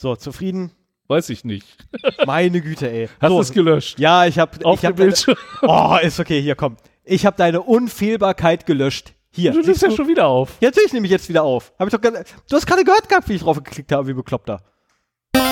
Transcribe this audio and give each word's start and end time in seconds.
So, 0.00 0.14
zufrieden? 0.14 0.70
Weiß 1.08 1.28
ich 1.28 1.44
nicht. 1.44 1.66
Meine 2.24 2.60
Güte, 2.60 2.88
ey. 2.88 3.08
Hast 3.20 3.30
so, 3.30 3.34
du 3.34 3.42
es 3.42 3.52
gelöscht? 3.52 3.98
Ja, 3.98 4.26
ich 4.26 4.38
habe 4.38 4.64
Auf 4.64 4.80
dem 4.80 4.90
hab 4.90 4.96
Bildschirm. 4.96 5.36
Oh, 5.62 5.96
ist 6.00 6.20
okay, 6.20 6.40
hier 6.40 6.54
komm. 6.54 6.76
Ich 7.02 7.26
habe 7.26 7.36
deine 7.36 7.62
Unfehlbarkeit 7.62 8.64
gelöscht. 8.64 9.14
Hier. 9.32 9.50
Du 9.50 9.60
nimmst 9.60 9.82
ja 9.82 9.90
schon 9.90 10.06
wieder 10.06 10.28
auf. 10.28 10.56
Ja, 10.60 10.68
natürlich 10.68 10.92
nehme 10.92 11.06
ich 11.06 11.10
jetzt 11.10 11.28
wieder 11.28 11.42
auf. 11.42 11.72
Hab 11.80 11.88
ich 11.88 11.92
doch 11.92 12.00
du 12.00 12.56
hast 12.56 12.66
gerade 12.66 12.84
gehört 12.84 13.08
gehabt, 13.08 13.28
wie 13.28 13.34
ich 13.34 13.42
drauf 13.42 13.56
geklickt 13.56 13.90
habe, 13.90 14.06
wie 14.06 14.12
bekloppter. 14.12 14.62
Das 15.32 15.42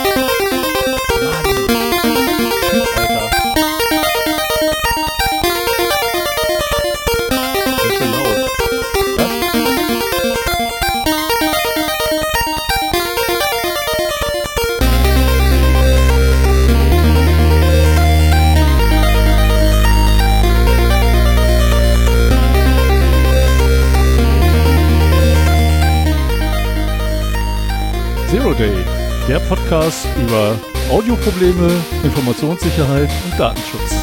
Day, 28.59 28.73
der 29.29 29.39
Podcast 29.41 30.07
über 30.19 30.59
Audioprobleme, 30.91 31.71
Informationssicherheit 32.03 33.11
und 33.25 33.39
Datenschutz. 33.39 33.95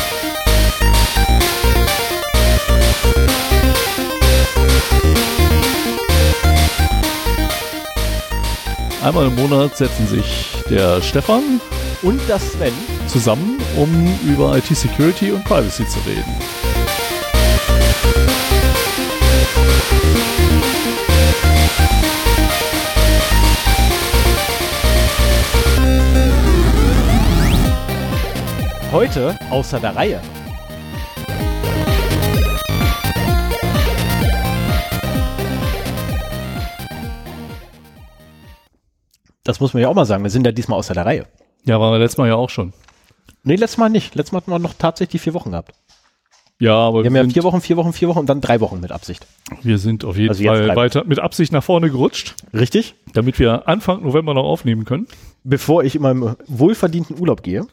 Einmal 9.03 9.25
im 9.25 9.35
Monat 9.35 9.75
setzen 9.75 10.05
sich 10.07 10.49
der 10.69 11.01
Stefan 11.01 11.59
Und 12.03 12.21
das 12.27 12.53
Sven. 12.53 12.73
zusammen, 13.07 13.57
um 13.75 14.19
über 14.27 14.55
IT-Security 14.57 15.31
und 15.31 15.43
Privacy 15.45 15.87
zu 15.87 15.99
reden. 16.07 16.62
Heute 28.93 29.35
außer 29.49 29.79
der 29.79 29.95
Reihe. 29.95 30.21
Das 39.43 39.59
muss 39.59 39.73
man 39.73 39.81
ja 39.81 39.89
auch 39.89 39.93
mal 39.95 40.05
sagen. 40.05 40.23
Wir 40.23 40.29
sind 40.29 40.45
ja 40.45 40.51
diesmal 40.51 40.79
außer 40.79 40.93
der 40.93 41.05
Reihe. 41.05 41.25
Ja, 41.65 41.79
waren 41.79 41.91
wir 41.93 41.99
letztes 41.99 42.17
Mal 42.17 42.27
ja 42.27 42.35
auch 42.35 42.49
schon. 42.49 42.73
Nee, 43.43 43.55
letztes 43.55 43.77
Mal 43.77 43.89
nicht. 43.89 44.15
Letztes 44.15 44.31
Mal 44.31 44.37
hatten 44.37 44.51
wir 44.51 44.59
noch 44.59 44.73
tatsächlich 44.77 45.21
vier 45.21 45.33
Wochen 45.33 45.51
gehabt. 45.51 45.73
Ja, 46.59 46.75
aber 46.75 47.03
Wir 47.03 47.09
haben 47.09 47.15
ja 47.15 47.33
vier 47.33 47.43
Wochen, 47.43 47.59
vier 47.59 47.75
Wochen, 47.75 47.91
vier 47.91 48.07
Wochen 48.07 48.19
und 48.19 48.27
dann 48.29 48.39
drei 48.39 48.61
Wochen 48.61 48.79
mit 48.79 48.91
Absicht. 48.91 49.25
wir 49.63 49.77
sind 49.79 50.05
auf 50.05 50.15
jeden 50.15 50.29
Also 50.29 50.43
Fall 50.45 50.75
weiter 50.75 51.03
mit 51.03 51.19
Absicht 51.19 51.51
nach 51.51 51.63
vorne 51.63 51.89
gerutscht, 51.89 52.35
Richtig? 52.53 52.95
damit 53.13 53.37
wir 53.39 53.67
Anfang 53.67 54.03
November 54.03 54.33
noch 54.33 54.43
aufnehmen 54.45 54.85
können. 54.85 55.07
Bevor 55.43 55.83
ich 55.83 55.95
in 55.95 56.03
meinem 56.03 56.37
wohlverdienten 56.47 57.19
Urlaub 57.19 57.43
gehe. 57.43 57.65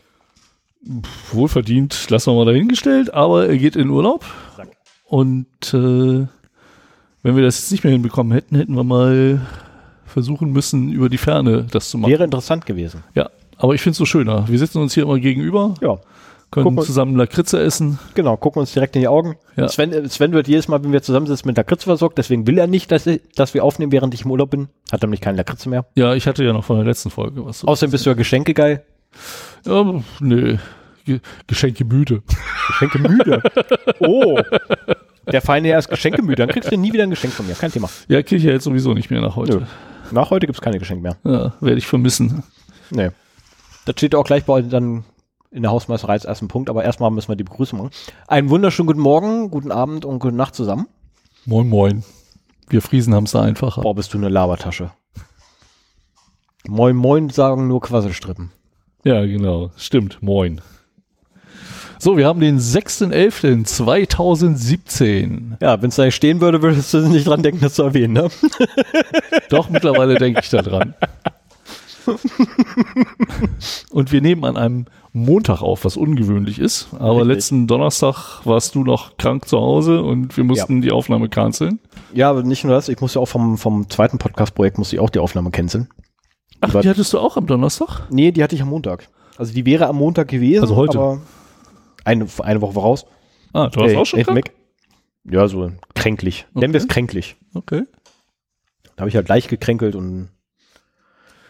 Wohlverdient, 1.33 2.09
lassen 2.11 2.33
wir 2.33 2.37
mal 2.37 2.47
dahingestellt, 2.47 3.13
aber 3.13 3.47
er 3.49 3.57
geht 3.59 3.77
in 3.77 3.91
Urlaub. 3.91 4.25
Danke. 4.57 4.73
Und 5.07 5.47
äh, 5.75 6.27
wenn 7.23 7.37
wir 7.37 7.43
das 7.43 7.59
jetzt 7.61 7.73
nicht 7.73 7.85
mehr 7.85 7.93
hinbekommen 7.93 8.33
hätten, 8.33 8.57
hätten 8.57 8.75
wir 8.75 8.85
mal 8.85 9.41
versuchen 10.07 10.53
müssen, 10.53 10.91
über 10.93 11.09
die 11.09 11.19
Ferne 11.19 11.67
das 11.71 11.91
zu 11.91 11.99
machen. 11.99 12.11
Wäre 12.11 12.25
interessant 12.25 12.67
gewesen. 12.67 13.05
Ja, 13.15 13.29
aber 13.59 13.75
ich 13.75 13.81
finde 13.83 13.93
es 13.93 13.99
so 13.99 14.07
schöner. 14.07 14.49
Wir 14.49 14.59
sitzen 14.59 14.79
uns 14.79 14.95
hier 14.95 15.03
immer 15.05 15.19
gegenüber, 15.19 15.75
Ja, 15.83 15.99
können 16.51 16.65
Guck 16.65 16.75
mal. 16.75 16.83
zusammen 16.85 17.15
Lakritze 17.15 17.61
essen. 17.61 17.99
genau. 18.15 18.37
Gucken 18.37 18.59
uns 18.61 18.73
direkt 18.73 18.97
in 18.97 19.03
die 19.03 19.09
Augen. 19.09 19.37
Ja. 19.57 19.69
Sven, 19.69 19.93
äh, 19.93 20.09
Sven 20.09 20.33
wird 20.33 20.49
jedes 20.49 20.67
Mal, 20.67 20.83
wenn 20.83 20.91
wir 20.93 21.01
zusammensitzen, 21.03 21.47
mit 21.47 21.57
Lakritze 21.57 21.85
versorgt. 21.85 22.19
Deswegen 22.19 22.47
will 22.49 22.59
er 22.59 22.67
nicht, 22.67 22.91
dass, 22.91 23.07
ich- 23.07 23.21
dass 23.37 23.55
wir 23.55 23.63
aufnehmen, 23.65 23.93
während 23.93 24.15
ich 24.15 24.25
im 24.25 24.31
Urlaub 24.33 24.51
bin. 24.51 24.69
Hat 24.91 25.03
nämlich 25.03 25.21
keine 25.21 25.37
Lakritze 25.37 25.69
mehr. 25.69 25.87
Ja, 25.95 26.15
ich 26.15 26.27
hatte 26.27 26.43
ja 26.43 26.53
noch 26.53 26.65
von 26.65 26.77
der 26.77 26.85
letzten 26.87 27.11
Folge 27.11 27.45
was. 27.45 27.65
Außerdem 27.65 27.93
bist 27.93 28.05
du 28.07 28.11
ja 28.11 28.15
Geschenke 28.15 28.53
geil. 28.55 28.83
Ja, 29.65 30.03
nö. 30.21 30.59
Ge 31.05 31.21
Geschenke 31.47 31.85
müde. 31.85 32.23
Geschenke 32.69 32.99
müde. 32.99 33.43
oh. 34.01 34.41
Der 35.31 35.43
feine 35.43 35.69
Herr 35.69 35.79
ist 35.79 35.89
Geschenke 35.89 36.23
müde. 36.23 36.37
Dann 36.37 36.49
kriegst 36.49 36.71
du 36.71 36.77
nie 36.77 36.93
wieder 36.93 37.05
ein 37.05 37.11
Geschenk 37.11 37.33
von 37.33 37.47
mir. 37.47 37.55
Kein 37.55 37.73
Thema. 37.73 37.89
Ja, 38.09 38.23
kriege 38.23 38.37
ich 38.37 38.45
ja 38.45 38.53
jetzt 38.53 38.65
sowieso 38.65 38.95
nicht 38.95 39.11
mehr 39.11 39.21
nach 39.21 39.37
heute. 39.37 39.59
Nö. 39.59 39.67
Nach 40.13 40.31
heute 40.31 40.47
gibt's 40.47 40.61
keine 40.61 40.79
Geschenke 40.79 41.03
mehr. 41.03 41.17
Ja, 41.25 41.55
werde 41.61 41.79
ich 41.79 41.87
vermissen. 41.87 42.43
Nee. 42.91 43.11
Das 43.85 43.95
steht 43.97 44.15
auch 44.15 44.25
gleich 44.25 44.45
bei 44.45 44.55
euch 44.55 44.69
dann 44.69 45.05
in 45.51 45.63
der 45.63 45.71
Hausmeisterei 45.71 46.13
als 46.15 46.25
ersten 46.25 46.49
Punkt. 46.49 46.71
Aber 46.71 46.85
erstmal 46.85 47.11
müssen 47.11 47.29
wir 47.29 47.37
die 47.37 47.45
Begrüßung 47.45 47.79
machen. 47.79 47.91
Einen 48.27 48.51
wunderschönen 48.51 48.87
guten 48.87 49.01
Morgen, 49.01 49.51
guten 49.51 49.73
Abend 49.73 50.05
und 50.05 50.19
gute 50.19 50.35
Nacht 50.35 50.55
zusammen. 50.55 50.87
Moin, 51.47 51.69
moin. 51.69 52.05
Wir 52.69 52.83
Friesen 52.83 53.15
haben 53.15 53.25
es 53.25 53.33
da 53.33 53.43
einfacher. 53.43 53.83
Boah, 53.83 53.95
bist 53.95 54.13
du 54.15 54.19
eine 54.19 54.29
Labertasche. 54.29 54.91
Moin 56.69 56.95
Moin 56.95 57.31
sagen 57.31 57.69
nur 57.69 57.81
Quasselstrippen. 57.81 58.53
Ja, 59.05 59.25
genau. 59.25 59.71
Stimmt. 59.77 60.21
Moin. 60.23 60.61
So, 61.99 62.17
wir 62.17 62.27
haben 62.27 62.41
den 62.41 62.59
6.11.2017. 62.59 65.59
Ja, 65.61 65.83
wenn 65.83 65.91
es 65.91 65.97
da 65.97 66.07
nicht 66.07 66.15
stehen 66.15 66.41
würde, 66.41 66.63
würdest 66.63 66.95
du 66.95 67.07
nicht 67.09 67.27
dran 67.27 67.43
denken, 67.43 67.61
das 67.61 67.75
zu 67.75 67.83
erwähnen, 67.83 68.15
ne? 68.15 68.31
Doch, 69.51 69.69
mittlerweile 69.69 70.15
denke 70.15 70.41
ich 70.43 70.49
da 70.49 70.63
dran. 70.63 70.95
Und 73.91 74.13
wir 74.13 74.23
nehmen 74.23 74.47
an 74.47 74.57
einem 74.57 74.87
Montag 75.13 75.61
auf, 75.61 75.85
was 75.85 75.99
ungewöhnlich 75.99 76.59
ist. 76.59 76.89
Aber 76.99 77.17
Richtig. 77.17 77.35
letzten 77.35 77.67
Donnerstag 77.67 78.41
warst 78.45 78.75
du 78.75 78.83
noch 78.83 79.19
krank 79.19 79.47
zu 79.47 79.59
Hause 79.59 80.03
und 80.03 80.39
wir 80.39 80.45
mussten 80.45 80.81
die 80.81 80.93
Aufnahme 80.93 81.29
canceln. 81.29 81.81
Ja, 82.15 82.31
aber 82.31 82.43
nicht 82.43 82.65
nur 82.65 82.73
das, 82.73 82.89
ich 82.89 82.99
muss 83.01 83.15
ja 83.15 83.21
auch 83.21 83.29
vom, 83.29 83.59
vom 83.59 83.91
zweiten 83.91 84.17
Podcast-Projekt 84.19 84.79
muss 84.79 84.93
ich 84.93 85.01
auch 85.01 85.11
die 85.11 85.19
Aufnahme 85.19 85.51
canceln. 85.51 85.89
Ach, 86.61 86.75
war- 86.75 86.83
die 86.83 86.89
hattest 86.89 87.13
du 87.13 87.19
auch 87.19 87.37
am 87.37 87.47
Donnerstag? 87.47 88.03
Nee, 88.11 88.33
die 88.33 88.43
hatte 88.43 88.55
ich 88.55 88.63
am 88.63 88.69
Montag. 88.69 89.09
Also 89.37 89.53
die 89.55 89.65
wäre 89.67 89.87
am 89.87 89.97
Montag 89.97 90.29
gewesen. 90.29 90.63
Also 90.63 90.77
heute? 90.77 90.99
Aber 90.99 91.23
eine, 92.05 92.27
eine 92.41 92.61
Woche 92.61 92.73
voraus. 92.75 93.07
Ah, 93.53 93.69
du 93.69 93.81
warst 93.81 93.95
Ey, 93.95 93.97
auch 94.01 94.07
schon 94.07 94.23
krank? 94.23 94.37
weg. 94.37 94.55
Ja, 95.25 95.49
so 95.49 95.71
kränklich. 95.95 96.47
Nennen 96.55 96.73
wir 96.73 96.79
es 96.79 96.85
Okay. 96.85 96.93
kränklich. 96.95 97.37
Okay. 97.55 97.83
Da 98.97 99.03
habe 99.03 99.09
ich 99.09 99.17
halt 99.17 99.29
leicht 99.29 99.49
gekränkelt 99.49 99.95
und 99.95 100.29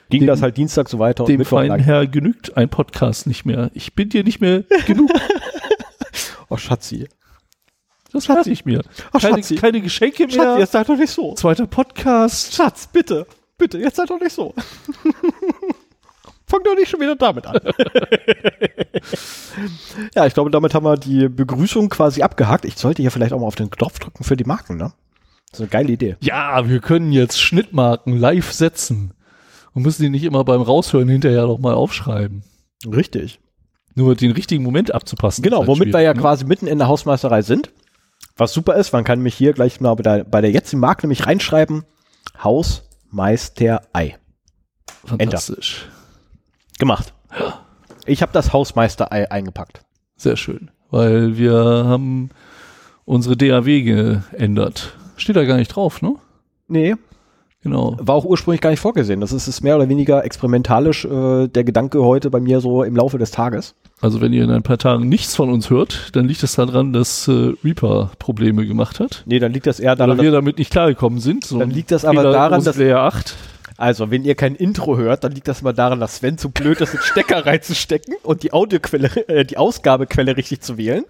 ging 0.08 0.20
Dem- 0.20 0.26
das 0.28 0.42
halt 0.42 0.56
Dienstag 0.56 0.88
so 0.88 0.98
weiter 0.98 1.24
und 1.24 1.28
Dem 1.28 1.38
Mittwoch 1.38 1.58
feinen. 1.58 1.78
Herr 1.80 2.06
genügt 2.06 2.56
ein 2.56 2.68
Podcast 2.68 3.26
nicht 3.26 3.44
mehr. 3.44 3.70
Ich 3.74 3.94
bin 3.94 4.08
dir 4.08 4.24
nicht 4.24 4.40
mehr 4.40 4.64
genug. 4.86 5.10
Oh, 6.52 6.56
Schatzi. 6.56 7.08
Das 8.12 8.26
lasse 8.26 8.50
ich 8.50 8.64
mir. 8.64 8.82
Ach, 9.12 9.20
Keine, 9.20 9.36
Schatzi. 9.36 9.54
keine 9.54 9.80
Geschenke 9.80 10.26
mehr. 10.26 10.34
Schatzi, 10.34 10.60
jetzt 10.60 10.72
seid 10.72 10.88
doch 10.88 10.96
nicht 10.96 11.10
so. 11.12 11.34
Zweiter 11.34 11.68
Podcast. 11.68 12.54
Schatz, 12.54 12.88
bitte. 12.88 13.24
Bitte, 13.60 13.78
jetzt 13.78 13.96
seid 13.96 14.08
doch 14.08 14.18
nicht 14.18 14.32
so. 14.32 14.54
Fang 16.46 16.62
doch 16.64 16.74
nicht 16.74 16.88
schon 16.88 17.00
wieder 17.00 17.14
damit 17.14 17.46
an. 17.46 17.60
ja, 20.14 20.24
ich 20.24 20.32
glaube, 20.32 20.50
damit 20.50 20.72
haben 20.72 20.86
wir 20.86 20.96
die 20.96 21.28
Begrüßung 21.28 21.90
quasi 21.90 22.22
abgehakt. 22.22 22.64
Ich 22.64 22.76
sollte 22.78 23.02
hier 23.02 23.10
vielleicht 23.10 23.34
auch 23.34 23.38
mal 23.38 23.46
auf 23.46 23.56
den 23.56 23.70
Knopf 23.70 23.98
drücken 23.98 24.24
für 24.24 24.36
die 24.36 24.44
Marken, 24.44 24.78
ne? 24.78 24.94
Das 25.50 25.60
ist 25.60 25.64
eine 25.64 25.68
geile 25.68 25.92
Idee. 25.92 26.16
Ja, 26.22 26.66
wir 26.68 26.80
können 26.80 27.12
jetzt 27.12 27.38
Schnittmarken 27.38 28.16
live 28.16 28.50
setzen 28.50 29.12
und 29.74 29.82
müssen 29.82 30.02
die 30.02 30.08
nicht 30.08 30.24
immer 30.24 30.42
beim 30.42 30.62
Raushören 30.62 31.08
hinterher 31.08 31.42
noch 31.42 31.58
mal 31.58 31.74
aufschreiben. 31.74 32.42
Richtig. 32.86 33.40
Nur 33.94 34.16
den 34.16 34.32
richtigen 34.32 34.64
Moment 34.64 34.94
abzupassen. 34.94 35.42
Genau, 35.42 35.58
halt 35.58 35.68
womit 35.68 35.92
wir 35.92 36.00
ja 36.00 36.14
ne? 36.14 36.20
quasi 36.20 36.46
mitten 36.46 36.66
in 36.66 36.78
der 36.78 36.88
Hausmeisterei 36.88 37.42
sind. 37.42 37.70
Was 38.38 38.54
super 38.54 38.76
ist, 38.76 38.94
man 38.94 39.04
kann 39.04 39.20
mich 39.20 39.34
hier 39.34 39.52
gleich 39.52 39.82
mal 39.82 39.94
bei 39.96 40.02
der, 40.02 40.24
bei 40.24 40.40
der 40.40 40.50
jetzigen 40.50 40.80
Marke 40.80 41.02
nämlich 41.02 41.26
reinschreiben. 41.26 41.84
Hausmeisterei. 43.10 44.16
Fantastisch. 45.04 45.88
Gemacht. 46.78 47.12
Ich 48.06 48.22
habe 48.22 48.32
das 48.32 48.52
Hausmeisterei 48.52 49.30
eingepackt. 49.30 49.82
Sehr 50.16 50.36
schön. 50.36 50.70
Weil 50.90 51.36
wir 51.36 51.54
haben 51.54 52.30
unsere 53.04 53.36
DAW 53.36 53.82
geändert. 53.82 54.96
Steht 55.16 55.36
da 55.36 55.44
gar 55.44 55.56
nicht 55.56 55.68
drauf, 55.74 56.02
ne? 56.02 56.14
Nee, 56.68 56.94
Genau. 57.62 57.96
war 58.00 58.14
auch 58.14 58.24
ursprünglich 58.24 58.62
gar 58.62 58.70
nicht 58.70 58.80
vorgesehen. 58.80 59.20
Das 59.20 59.32
ist, 59.32 59.46
ist 59.46 59.60
mehr 59.62 59.76
oder 59.76 59.88
weniger 59.88 60.24
experimentalisch 60.24 61.04
äh, 61.04 61.46
der 61.48 61.64
Gedanke 61.64 62.02
heute 62.02 62.30
bei 62.30 62.40
mir 62.40 62.60
so 62.60 62.82
im 62.84 62.96
Laufe 62.96 63.18
des 63.18 63.32
Tages. 63.32 63.74
Also 64.02 64.20
wenn 64.22 64.32
ihr 64.32 64.44
in 64.44 64.50
ein 64.50 64.62
paar 64.62 64.78
Tagen 64.78 65.08
nichts 65.08 65.36
von 65.36 65.50
uns 65.50 65.68
hört, 65.68 66.08
dann 66.16 66.26
liegt 66.26 66.42
es 66.42 66.54
daran, 66.54 66.92
dass 66.94 67.28
äh, 67.28 67.52
Reaper 67.62 68.10
Probleme 68.18 68.66
gemacht 68.66 68.98
hat. 68.98 69.22
Nee, 69.26 69.38
dann 69.38 69.52
liegt 69.52 69.66
das 69.66 69.78
eher 69.78 69.94
daran, 69.94 70.14
Oder 70.14 70.22
wir 70.22 70.32
damit 70.32 70.56
nicht 70.58 70.70
klargekommen 70.70 71.20
sind. 71.20 71.44
So 71.44 71.58
Dann 71.58 71.70
liegt 71.70 71.90
das 71.90 72.04
aber 72.06 72.20
Fehler 72.22 72.32
daran, 72.32 72.64
dass- 72.64 72.76
Layer 72.76 73.00
8. 73.00 73.34
Also, 73.80 74.10
wenn 74.10 74.24
ihr 74.24 74.34
kein 74.34 74.54
Intro 74.54 74.96
hört, 74.98 75.24
dann 75.24 75.32
liegt 75.32 75.48
das 75.48 75.62
immer 75.62 75.72
daran, 75.72 76.00
dass 76.00 76.16
Sven 76.16 76.36
zu 76.36 76.50
blöd 76.50 76.80
ist, 76.82 76.92
den 76.92 77.00
Stecker 77.00 77.46
reinzustecken 77.46 78.14
und 78.22 78.42
die 78.42 78.52
Audioquelle, 78.52 79.08
äh, 79.28 79.44
die 79.44 79.56
Ausgabequelle 79.56 80.36
richtig 80.36 80.60
zu 80.60 80.76
wählen. 80.76 81.04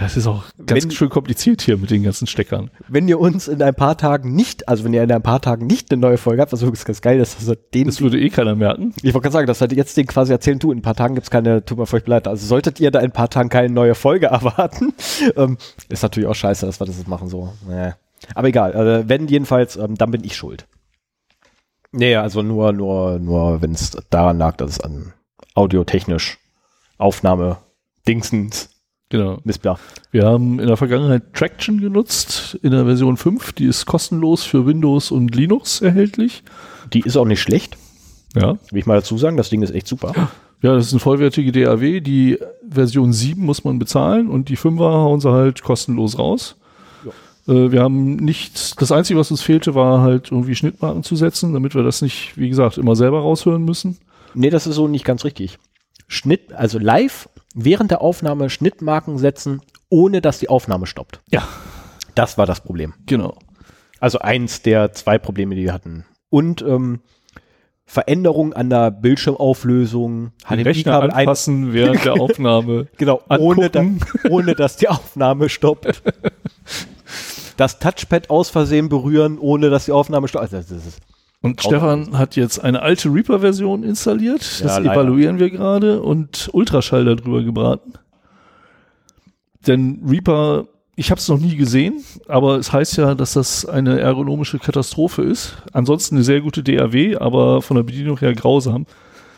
Das 0.00 0.16
ist 0.16 0.26
auch 0.26 0.42
ganz 0.66 0.82
Wenn- 0.84 0.90
schön 0.90 1.08
kompliziert 1.08 1.62
hier 1.62 1.76
mit 1.78 1.90
den 1.90 2.02
ganzen 2.02 2.26
Steckern. 2.26 2.70
Wenn 2.88 3.06
ihr 3.08 3.18
uns 3.20 3.46
in 3.48 3.62
ein 3.62 3.74
paar 3.74 3.96
Tagen 3.96 4.34
nicht, 4.34 4.68
also 4.68 4.84
wenn 4.84 4.92
ihr 4.92 5.02
in 5.02 5.12
ein 5.12 5.22
paar 5.22 5.40
Tagen 5.40 5.66
nicht 5.66 5.90
eine 5.92 6.00
neue 6.00 6.18
Folge 6.18 6.42
habt, 6.42 6.52
was 6.52 6.60
übrigens 6.60 6.84
ganz 6.84 7.00
geil 7.00 7.20
ist, 7.20 7.36
dass 7.38 7.48
ihr 7.48 7.56
den, 7.72 7.86
Das 7.86 8.00
würde 8.00 8.18
eh 8.20 8.28
keiner 8.30 8.54
merken. 8.56 8.92
ich 9.02 9.14
wollte 9.14 9.20
gerade 9.20 9.32
sagen, 9.32 9.46
dass 9.46 9.60
wir 9.60 9.68
jetzt 9.68 9.96
den 9.96 10.06
quasi 10.06 10.32
erzählen, 10.32 10.58
du, 10.58 10.72
in 10.72 10.78
ein 10.78 10.82
paar 10.82 10.96
Tagen 10.96 11.14
gibt's 11.14 11.30
keine, 11.30 11.64
tut 11.64 11.78
mir 11.78 11.86
furchtbar 11.86 12.16
leid, 12.16 12.28
also 12.28 12.44
solltet 12.44 12.80
ihr 12.80 12.90
da 12.90 12.98
in 12.98 13.06
ein 13.06 13.12
paar 13.12 13.30
Tagen 13.30 13.48
keine 13.48 13.72
neue 13.72 13.94
Folge 13.94 14.26
erwarten, 14.38 14.92
ähm, 15.36 15.56
ist 15.88 16.02
natürlich 16.02 16.28
auch 16.28 16.34
scheiße, 16.34 16.66
dass 16.66 16.80
wir 16.80 16.86
das 16.86 16.98
jetzt 16.98 17.08
machen, 17.08 17.28
so, 17.28 17.52
nee. 17.68 17.92
Aber 18.34 18.48
egal, 18.48 18.74
äh, 18.74 19.08
wenn 19.08 19.28
jedenfalls, 19.28 19.76
ähm, 19.76 19.94
dann 19.96 20.10
bin 20.10 20.24
ich 20.24 20.36
schuld. 20.36 20.66
Nee, 21.92 22.16
also 22.16 22.42
nur, 22.42 22.72
nur, 22.72 23.18
nur, 23.18 23.62
wenn 23.62 23.72
es 23.72 23.96
daran 24.10 24.38
lag, 24.38 24.56
dass 24.56 24.72
es 24.72 24.80
an 24.80 25.12
audiotechnisch 25.54 26.38
Aufnahme, 26.98 27.58
Dingsens, 28.06 28.70
Genau. 29.10 29.38
Missbar. 29.44 29.78
Wir 30.10 30.26
haben 30.26 30.60
in 30.60 30.66
der 30.66 30.76
Vergangenheit 30.76 31.32
Traction 31.32 31.80
genutzt 31.80 32.58
in 32.62 32.72
der 32.72 32.84
Version 32.84 33.16
5. 33.16 33.54
Die 33.54 33.64
ist 33.64 33.86
kostenlos 33.86 34.44
für 34.44 34.66
Windows 34.66 35.10
und 35.10 35.34
Linux 35.34 35.80
erhältlich. 35.80 36.42
Die 36.92 37.00
ist 37.00 37.16
auch 37.16 37.24
nicht 37.24 37.40
schlecht, 37.40 37.78
Ja. 38.34 38.58
will 38.70 38.78
ich 38.80 38.84
mal 38.84 38.96
dazu 38.96 39.16
sagen, 39.16 39.38
das 39.38 39.48
Ding 39.48 39.62
ist 39.62 39.70
echt 39.74 39.86
super. 39.88 40.12
Ja, 40.60 40.74
das 40.74 40.88
ist 40.88 40.92
eine 40.92 41.00
vollwertige 41.00 41.52
DAW. 41.52 42.00
Die 42.02 42.38
Version 42.68 43.14
7 43.14 43.42
muss 43.42 43.64
man 43.64 43.78
bezahlen 43.78 44.28
und 44.28 44.50
die 44.50 44.58
5er 44.58 44.92
hauen 44.92 45.20
sie 45.20 45.30
halt 45.32 45.62
kostenlos 45.62 46.18
raus. 46.18 46.56
Äh, 47.48 47.72
wir 47.72 47.82
haben 47.82 48.16
nicht, 48.16 48.80
das 48.80 48.92
Einzige, 48.92 49.18
was 49.18 49.30
uns 49.30 49.42
fehlte, 49.42 49.74
war 49.74 50.02
halt 50.02 50.30
irgendwie 50.30 50.54
Schnittmarken 50.54 51.02
zu 51.02 51.16
setzen, 51.16 51.54
damit 51.54 51.74
wir 51.74 51.82
das 51.82 52.02
nicht, 52.02 52.36
wie 52.36 52.48
gesagt, 52.48 52.78
immer 52.78 52.94
selber 52.94 53.20
raushören 53.20 53.64
müssen. 53.64 53.98
Nee, 54.34 54.50
das 54.50 54.66
ist 54.66 54.76
so 54.76 54.86
nicht 54.86 55.04
ganz 55.04 55.24
richtig. 55.24 55.58
Schnitt, 56.06 56.52
also 56.52 56.78
live 56.78 57.28
während 57.54 57.90
der 57.90 58.02
Aufnahme 58.02 58.50
Schnittmarken 58.50 59.18
setzen, 59.18 59.62
ohne 59.88 60.20
dass 60.20 60.38
die 60.38 60.48
Aufnahme 60.48 60.86
stoppt. 60.86 61.20
Ja. 61.30 61.46
Das 62.14 62.36
war 62.36 62.46
das 62.46 62.60
Problem. 62.60 62.94
Genau. 63.06 63.38
Also 64.00 64.18
eins 64.18 64.62
der 64.62 64.92
zwei 64.92 65.18
Probleme, 65.18 65.54
die 65.54 65.62
wir 65.62 65.72
hatten. 65.72 66.04
Und 66.30 66.62
ähm, 66.62 67.00
Veränderung 67.84 68.52
an 68.52 68.68
der 68.68 68.90
Bildschirmauflösung, 68.90 70.32
HDMI-Kabel 70.44 71.10
ein, 71.10 71.16
anfassen 71.16 71.72
während 71.72 72.04
der 72.04 72.14
Aufnahme. 72.20 72.88
genau, 72.96 73.22
ohne, 73.28 73.70
da, 73.70 73.84
ohne 74.28 74.54
dass 74.54 74.76
die 74.76 74.88
Aufnahme 74.88 75.48
stoppt. 75.48 76.02
Das 77.58 77.80
Touchpad 77.80 78.30
aus 78.30 78.50
Versehen 78.50 78.88
berühren, 78.88 79.36
ohne 79.36 79.68
dass 79.68 79.86
die 79.86 79.92
Aufnahme 79.92 80.28
stoppt. 80.28 80.54
Also 80.54 80.58
das 80.58 80.86
ist, 80.86 81.00
Und 81.42 81.60
Stefan 81.60 82.16
hat 82.16 82.36
jetzt 82.36 82.60
eine 82.62 82.82
alte 82.82 83.12
Reaper-Version 83.12 83.82
installiert. 83.82 84.40
Das 84.62 84.78
Ja, 84.78 84.92
evaluieren 84.92 85.40
wir 85.40 85.50
gerade 85.50 86.00
und 86.00 86.48
Ultraschall 86.52 87.04
darüber 87.04 87.42
gebraten. 87.42 87.94
Denn 89.66 90.00
Reaper, 90.08 90.68
ich 90.94 91.10
habe 91.10 91.18
es 91.18 91.26
noch 91.26 91.40
nie 91.40 91.56
gesehen, 91.56 92.04
aber 92.28 92.58
es 92.58 92.72
heißt 92.72 92.96
ja, 92.96 93.16
dass 93.16 93.32
das 93.32 93.66
eine 93.66 93.98
ergonomische 93.98 94.60
Katastrophe 94.60 95.22
ist. 95.22 95.56
Ansonsten 95.72 96.14
eine 96.14 96.24
sehr 96.24 96.40
gute 96.40 96.62
DAW, 96.62 97.16
aber 97.16 97.60
von 97.60 97.76
der 97.76 97.82
Bedienung 97.82 98.20
her 98.20 98.34
grausam. 98.34 98.86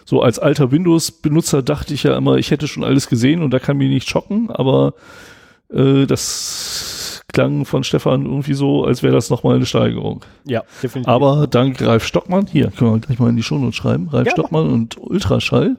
So 0.04 0.20
als 0.20 0.38
alter 0.38 0.70
Windows-Benutzer 0.72 1.62
dachte 1.62 1.94
ich 1.94 2.02
ja 2.02 2.18
immer, 2.18 2.36
ich 2.36 2.50
hätte 2.50 2.68
schon 2.68 2.84
alles 2.84 3.08
gesehen 3.08 3.42
und 3.42 3.50
da 3.50 3.58
kann 3.58 3.78
mich 3.78 3.88
nicht 3.88 4.10
schocken, 4.10 4.50
aber 4.50 4.92
äh, 5.72 6.04
das 6.04 6.99
klang 7.32 7.64
von 7.64 7.84
Stefan 7.84 8.26
irgendwie 8.26 8.54
so, 8.54 8.84
als 8.84 9.02
wäre 9.02 9.14
das 9.14 9.30
nochmal 9.30 9.56
eine 9.56 9.66
Steigerung. 9.66 10.24
ja, 10.44 10.62
definitiv. 10.82 11.08
Aber 11.08 11.46
dank 11.46 11.80
Ralf 11.82 12.04
Stockmann, 12.04 12.46
hier 12.46 12.70
können 12.70 12.92
wir 12.92 12.98
gleich 13.00 13.18
mal 13.18 13.30
in 13.30 13.36
die 13.36 13.42
Shownotes 13.42 13.76
schreiben, 13.76 14.08
Ralf 14.08 14.26
Ja. 14.26 14.32
Stockmann 14.32 14.70
und 14.70 14.96
Ultraschall, 14.98 15.76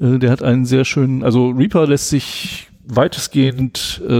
äh, 0.00 0.18
der 0.18 0.30
hat 0.30 0.42
einen 0.42 0.64
sehr 0.64 0.84
schönen, 0.84 1.22
also 1.24 1.50
Reaper 1.50 1.86
lässt 1.86 2.08
sich 2.08 2.68
weitestgehend, 2.86 4.00
äh, 4.06 4.10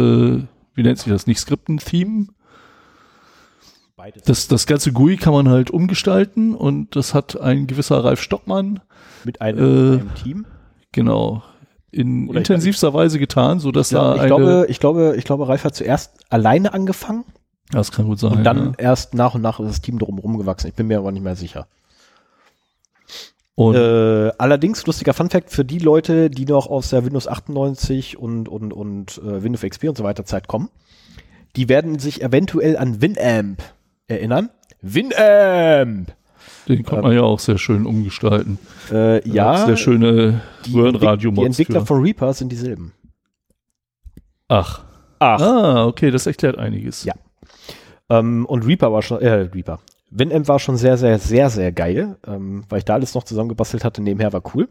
wie 0.74 0.82
nennt 0.82 0.98
sich 0.98 1.12
das, 1.12 1.26
nicht 1.26 1.40
skripten, 1.40 1.78
Theme. 1.78 2.26
Das, 4.24 4.46
das 4.46 4.66
ganze 4.66 4.92
GUI 4.92 5.16
kann 5.16 5.32
man 5.32 5.48
halt 5.48 5.70
umgestalten 5.70 6.54
und 6.54 6.94
das 6.94 7.14
hat 7.14 7.40
ein 7.40 7.66
gewisser 7.66 8.02
Ralf 8.04 8.22
Stockmann, 8.22 8.80
mit 9.24 9.40
einem, 9.40 9.58
äh, 9.58 9.94
einem 10.00 10.14
Team. 10.14 10.46
genau, 10.92 11.42
in 11.98 12.28
Oder 12.28 12.40
ich- 12.40 12.48
intensivster 12.48 12.94
Weise 12.94 13.18
getan, 13.18 13.58
so 13.58 13.72
dass 13.72 13.88
da 13.88 14.16
ich, 14.16 14.26
glaube, 14.26 14.66
ich 14.68 14.78
glaube, 14.80 15.14
ich 15.16 15.24
glaube, 15.24 15.48
Ralf 15.48 15.64
hat 15.64 15.74
zuerst 15.74 16.12
alleine 16.30 16.72
angefangen 16.72 17.24
das 17.70 17.92
kann 17.92 18.06
gut 18.06 18.18
sein, 18.18 18.32
und 18.32 18.44
dann 18.44 18.68
ja. 18.68 18.72
erst 18.78 19.12
nach 19.14 19.34
und 19.34 19.42
nach 19.42 19.60
ist 19.60 19.68
das 19.68 19.80
Team 19.82 19.98
drumherum 19.98 20.38
gewachsen. 20.38 20.68
Ich 20.68 20.74
bin 20.74 20.86
mir 20.86 20.98
aber 20.98 21.12
nicht 21.12 21.22
mehr 21.22 21.36
sicher. 21.36 21.66
und 23.54 23.74
Äh, 23.74 24.30
allerdings, 24.38 24.86
lustiger 24.86 25.12
Funfact 25.12 25.50
für 25.50 25.66
die 25.66 25.78
Leute, 25.78 26.30
die 26.30 26.46
noch 26.46 26.66
aus 26.68 26.88
der 26.88 27.04
Windows 27.04 27.28
98 27.28 28.18
und, 28.18 28.48
und, 28.48 28.72
und 28.72 29.18
äh, 29.18 29.42
Windows 29.42 29.62
XP 29.62 29.84
und 29.88 29.98
so 29.98 30.04
weiter 30.04 30.24
Zeit 30.24 30.48
kommen, 30.48 30.70
die 31.56 31.68
werden 31.68 31.98
sich 31.98 32.22
eventuell 32.22 32.76
an 32.78 33.02
Winamp 33.02 33.62
erinnern. 34.06 34.48
Winamp! 34.80 36.14
Den 36.76 36.84
konnte 36.84 37.02
man 37.02 37.14
ja 37.14 37.22
auch 37.22 37.38
sehr 37.38 37.58
schön 37.58 37.86
umgestalten. 37.86 38.58
Äh, 38.90 39.26
ja, 39.28 39.66
sehr 39.66 39.76
schöne 39.76 40.40
die, 40.66 40.74
Röhrenradio 40.74 41.30
Entwick 41.30 41.42
die 41.42 41.46
Entwickler 41.46 41.86
von 41.86 42.02
Reaper 42.02 42.32
sind 42.34 42.50
dieselben. 42.50 42.92
Ach. 44.48 44.84
Ach. 45.18 45.40
Ah, 45.40 45.86
okay, 45.86 46.10
das 46.10 46.26
erklärt 46.26 46.58
einiges. 46.58 47.04
Ja. 47.04 47.14
Ähm, 48.08 48.46
und 48.46 48.66
Reaper 48.66 48.92
war 48.92 49.02
schon, 49.02 49.20
äh, 49.20 49.30
Reaper. 49.30 49.80
Winamp 50.10 50.48
war 50.48 50.58
schon 50.58 50.76
sehr, 50.76 50.96
sehr, 50.96 51.18
sehr, 51.18 51.50
sehr 51.50 51.72
geil, 51.72 52.16
ähm, 52.26 52.64
weil 52.68 52.78
ich 52.78 52.84
da 52.84 52.94
alles 52.94 53.14
noch 53.14 53.24
zusammengebastelt 53.24 53.84
hatte, 53.84 54.02
nebenher 54.02 54.32
war 54.32 54.42
cool. 54.54 54.68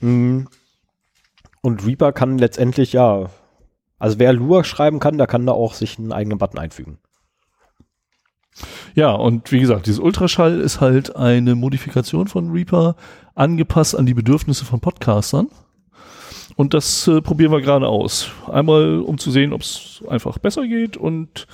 Mm. 0.00 0.44
Und 1.60 1.86
Reaper 1.86 2.12
kann 2.12 2.38
letztendlich, 2.38 2.92
ja, 2.92 3.30
also 3.98 4.18
wer 4.18 4.32
Lua 4.32 4.64
schreiben 4.64 4.98
kann, 4.98 5.18
der 5.18 5.28
kann 5.28 5.46
da 5.46 5.52
auch 5.52 5.74
sich 5.74 5.98
einen 5.98 6.12
eigenen 6.12 6.38
Button 6.38 6.58
einfügen. 6.58 6.98
Ja, 8.94 9.12
und 9.12 9.50
wie 9.52 9.60
gesagt, 9.60 9.86
dieses 9.86 10.00
Ultraschall 10.00 10.60
ist 10.60 10.80
halt 10.80 11.16
eine 11.16 11.54
Modifikation 11.54 12.28
von 12.28 12.50
Reaper, 12.50 12.96
angepasst 13.34 13.96
an 13.96 14.06
die 14.06 14.14
Bedürfnisse 14.14 14.64
von 14.64 14.80
Podcastern. 14.80 15.48
Und 16.56 16.74
das 16.74 17.08
äh, 17.08 17.22
probieren 17.22 17.52
wir 17.52 17.62
gerade 17.62 17.88
aus. 17.88 18.30
Einmal, 18.50 19.00
um 19.00 19.18
zu 19.18 19.30
sehen, 19.30 19.52
ob 19.52 19.62
es 19.62 20.02
einfach 20.08 20.38
besser 20.38 20.66
geht. 20.66 20.96
Und 20.96 21.46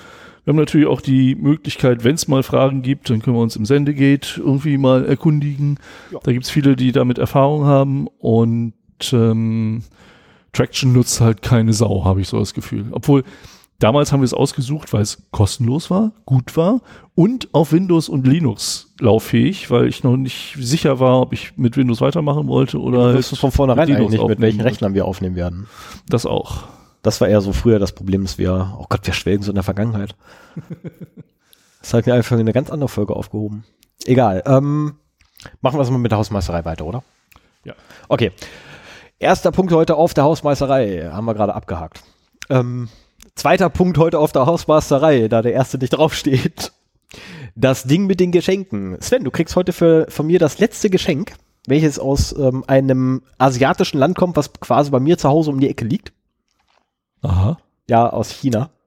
wir 0.44 0.52
haben 0.52 0.58
natürlich 0.58 0.86
auch 0.88 1.00
die 1.00 1.34
Möglichkeit, 1.36 2.04
wenn 2.04 2.16
es 2.16 2.26
mal 2.26 2.42
Fragen 2.42 2.82
gibt, 2.82 3.10
dann 3.10 3.22
können 3.22 3.36
wir 3.36 3.42
uns 3.42 3.54
im 3.54 3.64
Sendegate 3.64 4.38
irgendwie 4.38 4.76
mal 4.76 5.04
erkundigen. 5.04 5.78
Ja. 6.10 6.18
Da 6.22 6.32
gibt's 6.32 6.50
viele, 6.50 6.74
die 6.74 6.90
damit 6.90 7.18
Erfahrung 7.18 7.64
haben. 7.64 8.08
Und 8.18 8.72
ähm, 9.12 9.82
Traction 10.52 10.92
nutzt 10.92 11.20
halt 11.20 11.42
keine 11.42 11.72
Sau, 11.72 12.04
habe 12.04 12.20
ich 12.20 12.28
so 12.28 12.38
das 12.38 12.54
Gefühl. 12.54 12.86
Obwohl, 12.90 13.22
damals 13.78 14.12
haben 14.12 14.20
wir 14.20 14.24
es 14.26 14.34
ausgesucht, 14.34 14.92
weil 14.92 15.02
es 15.02 15.22
kostenlos 15.30 15.90
war, 15.90 16.12
gut 16.26 16.56
war 16.56 16.80
und 17.14 17.48
auf 17.52 17.72
Windows 17.72 18.08
und 18.08 18.26
Linux 18.26 18.92
lauffähig, 19.00 19.70
weil 19.70 19.86
ich 19.86 20.02
noch 20.02 20.16
nicht 20.16 20.56
sicher 20.58 21.00
war, 21.00 21.20
ob 21.20 21.32
ich 21.32 21.56
mit 21.56 21.76
Windows 21.76 22.00
weitermachen 22.00 22.48
wollte 22.48 22.80
oder 22.80 22.98
Du 22.98 23.04
halt 23.06 23.16
wusstest 23.18 23.40
von 23.40 23.52
vornherein 23.52 23.88
Linux 23.88 24.12
nicht, 24.12 24.26
mit 24.26 24.40
welchen 24.40 24.60
Rechnern 24.60 24.94
wir 24.94 25.04
aufnehmen 25.04 25.36
werden. 25.36 25.68
Das 26.08 26.26
auch. 26.26 26.64
Das 27.02 27.20
war 27.20 27.28
eher 27.28 27.40
so 27.40 27.52
früher 27.52 27.78
das 27.78 27.92
Problem, 27.92 28.22
dass 28.22 28.38
wir, 28.38 28.76
oh 28.78 28.86
Gott, 28.88 29.06
wir 29.06 29.14
schwelgen 29.14 29.42
so 29.42 29.50
in 29.50 29.56
der 29.56 29.64
Vergangenheit. 29.64 30.14
Das 31.80 31.94
hat 31.94 32.06
mir 32.06 32.14
einfach 32.14 32.32
in 32.32 32.40
eine 32.40 32.52
ganz 32.52 32.70
andere 32.70 32.88
Folge 32.88 33.14
aufgehoben. 33.14 33.64
Egal. 34.04 34.42
Ähm, 34.46 34.96
machen 35.60 35.78
wir 35.78 35.82
es 35.82 35.90
mal 35.90 35.98
mit 35.98 36.10
der 36.10 36.18
Hausmeisterei 36.18 36.64
weiter, 36.64 36.84
oder? 36.84 37.04
Ja. 37.64 37.74
Okay. 38.08 38.32
Erster 39.20 39.52
Punkt 39.52 39.72
heute 39.72 39.94
auf 39.94 40.12
der 40.12 40.24
Hausmeisterei. 40.24 41.08
Haben 41.12 41.24
wir 41.24 41.34
gerade 41.34 41.54
abgehakt. 41.54 42.02
Ähm, 42.50 42.88
zweiter 43.38 43.70
Punkt 43.70 43.96
heute 43.98 44.18
auf 44.18 44.32
der 44.32 44.46
Hausmeisterei, 44.46 45.28
da 45.28 45.42
der 45.42 45.52
erste 45.52 45.78
nicht 45.78 45.90
draufsteht. 45.90 46.72
Das 47.54 47.84
Ding 47.84 48.06
mit 48.06 48.20
den 48.20 48.32
Geschenken. 48.32 49.00
Sven, 49.00 49.24
du 49.24 49.30
kriegst 49.30 49.56
heute 49.56 49.72
für, 49.72 50.06
von 50.10 50.26
mir 50.26 50.38
das 50.38 50.58
letzte 50.58 50.90
Geschenk, 50.90 51.32
welches 51.66 51.98
aus 51.98 52.32
ähm, 52.36 52.64
einem 52.66 53.22
asiatischen 53.38 53.98
Land 53.98 54.16
kommt, 54.16 54.36
was 54.36 54.52
quasi 54.52 54.90
bei 54.90 55.00
mir 55.00 55.18
zu 55.18 55.28
Hause 55.28 55.50
um 55.50 55.60
die 55.60 55.68
Ecke 55.68 55.84
liegt. 55.84 56.12
Aha. 57.22 57.58
Ja, 57.88 58.10
aus 58.10 58.30
China. 58.30 58.70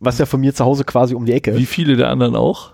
Was 0.00 0.18
ja 0.18 0.26
von 0.26 0.40
mir 0.40 0.54
zu 0.54 0.64
Hause 0.64 0.84
quasi 0.84 1.14
um 1.14 1.24
die 1.24 1.32
Ecke. 1.32 1.56
Wie 1.56 1.66
viele 1.66 1.96
der 1.96 2.08
anderen 2.10 2.34
auch? 2.34 2.72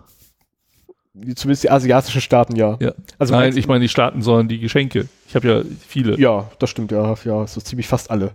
Zumindest 1.34 1.64
die 1.64 1.70
asiatischen 1.70 2.20
Staaten, 2.20 2.56
ja. 2.56 2.76
Ja. 2.80 2.92
Also 3.18 3.34
Nein, 3.34 3.56
ich 3.56 3.68
meine 3.68 3.82
die 3.82 3.88
Staaten, 3.88 4.22
sondern 4.22 4.48
die 4.48 4.58
Geschenke. 4.58 5.06
Ich 5.28 5.34
habe 5.34 5.48
ja 5.48 5.62
viele. 5.86 6.18
Ja, 6.18 6.50
das 6.58 6.70
stimmt, 6.70 6.92
ja. 6.92 7.14
Ja, 7.24 7.46
so 7.46 7.60
ziemlich 7.60 7.88
fast 7.88 8.10
alle. 8.10 8.32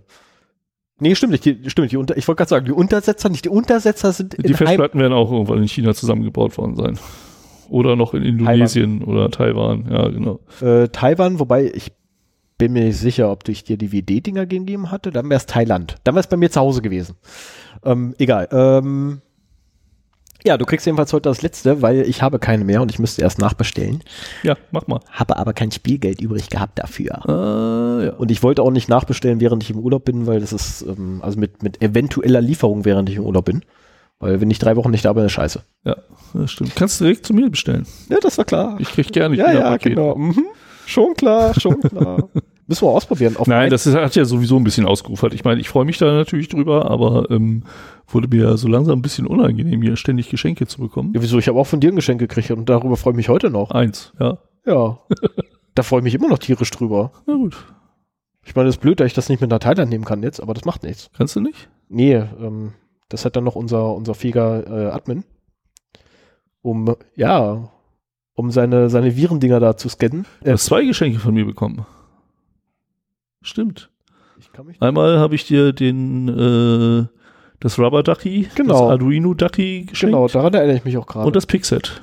Nee, 0.98 1.14
stimmt 1.14 1.32
nicht. 1.32 1.44
Die, 1.44 1.68
stimmt, 1.68 1.92
die 1.92 1.96
Unter 1.96 2.16
ich 2.16 2.26
wollte 2.26 2.38
gerade 2.38 2.48
sagen, 2.48 2.66
die 2.66 2.72
Untersetzer 2.72 3.28
nicht. 3.28 3.44
Die 3.44 3.50
Untersetzer 3.50 4.12
sind 4.12 4.36
Die 4.42 4.54
Festplatten 4.54 4.98
werden 4.98 5.12
auch 5.12 5.30
irgendwann 5.30 5.58
in 5.58 5.68
China 5.68 5.94
zusammengebaut 5.94 6.56
worden 6.56 6.74
sein. 6.76 6.98
Oder 7.68 7.96
noch 7.96 8.14
in 8.14 8.22
Indonesien 8.22 9.02
oder 9.02 9.30
Taiwan. 9.30 9.86
Ja, 9.90 10.08
genau. 10.08 10.40
äh, 10.60 10.88
Taiwan, 10.88 11.38
wobei 11.40 11.70
ich 11.74 11.92
bin 12.58 12.72
mir 12.72 12.84
nicht 12.84 12.98
sicher, 12.98 13.30
ob 13.30 13.46
ich 13.48 13.64
dir 13.64 13.76
die 13.76 13.92
WD-Dinger 13.92 14.46
gegeben 14.46 14.90
hatte. 14.90 15.10
Dann 15.10 15.28
wäre 15.28 15.38
es 15.38 15.46
Thailand. 15.46 15.96
Dann 16.04 16.14
wäre 16.14 16.20
es 16.20 16.28
bei 16.28 16.36
mir 16.36 16.50
zu 16.50 16.60
Hause 16.60 16.80
gewesen. 16.80 17.16
Ähm, 17.84 18.14
egal. 18.18 18.48
Ähm, 18.50 19.20
Ja, 20.46 20.56
du 20.56 20.64
kriegst 20.64 20.86
jedenfalls 20.86 21.12
heute 21.12 21.28
das 21.28 21.42
letzte, 21.42 21.82
weil 21.82 22.02
ich 22.02 22.22
habe 22.22 22.38
keine 22.38 22.64
mehr 22.64 22.80
und 22.80 22.92
ich 22.92 23.00
müsste 23.00 23.20
erst 23.20 23.40
nachbestellen. 23.40 24.04
Ja, 24.44 24.54
mach 24.70 24.86
mal. 24.86 25.00
Habe 25.10 25.36
aber 25.38 25.52
kein 25.52 25.72
Spielgeld 25.72 26.20
übrig 26.20 26.48
gehabt 26.50 26.78
dafür. 26.78 27.20
Äh, 27.26 28.06
ja. 28.06 28.12
Und 28.12 28.30
ich 28.30 28.44
wollte 28.44 28.62
auch 28.62 28.70
nicht 28.70 28.88
nachbestellen, 28.88 29.40
während 29.40 29.64
ich 29.64 29.70
im 29.70 29.80
Urlaub 29.80 30.04
bin, 30.04 30.28
weil 30.28 30.38
das 30.38 30.52
ist, 30.52 30.82
ähm, 30.82 31.18
also 31.20 31.40
mit, 31.40 31.64
mit 31.64 31.82
eventueller 31.82 32.40
Lieferung, 32.40 32.84
während 32.84 33.08
ich 33.08 33.16
im 33.16 33.24
Urlaub 33.24 33.46
bin. 33.46 33.62
Weil 34.20 34.40
wenn 34.40 34.48
ich 34.48 34.60
drei 34.60 34.76
Wochen 34.76 34.92
nicht 34.92 35.04
da 35.04 35.12
bin, 35.14 35.24
ist 35.24 35.32
scheiße. 35.32 35.62
ja, 35.84 35.96
das 36.32 36.52
stimmt. 36.52 36.76
Kannst 36.76 37.00
direkt 37.00 37.26
zu 37.26 37.34
mir 37.34 37.50
bestellen. 37.50 37.84
Ja, 38.08 38.18
das 38.22 38.38
war 38.38 38.44
klar. 38.44 38.76
Ich 38.78 38.92
krieg 38.92 39.12
gerne 39.12 39.34
ja, 39.34 39.46
ja, 39.46 39.52
China-Paket. 39.52 39.94
genau. 39.96 40.14
Mhm. 40.14 40.44
Schon 40.86 41.14
klar, 41.14 41.58
schon 41.58 41.80
klar. 41.80 42.28
Müssen 42.68 42.84
wir 42.86 42.90
ausprobieren. 42.90 43.36
Auf 43.36 43.46
Nein, 43.46 43.64
ein- 43.64 43.70
das 43.70 43.86
ist, 43.86 43.94
hat 43.94 44.16
ja 44.16 44.24
sowieso 44.24 44.56
ein 44.56 44.64
bisschen 44.64 44.86
ausgeufert. 44.86 45.32
Ich 45.34 45.44
meine, 45.44 45.60
ich 45.60 45.68
freue 45.68 45.84
mich 45.84 45.98
da 45.98 46.06
natürlich 46.12 46.48
drüber, 46.48 46.90
aber 46.90 47.30
ähm, 47.30 47.62
wurde 48.08 48.26
mir 48.28 48.44
ja 48.50 48.56
so 48.56 48.66
langsam 48.68 48.98
ein 48.98 49.02
bisschen 49.02 49.26
unangenehm, 49.26 49.82
hier 49.82 49.96
ständig 49.96 50.28
Geschenke 50.30 50.66
zu 50.66 50.80
bekommen. 50.80 51.12
ja, 51.14 51.22
wieso? 51.22 51.38
Ich 51.38 51.46
habe 51.48 51.58
auch 51.60 51.66
von 51.66 51.80
dir 51.80 51.92
ein 51.92 51.96
Geschenk 51.96 52.18
gekriegt 52.18 52.50
und 52.50 52.68
darüber 52.68 52.96
freue 52.96 53.12
ich 53.12 53.16
mich 53.18 53.28
heute 53.28 53.50
noch. 53.50 53.70
Eins, 53.70 54.12
ja. 54.18 54.38
Ja. 54.66 54.98
da 55.76 55.82
freue 55.84 56.00
ich 56.00 56.04
mich 56.04 56.14
immer 56.14 56.28
noch 56.28 56.38
tierisch 56.38 56.70
drüber. 56.72 57.12
Na 57.26 57.34
gut. 57.34 57.56
Ich 58.44 58.54
meine, 58.56 58.66
das 58.66 58.76
ist 58.76 58.80
blöd, 58.80 58.98
dass 59.00 59.06
ich 59.06 59.14
das 59.14 59.28
nicht 59.28 59.40
mit 59.40 59.52
einer 59.52 59.60
Thailand 59.60 59.90
nehmen 59.90 60.04
kann 60.04 60.22
jetzt, 60.24 60.40
aber 60.40 60.54
das 60.54 60.64
macht 60.64 60.82
nichts. 60.82 61.10
Kannst 61.16 61.36
du 61.36 61.40
nicht? 61.40 61.68
Nee, 61.88 62.14
ähm, 62.14 62.72
das 63.08 63.24
hat 63.24 63.36
dann 63.36 63.44
noch 63.44 63.54
unser, 63.54 63.94
unser 63.94 64.14
fähiger 64.14 64.66
äh, 64.66 64.90
Admin. 64.90 65.22
Um, 66.62 66.96
ja, 67.14 67.68
um 68.34 68.50
seine, 68.50 68.90
seine 68.90 69.16
Virendinger 69.16 69.60
da 69.60 69.76
zu 69.76 69.88
scannen. 69.88 70.26
Du 70.42 70.50
hast 70.50 70.64
zwei 70.66 70.84
Geschenke 70.84 71.18
von 71.20 71.32
mir 71.34 71.44
bekommen. 71.44 71.86
Stimmt. 73.46 73.90
Ich 74.38 74.82
Einmal 74.82 75.18
habe 75.18 75.34
ich 75.34 75.46
dir 75.46 75.72
den 75.72 76.28
äh, 76.28 77.06
das 77.60 77.78
Rubber 77.78 78.02
Ducky, 78.02 78.48
Genau. 78.54 78.72
das 78.74 78.82
Arduino 78.92 79.32
Ducky 79.34 79.86
geschenkt 79.88 80.12
Genau, 80.14 80.28
daran 80.28 80.52
erinnere 80.54 80.76
ich 80.76 80.84
mich 80.84 80.96
auch 80.98 81.06
gerade. 81.06 81.26
und 81.26 81.34
das 81.36 81.46
Pixet. 81.46 82.02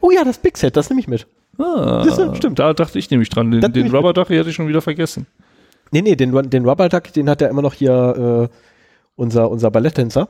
Oh 0.00 0.10
ja, 0.10 0.24
das 0.24 0.38
Big 0.38 0.56
Set, 0.58 0.76
das 0.76 0.90
nehme 0.90 1.00
ich 1.00 1.08
mit. 1.08 1.26
Ah, 1.58 2.04
du, 2.04 2.34
stimmt. 2.36 2.58
Da 2.58 2.74
dachte 2.74 2.98
ich 2.98 3.10
nämlich 3.10 3.28
dran. 3.28 3.50
Den, 3.50 3.60
Das 3.60 3.72
den 3.72 3.86
ich 3.86 3.92
Rubber 3.92 4.12
Ducky 4.12 4.36
hatte 4.36 4.50
ich 4.50 4.56
schon 4.56 4.68
wieder 4.68 4.82
vergessen. 4.82 5.26
Nee, 5.90 6.02
nee, 6.02 6.16
den, 6.16 6.32
den 6.50 6.68
Rubber 6.68 6.88
Duck, 6.88 7.12
den 7.12 7.28
hat 7.30 7.40
ja 7.40 7.48
immer 7.48 7.62
noch 7.62 7.74
hier 7.74 8.50
äh, 8.50 8.56
unser, 9.16 9.50
unser 9.50 9.70
Balletttänzer. 9.70 10.28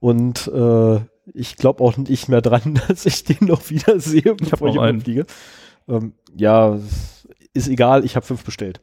Und 0.00 0.48
äh, 0.48 1.00
ich 1.32 1.56
glaube 1.56 1.82
auch 1.82 1.96
nicht 1.96 2.28
mehr 2.28 2.42
dran, 2.42 2.80
dass 2.88 3.06
ich 3.06 3.24
den 3.24 3.48
noch 3.48 3.70
wieder 3.70 3.98
sehe, 4.00 4.34
bevor 4.34 4.68
ich 4.68 4.78
einen. 4.78 5.00
fliege. 5.00 5.26
Ähm, 5.88 6.12
ja, 6.36 6.78
ist 7.52 7.68
egal, 7.68 8.04
ich 8.04 8.16
habe 8.16 8.26
fünf 8.26 8.44
bestellt. 8.44 8.80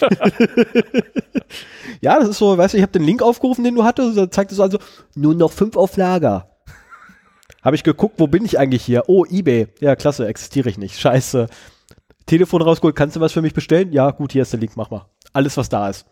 ja, 2.00 2.18
das 2.18 2.30
ist 2.30 2.38
so, 2.38 2.56
weißt 2.56 2.74
du, 2.74 2.78
ich 2.78 2.82
habe 2.82 2.92
den 2.92 3.02
Link 3.02 3.22
aufgerufen, 3.22 3.64
den 3.64 3.74
du 3.74 3.84
hattest, 3.84 4.16
da 4.16 4.30
zeigt 4.30 4.52
es 4.52 4.60
also, 4.60 4.78
nur 5.14 5.34
noch 5.34 5.52
fünf 5.52 5.76
auf 5.76 5.96
Lager. 5.96 6.48
Habe 7.62 7.76
ich 7.76 7.84
geguckt, 7.84 8.14
wo 8.18 8.26
bin 8.26 8.44
ich 8.44 8.58
eigentlich 8.58 8.82
hier? 8.82 9.04
Oh, 9.06 9.26
Ebay. 9.26 9.68
Ja, 9.80 9.94
klasse, 9.94 10.26
existiere 10.26 10.70
ich 10.70 10.78
nicht. 10.78 10.98
Scheiße. 10.98 11.46
Telefon 12.24 12.62
rausgeholt, 12.62 12.96
kannst 12.96 13.16
du 13.16 13.20
was 13.20 13.32
für 13.32 13.42
mich 13.42 13.52
bestellen? 13.52 13.92
Ja, 13.92 14.10
gut, 14.12 14.32
hier 14.32 14.42
ist 14.42 14.52
der 14.52 14.60
Link, 14.60 14.76
mach 14.76 14.90
mal. 14.90 15.06
Alles, 15.32 15.56
was 15.56 15.68
da 15.68 15.90
ist. 15.90 16.06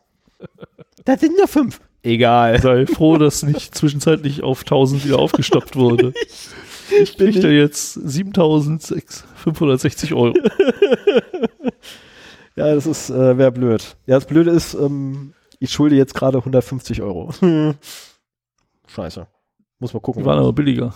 Das 1.05 1.21
sind 1.21 1.39
nur 1.39 1.49
fünf. 1.49 1.81
Egal. 2.03 2.61
Sei 2.61 2.87
froh, 2.87 3.19
dass 3.19 3.43
nicht 3.43 3.75
zwischenzeitlich 3.75 4.43
auf 4.43 4.61
1000 4.61 5.05
wieder 5.05 5.19
aufgestockt 5.19 5.77
wurde. 5.77 6.15
Ich 7.03 7.19
bin 7.19 7.33
kriege 7.33 7.41
da 7.41 7.51
jetzt 7.51 7.93
7560 7.93 10.15
Euro. 10.15 10.33
Ja, 12.59 12.75
das 12.75 12.87
ist, 12.87 13.11
äh, 13.11 13.39
wäre 13.39 13.53
blöd. 13.53 13.97
Ja, 14.07 14.17
das 14.17 14.27
Blöde 14.27 14.51
ist, 14.51 14.75
ähm, 14.75 15.33
ich 15.61 15.71
schulde 15.73 15.97
jetzt 15.97 16.15
gerade 16.15 16.39
150 16.39 17.03
Euro. 17.03 17.33
Scheiße. 18.87 19.27
Muss 19.79 19.95
mal 19.95 20.01
gucken. 20.01 20.23
Die 20.23 20.27
waren 20.27 20.39
aber 20.39 20.53
billiger. 20.53 20.93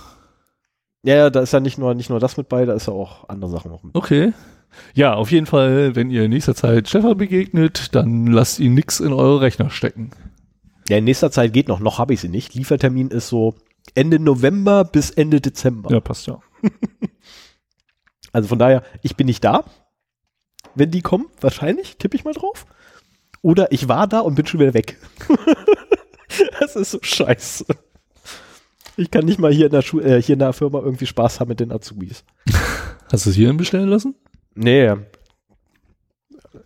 Ja, 1.05 1.17
ja, 1.17 1.31
da 1.31 1.41
ist 1.41 1.53
ja 1.53 1.61
nicht 1.61 1.79
nur, 1.79 1.95
nicht 1.95 2.11
nur 2.11 2.21
das 2.21 2.37
mit 2.37 2.49
bei, 2.49 2.65
da 2.65 2.75
ist 2.75 2.87
ja 2.87 2.93
auch 2.93 3.29
andere 3.29 3.51
Sachen 3.51 3.71
noch 3.71 3.83
mit. 3.83 3.95
Okay. 3.95 4.33
Ja, 4.95 5.15
auf 5.15 5.31
jeden 5.31 5.47
Fall, 5.47 5.95
wenn 5.95 6.11
ihr 6.11 6.25
in 6.25 6.31
nächster 6.31 6.55
Zeit 6.55 6.89
Stefan 6.89 7.17
begegnet, 7.17 7.95
dann 7.95 8.27
lasst 8.27 8.59
ihn 8.59 8.75
nix 8.75 9.01
in 9.01 9.13
eure 9.13 9.41
Rechner 9.41 9.71
stecken. 9.71 10.11
Ja, 10.89 10.97
in 10.97 11.05
nächster 11.05 11.31
Zeit 11.31 11.53
geht 11.53 11.69
noch, 11.69 11.81
noch 11.81 11.99
habe 11.99 12.15
ich 12.15 12.21
sie 12.21 12.29
nicht. 12.29 12.55
Liefertermin 12.55 13.09
ist 13.09 13.29
so 13.29 13.55
Ende 13.95 14.19
November 14.19 14.85
bis 14.85 15.11
Ende 15.11 15.41
Dezember. 15.41 15.91
Ja, 15.91 16.01
passt 16.01 16.27
ja. 16.27 16.41
Also 18.33 18.49
von 18.49 18.59
daher, 18.59 18.83
ich 19.03 19.15
bin 19.15 19.27
nicht 19.27 19.45
da, 19.45 19.65
wenn 20.75 20.91
die 20.91 21.03
kommen, 21.03 21.27
wahrscheinlich, 21.41 21.97
tippe 21.97 22.17
ich 22.17 22.25
mal 22.25 22.35
drauf. 22.35 22.67
Oder 23.43 23.73
ich 23.73 23.89
war 23.89 24.07
da 24.07 24.21
und 24.21 24.35
bin 24.35 24.47
schon 24.47 24.61
wieder 24.61 24.75
weg. 24.75 24.99
das 26.61 26.77
ist 26.77 26.93
so 26.93 26.99
scheiße. 27.03 27.67
Ich 28.97 29.11
kann 29.11 29.25
nicht 29.25 29.39
mal 29.39 29.53
hier 29.53 29.67
in 29.67 29.73
der, 29.73 29.83
Schu 29.83 30.01
äh, 30.01 30.23
hier 30.23 30.35
in 30.35 30.39
der 30.39 30.53
Firma 30.53 30.81
irgendwie 30.81 31.07
Spaß 31.07 31.41
haben 31.41 31.49
mit 31.49 31.61
den 31.61 31.73
Azubis. 31.73 32.25
Hast 33.13 33.27
du 33.27 33.31
es 33.31 33.37
hierhin 33.37 33.57
bestellen 33.57 33.89
lassen? 33.89 34.15
Nee. 34.55 34.93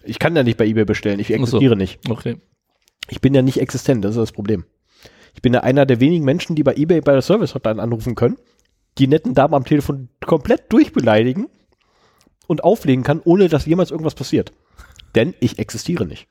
Ich 0.05 0.19
kann 0.19 0.37
ja 0.37 0.43
nicht 0.43 0.57
bei 0.57 0.67
eBay 0.67 0.85
bestellen. 0.85 1.19
Ich 1.21 1.29
Ach 1.33 1.39
so. 1.39 1.43
existiere 1.43 1.77
nicht. 1.77 1.99
Okay. 2.09 2.37
Ich 3.09 3.21
bin 3.21 3.35
ja 3.35 3.43
nicht 3.43 3.61
existent, 3.61 4.05
das 4.05 4.13
ist 4.13 4.21
das 4.21 4.33
Problem. 4.33 4.65
Ich 5.35 5.43
bin 5.43 5.55
ja 5.55 5.61
einer 5.61 5.87
der 5.87 6.01
wenigen 6.01 6.25
Menschen, 6.25 6.57
die 6.57 6.63
bei 6.63 6.75
eBay 6.75 7.01
bei 7.01 7.13
der 7.13 7.23
Service 7.23 7.55
Hotline 7.55 7.81
anrufen 7.81 8.15
können, 8.15 8.37
die 8.99 9.07
netten 9.07 9.35
Damen 9.35 9.55
am 9.55 9.65
Telefon 9.65 10.09
komplett 10.25 10.73
durchbeleidigen 10.73 11.49
und 12.47 12.65
auflegen 12.65 13.05
kann, 13.05 13.21
ohne 13.25 13.49
dass 13.49 13.67
jemals 13.67 13.91
irgendwas 13.91 14.15
passiert. 14.15 14.53
Denn 15.15 15.35
ich 15.41 15.59
existiere 15.59 16.07
nicht. 16.07 16.29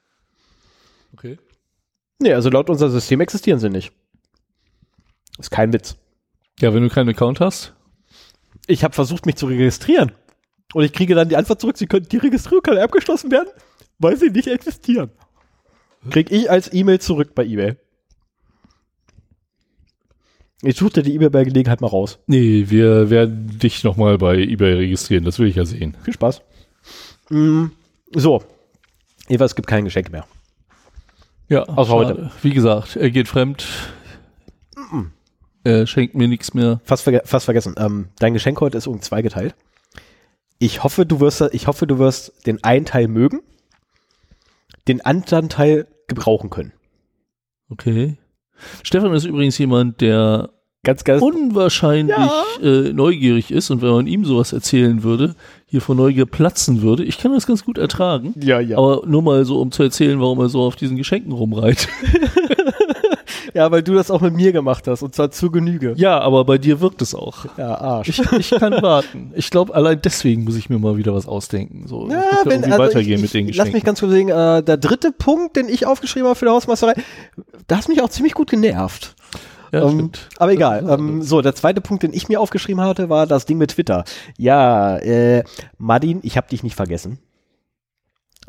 Okay. 1.14 1.38
Nee, 2.20 2.34
also 2.34 2.50
laut 2.50 2.70
unser 2.70 2.90
System 2.90 3.22
existieren 3.22 3.60
sie 3.60 3.70
nicht. 3.70 3.92
Ist 5.38 5.52
kein 5.52 5.74
Witz. 5.74 5.98
Ja, 6.60 6.74
wenn 6.74 6.84
du 6.84 6.90
keinen 6.90 7.10
Account 7.10 7.40
hast, 7.40 7.74
Ich 8.68 8.84
habe 8.84 8.94
versucht, 8.94 9.26
mich 9.26 9.36
zu 9.36 9.46
registrieren. 9.46 10.14
Und 10.74 10.84
ich 10.84 10.94
kriege 10.94 11.14
dann 11.14 11.30
die 11.30 11.36
Antwort 11.36 11.62
zurück, 11.62 11.78
sie 11.78 11.88
können, 11.88 12.08
die 12.08 12.18
Registrierung 12.18 12.64
kann 12.64 12.78
abgeschlossen 12.78 13.32
werden, 13.32 13.50
weil 14.00 14.18
sie 14.18 14.30
nicht 14.30 14.48
existieren. 14.48 15.12
Krieg 16.10 16.32
ich 16.32 16.50
als 16.50 16.74
E-Mail 16.74 17.00
zurück 17.00 17.36
bei 17.36 17.46
eBay. 17.46 17.76
Ich 20.62 20.78
suchte 20.78 21.04
die 21.04 21.14
E-Mail 21.14 21.30
bei 21.30 21.44
Gelegenheit 21.44 21.82
mal 21.82 21.88
raus. 21.88 22.20
nee, 22.28 22.66
wir 22.70 23.10
werden 23.10 23.60
dich 23.60 23.84
nochmal 23.84 24.18
bei 24.18 24.38
eBay 24.38 24.74
registrieren. 24.76 25.26
Das 25.26 25.38
will 25.38 25.48
ich 25.48 25.56
ja 25.56 25.66
sehen. 25.66 25.98
Viel 26.04 26.14
Spaß. 26.14 26.42
Mm, 27.30 27.66
so. 28.14 28.44
Eva, 29.28 29.46
es 29.46 29.56
gibt 29.56 29.68
kein 29.68 29.86
Geschenk 29.86 30.12
mehr. 30.12 30.26
Ja, 31.50 31.64
Außer 31.64 31.94
heute. 31.94 32.32
Wie 32.42 32.52
gesagt, 32.52 32.96
er 32.96 33.12
geht 33.12 33.28
fremd. 33.28 33.66
Er 35.64 35.88
schenkt 35.88 36.16
mir 36.16 36.28
nichts 36.28 36.54
mehr. 36.54 36.80
Fast, 36.84 37.04
verge 37.04 37.22
fast 37.26 37.46
vergessen. 37.46 37.76
Ähm, 37.78 38.10
dein 38.20 38.34
Geschenk 38.34 38.62
heute 38.62 38.78
ist 38.78 38.88
um 38.88 39.02
zwei 39.02 39.22
geteilt. 39.22 39.56
Ich 40.60 40.84
hoffe, 40.84 41.06
du 41.06 41.20
wirst, 41.20 41.42
ich 41.52 41.68
hoffe, 41.68 41.88
du 41.88 42.00
wirst 42.00 42.46
den 42.46 42.64
einen 42.64 42.86
Teil 42.86 43.08
mögen, 43.08 43.42
den 44.88 45.02
anderen 45.02 45.50
Teil 45.50 45.88
gebrauchen 46.08 46.50
können. 46.50 46.72
Okay. 47.70 48.18
Stefan 48.84 49.14
ist 49.14 49.26
übrigens 49.26 49.58
jemand, 49.58 50.02
der 50.02 50.50
Ganz, 50.84 51.04
ganz. 51.04 51.22
unwahrscheinlich 51.22 52.16
Ja. 52.16 52.44
äh, 52.62 52.94
neugierig 52.94 53.50
ist 53.52 53.72
und 53.72 53.82
wenn 53.82 53.90
man 53.92 54.06
ihm 54.08 54.24
sowas 54.24 54.54
erzählen 54.54 55.02
würde, 55.02 55.36
hier 55.66 55.82
vor 55.82 55.96
Neugier 55.96 56.28
platzen 56.28 56.82
würde. 56.84 57.04
Ich 57.04 57.18
kann 57.18 57.32
das 57.34 57.48
ganz 57.48 57.66
gut 57.66 57.78
ertragen. 57.80 58.34
ja, 58.40 58.60
ja. 58.60 58.78
Aber 58.78 59.02
nur 59.08 59.22
mal 59.24 59.46
so, 59.46 59.60
um 59.60 59.72
zu 59.72 59.82
erzählen, 59.84 60.20
warum 60.22 60.40
er 60.40 60.50
so 60.50 60.62
auf 60.62 60.76
diesen 60.76 60.96
Geschenken 60.96 61.32
rumreitet. 61.32 61.88
Ja, 63.56 63.72
weil 63.72 63.84
du 63.84 63.94
das 63.94 64.12
auch 64.12 64.20
mit 64.20 64.34
mir 64.34 64.52
gemacht 64.52 64.86
hast 64.86 65.02
und 65.02 65.16
zwar 65.16 65.32
zu 65.32 65.50
Genüge. 65.50 65.94
Ja, 65.96 66.20
aber 66.20 66.44
bei 66.44 66.58
dir 66.58 66.82
wirkt 66.82 67.02
es 67.02 67.16
auch. 67.16 67.46
Ja, 67.58 67.76
Arsch. 67.76 68.10
Ich, 68.10 68.20
ich 68.34 68.50
kann 68.50 68.74
warten. 68.82 69.32
Ich 69.34 69.50
glaube, 69.50 69.74
allein 69.74 70.02
deswegen 70.04 70.44
muss 70.44 70.58
ich 70.58 70.70
mir 70.70 70.78
mal 70.78 70.98
wieder 70.98 71.16
was 71.16 71.26
ausdenken. 71.26 71.88
So, 71.88 72.10
Ja, 72.10 72.18
ja 72.18 72.40
wenn, 72.44 72.66
also 72.66 72.78
weitergehen 72.78 73.16
ich, 73.16 73.22
mit 73.22 73.34
den 73.34 73.48
ich, 73.48 73.56
lass 73.56 73.68
Geschenken. 73.68 73.78
mich 73.78 73.84
ganz 73.86 74.02
kurz 74.02 74.12
sehen, 74.12 74.28
äh, 74.28 74.62
der 74.62 74.76
dritte 74.76 75.14
Punkt, 75.14 75.56
den 75.56 75.70
ich 75.70 75.86
aufgeschrieben 75.86 76.28
habe 76.28 76.38
für 76.38 76.44
die 76.44 76.52
Hausmeisterei, 76.52 76.96
da 77.68 77.78
hast 77.78 77.88
mich 77.88 78.02
auch 78.02 78.10
ziemlich 78.10 78.34
gut 78.34 78.50
genervt. 78.50 79.16
ja, 79.72 79.84
ähm, 79.84 79.92
stimmt. 79.94 80.28
Aber 80.38 80.52
egal. 80.52 80.84
ist 80.84 80.90
Ähm, 80.90 81.22
so, 81.22 81.42
der 81.42 81.56
zweite 81.56 81.80
Punkt, 81.80 82.04
den 82.04 82.12
ich 82.12 82.28
mir 82.28 82.42
aufgeschrieben 82.42 82.82
hatte, 82.84 83.08
war 83.08 83.26
das 83.26 83.46
Ding 83.46 83.58
mit 83.58 83.72
Twitter. 83.72 84.04
Ja, 84.38 84.98
äh, 84.98 85.46
Martin, 85.78 86.20
ich 86.24 86.36
habe 86.36 86.50
dich 86.50 86.62
nicht 86.62 86.76
vergessen. 86.76 87.20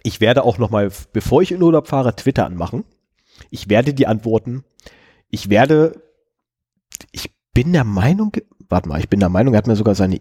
Ich 0.03 0.21
werde 0.21 0.43
auch 0.43 0.59
noch 0.59 0.71
mal, 0.71 0.91
bevor 1.13 1.43
ich 1.43 1.53
in 1.53 1.63
Urlaub 1.63 1.87
fahre, 1.87 2.17
Twitter 2.17 2.45
anmachen. 2.45 2.83
Ich 3.51 3.69
werde 3.69 3.95
die 3.95 4.07
antworten. 4.07 4.65
Ich 5.31 5.51
werde, 5.51 6.03
ich 7.13 7.31
bin 7.53 7.73
der 7.73 7.85
Meinung, 7.85 8.33
warte 8.69 8.89
mal, 8.89 9.01
ich 9.01 9.09
bin 9.09 9.21
der 9.21 9.29
Meinung, 9.29 9.55
er 9.55 9.59
hat 9.59 9.67
mir 9.67 9.77
sogar 9.77 9.95
seine, 9.95 10.21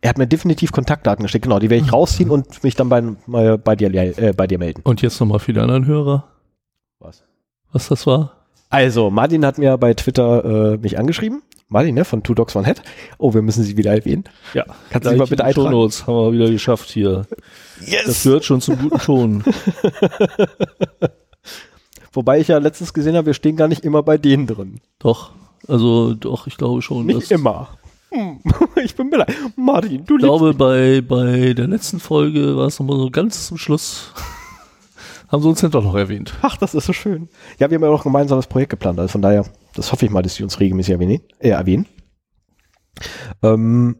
er 0.00 0.08
hat 0.10 0.18
mir 0.18 0.26
definitiv 0.26 0.72
Kontaktdaten 0.72 1.22
geschickt. 1.22 1.44
Genau, 1.44 1.58
die 1.58 1.70
werde 1.70 1.84
ich 1.84 1.92
rausziehen 1.94 2.30
und 2.30 2.62
mich 2.64 2.74
dann 2.74 2.88
bei, 2.88 3.02
mal 3.26 3.58
bei 3.58 3.76
dir, 3.76 3.92
äh, 3.94 4.32
bei 4.32 4.46
dir 4.46 4.58
melden. 4.58 4.82
Und 4.84 5.02
jetzt 5.02 5.20
nochmal 5.20 5.38
für 5.38 5.52
die 5.52 5.60
anderen 5.60 5.86
Hörer, 5.86 6.28
Was? 6.98 7.22
was 7.72 7.88
das 7.88 8.06
war. 8.06 8.32
Also, 8.70 9.10
Martin 9.10 9.44
hat 9.46 9.58
mir 9.58 9.76
bei 9.78 9.94
Twitter 9.94 10.72
äh, 10.74 10.76
mich 10.78 10.98
angeschrieben. 10.98 11.42
Martin, 11.68 11.94
ne, 11.94 12.04
von 12.04 12.22
Two 12.22 12.34
Dogs 12.34 12.54
One 12.56 12.66
Head. 12.66 12.82
Oh, 13.18 13.34
wir 13.34 13.42
müssen 13.42 13.62
sie 13.64 13.76
wieder 13.76 13.92
erwähnen. 13.92 14.24
Ja, 14.52 14.64
Kannst 14.90 15.06
du 15.06 15.10
sie 15.10 15.16
mal 15.16 15.26
bitte 15.26 15.44
eintragen? 15.44 15.68
Shownotes 15.68 16.06
haben 16.06 16.14
wir 16.14 16.32
wieder 16.32 16.50
geschafft 16.50 16.90
hier. 16.90 17.26
Das 17.78 17.88
Yes! 17.88 18.22
gehört 18.24 18.44
schon 18.44 18.60
zum 18.60 18.78
guten 18.78 18.98
Ton. 18.98 19.44
Wobei 22.14 22.40
ich 22.40 22.48
ja 22.48 22.58
letztens 22.58 22.94
gesehen 22.94 23.16
habe, 23.16 23.26
wir 23.26 23.34
stehen 23.34 23.56
gar 23.56 23.68
nicht 23.68 23.84
immer 23.84 24.02
bei 24.02 24.18
denen 24.18 24.46
drin. 24.46 24.80
Doch. 24.98 25.32
Also 25.66 26.14
doch, 26.14 26.46
ich 26.46 26.56
glaube 26.56 26.80
schon. 26.80 27.06
Nicht 27.06 27.30
immer. 27.30 27.68
Hm. 28.10 28.40
Ich 28.84 28.94
bin 28.94 29.10
bereit. 29.10 29.34
Martin, 29.56 30.04
du 30.04 30.16
Ich 30.16 30.22
glaube, 30.22 30.54
bei, 30.54 31.00
bei 31.00 31.54
der 31.54 31.66
letzten 31.66 32.00
Folge 32.00 32.56
war 32.56 32.66
es 32.66 32.78
nochmal 32.78 32.98
so 32.98 33.10
ganz 33.10 33.46
zum 33.46 33.56
Schluss. 33.56 34.12
haben 35.28 35.42
sie 35.42 35.48
uns 35.48 35.60
dann 35.60 35.70
doch 35.70 35.82
noch 35.82 35.94
erwähnt. 35.94 36.34
Ach, 36.42 36.56
das 36.56 36.74
ist 36.74 36.86
so 36.86 36.92
schön. 36.92 37.28
Ja, 37.58 37.70
wir 37.70 37.76
haben 37.76 37.84
ja 37.84 37.90
auch 37.90 38.00
ein 38.00 38.12
gemeinsames 38.12 38.46
Projekt 38.46 38.70
geplant. 38.70 38.98
Also 38.98 39.12
von 39.12 39.22
daher, 39.22 39.44
das 39.74 39.90
hoffe 39.90 40.04
ich 40.04 40.12
mal, 40.12 40.22
dass 40.22 40.34
sie 40.34 40.44
uns 40.44 40.60
regelmäßig 40.60 40.92
erwähnen. 40.92 41.20
Äh, 41.40 41.50
erwähnen. 41.50 41.86
Ähm, 43.42 43.96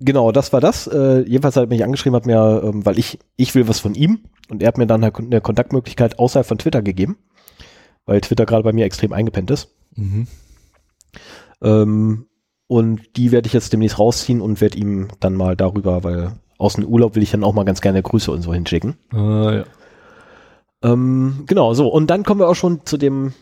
genau, 0.00 0.32
das 0.32 0.52
war 0.52 0.60
das. 0.60 0.86
Äh, 0.86 1.20
jedenfalls 1.26 1.56
hat 1.56 1.64
er 1.64 1.68
mich 1.68 1.84
angeschrieben, 1.84 2.16
hat 2.16 2.26
mir, 2.26 2.62
ähm, 2.64 2.86
weil 2.86 2.98
ich, 2.98 3.18
ich 3.36 3.54
will 3.54 3.68
was 3.68 3.80
von 3.80 3.94
ihm 3.94 4.20
und 4.48 4.62
er 4.62 4.68
hat 4.68 4.78
mir 4.78 4.86
dann 4.86 5.02
halt 5.02 5.16
eine 5.18 5.40
Kontaktmöglichkeit 5.40 6.18
außerhalb 6.18 6.46
von 6.46 6.58
Twitter 6.58 6.82
gegeben, 6.82 7.18
weil 8.08 8.22
Twitter 8.22 8.46
gerade 8.46 8.62
bei 8.62 8.72
mir 8.72 8.86
extrem 8.86 9.12
eingepennt 9.12 9.50
ist. 9.50 9.68
Ähm, 11.60 12.26
und 12.66 13.16
die 13.16 13.32
werde 13.32 13.46
ich 13.46 13.52
jetzt 13.52 13.72
demnächst 13.72 13.98
rausziehen 13.98 14.40
und 14.40 14.62
werde 14.62 14.78
ihm 14.78 15.08
dann 15.20 15.34
mal 15.34 15.56
darüber, 15.56 16.02
weil 16.04 16.32
aus 16.56 16.74
dem 16.74 16.86
Urlaub 16.86 17.14
will 17.14 17.22
ich 17.22 17.30
dann 17.30 17.44
auch 17.44 17.52
mal 17.52 17.64
ganz 17.64 17.82
gerne 17.82 18.02
Grüße 18.02 18.32
und 18.32 18.40
so 18.40 18.54
hinschicken. 18.54 18.96
Ah, 19.12 19.52
ja. 19.52 19.64
Ähm, 20.82 21.44
genau, 21.46 21.74
so. 21.74 21.88
Und 21.88 22.08
dann 22.08 22.24
kommen 22.24 22.40
wir 22.40 22.48
auch 22.48 22.54
schon 22.54 22.86
zu 22.86 22.96
dem, 22.96 23.34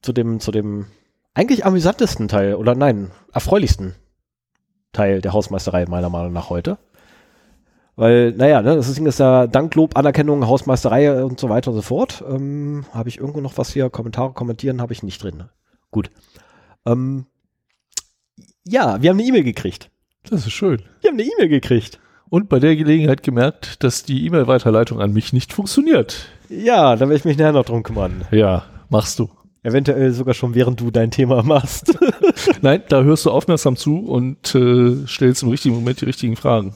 zu 0.00 0.12
dem, 0.12 0.38
zu 0.38 0.52
dem 0.52 0.86
eigentlich 1.34 1.66
amüsantesten 1.66 2.28
Teil, 2.28 2.54
oder 2.54 2.76
nein, 2.76 3.10
erfreulichsten 3.32 3.96
Teil 4.92 5.20
der 5.20 5.32
Hausmeisterei 5.32 5.86
meiner 5.86 6.08
Meinung 6.08 6.32
nach 6.32 6.50
heute. 6.50 6.78
Weil, 7.96 8.32
naja, 8.32 8.60
ne, 8.60 8.76
das 8.76 8.92
Ding 8.92 9.06
ist 9.06 9.18
ja 9.18 9.46
Dank, 9.46 9.74
Lob, 9.74 9.96
Anerkennung, 9.96 10.46
Hausmeisterei 10.46 11.24
und 11.24 11.40
so 11.40 11.48
weiter 11.48 11.70
und 11.70 11.76
so 11.76 11.82
fort. 11.82 12.22
Ähm, 12.28 12.84
habe 12.92 13.08
ich 13.08 13.18
irgendwo 13.18 13.40
noch 13.40 13.56
was 13.56 13.72
hier? 13.72 13.88
Kommentare 13.88 14.32
kommentieren 14.34 14.82
habe 14.82 14.92
ich 14.92 15.02
nicht 15.02 15.22
drin. 15.22 15.44
Gut. 15.90 16.10
Ähm, 16.84 17.24
ja, 18.66 19.00
wir 19.00 19.10
haben 19.10 19.18
eine 19.18 19.26
E-Mail 19.26 19.44
gekriegt. 19.44 19.90
Das 20.28 20.46
ist 20.46 20.52
schön. 20.52 20.82
Wir 21.00 21.10
haben 21.10 21.18
eine 21.18 21.26
E-Mail 21.26 21.48
gekriegt. 21.48 21.98
Und 22.28 22.48
bei 22.48 22.58
der 22.58 22.76
Gelegenheit 22.76 23.22
gemerkt, 23.22 23.82
dass 23.82 24.02
die 24.02 24.26
E-Mail-Weiterleitung 24.26 25.00
an 25.00 25.12
mich 25.12 25.32
nicht 25.32 25.52
funktioniert. 25.52 26.28
Ja, 26.50 26.96
da 26.96 27.00
werde 27.00 27.14
ich 27.14 27.24
mich 27.24 27.38
nachher 27.38 27.52
noch 27.52 27.64
drum 27.64 27.82
kümmern. 27.82 28.26
Ja, 28.30 28.64
machst 28.90 29.18
du. 29.20 29.30
Eventuell 29.62 30.12
sogar 30.12 30.34
schon, 30.34 30.54
während 30.54 30.80
du 30.80 30.90
dein 30.90 31.10
Thema 31.10 31.42
machst. 31.42 31.96
Nein, 32.62 32.82
da 32.88 33.02
hörst 33.02 33.24
du 33.24 33.30
aufmerksam 33.30 33.76
zu 33.76 34.00
und 34.00 34.54
äh, 34.54 35.06
stellst 35.06 35.44
im 35.44 35.48
richtigen 35.48 35.76
Moment 35.76 36.00
die 36.00 36.04
richtigen 36.04 36.36
Fragen. 36.36 36.74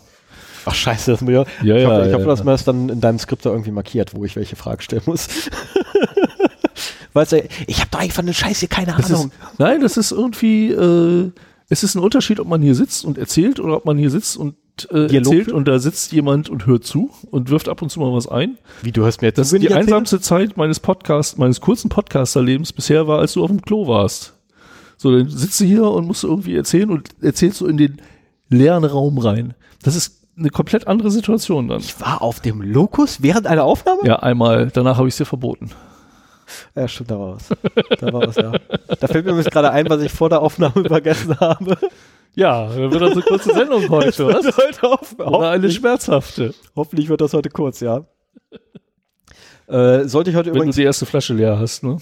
Ach 0.64 0.74
scheiße, 0.74 1.10
das 1.10 1.20
mir. 1.20 1.44
Ja, 1.62 1.76
ich 1.76 1.82
ja, 1.82 1.88
hoffe, 1.88 2.06
ich 2.06 2.12
ja, 2.12 2.18
hoffe, 2.18 2.26
dass 2.26 2.38
ja. 2.40 2.44
man 2.44 2.54
das 2.54 2.64
dann 2.64 2.88
in 2.88 3.00
deinem 3.00 3.18
Skript 3.18 3.44
da 3.44 3.50
irgendwie 3.50 3.70
markiert, 3.70 4.14
wo 4.14 4.24
ich 4.24 4.36
welche 4.36 4.56
Frage 4.56 4.82
stellen 4.82 5.02
muss. 5.06 5.28
weißt 7.12 7.32
du, 7.32 7.48
ich 7.66 7.78
habe 7.80 7.88
doch 7.90 8.00
einfach 8.00 8.22
eine 8.22 8.34
Scheiße, 8.34 8.68
keine 8.68 8.94
Das 8.96 9.10
Ahnung. 9.10 9.26
ist, 9.26 9.58
nein, 9.58 9.80
das 9.80 9.96
ist 9.96 10.12
irgendwie, 10.12 10.70
äh, 10.70 11.30
es 11.68 11.82
ist 11.82 11.94
ein 11.94 12.02
Unterschied, 12.02 12.40
ob 12.40 12.48
man 12.48 12.62
hier 12.62 12.74
sitzt 12.74 13.04
und 13.04 13.18
erzählt 13.18 13.60
oder 13.60 13.76
ob 13.76 13.84
man 13.84 13.98
hier 13.98 14.10
sitzt 14.10 14.36
und 14.36 14.56
äh, 14.90 15.14
erzählt 15.14 15.52
und 15.52 15.68
da 15.68 15.78
sitzt 15.78 16.12
jemand 16.12 16.48
und 16.48 16.66
hört 16.66 16.84
zu 16.84 17.10
und 17.30 17.50
wirft 17.50 17.68
ab 17.68 17.82
und 17.82 17.90
zu 17.90 18.00
mal 18.00 18.12
was 18.12 18.26
ein. 18.28 18.58
Wie 18.82 18.92
du 18.92 19.02
hörst 19.02 19.20
mir 19.20 19.28
jetzt 19.28 19.38
Das 19.38 19.52
ist 19.52 19.62
die 19.62 19.72
einsamste 19.72 20.20
Zeit 20.20 20.56
meines 20.56 20.80
Podcasts, 20.80 21.36
meines 21.36 21.60
kurzen 21.60 21.88
Podcasterlebens 21.88 22.72
bisher 22.72 23.06
war, 23.06 23.18
als 23.18 23.34
du 23.34 23.42
auf 23.44 23.50
dem 23.50 23.62
Klo 23.62 23.86
warst. 23.86 24.34
So, 24.96 25.16
dann 25.16 25.28
sitzt 25.28 25.60
du 25.60 25.64
hier 25.64 25.84
und 25.84 26.06
musst 26.06 26.24
irgendwie 26.24 26.54
erzählen 26.54 26.90
und 26.90 27.08
erzählst 27.22 27.58
so 27.58 27.66
in 27.66 27.76
den 27.76 28.00
leeren 28.48 28.84
Raum 28.84 29.18
rein. 29.18 29.54
Das 29.82 29.96
ist 29.96 30.19
eine 30.38 30.50
komplett 30.50 30.86
andere 30.86 31.10
Situation 31.10 31.68
dann. 31.68 31.80
Ich 31.80 32.00
war 32.00 32.22
auf 32.22 32.40
dem 32.40 32.62
Lokus 32.62 33.22
während 33.22 33.46
einer 33.46 33.64
Aufnahme? 33.64 34.00
Ja, 34.04 34.16
einmal, 34.20 34.70
danach 34.72 34.96
habe 34.96 35.08
ich 35.08 35.14
es 35.14 35.18
dir 35.18 35.26
verboten. 35.26 35.70
Ja, 36.74 36.88
stimmt, 36.88 37.10
da 37.12 37.18
war 37.18 37.34
was. 37.36 37.48
Da 38.00 38.12
war 38.12 38.26
was, 38.26 38.36
ja. 38.36 38.52
Da 39.00 39.06
fällt 39.06 39.24
mir 39.24 39.32
übrigens 39.32 39.50
gerade 39.52 39.70
ein, 39.70 39.88
was 39.88 40.02
ich 40.02 40.10
vor 40.10 40.28
der 40.28 40.40
Aufnahme 40.42 40.84
vergessen 40.84 41.38
habe. 41.38 41.76
Ja, 42.34 42.66
dann 42.68 42.90
wird 42.90 43.02
das 43.02 43.12
eine 43.12 43.22
kurze 43.22 43.52
Sendung 43.54 43.88
heute, 43.88 44.26
was? 44.26 44.56
heute 44.56 44.82
auf, 44.84 45.14
Oder 45.18 45.50
eine 45.50 45.70
schmerzhafte. 45.70 46.54
hoffentlich 46.74 47.08
wird 47.08 47.20
das 47.20 47.34
heute 47.34 47.50
kurz, 47.50 47.80
ja. 47.80 48.04
Äh, 49.68 50.08
sollte 50.08 50.30
ich 50.30 50.36
heute 50.36 50.46
Wenn 50.46 50.54
du 50.54 50.58
übrigens. 50.60 50.76
die 50.76 50.82
erste 50.82 51.06
Flasche 51.06 51.34
leer 51.34 51.58
hast, 51.58 51.82
ne? 51.84 51.98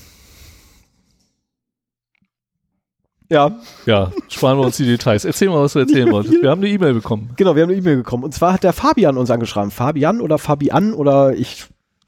Ja, 3.30 3.58
Ja, 3.84 4.10
sparen 4.28 4.58
wir 4.58 4.64
uns 4.64 4.76
die 4.78 4.86
Details. 4.86 5.24
Erzähl 5.24 5.48
mal, 5.50 5.60
was 5.62 5.74
du 5.74 5.80
erzählen 5.80 6.10
wolltest. 6.12 6.40
Wir 6.40 6.50
haben 6.50 6.60
eine 6.62 6.70
E-Mail 6.70 6.94
bekommen. 6.94 7.30
genau, 7.36 7.54
wir 7.54 7.62
haben 7.62 7.70
eine 7.70 7.78
E-Mail 7.78 7.96
bekommen. 7.98 8.24
Und 8.24 8.34
zwar 8.34 8.52
hat 8.54 8.64
der 8.64 8.72
Fabian 8.72 9.16
uns 9.18 9.30
angeschrieben. 9.30 9.70
Fabian 9.70 10.20
oder 10.20 10.38
Fabian 10.38 10.94
oder 10.94 11.34
ich, 11.34 11.66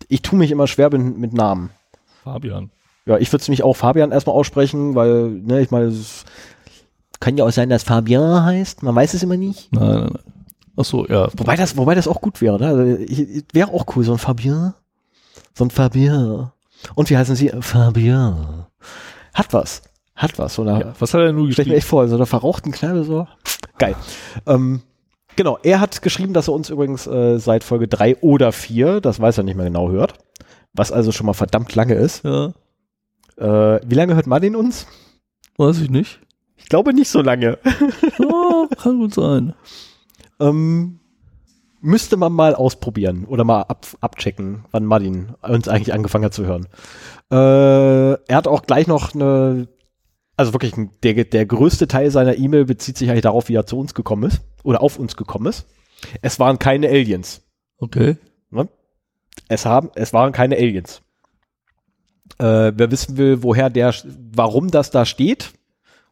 ich 0.09 0.23
tue 0.23 0.39
mich 0.39 0.51
immer 0.51 0.67
schwer 0.67 0.91
mit, 0.97 1.33
Namen. 1.35 1.71
Fabian. 2.25 2.71
Ja, 3.07 3.19
ich 3.19 3.31
würde 3.33 3.43
es 3.43 3.49
mich 3.49 3.63
auch 3.63 3.75
Fabian 3.75 4.13
erstmal 4.13 4.37
aussprechen, 4.37 4.95
weil, 4.95 5.29
ne, 5.31 5.61
ich 5.61 5.71
meine, 5.71 5.87
es 5.87 6.25
kann 7.19 7.37
ja 7.37 7.45
auch 7.45 7.51
sein, 7.51 7.69
dass 7.69 7.83
Fabian 7.83 8.45
heißt. 8.45 8.83
Man 8.83 8.95
weiß 8.95 9.15
es 9.15 9.23
immer 9.23 9.37
nicht. 9.37 9.73
Nein, 9.73 9.89
nein, 9.89 10.01
nein. 10.13 10.19
Ach 10.77 10.85
so, 10.85 11.07
ja. 11.07 11.29
Wobei 11.37 11.57
das, 11.57 11.77
wobei 11.77 11.95
das 11.95 12.09
auch 12.09 12.21
gut 12.23 12.41
wäre, 12.41 12.59
ne? 12.59 12.67
Also, 12.69 13.45
Wäre 13.53 13.73
auch 13.75 13.85
cool, 13.95 14.05
so 14.05 14.13
ein 14.13 14.19
Fabian. 14.19 14.73
So 15.55 15.65
ein 15.65 15.71
Fabian. 15.71 16.51
Und 16.95 17.11
wie 17.11 17.17
heißen 17.19 17.35
sie? 17.37 17.51
Fabian. 17.61 18.67
Hat 19.35 19.53
was. 19.53 19.83
Hat 20.21 20.39
was. 20.39 20.59
Eine, 20.59 20.81
ja. 20.81 20.93
Was 20.99 21.15
hat 21.15 21.21
er 21.23 21.33
nur 21.33 21.51
Stell 21.51 21.65
ich 21.65 21.69
mir 21.69 21.75
geschrieben? 21.75 21.77
echt 21.79 21.87
vor, 21.87 22.03
in 22.03 22.09
so 22.11 22.17
einer 22.17 22.27
verrauchten 22.27 22.73
Kneipe 22.73 23.05
so. 23.05 23.27
Geil. 23.79 23.95
Ähm, 24.47 24.83
genau, 25.37 25.59
er 25.63 25.81
hat 25.81 26.03
geschrieben, 26.03 26.35
dass 26.35 26.49
er 26.49 26.55
uns 26.55 26.69
übrigens 26.69 27.07
äh, 27.07 27.39
seit 27.39 27.65
Folge 27.65 27.89
drei 27.89 28.17
oder 28.19 28.53
vier, 28.53 29.01
das 29.01 29.19
weiß 29.21 29.39
er 29.39 29.45
nicht 29.45 29.57
mehr 29.57 29.67
genau, 29.67 29.91
hört. 29.91 30.15
Was 30.75 30.93
also 30.93 31.11
schon 31.13 31.27
mal 31.27 31.33
verdammt 31.33 31.75
lange 31.75 31.95
ist. 31.95 32.23
Ja, 32.25 32.53
Äh, 33.39 33.81
wie 33.87 33.95
lange 33.95 34.15
hört 34.15 34.27
Martin 34.27 34.57
uns? 34.57 34.87
weiß 35.57 35.81
ich 35.81 35.91
nicht. 35.91 36.21
Ich 36.57 36.69
glaube 36.69 36.93
nicht 36.95 37.09
so 37.11 37.23
lange. 37.23 37.59
Ja, 38.19 38.67
kann 38.77 38.99
gut 38.99 39.15
sein. 39.15 39.55
Ähm, 40.41 41.01
müsste 41.83 42.17
man 42.17 42.33
mal 42.33 42.55
ausprobieren 42.55 43.27
oder 43.27 43.45
mal 43.45 43.61
ab, 43.61 43.87
abchecken, 44.01 44.65
wann 44.71 44.87
Martin 44.87 45.35
uns 45.43 45.69
eigentlich 45.69 45.93
angefangen 45.93 46.25
hat 46.25 46.33
zu 46.33 46.47
hören. 46.47 46.67
Äh, 47.31 47.37
er 48.27 48.37
hat 48.37 48.49
auch 48.49 48.63
gleich 48.63 48.87
noch 48.87 49.15
eine, 49.15 49.69
also 50.41 50.55
wirklich 50.55 50.73
der, 51.03 51.25
der 51.25 51.45
größte 51.45 51.87
Teil 51.87 52.11
seiner 52.11 52.35
E-Mail 52.39 52.65
bezieht 52.65 52.97
sich 52.97 53.11
eigentlich 53.11 53.23
darauf, 53.23 53.51
wie 53.51 53.55
er 53.55 53.67
zu 53.67 53.79
uns 53.79 53.93
gekommen 53.93 54.23
ist 54.23 54.41
oder 54.63 54.81
auf 54.81 54.99
uns 54.99 55.15
gekommen 55.15 55.47
ist. 55.47 55.67
Es 56.23 56.41
waren 56.41 56.59
keine 56.59 56.89
Aliens. 56.89 57.43
Okay. 57.77 58.17
Ne? 58.51 58.67
Es, 59.49 59.67
haben, 59.67 59.91
es 59.95 60.15
waren 60.15 60.33
keine 60.33 60.57
Aliens. 60.57 61.03
Äh, 62.39 62.73
wer 62.75 62.91
wissen 62.91 63.19
will, 63.19 63.43
woher 63.43 63.69
der, 63.69 63.95
warum 64.35 64.71
das 64.71 64.91
da 64.91 65.05
steht, 65.05 65.53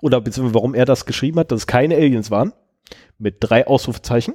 oder 0.03 0.21
beziehungsweise 0.21 0.55
warum 0.55 0.75
er 0.75 0.85
das 0.85 1.07
geschrieben 1.07 1.39
hat, 1.39 1.51
dass 1.51 1.61
es 1.61 1.67
keine 1.67 1.97
Aliens 1.97 2.31
waren, 2.31 2.53
mit 3.17 3.37
drei 3.41 3.67
Ausrufezeichen, 3.67 4.35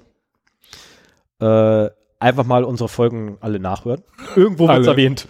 äh, 1.40 1.90
einfach 2.20 2.46
mal 2.46 2.64
unsere 2.64 2.90
Folgen 2.90 3.38
alle 3.42 3.60
nachhören. 3.60 4.02
Irgendwo 4.36 4.68
wird 4.68 4.80
es 4.80 4.88
erwähnt. 4.88 5.28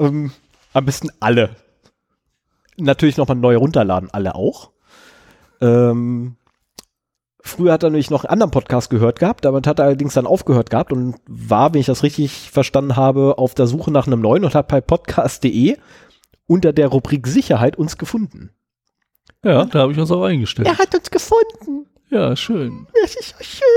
Ähm, 0.00 0.32
am 0.72 0.84
besten 0.84 1.10
alle. 1.20 1.50
Natürlich 2.80 3.16
nochmal 3.16 3.36
neu 3.36 3.56
runterladen, 3.56 4.10
alle 4.12 4.34
auch. 4.34 4.70
Ähm, 5.60 6.36
Früher 7.42 7.72
hat 7.72 7.82
er 7.82 7.90
nämlich 7.90 8.10
noch 8.10 8.24
einen 8.24 8.32
anderen 8.32 8.50
Podcast 8.50 8.90
gehört 8.90 9.18
gehabt, 9.18 9.44
damit 9.44 9.66
hat 9.66 9.78
er 9.78 9.86
allerdings 9.86 10.14
dann 10.14 10.26
aufgehört 10.26 10.68
gehabt 10.68 10.92
und 10.92 11.16
war, 11.26 11.72
wenn 11.72 11.80
ich 11.80 11.86
das 11.86 12.02
richtig 12.02 12.50
verstanden 12.50 12.96
habe, 12.96 13.38
auf 13.38 13.54
der 13.54 13.66
Suche 13.66 13.90
nach 13.90 14.06
einem 14.06 14.20
neuen 14.20 14.44
und 14.44 14.54
hat 14.54 14.68
bei 14.68 14.80
podcast.de 14.80 15.76
unter 16.46 16.72
der 16.72 16.88
Rubrik 16.88 17.26
Sicherheit 17.26 17.76
uns 17.76 17.96
gefunden. 17.96 18.50
Ja, 19.42 19.64
da 19.64 19.80
habe 19.80 19.92
ich 19.92 19.98
uns 19.98 20.10
auch 20.10 20.22
eingestellt. 20.22 20.68
hat 20.78 20.94
uns 20.94 21.10
gefunden. 21.10 21.86
Ja, 22.10 22.36
schön. 22.36 22.86
Das 23.00 23.14
ist 23.14 23.34
so 23.38 23.44
schön. 23.44 23.68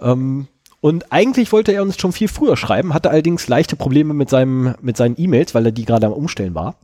Ähm, 0.00 0.48
und 0.80 1.12
eigentlich 1.12 1.52
wollte 1.52 1.70
er 1.70 1.82
uns 1.82 2.00
schon 2.00 2.12
viel 2.12 2.28
früher 2.28 2.56
schreiben, 2.56 2.94
hatte 2.94 3.10
allerdings 3.10 3.46
leichte 3.46 3.76
Probleme 3.76 4.14
mit, 4.14 4.28
seinem, 4.28 4.74
mit 4.80 4.96
seinen 4.96 5.14
E-Mails, 5.16 5.54
weil 5.54 5.66
er 5.66 5.72
die 5.72 5.84
gerade 5.84 6.06
am 6.06 6.12
Umstellen 6.12 6.56
war. 6.56 6.74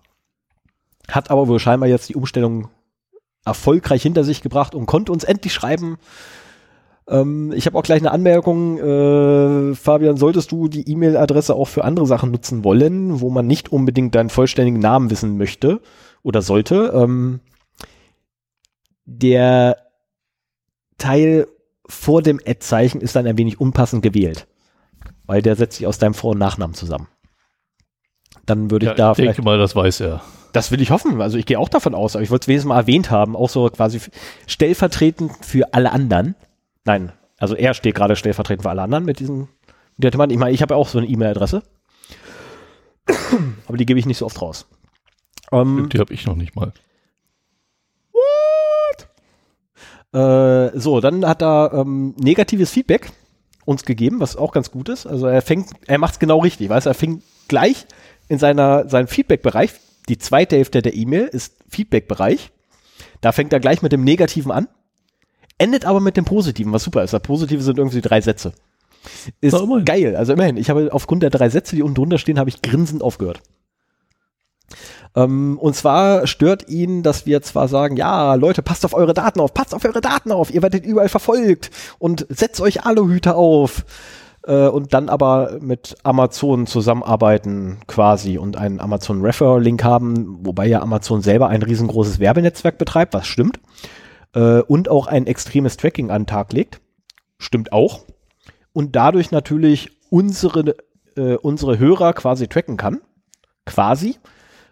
Hat 1.11 1.31
aber 1.31 1.49
wohl 1.49 1.59
scheinbar 1.59 1.88
jetzt 1.88 2.09
die 2.09 2.16
Umstellung 2.16 2.68
erfolgreich 3.44 4.03
hinter 4.03 4.25
sich 4.25 4.42
gebracht 4.42 4.75
und 4.75 4.87
konnte 4.87 5.12
uns 5.12 5.25
endlich 5.25 5.53
schreiben. 5.53 5.99
Ähm, 7.09 7.53
ich 7.55 7.66
habe 7.66 7.79
auch 7.79 7.83
gleich 7.83 8.01
eine 8.01 8.11
Anmerkung. 8.11 8.79
Äh, 8.79 9.75
Fabian, 9.75 10.16
solltest 10.16 10.53
du 10.53 10.68
die 10.68 10.90
E-Mail-Adresse 10.90 11.55
auch 11.55 11.66
für 11.68 11.85
andere 11.85 12.07
Sachen 12.07 12.31
nutzen 12.31 12.64
wollen, 12.64 13.21
wo 13.21 13.31
man 13.31 13.47
nicht 13.47 13.73
unbedingt 13.73 14.14
deinen 14.14 14.29
vollständigen 14.29 14.81
Namen 14.81 15.11
wissen 15.11 15.38
möchte 15.38 15.81
oder 16.23 16.42
sollte? 16.42 16.92
Ähm, 16.94 17.40
der 19.07 19.79
Teil 20.99 21.47
vor 21.87 22.21
dem 22.21 22.38
Ad-Zeichen 22.44 23.01
ist 23.01 23.16
dann 23.16 23.27
ein 23.27 23.38
wenig 23.38 23.59
unpassend 23.61 24.03
gewählt, 24.03 24.47
weil 25.25 25.40
der 25.40 25.57
setzt 25.57 25.79
sich 25.79 25.87
aus 25.87 25.99
deinem 25.99 26.12
Vor- 26.12 26.33
und 26.33 26.38
Nachnamen 26.38 26.75
zusammen. 26.75 27.09
Dann 28.44 28.71
würde 28.71 28.87
ich 28.87 28.90
Ja, 28.90 28.94
da 28.94 29.12
ich 29.12 29.16
denke 29.16 29.42
mal, 29.42 29.57
das 29.57 29.75
weiß 29.75 30.01
er. 30.01 30.23
Das 30.53 30.71
will 30.71 30.81
ich 30.81 30.91
hoffen. 30.91 31.21
Also 31.21 31.39
ich 31.39 31.47
gehe 31.47 31.59
auch 31.59 31.69
davon 31.69 31.95
aus, 31.95 32.17
aber 32.17 32.23
ich 32.23 32.31
wollte 32.31 32.45
es 32.45 32.49
wenigstens 32.49 32.69
mal 32.69 32.79
erwähnt 32.79 33.11
haben, 33.11 33.37
auch 33.37 33.49
so 33.51 33.69
quasi 33.69 34.01
stellvertretend 34.47 35.33
für 35.45 35.75
alle 35.75 35.93
anderen. 35.93 36.35
Nein, 36.85 37.13
also 37.39 37.55
er 37.55 37.75
steht 37.75 37.95
gerade 37.95 38.17
stellvertretend 38.17 38.63
für 38.63 38.71
alle 38.71 38.83
anderen 38.83 39.05
mit 39.05 39.21
diesem. 39.21 39.49
der 39.97 40.11
Thematik. 40.11 40.35
Ich 40.35 40.41
meine, 40.41 40.53
ich 40.53 40.63
habe 40.63 40.75
ja 40.75 40.79
auch 40.79 40.89
so 40.89 40.99
eine 40.99 41.07
E-Mail-Adresse, 41.07 41.63
aber 43.67 43.77
die 43.77 43.87
gebe 43.87 43.99
ich 43.99 44.07
nicht 44.07 44.19
so 44.19 44.27
oft 44.27 44.41
raus. 44.41 44.67
Ähm, 45.53 45.89
Die 45.93 45.99
habe 45.99 46.13
ich 46.15 46.27
noch 46.27 46.37
nicht 46.37 46.55
mal. 46.57 46.73
Äh, 50.13 50.79
so, 50.79 51.01
dann 51.01 51.27
hat 51.27 51.43
er 51.43 51.73
ähm, 51.75 52.15
negatives 52.19 52.71
Feedback 52.71 53.11
uns 53.67 53.85
gegeben, 53.85 54.21
was 54.21 54.37
auch 54.37 54.53
ganz 54.53 54.71
gut 54.71 54.89
ist. 54.89 55.07
Also 55.07 55.27
er 55.27 55.43
fängt, 55.43 55.69
er 55.87 55.99
macht 55.99 56.15
es 56.15 56.19
genau 56.19 56.39
richtig, 56.39 56.71
weißt 56.71 56.87
du, 56.87 56.91
er 56.91 56.95
fängt 56.95 57.23
gleich 57.49 57.87
in 58.29 58.39
seiner, 58.39 58.89
seinem 58.89 59.09
Feedback-Bereich, 59.09 59.73
die 60.09 60.18
zweite 60.18 60.57
Hälfte 60.57 60.83
der 60.83 60.94
E-Mail 60.94 61.27
ist 61.27 61.57
Feedback-Bereich. 61.68 62.51
Da 63.21 63.33
fängt 63.33 63.53
er 63.53 63.61
gleich 63.61 63.83
mit 63.83 63.92
dem 63.92 64.05
Negativen 64.05 64.53
an, 64.53 64.68
endet 65.59 65.85
aber 65.85 66.01
mit 66.01 66.16
dem 66.16 66.25
Positiven, 66.25 66.73
was 66.73 66.85
super 66.85 67.03
ist. 67.03 67.12
Das 67.12 67.23
Positive 67.23 67.62
sind 67.62 67.79
irgendwie 67.79 68.01
drei 68.01 68.21
Sätze. 68.21 68.53
Ist 69.40 69.57
geil. 69.85 70.16
Also 70.16 70.33
immerhin, 70.33 70.57
ich 70.57 70.71
habe 70.71 70.88
aufgrund 70.92 71.23
der 71.23 71.31
drei 71.31 71.49
Sätze, 71.49 71.77
die 71.77 71.83
unten 71.83 71.97
drunter 71.97 72.18
stehen, 72.18 72.38
habe 72.38 72.51
ich 72.51 72.62
grinsend 72.62 73.03
aufgehört. 73.03 73.40
Ähm, 75.14 75.59
und 75.59 75.75
zwar 75.75 76.27
stört 76.27 76.68
ihn, 76.68 77.03
dass 77.03 77.27
wir 77.27 77.42
zwar 77.42 77.68
sagen, 77.68 77.97
ja, 77.97 78.35
Leute, 78.35 78.62
passt 78.62 78.85
auf 78.85 78.94
eure 78.94 79.14
Daten 79.14 79.40
auf, 79.40 79.55
passt 79.55 79.75
auf 79.75 79.85
eure 79.85 80.01
Daten 80.01 80.33
auf, 80.33 80.53
ihr 80.53 80.62
werdet 80.62 80.85
überall 80.85 81.09
verfolgt 81.09 81.71
und 81.99 82.27
setzt 82.29 82.61
euch 82.61 82.85
Aluhüte 82.85 83.35
auf. 83.35 83.85
Äh, 84.44 84.68
und 84.68 84.94
dann 84.94 85.09
aber 85.09 85.59
mit 85.61 85.96
Amazon 86.03 86.66
zusammenarbeiten 86.66 87.79
quasi 87.87 88.38
und 88.38 88.57
einen 88.57 88.81
Amazon 88.81 89.22
Referral 89.22 89.62
Link 89.62 89.85
haben, 89.85 90.38
wobei 90.44 90.66
ja 90.66 90.81
Amazon 90.81 91.22
selber 91.22 91.48
ein 91.48 91.62
riesengroßes 91.62 92.18
Werbenetzwerk 92.18 92.79
betreibt, 92.79 93.14
was 93.14 93.27
stimmt. 93.27 93.61
Äh, 94.35 94.61
und 94.61 94.88
auch 94.88 95.07
ein 95.07 95.27
extremes 95.27 95.77
Tracking 95.77 96.11
an 96.11 96.22
den 96.22 96.27
Tag 96.27 96.53
legt. 96.53 96.81
Stimmt 97.38 97.72
auch. 97.72 98.01
Und 98.72 98.96
dadurch 98.96 99.31
natürlich 99.31 99.90
unsere, 100.11 100.77
äh, 101.16 101.37
unsere 101.37 101.79
Hörer 101.79 102.12
quasi 102.12 102.48
tracken 102.48 102.77
kann. 102.77 103.01
Quasi 103.64 104.16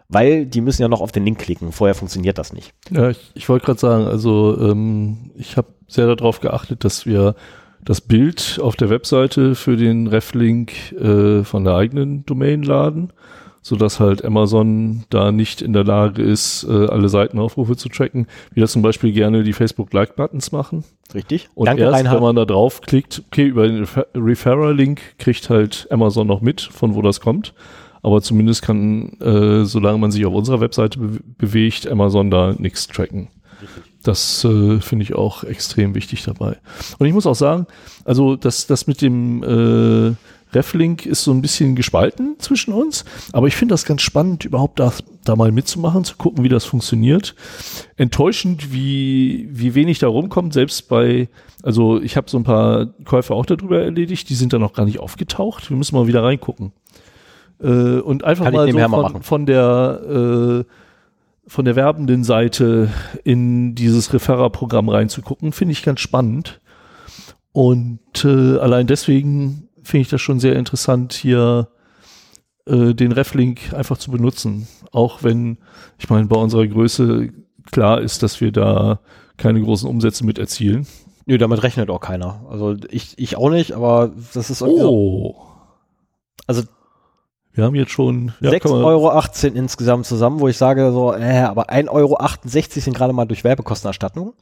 weil 0.09 0.45
die 0.45 0.61
müssen 0.61 0.81
ja 0.81 0.87
noch 0.87 1.01
auf 1.01 1.11
den 1.11 1.25
Link 1.25 1.39
klicken. 1.39 1.71
Vorher 1.71 1.95
funktioniert 1.95 2.37
das 2.37 2.53
nicht. 2.53 2.73
Ja, 2.89 3.09
ich, 3.09 3.31
ich 3.33 3.49
wollte 3.49 3.65
gerade 3.65 3.79
sagen, 3.79 4.05
also 4.05 4.57
ähm, 4.59 5.31
ich 5.35 5.57
habe 5.57 5.67
sehr 5.87 6.13
darauf 6.15 6.39
geachtet, 6.39 6.83
dass 6.85 7.05
wir 7.05 7.35
das 7.83 8.01
Bild 8.01 8.59
auf 8.61 8.75
der 8.75 8.89
Webseite 8.89 9.55
für 9.55 9.77
den 9.77 10.07
Reflink 10.07 10.91
äh, 10.93 11.43
von 11.43 11.63
der 11.63 11.75
eigenen 11.75 12.25
Domain 12.25 12.63
laden, 12.63 13.13
sodass 13.61 13.99
halt 13.99 14.23
Amazon 14.25 15.03
da 15.09 15.31
nicht 15.31 15.61
in 15.61 15.73
der 15.73 15.83
Lage 15.83 16.21
ist, 16.21 16.65
äh, 16.69 16.87
alle 16.87 17.09
Seitenaufrufe 17.09 17.75
zu 17.75 17.89
tracken, 17.89 18.27
wie 18.53 18.59
das 18.59 18.71
zum 18.71 18.81
Beispiel 18.81 19.11
gerne 19.11 19.43
die 19.43 19.53
Facebook-Like-Buttons 19.53 20.51
machen. 20.51 20.83
Richtig. 21.13 21.49
Und 21.55 21.67
Danke, 21.67 21.83
erst, 21.83 21.95
Reinhard. 21.95 22.15
wenn 22.15 22.23
man 22.23 22.35
da 22.35 22.45
draufklickt, 22.45 23.23
okay, 23.27 23.45
über 23.45 23.67
den 23.67 23.83
Refer- 23.85 24.07
Referral-Link 24.15 24.99
kriegt 25.19 25.49
halt 25.49 25.87
Amazon 25.89 26.27
noch 26.27 26.41
mit, 26.41 26.61
von 26.61 26.95
wo 26.95 27.01
das 27.01 27.21
kommt. 27.21 27.53
Aber 28.03 28.21
zumindest 28.21 28.61
kann, 28.61 29.19
äh, 29.21 29.65
solange 29.65 29.97
man 29.97 30.11
sich 30.11 30.25
auf 30.25 30.33
unserer 30.33 30.61
Webseite 30.61 30.99
be 30.99 31.19
bewegt, 31.37 31.87
Amazon 31.87 32.31
da 32.31 32.53
nichts 32.57 32.87
tracken. 32.87 33.27
Das 34.07 34.45
äh, 34.45 34.79
finde 34.79 35.03
ich 35.03 35.15
auch 35.15 35.43
extrem 35.43 35.93
wichtig 35.93 36.23
dabei. 36.23 36.55
Und 36.97 37.07
ich 37.07 37.13
muss 37.13 37.25
auch 37.25 37.35
sagen, 37.35 37.67
also 38.05 38.37
das, 38.37 38.65
das 38.65 38.87
mit 38.87 39.01
dem 39.01 39.43
äh, 39.43 40.15
Reflink 40.55 41.05
ist 41.05 41.25
so 41.25 41.31
ein 41.31 41.41
bisschen 41.41 41.75
gespalten 41.75 42.35
zwischen 42.39 42.71
uns, 42.73 43.03
aber 43.33 43.47
ich 43.47 43.57
finde 43.57 43.73
das 43.73 43.83
ganz 43.83 44.01
spannend, 44.01 44.45
überhaupt 44.45 44.79
da, 44.79 44.93
da 45.25 45.35
mal 45.35 45.51
mitzumachen, 45.51 46.05
zu 46.05 46.15
gucken, 46.15 46.45
wie 46.45 46.49
das 46.49 46.63
funktioniert. 46.63 47.35
Enttäuschend, 47.97 48.71
wie, 48.71 49.49
wie 49.51 49.75
wenig 49.75 49.99
da 49.99 50.07
rumkommt, 50.07 50.53
selbst 50.53 50.87
bei, 50.87 51.27
also 51.61 52.01
ich 52.01 52.15
habe 52.15 52.29
so 52.29 52.37
ein 52.37 52.45
paar 52.45 52.85
Käufe 53.03 53.33
auch 53.33 53.45
darüber 53.45 53.81
erledigt, 53.81 54.29
die 54.29 54.35
sind 54.35 54.53
da 54.53 54.57
noch 54.59 54.71
gar 54.71 54.85
nicht 54.85 54.99
aufgetaucht. 54.99 55.69
Wir 55.69 55.75
müssen 55.75 55.95
mal 55.95 56.07
wieder 56.07 56.23
reingucken. 56.23 56.71
Äh, 57.61 57.99
und 57.99 58.23
einfach 58.23 58.45
Kann 58.45 58.53
mal 58.53 58.71
so 58.71 58.77
mal 58.77 58.89
von, 58.89 59.01
machen. 59.01 59.23
von 59.23 59.45
der 59.45 60.63
äh, 60.65 60.71
von 61.47 61.65
der 61.65 61.75
werbenden 61.75 62.23
Seite 62.23 62.89
in 63.23 63.73
dieses 63.73 64.13
Referrer-Programm 64.13 64.89
reinzugucken, 64.89 65.53
finde 65.53 65.71
ich 65.71 65.83
ganz 65.83 66.01
spannend. 66.01 66.59
Und 67.53 68.25
äh, 68.25 68.57
allein 68.57 68.87
deswegen 68.87 69.69
finde 69.81 70.01
ich 70.01 70.09
das 70.09 70.21
schon 70.21 70.39
sehr 70.39 70.55
interessant, 70.55 71.13
hier 71.13 71.69
äh, 72.65 72.93
den 72.93 73.13
Reflink 73.13 73.73
einfach 73.73 73.97
zu 73.97 74.11
benutzen. 74.11 74.67
Auch 74.91 75.23
wenn, 75.23 75.57
ich 75.97 76.09
meine, 76.09 76.27
bei 76.27 76.35
unserer 76.35 76.67
Größe 76.67 77.29
klar 77.71 78.01
ist, 78.01 78.23
dass 78.23 78.41
wir 78.41 78.51
da 78.51 78.99
keine 79.37 79.61
großen 79.61 79.89
Umsätze 79.89 80.25
mit 80.25 80.37
erzielen. 80.37 80.85
Nö, 81.25 81.37
damit 81.37 81.63
rechnet 81.63 81.89
auch 81.89 81.99
keiner. 81.99 82.45
Also 82.49 82.75
ich, 82.89 83.17
ich 83.17 83.37
auch 83.37 83.49
nicht, 83.49 83.73
aber 83.73 84.11
das 84.33 84.49
ist 84.49 84.61
Oh. 84.61 85.35
Also 86.45 86.63
Wir 87.57 87.63
haben 87.63 87.73
jetzt 87.73 87.91
schon 87.91 88.33
ja, 88.39 88.51
6,18 88.51 88.59
kann 88.59 88.71
man- 88.71 88.83
Euro 88.83 89.21
insgesamt 89.55 90.05
zusammen, 90.05 90.39
wo 90.39 90.47
ich 90.47 90.57
sage 90.57 90.91
so, 90.91 91.13
äh, 91.13 91.39
aber 91.39 91.71
1,68 91.71 91.89
Euro 91.89 92.17
sind 92.81 92.95
gerade 92.95 93.13
mal 93.13 93.25
durch 93.25 93.43
Werbekostenerstattung. 93.43 94.33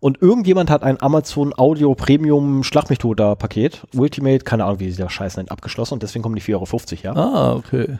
Und 0.00 0.20
irgendjemand 0.22 0.70
hat 0.70 0.82
ein 0.82 1.00
Amazon 1.00 1.52
Audio 1.56 1.94
Premium 1.94 2.64
Schlag 2.64 2.88
mich 2.88 2.98
tot 2.98 3.20
da 3.20 3.34
Paket, 3.34 3.86
Ultimate, 3.94 4.42
keine 4.42 4.64
Ahnung, 4.64 4.80
wie 4.80 4.90
sie 4.90 5.02
das 5.02 5.12
Scheiß 5.12 5.36
nennt, 5.36 5.52
abgeschlossen 5.52 5.94
und 5.94 6.02
deswegen 6.02 6.22
kommen 6.22 6.34
die 6.34 6.40
4,50 6.40 7.04
Euro 7.04 7.14
her. 7.14 7.16
Ah, 7.16 7.52
okay. 7.52 7.98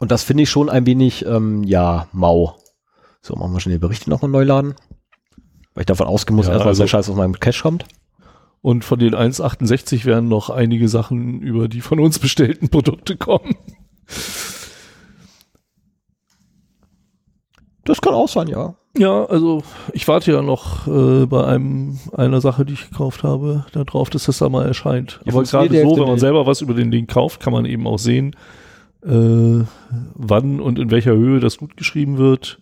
Und 0.00 0.10
das 0.10 0.24
finde 0.24 0.42
ich 0.42 0.50
schon 0.50 0.68
ein 0.68 0.84
wenig, 0.84 1.24
ähm, 1.24 1.62
ja, 1.64 2.08
mau. 2.12 2.56
So, 3.22 3.36
machen 3.36 3.52
wir 3.52 3.60
schon 3.60 3.72
die 3.72 3.78
Berichte 3.78 4.10
nochmal 4.10 4.30
neu 4.30 4.42
laden. 4.42 4.74
Weil 5.74 5.82
ich 5.82 5.86
davon 5.86 6.08
ausgehen 6.08 6.36
muss, 6.36 6.46
Ja, 6.46 6.54
erstmal, 6.54 6.72
dass 6.72 6.80
also- 6.80 6.82
der 6.82 6.88
Scheiß 6.88 7.10
aus 7.10 7.16
meinem 7.16 7.38
Cache 7.38 7.62
kommt. 7.62 7.84
Und 8.60 8.84
von 8.84 8.98
den 8.98 9.14
1,68 9.14 10.04
werden 10.04 10.28
noch 10.28 10.50
einige 10.50 10.88
Sachen 10.88 11.40
über 11.40 11.68
die 11.68 11.80
von 11.80 12.00
uns 12.00 12.18
bestellten 12.18 12.68
Produkte 12.68 13.16
kommen. 13.16 13.56
Das 17.84 18.00
kann 18.00 18.14
auch 18.14 18.28
sein, 18.28 18.48
ja. 18.48 18.74
Ja, 18.98 19.24
also 19.26 19.62
ich 19.92 20.08
warte 20.08 20.32
ja 20.32 20.42
noch 20.42 20.86
äh, 20.88 21.26
bei 21.26 21.44
einem 21.46 21.98
einer 22.12 22.40
Sache, 22.40 22.64
die 22.64 22.72
ich 22.74 22.90
gekauft 22.90 23.22
habe, 23.22 23.64
darauf, 23.72 24.10
dass 24.10 24.24
das 24.24 24.38
da 24.38 24.48
mal 24.48 24.66
erscheint. 24.66 25.20
Ja, 25.24 25.32
Aber 25.32 25.44
gerade 25.44 25.68
so, 25.68 25.96
wenn 25.96 26.02
man 26.02 26.10
nicht. 26.12 26.20
selber 26.20 26.46
was 26.46 26.60
über 26.60 26.74
den 26.74 26.90
Link 26.90 27.10
kauft, 27.10 27.40
kann 27.40 27.52
man 27.52 27.64
eben 27.64 27.86
auch 27.86 27.98
sehen, 27.98 28.34
äh, 29.04 29.64
wann 30.14 30.60
und 30.60 30.78
in 30.78 30.90
welcher 30.90 31.12
Höhe 31.12 31.40
das 31.40 31.58
gut 31.58 31.76
geschrieben 31.76 32.18
wird. 32.18 32.58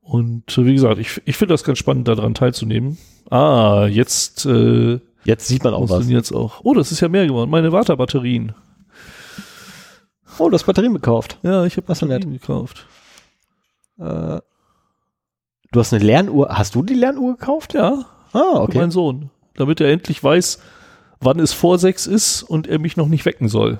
Und 0.00 0.56
äh, 0.56 0.64
wie 0.64 0.74
gesagt, 0.74 0.98
ich, 0.98 1.20
ich 1.24 1.36
finde 1.36 1.54
das 1.54 1.64
ganz 1.64 1.78
spannend, 1.78 2.06
daran 2.08 2.34
teilzunehmen. 2.34 2.96
Ah, 3.28 3.86
jetzt 3.90 4.46
äh, 4.46 5.00
Jetzt 5.24 5.46
sieht 5.46 5.62
man 5.64 5.74
auch 5.74 5.88
was. 5.88 6.06
es 6.08 6.32
auch. 6.32 6.60
Oh, 6.64 6.74
das 6.74 6.90
ist 6.92 7.00
ja 7.00 7.08
mehr 7.08 7.26
geworden. 7.26 7.50
Meine 7.50 7.72
Warta-Batterien. 7.72 8.54
Oh, 10.38 10.48
du 10.48 10.54
hast 10.54 10.64
Batterien 10.64 10.94
gekauft. 10.94 11.38
Ja, 11.42 11.64
ich 11.64 11.76
habe 11.76 11.86
Batterien 11.86 12.32
gekauft. 12.32 12.86
Äh, 13.98 14.40
du 15.70 15.80
hast 15.80 15.92
eine 15.92 16.02
Lernuhr. 16.04 16.48
Hast 16.50 16.74
du 16.74 16.82
die 16.82 16.94
Lernuhr 16.94 17.36
gekauft? 17.36 17.74
Ja, 17.74 18.06
Ah, 18.32 18.54
für 18.54 18.60
okay. 18.62 18.78
meinen 18.78 18.90
Sohn. 18.90 19.30
Damit 19.54 19.80
er 19.80 19.90
endlich 19.90 20.24
weiß, 20.24 20.58
wann 21.20 21.38
es 21.38 21.52
vor 21.52 21.78
sechs 21.78 22.06
ist 22.06 22.42
und 22.42 22.66
er 22.66 22.78
mich 22.78 22.96
noch 22.96 23.08
nicht 23.08 23.24
wecken 23.26 23.48
soll. 23.48 23.78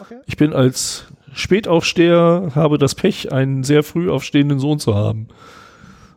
Okay. 0.00 0.18
Ich 0.26 0.36
bin 0.36 0.52
als 0.52 1.06
Spätaufsteher, 1.32 2.52
habe 2.54 2.76
das 2.78 2.94
Pech, 2.94 3.32
einen 3.32 3.64
sehr 3.64 3.82
früh 3.82 4.10
aufstehenden 4.10 4.58
Sohn 4.60 4.78
zu 4.78 4.94
haben. 4.94 5.28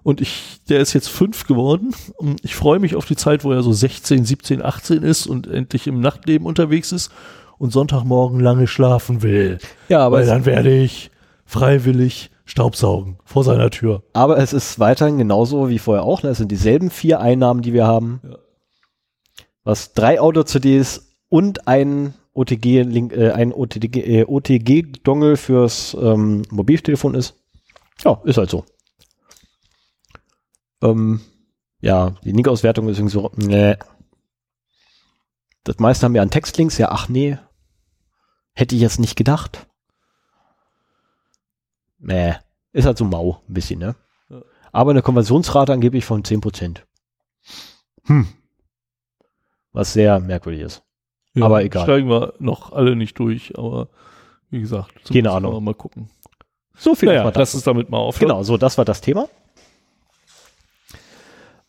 Und 0.08 0.22
ich, 0.22 0.62
der 0.70 0.80
ist 0.80 0.93
jetzt 0.93 1.10
fünf 1.10 1.48
geworden. 1.48 1.93
Ich 2.41 2.56
freue 2.56 2.80
mich 2.80 2.96
auf 2.96 3.04
die 3.04 3.17
Zeit, 3.17 3.43
wo 3.43 3.52
er 3.52 3.62
so 3.62 3.74
16, 3.74 4.24
17, 4.24 4.63
18 4.63 5.04
ist 5.04 5.28
und 5.28 5.48
endlich 5.48 5.86
im 5.86 6.00
Nachtleben 6.00 6.48
unterwegs 6.48 6.93
ist 6.93 7.12
und 7.58 7.74
Sonntagmorgen 7.74 8.39
lange 8.39 8.67
schlafen 8.67 9.22
will. 9.22 9.58
Ja, 9.89 10.00
aber 10.06 10.20
Weil 10.20 10.28
dann 10.28 10.46
werde 10.46 10.74
ich 10.74 11.12
freiwillig 11.43 12.32
Staubsaugen 12.46 13.17
vor 13.26 13.43
seiner 13.43 13.70
Tür. 13.70 14.02
aber 14.13 14.38
es 14.38 14.54
ist 14.54 14.80
weiterhin 14.80 15.17
genauso 15.17 15.67
wie 15.67 15.78
vorher 15.78 16.06
auch. 16.06 16.24
Ne? 16.24 16.30
Es 16.30 16.38
sind 16.38 16.54
dieselben 16.54 16.89
vier 16.89 17.20
Einnahmen, 17.20 17.62
die 17.62 17.74
wir 17.74 17.86
haben. 17.86 18.22
Ja. 18.24 18.38
Was 19.65 19.93
drei 19.93 20.22
Audio-CDs 20.22 21.17
und 21.28 21.67
ein 21.67 22.13
OTG-Link, 22.34 23.12
äh, 23.12 23.32
ein 23.32 23.52
OTG, 23.52 23.98
äh, 23.98 24.24
OTG-Dongle 24.26 25.36
fürs 25.36 25.98
ähm, 26.02 26.43
Mobiltelefon 26.50 27.13
ist. 27.13 27.36
Ja, 28.06 28.22
ist 28.24 28.38
halt 28.38 28.50
so. 28.50 28.63
Ähm, 30.82 31.22
ja, 31.82 32.12
die 32.24 32.32
Link-Auswertung 32.32 32.90
ist 32.90 32.98
irgendwie 32.98 33.13
so, 33.13 33.32
nee. 33.36 33.76
Das 35.63 35.80
meiste 35.80 36.06
haben 36.06 36.13
wir 36.13 36.22
an 36.22 36.30
Textlinks, 36.30 36.78
ja, 36.78 36.90
ach 36.92 37.10
nee. 37.10 37.38
Hätte 38.54 38.76
ich 38.76 38.82
jetzt 38.82 39.00
nicht 39.00 39.16
gedacht. 39.16 39.68
Nee, 42.00 42.36
ist 42.74 42.86
halt 42.86 42.98
so 42.98 43.06
mau, 43.06 43.42
ein 43.48 43.54
bisschen, 43.54 43.80
ne? 43.80 43.96
Ja. 44.30 44.42
Aber 44.72 44.92
eine 44.92 45.02
Konversionsrate 45.02 45.74
angeblich 45.74 46.06
von 46.06 46.24
10%. 46.24 46.82
Hm. 48.06 48.28
Was 49.74 49.94
sehr 49.94 50.20
merkwürdig 50.20 50.62
ist. 50.62 50.84
Aber 51.40 51.63
egal. 51.63 51.84
Steigen 51.84 52.10
wir 52.10 52.34
noch 52.40 52.72
alle 52.72 52.96
nicht 52.96 53.20
durch, 53.20 53.58
aber 53.58 53.90
wie 54.50 54.60
gesagt, 54.60 55.12
Keine 55.12 55.32
Ahnung. 55.32 55.63
Mal 55.63 55.76
gucken. 55.76 56.10
So 56.76 56.96
viel 56.96 57.08
Naja, 57.10 57.24
erstmal 57.24 57.42
lass 57.42 57.52
dazu. 57.52 57.58
uns 57.58 57.63
damit 57.66 57.90
mal 57.90 57.98
aufhören. 57.98 58.30
Genau, 58.30 58.44
so, 58.44 58.58
das 58.58 58.78
war 58.78 58.86
das 58.86 59.02
Thema. 59.02 59.28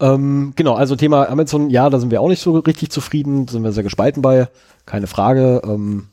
Ähm, 0.01 0.53
genau, 0.55 0.75
also 0.75 0.97
Thema 0.97 1.29
Amazon, 1.29 1.71
ja, 1.71 1.91
da 1.91 1.99
sind 1.99 2.11
wir 2.11 2.21
auch 2.21 2.29
nicht 2.29 2.41
so 2.41 2.57
richtig 2.59 2.91
zufrieden, 2.91 3.49
sind 3.49 3.65
wir 3.65 3.73
sehr 3.73 3.83
gespalten 3.83 4.23
bei, 4.23 4.49
keine 4.87 5.07
Frage. 5.07 5.63
Ähm, 5.65 6.09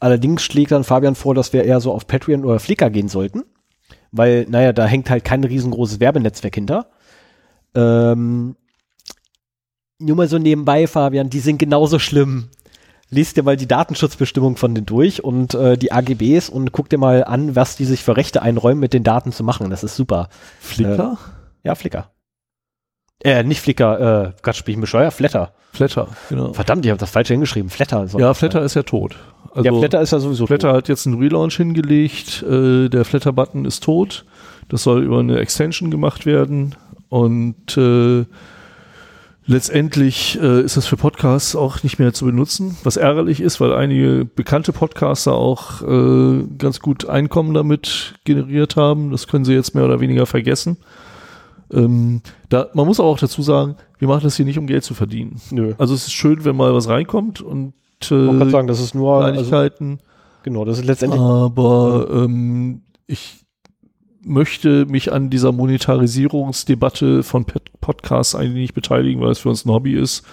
Allerdings 0.00 0.42
schlägt 0.42 0.70
dann 0.70 0.84
Fabian 0.84 1.14
vor, 1.14 1.34
dass 1.34 1.52
wir 1.52 1.64
eher 1.64 1.80
so 1.80 1.92
auf 1.92 2.06
Patreon 2.06 2.44
oder 2.44 2.60
Flickr 2.60 2.90
gehen 2.90 3.08
sollten, 3.08 3.42
weil, 4.12 4.46
naja, 4.48 4.72
da 4.72 4.86
hängt 4.86 5.10
halt 5.10 5.24
kein 5.24 5.42
riesengroßes 5.42 5.98
Werbenetzwerk 6.00 6.54
hinter. 6.54 6.86
Ähm, 7.74 8.56
nur 9.98 10.16
mal 10.16 10.28
so 10.28 10.38
nebenbei, 10.38 10.86
Fabian, 10.86 11.30
die 11.30 11.40
sind 11.40 11.58
genauso 11.58 11.98
schlimm. 11.98 12.48
Lies 13.10 13.34
dir 13.34 13.42
mal 13.42 13.56
die 13.56 13.66
Datenschutzbestimmung 13.66 14.56
von 14.56 14.74
denen 14.74 14.86
durch 14.86 15.24
und 15.24 15.54
äh, 15.54 15.76
die 15.76 15.92
AGBs 15.92 16.48
und 16.50 16.72
guck 16.72 16.90
dir 16.90 16.98
mal 16.98 17.24
an, 17.24 17.56
was 17.56 17.76
die 17.76 17.86
sich 17.86 18.04
für 18.04 18.16
Rechte 18.16 18.42
einräumen, 18.42 18.80
mit 18.80 18.92
den 18.92 19.02
Daten 19.02 19.32
zu 19.32 19.42
machen. 19.42 19.70
Das 19.70 19.82
ist 19.82 19.96
super. 19.96 20.28
Flickr? 20.60 21.18
Äh, 21.64 21.68
ja, 21.68 21.74
Flickr. 21.74 22.10
Äh, 23.24 23.42
nicht 23.42 23.60
Flickr, 23.60 24.28
äh, 24.28 24.32
Gott, 24.42 24.56
spiel 24.56 24.74
ich 24.74 24.80
bescheuert, 24.80 25.12
Flatter. 25.12 25.52
Flatter, 25.72 26.08
genau. 26.28 26.52
Verdammt, 26.52 26.84
ich 26.84 26.90
habe 26.90 27.00
das 27.00 27.10
falsch 27.10 27.28
hingeschrieben. 27.28 27.68
Flatter. 27.68 28.06
Ja, 28.16 28.32
Flatter 28.34 28.62
ist 28.62 28.74
ja 28.74 28.82
tot. 28.82 29.16
Also 29.52 29.68
ja, 29.68 29.78
Flatter 29.78 30.00
ist 30.00 30.12
ja 30.12 30.20
sowieso 30.20 30.46
Flatter 30.46 30.68
tot. 30.68 30.76
hat 30.76 30.88
jetzt 30.88 31.06
einen 31.06 31.18
Relaunch 31.18 31.56
hingelegt. 31.56 32.42
Äh, 32.42 32.88
der 32.88 33.04
Flatter-Button 33.04 33.64
ist 33.64 33.82
tot. 33.82 34.24
Das 34.68 34.82
soll 34.82 35.02
über 35.02 35.18
eine 35.18 35.38
Extension 35.38 35.90
gemacht 35.90 36.26
werden. 36.26 36.76
Und 37.08 37.76
äh, 37.76 38.24
letztendlich 39.46 40.38
äh, 40.40 40.62
ist 40.62 40.76
das 40.76 40.86
für 40.86 40.96
Podcasts 40.96 41.56
auch 41.56 41.82
nicht 41.82 41.98
mehr 41.98 42.12
zu 42.12 42.26
benutzen, 42.26 42.76
was 42.84 42.96
ärgerlich 42.96 43.40
ist, 43.40 43.60
weil 43.60 43.72
einige 43.72 44.26
bekannte 44.26 44.72
Podcaster 44.72 45.32
auch 45.32 45.82
äh, 45.82 46.44
ganz 46.58 46.80
gut 46.80 47.08
Einkommen 47.08 47.54
damit 47.54 48.14
generiert 48.24 48.76
haben. 48.76 49.10
Das 49.10 49.26
können 49.26 49.44
sie 49.44 49.54
jetzt 49.54 49.74
mehr 49.74 49.84
oder 49.84 50.00
weniger 50.00 50.26
vergessen. 50.26 50.76
Ähm, 51.72 52.22
da, 52.48 52.68
man 52.74 52.86
muss 52.86 52.98
aber 53.00 53.08
auch 53.08 53.18
dazu 53.18 53.42
sagen, 53.42 53.76
wir 53.98 54.08
machen 54.08 54.22
das 54.22 54.36
hier 54.36 54.44
nicht, 54.46 54.58
um 54.58 54.66
Geld 54.66 54.84
zu 54.84 54.94
verdienen. 54.94 55.40
Nö. 55.50 55.74
Also 55.78 55.94
es 55.94 56.06
ist 56.06 56.12
schön, 56.12 56.44
wenn 56.44 56.56
mal 56.56 56.74
was 56.74 56.88
reinkommt 56.88 57.40
und 57.40 57.74
Ich 58.02 58.10
wollte 58.10 58.32
gerade 58.38 58.48
äh, 58.48 58.52
sagen, 58.52 58.68
das 58.68 58.80
ist 58.80 58.94
nur, 58.94 59.16
also, 59.22 59.32
Kleinigkeiten. 59.32 59.98
genau, 60.42 60.64
das 60.64 60.78
ist 60.78 60.84
letztendlich, 60.84 61.20
Aber 61.20 62.08
ähm, 62.10 62.82
ich 63.06 63.44
möchte 64.24 64.86
mich 64.86 65.12
an 65.12 65.30
dieser 65.30 65.52
Monetarisierungsdebatte 65.52 67.22
von 67.22 67.44
Pod- 67.44 67.70
Podcasts 67.80 68.34
eigentlich 68.34 68.54
nicht 68.62 68.74
beteiligen, 68.74 69.20
weil 69.20 69.30
es 69.30 69.38
für 69.38 69.48
uns 69.48 69.64
ein 69.64 69.70
Hobby 69.72 69.92
ist. 69.94 70.24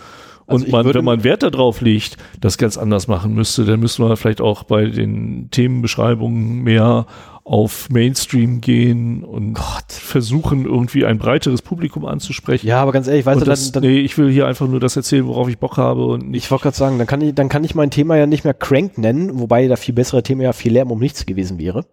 Also 0.47 0.65
Und 0.65 0.71
man, 0.71 0.93
wenn 0.93 1.05
man 1.05 1.23
Wert 1.23 1.43
darauf 1.43 1.81
legt, 1.81 2.17
das 2.39 2.57
ganz 2.57 2.77
anders 2.77 3.07
machen 3.07 3.33
müsste, 3.33 3.65
dann 3.65 3.79
müsste 3.79 4.03
man 4.03 4.15
vielleicht 4.15 4.41
auch 4.41 4.63
bei 4.63 4.85
den 4.85 5.49
Themenbeschreibungen 5.49 6.61
mehr 6.61 7.07
auf 7.43 7.89
Mainstream 7.91 8.59
gehen 8.59 9.23
und 9.23 9.57
versuchen, 9.87 10.65
irgendwie 10.65 11.05
ein 11.05 11.19
breiteres 11.19 11.61
Publikum 11.61 12.03
anzusprechen. 12.03 12.65
ja, 12.65 12.81
aber 12.81 12.91
ganz 12.91 13.07
ehrlich, 13.07 13.23
weißt 13.25 13.37
und 13.37 13.45
du, 13.45 13.49
das, 13.49 13.71
dann, 13.71 13.83
dann, 13.83 13.91
nee, 13.91 13.99
ich 13.99 14.17
will 14.17 14.31
hier 14.31 14.47
einfach 14.47 14.67
nur 14.67 14.79
das 14.79 14.95
erzählen, 14.95 15.27
worauf 15.27 15.47
ich 15.47 15.59
Bock 15.59 15.77
habe 15.77 16.05
und 16.05 16.31
nicht 16.31 16.45
ich 16.45 16.51
wollte 16.51 16.63
gerade 16.63 16.77
sagen, 16.77 16.97
dann 16.97 17.05
kann 17.05 17.21
ich, 17.21 17.35
dann 17.35 17.47
kann 17.47 17.63
ich 17.63 17.75
mein 17.75 17.91
Thema 17.91 18.17
ja 18.17 18.25
nicht 18.25 18.45
mehr 18.45 18.55
Crank 18.55 18.97
nennen, 18.97 19.39
wobei 19.39 19.67
das 19.67 19.79
viel 19.79 19.93
bessere 19.93 20.23
Thema 20.23 20.43
ja 20.43 20.53
viel 20.53 20.73
Lärm 20.73 20.89
um 20.89 20.99
nichts 20.99 21.27
gewesen 21.27 21.59
wäre. 21.59 21.85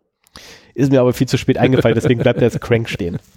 Ist 0.75 0.91
mir 0.91 1.03
aber 1.03 1.13
viel 1.13 1.29
zu 1.29 1.37
spät 1.37 1.59
eingefallen, 1.59 1.95
deswegen 1.95 2.23
bleibt 2.23 2.41
jetzt 2.41 2.61
Crank 2.61 2.89
stehen. 2.89 3.19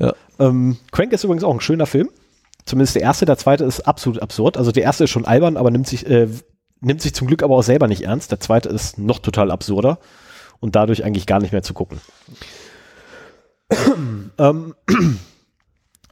Ja. 0.00 0.14
Ähm, 0.38 0.76
Crank 0.92 1.12
ist 1.12 1.24
übrigens 1.24 1.42
auch 1.42 1.52
ein 1.52 1.60
schöner 1.60 1.86
Film. 1.86 2.08
Zumindest 2.68 2.96
der 2.96 3.02
erste, 3.02 3.24
der 3.24 3.38
zweite 3.38 3.64
ist 3.64 3.80
absolut 3.80 4.20
absurd. 4.20 4.58
Also 4.58 4.72
der 4.72 4.82
erste 4.82 5.04
ist 5.04 5.10
schon 5.10 5.24
albern, 5.24 5.56
aber 5.56 5.70
nimmt 5.70 5.86
sich, 5.86 6.06
äh, 6.06 6.28
nimmt 6.80 7.00
sich 7.00 7.14
zum 7.14 7.26
Glück 7.26 7.42
aber 7.42 7.56
auch 7.56 7.62
selber 7.62 7.88
nicht 7.88 8.02
ernst. 8.02 8.30
Der 8.30 8.40
zweite 8.40 8.68
ist 8.68 8.98
noch 8.98 9.20
total 9.20 9.50
absurder 9.50 9.98
und 10.60 10.76
dadurch 10.76 11.02
eigentlich 11.02 11.26
gar 11.26 11.40
nicht 11.40 11.52
mehr 11.52 11.62
zu 11.62 11.72
gucken. 11.72 11.98
ähm, 14.38 14.74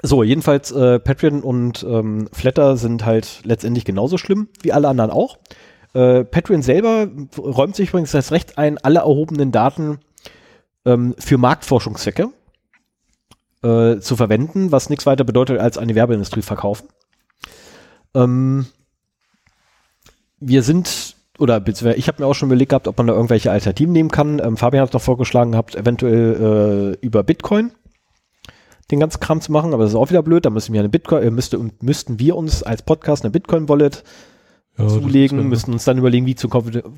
so, 0.02 0.22
jedenfalls 0.22 0.72
äh, 0.72 0.98
Patreon 0.98 1.42
und 1.42 1.84
ähm, 1.86 2.30
Flatter 2.32 2.78
sind 2.78 3.04
halt 3.04 3.40
letztendlich 3.44 3.84
genauso 3.84 4.16
schlimm 4.16 4.48
wie 4.62 4.72
alle 4.72 4.88
anderen 4.88 5.10
auch. 5.10 5.36
Äh, 5.92 6.24
Patreon 6.24 6.62
selber 6.62 7.06
räumt 7.36 7.76
sich 7.76 7.90
übrigens 7.90 8.12
das 8.12 8.32
Recht 8.32 8.56
ein, 8.56 8.78
alle 8.78 9.00
erhobenen 9.00 9.52
Daten 9.52 9.98
ähm, 10.86 11.14
für 11.18 11.36
Marktforschungszwecke 11.36 12.30
äh, 13.66 14.00
zu 14.00 14.16
verwenden, 14.16 14.72
was 14.72 14.90
nichts 14.90 15.06
weiter 15.06 15.24
bedeutet 15.24 15.58
als 15.58 15.78
eine 15.78 15.94
Werbeindustrie 15.94 16.42
verkaufen. 16.42 16.88
Ähm, 18.14 18.66
wir 20.38 20.62
sind, 20.62 21.16
oder 21.38 21.62
ich 21.66 22.08
habe 22.08 22.22
mir 22.22 22.26
auch 22.26 22.34
schon 22.34 22.48
überlegt 22.48 22.70
gehabt, 22.70 22.88
ob 22.88 22.96
man 22.98 23.06
da 23.06 23.14
irgendwelche 23.14 23.50
Alternativen 23.50 23.92
nehmen 23.92 24.10
kann. 24.10 24.38
Ähm, 24.38 24.56
Fabian 24.56 24.82
hat 24.82 24.92
noch 24.92 25.02
vorgeschlagen 25.02 25.52
gehabt, 25.52 25.74
eventuell 25.74 26.96
äh, 27.00 27.06
über 27.06 27.22
Bitcoin 27.22 27.72
den 28.90 29.00
ganzen 29.00 29.18
Kram 29.18 29.40
zu 29.40 29.50
machen, 29.50 29.74
aber 29.74 29.82
das 29.82 29.92
ist 29.92 29.96
auch 29.96 30.10
wieder 30.10 30.22
blöd. 30.22 30.44
Da 30.44 30.50
müssen 30.50 30.72
wir 30.72 30.80
eine 30.80 30.88
Bitcoin, 30.88 31.22
äh, 31.22 31.30
müsste, 31.30 31.58
müssten 31.80 32.20
wir 32.20 32.36
uns 32.36 32.62
als 32.62 32.82
Podcast 32.82 33.24
eine 33.24 33.32
Bitcoin-Wallet 33.32 34.04
Ja, 34.78 34.86
zulegen, 34.86 35.48
müssen 35.48 35.72
uns 35.72 35.84
dann 35.84 35.98
überlegen, 35.98 36.26
wie 36.26 36.36
zum, 36.36 36.52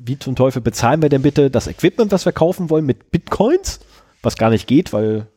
wie 0.05 0.19
zum 0.19 0.35
Teufel 0.35 0.61
bezahlen 0.61 1.01
wir 1.01 1.09
denn 1.09 1.23
bitte 1.23 1.49
das 1.49 1.67
Equipment, 1.67 2.11
was 2.11 2.25
wir 2.25 2.31
kaufen 2.31 2.69
wollen, 2.69 2.85
mit 2.85 3.09
Bitcoins, 3.09 3.79
was 4.21 4.37
gar 4.37 4.51
nicht 4.51 4.67
geht, 4.67 4.93
weil 4.93 5.27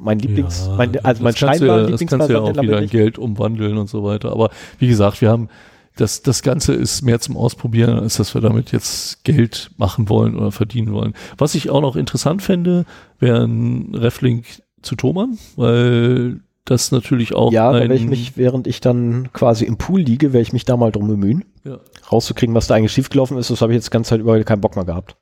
mein 0.00 0.18
Lieblings, 0.18 0.66
Ja, 0.66 0.76
mein, 0.76 1.04
also 1.04 1.22
mein 1.22 1.34
du 1.34 1.40
ja, 1.40 1.52
scheinbar 1.54 1.86
das 1.86 2.06
kannst 2.06 2.28
du 2.28 2.32
ja 2.32 2.40
auch 2.40 2.62
wieder 2.62 2.82
in. 2.82 2.88
Geld 2.88 3.18
umwandeln 3.18 3.78
und 3.78 3.88
so 3.88 4.04
weiter. 4.04 4.32
Aber 4.32 4.50
wie 4.78 4.88
gesagt, 4.88 5.20
wir 5.20 5.30
haben 5.30 5.48
das, 5.96 6.22
das 6.22 6.42
Ganze 6.42 6.74
ist 6.74 7.02
mehr 7.02 7.20
zum 7.20 7.36
Ausprobieren, 7.36 7.98
als 7.98 8.16
dass 8.16 8.34
wir 8.34 8.40
damit 8.40 8.72
jetzt 8.72 9.24
Geld 9.24 9.70
machen 9.76 10.08
wollen 10.08 10.36
oder 10.36 10.52
verdienen 10.52 10.92
wollen. 10.92 11.14
Was 11.36 11.54
ich 11.54 11.70
auch 11.70 11.80
noch 11.80 11.96
interessant 11.96 12.42
fände, 12.42 12.84
wäre 13.18 13.44
ein 13.44 13.94
Reflink 13.94 14.46
zu 14.82 14.94
Thomann, 14.94 15.38
weil 15.56 16.40
das 16.64 16.92
natürlich 16.92 17.34
auch 17.34 17.50
Ja, 17.50 17.72
da 17.72 17.80
werde 17.80 17.94
ich 17.94 18.06
mich, 18.06 18.36
während 18.36 18.66
ich 18.66 18.80
dann 18.80 19.30
quasi 19.32 19.64
im 19.64 19.76
Pool 19.76 20.00
liege, 20.00 20.32
werde 20.32 20.42
ich 20.42 20.52
mich 20.52 20.64
da 20.64 20.76
mal 20.76 20.92
drum 20.92 21.08
bemühen, 21.08 21.44
ja, 21.64 21.78
rauszukriegen, 22.12 22.54
was 22.54 22.66
da 22.66 22.74
eigentlich 22.74 22.92
schiefgelaufen 22.92 23.36
ist. 23.38 23.50
Das 23.50 23.60
habe 23.60 23.72
ich 23.72 23.76
jetzt 23.76 23.86
die 23.86 23.90
ganze 23.90 24.10
Zeit 24.10 24.20
über 24.20 24.42
keinen 24.44 24.60
Bock 24.60 24.76
mehr 24.76 24.84
gehabt. 24.84 25.16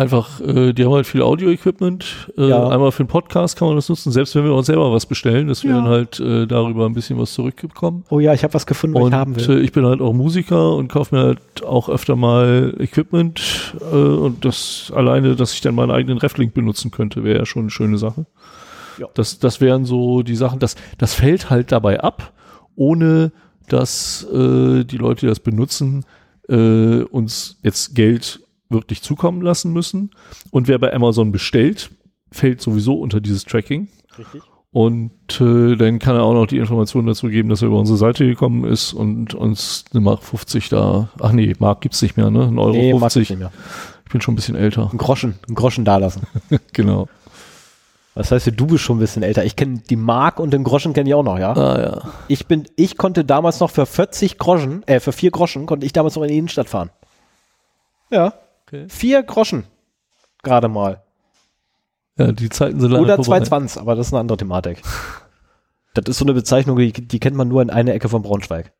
Einfach, 0.00 0.40
äh, 0.40 0.72
die 0.72 0.84
haben 0.84 0.92
halt 0.92 1.06
viel 1.06 1.22
Audio-Equipment. 1.22 2.30
Äh, 2.36 2.48
Ja. 2.48 2.68
Einmal 2.68 2.90
für 2.92 3.04
den 3.04 3.08
Podcast 3.08 3.56
kann 3.56 3.68
man 3.68 3.76
das 3.76 3.88
nutzen, 3.88 4.10
selbst 4.12 4.34
wenn 4.34 4.44
wir 4.44 4.54
uns 4.54 4.66
selber 4.66 4.92
was 4.92 5.06
bestellen, 5.06 5.48
dass 5.48 5.62
wir 5.62 5.70
Ja. 5.70 5.76
dann 5.76 5.88
halt 5.88 6.18
äh, 6.20 6.46
darüber 6.46 6.86
ein 6.86 6.92
bisschen 6.94 7.18
was 7.18 7.32
zurückbekommen. 7.34 8.04
Oh 8.10 8.18
ja, 8.20 8.34
ich 8.34 8.42
habe 8.42 8.54
was 8.54 8.66
gefunden, 8.66 8.94
was 8.96 9.02
Und 9.04 9.08
ich 9.12 9.14
haben 9.14 9.36
will. 9.36 9.50
äh, 9.58 9.60
ich 9.60 9.72
bin 9.72 9.84
halt 9.86 10.00
auch 10.00 10.12
Musiker 10.12 10.74
und 10.74 10.88
kaufe 10.88 11.14
mir 11.14 11.22
halt 11.22 11.40
auch 11.64 11.88
öfter 11.88 12.16
mal 12.16 12.74
Equipment 12.78 13.74
äh, 13.92 13.94
und 13.94 14.44
das 14.44 14.92
alleine, 14.94 15.36
dass 15.36 15.52
ich 15.54 15.60
dann 15.60 15.74
meinen 15.74 15.90
eigenen 15.90 16.18
Reflink 16.18 16.54
benutzen 16.54 16.90
könnte, 16.90 17.22
wäre 17.24 17.38
ja 17.40 17.46
schon 17.46 17.62
eine 17.62 17.70
schöne 17.70 17.98
Sache. 17.98 18.26
Ja. 18.98 19.06
Das, 19.14 19.38
das 19.38 19.60
wären 19.60 19.84
so 19.84 20.22
die 20.22 20.36
Sachen, 20.36 20.58
das, 20.58 20.76
das 20.98 21.14
fällt 21.14 21.50
halt 21.50 21.72
dabei 21.72 22.00
ab, 22.00 22.32
ohne 22.76 23.32
dass 23.68 24.26
äh, 24.32 24.84
die 24.84 24.96
Leute, 24.98 25.20
die 25.20 25.26
das 25.28 25.40
benutzen, 25.40 26.04
äh, 26.48 27.02
uns 27.04 27.58
jetzt 27.62 27.94
Geld 27.94 28.40
wirklich 28.70 29.02
zukommen 29.02 29.42
lassen 29.42 29.72
müssen. 29.72 30.10
Und 30.50 30.68
wer 30.68 30.78
bei 30.78 30.92
Amazon 30.94 31.32
bestellt, 31.32 31.90
fällt 32.32 32.60
sowieso 32.60 32.94
unter 32.94 33.20
dieses 33.20 33.44
Tracking. 33.44 33.88
Richtig. 34.18 34.42
Und 34.72 35.40
äh, 35.40 35.74
dann 35.74 35.98
kann 35.98 36.14
er 36.14 36.22
auch 36.22 36.32
noch 36.32 36.46
die 36.46 36.58
Information 36.58 37.04
dazu 37.06 37.26
geben, 37.28 37.48
dass 37.48 37.60
er 37.60 37.68
über 37.68 37.78
unsere 37.80 37.98
Seite 37.98 38.24
gekommen 38.24 38.64
ist 38.64 38.92
und 38.92 39.34
uns 39.34 39.84
eine 39.92 40.00
Mark 40.00 40.22
50 40.22 40.68
da, 40.68 41.08
ach 41.20 41.32
nee, 41.32 41.54
Mark 41.58 41.80
gibt's 41.80 42.00
nicht 42.02 42.16
mehr, 42.16 42.30
ne? 42.30 42.44
Ein 42.46 42.58
Euro 42.58 42.72
Nee, 42.72 42.92
mag 42.94 43.08
ich 43.08 43.14
50. 43.14 43.30
nicht 43.30 43.38
mehr. 43.40 43.52
Ich 44.06 44.12
bin 44.12 44.20
schon 44.20 44.34
ein 44.34 44.36
bisschen 44.36 44.54
älter. 44.54 44.88
Ein 44.92 44.98
Groschen, 44.98 45.34
ein 45.48 45.56
Groschen 45.56 45.84
dalassen. 45.84 46.22
genau. 46.72 47.08
Was 48.14 48.30
heißt, 48.30 48.52
du 48.54 48.66
bist 48.66 48.84
schon 48.84 48.96
ein 48.98 49.00
bisschen 49.00 49.22
älter. 49.22 49.44
Ich 49.44 49.56
kenne 49.56 49.82
die 49.88 49.96
Mark 49.96 50.38
und 50.38 50.52
den 50.52 50.62
Groschen 50.62 50.92
kenne 50.92 51.08
ich 51.08 51.14
auch 51.14 51.22
noch, 51.22 51.38
ja. 51.38 51.52
Ah 51.52 51.80
ja. 51.80 52.02
Ich 52.28 52.46
bin, 52.46 52.66
ich 52.76 52.96
konnte 52.96 53.24
damals 53.24 53.58
noch 53.60 53.70
für 53.70 53.86
40 53.86 54.38
Groschen, 54.38 54.86
äh, 54.86 55.00
für 55.00 55.12
4 55.12 55.30
Groschen 55.32 55.66
konnte 55.66 55.86
ich 55.86 55.92
damals 55.92 56.14
noch 56.14 56.22
in 56.22 56.28
die 56.28 56.38
Innenstadt 56.38 56.68
fahren. 56.68 56.90
Ja. 58.10 58.34
Okay. 58.72 58.86
4 58.88 59.22
Groschen. 59.24 59.64
Gerade 60.42 60.68
mal. 60.68 61.02
Ja, 62.16 62.30
die 62.32 62.48
Zeiten 62.50 62.78
sind 62.80 62.90
leider 62.90 63.02
Oder 63.02 63.16
vorbei. 63.16 63.38
2,20, 63.40 63.78
aber 63.80 63.94
das 63.96 64.06
ist 64.08 64.12
eine 64.12 64.20
andere 64.20 64.36
Thematik. 64.38 64.82
Das 65.94 66.04
ist 66.06 66.18
so 66.18 66.24
eine 66.24 66.34
Bezeichnung, 66.34 66.78
die, 66.78 66.92
die 66.92 67.18
kennt 67.18 67.34
man 67.36 67.48
nur 67.48 67.62
in 67.62 67.70
einer 67.70 67.92
Ecke 67.94 68.08
von 68.08 68.22
Braunschweig. 68.22 68.72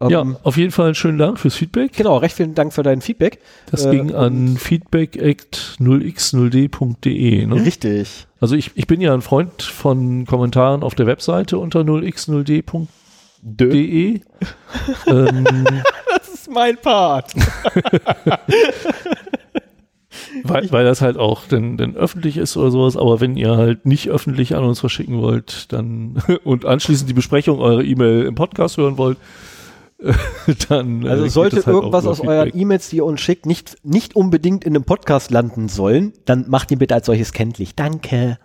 Ähm, 0.00 0.10
Ja, 0.10 0.26
auf 0.42 0.56
jeden 0.58 0.72
Fall 0.72 0.94
schönen 0.94 1.16
Dank 1.18 1.38
fürs 1.40 1.54
Feedback. 1.54 1.92
Genau, 1.94 2.18
recht 2.18 2.36
vielen 2.36 2.54
Dank 2.54 2.74
für 2.74 2.82
dein 2.82 3.00
Feedback. 3.00 3.40
Das 3.70 3.86
Äh, 3.86 3.92
ging 3.92 4.14
an 4.14 4.56
feedback@0x0d.de. 4.58 7.46
Ne? 7.46 7.54
Richtig. 7.64 8.26
Also 8.40 8.54
ich, 8.56 8.72
ich 8.74 8.86
bin 8.86 9.00
ja 9.00 9.14
ein 9.14 9.22
Freund 9.22 9.62
von 9.62 10.26
Kommentaren 10.26 10.82
auf 10.82 10.94
der 10.94 11.06
Webseite 11.06 11.56
unter 11.58 11.80
0x0d.de. 11.80 12.62
Dö. 13.42 14.18
ähm, 15.06 15.46
ist 16.46 16.54
mein 16.54 16.76
Part. 16.76 17.34
weil, 20.42 20.70
weil 20.70 20.84
das 20.84 21.00
halt 21.00 21.16
auch 21.16 21.42
dann, 21.48 21.76
dann 21.76 21.96
öffentlich 21.96 22.36
ist 22.36 22.56
oder 22.56 22.70
sowas. 22.70 22.96
Aber 22.96 23.20
wenn 23.20 23.36
ihr 23.36 23.56
halt 23.56 23.86
nicht 23.86 24.10
öffentlich 24.10 24.54
an 24.54 24.64
uns 24.64 24.80
verschicken 24.80 25.20
wollt, 25.20 25.72
dann 25.72 26.22
und 26.44 26.64
anschließend 26.64 27.08
die 27.08 27.14
Besprechung 27.14 27.58
eurer 27.60 27.82
E-Mail 27.82 28.22
im 28.24 28.34
Podcast 28.34 28.76
hören 28.76 28.98
wollt, 28.98 29.18
dann 30.68 31.04
äh, 31.04 31.08
Also 31.08 31.26
sollte 31.28 31.56
halt 31.56 31.66
irgendwas 31.68 32.06
aus 32.06 32.20
euren. 32.20 32.52
E-Mails, 32.54 32.90
die 32.90 32.96
ihr 32.96 33.04
uns 33.04 33.20
schickt, 33.20 33.46
nicht, 33.46 33.76
nicht 33.82 34.14
unbedingt 34.14 34.64
in 34.64 34.74
einem 34.74 34.84
Podcast 34.84 35.30
landen 35.30 35.68
sollen, 35.68 36.12
dann 36.26 36.44
macht 36.48 36.70
ihn 36.70 36.78
bitte 36.78 36.94
als 36.94 37.06
solches 37.06 37.32
kenntlich. 37.32 37.74
Danke. 37.74 38.38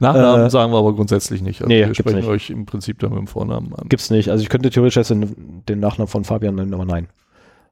Nachnamen 0.00 0.46
äh, 0.46 0.50
sagen 0.50 0.72
wir 0.72 0.78
aber 0.78 0.94
grundsätzlich 0.94 1.42
nicht. 1.42 1.60
Also 1.60 1.68
nee, 1.68 1.86
wir 1.86 1.94
sprechen 1.94 2.16
nicht. 2.16 2.28
euch 2.28 2.50
im 2.50 2.66
Prinzip 2.66 2.98
dann 2.98 3.10
mit 3.10 3.18
dem 3.18 3.26
Vornamen 3.26 3.74
an. 3.74 3.88
Gibt's 3.88 4.10
nicht. 4.10 4.30
Also 4.30 4.42
ich 4.42 4.48
könnte 4.48 4.70
theoretisch 4.70 4.96
jetzt 4.96 5.10
den, 5.10 5.62
den 5.68 5.80
Nachnamen 5.80 6.08
von 6.08 6.24
Fabian 6.24 6.54
nennen, 6.54 6.74
aber 6.74 6.84
nein. 6.84 7.08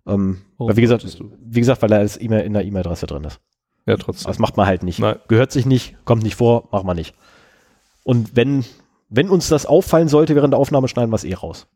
Ähm, 0.06 0.42
Warum 0.56 0.70
weil 0.70 0.76
wie 0.76 0.82
gesagt, 0.82 1.06
wie 1.44 1.60
gesagt, 1.60 1.82
weil 1.82 1.92
er 1.92 1.98
als 2.00 2.20
E-Mail 2.20 2.44
in 2.44 2.52
der 2.52 2.64
E-Mail-Adresse 2.64 3.06
drin 3.06 3.24
ist. 3.24 3.40
Ja, 3.86 3.96
trotzdem. 3.96 4.28
Das 4.28 4.38
macht 4.38 4.56
man 4.56 4.66
halt 4.66 4.82
nicht. 4.82 4.98
Nein. 4.98 5.16
Gehört 5.28 5.52
sich 5.52 5.66
nicht, 5.66 5.96
kommt 6.04 6.22
nicht 6.22 6.36
vor, 6.36 6.68
machen 6.70 6.86
wir 6.86 6.94
nicht. 6.94 7.14
Und 8.04 8.36
wenn, 8.36 8.64
wenn 9.08 9.28
uns 9.28 9.48
das 9.48 9.66
auffallen 9.66 10.08
sollte 10.08 10.34
während 10.34 10.52
der 10.52 10.60
Aufnahme, 10.60 10.88
schneiden 10.88 11.10
wir 11.10 11.16
es 11.16 11.24
eh 11.24 11.34
raus. 11.34 11.66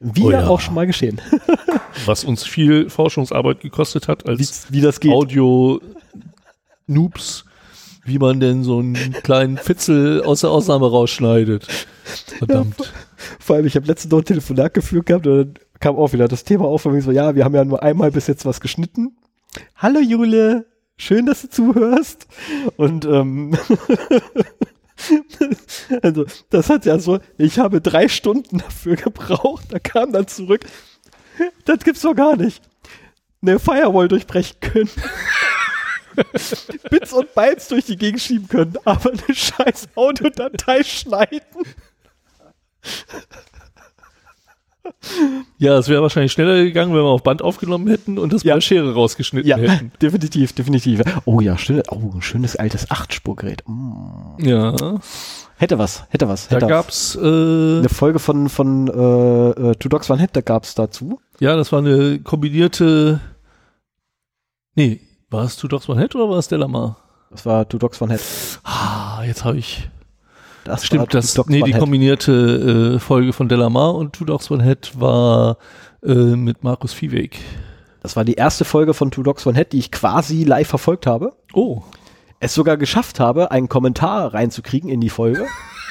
Wie 0.00 0.22
Oh 0.22 0.30
ja 0.30 0.46
auch 0.46 0.60
schon 0.60 0.74
mal 0.74 0.86
geschehen. 0.86 1.20
Was 2.06 2.22
uns 2.24 2.44
viel 2.44 2.88
Forschungsarbeit 2.88 3.60
gekostet 3.60 4.06
hat 4.06 4.24
Wie, 4.24 4.30
als 4.30 4.70
wie 4.70 4.80
das 4.80 5.00
geht. 5.00 5.10
Audio-Noobs, 5.10 5.80
wie 8.08 8.18
man 8.18 8.40
denn 8.40 8.64
so 8.64 8.78
einen 8.78 9.12
kleinen 9.22 9.58
Fitzel 9.58 10.22
aus 10.22 10.40
der 10.40 10.50
Ausnahme 10.50 10.90
rausschneidet. 10.90 11.66
Verdammt. 12.38 12.92
Vor 13.38 13.56
allem, 13.56 13.66
ich 13.66 13.76
habe 13.76 13.86
letztens 13.86 14.10
noch 14.10 14.18
ein 14.18 14.24
Telefonat 14.24 14.74
geführt 14.74 15.06
gehabt 15.06 15.26
und 15.26 15.36
dann 15.36 15.54
kam 15.78 15.96
auch 15.96 16.12
wieder 16.12 16.26
das 16.26 16.44
Thema 16.44 16.64
auf, 16.64 16.82
von 16.82 16.92
wegen 16.92 17.02
so, 17.02 17.12
ja, 17.12 17.34
wir 17.34 17.44
haben 17.44 17.54
ja 17.54 17.64
nur 17.64 17.82
einmal 17.82 18.10
bis 18.10 18.26
jetzt 18.26 18.46
was 18.46 18.60
geschnitten. 18.60 19.16
Hallo 19.76 20.00
Jule, 20.00 20.66
schön, 20.96 21.26
dass 21.26 21.42
du 21.42 21.50
zuhörst. 21.50 22.26
Und 22.76 23.04
ähm, 23.04 23.56
also 26.02 26.24
das 26.50 26.70
hat 26.70 26.86
ja 26.86 26.98
so, 26.98 27.20
ich 27.36 27.58
habe 27.58 27.80
drei 27.80 28.08
Stunden 28.08 28.58
dafür 28.58 28.96
gebraucht, 28.96 29.66
da 29.70 29.78
kam 29.78 30.12
dann 30.12 30.26
zurück, 30.26 30.64
das 31.64 31.84
gibt's 31.84 32.02
doch 32.02 32.14
gar 32.14 32.36
nicht. 32.36 32.62
Eine 33.40 33.58
Firewall 33.58 34.08
durchbrechen 34.08 34.58
können. 34.60 34.90
Bits 36.90 37.12
und 37.12 37.34
Bytes 37.34 37.68
durch 37.68 37.84
die 37.86 37.96
Gegend 37.96 38.20
schieben 38.20 38.48
können, 38.48 38.74
aber 38.84 39.10
eine 39.10 39.34
scheiß 39.34 39.88
Audiodatei 39.94 40.82
schneiden. 40.82 41.40
Ja, 45.58 45.76
es 45.78 45.88
wäre 45.88 46.00
wahrscheinlich 46.02 46.32
schneller 46.32 46.62
gegangen, 46.64 46.92
wenn 46.94 47.02
wir 47.02 47.08
auf 47.08 47.22
Band 47.22 47.42
aufgenommen 47.42 47.88
hätten 47.88 48.18
und 48.18 48.32
das 48.32 48.42
Ja. 48.42 48.52
bei 48.54 48.56
der 48.56 48.60
Schere 48.62 48.94
rausgeschnitten 48.94 49.48
Ja, 49.48 49.56
hätten. 49.56 49.92
definitiv, 50.02 50.52
definitiv. 50.54 51.02
Oh 51.24 51.40
ja, 51.40 51.58
schön, 51.58 51.82
oh, 51.90 52.12
ein 52.14 52.22
schönes 52.22 52.56
altes 52.56 52.90
Achtspurgerät. 52.90 53.62
Mm. 53.66 54.36
Ja, 54.38 54.74
Hätte 55.56 55.76
was, 55.78 56.04
hätte 56.10 56.28
was. 56.28 56.46
da 56.48 56.54
Hätte 56.56 56.66
was. 56.66 56.70
gab's, 56.70 57.14
äh, 57.16 57.18
eine 57.78 57.88
Folge 57.88 58.18
von, 58.20 58.48
von 58.48 58.86
äh, 58.88 59.70
äh, 59.70 59.74
Two 59.74 59.88
Dogs 59.88 60.08
One 60.08 60.20
Hit, 60.20 60.30
da 60.34 60.40
gab's 60.40 60.74
dazu. 60.74 61.20
ja, 61.40 61.56
das 61.56 61.72
war 61.72 61.80
eine 61.80 62.20
kombinierte, 62.20 63.20
nee, 64.76 65.00
war 65.30 65.44
es 65.44 65.56
Two 65.56 65.68
Dogs 65.68 65.88
One 65.88 66.00
Head 66.00 66.14
oder 66.14 66.28
war 66.30 66.38
es 66.38 66.48
Delamar? 66.48 66.96
Das 67.30 67.44
war 67.44 67.68
Two 67.68 67.78
Dogs 67.78 68.00
One 68.00 68.12
Hit. 68.12 68.22
Ah, 68.64 69.22
jetzt 69.26 69.44
habe 69.44 69.58
ich, 69.58 69.88
Das 70.64 70.80
war 70.80 70.86
stimmt, 70.86 71.14
das, 71.14 71.34
Dogs 71.34 71.50
nee, 71.50 71.62
die 71.62 71.72
Head. 71.72 71.80
kombinierte 71.80 72.94
äh, 72.96 72.98
Folge 72.98 73.32
von 73.32 73.48
Delamar 73.48 73.94
und 73.94 74.14
Two 74.14 74.24
Dogs 74.24 74.50
One 74.50 74.62
Head 74.64 74.92
war 74.98 75.58
äh, 76.02 76.14
mit 76.14 76.64
Markus 76.64 76.92
Viehweg. 76.92 77.38
Das 78.02 78.16
war 78.16 78.24
die 78.24 78.34
erste 78.34 78.64
Folge 78.64 78.94
von 78.94 79.10
Two 79.10 79.22
Dogs 79.22 79.46
One 79.46 79.58
Hit, 79.58 79.72
die 79.72 79.78
ich 79.78 79.90
quasi 79.90 80.44
live 80.44 80.68
verfolgt 80.68 81.06
habe. 81.06 81.34
Oh, 81.52 81.82
Es 82.40 82.54
sogar 82.54 82.76
geschafft 82.78 83.20
habe, 83.20 83.50
einen 83.50 83.68
Kommentar 83.68 84.32
reinzukriegen 84.32 84.88
in 84.88 85.00
die 85.00 85.10
Folge. 85.10 85.46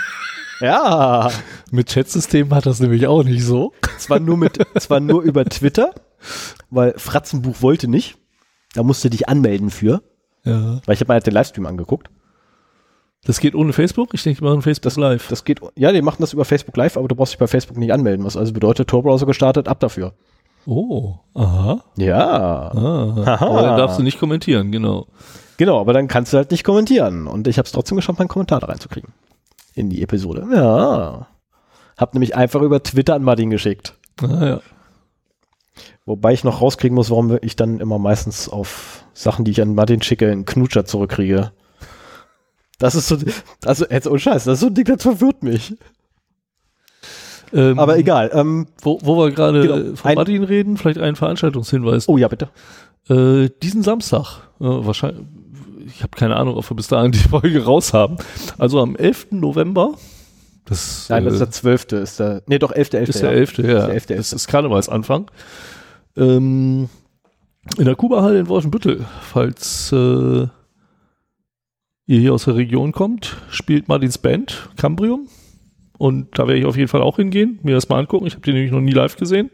ja, 0.62 1.30
mit 1.70 1.90
Chatsystem 1.90 2.52
hat 2.56 2.66
das 2.66 2.80
nämlich 2.80 3.06
auch 3.06 3.24
nicht 3.24 3.44
so. 3.44 3.74
zwar 4.00 4.20
nur 4.20 4.38
mit, 4.38 4.58
zwar 4.80 5.00
nur 5.00 5.22
über 5.22 5.46
Twitter, 5.46 5.94
weil 6.72 6.96
Fratzenbuch 6.98 7.62
wollte 7.62 7.88
nicht. 7.88 8.17
Da 8.78 8.84
musste 8.84 9.10
dich 9.10 9.28
anmelden 9.28 9.72
für, 9.72 10.04
Ja. 10.44 10.80
weil 10.86 10.94
ich 10.94 11.00
habe 11.02 11.10
mir 11.10 11.14
halt 11.16 11.26
den 11.26 11.34
Livestream 11.34 11.66
angeguckt. 11.66 12.10
Das 13.26 13.40
geht 13.40 13.56
ohne 13.56 13.74
Facebook? 13.74 14.14
Ich 14.14 14.22
denke, 14.22 14.40
die 14.40 14.46
machen 14.46 14.62
Facebook 14.62 14.96
Live. 14.98 15.28
Das 15.30 15.44
geht, 15.44 15.60
ja, 15.76 15.92
die 15.92 16.04
machen 16.04 16.18
das 16.20 16.34
über 16.34 16.46
Facebook 16.46 16.78
Live, 16.78 16.96
aber 16.96 17.08
du 17.08 17.16
brauchst 17.16 17.34
dich 17.34 17.40
bei 17.40 17.48
Facebook 17.48 17.78
nicht 17.78 17.92
anmelden, 17.92 18.24
was 18.24 18.38
also 18.38 18.54
bedeutet, 18.54 18.88
Tor-Browser 18.88 19.26
gestartet, 19.26 19.68
ab 19.68 19.80
dafür. 19.80 20.14
oh, 20.68 21.16
aha. 21.34 21.82
Ja, 21.98 22.72
Ah, 22.72 23.26
Haha. 23.26 23.46
aber 23.48 23.62
dann 23.64 23.78
darfst 23.78 23.98
du 23.98 24.04
nicht 24.04 24.20
kommentieren, 24.20 24.72
genau. 24.72 25.08
genau, 25.58 25.82
aber 25.82 25.94
dann 25.94 26.08
kannst 26.08 26.34
du 26.34 26.38
halt 26.38 26.52
nicht 26.52 26.64
kommentieren. 26.64 27.26
Und 27.26 27.48
ich 27.48 27.58
habe 27.58 27.66
es 27.66 27.72
trotzdem 27.72 27.96
geschafft, 27.96 28.20
meinen 28.20 28.28
Kommentar 28.28 28.60
da 28.60 28.68
reinzukriegen. 28.68 29.12
In 29.74 29.90
die 29.90 30.04
Episode. 30.04 30.46
Ja. 30.54 31.28
Hab 31.98 32.14
nämlich 32.14 32.36
einfach 32.36 32.62
über 32.62 32.84
Twitter 32.84 33.16
an 33.16 33.24
Martin 33.24 33.50
geschickt. 33.50 33.96
Ah, 34.22 34.46
ja. 34.46 34.60
Wobei 36.08 36.32
ich 36.32 36.46
noch 36.46 36.62
rauskriegen 36.62 36.96
muss, 36.96 37.10
warum 37.10 37.38
ich 37.42 37.58
dann 37.58 37.82
immer 37.82 38.00
meistens 38.00 38.48
auf 38.48 39.04
Sachen, 39.14 39.44
die 39.44 39.52
ich 39.52 39.62
an 39.62 39.76
Martin 39.76 40.02
schicke, 40.02 40.32
einen 40.32 40.46
Knutscher 40.46 40.86
zurückkriege. 40.86 41.52
Das 42.80 42.96
ist 42.96 43.10
so, 43.10 43.18
also 43.66 43.86
jetzt 43.90 44.08
ohne 44.08 44.18
Scheiß, 44.18 44.46
das 44.46 44.54
ist 44.56 44.60
so 44.62 44.68
ein 44.68 44.74
Ding, 44.74 44.86
das 44.86 45.02
verwirrt 45.04 45.44
mich. 45.44 45.76
Ähm, 47.54 47.78
Aber 47.78 47.98
egal. 47.98 48.32
Ähm, 48.34 48.68
Wo, 48.82 49.00
wo 49.04 49.18
wir 49.18 49.32
gerade 49.32 49.62
Genau. 49.62 49.76
äh, 49.76 49.96
von 49.98 50.14
Martin 50.16 50.44
reden, 50.44 50.78
vielleicht 50.78 51.00
einen 51.00 51.18
Veranstaltungshinweis. 51.18 52.08
oh 52.08 52.18
ja, 52.18 52.30
bitte. 52.30 52.50
Äh, 53.10 53.50
diesen 53.62 53.84
Samstag, 53.84 54.44
äh, 54.60 54.64
wahrscheinlich, 54.66 55.26
ich 55.88 56.04
habe 56.04 56.12
keine 56.18 56.38
Ahnung, 56.38 56.56
ob 56.56 56.70
wir 56.70 56.76
bis 56.76 56.88
dahin 56.88 57.12
die 57.12 57.20
Folge 57.20 57.66
raus 57.66 57.94
haben. 57.94 58.16
Also 58.58 58.80
am 58.82 58.96
11. 58.96 59.28
November, 59.32 59.96
das, 60.64 61.08
Nein, 61.10 61.26
das 61.26 61.34
ist 61.36 61.42
äh, 61.42 61.46
der 61.46 61.52
12. 61.52 61.92
Ist 61.94 62.20
der, 62.22 62.44
nee, 62.48 62.60
doch, 62.60 62.72
11. 62.72 62.94
11. 62.94 63.10
ist 63.10 63.22
der 63.22 63.32
ja. 63.32 63.38
11. 63.38 63.58
Ja, 63.58 63.64
der 63.64 63.90
11., 63.90 64.06
das 64.08 64.32
ist 64.34 64.48
Karnevalsanfang. 64.48 65.30
Ähm, 66.18 66.90
in 67.78 67.86
der 67.86 67.96
Kuba-Halle 67.96 68.40
in 68.40 68.48
Wolfenbüttel, 68.48 69.06
falls 69.22 69.92
äh, 69.92 70.48
ihr 72.08 72.20
hier 72.20 72.34
aus 72.34 72.46
der 72.46 72.56
Region 72.56 72.92
kommt, 72.92 73.38
spielt 73.50 73.88
Martins 73.88 74.18
Band 74.18 74.70
Cambrium. 74.78 75.28
Und 75.98 76.38
da 76.38 76.48
werde 76.48 76.60
ich 76.60 76.66
auf 76.66 76.78
jeden 76.78 76.88
Fall 76.88 77.02
auch 77.02 77.18
hingehen, 77.18 77.60
mir 77.64 77.76
das 77.76 77.90
mal 77.90 78.00
angucken. 78.00 78.28
Ich 78.28 78.34
habe 78.34 78.44
den 78.44 78.54
nämlich 78.54 78.72
noch 78.72 78.82
nie 78.82 78.92
live 78.92 79.18
gesehen. 79.18 79.50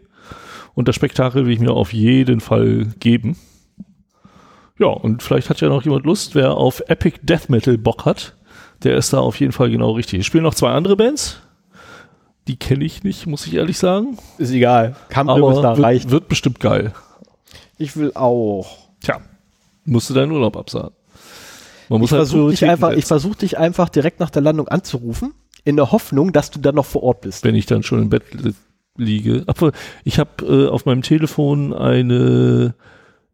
Und 0.73 0.87
das 0.87 0.95
Spektakel 0.95 1.45
will 1.45 1.53
ich 1.53 1.59
mir 1.59 1.71
auf 1.71 1.93
jeden 1.93 2.39
Fall 2.39 2.87
geben. 2.99 3.37
Ja, 4.79 4.87
und 4.87 5.21
vielleicht 5.21 5.49
hat 5.49 5.61
ja 5.61 5.69
noch 5.69 5.83
jemand 5.83 6.05
Lust, 6.05 6.35
wer 6.35 6.55
auf 6.55 6.81
Epic 6.87 7.19
Death 7.21 7.49
Metal 7.49 7.77
Bock 7.77 8.05
hat, 8.05 8.35
der 8.83 8.97
ist 8.97 9.13
da 9.13 9.19
auf 9.19 9.39
jeden 9.39 9.51
Fall 9.51 9.69
genau 9.69 9.91
richtig. 9.91 10.21
Es 10.21 10.25
spielen 10.25 10.43
noch 10.43 10.55
zwei 10.55 10.71
andere 10.71 10.95
Bands. 10.95 11.41
Die 12.47 12.57
kenne 12.57 12.83
ich 12.83 13.03
nicht, 13.03 13.25
muss 13.25 13.47
ich 13.47 13.53
ehrlich 13.55 13.77
sagen. 13.77 14.17
Ist 14.37 14.51
egal. 14.51 14.95
Cambrium 15.09 15.51
Aber 15.51 15.61
da 15.61 15.75
wird, 15.77 15.85
reicht. 15.85 16.09
wird 16.11 16.27
bestimmt 16.27 16.59
geil. 16.59 16.93
Ich 17.77 17.95
will 17.95 18.11
auch. 18.15 18.77
Tja, 19.01 19.19
musst 19.85 20.09
du 20.09 20.13
deinen 20.13 20.31
Urlaub 20.31 20.57
absagen. 20.57 20.91
Man 21.89 21.99
muss 22.01 22.11
Ich 22.11 22.15
versuche 22.15 22.51
dich, 22.51 22.65
einfach, 22.65 22.91
ich 22.93 23.05
versuch 23.05 23.35
dich 23.35 23.57
einfach 23.57 23.89
direkt 23.89 24.19
nach 24.19 24.29
der 24.29 24.41
Landung 24.41 24.67
anzurufen, 24.67 25.33
in 25.63 25.75
der 25.75 25.91
Hoffnung, 25.91 26.31
dass 26.33 26.51
du 26.51 26.59
dann 26.59 26.75
noch 26.75 26.85
vor 26.85 27.03
Ort 27.03 27.21
bist. 27.21 27.43
wenn 27.43 27.55
ich 27.55 27.65
dann 27.65 27.83
schon 27.83 28.01
im 28.01 28.09
Bett 28.09 28.23
li- 28.33 28.53
liege. 28.97 29.43
Aber 29.47 29.71
ich 30.03 30.19
habe 30.19 30.45
äh, 30.45 30.67
auf 30.69 30.85
meinem 30.85 31.01
Telefon 31.01 31.73
eine, 31.73 32.73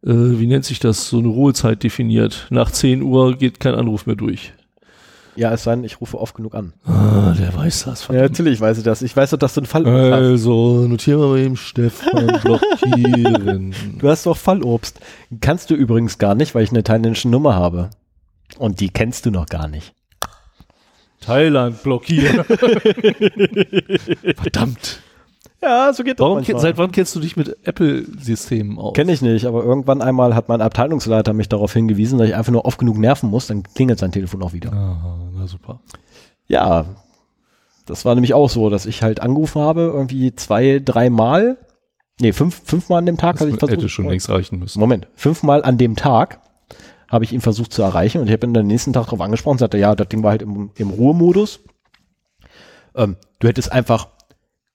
äh, 0.03 0.09
wie 0.09 0.47
nennt 0.47 0.65
sich 0.65 0.79
das, 0.79 1.09
so 1.09 1.17
eine 1.19 1.27
Ruhezeit 1.29 1.83
definiert. 1.83 2.47
Nach 2.49 2.71
10 2.71 3.01
Uhr 3.01 3.35
geht 3.35 3.59
kein 3.59 3.75
Anruf 3.75 4.05
mehr 4.05 4.15
durch. 4.15 4.53
Ja, 5.39 5.53
es 5.53 5.63
sei 5.63 5.73
denn, 5.75 5.85
ich 5.85 6.01
rufe 6.01 6.19
oft 6.19 6.35
genug 6.35 6.53
an. 6.53 6.73
Ah, 6.85 7.33
der 7.39 7.55
weiß 7.55 7.85
das. 7.85 8.07
Ja, 8.09 8.21
natürlich 8.23 8.59
weiß 8.59 8.77
ich 8.77 8.83
das. 8.83 9.01
Ich 9.01 9.15
weiß 9.15 9.29
doch, 9.29 9.37
dass 9.37 9.53
du 9.53 9.61
einen 9.61 9.67
Fall 9.67 9.85
hast. 9.85 10.11
Also, 10.13 10.85
notieren 10.85 11.21
wir 11.21 11.27
mal 11.29 11.39
eben 11.39 11.55
Stefan 11.55 12.27
blockieren. 12.43 13.73
Du 13.99 14.09
hast 14.09 14.25
doch 14.25 14.35
Fallobst. 14.35 14.99
Kannst 15.39 15.69
du 15.69 15.75
übrigens 15.75 16.17
gar 16.17 16.35
nicht, 16.35 16.55
weil 16.55 16.63
ich 16.63 16.71
eine 16.71 16.83
thailändische 16.83 17.29
Nummer 17.29 17.55
habe. 17.55 17.89
Und 18.57 18.81
die 18.81 18.89
kennst 18.89 19.25
du 19.25 19.31
noch 19.31 19.45
gar 19.45 19.69
nicht. 19.69 19.93
Thailand 21.21 21.81
blockieren. 21.83 22.43
Verdammt. 24.35 24.99
Ja, 25.61 25.91
so 25.91 26.03
geht 26.03 26.19
Warum, 26.19 26.41
ke- 26.41 26.57
seit 26.57 26.77
wann 26.77 26.93
kennst 26.93 27.13
du 27.17 27.19
dich 27.19 27.35
mit 27.35 27.57
Apple-Systemen 27.67 28.79
aus? 28.79 28.93
Kenne 28.93 29.11
ich 29.11 29.21
nicht, 29.21 29.45
aber 29.45 29.61
irgendwann 29.61 30.01
einmal 30.01 30.33
hat 30.33 30.47
mein 30.47 30.61
Abteilungsleiter 30.61 31.33
mich 31.33 31.49
darauf 31.49 31.73
hingewiesen, 31.73 32.17
dass 32.17 32.29
ich 32.29 32.35
einfach 32.35 32.53
nur 32.53 32.63
oft 32.63 32.79
genug 32.79 32.97
nerven 32.97 33.29
muss, 33.29 33.47
dann 33.47 33.63
klingelt 33.63 33.99
sein 33.99 34.13
Telefon 34.13 34.41
auch 34.41 34.53
wieder. 34.53 34.71
Ah, 34.71 35.17
na 35.39 35.47
super. 35.47 35.79
Ja, 36.47 36.85
das 37.85 38.05
war 38.05 38.13
nämlich 38.15 38.33
auch 38.33 38.49
so, 38.49 38.69
dass 38.69 38.85
ich 38.85 39.01
halt 39.01 39.19
angerufen 39.19 39.61
habe, 39.61 39.81
irgendwie 39.93 40.35
zwei, 40.35 40.79
dreimal, 40.83 41.57
nee, 42.19 42.33
fünf, 42.33 42.61
fünfmal 42.63 42.99
an 42.99 43.05
dem 43.05 43.17
Tag 43.17 43.35
Das 43.35 43.41
hatte 43.41 43.51
ich 43.51 43.59
versucht. 43.59 43.77
hätte 43.77 43.89
schon 43.89 44.07
längst 44.07 44.29
reichen 44.29 44.59
müssen. 44.59 44.79
Moment, 44.79 45.07
fünfmal 45.15 45.63
an 45.63 45.77
dem 45.77 45.95
Tag 45.95 46.41
habe 47.07 47.23
ich 47.23 47.33
ihn 47.33 47.41
versucht 47.41 47.73
zu 47.73 47.81
erreichen 47.81 48.21
und 48.21 48.27
ich 48.27 48.33
habe 48.33 48.45
ihn 48.45 48.53
dann 48.53 48.67
nächsten 48.67 48.93
Tag 48.93 49.05
darauf 49.05 49.21
angesprochen 49.21 49.53
und 49.53 49.59
sagte, 49.59 49.77
ja, 49.79 49.95
das 49.95 50.07
Ding 50.09 50.21
war 50.21 50.31
halt 50.31 50.43
im, 50.43 50.71
im 50.75 50.89
Ruhemodus. 50.91 51.61
Ähm, 52.95 53.17
du 53.39 53.47
hättest 53.47 53.71
einfach 53.71 54.09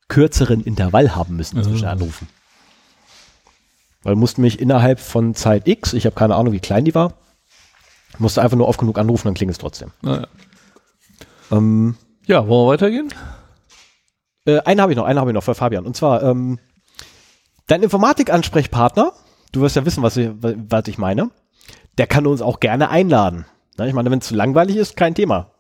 kürzeren 0.09 0.61
Intervall 0.63 1.15
haben 1.15 1.37
müssen 1.37 1.63
zwischen. 1.63 1.87
Anrufen. 1.87 2.29
Weil 4.03 4.17
mussten 4.17 4.43
mich 4.43 4.61
innerhalb 4.61 5.01
von 5.01 5.35
Zeit 5.35 5.67
X, 5.67 5.93
ich 5.93 6.05
habe 6.07 6.15
keine 6.15 6.35
Ahnung, 6.35 6.53
wie 6.53 6.61
klein 6.61 6.85
die 6.85 6.95
war, 6.95 7.15
musste 8.19 8.43
einfach 8.43 8.57
nur 8.57 8.69
oft 8.69 8.79
genug 8.79 8.99
anrufen, 8.99 9.29
dann 9.29 9.35
klingt 9.35 9.53
es 9.53 9.59
trotzdem. 9.59 9.93
Naja. 10.03 10.27
Ähm, 11.57 11.97
Ja, 12.27 12.47
wollen 12.49 12.67
wir 12.67 12.73
weitergehen? 12.73 13.13
Äh, 14.47 14.61
einen 14.61 14.81
habe 14.81 14.93
ich 14.93 14.97
noch, 14.97 15.05
einen 15.05 15.19
habe 15.19 15.31
ich 15.31 15.35
noch 15.35 15.43
für 15.43 15.55
Fabian. 15.55 15.87
Und 15.87 15.97
zwar, 15.97 16.23
ähm, 16.23 16.59
dein 17.67 17.83
Informatik-Ansprechpartner, 17.83 19.13
du 19.53 19.61
wirst 19.61 19.77
ja 19.77 19.85
wissen, 19.87 20.03
was 20.03 20.17
ich, 20.17 20.31
was 20.41 20.89
ich 20.89 20.99
meine, 20.99 21.31
der 21.99 22.07
kann 22.07 22.27
uns 22.27 22.43
auch 22.43 22.61
gerne 22.61 22.89
einladen. 22.91 23.47
Ich 23.79 23.93
meine, 23.93 24.11
wenn 24.11 24.19
es 24.21 24.29
zu 24.29 24.35
langweilig 24.35 24.77
ist, 24.77 24.97
kein 24.97 25.15
Thema. 25.15 25.51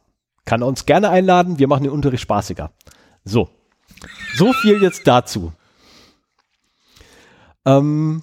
Kann 0.44 0.62
er 0.62 0.68
uns 0.68 0.86
gerne 0.86 1.08
einladen, 1.10 1.58
wir 1.58 1.68
machen 1.68 1.84
den 1.84 1.92
Unterricht 1.92 2.22
spaßiger. 2.22 2.70
So. 3.24 3.48
So 4.36 4.52
viel 4.52 4.82
jetzt 4.82 5.06
dazu. 5.06 5.52
Ähm, 7.64 8.22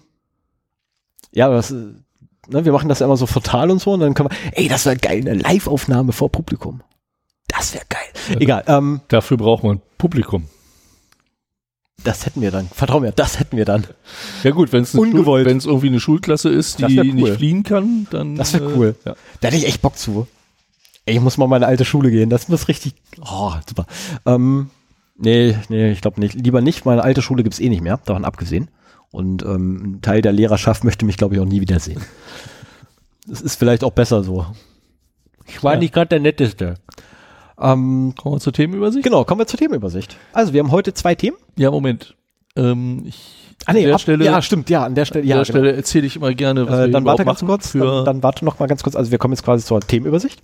Ja, 1.34 1.50
das, 1.50 1.72
äh, 1.72 1.76
ne, 2.48 2.66
wir 2.66 2.72
machen 2.72 2.90
das 2.90 3.00
ja 3.00 3.06
immer 3.06 3.18
so 3.18 3.26
frontal 3.26 3.72
und 3.72 3.80
so 3.80 3.94
und 3.94 4.02
dann 4.02 4.14
können 4.14 4.30
wir, 4.30 4.38
ey, 4.54 4.68
das 4.68 4.86
wäre 4.86 4.98
geil, 4.98 5.22
eine 5.22 5.34
Live-Aufnahme 5.36 6.12
vor 6.12 6.30
Publikum. 6.32 6.82
Das 7.62 7.74
wäre 7.76 7.86
geil. 7.90 8.40
Egal, 8.40 8.64
ähm, 8.66 9.02
Dafür 9.08 9.38
braucht 9.38 9.64
man 9.64 9.82
Publikum. 10.00 10.48
das 12.04 12.26
hätten 12.26 12.42
wir 12.42 12.50
dann. 12.50 12.68
Vertrau 12.70 13.00
mir, 13.00 13.12
das 13.12 13.40
hätten 13.40 13.56
wir 13.56 13.66
dann. 13.66 13.86
Ja 14.42 14.50
gut, 14.50 14.74
wenn 14.74 14.82
es 14.82 14.96
es 14.96 15.66
irgendwie 15.66 15.88
eine 15.88 16.00
Schulklasse 16.00 16.50
ist, 16.50 16.80
die 16.80 16.98
cool. 17.00 17.06
nicht 17.14 17.34
fliehen 17.36 17.62
kann, 17.62 18.08
dann 18.10 18.36
Das 18.36 18.54
wär 18.54 18.62
äh, 18.64 18.66
cool. 18.76 18.96
Ja. 19.06 19.16
Da 19.42 19.48
hätte 19.48 19.58
ich 19.58 19.68
echt 19.68 19.84
Bock 19.84 19.96
zu. 19.96 20.28
Ey, 21.06 21.16
ich 21.16 21.22
muss 21.22 21.38
mal 21.38 21.46
in 21.46 21.52
meine 21.52 21.68
alte 21.68 21.86
Schule 21.86 22.10
gehen. 22.10 22.32
Das 22.32 22.48
muss 22.48 22.68
richtig. 22.68 22.96
Oh, 23.22 23.52
super. 23.68 23.86
Ähm, 24.26 24.72
nee, 25.18 25.56
nee, 25.70 25.92
ich 25.92 26.02
glaube 26.02 26.20
nicht. 26.20 26.34
Lieber 26.34 26.62
nicht. 26.62 26.84
Meine 26.86 27.04
alte 27.04 27.22
Schule 27.22 27.44
gibt's 27.44 27.60
eh 27.60 27.70
nicht 27.70 27.82
mehr, 27.84 28.00
davon 28.06 28.26
abgesehen. 28.26 28.70
Und 29.12 29.44
ähm, 29.44 29.98
ein 29.98 30.02
Teil 30.02 30.24
der 30.24 30.32
Lehrerschaft 30.32 30.84
möchte 30.84 31.06
mich, 31.06 31.18
glaube 31.18 31.36
ich, 31.36 31.42
auch 31.42 31.46
nie 31.46 31.62
wiedersehen. 31.62 32.02
Das 33.28 33.42
ist 33.42 33.56
vielleicht 33.56 33.84
auch 33.84 33.92
besser 33.92 34.24
so. 34.24 34.48
Ich 35.48 35.64
war 35.64 35.74
Ja. 35.74 35.80
nicht 35.80 35.94
gerade 35.94 36.08
der 36.10 36.20
Netteste. 36.22 36.76
Ähm, 37.62 38.14
Kommen 38.18 38.36
wir 38.36 38.40
zur 38.40 38.54
Themenübersicht? 38.54 39.04
genau, 39.04 39.24
kommen 39.24 39.40
wir 39.40 39.48
zur 39.48 39.60
Themenübersicht. 39.60 40.18
Also, 40.34 40.54
wir 40.54 40.60
haben 40.62 40.72
heute 40.72 40.94
zwei 40.94 41.16
Themen. 41.16 41.38
Ja, 41.58 41.72
Moment. 41.72 42.16
Ähm, 42.56 43.04
ich, 43.06 43.38
Ah, 43.68 43.74
nee, 43.74 43.82
an 43.82 43.86
der 43.86 43.96
ab- 43.96 44.02
Stelle, 44.02 44.26
ja, 44.26 44.42
stimmt, 44.42 44.70
ja, 44.72 44.84
an 44.84 44.96
der 44.96 45.06
Stelle. 45.06 45.22
an 45.24 45.28
Ja, 45.30 45.36
der 45.38 45.46
genau. 45.46 45.60
Stelle 45.60 45.74
erzähle 45.76 46.08
ich 46.08 46.16
immer 46.16 46.34
gerne, 46.34 46.66
was 46.68 46.74
Äh, 46.80 46.86
wir 46.88 46.92
dann 46.92 47.06
warte 47.06 47.24
ganz 47.26 47.42
machen 47.44 47.48
kurz. 47.48 47.72
Dann, 47.74 48.06
dann 48.06 48.24
warte 48.24 48.44
noch 48.44 48.58
mal 48.60 48.66
ganz 48.68 48.82
kurz. 48.82 48.96
Also, 48.96 49.12
wir 49.12 49.20
kommen 49.20 49.34
jetzt 49.34 49.44
quasi 49.44 49.64
zur 49.64 49.80
Themenübersicht. 49.82 50.42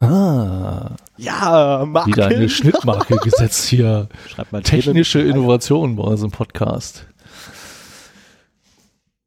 ah, 0.00 0.90
Ja, 1.16 1.84
Marke. 1.86 2.10
wieder 2.10 2.26
eine 2.28 2.48
Schnittmarke 2.48 3.16
gesetzt 3.16 3.66
hier. 3.66 4.08
Schreibt 4.28 4.52
mal 4.52 4.62
Technische 4.62 5.18
Themen- 5.18 5.32
Innovationen 5.36 5.96
bei 5.96 6.04
unserem 6.04 6.30
Podcast. 6.30 7.06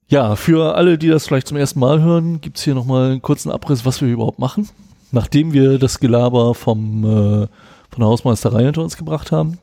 Ja, 0.10 0.36
für 0.38 0.76
alle, 0.76 0.98
die 0.98 1.10
das 1.10 1.28
vielleicht 1.28 1.48
zum 1.50 1.58
ersten 1.58 1.80
Mal 1.82 2.02
hören, 2.02 2.40
gibt's 2.40 2.62
hier 2.64 2.76
nochmal 2.76 3.12
einen 3.12 3.22
kurzen 3.22 3.52
Abriss, 3.52 3.86
was 3.86 4.00
wir 4.02 4.08
überhaupt 4.08 4.40
machen. 4.40 4.70
Nachdem 5.12 5.54
wir 5.54 5.80
das 5.80 6.00
Gelaber 6.00 6.54
vom, 6.54 7.04
äh, 7.04 7.48
von 7.90 8.00
der 8.00 8.08
Hausmeisterei 8.08 8.64
hinter 8.64 8.84
uns 8.84 8.98
gebracht 8.98 9.32
haben. 9.32 9.60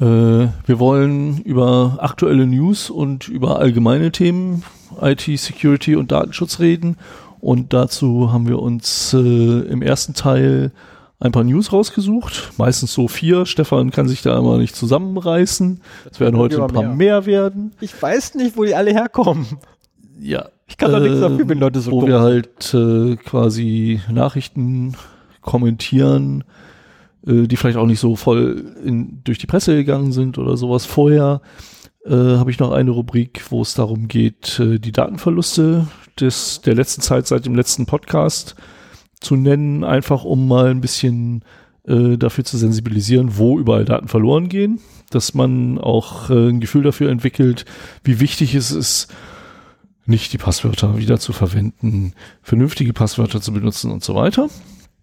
Äh, 0.00 0.04
wir 0.04 0.78
wollen 0.78 1.42
über 1.42 1.98
aktuelle 2.00 2.46
News 2.46 2.90
und 2.90 3.28
über 3.28 3.58
allgemeine 3.58 4.12
Themen, 4.12 4.64
IT, 5.00 5.22
Security 5.38 5.96
und 5.96 6.12
Datenschutz 6.12 6.60
reden. 6.60 6.96
Und 7.40 7.72
dazu 7.72 8.32
haben 8.32 8.48
wir 8.48 8.60
uns 8.60 9.12
äh, 9.14 9.18
im 9.18 9.82
ersten 9.82 10.14
Teil 10.14 10.72
ein 11.20 11.32
paar 11.32 11.44
News 11.44 11.72
rausgesucht. 11.72 12.52
Meistens 12.58 12.92
so 12.92 13.08
vier. 13.08 13.44
Stefan 13.44 13.90
kann 13.90 14.08
sich 14.08 14.22
da 14.22 14.38
immer 14.38 14.58
nicht 14.58 14.76
zusammenreißen. 14.76 15.80
Es 16.10 16.20
werden 16.20 16.38
heute 16.38 16.62
ein 16.62 16.68
paar 16.68 16.82
mehr. 16.82 16.94
mehr 16.94 17.26
werden. 17.26 17.72
Ich 17.80 18.00
weiß 18.00 18.34
nicht, 18.36 18.56
wo 18.56 18.64
die 18.64 18.74
alle 18.74 18.92
herkommen. 18.92 19.46
Ja. 20.20 20.48
Ich 20.68 20.76
kann 20.76 20.92
doch 20.92 21.00
nichts 21.00 21.20
dafür, 21.20 21.48
wenn 21.48 21.58
Leute 21.58 21.80
so 21.80 21.90
Wo 21.90 22.00
dumm 22.00 22.10
wir 22.10 22.20
halt 22.20 22.72
äh, 22.74 23.16
quasi 23.16 24.00
Nachrichten 24.10 24.94
kommentieren, 25.40 26.44
äh, 27.26 27.46
die 27.46 27.56
vielleicht 27.56 27.78
auch 27.78 27.86
nicht 27.86 28.00
so 28.00 28.16
voll 28.16 28.64
in, 28.84 29.22
durch 29.24 29.38
die 29.38 29.46
Presse 29.46 29.74
gegangen 29.74 30.12
sind 30.12 30.38
oder 30.38 30.56
sowas. 30.56 30.84
Vorher 30.84 31.40
äh, 32.04 32.12
habe 32.12 32.50
ich 32.50 32.58
noch 32.58 32.70
eine 32.70 32.90
Rubrik, 32.90 33.42
wo 33.50 33.62
es 33.62 33.74
darum 33.74 34.08
geht, 34.08 34.60
äh, 34.60 34.78
die 34.78 34.92
Datenverluste 34.92 35.88
des, 36.20 36.60
der 36.60 36.74
letzten 36.74 37.00
Zeit 37.00 37.26
seit 37.26 37.46
dem 37.46 37.54
letzten 37.54 37.86
Podcast 37.86 38.54
zu 39.20 39.36
nennen, 39.36 39.84
einfach 39.84 40.24
um 40.24 40.46
mal 40.46 40.68
ein 40.68 40.80
bisschen 40.80 41.44
äh, 41.86 42.16
dafür 42.16 42.44
zu 42.44 42.56
sensibilisieren, 42.58 43.38
wo 43.38 43.58
überall 43.58 43.84
Daten 43.84 44.08
verloren 44.08 44.48
gehen, 44.48 44.80
dass 45.10 45.34
man 45.34 45.78
auch 45.78 46.30
äh, 46.30 46.50
ein 46.50 46.60
Gefühl 46.60 46.82
dafür 46.82 47.10
entwickelt, 47.10 47.64
wie 48.04 48.20
wichtig 48.20 48.54
es 48.54 48.70
ist, 48.70 49.08
nicht 50.08 50.32
die 50.32 50.38
Passwörter 50.38 50.96
wieder 50.98 51.18
zu 51.18 51.32
verwenden, 51.32 52.14
vernünftige 52.42 52.92
Passwörter 52.92 53.40
zu 53.40 53.52
benutzen 53.52 53.90
und 53.90 54.02
so 54.02 54.14
weiter. 54.14 54.48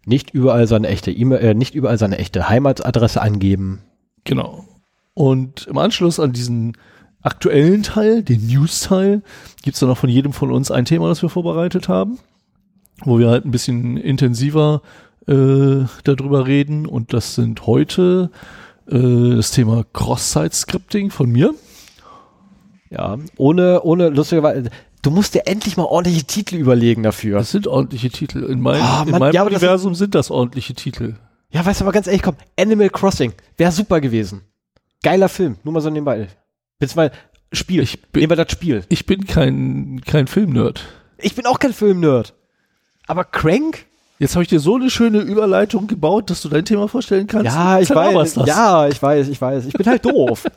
Nicht 0.06 0.32
überall 0.32 0.68
seine 0.68 0.88
echte 0.88 1.12
E-Mail, 1.12 1.40
äh, 1.40 1.54
nicht 1.54 1.76
überall 1.76 1.98
seine 1.98 2.18
echte 2.18 2.50
Heimatadresse 2.50 3.22
angeben. 3.22 3.82
Genau. 4.24 4.66
Und 5.14 5.68
im 5.68 5.78
Anschluss 5.78 6.20
an 6.20 6.34
diesen 6.34 6.74
aktuellen 7.22 7.84
Teil, 7.84 8.24
den 8.24 8.46
News-Teil, 8.48 9.22
gibt 9.64 9.76
es 9.76 9.80
dann 9.80 9.90
auch 9.90 9.98
von 9.98 10.10
jedem 10.10 10.34
von 10.34 10.52
uns 10.52 10.72
ein 10.72 10.86
Thema, 10.86 11.08
das 11.08 11.22
wir 11.22 11.30
vorbereitet 11.30 11.88
haben, 11.88 12.20
wo 13.04 13.18
wir 13.18 13.30
halt 13.30 13.46
ein 13.46 13.52
bisschen 13.52 13.98
intensiver 13.98 14.82
äh, 15.28 15.86
darüber 16.04 16.48
reden. 16.48 16.86
Und 16.86 17.14
das 17.14 17.36
sind 17.36 17.66
heute 17.66 18.30
äh, 18.88 19.36
das 19.36 19.52
Thema 19.52 19.86
Cross-Site-Scripting 19.94 21.10
von 21.10 21.32
mir. 21.32 21.54
Ja, 22.90 23.18
ohne, 23.38 23.82
ohne 23.82 24.10
lustigerweise. 24.10 24.70
Du 25.06 25.12
musst 25.12 25.36
dir 25.36 25.46
endlich 25.46 25.78
mal 25.78 25.84
ordentliche 25.84 26.24
Titel 26.26 26.56
überlegen 26.56 27.04
dafür. 27.04 27.38
Das 27.38 27.52
sind 27.52 27.68
ordentliche 27.68 28.10
Titel. 28.10 28.44
In, 28.44 28.60
mein, 28.60 28.78
in 29.06 29.12
Mann, 29.12 29.20
meinem 29.20 29.34
ja, 29.36 29.42
aber 29.42 29.52
das 29.52 29.62
Universum 29.62 29.94
sind 29.94 30.16
das 30.16 30.32
ordentliche 30.32 30.74
Titel. 30.74 31.14
Ja, 31.52 31.64
weißt 31.64 31.80
du, 31.82 31.86
aber 31.86 31.92
ganz 31.92 32.08
ehrlich, 32.08 32.24
komm, 32.24 32.38
Animal 32.60 32.90
Crossing 32.90 33.34
wäre 33.56 33.72
super 33.72 34.02
gewesen. 34.02 34.42
Geiler 35.04 35.30
Film, 35.30 35.58
nur 35.64 35.76
mal 35.76 35.82
so 35.82 35.92
nebenbei. 35.92 36.28
Beziehungsweise 36.80 37.12
Spiel. 37.52 37.84
Ich 37.84 38.02
bin- 38.02 38.22
Nehmen 38.22 38.32
wir 38.32 38.44
das 38.44 38.52
Spiel. 38.52 38.84
Ich 38.90 39.06
bin 39.06 39.28
kein, 39.28 40.02
kein 40.08 40.26
Filmnerd. 40.26 40.82
Ich 41.20 41.36
bin 41.36 41.46
auch 41.46 41.60
kein 41.60 41.74
Filmnerd. 41.74 42.34
Aber 43.06 43.26
Crank? 43.26 43.86
Jetzt 44.18 44.34
habe 44.34 44.42
ich 44.42 44.50
dir 44.50 44.60
so 44.60 44.76
eine 44.76 44.90
schöne 44.90 45.20
Überleitung 45.20 45.86
gebaut, 45.86 46.32
dass 46.32 46.42
du 46.42 46.50
dein 46.50 46.66
Thema 46.66 46.88
vorstellen 46.88 47.28
kannst. 47.28 47.46
Ja, 47.46 47.80
ich 47.80 47.92
weiß. 47.92 48.34
das. 48.34 48.48
Ja, 48.48 48.88
ich 48.88 49.00
weiß, 49.00 49.28
ich 49.28 49.40
weiß. 49.40 49.68
Ich 49.68 49.74
bin 49.74 49.86
halt 49.86 50.04
doof. 50.04 50.46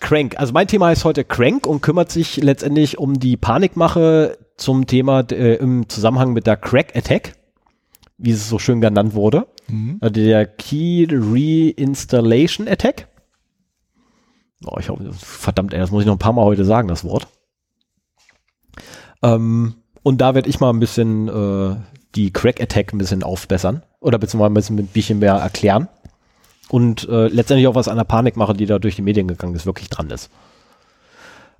Crank. 0.00 0.38
Also 0.38 0.52
mein 0.52 0.68
Thema 0.68 0.86
heißt 0.86 1.04
heute 1.04 1.24
Crank 1.24 1.66
und 1.66 1.80
kümmert 1.80 2.10
sich 2.10 2.36
letztendlich 2.36 2.98
um 2.98 3.18
die 3.18 3.36
Panikmache 3.36 4.38
zum 4.56 4.86
Thema 4.86 5.20
äh, 5.30 5.54
im 5.56 5.88
Zusammenhang 5.88 6.32
mit 6.32 6.46
der 6.46 6.56
Crack 6.56 6.96
Attack, 6.96 7.34
wie 8.18 8.30
es 8.30 8.48
so 8.48 8.58
schön 8.58 8.80
genannt 8.80 9.14
wurde. 9.14 9.46
Mhm. 9.68 9.98
Also 10.00 10.14
der 10.14 10.46
Key 10.46 11.06
Reinstallation 11.10 12.68
Attack. 12.68 13.08
Oh, 14.64 14.76
ich 14.78 14.88
hoffe, 14.88 15.12
verdammt, 15.12 15.74
ey, 15.74 15.80
das 15.80 15.90
muss 15.90 16.02
ich 16.02 16.06
noch 16.06 16.14
ein 16.14 16.20
paar 16.20 16.32
Mal 16.32 16.44
heute 16.44 16.64
sagen, 16.64 16.88
das 16.88 17.04
Wort. 17.04 17.28
Ähm, 19.22 19.74
und 20.02 20.20
da 20.20 20.34
werde 20.34 20.48
ich 20.48 20.60
mal 20.60 20.70
ein 20.70 20.80
bisschen 20.80 21.28
äh, 21.28 21.76
die 22.14 22.32
Crack 22.32 22.60
Attack 22.60 22.92
ein 22.92 22.98
bisschen 22.98 23.22
aufbessern 23.22 23.82
oder 24.00 24.18
beziehungsweise 24.18 24.50
ein 24.50 24.54
bisschen, 24.54 24.78
ein 24.78 24.86
bisschen 24.86 25.18
mehr 25.18 25.34
erklären 25.34 25.88
und 26.70 27.08
äh, 27.08 27.28
letztendlich 27.28 27.68
auch 27.68 27.74
was 27.74 27.88
an 27.88 27.96
der 27.96 28.04
Panikmache, 28.04 28.54
die 28.54 28.66
da 28.66 28.78
durch 28.78 28.96
die 28.96 29.02
Medien 29.02 29.28
gegangen 29.28 29.54
ist, 29.54 29.66
wirklich 29.66 29.88
dran 29.88 30.10
ist. 30.10 30.30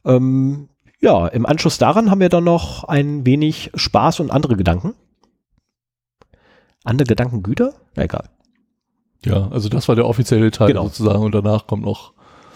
Ähm, 0.04 0.68
ja, 1.00 1.26
im 1.28 1.46
Anschluss 1.46 1.78
daran 1.78 2.10
haben 2.10 2.20
wir 2.20 2.28
dann 2.28 2.44
noch 2.44 2.84
ein 2.84 3.26
wenig 3.26 3.70
Spaß 3.74 4.20
und 4.20 4.30
andere 4.30 4.56
Gedanken. 4.56 4.94
Andere 6.84 7.06
Gedankengüter? 7.06 7.72
Na 7.94 8.04
egal. 8.04 8.28
Ja, 9.24 9.48
also 9.50 9.68
das 9.68 9.88
war 9.88 9.96
der 9.96 10.06
offizielle 10.06 10.50
Teil 10.50 10.68
Genau. 10.68 10.84
sozusagen 10.84 11.22
und 11.22 11.34
danach 11.34 11.66
kommt 11.66 11.84
noch. 11.84 12.12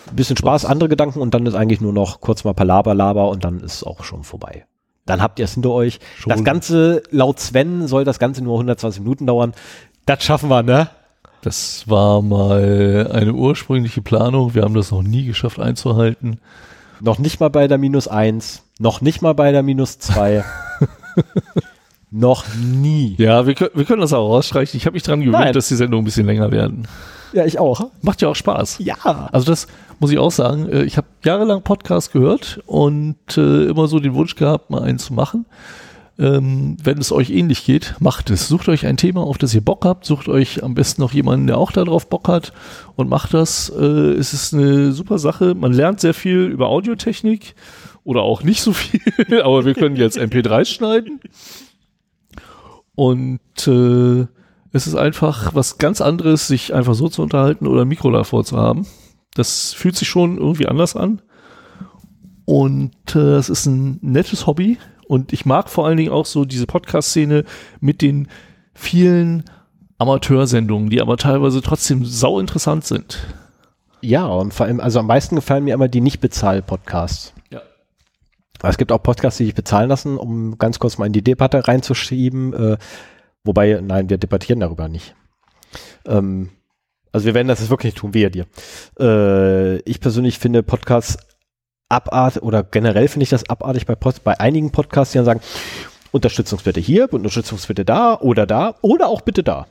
Ein 0.09 0.17
bisschen 0.17 0.37
Spaß, 0.37 0.65
andere 0.65 0.89
Gedanken 0.89 1.21
und 1.21 1.35
dann 1.35 1.45
ist 1.47 1.55
eigentlich 1.55 1.81
nur 1.81 1.93
noch 1.93 2.21
kurz 2.21 2.43
mal 2.45 2.55
Palaber, 2.55 2.95
Laber 2.95 3.29
und 3.29 3.45
dann 3.45 3.61
ist 3.61 3.85
auch 3.85 4.03
schon 4.03 4.25
vorbei. 4.25 4.67
Dann 5.05 5.21
habt 5.21 5.39
ihr 5.39 5.45
es 5.45 5.55
hinter 5.55 5.71
euch. 5.71 5.99
Schon. 6.17 6.31
Das 6.31 6.43
Ganze, 6.43 7.03
laut 7.11 7.39
Sven, 7.39 7.87
soll 7.87 8.05
das 8.05 8.19
Ganze 8.19 8.43
nur 8.43 8.55
120 8.55 9.03
Minuten 9.03 9.27
dauern. 9.27 9.53
Das 10.07 10.25
schaffen 10.25 10.49
wir, 10.49 10.63
ne? 10.63 10.89
Das 11.43 11.85
war 11.89 12.21
mal 12.23 13.09
eine 13.13 13.33
ursprüngliche 13.33 14.03
Planung. 14.03 14.55
Wir 14.55 14.63
haben 14.63 14.75
das 14.75 14.91
noch 14.91 15.03
nie 15.03 15.25
geschafft 15.25 15.59
einzuhalten. 15.59 16.39
Noch 17.01 17.19
nicht 17.19 17.41
mal 17.41 17.49
bei 17.49 17.67
der 17.67 17.79
minus 17.79 18.09
eins, 18.09 18.63
noch 18.79 19.01
nicht 19.01 19.23
mal 19.23 19.33
bei 19.33 19.53
der 19.53 19.63
minus 19.63 19.99
zwei, 19.99 20.45
noch 22.11 22.45
nie. 22.55 23.15
Ja, 23.19 23.47
wir 23.47 23.55
können, 23.55 23.71
wir 23.75 23.85
können 23.87 24.03
das 24.03 24.13
auch 24.13 24.29
rausstreichen. 24.29 24.77
Ich 24.77 24.85
habe 24.85 24.95
mich 24.95 25.03
dran 25.03 25.21
gewöhnt, 25.21 25.33
Nein. 25.39 25.53
dass 25.55 25.69
die 25.69 25.77
Sendungen 25.77 26.03
ein 26.03 26.05
bisschen 26.05 26.27
länger 26.27 26.51
werden. 26.51 26.87
Ja, 27.33 27.47
ich 27.47 27.59
auch. 27.59 27.91
Macht 28.03 28.21
ja 28.21 28.29
auch 28.29 28.35
Spaß. 28.35 28.79
Ja. 28.81 28.97
Also 29.33 29.47
das 29.47 29.67
muss 30.01 30.11
ich 30.11 30.19
auch 30.19 30.33
sagen. 30.33 30.69
äh, 30.71 30.83
Ich 30.83 30.97
habe 30.97 31.07
jahrelang 31.25 31.63
Podcast 31.63 32.13
gehört 32.13 32.61
und 32.67 33.17
äh, 33.37 33.65
immer 33.67 33.87
so 33.87 34.01
den 34.01 34.15
Wunsch 34.15 34.35
gehabt, 34.35 34.69
mal 34.71 34.83
einen 34.83 34.99
zu 34.99 35.15
machen. 35.15 35.47
Ähm, 36.21 36.77
wenn 36.83 36.99
es 36.99 37.13
euch 37.13 37.31
ähnlich 37.31 37.65
geht, 37.65 37.95
macht 37.99 38.29
es. 38.29 38.47
Sucht 38.47 38.69
euch 38.69 38.85
ein 38.85 38.99
Thema, 38.99 39.23
auf 39.23 39.39
das 39.39 39.55
ihr 39.55 39.63
Bock 39.63 39.87
habt. 39.87 40.05
Sucht 40.05 40.29
euch 40.29 40.63
am 40.63 40.75
besten 40.75 41.01
noch 41.01 41.15
jemanden, 41.15 41.47
der 41.47 41.57
auch 41.57 41.73
darauf 41.73 42.11
Bock 42.11 42.29
hat 42.29 42.53
und 42.95 43.09
macht 43.09 43.33
das. 43.33 43.71
Äh, 43.71 44.13
es 44.13 44.35
ist 44.35 44.53
eine 44.53 44.93
super 44.93 45.19
Sache. 45.19 45.55
Man 45.55 45.73
lernt 45.73 46.01
sehr 46.01 46.13
viel 46.13 46.41
über 46.41 46.69
Audiotechnik 46.69 47.55
oder 48.05 48.21
auch 48.21 48.43
nicht 48.43 48.61
so 48.61 48.75
viel, 48.75 49.01
aber 49.43 49.65
wir 49.65 49.73
können 49.73 49.97
jetzt 49.97 50.19
MP3 50.19 50.67
schneiden. 50.67 51.21
Und 52.95 53.41
äh, 53.67 54.27
es 54.73 54.87
ist 54.87 54.97
einfach 54.97 55.55
was 55.55 55.79
ganz 55.79 56.03
anderes, 56.03 56.47
sich 56.47 56.75
einfach 56.75 56.95
so 56.95 57.09
zu 57.09 57.23
unterhalten 57.23 57.67
oder 57.67 57.83
ein 57.83 57.89
Mikro 57.89 58.11
davor 58.11 58.45
zu 58.45 58.59
haben. 58.59 58.87
Das 59.33 59.73
fühlt 59.73 59.97
sich 59.97 60.09
schon 60.09 60.37
irgendwie 60.37 60.67
anders 60.67 60.97
an. 60.97 61.23
Und 62.45 63.15
äh, 63.15 63.37
es 63.37 63.49
ist 63.49 63.65
ein 63.65 63.99
nettes 64.03 64.47
Hobby. 64.47 64.77
Und 65.11 65.33
ich 65.33 65.45
mag 65.45 65.69
vor 65.69 65.89
allen 65.89 65.97
Dingen 65.97 66.13
auch 66.13 66.25
so 66.25 66.45
diese 66.45 66.69
Podcast-Szene 66.69 67.43
mit 67.81 68.01
den 68.01 68.29
vielen 68.75 69.43
Amateursendungen, 69.99 70.89
die 70.89 71.03
aber 71.03 71.17
teilweise 71.17 71.63
trotzdem 71.63 72.05
sau 72.05 72.39
interessant 72.39 72.85
sind. 72.85 73.19
Ja, 74.03 74.27
und 74.27 74.55
vor 74.55 74.67
allem, 74.67 74.79
also 74.79 75.01
am 75.01 75.09
meisten 75.09 75.35
gefallen 75.35 75.65
mir 75.65 75.75
immer 75.75 75.89
die 75.89 76.01
Nicht-Bezahl-Podcasts. 76.01 77.35
Ja. 77.51 77.61
Aber 78.61 78.69
es 78.69 78.79
gibt 78.79 78.93
auch 78.93 79.03
Podcasts, 79.03 79.39
die 79.39 79.47
sich 79.47 79.55
bezahlen 79.57 79.89
lassen, 79.89 80.17
um 80.17 80.59
ganz 80.59 80.79
kurz 80.79 80.97
mal 80.97 81.07
in 81.07 81.13
die 81.13 81.25
Debatte 81.25 81.67
reinzuschieben. 81.67 82.53
Äh, 82.55 82.79
wobei, 83.43 83.81
nein, 83.83 84.11
wir 84.11 84.17
debattieren 84.17 84.61
darüber 84.61 84.87
nicht. 84.87 85.17
Ähm, 86.07 86.51
also 87.11 87.27
wir 87.27 87.35
werden 87.35 87.49
das 87.49 87.59
jetzt 87.59 87.71
wirklich 87.71 87.95
nicht 87.95 87.99
tun, 87.99 88.15
wehe 88.15 88.31
dir. 88.31 88.47
Äh, 89.01 89.79
ich 89.81 89.99
persönlich 89.99 90.39
finde 90.39 90.63
Podcasts 90.63 91.19
abartig 91.91 92.43
oder 92.43 92.63
generell 92.63 93.09
finde 93.09 93.25
ich 93.25 93.31
das 93.31 93.49
abartig 93.51 93.85
bei, 93.87 93.95
Pod, 93.95 94.25
bei 94.25 94.41
einigen 94.41 94.71
Podcasts, 94.71 95.13
die 95.13 95.19
dann 95.19 95.25
sagen, 95.27 95.41
Unterstützungsbitte 96.13 96.81
hier, 96.81 97.13
Unterstützungsbitte 97.13 97.85
da 97.85 98.15
oder 98.19 98.47
da 98.47 98.75
oder 98.81 99.09
auch 99.09 99.21
bitte 99.21 99.43
da. 99.43 99.67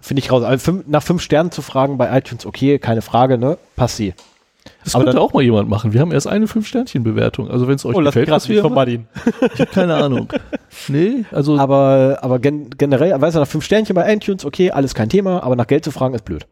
Finde 0.00 0.20
ich 0.20 0.30
raus. 0.30 0.44
Also 0.44 0.62
fünf, 0.64 0.86
nach 0.86 1.02
fünf 1.02 1.22
Sternen 1.22 1.50
zu 1.50 1.62
fragen 1.62 1.98
bei 1.98 2.16
iTunes, 2.16 2.46
okay, 2.46 2.78
keine 2.78 3.02
Frage, 3.02 3.38
ne? 3.38 3.58
Passt 3.74 3.96
sie. 3.96 4.14
Das 4.84 4.94
Aber 4.94 5.04
könnte 5.04 5.16
dann- 5.16 5.24
auch 5.26 5.32
mal 5.32 5.42
jemand 5.42 5.68
machen. 5.68 5.92
Wir 5.92 6.00
haben 6.00 6.12
erst 6.12 6.26
eine 6.28 6.46
Fünf-Sternchen-Bewertung. 6.46 7.50
Also 7.50 7.66
wenn 7.66 7.74
es 7.76 7.84
euch 7.86 7.94
Oh, 7.96 8.00
lass 8.00 8.12
gefällt, 8.12 8.28
mich 8.28 8.34
was 8.36 8.48
wir 8.48 8.60
von 8.62 8.74
Martin. 8.74 9.08
ich 9.54 9.60
habe 9.60 9.70
keine 9.72 9.94
Ahnung. 9.96 10.28
Nee, 10.88 11.24
also 11.32 11.58
Aber, 11.58 12.18
aber 12.20 12.38
gen 12.38 12.70
generell, 12.76 13.18
weißt 13.20 13.34
du, 13.36 13.40
nach 13.40 13.48
fünf 13.48 13.64
Sternchen 13.64 13.94
bei 13.94 14.12
iTunes, 14.14 14.44
okay, 14.44 14.70
alles 14.70 14.94
kein 14.94 15.08
Thema, 15.08 15.42
aber 15.42 15.56
nach 15.56 15.66
Geld 15.66 15.84
zu 15.84 15.90
fragen 15.90 16.14
ist 16.14 16.24
blöd. 16.24 16.46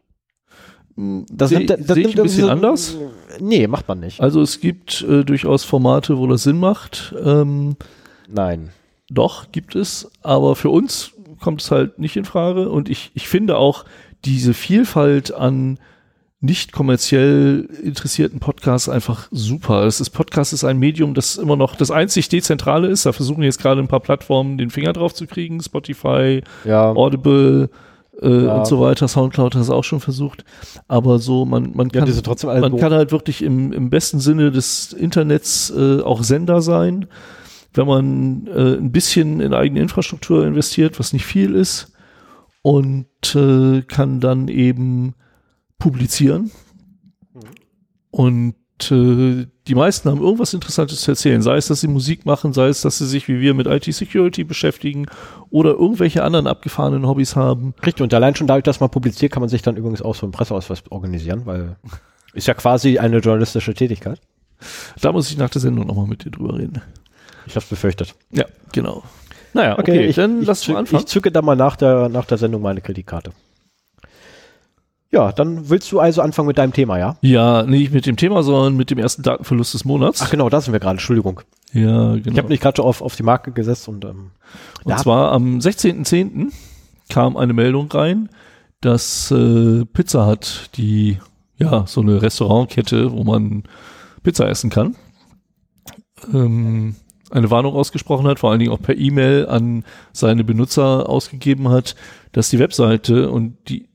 Das 0.97 1.49
sehe 1.49 1.59
nimmt- 1.59 1.69
das 1.69 1.87
seh 1.95 2.01
ich 2.01 2.07
nimmt 2.07 2.19
ein 2.19 2.23
bisschen 2.23 2.45
so- 2.45 2.49
anders. 2.51 2.97
Nee, 3.39 3.67
macht 3.67 3.87
man 3.87 3.99
nicht. 3.99 4.19
Also 4.19 4.41
es 4.41 4.59
gibt 4.59 5.03
äh, 5.07 5.23
durchaus 5.23 5.63
Formate, 5.63 6.17
wo 6.17 6.25
das 6.27 6.43
Sinn 6.43 6.59
macht. 6.59 7.13
Ähm, 7.23 7.75
Nein. 8.27 8.69
Doch, 9.09 9.51
gibt 9.51 9.75
es, 9.75 10.09
aber 10.23 10.55
für 10.55 10.69
uns 10.69 11.11
kommt 11.39 11.61
es 11.61 11.71
halt 11.71 11.99
nicht 11.99 12.17
in 12.17 12.25
Frage 12.25 12.69
und 12.69 12.89
ich, 12.89 13.11
ich 13.13 13.27
finde 13.27 13.57
auch 13.57 13.85
diese 14.25 14.53
Vielfalt 14.53 15.33
an 15.33 15.79
nicht 16.39 16.71
kommerziell 16.71 17.67
interessierten 17.81 18.39
Podcasts 18.39 18.89
einfach 18.89 19.27
super. 19.31 19.85
Das 19.85 20.01
ist 20.01 20.09
Podcast 20.11 20.53
ist 20.53 20.63
ein 20.63 20.77
Medium, 20.77 21.13
das 21.13 21.35
immer 21.37 21.55
noch 21.55 21.75
das 21.75 21.89
einzig 21.89 22.29
dezentrale 22.29 22.87
ist. 22.87 23.05
Da 23.05 23.11
versuchen 23.13 23.43
jetzt 23.43 23.59
gerade 23.59 23.81
ein 23.81 23.87
paar 23.87 24.01
Plattformen 24.01 24.57
den 24.57 24.69
Finger 24.69 24.93
drauf 24.93 25.13
zu 25.15 25.25
kriegen. 25.25 25.61
Spotify, 25.61 26.41
Ja. 26.65 26.91
Audible 26.91 27.69
äh, 28.21 28.45
Ja. 28.45 28.57
und 28.57 28.67
so 28.67 28.79
weiter. 28.79 29.07
Soundcloud 29.07 29.55
hat 29.55 29.61
es 29.61 29.69
auch 29.69 29.83
schon 29.83 29.99
versucht. 29.99 30.43
Aber 30.87 31.19
so, 31.19 31.45
man, 31.45 31.71
man 31.75 31.89
Ja, 31.93 32.05
kann, 32.05 32.61
man 32.61 32.77
kann 32.77 32.93
halt 32.93 33.11
wirklich 33.11 33.41
im, 33.43 33.71
im 33.73 33.89
besten 33.89 34.19
Sinne 34.19 34.51
des 34.51 34.93
Internets 34.93 35.69
äh, 35.75 36.01
auch 36.01 36.23
Sender 36.23 36.61
sein, 36.61 37.07
wenn 37.73 37.87
man 37.87 38.47
äh, 38.47 38.77
ein 38.77 38.91
bisschen 38.91 39.39
in 39.39 39.53
eigene 39.53 39.81
Infrastruktur 39.81 40.45
investiert, 40.45 40.99
was 40.99 41.13
nicht 41.13 41.25
viel 41.25 41.53
ist, 41.55 41.93
und 42.61 43.35
äh, 43.35 43.81
kann 43.83 44.19
dann 44.19 44.47
eben 44.47 45.13
publizieren. 45.77 46.51
Und 48.11 48.55
äh, 48.89 49.45
die 49.67 49.75
meisten 49.75 50.09
haben 50.09 50.21
irgendwas 50.21 50.53
Interessantes 50.53 51.01
zu 51.01 51.11
erzählen, 51.11 51.41
sei 51.41 51.57
es, 51.57 51.67
dass 51.67 51.81
sie 51.81 51.87
Musik 51.87 52.25
machen, 52.25 52.53
sei 52.53 52.67
es, 52.67 52.81
dass 52.81 52.97
sie 52.97 53.05
sich 53.05 53.27
wie 53.27 53.41
wir 53.41 53.53
mit 53.53 53.67
IT-Security 53.67 54.43
beschäftigen 54.43 55.07
oder 55.49 55.71
irgendwelche 55.71 56.23
anderen 56.23 56.47
abgefahrenen 56.47 57.07
Hobbys 57.07 57.35
haben. 57.35 57.73
Richtig, 57.85 58.01
und 58.03 58.13
allein 58.13 58.35
schon 58.35 58.47
dadurch, 58.47 58.63
dass 58.63 58.79
man 58.79 58.89
publiziert, 58.89 59.31
kann 59.31 59.41
man 59.41 59.49
sich 59.49 59.61
dann 59.61 59.75
übrigens 59.75 60.01
auch 60.01 60.15
so 60.15 60.25
einen 60.25 60.31
Presseausweis 60.31 60.83
organisieren, 60.89 61.45
weil 61.45 61.75
ist 62.33 62.47
ja 62.47 62.53
quasi 62.53 62.99
eine 62.99 63.17
journalistische 63.17 63.73
Tätigkeit. 63.73 64.21
Da 65.01 65.11
muss 65.11 65.29
ich 65.29 65.37
nach 65.37 65.49
der 65.49 65.61
Sendung 65.61 65.87
nochmal 65.87 66.07
mit 66.07 66.23
dir 66.23 66.31
drüber 66.31 66.57
reden. 66.57 66.81
Ich 67.45 67.55
hab's 67.55 67.67
befürchtet. 67.67 68.15
Ja, 68.31 68.45
genau. 68.71 69.03
Naja, 69.53 69.79
okay, 69.79 70.05
ich, 70.05 70.15
dann 70.15 70.41
ich, 70.41 70.47
lass 70.47 70.67
mal 70.67 70.77
anfangen. 70.77 71.01
ich 71.01 71.07
zücke 71.07 71.31
dann 71.31 71.45
mal 71.45 71.55
nach 71.55 71.75
der, 71.75 72.09
nach 72.09 72.25
der 72.25 72.37
Sendung 72.37 72.61
meine 72.61 72.81
Kreditkarte. 72.81 73.31
Ja, 75.09 75.31
dann 75.31 75.69
willst 75.69 75.91
du 75.91 75.99
also 75.99 76.21
anfangen 76.21 76.47
mit 76.47 76.57
deinem 76.57 76.73
Thema, 76.73 76.97
ja? 76.97 77.17
Ja, 77.21 77.63
nicht 77.63 77.93
mit 77.93 78.05
dem 78.05 78.17
Thema, 78.17 78.43
sondern 78.43 78.75
mit 78.75 78.89
dem 78.91 78.97
ersten 78.97 79.23
Datenverlust 79.23 79.73
des 79.73 79.85
Monats. 79.85 80.21
Ach 80.21 80.29
genau, 80.29 80.49
da 80.49 80.59
sind 80.59 80.73
wir 80.73 80.79
gerade, 80.81 80.95
Entschuldigung. 80.95 81.41
ja, 81.71 82.15
Ich 82.15 82.23
genau. 82.23 82.37
habe 82.37 82.49
mich 82.49 82.59
gerade 82.59 82.83
auf, 82.83 83.01
auf 83.01 83.15
die 83.15 83.23
Marke 83.23 83.51
gesetzt 83.51 83.87
und 83.87 84.03
ähm, 84.03 84.31
Und 84.83 84.99
zwar 84.99 85.31
am 85.31 85.59
16.10. 85.59 86.51
kam 87.09 87.37
eine 87.37 87.53
Meldung 87.53 87.89
rein, 87.89 88.29
dass 88.81 89.31
äh, 89.31 89.85
Pizza 89.85 90.27
Hut, 90.27 90.69
die 90.75 91.19
ja 91.55 91.85
so 91.87 92.01
eine 92.01 92.21
Restaurantkette, 92.21 93.11
wo 93.13 93.23
man 93.23 93.63
Pizza 94.23 94.49
essen 94.49 94.69
kann, 94.69 94.95
ähm, 96.33 96.95
eine 97.31 97.49
Warnung 97.49 97.73
ausgesprochen 97.75 98.27
hat, 98.27 98.39
vor 98.39 98.51
allen 98.51 98.59
Dingen 98.59 98.71
auch 98.71 98.81
per 98.81 98.97
E-Mail 98.97 99.47
an 99.47 99.83
seine 100.11 100.43
Benutzer 100.43 101.09
ausgegeben 101.09 101.69
hat, 101.69 101.95
dass 102.33 102.49
die 102.49 102.59
Webseite 102.59 103.29
und 103.31 103.57
die 103.69 103.87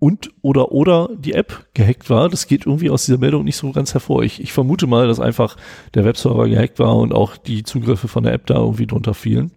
und 0.00 0.30
oder 0.40 0.72
oder 0.72 1.10
die 1.16 1.34
App 1.34 1.66
gehackt 1.74 2.10
war. 2.10 2.28
Das 2.28 2.48
geht 2.48 2.66
irgendwie 2.66 2.90
aus 2.90 3.04
dieser 3.04 3.18
Meldung 3.18 3.44
nicht 3.44 3.56
so 3.56 3.70
ganz 3.70 3.94
hervor. 3.94 4.24
Ich, 4.24 4.40
ich 4.40 4.52
vermute 4.52 4.88
mal, 4.88 5.06
dass 5.06 5.20
einfach 5.20 5.56
der 5.94 6.04
Webserver 6.04 6.48
gehackt 6.48 6.80
war 6.80 6.96
und 6.96 7.12
auch 7.12 7.36
die 7.36 7.62
Zugriffe 7.62 8.08
von 8.08 8.24
der 8.24 8.32
App 8.32 8.46
da 8.46 8.56
irgendwie 8.56 8.86
drunter 8.86 9.14
fielen. 9.14 9.52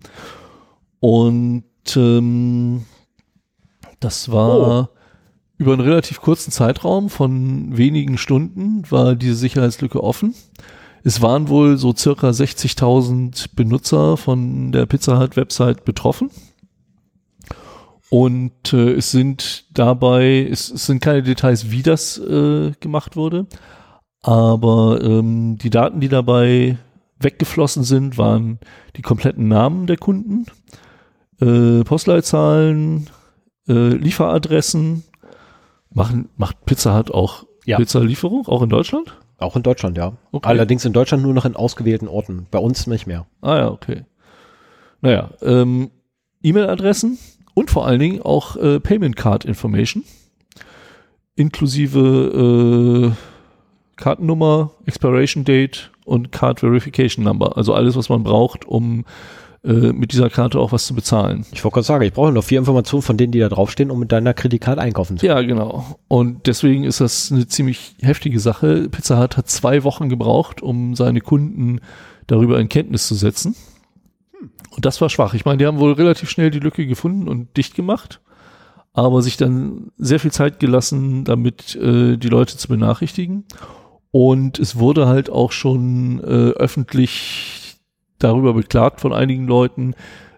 Und 0.99 1.63
ähm, 1.95 2.85
das 3.99 4.31
war 4.31 4.89
über 5.57 5.73
einen 5.73 5.81
relativ 5.81 6.19
kurzen 6.19 6.51
Zeitraum 6.51 7.09
von 7.09 7.77
wenigen 7.77 8.17
Stunden 8.17 8.83
war 8.91 9.15
diese 9.15 9.35
Sicherheitslücke 9.35 10.03
offen. 10.03 10.35
Es 11.05 11.21
waren 11.21 11.47
wohl 11.47 11.77
so 11.77 11.95
circa 11.95 12.29
60.000 12.29 13.49
Benutzer 13.55 14.17
von 14.17 14.73
der 14.73 14.85
Pizza 14.87 15.19
Hut 15.19 15.37
Website 15.37 15.85
betroffen. 15.85 16.31
Und 18.13 18.73
äh, 18.73 18.91
es 18.91 19.09
sind 19.09 19.65
dabei, 19.75 20.47
es, 20.47 20.69
es 20.69 20.85
sind 20.85 21.01
keine 21.01 21.23
Details, 21.23 21.71
wie 21.71 21.81
das 21.81 22.19
äh, 22.19 22.73
gemacht 22.79 23.15
wurde, 23.15 23.47
aber 24.21 25.01
ähm, 25.01 25.57
die 25.57 25.71
Daten, 25.71 25.99
die 25.99 26.09
dabei 26.09 26.77
weggeflossen 27.17 27.83
sind, 27.83 28.19
waren 28.19 28.59
die 28.97 29.01
kompletten 29.01 29.47
Namen 29.47 29.87
der 29.87 29.97
Kunden, 29.97 30.45
äh, 31.41 31.83
Postleitzahlen, 31.83 33.09
äh, 33.67 33.95
Lieferadressen. 33.95 35.05
Machen, 35.89 36.29
macht 36.37 36.65
Pizza 36.65 36.95
Hut 36.95 37.09
auch 37.09 37.47
Ja. 37.65 37.77
Pizzalieferung, 37.77 38.47
auch 38.47 38.61
in 38.61 38.69
Deutschland? 38.69 39.17
auch 39.39 39.55
in 39.55 39.63
Deutschland, 39.63 39.97
ja. 39.97 40.13
Okay. 40.31 40.47
Allerdings 40.47 40.85
in 40.85 40.93
Deutschland 40.93 41.23
nur 41.23 41.33
noch 41.33 41.45
in 41.45 41.55
ausgewählten 41.55 42.07
Orten. 42.07 42.45
Bei 42.51 42.59
uns 42.59 42.85
nicht 42.85 43.07
mehr. 43.07 43.25
Ah 43.41 43.57
ja, 43.57 43.71
okay. 43.71 44.05
Naja, 45.01 45.31
ähm, 45.41 45.89
E-Mail-Adressen 46.43 47.17
und 47.53 47.71
vor 47.71 47.85
allen 47.85 47.99
Dingen 47.99 48.21
auch 48.21 48.55
äh, 48.55 48.79
Payment 48.79 49.15
Card 49.15 49.45
Information 49.45 50.03
inklusive 51.35 53.11
äh, 53.13 53.95
Kartennummer, 53.95 54.71
Expiration 54.85 55.43
Date 55.43 55.91
und 56.05 56.31
Card 56.31 56.59
Verification 56.59 57.23
Number. 57.23 57.57
Also 57.57 57.73
alles, 57.73 57.95
was 57.95 58.09
man 58.09 58.23
braucht, 58.23 58.65
um 58.65 59.05
äh, 59.63 59.93
mit 59.93 60.11
dieser 60.11 60.29
Karte 60.29 60.59
auch 60.59 60.71
was 60.71 60.85
zu 60.85 60.93
bezahlen. 60.93 61.45
Ich 61.53 61.63
wollte 61.63 61.75
gerade 61.75 61.85
sagen, 61.85 62.03
ich 62.03 62.13
brauche 62.13 62.31
noch 62.31 62.43
vier 62.43 62.59
Informationen 62.59 63.01
von 63.01 63.17
denen, 63.17 63.31
die 63.31 63.39
da 63.39 63.49
draufstehen, 63.49 63.91
um 63.91 63.99
mit 63.99 64.11
deiner 64.11 64.33
Kreditkarte 64.33 64.81
einkaufen 64.81 65.17
zu 65.17 65.25
Ja, 65.25 65.41
genau. 65.41 65.97
Und 66.07 66.47
deswegen 66.47 66.83
ist 66.83 66.99
das 66.99 67.31
eine 67.31 67.47
ziemlich 67.47 67.95
heftige 68.01 68.39
Sache. 68.39 68.89
Pizza 68.89 69.21
Hut 69.21 69.37
hat 69.37 69.49
zwei 69.49 69.83
Wochen 69.83 70.09
gebraucht, 70.09 70.61
um 70.61 70.95
seine 70.95 71.21
Kunden 71.21 71.79
darüber 72.27 72.59
in 72.59 72.67
Kenntnis 72.67 73.07
zu 73.07 73.15
setzen. 73.15 73.55
Und 74.75 74.85
das 74.85 75.01
war 75.01 75.09
schwach. 75.09 75.33
Ich 75.33 75.45
meine, 75.45 75.57
die 75.57 75.65
haben 75.65 75.79
wohl 75.79 75.93
relativ 75.93 76.29
schnell 76.29 76.49
die 76.49 76.59
Lücke 76.59 76.87
gefunden 76.87 77.27
und 77.27 77.55
dicht 77.57 77.75
gemacht, 77.75 78.21
aber 78.93 79.21
sich 79.21 79.37
dann 79.37 79.91
sehr 79.97 80.19
viel 80.19 80.31
Zeit 80.31 80.59
gelassen, 80.59 81.23
damit 81.25 81.75
äh, 81.75 82.17
die 82.17 82.29
Leute 82.29 82.57
zu 82.57 82.67
benachrichtigen. 82.67 83.45
Und 84.11 84.59
es 84.59 84.77
wurde 84.77 85.07
halt 85.07 85.29
auch 85.29 85.51
schon 85.51 86.19
äh, 86.19 86.51
öffentlich 86.51 87.77
darüber 88.19 88.53
beklagt 88.53 89.01
von 89.01 89.13
einigen 89.13 89.47
Leuten, 89.47 89.95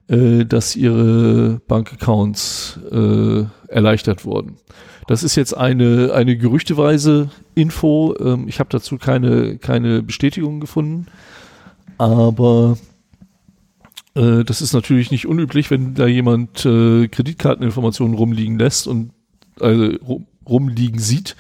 äh, 0.07 0.45
dass 0.45 0.75
ihre 0.75 1.61
Bankaccounts 1.67 2.79
äh, 2.91 3.43
erleichtert 3.67 4.25
wurden. 4.25 4.57
Das 5.07 5.23
ist 5.23 5.35
jetzt 5.35 5.55
eine, 5.55 6.13
eine 6.13 6.37
gerüchteweise 6.37 7.29
Info. 7.53 8.15
Ähm, 8.19 8.47
ich 8.47 8.59
habe 8.59 8.69
dazu 8.69 8.97
keine, 8.97 9.57
keine 9.57 10.01
Bestätigung 10.01 10.59
gefunden. 10.59 11.07
Aber 11.97 12.77
äh, 14.15 14.43
das 14.43 14.61
ist 14.61 14.73
natürlich 14.73 15.11
nicht 15.11 15.27
unüblich, 15.27 15.69
wenn 15.71 15.93
da 15.93 16.07
jemand 16.07 16.65
äh, 16.65 17.07
Kreditkarteninformationen 17.07 18.15
rumliegen 18.15 18.57
lässt 18.57 18.87
und 18.87 19.11
also 19.59 19.91
rum, 20.05 20.25
rumliegen 20.47 20.99
sieht 20.99 21.35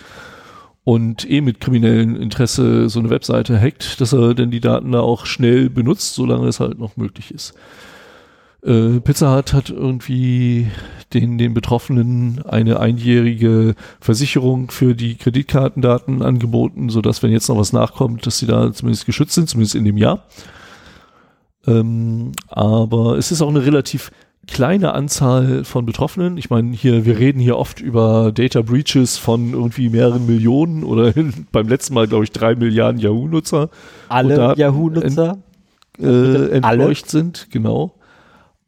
und 0.83 1.29
eh 1.29 1.41
mit 1.41 1.59
kriminellem 1.59 2.15
Interesse 2.15 2.89
so 2.89 2.99
eine 2.99 3.09
Webseite 3.09 3.59
hackt, 3.59 3.99
dass 3.99 4.13
er 4.13 4.35
denn 4.35 4.51
die 4.51 4.59
Daten 4.59 4.91
da 4.91 4.99
auch 4.99 5.25
schnell 5.25 5.69
benutzt, 5.69 6.13
solange 6.13 6.47
es 6.47 6.59
halt 6.59 6.77
noch 6.77 6.95
möglich 6.95 7.31
ist. 7.31 7.53
Äh, 8.63 8.99
Pizza 8.99 9.35
Hut 9.35 9.53
hat 9.53 9.69
irgendwie 9.69 10.67
den, 11.13 11.37
den 11.37 11.53
Betroffenen 11.53 12.43
eine 12.45 12.79
einjährige 12.79 13.75
Versicherung 13.99 14.71
für 14.71 14.95
die 14.95 15.15
Kreditkartendaten 15.15 16.21
angeboten, 16.21 16.89
sodass, 16.89 17.23
wenn 17.23 17.31
jetzt 17.31 17.47
noch 17.47 17.57
was 17.57 17.73
nachkommt, 17.73 18.25
dass 18.25 18.39
sie 18.39 18.47
da 18.47 18.73
zumindest 18.73 19.05
geschützt 19.05 19.33
sind, 19.33 19.49
zumindest 19.49 19.75
in 19.75 19.85
dem 19.85 19.97
Jahr. 19.97 20.23
Ähm, 21.67 22.31
aber 22.47 23.17
es 23.17 23.31
ist 23.31 23.41
auch 23.41 23.49
eine 23.49 23.65
relativ 23.65 24.11
kleine 24.47 24.93
Anzahl 24.93 25.63
von 25.63 25.85
Betroffenen. 25.85 26.37
Ich 26.37 26.49
meine, 26.49 26.75
hier, 26.75 27.05
wir 27.05 27.17
reden 27.17 27.39
hier 27.39 27.57
oft 27.57 27.79
über 27.79 28.31
Data 28.31 28.61
Breaches 28.61 29.17
von 29.17 29.53
irgendwie 29.53 29.89
mehreren 29.89 30.25
Millionen 30.25 30.83
oder 30.83 31.13
beim 31.51 31.67
letzten 31.67 31.93
Mal, 31.93 32.07
glaube 32.07 32.23
ich, 32.23 32.31
drei 32.31 32.55
Milliarden 32.55 32.99
Yahoo-Nutzer. 32.99 33.69
Alle 34.09 34.55
Yahoo-Nutzer? 34.55 35.37
Äh, 35.99 36.49
entleucht 36.49 37.09
sind, 37.09 37.47
genau. 37.51 37.95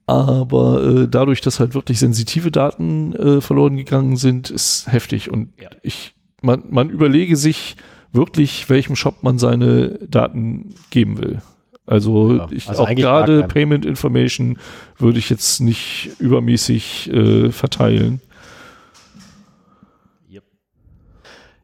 Aber 0.06 0.84
äh, 0.84 1.08
dadurch, 1.10 1.42
dass 1.42 1.60
halt 1.60 1.74
wirklich 1.74 2.00
sensitive 2.00 2.50
Daten 2.50 3.14
äh, 3.14 3.42
verloren 3.42 3.76
gegangen 3.76 4.16
sind, 4.16 4.50
ist 4.50 4.90
heftig. 4.90 5.30
Und 5.30 5.50
ja. 5.62 5.70
ich, 5.84 6.16
man, 6.42 6.64
man 6.70 6.90
überlege 6.90 7.36
sich 7.36 7.76
wirklich, 8.14 8.70
welchem 8.70 8.96
Shop 8.96 9.22
man 9.22 9.38
seine 9.38 10.00
Daten 10.08 10.76
geben 10.92 11.18
will. 11.18 11.42
Also, 11.88 12.34
ja, 12.34 12.48
ich 12.52 12.68
also 12.68 12.84
auch 12.84 12.90
gerade 12.94 13.44
Payment 13.44 13.86
Information 13.86 14.60
würde 14.98 15.20
ich 15.20 15.30
jetzt 15.30 15.62
nicht 15.62 16.12
übermäßig 16.20 17.10
äh, 17.14 17.50
verteilen. 17.50 18.22
Yep. 20.30 20.44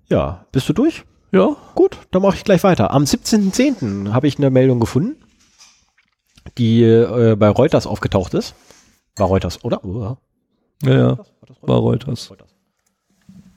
Ja, 0.08 0.46
bist 0.54 0.70
du 0.70 0.74
durch? 0.74 1.04
Ja. 1.34 1.58
Gut, 1.76 1.98
dann 2.12 2.22
mache 2.22 2.38
ich 2.38 2.46
gleich 2.46 2.64
weiter. 2.64 2.92
Am 2.92 3.04
17.10. 3.04 4.14
habe 4.14 4.28
ich 4.28 4.38
eine 4.38 4.50
Meldung 4.50 4.80
gefunden, 4.80 5.18
die 6.58 6.84
äh, 6.84 7.36
bei 7.36 7.50
Reuters 7.50 7.86
aufgetaucht 7.86 8.34
ist. 8.34 8.56
War 9.18 9.28
Reuters, 9.28 9.62
oder? 9.66 9.84
Uh. 9.84 10.16
Ja, 10.84 10.98
ja, 10.98 11.18
war 11.62 11.80
Reuters. 11.80 12.32
Reuters. 12.32 12.56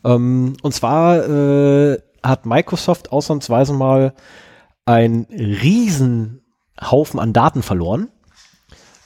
Ähm, 0.05 0.57
und 0.62 0.73
zwar 0.73 1.29
äh, 1.29 1.99
hat 2.25 2.45
Microsoft 2.45 3.12
ausnahmsweise 3.12 3.73
mal 3.73 4.14
ein 4.85 5.29
riesen 5.31 6.43
Haufen 6.81 7.20
an 7.20 7.33
Daten 7.33 7.62
verloren. 7.62 8.09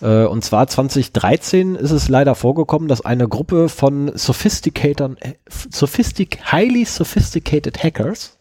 Äh, 0.01 0.25
und 0.25 0.45
zwar 0.45 0.66
2013 0.66 1.75
ist 1.75 1.91
es 1.91 2.09
leider 2.09 2.35
vorgekommen, 2.35 2.89
dass 2.89 3.05
eine 3.05 3.29
Gruppe 3.29 3.68
von 3.68 4.12
Sophisticatern, 4.14 5.16
äh, 5.21 5.35
sophistic, 5.49 6.53
highly 6.53 6.85
sophisticated 6.85 7.83
Hackers, 7.83 8.39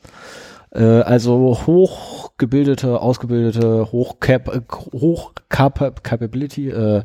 äh, 0.71 0.84
also 0.84 1.59
hochgebildete, 1.65 3.01
ausgebildete, 3.01 3.91
hochcap, 3.91 4.63
hochcap 4.93 6.03
capability, 6.03 6.69
äh, 6.69 7.03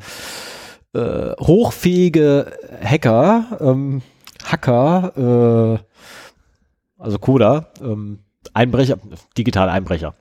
äh, 0.94 1.34
hochfähige 1.40 2.52
Hacker, 2.82 3.58
ähm, 3.60 4.02
Hacker, 4.44 5.78
äh, 5.80 7.02
also 7.02 7.18
Coda, 7.18 7.68
ähm, 7.80 8.20
Einbrecher, 8.52 8.98
digitale 9.36 9.72
Einbrecher, 9.72 10.14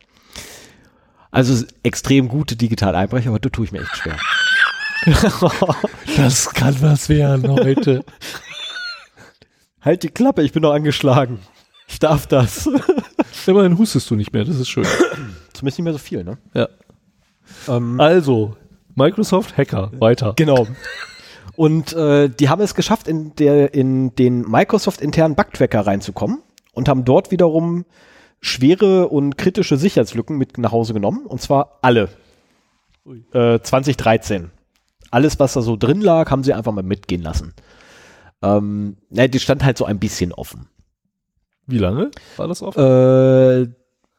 also 1.34 1.66
extrem 1.82 2.28
gute 2.28 2.56
Digital-Einbrecher, 2.56 3.30
aber 3.30 3.40
da 3.40 3.50
tue 3.50 3.66
ich 3.66 3.72
mir 3.72 3.82
echt 3.82 3.98
schwer. 3.98 4.18
das 6.16 6.52
kann 6.52 6.80
was 6.80 7.10
werden 7.10 7.50
heute. 7.50 8.06
Halt 9.82 10.04
die 10.04 10.10
Klappe, 10.10 10.44
ich 10.44 10.54
bin 10.54 10.62
noch 10.62 10.74
angeschlagen. 10.74 11.40
Ich 11.88 11.98
darf 11.98 12.28
das. 12.28 12.70
Immerhin 13.48 13.80
hustest 13.80 14.10
du 14.12 14.16
nicht 14.16 14.32
mehr, 14.32 14.46
das 14.46 14.58
ist 14.58 14.70
schön. 14.70 14.86
Zumindest 15.54 15.80
nicht 15.80 15.80
mehr 15.80 15.94
so 15.94 16.00
viel, 16.00 16.24
ne? 16.24 16.38
Ja. 16.54 16.70
Ähm, 17.68 18.00
also, 18.00 18.56
Microsoft 18.94 19.58
Hacker, 19.58 19.92
weiter. 19.98 20.34
Genau. 20.36 20.68
Und 21.56 21.94
äh, 21.94 22.30
die 22.30 22.48
haben 22.48 22.62
es 22.62 22.76
geschafft, 22.76 23.08
in, 23.08 23.36
der, 23.36 23.74
in 23.74 24.14
den 24.16 24.42
Microsoft-internen 24.42 25.36
Bugtracker 25.36 25.82
reinzukommen 25.82 26.44
und 26.74 26.88
haben 26.88 27.06
dort 27.06 27.32
wiederum 27.32 27.86
schwere 28.44 29.08
und 29.08 29.38
kritische 29.38 29.78
Sicherheitslücken 29.78 30.38
mit 30.38 30.58
nach 30.58 30.72
Hause 30.72 30.94
genommen. 30.94 31.26
Und 31.26 31.42
zwar 31.42 31.80
alle. 31.82 32.10
Äh, 33.32 33.60
2013. 33.60 34.52
Alles, 35.10 35.40
was 35.40 35.54
da 35.54 35.62
so 35.62 35.78
drin 35.78 36.02
lag, 36.02 36.30
haben 36.30 36.44
sie 36.44 36.54
einfach 36.54 36.74
mal 36.74 36.84
mitgehen 36.84 37.22
lassen. 37.22 37.54
Ähm, 38.42 38.98
na, 39.10 39.28
die 39.28 39.40
stand 39.40 39.64
halt 39.64 39.78
so 39.78 39.86
ein 39.86 40.00
bisschen 40.00 40.34
offen. 40.34 40.68
Wie 41.66 41.78
lange 41.78 42.12
war 42.36 42.48
das 42.48 42.62
offen? 42.62 42.80
Äh, 42.80 43.68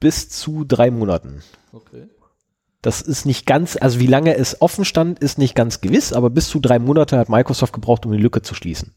bis 0.01 0.31
zu 0.31 0.65
drei 0.65 0.91
Monaten. 0.91 1.43
Okay. 1.73 2.09
Das 2.81 3.03
ist 3.03 3.27
nicht 3.27 3.47
ganz, 3.47 3.77
also 3.77 4.01
wie 4.01 4.07
lange 4.07 4.37
es 4.37 4.61
offen 4.63 4.85
stand, 4.85 5.19
ist 5.19 5.39
nicht 5.39 5.55
ganz 5.55 5.81
gewiss, 5.81 6.13
aber 6.13 6.31
bis 6.31 6.49
zu 6.49 6.61
drei 6.61 6.79
Monate 6.79 7.19
hat 7.19 7.29
Microsoft 7.29 7.73
gebraucht, 7.73 8.07
um 8.07 8.13
die 8.13 8.19
Lücke 8.19 8.43
zu 8.43 8.55
schließen, 8.55 8.95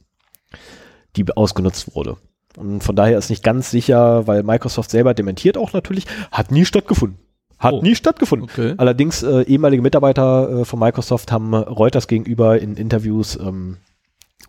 die 1.15 1.25
ausgenutzt 1.36 1.95
wurde. 1.95 2.17
Und 2.57 2.83
von 2.83 2.95
daher 2.95 3.19
ist 3.19 3.29
nicht 3.29 3.43
ganz 3.43 3.69
sicher, 3.69 4.25
weil 4.25 4.41
Microsoft 4.41 4.89
selber 4.89 5.13
dementiert 5.13 5.57
auch 5.57 5.73
natürlich, 5.73 6.05
hat 6.31 6.51
nie 6.51 6.65
stattgefunden. 6.65 7.19
Hat 7.59 7.73
oh, 7.73 7.81
nie 7.83 7.95
stattgefunden. 7.95 8.49
Okay. 8.51 8.73
Allerdings 8.77 9.21
äh, 9.21 9.41
ehemalige 9.43 9.83
Mitarbeiter 9.83 10.49
äh, 10.49 10.65
von 10.65 10.79
Microsoft 10.79 11.31
haben 11.31 11.53
Reuters 11.53 12.07
gegenüber 12.07 12.59
in 12.59 12.75
Interviews 12.75 13.37
ähm, 13.39 13.77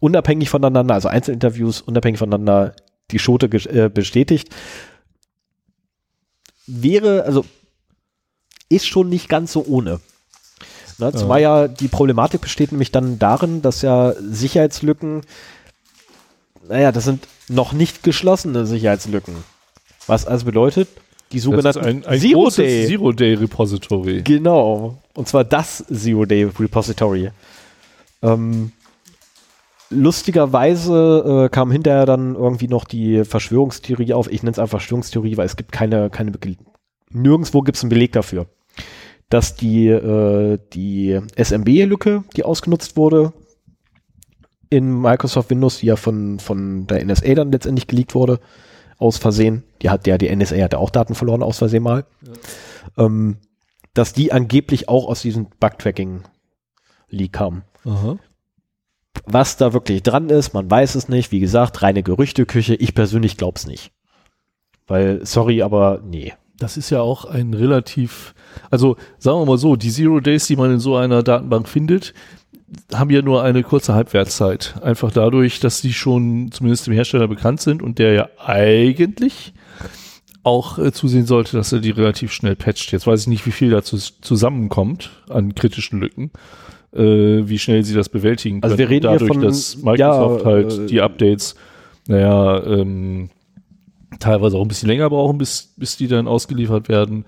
unabhängig 0.01 0.49
voneinander, 0.49 0.95
also 0.95 1.09
Einzelinterviews 1.09 1.83
unabhängig 1.83 2.19
voneinander 2.19 2.75
die 3.11 3.19
Schote 3.19 3.47
äh, 3.47 3.91
bestätigt. 3.91 4.55
Wäre, 6.67 7.25
also 7.25 7.45
ist 8.71 8.87
schon 8.87 9.11
nicht 9.11 9.29
ganz 9.29 9.53
so 9.53 9.65
ohne. 9.67 10.01
Ne, 10.99 11.13
zumal 11.13 11.41
ja. 11.41 11.63
ja 11.63 11.69
die 11.69 11.89
Problematik 11.89 12.41
besteht 12.41 12.73
nämlich 12.73 12.91
dann 12.91 13.19
darin, 13.19 13.63
dass 13.63 13.83
ja 13.83 14.15
Sicherheitslücken 14.19 15.23
naja, 16.69 16.93
das 16.93 17.05
sind 17.05 17.27
noch 17.49 17.73
nicht 17.73 18.03
geschlossene 18.03 18.67
Sicherheitslücken. 18.67 19.35
Was 20.07 20.27
also 20.27 20.47
bedeutet, 20.47 20.89
die 21.33 21.41
sogenannten 21.41 21.85
ein, 21.85 22.07
ein 22.07 22.21
Zero 22.21 22.51
Day. 22.51 22.87
Zero 22.87 23.13
Day 23.13 23.35
Repository. 23.35 24.23
Genau. 24.23 24.99
Und 25.15 25.29
zwar 25.29 25.45
das 25.45 25.85
Zero 25.93 26.25
Day 26.25 26.45
Repository. 26.45 27.31
Ähm, 28.23 28.73
lustigerweise 29.91 31.47
äh, 31.47 31.49
kam 31.51 31.71
hinterher 31.71 32.07
dann 32.07 32.35
irgendwie 32.35 32.69
noch 32.69 32.85
die 32.85 33.25
Verschwörungstheorie 33.25 34.15
auf. 34.15 34.31
Ich 34.31 34.43
nenne 34.43 34.53
es 34.53 34.59
einfach 34.59 34.79
Verschwörungstheorie, 34.79 35.37
weil 35.37 35.47
es 35.47 35.57
gibt 35.57 35.73
keine, 35.73 36.11
keine 36.11 36.33
nirgendwo 37.11 37.63
gibt 37.63 37.77
es 37.77 37.83
einen 37.83 37.91
Beleg 37.91 38.13
dafür, 38.13 38.47
dass 39.29 39.57
die, 39.57 39.89
äh, 39.89 40.59
die 40.73 41.21
SMB-Lücke, 41.37 42.25
die 42.37 42.45
ausgenutzt 42.45 42.97
wurde, 42.97 43.33
in 44.71 45.01
Microsoft 45.01 45.51
Windows, 45.51 45.79
die 45.79 45.87
ja 45.87 45.97
von, 45.97 46.39
von 46.39 46.87
der 46.87 47.05
NSA 47.05 47.35
dann 47.35 47.53
letztendlich 47.53 47.87
geleakt 47.87 48.15
wurde, 48.15 48.41
aus 48.99 49.17
Versehen. 49.19 49.65
Die 49.83 49.91
hat 49.91 50.07
ja, 50.07 50.19
die 50.19 50.35
NSA 50.35 50.57
hat 50.63 50.73
ja 50.73 50.79
auch 50.79 50.91
Daten 50.91 51.15
verloren 51.15 51.43
aus 51.43 51.59
Versehen 51.59 51.83
mal. 51.83 52.05
Ja. 52.27 53.05
Ähm, 53.05 53.39
dass 53.95 54.13
die 54.13 54.33
angeblich 54.33 54.89
auch 54.89 55.09
aus 55.09 55.23
diesem 55.23 55.47
Bugtracking-Leak 55.59 57.33
kamen. 57.33 57.63
Aha. 57.85 58.19
Was 59.25 59.57
da 59.57 59.73
wirklich 59.73 60.03
dran 60.03 60.31
ist, 60.31 60.55
man 60.55 60.71
weiß 60.71 60.95
es 60.95 61.09
nicht. 61.09 61.33
Wie 61.33 61.41
gesagt, 61.41 61.83
reine 61.83 62.03
Gerüchteküche. 62.03 62.75
Ich 62.75 62.95
persönlich 62.95 63.37
glaub's 63.37 63.67
nicht. 63.67 63.93
Weil, 64.87 65.25
sorry, 65.25 65.63
aber 65.63 66.01
nee. 66.05 66.35
Das 66.59 66.77
ist 66.77 66.91
ja 66.91 67.01
auch 67.01 67.25
ein 67.25 67.55
relativ, 67.55 68.35
also 68.69 68.97
sagen 69.19 69.39
wir 69.41 69.47
mal 69.47 69.59
so, 69.59 69.77
die 69.77 69.91
Zero 69.91 70.19
Days, 70.19 70.49
die 70.49 70.57
man 70.57 70.73
in 70.73 70.81
so 70.81 70.97
einer 70.97 71.23
Datenbank 71.23 71.69
findet, 71.69 72.15
haben 72.95 73.11
ja 73.11 73.23
nur 73.23 73.43
eine 73.43 73.63
kurze 73.63 73.95
Halbwertszeit. 73.95 74.75
Einfach 74.83 75.11
dadurch, 75.13 75.61
dass 75.61 75.81
die 75.81 75.93
schon 75.93 76.51
zumindest 76.53 76.87
dem 76.87 76.95
Hersteller 76.95 77.29
bekannt 77.29 77.61
sind 77.61 77.83
und 77.83 77.99
der 77.99 78.13
ja 78.13 78.29
eigentlich 78.39 79.53
auch 80.43 80.79
äh, 80.79 80.93
zusehen 80.93 81.27
sollte, 81.27 81.57
dass 81.57 81.73
er 81.73 81.81
die 81.81 81.91
relativ 81.91 82.33
schnell 82.33 82.57
patcht. 82.57 82.93
Jetzt 82.93 83.07
weiß 83.07 83.23
ich 83.23 83.27
nicht, 83.27 83.47
wie 83.47 83.51
viel 83.51 83.71
dazu 83.71 83.97
zusammenkommt 83.97 85.11
an 85.29 85.55
kritischen 85.55 86.01
Lücken, 86.01 86.31
äh, 86.93 87.01
wie 87.01 87.59
schnell 87.59 87.85
sie 87.85 87.95
das 87.95 88.09
bewältigen 88.09 88.61
können. 88.61 88.65
Also 88.65 88.79
wir 88.79 88.89
reden 88.89 89.05
dadurch, 89.05 89.29
von, 89.29 89.43
dass 89.43 89.77
Microsoft 89.77 90.45
ja, 90.45 90.47
halt 90.47 90.79
äh, 90.79 90.87
die 90.87 91.01
Updates, 91.01 91.55
naja, 92.07 92.65
ähm, 92.65 93.31
teilweise 94.21 94.57
auch 94.57 94.63
ein 94.63 94.69
bisschen 94.69 94.89
länger 94.89 95.11
brauchen, 95.11 95.39
bis, 95.39 95.75
bis 95.77 95.97
die 95.97 96.09
dann 96.09 96.27
ausgeliefert 96.27 96.89
werden, 96.89 97.25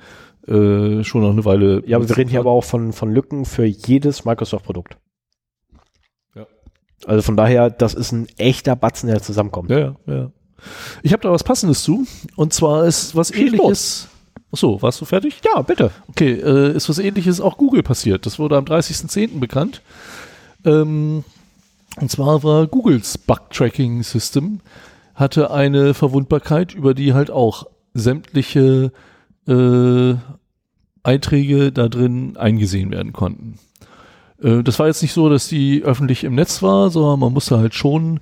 äh, 0.47 1.05
schon 1.05 1.22
noch 1.22 1.30
eine 1.30 1.45
Weile. 1.45 1.82
Ja, 1.86 1.99
aber 1.99 2.09
wir 2.09 2.16
reden 2.16 2.30
hier 2.30 2.41
aber 2.41 2.51
auch 2.51 2.64
von, 2.64 2.93
von 2.93 3.12
Lücken 3.12 3.45
für 3.45 3.64
jedes 3.64 4.24
Microsoft-Produkt. 4.24 4.97
Also 7.07 7.22
von 7.22 7.36
daher, 7.36 7.70
das 7.70 7.94
ist 7.94 8.12
ein 8.12 8.28
echter 8.36 8.76
Batzen, 8.76 9.09
der 9.09 9.22
zusammenkommt. 9.22 9.70
Ja, 9.70 9.96
ja. 10.07 10.30
Ich 11.03 11.12
habe 11.12 11.22
da 11.22 11.30
was 11.30 11.44
Passendes 11.44 11.82
zu. 11.82 12.07
Und 12.36 12.53
zwar 12.53 12.84
ist 12.84 13.16
was 13.16 13.28
Schieß 13.28 13.55
ähnliches. 13.55 14.09
Achso, 14.53 14.82
warst 14.82 15.01
du 15.01 15.05
fertig? 15.05 15.40
Ja, 15.44 15.62
bitte. 15.62 15.90
Okay, 16.09 16.32
äh, 16.32 16.74
ist 16.74 16.88
was 16.88 16.98
ähnliches 16.98 17.40
auch 17.40 17.57
Google 17.57 17.82
passiert. 17.82 18.26
Das 18.26 18.38
wurde 18.38 18.57
am 18.57 18.64
30.10. 18.64 19.38
bekannt. 19.38 19.80
Ähm, 20.64 21.24
und 22.01 22.11
zwar 22.11 22.42
war 22.42 22.66
Googles 22.66 23.16
Bug-Tracking-System 23.18 24.61
hatte 25.14 25.51
eine 25.51 25.92
Verwundbarkeit, 25.94 26.74
über 26.74 26.94
die 26.94 27.12
halt 27.12 27.30
auch 27.30 27.66
sämtliche 27.92 28.90
äh, 29.46 30.14
Einträge 31.03 31.72
da 31.72 31.88
drin 31.88 32.36
eingesehen 32.36 32.90
werden 32.90 33.12
konnten. 33.12 33.59
Äh, 34.43 34.62
das 34.62 34.78
war 34.78 34.86
jetzt 34.86 35.03
nicht 35.03 35.12
so, 35.12 35.28
dass 35.28 35.49
die 35.49 35.82
öffentlich 35.82 36.24
im 36.24 36.34
Netz 36.34 36.62
war, 36.62 36.91
sondern 36.91 37.20
man 37.20 37.32
musste 37.32 37.59
halt 37.59 37.74
schon 37.74 38.20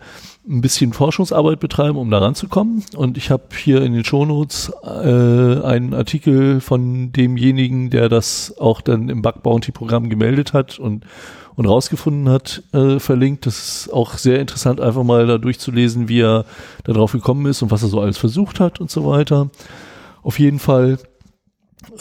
ein 0.48 0.60
bisschen 0.62 0.92
Forschungsarbeit 0.92 1.60
betreiben, 1.60 1.98
um 1.98 2.10
da 2.10 2.18
ranzukommen. 2.18 2.84
Und 2.96 3.18
ich 3.18 3.30
habe 3.30 3.44
hier 3.54 3.82
in 3.82 3.92
den 3.92 4.04
Shownotes 4.04 4.72
äh, 4.82 5.62
einen 5.62 5.92
Artikel 5.92 6.60
von 6.60 7.12
demjenigen, 7.12 7.90
der 7.90 8.08
das 8.08 8.54
auch 8.58 8.80
dann 8.80 9.10
im 9.10 9.20
Bug 9.20 9.42
Bounty 9.42 9.72
Programm 9.72 10.08
gemeldet 10.08 10.52
hat 10.52 10.78
und 10.78 11.04
und 11.58 11.66
rausgefunden 11.66 12.28
hat, 12.28 12.62
äh, 12.72 13.00
verlinkt. 13.00 13.44
Das 13.44 13.58
ist 13.58 13.92
auch 13.92 14.12
sehr 14.14 14.38
interessant, 14.38 14.80
einfach 14.80 15.02
mal 15.02 15.26
da 15.26 15.38
durchzulesen, 15.38 16.08
wie 16.08 16.20
er 16.20 16.44
da 16.84 16.92
drauf 16.92 17.10
gekommen 17.10 17.46
ist 17.46 17.62
und 17.62 17.72
was 17.72 17.82
er 17.82 17.88
so 17.88 18.00
alles 18.00 18.16
versucht 18.16 18.60
hat 18.60 18.80
und 18.80 18.92
so 18.92 19.04
weiter. 19.04 19.50
Auf 20.22 20.38
jeden 20.38 20.60
Fall 20.60 20.98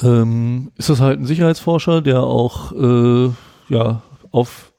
ähm, 0.04 0.72
ist 0.78 0.90
das 0.90 1.02
halt 1.02 1.20
ein 1.20 1.26
Sicherheitsforscher, 1.26 2.04
der 2.04 2.22
auch 2.22 2.72
äh, 2.72 3.32
ja 3.70 4.04
auf 4.38 4.72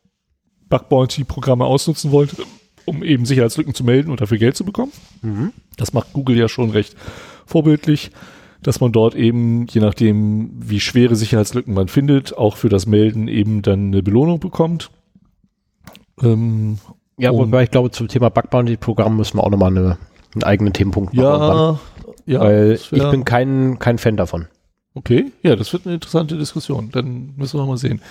Bug 0.68 0.88
Bounty 0.88 1.24
Programme 1.24 1.64
ausnutzen 1.64 2.12
wollte, 2.12 2.36
um 2.84 3.02
eben 3.02 3.26
Sicherheitslücken 3.26 3.74
zu 3.74 3.82
melden 3.82 4.10
und 4.10 4.20
dafür 4.20 4.38
Geld 4.38 4.56
zu 4.56 4.64
bekommen. 4.64 4.92
Mhm. 5.22 5.52
Das 5.76 5.92
macht 5.92 6.12
Google 6.12 6.36
ja 6.36 6.48
schon 6.48 6.70
recht 6.70 6.94
vorbildlich, 7.44 8.12
dass 8.62 8.80
man 8.80 8.92
dort 8.92 9.16
eben, 9.16 9.66
je 9.66 9.80
nachdem, 9.80 10.50
wie 10.58 10.78
schwere 10.78 11.16
Sicherheitslücken 11.16 11.74
man 11.74 11.88
findet, 11.88 12.36
auch 12.36 12.56
für 12.56 12.68
das 12.68 12.86
Melden 12.86 13.26
eben 13.26 13.62
dann 13.62 13.88
eine 13.88 14.02
Belohnung 14.02 14.38
bekommt. 14.38 14.90
Ähm, 16.22 16.78
ja, 17.18 17.32
wobei 17.32 17.64
ich 17.64 17.70
glaube, 17.70 17.90
zum 17.90 18.06
Thema 18.06 18.28
Bug 18.28 18.50
Bounty 18.50 18.76
Programm 18.76 19.16
müssen 19.16 19.38
wir 19.38 19.44
auch 19.44 19.50
nochmal 19.50 19.76
eine, 19.76 19.98
einen 20.34 20.44
eigenen 20.44 20.72
Themenpunkt 20.72 21.14
machen. 21.14 21.78
Ja, 22.26 22.34
ja. 22.34 22.40
Weil 22.40 22.72
ich 22.74 23.10
bin 23.10 23.24
kein, 23.24 23.80
kein 23.80 23.98
Fan 23.98 24.16
davon. 24.16 24.46
Okay, 24.98 25.30
ja, 25.44 25.54
das 25.54 25.72
wird 25.72 25.86
eine 25.86 25.94
interessante 25.94 26.36
Diskussion. 26.36 26.90
Dann 26.90 27.32
müssen 27.36 27.60
wir 27.60 27.64
mal 27.66 27.76
sehen. 27.76 28.02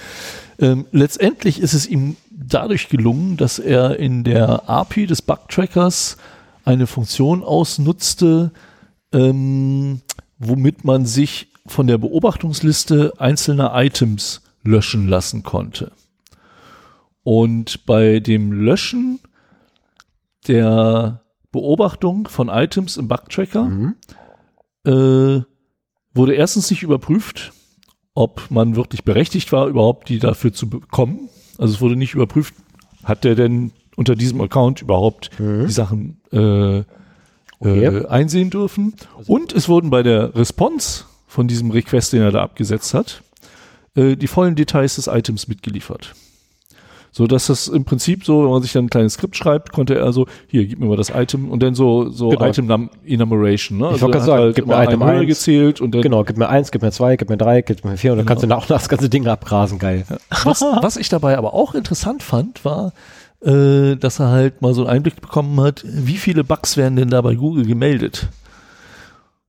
Ähm, 0.58 0.86
letztendlich 0.94 1.60
ist 1.60 1.74
es 1.74 1.86
ihm 1.86 2.16
dadurch 2.32 2.88
gelungen, 2.88 3.36
dass 3.36 3.60
er 3.60 4.00
in 4.00 4.24
der 4.24 4.70
API 4.70 5.06
des 5.06 5.22
Bug-Trackers 5.22 6.16
eine 6.64 6.88
Funktion 6.88 7.44
ausnutzte, 7.44 8.52
ähm, 9.12 10.00
womit 10.40 10.86
man 10.86 11.06
sich 11.06 11.50
von 11.66 11.88
der 11.88 11.98
Beobachtungsliste 11.98 13.12
einzelner 13.18 13.74
Items 13.76 14.44
löschen 14.64 15.10
lassen 15.10 15.44
konnte. 15.44 15.92
Und 17.24 17.86
bei 17.86 18.22
dem 18.22 18.54
Löschen 18.54 19.20
der 20.48 21.22
Beobachtung 21.52 22.30
von 22.30 22.48
Items 22.48 22.96
im 22.96 23.10
Bug-Tracker 23.10 23.64
mhm. 23.66 23.96
äh, 24.86 25.42
wurde 26.18 26.34
erstens 26.34 26.70
nicht 26.70 26.84
überprüft, 26.84 27.54
ob 28.14 28.50
man 28.50 28.76
wirklich 28.76 29.04
berechtigt 29.04 29.52
war, 29.52 29.68
überhaupt 29.68 30.10
die 30.10 30.20
dafür 30.20 30.52
zu 30.52 30.70
bekommen. 30.70 31.30
Also 31.58 31.76
es 31.76 31.82
wurde 31.82 31.96
nicht 31.96 32.14
überprüft, 32.14 32.56
hat 33.04 33.24
der 33.24 33.36
denn 33.36 33.72
unter 33.96 34.16
diesem 34.16 34.42
Account 34.42 34.82
überhaupt 34.82 35.32
mhm. 35.40 35.66
die 35.66 35.72
Sachen 35.72 36.22
äh, 36.32 36.84
okay. 37.60 37.86
äh, 37.86 38.08
einsehen 38.08 38.50
dürfen. 38.50 38.96
Also 39.18 39.34
Und 39.34 39.54
es 39.54 39.70
wurden 39.70 39.90
bei 39.90 40.04
der 40.04 40.36
Response 40.36 41.06
von 41.28 41.48
diesem 41.48 41.72
Request, 41.72 42.14
den 42.14 42.22
er 42.22 42.32
da 42.32 42.42
abgesetzt 42.42 42.94
hat, 42.94 43.24
äh, 43.96 44.16
die 44.16 44.28
vollen 44.28 44.56
Details 44.56 44.96
des 44.96 45.08
Items 45.08 45.48
mitgeliefert. 45.48 46.16
So 47.18 47.26
dass 47.26 47.48
das 47.48 47.68
im 47.68 47.84
Prinzip 47.84 48.24
so, 48.24 48.44
wenn 48.44 48.52
man 48.52 48.62
sich 48.62 48.74
dann 48.74 48.86
ein 48.86 48.90
kleines 48.92 49.14
Skript 49.14 49.36
schreibt, 49.36 49.72
konnte 49.72 49.96
er 49.96 50.06
also, 50.06 50.28
hier, 50.46 50.68
gib 50.68 50.78
mir 50.78 50.86
mal 50.86 50.98
das 50.98 51.10
Item 51.10 51.50
und 51.50 51.64
dann 51.64 51.74
so, 51.74 52.10
so 52.10 52.30
genau. 52.30 52.46
Item 52.46 52.90
Enumeration, 53.08 53.80
ne? 53.80 53.88
Ich 53.96 54.04
also 54.04 54.20
sagen, 54.20 54.44
halt 54.44 54.56
gib 54.56 54.68
mir 54.68 54.84
Item 54.84 55.02
1 55.02 55.26
gezählt 55.26 55.82
und 55.82 55.96
dann 55.96 56.04
Genau, 56.04 56.24
gib 56.24 56.38
mir 56.38 56.48
eins, 56.48 56.70
gib 56.70 56.84
mir 56.84 56.92
zwei, 56.92 57.18
gib 57.18 57.32
mir 57.32 57.38
drei, 57.38 57.64
gib 57.64 57.84
mir 57.84 57.98
vier 57.98 58.12
und 58.12 58.18
genau. 58.20 58.28
dann 58.28 58.40
kannst 58.40 58.44
du 58.44 58.56
auch 58.56 58.66
das 58.68 58.88
ganze 58.88 59.10
Ding 59.10 59.26
abgrasen, 59.26 59.80
geil. 59.80 60.06
Was, 60.44 60.62
was 60.62 60.96
ich 60.96 61.10
dabei 61.10 61.40
aber 61.40 61.56
auch 61.56 61.74
interessant 61.74 62.22
fand, 62.22 62.64
war, 62.64 62.94
äh, 63.42 63.96
dass 63.96 64.20
er 64.20 64.30
halt 64.30 64.62
mal 64.62 64.76
so 64.76 64.82
einen 64.82 64.98
Einblick 64.98 65.20
bekommen 65.20 65.60
hat, 65.60 65.84
wie 65.88 66.18
viele 66.18 66.44
Bugs 66.44 66.78
werden 66.78 66.98
denn 66.98 67.10
da 67.10 67.22
bei 67.22 67.34
Google 67.34 67.66
gemeldet? 67.66 68.28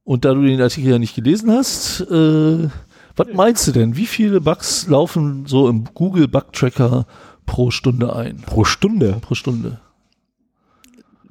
Und 0.05 0.25
da 0.25 0.33
du 0.33 0.41
den 0.41 0.63
Artikel 0.63 0.93
ja 0.93 0.99
nicht 0.99 1.17
gelesen 1.17 1.53
hast, 1.53 2.01
äh, 2.01 2.69
was 3.15 3.27
meinst 3.35 3.67
du 3.67 3.73
denn? 3.73 3.95
Wie 3.95 4.07
viele 4.07 4.41
Bugs 4.41 4.87
laufen 4.87 5.45
so 5.45 5.69
im 5.69 5.85
Google 5.93 6.29
Bug 6.29 6.53
Tracker 6.55 7.05
pro 7.49 7.73
Stunde 7.73 8.15
ein. 8.15 8.37
Pro 8.47 8.63
Stunde? 8.65 9.19
Pro 9.21 9.35
Stunde. 9.35 9.81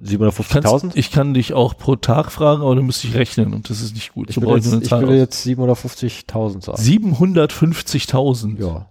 750.000? 0.04 0.92
Ich 0.96 1.12
kann 1.12 1.34
dich 1.34 1.54
auch 1.54 1.78
pro 1.78 1.96
Tag 1.96 2.32
fragen, 2.32 2.62
aber 2.62 2.76
dann 2.76 2.86
müsste 2.86 3.08
ich 3.08 3.16
rechnen 3.16 3.54
und 3.54 3.70
das 3.70 3.82
ist 3.82 3.96
nicht 3.96 4.14
gut. 4.14 4.30
Ich, 4.30 4.36
so 4.36 4.42
will, 4.42 4.56
jetzt, 4.56 4.68
ich 4.68 4.92
will 4.92 5.18
jetzt 5.18 5.46
750.000 5.46 6.66
sagen. 6.66 6.82
750.000? 6.82 8.60
Ja. 8.60 8.90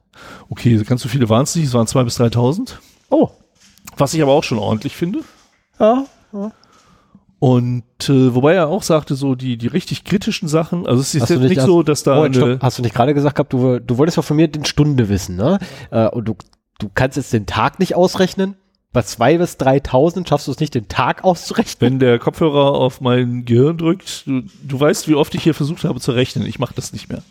Okay, 0.48 0.76
ganz 0.84 1.02
so 1.02 1.08
viele 1.08 1.28
waren 1.28 1.42
es 1.42 1.54
nicht, 1.54 1.66
es 1.66 1.74
waren 1.74 1.86
2.000 1.86 2.04
bis 2.04 2.20
3.000. 2.20 2.70
Oh. 3.10 3.30
Was 3.96 4.14
ich 4.14 4.22
aber 4.22 4.32
auch 4.32 4.42
schon 4.42 4.58
ordentlich 4.58 4.96
finde. 4.96 5.20
Ja. 5.78 6.06
ja. 6.32 6.52
Und 7.38 8.08
äh, 8.08 8.34
wobei 8.34 8.54
er 8.54 8.68
auch 8.68 8.82
sagte, 8.82 9.14
so 9.14 9.34
die, 9.34 9.58
die 9.58 9.66
richtig 9.66 10.04
kritischen 10.04 10.48
Sachen, 10.48 10.86
also 10.86 11.00
es 11.02 11.14
ist 11.14 11.28
jetzt 11.28 11.38
nicht, 11.38 11.50
nicht 11.50 11.60
so, 11.60 11.82
dass 11.82 12.02
da. 12.02 12.20
Oh, 12.20 12.22
eine, 12.22 12.58
hast 12.62 12.78
du 12.78 12.82
nicht 12.82 12.94
gerade 12.94 13.14
gesagt 13.14 13.36
gehabt, 13.36 13.52
du, 13.52 13.78
du 13.78 13.98
wolltest 13.98 14.16
doch 14.16 14.24
von 14.24 14.36
mir 14.36 14.48
den 14.48 14.64
Stunde 14.64 15.08
wissen, 15.08 15.36
ne? 15.36 15.58
Äh, 15.90 16.08
und 16.08 16.26
du 16.26 16.36
du 16.78 16.90
kannst 16.94 17.16
jetzt 17.16 17.32
den 17.32 17.46
Tag 17.46 17.78
nicht 17.78 17.94
ausrechnen. 17.94 18.56
Bei 18.92 19.02
zwei 19.02 19.36
bis 19.36 19.56
3.000 19.56 20.26
schaffst 20.26 20.46
du 20.46 20.52
es 20.52 20.60
nicht, 20.60 20.74
den 20.74 20.88
Tag 20.88 21.22
auszurechnen. 21.22 21.76
Wenn 21.80 21.98
der 21.98 22.18
Kopfhörer 22.18 22.72
auf 22.72 23.02
mein 23.02 23.44
Gehirn 23.44 23.76
drückt, 23.76 24.26
du, 24.26 24.42
du 24.62 24.80
weißt, 24.80 25.06
wie 25.08 25.14
oft 25.14 25.34
ich 25.34 25.42
hier 25.42 25.52
versucht 25.52 25.84
habe 25.84 26.00
zu 26.00 26.12
rechnen. 26.12 26.46
Ich 26.46 26.58
mache 26.58 26.74
das 26.74 26.92
nicht 26.94 27.10
mehr. 27.10 27.22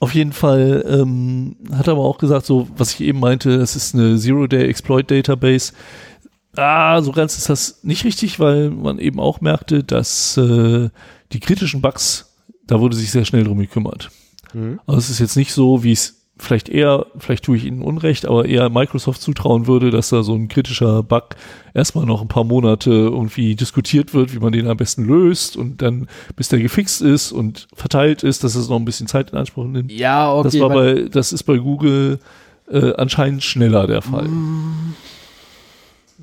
Auf 0.00 0.14
jeden 0.14 0.32
Fall 0.32 0.84
ähm, 0.88 1.56
hat 1.72 1.86
er 1.86 1.92
aber 1.92 2.04
auch 2.04 2.18
gesagt, 2.18 2.46
so 2.46 2.66
was 2.76 2.94
ich 2.94 3.02
eben 3.02 3.20
meinte, 3.20 3.50
es 3.50 3.76
ist 3.76 3.94
eine 3.94 4.18
Zero-Day-Exploit-Database. 4.18 5.74
Ah, 6.56 7.00
so 7.02 7.12
ganz 7.12 7.36
ist 7.36 7.50
das 7.50 7.80
nicht 7.84 8.04
richtig, 8.04 8.40
weil 8.40 8.70
man 8.70 8.98
eben 8.98 9.20
auch 9.20 9.40
merkte, 9.40 9.84
dass 9.84 10.36
äh, 10.38 10.88
die 11.32 11.40
kritischen 11.40 11.82
Bugs, 11.82 12.34
da 12.66 12.80
wurde 12.80 12.96
sich 12.96 13.10
sehr 13.10 13.26
schnell 13.26 13.44
drum 13.44 13.58
gekümmert. 13.58 14.10
Mhm. 14.54 14.80
Also 14.86 14.98
es 14.98 15.10
ist 15.10 15.18
jetzt 15.20 15.36
nicht 15.36 15.52
so, 15.52 15.84
wie 15.84 15.92
es 15.92 16.19
vielleicht 16.40 16.68
eher, 16.68 17.06
vielleicht 17.18 17.44
tue 17.44 17.56
ich 17.56 17.64
ihnen 17.64 17.82
Unrecht, 17.82 18.26
aber 18.26 18.46
eher 18.46 18.68
Microsoft 18.70 19.20
zutrauen 19.20 19.66
würde, 19.66 19.90
dass 19.90 20.08
da 20.08 20.22
so 20.22 20.34
ein 20.34 20.48
kritischer 20.48 21.02
Bug 21.02 21.36
erstmal 21.74 22.06
noch 22.06 22.22
ein 22.22 22.28
paar 22.28 22.44
Monate 22.44 22.90
irgendwie 22.90 23.54
diskutiert 23.54 24.14
wird, 24.14 24.34
wie 24.34 24.38
man 24.38 24.52
den 24.52 24.66
am 24.66 24.76
besten 24.76 25.04
löst 25.04 25.56
und 25.56 25.82
dann, 25.82 26.08
bis 26.36 26.48
der 26.48 26.58
gefixt 26.58 27.02
ist 27.02 27.32
und 27.32 27.68
verteilt 27.74 28.22
ist, 28.22 28.42
dass 28.44 28.54
es 28.54 28.68
noch 28.68 28.76
ein 28.76 28.84
bisschen 28.84 29.06
Zeit 29.06 29.30
in 29.30 29.38
Anspruch 29.38 29.66
nimmt. 29.66 29.92
Ja, 29.92 30.32
okay. 30.32 30.42
Das 30.44 30.60
war 30.60 30.68
bei, 30.70 31.08
das 31.10 31.32
ist 31.32 31.42
bei 31.44 31.58
Google 31.58 32.18
äh, 32.70 32.94
anscheinend 32.94 33.42
schneller 33.42 33.86
der 33.86 34.02
Fall. 34.02 34.28
Mm. 34.28 34.94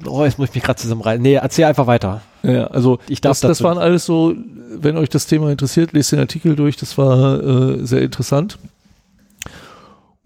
Oh, 0.06 0.24
jetzt 0.24 0.38
muss 0.38 0.50
ich 0.50 0.56
mich 0.56 0.64
gerade 0.64 0.80
zusammenreißen. 0.80 1.22
Nee, 1.22 1.34
erzähl 1.34 1.66
einfach 1.66 1.88
weiter. 1.88 2.22
Ja, 2.44 2.68
also 2.68 3.00
ich 3.08 3.20
darf 3.20 3.40
das, 3.40 3.58
das 3.58 3.64
waren 3.64 3.80
alles 3.80 4.06
so, 4.06 4.36
wenn 4.76 4.96
euch 4.96 5.10
das 5.10 5.26
Thema 5.26 5.50
interessiert, 5.50 5.94
lest 5.94 6.12
den 6.12 6.20
Artikel 6.20 6.56
durch, 6.56 6.78
das 6.78 7.00
war 7.00 7.44
äh, 7.44 7.86
sehr 7.86 8.02
interessant 8.04 8.60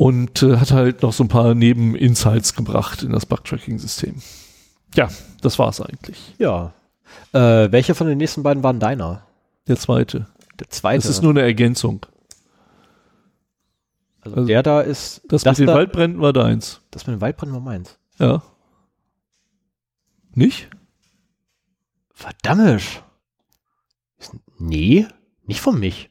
und 0.02 0.42
äh, 0.42 0.58
hat 0.58 0.72
halt 0.72 1.04
noch 1.04 1.14
so 1.14 1.24
ein 1.24 1.28
paar 1.28 1.54
Neben-Insights 1.54 2.56
gebracht 2.56 3.04
in 3.04 3.12
das 3.12 3.28
Bug-Tracking-System. 3.28 4.20
Ja, 4.96 5.10
das 5.42 5.60
war's 5.60 5.80
eigentlich. 5.80 6.34
Ja. 6.40 6.74
Äh, 7.34 7.72
welche 7.72 7.94
von 7.94 8.08
den 8.08 8.18
nächsten 8.18 8.42
beiden 8.42 8.64
waren 8.64 8.80
deiner? 8.80 9.28
Der 9.68 9.78
zweite. 9.78 10.26
Der 10.60 10.72
zweite. 10.72 11.04
Das 11.04 11.06
ist 11.06 11.22
nur 11.22 11.30
eine 11.30 11.44
Ergänzung. 11.44 12.04
Also, 14.22 14.38
also 14.38 14.48
der 14.48 14.64
da 14.64 14.82
ist. 14.82 15.22
Das, 15.28 15.44
das 15.44 15.60
mit 15.60 15.70
den 15.70 15.76
Waldbränden 15.76 16.20
war 16.20 16.34
deins. 16.34 16.82
Das 16.90 17.06
mit 17.06 17.18
den 17.18 17.22
Waldbränden 17.22 17.54
war 17.54 17.62
meins. 17.62 18.00
Ja. 18.18 18.42
Nicht? 20.34 20.68
Verdammt. 22.12 23.04
Nee, 24.58 25.06
nicht 25.46 25.62
von 25.62 25.80
mich. 25.80 26.11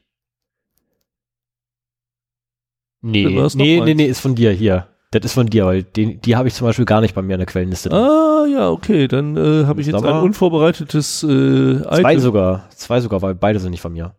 Nee, 3.01 3.25
nee, 3.55 3.81
nee, 3.81 3.93
nee, 3.93 4.05
ist 4.05 4.19
von 4.19 4.35
dir 4.35 4.51
hier. 4.51 4.87
Das 5.11 5.25
ist 5.25 5.33
von 5.33 5.47
dir, 5.47 5.65
weil 5.65 5.83
den, 5.83 6.21
die 6.21 6.37
habe 6.37 6.47
ich 6.47 6.53
zum 6.53 6.67
Beispiel 6.67 6.85
gar 6.85 7.01
nicht 7.01 7.13
bei 7.13 7.21
mir 7.21 7.33
in 7.33 7.39
der 7.39 7.45
Quellenliste. 7.45 7.89
Drin. 7.89 7.99
Ah, 7.99 8.45
ja, 8.49 8.69
okay, 8.69 9.09
dann 9.09 9.35
äh, 9.35 9.65
habe 9.65 9.81
ich 9.81 9.87
jetzt 9.87 10.03
ein 10.03 10.23
unvorbereitetes 10.23 11.23
äh, 11.23 11.81
Zwei 11.81 12.17
sogar, 12.17 12.69
zwei 12.69 13.01
sogar, 13.01 13.21
weil 13.21 13.35
beide 13.35 13.59
sind 13.59 13.71
nicht 13.71 13.81
von 13.81 13.91
mir. 13.91 14.15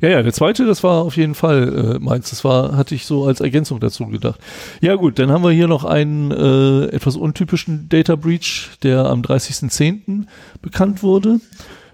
Ja, 0.00 0.08
ja, 0.08 0.22
der 0.22 0.32
zweite, 0.32 0.66
das 0.66 0.82
war 0.82 1.02
auf 1.02 1.16
jeden 1.16 1.34
Fall 1.34 1.96
äh, 1.96 1.98
meins. 1.98 2.30
Das 2.30 2.44
war, 2.44 2.76
hatte 2.76 2.94
ich 2.94 3.06
so 3.06 3.24
als 3.24 3.40
Ergänzung 3.40 3.80
dazu 3.80 4.06
gedacht. 4.06 4.40
Ja 4.80 4.96
gut, 4.96 5.18
dann 5.18 5.30
haben 5.30 5.44
wir 5.44 5.50
hier 5.50 5.68
noch 5.68 5.84
einen 5.84 6.30
äh, 6.30 6.86
etwas 6.86 7.16
untypischen 7.16 7.88
Data 7.88 8.16
Breach, 8.16 8.70
der 8.82 9.06
am 9.06 9.22
30.10. 9.22 10.26
bekannt 10.60 11.02
wurde. 11.02 11.40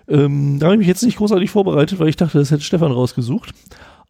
Ähm, 0.09 0.59
da 0.59 0.67
habe 0.67 0.75
ich 0.75 0.81
mich 0.81 0.89
jetzt 0.89 1.03
nicht 1.03 1.19
großartig 1.19 1.51
vorbereitet, 1.51 1.99
weil 1.99 2.09
ich 2.09 2.17
dachte, 2.17 2.39
das 2.39 2.51
hätte 2.51 2.63
Stefan 2.63 2.93
rausgesucht. 2.93 3.55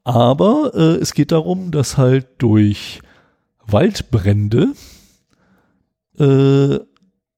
Aber 0.05 0.73
äh, 0.75 1.01
es 1.01 1.15
geht 1.15 1.33
darum, 1.33 1.71
dass 1.71 1.97
halt 1.97 2.27
durch 2.39 3.01
Waldbrände 3.67 4.73
äh, 6.19 6.79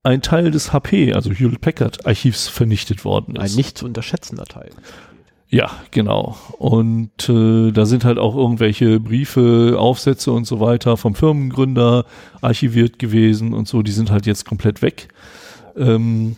ein 0.03 0.23
Teil 0.23 0.51
des 0.51 0.73
HP, 0.73 1.13
also 1.15 1.31
Hewlett 1.31 1.61
Packard 1.61 2.07
Archivs 2.07 2.49
vernichtet 2.49 3.05
worden 3.05 3.37
ist. 3.37 3.53
Ein 3.53 3.57
nicht 3.57 3.79
zu 3.79 3.87
unterschätzender 3.87 4.45
Teil. 4.45 4.71
Ja, 5.49 5.71
genau. 5.93 6.37
Und 6.59 7.29
äh, 7.29 7.71
da 7.71 7.87
sind 7.87 8.05
halt 8.05 8.19
auch 8.19 8.35
irgendwelche 8.35 8.99
Briefe, 8.99 9.77
Aufsätze 9.79 10.33
und 10.33 10.45
so 10.45 10.59
weiter 10.59 10.97
vom 10.97 11.15
Firmengründer 11.15 12.05
archiviert 12.41 12.99
gewesen 12.99 13.55
und 13.55 13.69
so. 13.69 13.83
Die 13.83 13.93
sind 13.93 14.11
halt 14.11 14.27
jetzt 14.27 14.45
komplett 14.45 14.83
weg. 14.83 15.09
Ähm, 15.77 16.37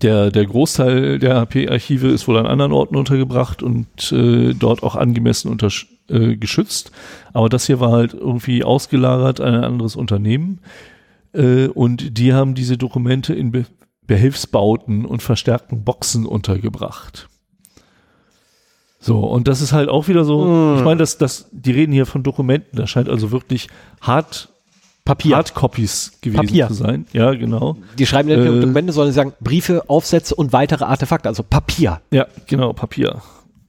der, 0.00 0.30
der 0.30 0.46
Großteil 0.46 1.18
der 1.18 1.36
HP-Archive 1.36 2.08
ist 2.08 2.28
wohl 2.28 2.38
an 2.38 2.46
anderen 2.46 2.72
Orten 2.72 2.96
untergebracht 2.96 3.62
und 3.62 4.12
äh, 4.12 4.54
dort 4.54 4.82
auch 4.82 4.96
angemessen 4.96 5.50
unter, 5.50 5.68
äh, 6.08 6.36
geschützt. 6.36 6.92
Aber 7.32 7.48
das 7.48 7.66
hier 7.66 7.80
war 7.80 7.92
halt 7.92 8.14
irgendwie 8.14 8.64
ausgelagert 8.64 9.40
an 9.40 9.54
ein 9.54 9.64
anderes 9.64 9.96
Unternehmen. 9.96 10.60
Äh, 11.32 11.66
und 11.68 12.18
die 12.18 12.32
haben 12.32 12.54
diese 12.54 12.78
Dokumente 12.78 13.34
in 13.34 13.52
Be 13.52 13.66
Behelfsbauten 14.04 15.04
und 15.04 15.22
verstärkten 15.22 15.84
Boxen 15.84 16.26
untergebracht. 16.26 17.28
So, 18.98 19.20
und 19.20 19.46
das 19.46 19.60
ist 19.60 19.72
halt 19.72 19.88
auch 19.88 20.08
wieder 20.08 20.24
so, 20.24 20.76
ich 20.76 20.84
meine, 20.84 20.98
dass 20.98 21.18
das, 21.18 21.48
die 21.52 21.70
reden 21.70 21.92
hier 21.92 22.04
von 22.04 22.24
Dokumenten, 22.24 22.76
das 22.76 22.90
scheint 22.90 23.08
also 23.08 23.30
wirklich 23.30 23.68
hart, 24.00 24.51
Papier. 25.04 25.36
Hardcopies 25.36 26.12
gewesen 26.20 26.46
Papier. 26.46 26.68
zu 26.68 26.74
sein. 26.74 27.06
Ja, 27.12 27.32
genau. 27.34 27.76
Die 27.98 28.06
schreiben 28.06 28.28
nur 28.28 28.38
Äh, 28.38 28.60
Dokumente, 28.60 28.92
sondern 28.92 29.12
sie 29.12 29.16
sagen 29.16 29.32
Briefe, 29.40 29.88
Aufsätze 29.88 30.34
und 30.34 30.52
weitere 30.52 30.84
Artefakte, 30.84 31.28
also 31.28 31.42
Papier. 31.42 32.00
Ja, 32.12 32.26
genau, 32.46 32.72
Papier. 32.72 33.20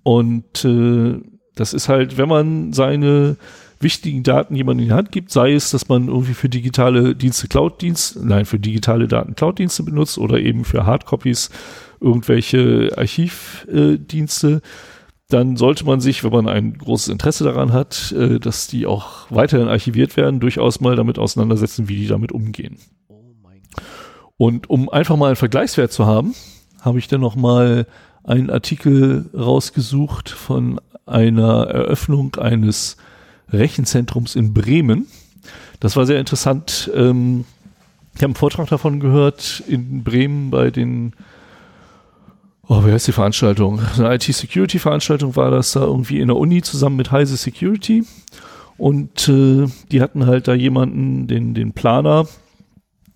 Und 0.04 0.64
äh, 0.64 1.20
das 1.56 1.74
ist 1.74 1.90
halt, 1.90 2.18
wenn 2.18 2.30
man 2.30 2.74
seine 2.74 3.38
wichtigen 3.80 4.24
Daten 4.24 4.56
jemandem 4.56 4.84
in 4.84 4.90
die 4.90 4.96
Hand 4.96 5.12
gibt, 5.12 5.32
sei 5.32 5.54
es, 5.54 5.72
dass 5.72 5.90
man 5.90 6.08
irgendwie 6.08 6.34
für 6.34 6.50
digitale 6.50 7.16
Dienste 7.16 7.48
Cloud-Dienste, 7.48 8.26
nein, 8.26 8.46
für 8.46 8.60
digitale 8.60 9.08
Daten 9.08 9.36
Cloud-Dienste 9.36 9.84
benutzt 9.84 10.18
oder 10.18 10.40
eben 10.40 10.64
für 10.66 10.86
Hardcopies 10.86 11.50
irgendwelche 12.00 12.92
Archivdienste, 12.96 14.62
dann 15.34 15.58
sollte 15.58 15.86
man 15.86 16.00
sich, 16.00 16.24
wenn 16.24 16.32
man 16.32 16.48
ein 16.48 16.78
großes 16.78 17.08
Interesse 17.10 17.44
daran 17.44 17.74
hat, 17.74 18.12
äh, 18.12 18.40
dass 18.40 18.68
die 18.68 18.86
auch 18.86 19.26
weiterhin 19.30 19.68
archiviert 19.68 20.16
werden, 20.16 20.40
durchaus 20.40 20.80
mal 20.80 20.96
damit 20.96 21.18
auseinandersetzen, 21.18 21.90
wie 21.90 21.96
die 21.96 22.08
damit 22.08 22.32
umgehen. 22.32 22.78
Und 24.38 24.70
um 24.70 24.90
einfach 24.90 25.16
mal 25.16 25.28
einen 25.28 25.36
Vergleichswert 25.36 25.92
zu 25.92 26.06
haben, 26.06 26.36
habe 26.82 27.00
ich 27.00 27.08
dann 27.08 27.22
noch 27.22 27.36
mal 27.36 27.88
einen 28.24 28.50
Artikel 28.50 29.30
rausgesucht 29.34 30.30
von 30.30 30.80
einer 31.06 31.64
Eröffnung 31.64 32.36
eines 32.36 32.98
Rechenzentrums 33.50 34.36
in 34.36 34.54
Bremen. 34.54 35.08
Das 35.80 35.96
war 35.96 36.06
sehr 36.06 36.20
interessant. 36.20 36.92
Ähm, 36.94 37.46
ich 38.16 38.22
habe 38.22 38.28
einen 38.28 38.36
Vortrag 38.36 38.70
davon 38.70 39.00
gehört 39.00 39.64
in 39.68 40.04
Bremen 40.04 40.52
bei 40.52 40.70
den 40.70 41.14
Oh, 42.68 42.86
wie 42.86 42.92
heißt 42.92 43.08
die 43.08 43.12
Veranstaltung? 43.12 43.80
Eine 43.98 44.16
IT-Security-Veranstaltung 44.16 45.36
war 45.36 45.52
das 45.52 45.74
da 45.74 45.82
irgendwie 45.82 46.20
in 46.20 46.28
der 46.28 46.38
Uni 46.38 46.62
zusammen 46.62 46.96
mit 46.96 47.12
Heise 47.12 47.36
Security. 47.36 48.06
Und 48.78 49.28
äh, 49.28 49.68
die 49.92 50.02
hatten 50.02 50.26
halt 50.26 50.48
da 50.48 50.54
jemanden, 50.54 51.28
den, 51.28 51.54
den 51.54 51.74
Planer 51.74 52.26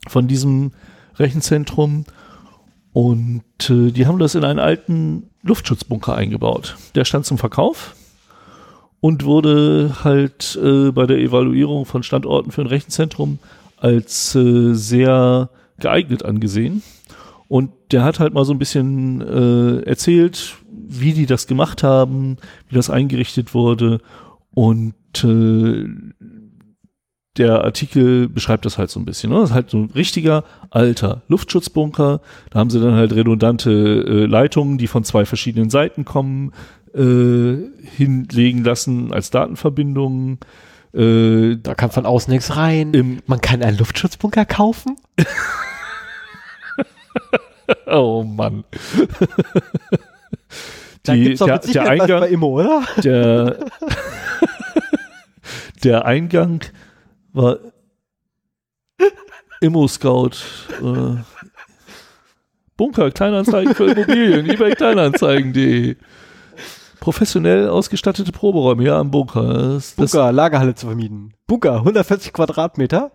von 0.07 0.27
diesem 0.27 0.71
Rechenzentrum. 1.15 2.05
Und 2.91 3.69
äh, 3.69 3.91
die 3.91 4.05
haben 4.05 4.19
das 4.19 4.35
in 4.35 4.43
einen 4.43 4.59
alten 4.59 5.29
Luftschutzbunker 5.43 6.15
eingebaut. 6.15 6.75
Der 6.95 7.05
stand 7.05 7.25
zum 7.25 7.37
Verkauf 7.37 7.95
und 8.99 9.23
wurde 9.23 9.97
halt 10.03 10.59
äh, 10.61 10.91
bei 10.91 11.05
der 11.05 11.19
Evaluierung 11.19 11.85
von 11.85 12.03
Standorten 12.03 12.51
für 12.51 12.61
ein 12.61 12.67
Rechenzentrum 12.67 13.39
als 13.77 14.35
äh, 14.35 14.73
sehr 14.73 15.49
geeignet 15.79 16.25
angesehen. 16.25 16.83
Und 17.47 17.71
der 17.91 18.03
hat 18.03 18.19
halt 18.19 18.33
mal 18.33 18.45
so 18.45 18.53
ein 18.53 18.59
bisschen 18.59 19.21
äh, 19.21 19.81
erzählt, 19.83 20.55
wie 20.69 21.13
die 21.13 21.25
das 21.25 21.47
gemacht 21.47 21.83
haben, 21.83 22.37
wie 22.67 22.75
das 22.75 22.89
eingerichtet 22.89 23.53
wurde. 23.53 23.99
Und 24.53 24.95
äh, 25.23 25.85
der 27.37 27.63
Artikel 27.63 28.27
beschreibt 28.27 28.65
das 28.65 28.77
halt 28.77 28.89
so 28.89 28.99
ein 28.99 29.05
bisschen. 29.05 29.29
Ne? 29.31 29.39
Das 29.39 29.49
ist 29.51 29.55
halt 29.55 29.69
so 29.69 29.77
ein 29.77 29.91
richtiger 29.91 30.43
alter 30.71 31.21
Luftschutzbunker. 31.27 32.21
Da 32.49 32.59
haben 32.59 32.69
sie 32.69 32.79
dann 32.79 32.95
halt 32.95 33.13
redundante 33.13 33.71
äh, 33.71 34.25
Leitungen, 34.25 34.77
die 34.77 34.87
von 34.87 35.03
zwei 35.03 35.25
verschiedenen 35.25 35.69
Seiten 35.69 36.03
kommen, 36.03 36.51
äh, 36.95 37.57
hinlegen 37.95 38.63
lassen 38.63 39.13
als 39.13 39.29
Datenverbindungen. 39.29 40.39
Äh, 40.93 41.57
Da 41.57 41.75
kann 41.75 41.91
von 41.91 42.05
außen 42.05 42.33
nichts 42.33 42.55
rein. 42.55 43.21
Man 43.27 43.41
kann 43.41 43.61
einen 43.61 43.77
Luftschutzbunker 43.77 44.45
kaufen. 44.45 44.95
oh 47.87 48.23
Mann. 48.23 48.63
Da 51.03 51.13
Die- 51.13 51.23
gibt's 51.23 51.39
doch 51.39 51.47
der, 51.47 51.59
der 51.59 51.87
Eingang, 51.89 52.19
bei 52.19 52.27
Immo, 52.29 52.59
oder? 52.59 52.83
der, 53.01 53.57
der 55.83 56.05
Eingang 56.05 56.65
war 57.31 57.59
Immo-Scout. 59.61 60.31
Äh, 60.81 61.15
Bunker, 62.75 63.09
Kleinanzeigen 63.11 63.73
für 63.73 63.89
Immobilien, 63.91 64.49
eBay 64.49 64.75
Kleinanzeigen.de. 64.75 65.95
Professionell 66.99 67.69
ausgestattete 67.69 68.31
Proberäume, 68.33 68.83
ja, 68.83 68.99
am 68.99 69.09
Bunker. 69.09 69.75
Das, 69.75 69.95
das, 69.95 70.11
Bunker, 70.11 70.31
Lagerhalle 70.33 70.75
zu 70.75 70.87
vermieten. 70.87 71.33
Bunker, 71.47 71.75
140 71.77 72.33
Quadratmeter. 72.33 73.11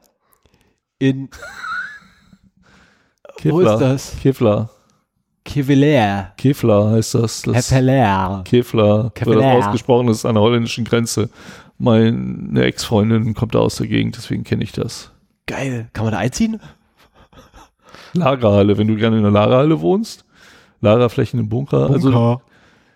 In, 0.98 1.28
wo 3.44 3.60
ist 3.60 3.80
das? 3.80 4.16
Kevlar. 4.20 4.70
Kevelair. 5.44 6.32
Kevlar 6.36 6.92
heißt 6.92 7.14
das. 7.14 7.42
das. 7.42 7.54
Kevlar. 8.44 9.04
Wird 9.04 9.14
Kevlar. 9.14 9.56
das 9.56 9.66
ausgesprochen 9.66 10.08
ist 10.08 10.24
an 10.24 10.34
der 10.34 10.42
holländischen 10.42 10.84
Grenze. 10.84 11.30
Meine 11.78 12.62
Ex-Freundin 12.62 13.34
kommt 13.34 13.54
da 13.54 13.58
aus 13.58 13.76
der 13.76 13.88
Gegend, 13.88 14.16
deswegen 14.16 14.44
kenne 14.44 14.62
ich 14.62 14.72
das. 14.72 15.10
Geil. 15.46 15.88
Kann 15.92 16.04
man 16.04 16.12
da 16.12 16.18
einziehen? 16.18 16.60
Lagerhalle, 18.12 18.78
wenn 18.78 18.86
du 18.86 18.96
gerne 18.96 19.16
in 19.16 19.22
der 19.22 19.32
Lagerhalle 19.32 19.80
wohnst. 19.80 20.24
Lagerflächen 20.80 21.40
im 21.40 21.48
Bunker. 21.48 21.90
Also 21.90 22.40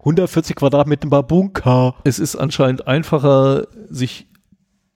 140 0.00 0.54
Quadratmeter 0.54 1.08
bei 1.08 1.22
Bunker. 1.22 1.96
es 2.04 2.20
ist 2.20 2.36
anscheinend 2.36 2.86
einfacher, 2.86 3.66
sich 3.88 4.26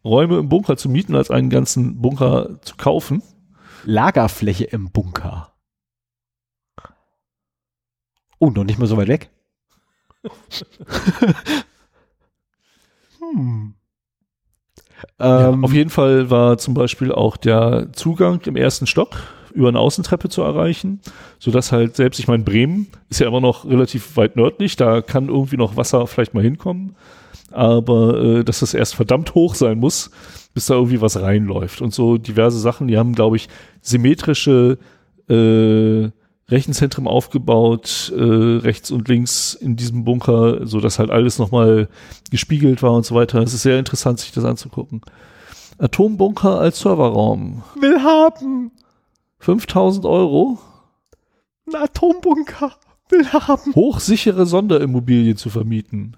Räume 0.04 0.38
im 0.38 0.48
Bunker 0.48 0.76
zu 0.76 0.88
mieten, 0.88 1.14
als 1.14 1.30
einen 1.30 1.50
ganzen 1.50 2.00
Bunker 2.00 2.60
zu 2.62 2.76
kaufen. 2.76 3.22
Lagerfläche 3.84 4.64
im 4.64 4.90
Bunker. 4.90 5.52
Oh, 8.38 8.50
noch 8.50 8.64
nicht 8.64 8.78
mal 8.78 8.86
so 8.86 8.96
weit 8.96 9.08
weg. 9.08 9.30
hm. 13.18 13.74
Ja, 15.18 15.48
Ähm, 15.48 15.64
auf 15.64 15.72
jeden 15.72 15.90
Fall 15.90 16.30
war 16.30 16.58
zum 16.58 16.74
Beispiel 16.74 17.12
auch 17.12 17.36
der 17.36 17.88
Zugang 17.92 18.40
im 18.46 18.56
ersten 18.56 18.86
Stock 18.86 19.16
über 19.52 19.68
eine 19.68 19.78
Außentreppe 19.78 20.28
zu 20.28 20.42
erreichen, 20.42 21.00
sodass 21.38 21.72
halt 21.72 21.96
selbst, 21.96 22.20
ich 22.20 22.28
meine, 22.28 22.44
Bremen 22.44 22.88
ist 23.08 23.20
ja 23.20 23.26
immer 23.26 23.40
noch 23.40 23.64
relativ 23.64 24.16
weit 24.16 24.36
nördlich, 24.36 24.76
da 24.76 25.00
kann 25.02 25.28
irgendwie 25.28 25.56
noch 25.56 25.76
Wasser 25.76 26.06
vielleicht 26.06 26.34
mal 26.34 26.42
hinkommen, 26.42 26.94
aber 27.50 28.22
äh, 28.22 28.44
dass 28.44 28.60
das 28.60 28.74
erst 28.74 28.94
verdammt 28.94 29.34
hoch 29.34 29.54
sein 29.54 29.78
muss, 29.78 30.10
bis 30.54 30.66
da 30.66 30.74
irgendwie 30.74 31.00
was 31.00 31.20
reinläuft 31.20 31.80
und 31.80 31.94
so 31.94 32.18
diverse 32.18 32.58
Sachen, 32.58 32.88
die 32.88 32.98
haben, 32.98 33.14
glaube 33.14 33.36
ich, 33.36 33.48
symmetrische 33.80 34.78
äh, 35.28 36.10
Rechenzentren 36.50 37.06
aufgebaut, 37.06 38.12
äh, 38.16 38.22
rechts 38.22 38.90
und 38.90 39.08
links 39.08 39.54
in 39.54 39.76
diesem 39.76 40.04
Bunker, 40.04 40.66
so 40.66 40.80
dass 40.80 40.98
halt 40.98 41.10
alles 41.10 41.38
nochmal 41.38 41.88
gespiegelt 42.30 42.82
war 42.82 42.92
und 42.92 43.06
so 43.06 43.14
weiter. 43.14 43.40
Es 43.40 43.54
ist 43.54 43.62
sehr 43.62 43.78
interessant, 43.78 44.18
sich 44.18 44.32
das 44.32 44.44
anzugucken. 44.44 45.02
Atombunker 45.78 46.58
als 46.58 46.80
Serverraum. 46.80 47.62
will 47.80 48.02
haben. 48.02 48.72
5000 49.38 50.04
Euro. 50.04 50.58
Ein 51.66 51.76
Atombunker. 51.76 52.72
Will 53.08 53.26
haben. 53.32 53.74
Hochsichere 53.74 54.44
Sonderimmobilie 54.44 55.36
zu 55.36 55.50
vermieten. 55.50 56.16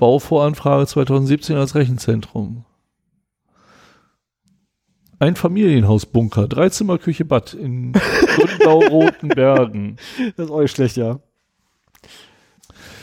Bauvoranfrage 0.00 0.86
2017 0.86 1.56
als 1.56 1.74
Rechenzentrum. 1.76 2.64
Ein 5.18 5.36
Familienhausbunker, 5.36 6.48
Dreizimmer, 6.48 6.96
Küche, 6.98 7.26
Bad 7.26 7.52
in 7.52 7.92
Gundau-Roten 8.36 9.28
Bergen. 9.28 9.96
Das 10.36 10.46
ist 10.46 10.50
auch 10.50 10.62
nicht 10.62 10.74
schlecht, 10.74 10.96
ja. 10.96 11.20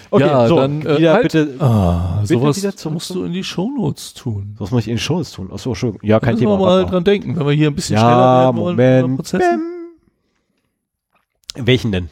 Okay, 0.09 0.25
ja, 0.25 0.47
so, 0.47 0.55
dann 0.55 0.81
äh, 0.81 0.97
wieder 0.97 1.13
halt, 1.13 1.23
bitte. 1.23 1.55
Ah, 1.59 2.21
bitte 2.21 2.33
sowas 2.33 2.57
wieder 2.57 2.75
zurück 2.75 2.93
musst 2.93 3.09
du 3.11 3.23
in 3.25 3.33
die 3.33 3.43
Shownotes 3.43 4.13
tun. 4.13 4.55
Was 4.57 4.71
muss 4.71 4.83
ich 4.83 4.87
in 4.87 4.93
den 4.95 4.99
Shows 4.99 5.31
tun? 5.31 5.51
Achso, 5.51 5.71
Entschuldigung. 5.71 6.07
Ja, 6.07 6.19
kein 6.19 6.35
Müssen 6.35 6.45
Thema. 6.45 6.59
wir 6.59 6.65
mal 6.65 6.85
dran 6.85 7.03
denken, 7.03 7.35
wenn 7.37 7.45
wir 7.45 7.53
hier 7.53 7.67
ein 7.67 7.75
bisschen 7.75 7.97
Ja, 7.97 8.01
schneller 8.01 8.43
werden 8.45 8.57
wollen 8.57 8.75
Moment. 8.75 9.15
Prozessen. 9.17 9.61
Bäm. 11.53 11.67
Welchen 11.67 11.91
denn? 11.91 12.09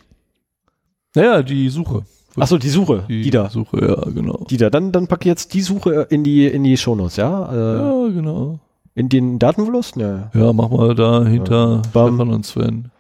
Naja, 1.16 1.42
die 1.42 1.70
Suche. 1.70 2.06
Achso, 2.38 2.58
die 2.58 2.70
Suche. 2.70 3.06
Die 3.08 3.22
Die 3.24 3.30
da. 3.32 3.50
Suche, 3.50 3.80
ja, 3.86 4.12
genau. 4.12 4.46
Die 4.50 4.58
da. 4.58 4.70
Dann, 4.70 4.92
dann 4.92 5.08
packe 5.08 5.22
ich 5.24 5.28
jetzt 5.28 5.54
die 5.54 5.62
Suche 5.62 6.08
in 6.10 6.24
die, 6.24 6.46
in 6.48 6.64
die 6.64 6.76
Shownotes, 6.78 7.16
ja? 7.18 7.52
Äh, 7.52 7.78
Ja, 7.78 8.14
genau. 8.14 8.60
In 8.94 9.10
den 9.10 9.40
Datenverlust? 9.40 9.96
Ja. 9.98 10.32
Ja, 10.34 10.54
mach 10.54 10.70
mal 10.70 10.96
da 10.96 11.24
hinter 11.26 11.82
Bam. 11.94 12.16
Stefan 12.16 12.30
und 12.34 12.46
Sven. 12.46 12.92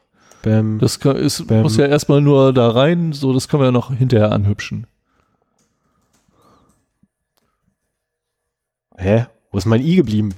Bam. 0.43 0.79
Das 0.79 0.99
kann, 0.99 1.15
ist, 1.15 1.47
Bam. 1.47 1.61
muss 1.63 1.77
ja 1.77 1.85
erstmal 1.85 2.21
nur 2.21 2.53
da 2.53 2.69
rein, 2.69 3.13
so 3.13 3.33
das 3.33 3.47
können 3.47 3.61
wir 3.61 3.67
ja 3.67 3.71
noch 3.71 3.91
hinterher 3.93 4.31
anhübschen. 4.31 4.87
Hä? 8.97 9.25
Wo 9.51 9.57
ist 9.57 9.65
mein 9.65 9.81
I 9.81 9.95
geblieben? 9.95 10.33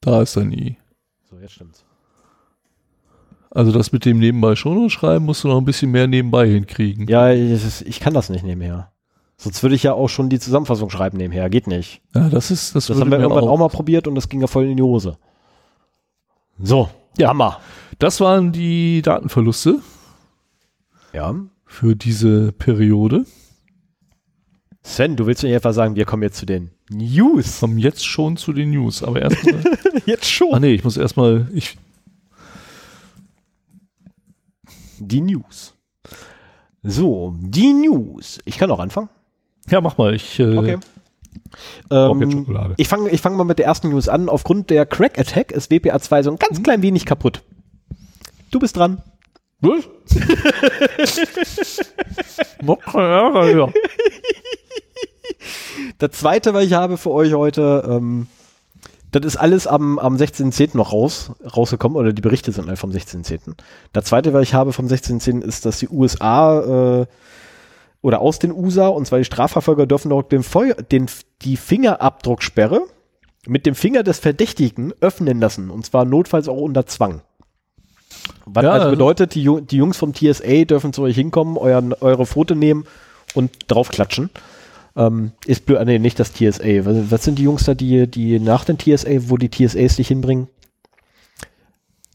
Da 0.00 0.22
ist 0.22 0.36
dann 0.36 0.52
I. 0.52 0.76
So, 1.30 1.36
jetzt 1.38 1.52
stimmt's. 1.54 1.84
Also 3.54 3.70
das 3.70 3.92
mit 3.92 4.04
dem 4.06 4.18
nebenbei 4.18 4.56
schon 4.56 4.88
schreiben 4.88 5.26
musst 5.26 5.44
du 5.44 5.48
noch 5.48 5.58
ein 5.58 5.64
bisschen 5.66 5.90
mehr 5.90 6.06
nebenbei 6.06 6.48
hinkriegen. 6.48 7.06
Ja, 7.06 7.30
ich, 7.32 7.86
ich 7.86 8.00
kann 8.00 8.14
das 8.14 8.30
nicht 8.30 8.44
nebenher. 8.44 8.90
Sonst 9.36 9.62
würde 9.62 9.74
ich 9.74 9.82
ja 9.82 9.92
auch 9.92 10.08
schon 10.08 10.30
die 10.30 10.38
Zusammenfassung 10.38 10.88
schreiben 10.88 11.18
nebenher. 11.18 11.50
Geht 11.50 11.66
nicht. 11.66 12.00
Ja, 12.14 12.28
das 12.30 12.50
ist, 12.50 12.74
das, 12.74 12.86
Das 12.86 12.98
haben 12.98 13.10
wir 13.10 13.18
irgendwann 13.18 13.44
auch. 13.44 13.50
auch. 13.50 13.58
mal 13.58 13.68
probiert 13.68 14.08
und 14.08 14.14
das 14.14 14.28
ging 14.28 14.40
ja 14.40 14.46
voll 14.46 14.66
in 14.66 14.76
die 14.76 14.82
Hose. 14.82 15.18
So, 16.62 16.88
ja. 17.18 17.28
Hammer. 17.28 17.58
Das 17.98 18.20
waren 18.20 18.52
die 18.52 19.02
Datenverluste 19.02 19.80
Ja. 21.12 21.34
für 21.66 21.94
diese 21.94 22.52
Periode. 22.52 23.26
Sven, 24.82 25.16
du 25.16 25.26
willst 25.26 25.42
mir 25.42 25.54
etwa 25.54 25.72
sagen, 25.72 25.94
wir 25.94 26.04
kommen 26.04 26.22
jetzt 26.22 26.38
zu 26.38 26.46
den 26.46 26.70
News. 26.90 27.60
Kommen 27.60 27.78
jetzt 27.78 28.04
schon 28.04 28.36
zu 28.36 28.52
den 28.52 28.70
News, 28.70 29.02
aber 29.02 29.22
erstmal. 29.22 29.62
Jetzt 30.06 30.28
schon. 30.28 30.52
ah 30.52 30.58
nee, 30.58 30.74
ich 30.74 30.82
muss 30.84 30.96
erstmal. 30.96 31.46
Ich, 31.54 31.78
Die 35.08 35.20
News. 35.20 35.74
So, 36.82 37.34
die 37.40 37.72
News. 37.72 38.40
Ich 38.44 38.58
kann 38.58 38.70
auch 38.70 38.80
anfangen. 38.80 39.08
ja, 39.68 39.80
mach 39.80 39.98
mal. 39.98 40.14
Ich, 40.14 40.38
äh, 40.40 40.56
Okay. 40.56 40.78
Ähm, 41.90 42.74
ich 42.76 42.88
fange 42.88 43.10
ich 43.10 43.20
fang 43.20 43.36
mal 43.36 43.44
mit 43.44 43.58
der 43.58 43.66
ersten 43.66 43.88
News 43.90 44.08
an. 44.08 44.28
Aufgrund 44.28 44.70
der 44.70 44.84
Crack 44.86 45.18
Attack 45.18 45.52
ist 45.52 45.70
WPA 45.70 45.98
2 46.00 46.22
so 46.24 46.30
ein 46.30 46.36
ganz 46.36 46.62
klein 46.62 46.82
wenig 46.82 47.04
kaputt. 47.06 47.42
Du 48.50 48.58
bist 48.58 48.76
dran. 48.76 49.02
Was? 49.60 49.88
Hier. 52.62 53.72
Der 56.00 56.10
zweite, 56.10 56.52
was 56.54 56.64
ich 56.64 56.72
habe 56.72 56.96
für 56.96 57.10
euch 57.10 57.32
heute, 57.34 57.84
ähm, 57.88 58.26
das 59.12 59.24
ist 59.34 59.36
alles 59.36 59.66
am, 59.66 59.98
am 59.98 60.16
16.10. 60.16 60.76
noch 60.76 60.92
raus, 60.92 61.32
rausgekommen, 61.44 61.96
oder 61.96 62.12
die 62.12 62.22
Berichte 62.22 62.50
sind 62.52 62.66
alle 62.68 62.76
vom 62.76 62.90
16.10. 62.90 63.54
Der 63.94 64.02
zweite, 64.04 64.32
was 64.32 64.42
ich 64.42 64.54
habe 64.54 64.72
vom 64.72 64.86
16.10. 64.86 65.42
ist, 65.42 65.66
dass 65.66 65.78
die 65.78 65.88
USA 65.88 67.00
äh, 67.02 67.06
oder 68.00 68.20
aus 68.20 68.38
den 68.38 68.52
USA, 68.52 68.88
und 68.88 69.06
zwar 69.06 69.18
die 69.18 69.24
Strafverfolger 69.24 69.86
dürfen 69.86 70.08
noch 70.08 70.22
den, 70.22 70.42
Feu 70.42 70.72
den, 70.90 71.06
die 71.42 71.56
Fingerabdrucksperre 71.56 72.80
mit 73.46 73.66
dem 73.66 73.74
Finger 73.74 74.02
des 74.02 74.18
Verdächtigen 74.18 74.92
öffnen 75.00 75.40
lassen, 75.40 75.70
und 75.70 75.84
zwar 75.84 76.04
notfalls 76.04 76.48
auch 76.48 76.56
unter 76.56 76.86
Zwang. 76.86 77.22
Was 78.44 78.64
Ja, 78.64 78.70
also 78.70 78.84
also- 78.86 78.96
bedeutet, 78.96 79.34
die, 79.34 79.48
die 79.62 79.76
Jungs 79.76 79.96
vom 79.96 80.14
TSA 80.14 80.64
dürfen 80.64 80.92
zu 80.92 81.02
euch 81.02 81.14
hinkommen, 81.16 81.56
euren, 81.56 81.92
eure 81.94 82.26
Foto 82.26 82.54
nehmen 82.54 82.86
und 83.34 83.50
draufklatschen. 83.68 84.30
Ähm, 84.94 85.32
ist 85.46 85.64
blöd, 85.66 85.78
ah, 85.78 85.84
nee, 85.84 85.98
nicht 85.98 86.18
das 86.18 86.32
TSA. 86.32 86.84
Was, 86.84 87.10
was 87.10 87.24
sind 87.24 87.38
die 87.38 87.44
Jungs 87.44 87.64
da, 87.64 87.74
die, 87.74 88.06
die 88.06 88.38
nach 88.38 88.64
dem 88.64 88.78
TSA, 88.78 89.28
wo 89.30 89.36
die 89.36 89.50
TSAs 89.50 89.96
dich 89.96 90.08
hinbringen? 90.08 90.48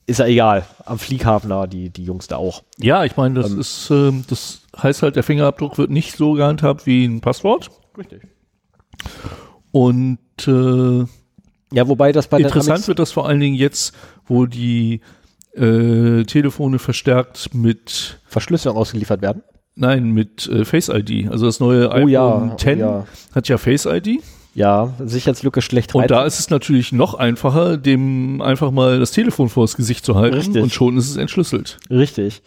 Ist 0.06 0.20
ja 0.20 0.26
egal. 0.26 0.66
Am 0.86 1.00
Flieghafen 1.00 1.50
da, 1.50 1.68
die, 1.68 1.90
die 1.90 2.04
Jungs 2.06 2.28
da 2.28 2.38
auch. 2.38 2.64
Ja, 2.78 3.04
ich 3.04 3.18
meine, 3.18 3.42
das 3.42 3.52
ist, 3.52 3.90
ähm, 3.90 4.24
das 4.30 4.62
heißt 4.82 5.02
halt, 5.04 5.16
der 5.16 5.24
Fingerabdruck 5.24 5.78
wird 5.78 5.90
nicht 5.90 6.16
so 6.16 6.34
gehandhabt 6.34 6.86
wie 6.86 7.06
ein 7.06 7.20
Passwort. 7.20 7.70
Richtig. 7.98 8.22
Und 9.72 10.20
äh, 10.48 11.06
Ja, 11.74 11.88
wobei 11.88 12.12
das 12.12 12.28
bei 12.28 12.40
interessant 12.40 12.84
den 12.84 12.88
wird 12.88 13.00
das 13.00 13.12
vor 13.12 13.28
allen 13.28 13.40
Dingen 13.40 13.56
jetzt, 13.56 13.94
wo 14.26 14.46
die 14.46 15.02
äh, 15.56 16.24
Telefone 16.24 16.80
verstärkt 16.80 17.54
mit 17.54 18.20
Verschlüsselung 18.26 18.78
ausgeliefert 18.78 19.22
werden. 19.22 19.44
Nein, 19.78 20.12
mit 20.12 20.48
äh, 20.48 20.66
Face 20.66 20.90
ID. 20.90 21.30
Also 21.30 21.46
das 21.46 21.60
neue 21.60 21.90
Oh 21.90 21.94
iPhone 21.94 22.10
ja, 22.10 22.52
oh 22.54 22.56
10 22.58 22.80
ja. 22.80 23.06
hat 23.34 23.48
ja 23.48 23.58
Face 23.58 23.86
ID. 23.86 24.22
Ja, 24.56 24.96
Sicherheitslücke 24.98 25.62
schlecht 25.62 25.94
Und 25.94 26.10
da 26.10 26.26
ist 26.26 26.40
es 26.40 26.50
natürlich 26.50 26.92
noch 26.92 27.14
einfacher, 27.14 27.78
dem 27.78 28.42
einfach 28.42 28.72
mal 28.72 29.00
das 29.00 29.12
Telefon 29.12 29.50
vors 29.50 29.76
Gesicht 29.76 30.04
zu 30.04 30.16
halten 30.16 30.38
Richtig. 30.38 30.64
und 30.64 30.74
schon 30.74 30.98
ist 30.98 31.12
es 31.12 31.18
entschlüsselt. 31.18 31.78
Richtig. 31.92 32.42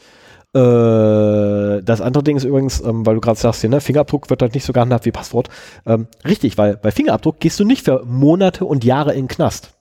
Äh, 0.53 1.83
das 1.83 2.01
andere 2.01 2.25
Ding 2.25 2.37
ist 2.37 2.43
übrigens, 2.43 2.81
ähm, 2.81 3.07
weil 3.07 3.15
du 3.15 3.21
gerade 3.21 3.39
sagst, 3.39 3.61
hier, 3.61 3.71
ne, 3.71 3.81
Fingerabdruck 3.81 4.29
wird 4.29 4.43
halt 4.43 4.55
nicht 4.55 4.65
so 4.65 4.73
gehandhabt 4.73 5.05
wie 5.05 5.13
Passwort. 5.13 5.49
Ähm, 5.87 6.09
richtig, 6.25 6.59
weil 6.59 6.77
bei 6.77 6.91
Fingerabdruck 6.91 7.39
gehst 7.39 7.61
du 7.61 7.65
nicht 7.65 7.85
für 7.85 8.05
Monate 8.05 8.65
und 8.65 8.83
Jahre 8.83 9.13
in 9.13 9.27
den 9.27 9.29
Knast. 9.29 9.75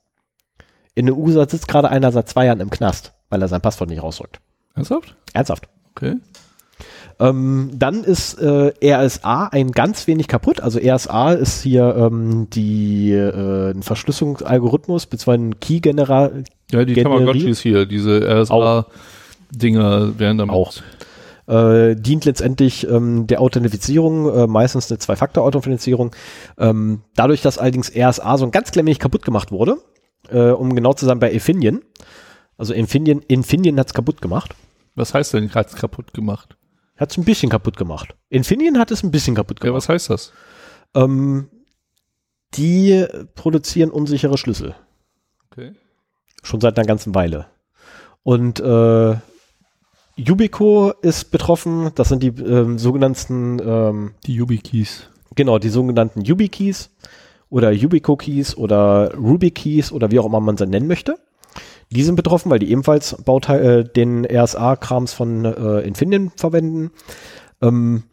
In 0.93 1.08
den 1.08 1.16
USA 1.16 1.50
sitzt 1.50 1.68
gerade 1.68 1.89
einer 1.89 2.12
seit 2.12 2.30
zwei 2.30 2.45
Jahren 2.45 2.60
im 2.60 2.70
Knast, 2.70 3.14
weil 3.30 3.41
er 3.41 3.47
sein 3.47 3.62
Passwort 3.62 3.89
nicht 3.89 4.04
rausrückt. 4.04 4.39
Ernsthaft? 4.76 5.16
Ernsthaft. 5.34 5.68
Okay. 5.95 6.18
Ähm, 7.20 7.72
dann 7.74 8.03
ist 8.05 8.36
äh, 8.36 8.72
RSA 8.82 9.49
ein 9.51 9.72
ganz 9.72 10.07
wenig 10.07 10.28
kaputt. 10.28 10.61
Also 10.61 10.80
RSA 10.80 11.34
ist 11.34 11.61
hier 11.61 11.95
ähm, 11.97 12.49
die 12.49 13.11
äh, 13.11 13.72
ein 13.72 13.84
Verschlüsselungsalgorithmus 13.84 15.05
beziehungsweise 15.05 15.43
ein 15.43 15.59
Key-General. 15.59 16.43
Ja, 16.72 16.86
die 16.86 16.93
Tamagotchis 16.93 17.59
hier, 17.59 17.86
diese 17.86 18.22
RSA-Dinger 18.22 20.17
werden 20.17 20.38
damit. 20.38 20.55
Auch. 20.55 20.74
Äh, 21.47 21.95
dient 21.95 22.24
letztendlich 22.24 22.88
ähm, 22.88 23.28
der 23.28 23.41
Authentifizierung, 23.41 24.34
äh, 24.34 24.47
meistens 24.47 24.89
eine 24.89 24.99
Zwei-Faktor-Authentifizierung. 24.99 26.15
Ähm, 26.57 27.01
dadurch, 27.15 27.41
dass 27.41 27.57
allerdings 27.57 27.91
RSA 27.93 28.38
so 28.38 28.45
ein 28.45 28.51
ganz 28.51 28.72
klein 28.72 28.86
wenig 28.86 28.99
kaputt 28.99 29.26
gemacht 29.26 29.51
wurde, 29.51 29.78
äh, 30.30 30.51
um 30.51 30.74
genau 30.74 30.93
zu 30.93 31.05
sein 31.05 31.20
bei 31.20 31.32
Infineon, 31.32 31.82
also 32.57 32.74
Infineon, 32.74 33.24
Infineon 33.28 33.78
hat 33.80 33.88
es 33.88 33.93
kaputt 33.93 34.22
gemacht. 34.22 34.55
Was 34.95 35.13
heißt 35.13 35.34
denn 35.34 35.49
gerade 35.49 35.74
kaputt 35.76 36.13
gemacht? 36.13 36.55
Hat 37.00 37.12
es 37.12 37.18
ein 37.18 37.24
bisschen 37.26 37.50
kaputt 37.50 37.78
gemacht. 37.78 38.16
Infineon 38.30 38.78
hat 38.78 38.91
es 38.91 39.04
ein 39.04 39.12
bisschen 39.12 39.36
kaputt 39.36 39.60
Ja, 39.60 39.66
gemacht. 39.70 39.78
was 39.78 39.89
heißt 39.89 40.10
das? 40.10 40.34
Ähm, 40.95 41.50
die 42.56 43.06
produzieren 43.36 43.89
unsichere 43.91 44.38
Schlüssel. 44.38 44.76
Okay. 45.52 45.74
Schon 46.43 46.62
seit 46.62 46.78
einer 46.78 46.88
ganzen 46.88 47.16
Weile. 47.16 47.45
Und 48.24 48.60
äh, 48.60 49.16
Yubico 50.16 50.91
ist 51.02 51.32
betroffen. 51.32 51.91
Das 51.95 52.10
sind 52.10 52.22
die 52.24 52.28
ähm, 52.28 52.78
sogenannten, 52.78 53.60
ähm, 53.64 54.12
Die 54.26 54.34
YubiKeys. 54.36 55.10
genau, 55.36 55.60
die 55.60 55.70
sogenannten 55.70 56.22
YubiKeys 56.22 56.89
oder 57.50 57.72
Yubico-Keys 57.72 58.56
oder 58.58 59.14
Ruby-Keys 59.16 59.91
oder 59.91 60.12
wie 60.12 60.20
auch 60.20 60.26
immer 60.26 60.39
man 60.39 60.58
sie 60.58 60.68
nennen 60.68 60.88
möchte. 60.88 61.18
Die 61.92 62.04
sind 62.04 62.16
betroffen, 62.16 62.52
weil 62.52 62.60
die 62.60 62.72
ebenfalls 62.72 63.16
Bauteil, 63.24 63.66
äh, 63.66 63.84
den 63.84 64.26
RSA-Krams 64.26 65.14
von 65.14 65.46
äh, 65.46 65.80
Infineon 65.82 66.32
verwenden. 66.36 66.92
Ähm, 67.62 68.04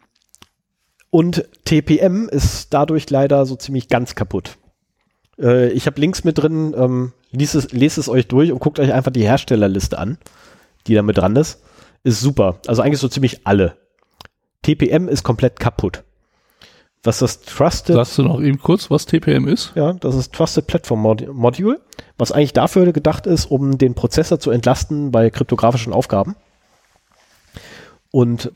und 1.11 1.49
TPM 1.64 2.29
ist 2.29 2.72
dadurch 2.72 3.09
leider 3.11 3.45
so 3.47 3.57
ziemlich 3.57 3.89
ganz 3.89 4.14
kaputt. 4.14 4.57
Äh, 5.39 5.70
ich 5.70 5.87
habe 5.87 6.01
Links 6.01 6.24
mit 6.24 6.39
drin, 6.39 6.74
ähm, 6.77 7.12
liest 7.31 7.55
es, 7.55 7.72
lest 7.72 7.99
es 7.99 8.09
euch 8.09 8.29
durch 8.29 8.51
und 8.51 8.61
guckt 8.61 8.79
euch 8.79 8.93
einfach 8.93 9.12
die 9.12 9.24
Herstellerliste 9.24 9.99
an, 9.99 10.18
die 10.87 10.95
da 10.95 11.03
mit 11.03 11.18
dran 11.18 11.37
ist. 11.37 11.62
Ist 12.03 12.20
super. 12.20 12.61
Also 12.66 12.83
eigentlich 12.83 13.01
so 13.01 13.09
ziemlich 13.09 13.47
alle. 13.47 13.77
TPM 14.62 15.09
ist 15.09 15.22
komplett 15.22 15.61
kaputt. 15.61 16.03
Was 17.07 17.20
das 17.20 17.40
Trusted 17.40 17.94
Sagst 17.94 18.18
du 18.18 18.22
noch 18.22 18.40
eben 18.40 18.59
kurz, 18.59 18.90
was 18.90 19.07
TPM 19.07 19.46
ist? 19.48 19.72
ja, 19.74 19.92
das 19.94 20.14
ist 20.14 20.32
Trusted 20.32 20.66
Platform 20.66 21.00
Mod 21.00 21.32
Module, 21.32 21.80
was 22.18 22.32
eigentlich 22.32 22.52
dafür 22.52 22.92
gedacht 22.92 23.26
ist, 23.26 23.46
um 23.46 23.78
den 23.78 23.94
Prozessor 23.94 24.40
zu 24.40 24.50
entlasten 24.50 25.12
bei 25.12 25.30
kryptografischen 25.30 25.92
Aufgaben. 25.92 26.34
Und 28.11 28.50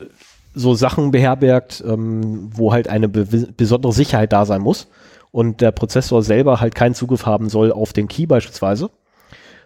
so 0.53 0.73
Sachen 0.73 1.11
beherbergt, 1.11 1.83
ähm, 1.87 2.49
wo 2.53 2.73
halt 2.73 2.89
eine 2.89 3.07
be 3.07 3.25
besondere 3.55 3.93
Sicherheit 3.93 4.33
da 4.33 4.45
sein 4.45 4.61
muss 4.61 4.87
und 5.31 5.61
der 5.61 5.71
Prozessor 5.71 6.21
selber 6.21 6.59
halt 6.59 6.75
keinen 6.75 6.93
Zugriff 6.93 7.25
haben 7.25 7.49
soll 7.49 7.71
auf 7.71 7.93
den 7.93 8.07
Key 8.07 8.25
beispielsweise, 8.25 8.89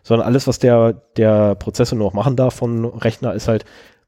sondern 0.03 0.27
alles, 0.27 0.47
was 0.47 0.59
der, 0.59 0.93
der 1.17 1.55
Prozessor 1.55 1.97
nur 1.97 2.07
noch 2.07 2.13
machen 2.13 2.35
darf 2.35 2.53
von 2.53 2.85
Rechner, 2.85 3.33
ist 3.33 3.47
halt 3.47 3.65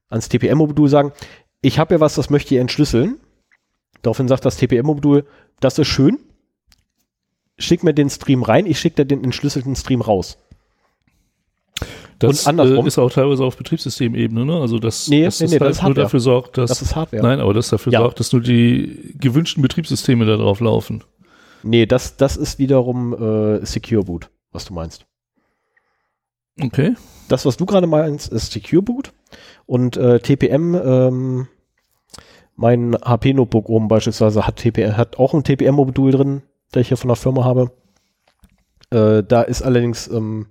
ans 0.09 0.29
TPM-Modul 0.29 0.87
sagen, 0.87 1.13
ich 1.61 1.79
habe 1.79 1.95
ja 1.95 1.99
was, 1.99 2.15
das 2.15 2.29
möchte 2.29 2.53
ihr 2.53 2.61
entschlüsseln. 2.61 3.17
Daraufhin 4.01 4.27
sagt 4.27 4.45
das 4.45 4.57
TPM-Modul, 4.57 5.25
das 5.59 5.77
ist 5.79 5.87
schön, 5.87 6.19
schick 7.57 7.83
mir 7.83 7.93
den 7.93 8.09
Stream 8.09 8.43
rein, 8.43 8.65
ich 8.65 8.79
schicke 8.79 8.97
dir 8.97 9.05
den 9.05 9.23
entschlüsselten 9.23 9.75
Stream 9.75 10.01
raus. 10.01 10.37
Das 12.19 12.41
Und 12.43 12.47
andersrum. 12.59 12.85
Äh, 12.85 12.87
ist 12.87 12.97
auch 12.97 13.11
teilweise 13.11 13.43
auf 13.43 13.57
Betriebssystemebene, 13.57 14.43
ne? 14.45 14.59
Also 14.59 14.79
das, 14.79 15.07
Nee, 15.07 15.19
nee, 15.19 15.25
das 15.25 15.39
nee, 15.39 15.45
das 15.45 15.59
halt 15.61 15.61
ist 15.71 15.77
nur 15.77 15.83
Hardware. 15.89 16.05
dafür 16.05 16.19
sorgt, 16.19 16.57
dass 16.57 16.69
Das 16.69 16.81
ist 16.81 16.95
Hardware. 16.95 17.21
Nein, 17.21 17.39
aber 17.39 17.53
das 17.53 17.69
dafür 17.69 17.93
Ja. 17.93 17.99
sorgt, 17.99 18.19
dass 18.19 18.33
nur 18.33 18.41
die 18.41 19.13
gewünschten 19.19 19.61
Betriebssysteme 19.61 20.25
da 20.25 20.35
drauf 20.37 20.59
laufen. 20.59 21.03
Nee, 21.61 21.85
das, 21.85 22.17
das 22.17 22.35
ist 22.37 22.57
wiederum 22.57 23.13
äh, 23.13 23.63
Secure 23.65 24.03
Boot, 24.03 24.29
was 24.51 24.65
du 24.65 24.73
meinst. 24.73 25.05
Okay. 26.59 26.95
Das, 27.27 27.45
was 27.45 27.57
du 27.57 27.67
gerade 27.67 27.85
meinst, 27.85 28.31
ist 28.31 28.51
Secure 28.51 28.81
Boot. 28.81 29.11
Und 29.67 29.95
äh, 29.97 30.19
TPM, 30.19 30.73
ähm, 30.73 31.47
mein 32.57 32.95
HP-Notebook 32.95 33.69
oben 33.69 33.87
beispielsweise 33.87 34.45
hat, 34.45 34.57
TPM, 34.57 34.97
hat 34.97 35.17
auch 35.17 35.33
ein 35.33 35.43
TPM-Modul 35.43 36.11
drin, 36.11 36.41
der 36.73 36.81
ich 36.81 36.89
hier 36.89 36.97
von 36.97 37.07
der 37.07 37.15
Firma 37.15 37.45
habe. 37.45 37.71
Äh, 38.89 39.23
da 39.23 39.43
ist 39.43 39.61
allerdings, 39.61 40.07
ähm, 40.07 40.47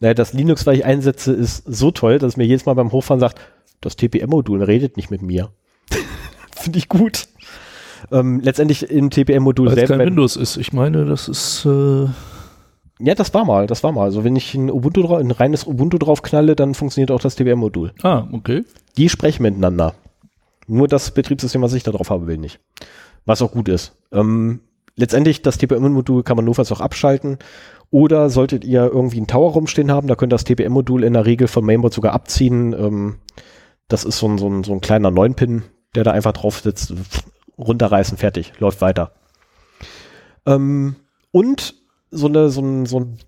naja, 0.00 0.14
das 0.14 0.32
Linux, 0.32 0.66
was 0.66 0.76
ich 0.76 0.84
einsetze, 0.84 1.32
ist 1.32 1.64
so 1.66 1.90
toll, 1.90 2.18
dass 2.18 2.34
es 2.34 2.36
mir 2.36 2.44
jedes 2.44 2.66
Mal 2.66 2.74
beim 2.74 2.92
Hochfahren 2.92 3.20
sagt, 3.20 3.38
das 3.80 3.96
TPM-Modul 3.96 4.62
redet 4.62 4.96
nicht 4.96 5.10
mit 5.10 5.22
mir. 5.22 5.50
Finde 6.56 6.78
ich 6.78 6.88
gut. 6.88 7.26
Ähm, 8.12 8.40
letztendlich 8.40 8.90
im 8.90 9.10
TPM-Modul 9.10 9.70
selber. 9.70 9.96
kein 9.96 10.06
Windows 10.06 10.36
ist. 10.36 10.58
Ich 10.58 10.72
meine, 10.72 11.06
das 11.06 11.28
ist, 11.28 11.64
äh, 11.64 12.06
Ja, 12.98 13.14
das 13.14 13.32
war 13.32 13.46
mal, 13.46 13.66
das 13.66 13.82
war 13.82 13.92
mal. 13.92 14.04
Also 14.04 14.24
wenn 14.24 14.36
ich 14.36 14.54
ein 14.54 14.70
Ubuntu 14.70 15.14
ein 15.14 15.30
reines 15.30 15.66
Ubuntu 15.66 15.96
drauf 15.96 16.20
knalle, 16.20 16.54
dann 16.54 16.74
funktioniert 16.74 17.10
auch 17.10 17.20
das 17.20 17.36
TBM-Modul. 17.36 17.92
Ah, 18.02 18.26
okay. 18.32 18.64
Die 18.98 19.08
sprechen 19.08 19.42
miteinander. 19.42 19.94
Nur 20.70 20.86
das 20.86 21.10
Betriebssystem, 21.10 21.62
was 21.62 21.72
ich 21.72 21.82
da 21.82 21.90
drauf 21.90 22.10
habe, 22.10 22.26
will 22.26 22.38
nicht. 22.38 22.60
Was 23.24 23.42
auch 23.42 23.50
gut 23.50 23.68
ist. 23.68 23.92
Ähm, 24.12 24.60
letztendlich, 24.94 25.42
das 25.42 25.58
TPM-Modul 25.58 26.22
kann 26.22 26.36
man 26.36 26.44
notfalls 26.44 26.70
auch 26.70 26.80
abschalten. 26.80 27.38
Oder 27.90 28.30
solltet 28.30 28.64
ihr 28.64 28.84
irgendwie 28.84 29.16
einen 29.16 29.26
Tower 29.26 29.52
rumstehen 29.52 29.90
haben, 29.90 30.06
da 30.06 30.14
könnt 30.14 30.32
ihr 30.32 30.36
das 30.36 30.44
TPM-Modul 30.44 31.02
in 31.02 31.14
der 31.14 31.26
Regel 31.26 31.48
vom 31.48 31.66
Mainboard 31.66 31.92
sogar 31.92 32.12
abziehen. 32.12 32.72
Ähm, 32.72 33.16
das 33.88 34.04
ist 34.04 34.18
so 34.18 34.28
ein, 34.28 34.38
so 34.38 34.48
ein, 34.48 34.62
so 34.62 34.72
ein 34.72 34.80
kleiner 34.80 35.08
9-Pin, 35.08 35.64
der 35.96 36.04
da 36.04 36.12
einfach 36.12 36.32
drauf 36.32 36.60
sitzt. 36.60 36.94
Runterreißen, 37.58 38.16
fertig, 38.16 38.52
läuft 38.60 38.80
weiter. 38.80 39.12
Ähm, 40.46 40.94
und 41.32 41.74
so 42.12 42.28
eine, 42.28 42.50
so 42.50 42.60
ein, 42.60 42.86
so 42.86 43.00
ein, 43.00 43.18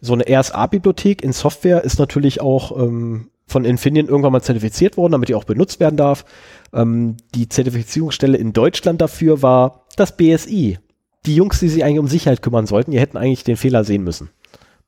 so 0.00 0.14
eine 0.14 0.24
RSA-Bibliothek 0.26 1.22
in 1.22 1.32
Software 1.32 1.84
ist 1.84 1.98
natürlich 1.98 2.40
auch 2.40 2.76
ähm, 2.80 3.28
von 3.52 3.64
Infineon 3.64 4.08
irgendwann 4.08 4.32
mal 4.32 4.42
zertifiziert 4.42 4.96
worden, 4.96 5.12
damit 5.12 5.28
die 5.28 5.34
auch 5.34 5.44
benutzt 5.44 5.78
werden 5.78 5.96
darf. 5.96 6.24
Ähm, 6.72 7.16
die 7.34 7.48
Zertifizierungsstelle 7.48 8.36
in 8.36 8.52
Deutschland 8.52 9.00
dafür 9.00 9.42
war 9.42 9.84
das 9.96 10.16
BSI. 10.16 10.78
Die 11.26 11.36
Jungs, 11.36 11.60
die 11.60 11.68
sich 11.68 11.84
eigentlich 11.84 12.00
um 12.00 12.08
Sicherheit 12.08 12.42
kümmern 12.42 12.66
sollten, 12.66 12.90
die 12.90 12.98
hätten 12.98 13.16
eigentlich 13.16 13.44
den 13.44 13.56
Fehler 13.56 13.84
sehen 13.84 14.02
müssen. 14.02 14.30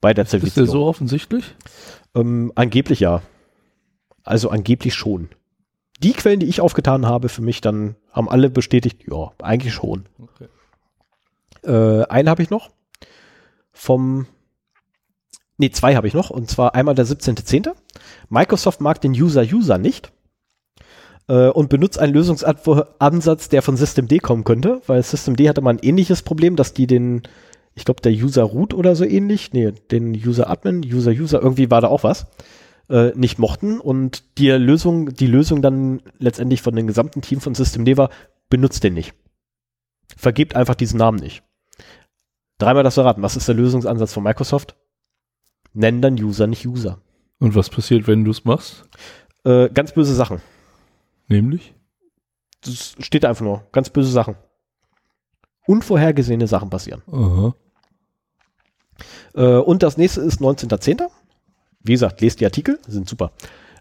Bei 0.00 0.12
der 0.12 0.24
Ist 0.24 0.32
der 0.32 0.40
Zertifizierung. 0.40 0.70
so 0.70 0.86
offensichtlich? 0.86 1.54
Ähm, 2.14 2.52
angeblich 2.56 3.00
ja. 3.00 3.22
Also 4.24 4.50
angeblich 4.50 4.94
schon. 4.94 5.28
Die 6.02 6.12
Quellen, 6.12 6.40
die 6.40 6.46
ich 6.46 6.60
aufgetan 6.60 7.06
habe, 7.06 7.28
für 7.28 7.42
mich 7.42 7.60
dann 7.60 7.94
haben 8.10 8.28
alle 8.28 8.50
bestätigt, 8.50 9.04
ja, 9.08 9.32
eigentlich 9.40 9.74
schon. 9.74 10.06
Okay. 10.18 10.48
Äh, 11.62 12.04
einen 12.06 12.28
habe 12.28 12.42
ich 12.42 12.50
noch. 12.50 12.70
Vom. 13.72 14.26
Nee, 15.56 15.70
zwei 15.70 15.94
habe 15.94 16.08
ich 16.08 16.14
noch. 16.14 16.30
Und 16.30 16.50
zwar 16.50 16.74
einmal 16.74 16.94
der 16.94 17.06
17.10. 17.06 17.72
Microsoft 18.28 18.80
mag 18.80 19.00
den 19.00 19.12
User-User 19.12 19.78
nicht 19.78 20.12
äh, 21.28 21.48
und 21.48 21.68
benutzt 21.68 21.98
einen 21.98 22.14
Lösungsansatz, 22.14 23.48
der 23.48 23.62
von 23.62 23.76
Systemd 23.76 24.22
kommen 24.22 24.44
könnte, 24.44 24.82
weil 24.86 25.02
Systemd 25.02 25.40
hatte 25.48 25.60
mal 25.60 25.70
ein 25.70 25.78
ähnliches 25.82 26.22
Problem, 26.22 26.56
dass 26.56 26.74
die 26.74 26.86
den, 26.86 27.22
ich 27.74 27.84
glaube, 27.84 28.02
der 28.02 28.12
User 28.12 28.42
Root 28.42 28.74
oder 28.74 28.96
so 28.96 29.04
ähnlich, 29.04 29.52
nee, 29.52 29.72
den 29.90 30.14
User 30.14 30.50
Admin, 30.50 30.82
User 30.84 31.12
User, 31.12 31.40
irgendwie 31.40 31.70
war 31.70 31.80
da 31.80 31.88
auch 31.88 32.04
was, 32.04 32.26
äh, 32.88 33.12
nicht 33.14 33.38
mochten 33.38 33.80
und 33.80 34.38
die 34.38 34.50
Lösung, 34.50 35.14
die 35.14 35.26
Lösung 35.26 35.62
dann 35.62 36.02
letztendlich 36.18 36.62
von 36.62 36.74
dem 36.74 36.86
gesamten 36.86 37.22
Team 37.22 37.40
von 37.40 37.54
Systemd 37.54 37.96
war, 37.96 38.10
benutzt 38.50 38.84
den 38.84 38.94
nicht. 38.94 39.14
Vergebt 40.16 40.54
einfach 40.54 40.74
diesen 40.74 40.98
Namen 40.98 41.18
nicht. 41.18 41.42
Dreimal 42.58 42.84
das 42.84 42.96
erraten. 42.96 43.22
Was 43.22 43.36
ist 43.36 43.48
der 43.48 43.54
Lösungsansatz 43.54 44.12
von 44.12 44.22
Microsoft? 44.22 44.76
Nennen 45.74 46.00
dann 46.00 46.14
User 46.14 46.46
nicht 46.46 46.66
User. 46.66 46.98
Und 47.40 47.54
was 47.54 47.68
passiert, 47.68 48.06
wenn 48.06 48.24
du 48.24 48.30
es 48.30 48.44
machst? 48.44 48.84
Äh, 49.44 49.68
ganz 49.68 49.92
böse 49.92 50.14
Sachen. 50.14 50.40
Nämlich? 51.28 51.74
Das 52.62 52.94
steht 53.00 53.24
einfach 53.24 53.44
nur. 53.44 53.66
Ganz 53.72 53.90
böse 53.90 54.10
Sachen. 54.10 54.36
Unvorhergesehene 55.66 56.46
Sachen 56.46 56.70
passieren. 56.70 57.02
Aha. 57.10 57.54
Äh, 59.34 59.56
und 59.58 59.82
das 59.82 59.96
nächste 59.96 60.20
ist 60.20 60.40
19.10. 60.40 61.02
Wie 61.82 61.92
gesagt, 61.92 62.20
lest 62.20 62.40
die 62.40 62.46
Artikel, 62.46 62.78
sind 62.86 63.08
super. 63.08 63.32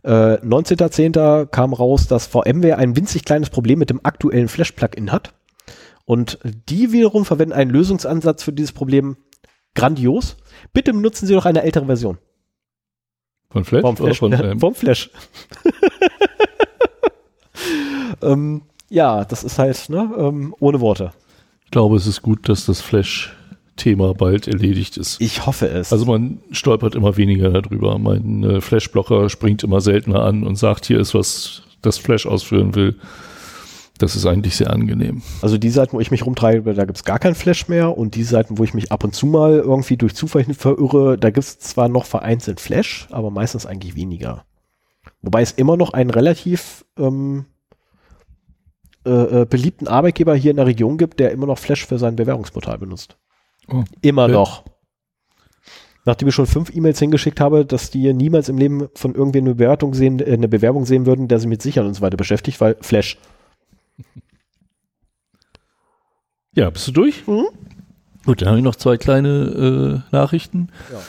Äh, 0.04 0.36
19.10. 0.42 1.46
kam 1.48 1.74
raus, 1.74 2.08
dass 2.08 2.28
VMware 2.28 2.78
ein 2.78 2.96
winzig 2.96 3.24
kleines 3.24 3.50
Problem 3.50 3.80
mit 3.80 3.90
dem 3.90 4.02
aktuellen 4.04 4.48
Flash-Plugin 4.50 5.12
hat. 5.12 5.34
Und 6.06 6.40
die 6.68 6.92
wiederum 6.92 7.24
verwenden 7.24 7.54
einen 7.54 7.72
Lösungsansatz 7.72 8.44
für 8.44 8.52
dieses 8.52 8.74
Problem 8.74 9.16
grandios. 9.76 10.38
Bitte 10.74 10.94
benutzen 10.94 11.28
Sie 11.28 11.34
doch 11.34 11.46
eine 11.46 11.64
ältere 11.64 11.86
Version. 11.86 12.18
Von 13.50 13.66
Flash? 13.66 13.82
Vom 13.82 13.98
Flash. 13.98 14.20
Von, 14.20 14.34
ähm, 14.34 14.60
vom 14.60 14.74
Flash. 14.74 15.12
ähm, 18.22 18.64
ja, 18.90 19.26
das 19.26 19.44
ist 19.44 19.60
halt 19.60 19.90
ne, 19.90 20.10
ähm, 20.18 20.56
ohne 20.60 20.82
Worte. 20.82 21.12
ich 21.66 21.72
glaube, 21.72 21.96
es 21.96 22.08
ist 22.08 22.22
gut, 22.22 22.50
dass 22.50 22.66
das 22.66 22.82
Flash-Thema 22.82 24.16
bald 24.16 24.48
erledigt 24.48 24.98
ist. 24.98 25.22
Ich 25.22 25.46
hoffe 25.46 25.68
es. 25.68 25.92
Also 25.92 26.06
man 26.06 26.40
stolpert 26.52 26.96
immer 26.96 27.16
weniger 27.16 27.50
darüber. 27.50 28.00
Mein 28.00 28.44
äh, 28.44 28.62
Flash-Blocker 28.62 29.30
springt 29.30 29.64
immer 29.64 29.82
seltener 29.82 30.24
an 30.24 30.44
und 30.44 30.56
sagt, 30.56 30.88
hier 30.88 31.00
ist 31.00 31.14
was, 31.14 31.62
das 31.82 32.00
Flash 32.00 32.26
ausführen 32.26 32.74
will. 32.74 32.96
Das 34.00 34.16
ist 34.16 34.26
eigentlich 34.26 34.56
sehr 34.56 34.72
angenehm. 34.72 35.22
Also 35.42 35.58
die 35.58 35.70
Seiten, 35.70 35.96
wo 35.96 36.00
ich 36.00 36.10
mich 36.10 36.26
rumtreibe, 36.26 36.74
da 36.74 36.86
gibt's 36.86 37.04
gar 37.04 37.20
kein 37.20 37.36
Flash 37.36 37.68
mehr 37.68 37.96
und 37.96 38.16
die 38.16 38.24
Seiten, 38.24 38.58
wo 38.58 38.64
ich 38.64 38.74
mich 38.74 38.92
ab 38.92 39.04
und 39.04 39.14
zu 39.14 39.28
mal 39.28 39.60
irgendwie 39.60 39.98
durch 39.98 40.16
Zufall 40.16 40.44
verirre, 40.46 41.18
da 41.18 41.30
gibt's 41.30 41.60
zwar 41.60 41.90
noch 41.90 42.06
vereinzelt 42.06 42.60
Flash, 42.60 43.08
aber 43.12 43.30
meistens 43.30 43.66
eigentlich 43.66 43.96
weniger. 43.96 44.46
Wobei 45.22 45.42
es 45.42 45.52
immer 45.52 45.78
noch 45.78 45.94
einen 45.94 46.10
relativ 46.10 46.86
ähm, 46.98 47.46
äh, 49.06 49.42
äh, 49.42 49.46
beliebten 49.46 49.88
Arbeitgeber 49.88 50.34
hier 50.34 50.52
in 50.52 50.58
der 50.58 50.66
Region 50.66 50.98
gibt, 50.98 51.20
der 51.20 51.32
immer 51.32 51.46
noch 51.46 51.58
Flash 51.60 51.86
für 51.86 52.00
sein 52.00 52.16
Bewerbungsportal 52.16 52.78
benutzt. 52.78 53.18
Oh, 53.68 53.84
Immer 54.02 54.24
okay. 54.24 54.34
noch. 54.34 54.64
Nachdem 56.06 56.28
ich 56.28 56.36
schon 56.36 56.48
fünf 56.48 56.74
E-Mails 56.74 57.00
hingeschickt 57.00 57.40
habe, 57.40 57.66
dass 57.66 57.90
die 57.90 58.14
niemals 58.14 58.50
im 58.50 58.58
Leben 58.58 58.90
von 58.96 59.16
irgendwem 59.16 59.46
eine 59.46 59.56
Bewertung 59.56 59.94
sehen, 59.94 60.20
äh, 60.20 60.34
eine 60.34 60.48
Bewerbung 60.48 60.86
sehen 60.86 61.06
würden, 61.06 61.28
der 61.28 61.40
sich 61.40 61.50
mit 61.50 61.62
Sichern 61.62 61.86
und 61.86 61.94
so 61.94 62.02
weiter 62.02 62.18
beschäftigt, 62.18 62.60
weil 62.62 62.78
Flash. 62.82 63.18
Ja, 66.56 66.70
bist 66.70 66.88
du 66.88 66.92
durch? 66.92 67.26
Mhm. 67.26 67.48
Gut, 68.26 68.42
dann 68.42 68.50
habe 68.50 68.60
ich 68.60 68.64
noch 68.64 68.76
zwei 68.76 68.98
kleine 68.98 70.04
äh, 70.12 70.16
Nachrichten. 70.16 70.70
Ja. 70.92 71.00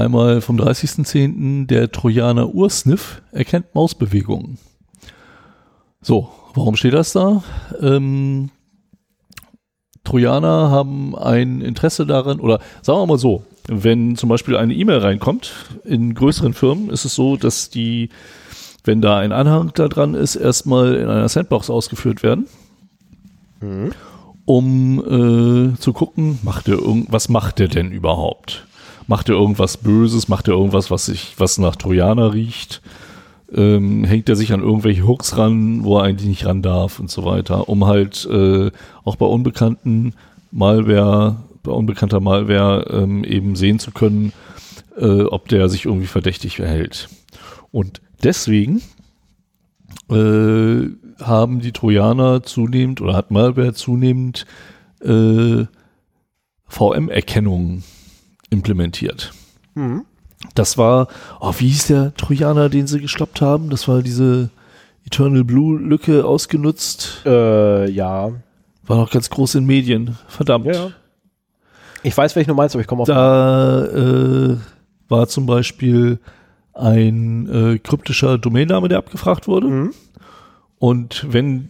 Einmal 0.00 0.40
vom 0.40 0.58
30.10. 0.58 1.66
Der 1.66 1.90
Trojaner 1.90 2.54
Ursniff 2.54 3.22
erkennt 3.32 3.74
Mausbewegungen. 3.74 4.58
So, 6.02 6.30
warum 6.54 6.76
steht 6.76 6.94
das 6.94 7.12
da? 7.12 7.42
Ähm, 7.80 8.50
Trojaner 10.04 10.70
haben 10.70 11.16
ein 11.16 11.60
Interesse 11.60 12.06
daran, 12.06 12.40
oder 12.40 12.60
sagen 12.82 13.00
wir 13.00 13.06
mal 13.06 13.18
so, 13.18 13.44
wenn 13.68 14.16
zum 14.16 14.28
Beispiel 14.28 14.56
eine 14.56 14.74
E-Mail 14.74 14.98
reinkommt, 14.98 15.52
in 15.84 16.14
größeren 16.14 16.54
Firmen 16.54 16.90
ist 16.90 17.04
es 17.04 17.14
so, 17.14 17.36
dass 17.36 17.70
die, 17.70 18.08
wenn 18.84 19.00
da 19.00 19.18
ein 19.18 19.32
Anhang 19.32 19.72
da 19.74 19.88
dran 19.88 20.14
ist, 20.14 20.36
erstmal 20.36 20.94
in 20.94 21.08
einer 21.08 21.28
Sandbox 21.28 21.70
ausgeführt 21.70 22.22
werden 22.22 22.46
Mhm. 23.60 23.92
um 24.44 24.98
äh, 25.74 25.78
zu 25.78 25.92
gucken, 25.92 26.38
macht 26.42 26.66
er 26.68 26.74
irgend, 26.74 27.12
was 27.12 27.28
macht 27.28 27.60
er 27.60 27.68
denn 27.68 27.92
überhaupt? 27.92 28.66
Macht 29.06 29.28
er 29.28 29.36
irgendwas 29.36 29.76
Böses? 29.76 30.28
Macht 30.28 30.48
er 30.48 30.54
irgendwas, 30.54 30.90
was 30.90 31.06
sich, 31.06 31.34
was 31.38 31.58
nach 31.58 31.76
Trojaner 31.76 32.34
riecht? 32.34 32.82
Ähm, 33.54 34.04
hängt 34.04 34.28
er 34.28 34.36
sich 34.36 34.52
an 34.52 34.62
irgendwelche 34.62 35.06
Hooks 35.06 35.36
ran, 35.36 35.84
wo 35.84 35.98
er 35.98 36.04
eigentlich 36.04 36.28
nicht 36.28 36.46
ran 36.46 36.62
darf 36.62 36.98
und 36.98 37.10
so 37.10 37.24
weiter, 37.24 37.68
um 37.68 37.86
halt 37.86 38.26
äh, 38.30 38.70
auch 39.04 39.16
bei 39.16 39.26
unbekannten 39.26 40.14
Malware, 40.50 41.36
bei 41.62 41.70
unbekannter 41.72 42.20
Malware 42.20 42.86
ähm, 42.90 43.24
eben 43.24 43.54
sehen 43.54 43.78
zu 43.78 43.90
können, 43.90 44.32
äh, 44.98 45.22
ob 45.22 45.48
der 45.48 45.68
sich 45.68 45.84
irgendwie 45.84 46.06
verdächtig 46.06 46.56
verhält. 46.56 47.08
Und 47.70 48.00
deswegen 48.22 48.82
äh, 50.10 50.88
haben 51.22 51.60
die 51.60 51.72
Trojaner 51.72 52.42
zunehmend 52.42 53.00
oder 53.00 53.14
hat 53.14 53.30
Malware 53.30 53.74
zunehmend 53.74 54.46
äh, 55.02 55.64
VM-Erkennung 56.66 57.82
implementiert. 58.50 59.32
Mhm. 59.74 60.04
Das 60.54 60.76
war, 60.76 61.08
oh, 61.40 61.52
wie 61.58 61.68
hieß 61.68 61.86
der 61.88 62.14
Trojaner, 62.14 62.68
den 62.68 62.86
sie 62.86 63.00
geschlappt 63.00 63.40
haben? 63.40 63.70
Das 63.70 63.86
war 63.88 64.02
diese 64.02 64.50
Eternal 65.06 65.44
Blue-Lücke 65.44 66.24
ausgenutzt. 66.24 67.22
Äh, 67.24 67.90
ja. 67.90 68.32
War 68.84 68.96
noch 68.96 69.10
ganz 69.10 69.30
groß 69.30 69.56
in 69.56 69.64
Medien. 69.64 70.18
Verdammt. 70.26 70.66
Ja. 70.66 70.90
Ich 72.02 72.16
weiß, 72.16 72.34
welchen 72.34 72.50
du 72.50 72.54
meinst, 72.54 72.74
aber 72.74 72.80
ich 72.80 72.88
komme 72.88 73.02
auf. 73.02 73.08
Da 73.08 73.84
äh, 73.84 74.56
war 75.08 75.28
zum 75.28 75.46
Beispiel 75.46 76.18
ein 76.74 77.48
äh, 77.48 77.78
kryptischer 77.78 78.38
Domainname, 78.38 78.88
der 78.88 78.98
abgefragt 78.98 79.48
wurde. 79.48 79.68
Mhm. 79.68 79.94
Und 80.78 81.26
wenn 81.28 81.68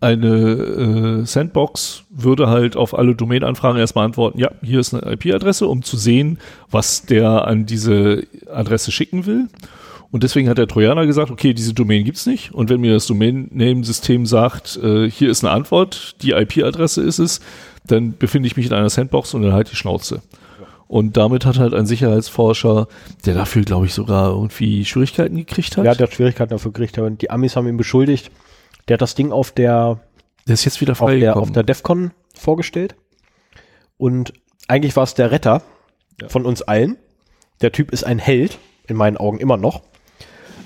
eine 0.00 1.22
äh, 1.22 1.26
Sandbox 1.26 2.04
würde 2.10 2.48
halt 2.48 2.76
auf 2.76 2.96
alle 2.96 3.14
Domain-Anfragen 3.14 3.78
erstmal 3.78 4.04
antworten, 4.04 4.38
ja, 4.38 4.50
hier 4.62 4.80
ist 4.80 4.94
eine 4.94 5.12
IP-Adresse, 5.12 5.66
um 5.66 5.82
zu 5.82 5.96
sehen, 5.96 6.38
was 6.70 7.06
der 7.06 7.46
an 7.46 7.66
diese 7.66 8.26
Adresse 8.52 8.92
schicken 8.92 9.26
will. 9.26 9.48
Und 10.10 10.22
deswegen 10.22 10.48
hat 10.48 10.58
der 10.58 10.68
Trojaner 10.68 11.06
gesagt, 11.06 11.30
okay, 11.30 11.54
diese 11.54 11.74
Domain 11.74 12.04
gibt's 12.04 12.26
nicht. 12.26 12.52
Und 12.52 12.70
wenn 12.70 12.80
mir 12.80 12.92
das 12.92 13.06
Domain-Name-System 13.06 14.26
sagt, 14.26 14.76
äh, 14.76 15.10
hier 15.10 15.30
ist 15.30 15.42
eine 15.42 15.52
Antwort, 15.52 16.16
die 16.22 16.32
IP-Adresse 16.32 17.02
ist 17.02 17.18
es, 17.18 17.40
dann 17.86 18.16
befinde 18.16 18.46
ich 18.46 18.56
mich 18.56 18.66
in 18.66 18.72
einer 18.72 18.90
Sandbox 18.90 19.34
und 19.34 19.42
dann 19.42 19.52
halt 19.52 19.70
die 19.72 19.76
Schnauze. 19.76 20.22
Und 20.94 21.16
damit 21.16 21.44
hat 21.44 21.58
halt 21.58 21.74
ein 21.74 21.86
Sicherheitsforscher, 21.86 22.86
der 23.26 23.34
dafür, 23.34 23.62
glaube 23.62 23.86
ich, 23.86 23.92
sogar 23.92 24.30
irgendwie 24.30 24.84
Schwierigkeiten 24.84 25.34
gekriegt 25.34 25.76
hat. 25.76 25.84
Ja, 25.84 25.92
der 25.92 26.06
hat 26.06 26.14
Schwierigkeiten 26.14 26.50
dafür 26.50 26.70
gekriegt. 26.70 26.96
Und 26.98 27.20
die 27.20 27.32
Amis 27.32 27.56
haben 27.56 27.66
ihn 27.66 27.76
beschuldigt. 27.76 28.30
Der 28.86 28.94
hat 28.94 29.02
das 29.02 29.16
Ding 29.16 29.32
auf 29.32 29.50
der, 29.50 29.98
der 30.46 30.54
ist 30.54 30.64
jetzt 30.64 30.80
wieder 30.80 30.92
auf 30.92 31.10
der, 31.10 31.36
auf 31.36 31.50
der 31.50 31.64
DEFCON 31.64 32.12
vorgestellt. 32.36 32.94
Und 33.96 34.34
eigentlich 34.68 34.94
war 34.94 35.02
es 35.02 35.14
der 35.14 35.32
Retter. 35.32 35.62
Ja. 36.22 36.28
Von 36.28 36.46
uns 36.46 36.62
allen. 36.62 36.96
Der 37.60 37.72
Typ 37.72 37.90
ist 37.90 38.04
ein 38.04 38.20
Held, 38.20 38.60
in 38.86 38.96
meinen 38.96 39.16
Augen 39.16 39.40
immer 39.40 39.56
noch. 39.56 39.82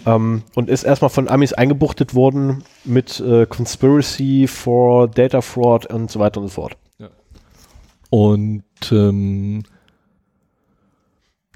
Ähm, 0.04 0.42
und 0.54 0.68
ist 0.68 0.82
erstmal 0.82 1.08
von 1.08 1.28
Amis 1.28 1.54
eingebuchtet 1.54 2.14
worden 2.14 2.64
mit 2.84 3.18
äh, 3.20 3.46
Conspiracy 3.46 4.46
for 4.46 5.08
Data 5.08 5.40
Fraud 5.40 5.86
und 5.86 6.10
so 6.10 6.20
weiter 6.20 6.42
und 6.42 6.48
so 6.48 6.52
fort. 6.52 6.76
Ja. 6.98 7.08
Und 8.10 8.64
ähm, 8.92 9.62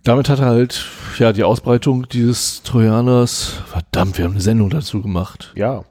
damit 0.04 0.28
hat 0.28 0.40
er 0.40 0.46
halt 0.46 0.84
ja 1.18 1.32
die 1.32 1.44
Ausbreitung 1.44 2.08
dieses 2.08 2.62
Trojaners. 2.62 3.62
Verdammt, 3.66 4.18
wir 4.18 4.24
haben 4.24 4.32
eine 4.32 4.40
Sendung 4.40 4.70
dazu 4.70 5.02
gemacht. 5.02 5.52
Ja. 5.54 5.84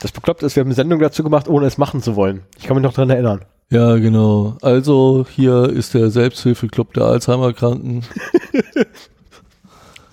Das 0.00 0.12
bekloppt 0.12 0.42
ist, 0.42 0.54
wir 0.54 0.60
haben 0.60 0.68
eine 0.68 0.74
Sendung 0.74 1.00
dazu 1.00 1.24
gemacht, 1.24 1.48
ohne 1.48 1.66
es 1.66 1.78
machen 1.78 2.02
zu 2.02 2.14
wollen. 2.14 2.42
Ich 2.58 2.64
kann 2.64 2.76
mich 2.76 2.84
noch 2.84 2.92
dran 2.92 3.10
erinnern. 3.10 3.44
Ja, 3.70 3.96
genau. 3.96 4.56
Also 4.62 5.26
hier 5.28 5.64
ist 5.64 5.92
der 5.92 6.10
Selbsthilfeclub 6.10 6.94
der 6.94 7.04
Alzheimer-Kranken. 7.04 8.02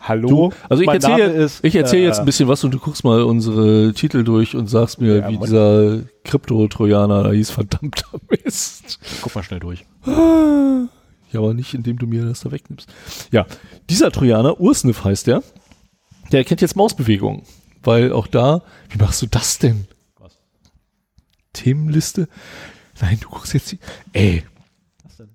Hallo. 0.01 0.27
Du, 0.27 0.51
also 0.69 0.83
ich 0.83 0.89
erzähle 0.89 1.49
ich 1.61 1.75
erzähl 1.75 2.01
äh, 2.01 2.05
jetzt 2.05 2.19
ein 2.19 2.25
bisschen 2.25 2.47
was 2.47 2.63
und 2.63 2.71
du 2.71 2.79
guckst 2.79 3.03
mal 3.03 3.23
unsere 3.23 3.91
Titel 3.93 4.23
durch 4.23 4.55
und 4.55 4.67
sagst 4.67 5.01
mir, 5.01 5.17
ja, 5.17 5.29
wie 5.29 5.37
dieser 5.37 5.99
Krypto-Trojaner 6.25 7.23
da 7.23 7.31
hieß, 7.31 7.49
verdammter 7.49 8.19
Mist. 8.29 8.99
Guck 9.21 9.33
mal 9.33 9.43
schnell 9.43 9.59
durch. 9.59 9.85
Ja, 11.35 11.41
aber 11.41 11.53
nicht, 11.53 11.73
indem 11.73 11.99
du 11.99 12.07
mir 12.07 12.23
das 12.23 12.39
da 12.39 12.51
wegnimmst. 12.51 12.87
Ja, 13.29 13.45
dieser 13.89 14.09
Trojaner, 14.09 14.57
Ursniff 14.61 15.03
heißt 15.03 15.27
der, 15.27 15.43
der 16.31 16.39
erkennt 16.39 16.61
jetzt 16.61 16.77
Mausbewegungen. 16.77 17.41
Weil 17.83 18.13
auch 18.13 18.27
da, 18.27 18.61
wie 18.89 18.97
machst 18.97 19.21
du 19.21 19.25
das 19.25 19.59
denn? 19.59 19.85
Was? 20.17 20.37
Themenliste? 21.51 22.29
Nein, 23.01 23.17
du 23.19 23.27
guckst 23.27 23.53
jetzt 23.53 23.69
die. 23.73 23.79
Ey. 24.13 24.43
Was 25.03 25.17
denn? 25.17 25.29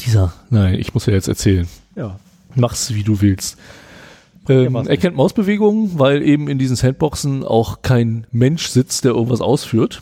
Dieser. 0.00 0.32
Nein, 0.48 0.76
ich 0.76 0.94
muss 0.94 1.04
ja 1.04 1.12
jetzt 1.12 1.28
erzählen. 1.28 1.68
Ja. 1.94 2.18
Mach's, 2.54 2.94
wie 2.94 3.04
du 3.04 3.20
willst. 3.20 3.58
Ähm, 4.48 4.74
er 4.74 4.96
kennt 4.96 5.16
Mausbewegungen, 5.16 5.98
weil 5.98 6.22
eben 6.22 6.48
in 6.48 6.58
diesen 6.58 6.76
Sandboxen 6.76 7.44
auch 7.44 7.82
kein 7.82 8.26
Mensch 8.32 8.68
sitzt, 8.68 9.04
der 9.04 9.12
irgendwas 9.12 9.42
ausführt. 9.42 10.00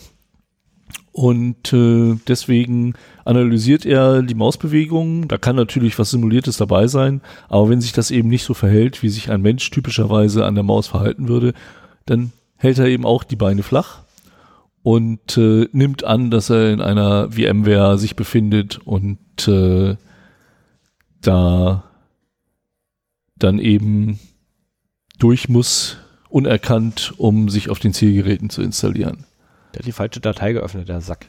Und 1.12 1.74
äh, 1.74 2.16
deswegen 2.26 2.94
analysiert 3.26 3.84
er 3.84 4.22
die 4.22 4.34
Mausbewegungen. 4.34 5.28
Da 5.28 5.36
kann 5.36 5.56
natürlich 5.56 5.98
was 5.98 6.10
Simuliertes 6.10 6.56
dabei 6.56 6.86
sein, 6.86 7.20
aber 7.48 7.68
wenn 7.68 7.82
sich 7.82 7.92
das 7.92 8.10
eben 8.10 8.28
nicht 8.28 8.44
so 8.44 8.54
verhält, 8.54 9.02
wie 9.02 9.10
sich 9.10 9.30
ein 9.30 9.42
Mensch 9.42 9.68
typischerweise 9.70 10.46
an 10.46 10.54
der 10.54 10.64
Maus 10.64 10.86
verhalten 10.86 11.28
würde, 11.28 11.52
dann 12.06 12.32
hält 12.56 12.78
er 12.78 12.86
eben 12.86 13.04
auch 13.04 13.24
die 13.24 13.36
Beine 13.36 13.62
flach 13.62 14.02
und 14.82 15.36
äh, 15.36 15.68
nimmt 15.72 16.02
an, 16.04 16.30
dass 16.30 16.48
er 16.48 16.72
in 16.72 16.80
einer 16.80 17.30
VMware 17.30 17.98
sich 17.98 18.16
befindet 18.16 18.78
und 18.78 19.46
äh, 19.46 19.96
da 21.20 21.84
dann 23.36 23.58
eben 23.58 24.18
durch 25.18 25.48
muss, 25.48 25.98
unerkannt, 26.30 27.12
um 27.18 27.48
sich 27.48 27.68
auf 27.68 27.78
den 27.78 27.92
Zielgeräten 27.92 28.50
zu 28.50 28.62
installieren. 28.62 29.26
Der 29.72 29.80
hat 29.80 29.86
die 29.86 29.92
falsche 29.92 30.20
Datei 30.20 30.52
geöffnet, 30.52 30.88
der 30.88 31.00
Sack. 31.00 31.26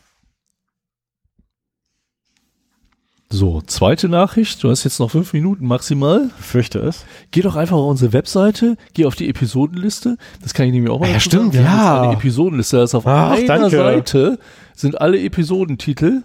So, 3.30 3.62
zweite 3.62 4.10
Nachricht. 4.10 4.64
Du 4.64 4.70
hast 4.70 4.84
jetzt 4.84 5.00
noch 5.00 5.10
fünf 5.10 5.34
Minuten 5.34 5.66
maximal. 5.66 6.30
Fürchte 6.40 6.78
es. 6.80 7.04
Geh 7.32 7.42
doch 7.42 7.56
einfach 7.56 7.78
auf 7.78 7.90
unsere 7.90 8.14
Webseite, 8.14 8.78
geh 8.94 9.06
auf 9.06 9.16
die 9.16 9.28
Episodenliste. 9.28 10.18
Das 10.44 10.54
kann 10.54 10.68
ich 10.68 10.72
nämlich 10.72 10.92
auch 10.92 11.00
mal 11.00 11.10
Ja, 11.10 11.20
stimmt, 11.20 11.54
sagen. 11.54 11.66
ja. 11.66 12.02
Eine 12.04 12.14
Episodenliste. 12.14 12.78
Das 12.78 12.92
ist 12.92 12.96
auf 12.96 13.08
Ach, 13.08 13.32
einer 13.32 13.48
danke. 13.48 13.70
Seite 13.72 14.40
sind 14.76 15.02
alle 15.02 15.20
Episodentitel 15.20 16.22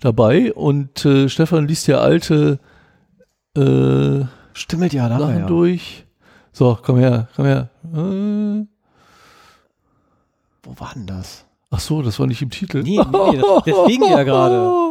dabei 0.00 0.54
und 0.54 1.04
äh, 1.04 1.28
Stefan 1.28 1.68
liest 1.68 1.88
ja 1.88 1.98
alte 2.00 2.58
äh, 3.54 4.24
Stimmelt 4.54 4.94
ja 4.94 5.10
da 5.10 5.30
ja. 5.38 5.46
durch. 5.46 6.06
So, 6.52 6.78
komm 6.80 6.98
her, 6.98 7.28
komm 7.36 7.44
her. 7.44 7.68
Äh. 7.92 8.66
Wo 10.62 10.80
war 10.80 10.92
denn 10.94 11.06
das? 11.06 11.45
Ach 11.70 11.80
so, 11.80 12.02
das 12.02 12.18
war 12.18 12.26
nicht 12.26 12.42
im 12.42 12.50
Titel. 12.50 12.82
Nee, 12.82 12.98
nee, 12.98 13.36
das, 13.36 13.64
deswegen 13.64 14.04
ja 14.04 14.22
gerade. 14.22 14.70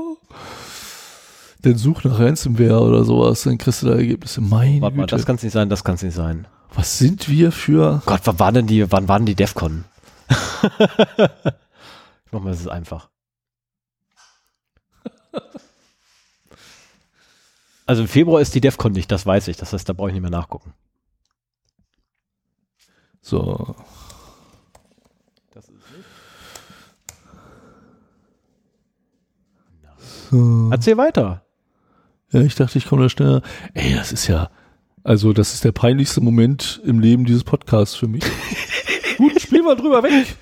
Dann 1.61 1.77
such 1.77 2.03
nach 2.03 2.19
Ransomware 2.19 2.80
oder 2.80 3.03
sowas, 3.03 3.41
dann 3.41 3.57
kriegst 3.57 3.81
du 3.81 3.88
da 3.88 3.95
Ergebnisse. 3.95 4.39
Meine 4.39 4.81
Warte 4.81 4.97
mal, 4.97 5.07
das 5.07 5.26
kann 5.26 5.38
es 5.38 5.41
nicht 5.41 5.53
sein, 5.53 5.68
das 5.68 5.84
kann 5.84 5.95
es 5.95 6.03
nicht 6.03 6.14
sein. 6.14 6.45
Was 6.76 6.99
sind 6.99 7.27
wir 7.27 7.52
für... 7.52 8.03
Gott, 8.06 8.22
wann 8.26 8.38
waren 8.38 8.53
denn 8.53 8.68
die, 8.68 8.91
wann 8.91 9.07
waren 9.07 9.26
die 9.26 9.34
DEFCON? 9.34 9.84
ich 10.30 10.38
mach 12.31 12.41
mal, 12.41 12.52
das 12.52 12.60
ist 12.60 12.68
einfach. 12.68 13.10
Also 17.88 18.02
im 18.02 18.07
Februar 18.07 18.41
ist 18.41 18.56
die 18.56 18.61
DEFCON 18.61 18.91
nicht, 18.91 19.11
das 19.11 19.26
weiß 19.26 19.47
ich. 19.47 19.57
Das 19.57 19.73
heißt, 19.73 19.88
da 19.88 19.93
brauche 19.93 20.10
ich 20.10 20.14
nicht 20.14 20.22
mehr 20.22 20.31
nachgucken. 20.31 20.73
So. 23.22 23.76
Erzähl 30.72 30.98
weiter. 30.98 31.44
Ja, 32.32 32.41
ich 32.41 32.56
dachte, 32.56 32.78
ich 32.78 32.86
komme 32.86 33.03
da 33.03 33.10
schneller. 33.10 33.41
Ey, 33.74 33.95
das 33.95 34.12
ist 34.12 34.28
ja, 34.28 34.49
also 35.03 35.34
das 35.34 35.53
ist 35.53 35.64
der 35.64 35.72
peinlichste 35.72 36.22
Moment 36.22 36.82
im 36.84 36.99
Leben 36.99 37.26
dieses 37.26 37.44
Podcasts 37.44 37.95
für 37.95 38.07
mich. 38.07 38.24
Gut, 39.18 39.40
spiel 39.40 39.62
mal 39.62 39.76
drüber 39.76 40.03
weg. 40.03 40.36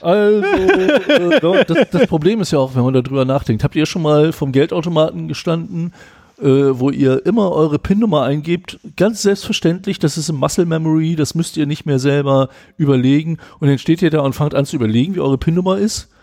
Also, 0.00 0.42
äh, 0.42 1.64
das, 1.64 1.90
das, 1.90 2.06
Problem 2.06 2.40
ist 2.40 2.52
ja 2.52 2.58
auch, 2.58 2.74
wenn 2.74 2.84
man 2.84 2.94
da 2.94 3.02
drüber 3.02 3.24
nachdenkt. 3.24 3.64
Habt 3.64 3.74
ihr 3.74 3.86
schon 3.86 4.02
mal 4.02 4.32
vom 4.32 4.52
Geldautomaten 4.52 5.26
gestanden, 5.26 5.92
äh, 6.40 6.44
wo 6.44 6.90
ihr 6.90 7.24
immer 7.26 7.50
eure 7.52 7.78
PIN-Nummer 7.78 8.22
eingebt? 8.22 8.78
Ganz 8.96 9.22
selbstverständlich, 9.22 9.98
das 9.98 10.16
ist 10.16 10.28
im 10.28 10.36
Muscle 10.36 10.66
Memory, 10.66 11.16
das 11.16 11.34
müsst 11.34 11.56
ihr 11.56 11.66
nicht 11.66 11.86
mehr 11.86 11.98
selber 11.98 12.50
überlegen. 12.76 13.38
Und 13.58 13.68
dann 13.68 13.78
steht 13.78 14.02
ihr 14.02 14.10
da 14.10 14.20
und 14.20 14.34
fangt 14.34 14.54
an 14.54 14.66
zu 14.66 14.76
überlegen, 14.76 15.14
wie 15.14 15.20
eure 15.20 15.38
PIN-Nummer 15.38 15.78
ist. 15.78 16.13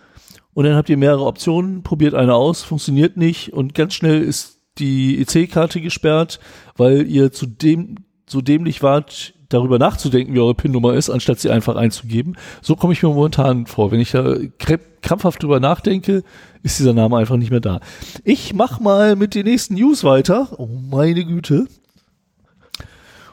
Und 0.53 0.65
dann 0.65 0.75
habt 0.75 0.89
ihr 0.89 0.97
mehrere 0.97 1.25
Optionen, 1.25 1.83
probiert 1.83 2.13
eine 2.13 2.35
aus, 2.35 2.63
funktioniert 2.63 3.17
nicht 3.17 3.53
und 3.53 3.73
ganz 3.73 3.93
schnell 3.93 4.21
ist 4.21 4.59
die 4.79 5.21
EC-Karte 5.21 5.81
gesperrt, 5.81 6.39
weil 6.75 7.07
ihr 7.07 7.31
zu 7.31 7.45
dem 7.45 7.95
so 8.27 8.41
dämlich 8.41 8.81
wart, 8.83 9.33
darüber 9.49 9.79
nachzudenken, 9.79 10.33
wie 10.33 10.39
eure 10.39 10.55
PIN-Nummer 10.55 10.93
ist, 10.93 11.09
anstatt 11.09 11.39
sie 11.39 11.49
einfach 11.49 11.75
einzugeben. 11.75 12.37
So 12.61 12.75
komme 12.75 12.93
ich 12.93 13.03
mir 13.03 13.09
momentan 13.09 13.65
vor. 13.65 13.91
Wenn 13.91 13.99
ich 13.99 14.11
da 14.11 14.35
krampfhaft 14.57 15.43
drüber 15.43 15.59
nachdenke, 15.59 16.23
ist 16.63 16.79
dieser 16.79 16.93
Name 16.93 17.17
einfach 17.17 17.37
nicht 17.37 17.51
mehr 17.51 17.59
da. 17.59 17.81
Ich 18.23 18.53
mach 18.53 18.79
mal 18.79 19.15
mit 19.15 19.35
den 19.35 19.45
nächsten 19.45 19.75
News 19.75 20.03
weiter. 20.03 20.47
Oh 20.57 20.67
meine 20.67 21.25
Güte. 21.25 21.67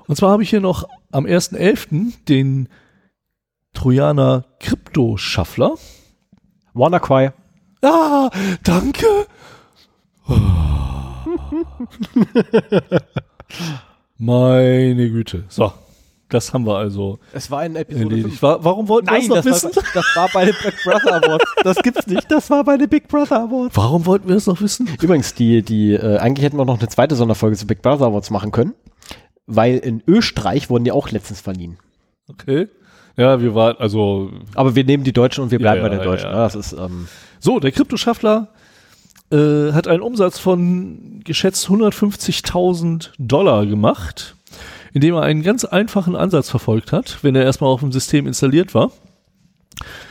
Und 0.06 0.16
zwar 0.16 0.32
habe 0.32 0.42
ich 0.42 0.50
hier 0.50 0.60
noch 0.60 0.88
am 1.12 1.24
1.11. 1.24 2.12
den 2.28 2.68
Trojaner 3.74 4.44
Krypto-Schaffler. 4.60 5.74
WannaCry. 6.74 7.30
Ah, 7.82 8.30
danke. 8.62 9.06
Meine 14.18 15.10
Güte. 15.10 15.44
So, 15.48 15.72
das 16.28 16.52
haben 16.52 16.66
wir 16.66 16.76
also. 16.76 17.18
Es 17.32 17.50
war 17.50 17.60
eine 17.60 17.78
Episode. 17.78 18.16
Erledigt. 18.16 18.42
War, 18.42 18.62
warum 18.64 18.88
wollten 18.88 19.08
wir 19.08 19.16
das 19.16 19.28
noch 19.28 19.44
wissen? 19.44 19.74
War, 19.74 19.82
das 19.94 20.16
war 20.16 20.28
bei 20.32 20.44
den 20.44 20.54
Big 20.62 20.74
Brother 20.84 21.24
Awards. 21.24 21.44
Das 21.62 21.76
gibt's 21.78 22.06
nicht. 22.06 22.30
Das 22.30 22.50
war 22.50 22.64
bei 22.64 22.76
den 22.76 22.88
Big 22.88 23.08
Brother 23.08 23.44
Awards. 23.44 23.76
Warum 23.76 24.04
wollten 24.06 24.28
wir 24.28 24.34
das 24.34 24.46
noch 24.46 24.60
wissen? 24.60 24.88
Übrigens, 25.00 25.34
die, 25.34 25.62
die, 25.62 25.94
äh, 25.94 26.18
eigentlich 26.18 26.44
hätten 26.44 26.58
wir 26.58 26.64
noch 26.64 26.78
eine 26.78 26.88
zweite 26.88 27.14
Sonderfolge 27.14 27.56
zu 27.56 27.66
Big 27.66 27.80
Brother 27.80 28.06
Awards 28.06 28.30
machen 28.30 28.52
können, 28.52 28.74
weil 29.46 29.78
in 29.78 30.02
Österreich 30.06 30.68
wurden 30.68 30.84
die 30.84 30.92
auch 30.92 31.10
letztens 31.10 31.40
verliehen. 31.40 31.78
Okay. 32.28 32.68
Ja, 33.18 33.42
wir 33.42 33.54
waren, 33.54 33.76
also. 33.78 34.30
Aber 34.54 34.76
wir 34.76 34.84
nehmen 34.84 35.02
die 35.02 35.12
Deutschen 35.12 35.42
und 35.42 35.50
wir 35.50 35.58
bleiben 35.58 35.82
ja, 35.82 35.88
bei 35.88 35.96
den 35.96 36.04
Deutschen. 36.04 36.30
Ja, 36.30 36.36
ja. 36.36 36.42
Das 36.44 36.54
ist, 36.54 36.72
ähm 36.72 37.08
so, 37.40 37.60
der 37.60 37.72
Kryptoschaffler 37.72 38.48
äh, 39.30 39.72
hat 39.72 39.88
einen 39.88 40.02
Umsatz 40.02 40.38
von 40.38 41.20
geschätzt 41.24 41.66
150.000 41.68 43.10
Dollar 43.18 43.66
gemacht, 43.66 44.36
indem 44.92 45.14
er 45.14 45.22
einen 45.22 45.42
ganz 45.42 45.64
einfachen 45.64 46.16
Ansatz 46.16 46.48
verfolgt 46.48 46.92
hat, 46.92 47.18
wenn 47.22 47.34
er 47.34 47.44
erstmal 47.44 47.70
auf 47.70 47.80
dem 47.80 47.92
System 47.92 48.26
installiert 48.26 48.74
war. 48.74 48.92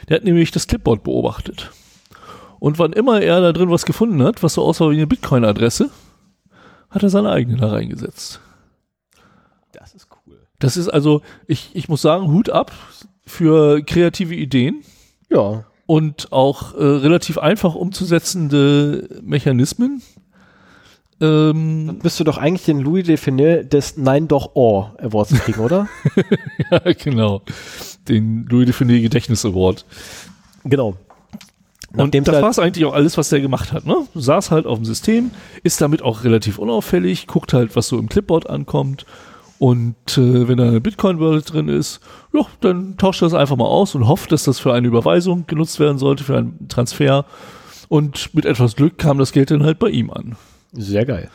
Der 0.09 0.17
hat 0.17 0.23
nämlich 0.23 0.51
das 0.51 0.67
Clipboard 0.67 1.03
beobachtet. 1.03 1.71
Und 2.59 2.79
wann 2.79 2.93
immer 2.93 3.21
er 3.21 3.39
da 3.41 3.53
drin 3.53 3.69
was 3.69 3.85
gefunden 3.85 4.21
hat, 4.23 4.43
was 4.43 4.55
so 4.55 4.63
aussah 4.63 4.89
wie 4.89 4.95
eine 4.95 5.07
Bitcoin-Adresse, 5.07 5.91
hat 6.89 7.03
er 7.03 7.09
seine 7.09 7.31
eigene 7.31 7.57
da 7.57 7.67
reingesetzt. 7.67 8.41
Das 10.59 10.77
ist 10.77 10.89
also, 10.89 11.21
ich, 11.47 11.71
ich 11.73 11.89
muss 11.89 12.01
sagen, 12.01 12.27
Hut 12.31 12.49
ab 12.49 12.71
für 13.25 13.81
kreative 13.84 14.35
Ideen. 14.35 14.84
Ja. 15.29 15.65
Und 15.85 16.31
auch 16.31 16.73
äh, 16.73 16.84
relativ 16.84 17.38
einfach 17.38 17.75
umzusetzende 17.75 19.21
Mechanismen. 19.21 20.01
Ähm, 21.19 21.88
Dann 21.88 21.99
bist 21.99 22.19
du 22.19 22.23
doch 22.23 22.38
eigentlich 22.38 22.65
den 22.65 22.79
Louis 22.79 23.05
Define 23.05 23.65
des 23.65 23.97
Nein 23.97 24.27
doch 24.27 24.55
Or 24.55 24.95
Awards 24.99 25.34
kriegen, 25.34 25.61
oder? 25.61 25.88
ja, 26.71 26.79
genau. 26.93 27.41
Den 28.07 28.45
Louis 28.49 28.65
Define 28.65 29.01
Gedächtnis 29.01 29.45
Award. 29.45 29.85
Genau. 30.63 30.95
Und 31.93 32.13
das 32.13 32.41
war 32.41 32.49
es 32.49 32.59
eigentlich 32.59 32.85
auch 32.85 32.93
alles, 32.93 33.17
was 33.17 33.29
der 33.29 33.39
gemacht 33.39 33.71
hat. 33.71 33.85
Ne? 33.85 33.95
Saß 34.13 34.51
halt 34.51 34.65
auf 34.65 34.77
dem 34.77 34.85
System, 34.85 35.31
ist 35.63 35.81
damit 35.81 36.01
auch 36.01 36.23
relativ 36.23 36.59
unauffällig, 36.59 37.27
guckt 37.27 37.53
halt, 37.53 37.75
was 37.75 37.88
so 37.88 37.97
im 37.97 38.09
Clipboard 38.09 38.49
ankommt. 38.49 39.05
Und 39.59 40.17
äh, 40.17 40.47
wenn 40.47 40.57
da 40.57 40.65
eine 40.65 40.81
Bitcoin-Wallet 40.81 41.51
drin 41.51 41.67
ist, 41.67 41.99
ja, 42.34 42.45
dann 42.61 42.97
tauscht 42.97 43.21
das 43.21 43.34
einfach 43.34 43.55
mal 43.55 43.65
aus 43.65 43.95
und 43.95 44.07
hofft, 44.07 44.31
dass 44.31 44.43
das 44.43 44.59
für 44.59 44.73
eine 44.73 44.88
Überweisung 44.88 45.47
genutzt 45.47 45.79
werden 45.79 45.97
sollte, 45.97 46.23
für 46.23 46.38
einen 46.38 46.67
Transfer. 46.69 47.25
Und 47.89 48.34
mit 48.35 48.45
etwas 48.45 48.75
Glück 48.75 48.97
kam 48.97 49.17
das 49.17 49.31
Geld 49.31 49.49
dann 49.49 49.63
halt 49.63 49.79
bei 49.79 49.89
ihm 49.89 50.11
an. 50.11 50.35
Sehr 50.73 51.05
geil. 51.05 51.29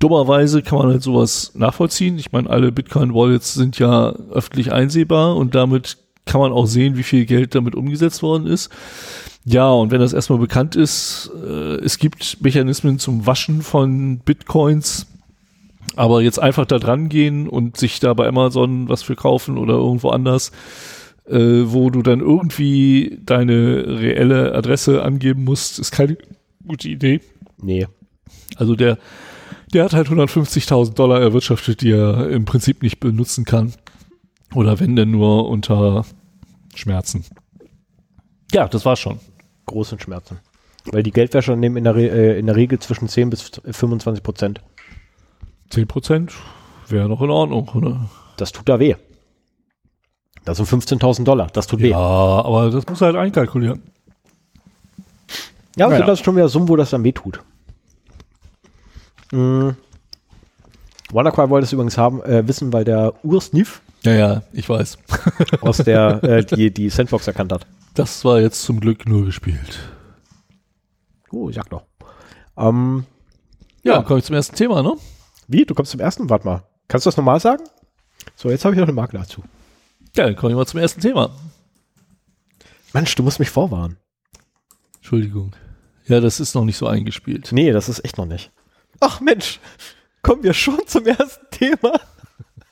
Dummerweise 0.00 0.62
kann 0.62 0.78
man 0.78 0.88
halt 0.88 1.02
sowas 1.02 1.52
nachvollziehen. 1.54 2.18
Ich 2.18 2.32
meine, 2.32 2.48
alle 2.48 2.72
Bitcoin-Wallets 2.72 3.54
sind 3.54 3.78
ja 3.78 4.10
öffentlich 4.32 4.72
einsehbar 4.72 5.36
und 5.36 5.54
damit 5.54 5.98
kann 6.24 6.40
man 6.40 6.52
auch 6.52 6.66
sehen, 6.66 6.96
wie 6.96 7.02
viel 7.02 7.26
Geld 7.26 7.54
damit 7.54 7.74
umgesetzt 7.74 8.22
worden 8.22 8.46
ist. 8.46 8.70
Ja, 9.44 9.70
und 9.70 9.90
wenn 9.90 10.00
das 10.00 10.12
erstmal 10.12 10.38
bekannt 10.38 10.76
ist, 10.76 11.30
äh, 11.44 11.76
es 11.76 11.98
gibt 11.98 12.38
Mechanismen 12.40 12.98
zum 12.98 13.26
Waschen 13.26 13.62
von 13.62 14.18
Bitcoins, 14.18 15.06
aber 16.00 16.22
jetzt 16.22 16.38
einfach 16.38 16.64
da 16.64 16.78
dran 16.78 17.10
gehen 17.10 17.46
und 17.46 17.76
sich 17.76 18.00
da 18.00 18.14
bei 18.14 18.26
Amazon 18.26 18.88
was 18.88 19.02
für 19.02 19.16
kaufen 19.16 19.58
oder 19.58 19.74
irgendwo 19.74 20.08
anders, 20.08 20.50
äh, 21.26 21.36
wo 21.36 21.90
du 21.90 22.00
dann 22.00 22.20
irgendwie 22.20 23.18
deine 23.22 24.00
reelle 24.00 24.54
Adresse 24.54 25.02
angeben 25.02 25.44
musst, 25.44 25.78
ist 25.78 25.90
keine 25.90 26.16
gute 26.66 26.88
Idee. 26.88 27.20
Nee. 27.60 27.86
Also 28.56 28.76
der, 28.76 28.96
der 29.74 29.84
hat 29.84 29.92
halt 29.92 30.08
150.000 30.08 30.94
Dollar 30.94 31.20
erwirtschaftet, 31.20 31.82
die 31.82 31.90
er 31.90 32.30
im 32.30 32.46
Prinzip 32.46 32.82
nicht 32.82 32.98
benutzen 32.98 33.44
kann. 33.44 33.74
Oder 34.54 34.80
wenn 34.80 34.96
denn 34.96 35.10
nur 35.10 35.50
unter 35.50 36.06
Schmerzen. 36.74 37.26
Ja, 38.54 38.66
das 38.68 38.86
war's 38.86 39.00
schon. 39.00 39.20
Großen 39.66 40.00
Schmerzen. 40.00 40.38
Weil 40.86 41.02
die 41.02 41.12
Geldwäscher 41.12 41.56
nehmen 41.56 41.76
in 41.76 41.84
der, 41.84 41.94
Re 41.94 42.08
äh, 42.08 42.38
in 42.38 42.46
der 42.46 42.56
Regel 42.56 42.78
zwischen 42.78 43.06
10 43.06 43.28
bis 43.28 43.50
25 43.70 44.22
Prozent. 44.22 44.62
10 45.70 45.86
Prozent 45.86 46.32
wäre 46.88 47.08
noch 47.08 47.22
in 47.22 47.30
Ordnung, 47.30 47.68
oder? 47.70 48.08
Das 48.36 48.52
tut 48.52 48.68
da 48.68 48.78
weh. 48.80 48.96
Das 50.44 50.56
sind 50.56 50.68
15.000 50.68 51.24
Dollar. 51.24 51.48
Das 51.52 51.66
tut 51.66 51.80
Ja, 51.80 51.86
weh. 51.88 51.94
aber 51.94 52.70
das 52.70 52.86
muss 52.86 53.00
halt 53.00 53.16
einkalkulieren. 53.16 53.82
Ja, 55.76 55.86
Naja. 55.86 55.98
sind 55.98 56.08
das 56.08 56.20
schon 56.20 56.34
wieder 56.36 56.48
Summen, 56.48 56.68
wo 56.68 56.76
das 56.76 56.90
dann 56.90 57.04
weh 57.04 57.12
tut. 57.12 57.40
Mhm. 59.32 59.76
WannaCry 61.12 61.48
wollte 61.50 61.64
es 61.64 61.72
übrigens 61.72 61.98
haben, 61.98 62.22
äh, 62.22 62.46
wissen, 62.46 62.72
weil 62.72 62.84
der 62.84 63.14
Ursniff 63.24 63.82
Ja, 64.04 64.12
ja, 64.14 64.42
ich 64.52 64.68
weiß. 64.68 64.98
aus 65.60 65.78
der 65.78 66.22
äh, 66.24 66.44
die, 66.44 66.72
die 66.72 66.88
Sandbox 66.88 67.26
erkannt 67.26 67.52
hat. 67.52 67.66
Das 67.94 68.24
war 68.24 68.40
jetzt 68.40 68.62
zum 68.62 68.80
Glück 68.80 69.06
nur 69.08 69.24
gespielt. 69.24 69.78
Oh, 71.30 71.48
ich 71.48 71.56
sag 71.56 71.70
noch. 71.70 71.84
Ähm, 72.56 73.04
Ja, 73.82 73.94
Ja. 73.94 74.02
komme 74.02 74.18
ich 74.20 74.24
zum 74.24 74.34
ersten 74.36 74.56
Thema, 74.56 74.82
ne? 74.82 74.94
Wie? 75.52 75.64
Du 75.64 75.74
kommst 75.74 75.90
zum 75.92 76.00
ersten? 76.00 76.30
Warte 76.30 76.46
mal. 76.46 76.62
Kannst 76.88 77.06
du 77.06 77.08
das 77.08 77.16
normal 77.16 77.40
sagen? 77.40 77.64
So, 78.36 78.50
jetzt 78.50 78.64
habe 78.64 78.74
ich 78.74 78.80
noch 78.80 78.86
eine 78.86 78.94
Marke 78.94 79.16
dazu. 79.16 79.42
Ja, 80.16 80.24
dann 80.24 80.36
komme 80.36 80.52
ich 80.52 80.56
mal 80.56 80.66
zum 80.66 80.80
ersten 80.80 81.00
Thema. 81.00 81.30
Mensch, 82.92 83.14
du 83.14 83.22
musst 83.22 83.38
mich 83.38 83.50
vorwarnen. 83.50 83.96
Entschuldigung. 84.96 85.54
Ja, 86.06 86.20
das 86.20 86.40
ist 86.40 86.54
noch 86.54 86.64
nicht 86.64 86.76
so 86.76 86.86
eingespielt. 86.86 87.50
Nee, 87.52 87.72
das 87.72 87.88
ist 87.88 88.04
echt 88.04 88.18
noch 88.18 88.26
nicht. 88.26 88.50
Ach 88.98 89.20
Mensch, 89.20 89.60
kommen 90.22 90.42
wir 90.42 90.52
schon 90.52 90.80
zum 90.86 91.06
ersten 91.06 91.46
Thema. 91.50 92.00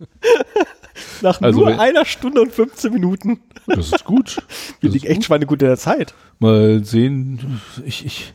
Nach 1.23 1.41
Also 1.41 1.61
nur 1.61 1.81
einer 1.81 2.05
Stunde 2.05 2.41
und 2.41 2.53
15 2.53 2.93
Minuten. 2.93 3.41
Das 3.67 3.93
ist 3.93 4.05
gut. 4.05 4.43
Wir 4.81 4.91
liegen 4.91 5.07
echt 5.07 5.25
Schweine 5.25 5.47
in 5.49 5.59
der 5.59 5.77
Zeit. 5.77 6.15
Mal 6.39 6.85
sehen. 6.85 7.61
Ich, 7.85 8.05
ich, 8.05 8.35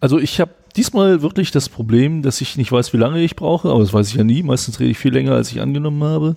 also 0.00 0.18
ich 0.18 0.40
habe 0.40 0.52
diesmal 0.76 1.22
wirklich 1.22 1.50
das 1.50 1.68
Problem, 1.68 2.22
dass 2.22 2.40
ich 2.40 2.56
nicht 2.56 2.72
weiß, 2.72 2.92
wie 2.92 2.98
lange 2.98 3.22
ich 3.22 3.36
brauche, 3.36 3.70
aber 3.70 3.80
das 3.80 3.92
weiß 3.92 4.08
ich 4.08 4.14
ja 4.14 4.24
nie. 4.24 4.42
Meistens 4.42 4.80
rede 4.80 4.90
ich 4.90 4.98
viel 4.98 5.12
länger, 5.12 5.32
als 5.32 5.52
ich 5.52 5.60
angenommen 5.60 6.02
habe. 6.02 6.36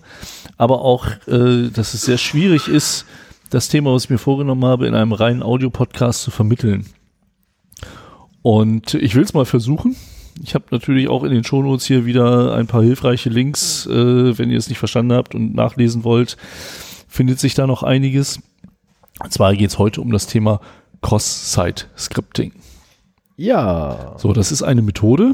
Aber 0.58 0.82
auch, 0.82 1.08
äh, 1.28 1.70
dass 1.70 1.94
es 1.94 2.02
sehr 2.02 2.18
schwierig 2.18 2.68
ist, 2.68 3.06
das 3.50 3.70
Thema, 3.70 3.94
was 3.94 4.06
ich 4.06 4.10
mir 4.10 4.18
vorgenommen 4.18 4.66
habe, 4.66 4.88
in 4.88 4.96
einem 4.96 5.14
reinen 5.14 5.44
Audio-Podcast 5.44 6.22
zu 6.22 6.32
vermitteln. 6.32 6.86
Und 8.42 8.94
ich 8.94 9.16
will 9.16 9.24
es 9.24 9.34
mal 9.34 9.46
versuchen. 9.46 9.96
Ich 10.44 10.54
habe 10.54 10.66
natürlich 10.72 11.08
auch 11.08 11.24
in 11.24 11.32
den 11.32 11.44
Shownotes 11.44 11.86
hier 11.86 12.06
wieder 12.06 12.56
ein 12.56 12.68
paar 12.68 12.84
hilfreiche 12.84 13.30
Links, 13.30 13.86
äh, 13.86 14.38
wenn 14.38 14.52
ihr 14.52 14.58
es 14.58 14.70
nicht 14.70 14.80
verstanden 14.80 15.14
habt 15.14 15.34
und 15.34 15.56
nachlesen 15.56 16.04
wollt, 16.04 16.38
findet 17.08 17.40
sich 17.40 17.54
da 17.54 17.68
noch 17.68 17.84
einiges. 17.84 18.40
Und 19.24 19.32
zwar 19.32 19.56
geht 19.56 19.70
es 19.70 19.80
heute 19.80 20.02
um 20.02 20.12
das 20.12 20.28
Thema 20.28 20.60
Cross-Site-Scripting. 21.02 22.52
Ja. 23.38 24.16
So, 24.18 24.34
das 24.34 24.52
ist 24.52 24.64
eine 24.64 24.82
Methode. 24.82 25.34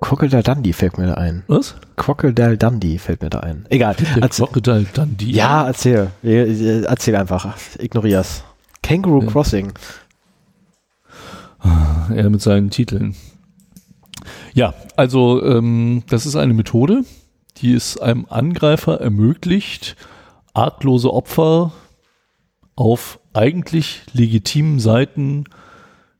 Crocodile 0.00 0.42
Dundee 0.42 0.72
fällt 0.72 0.98
mir 0.98 1.06
da 1.06 1.14
ein. 1.14 1.42
Was? 1.46 1.74
Crocodile 1.96 2.58
Dundee 2.58 2.98
fällt 2.98 3.22
mir 3.22 3.30
da 3.30 3.40
ein. 3.40 3.64
Egal. 3.70 3.96
Crocodile 4.30 4.84
Dundee. 4.92 5.30
ja, 5.30 5.66
erzähl. 5.66 6.10
Äh, 6.22 6.42
äh, 6.42 6.82
Erzähl 6.84 7.16
einfach. 7.16 7.56
Ignorier's. 7.78 8.44
Kangaroo 8.82 9.22
Ja. 9.22 9.30
Crossing. 9.30 9.72
Er 12.14 12.30
mit 12.30 12.40
seinen 12.40 12.70
Titeln. 12.70 13.16
Ja, 14.54 14.74
also 14.96 15.42
ähm, 15.42 16.04
das 16.08 16.26
ist 16.26 16.36
eine 16.36 16.54
Methode, 16.54 17.02
die 17.56 17.72
es 17.74 17.98
einem 17.98 18.26
Angreifer 18.28 19.00
ermöglicht, 19.00 19.96
arglose 20.54 21.12
Opfer 21.12 21.72
auf 22.76 23.18
eigentlich 23.32 24.02
legitimen 24.12 24.78
Seiten 24.78 25.44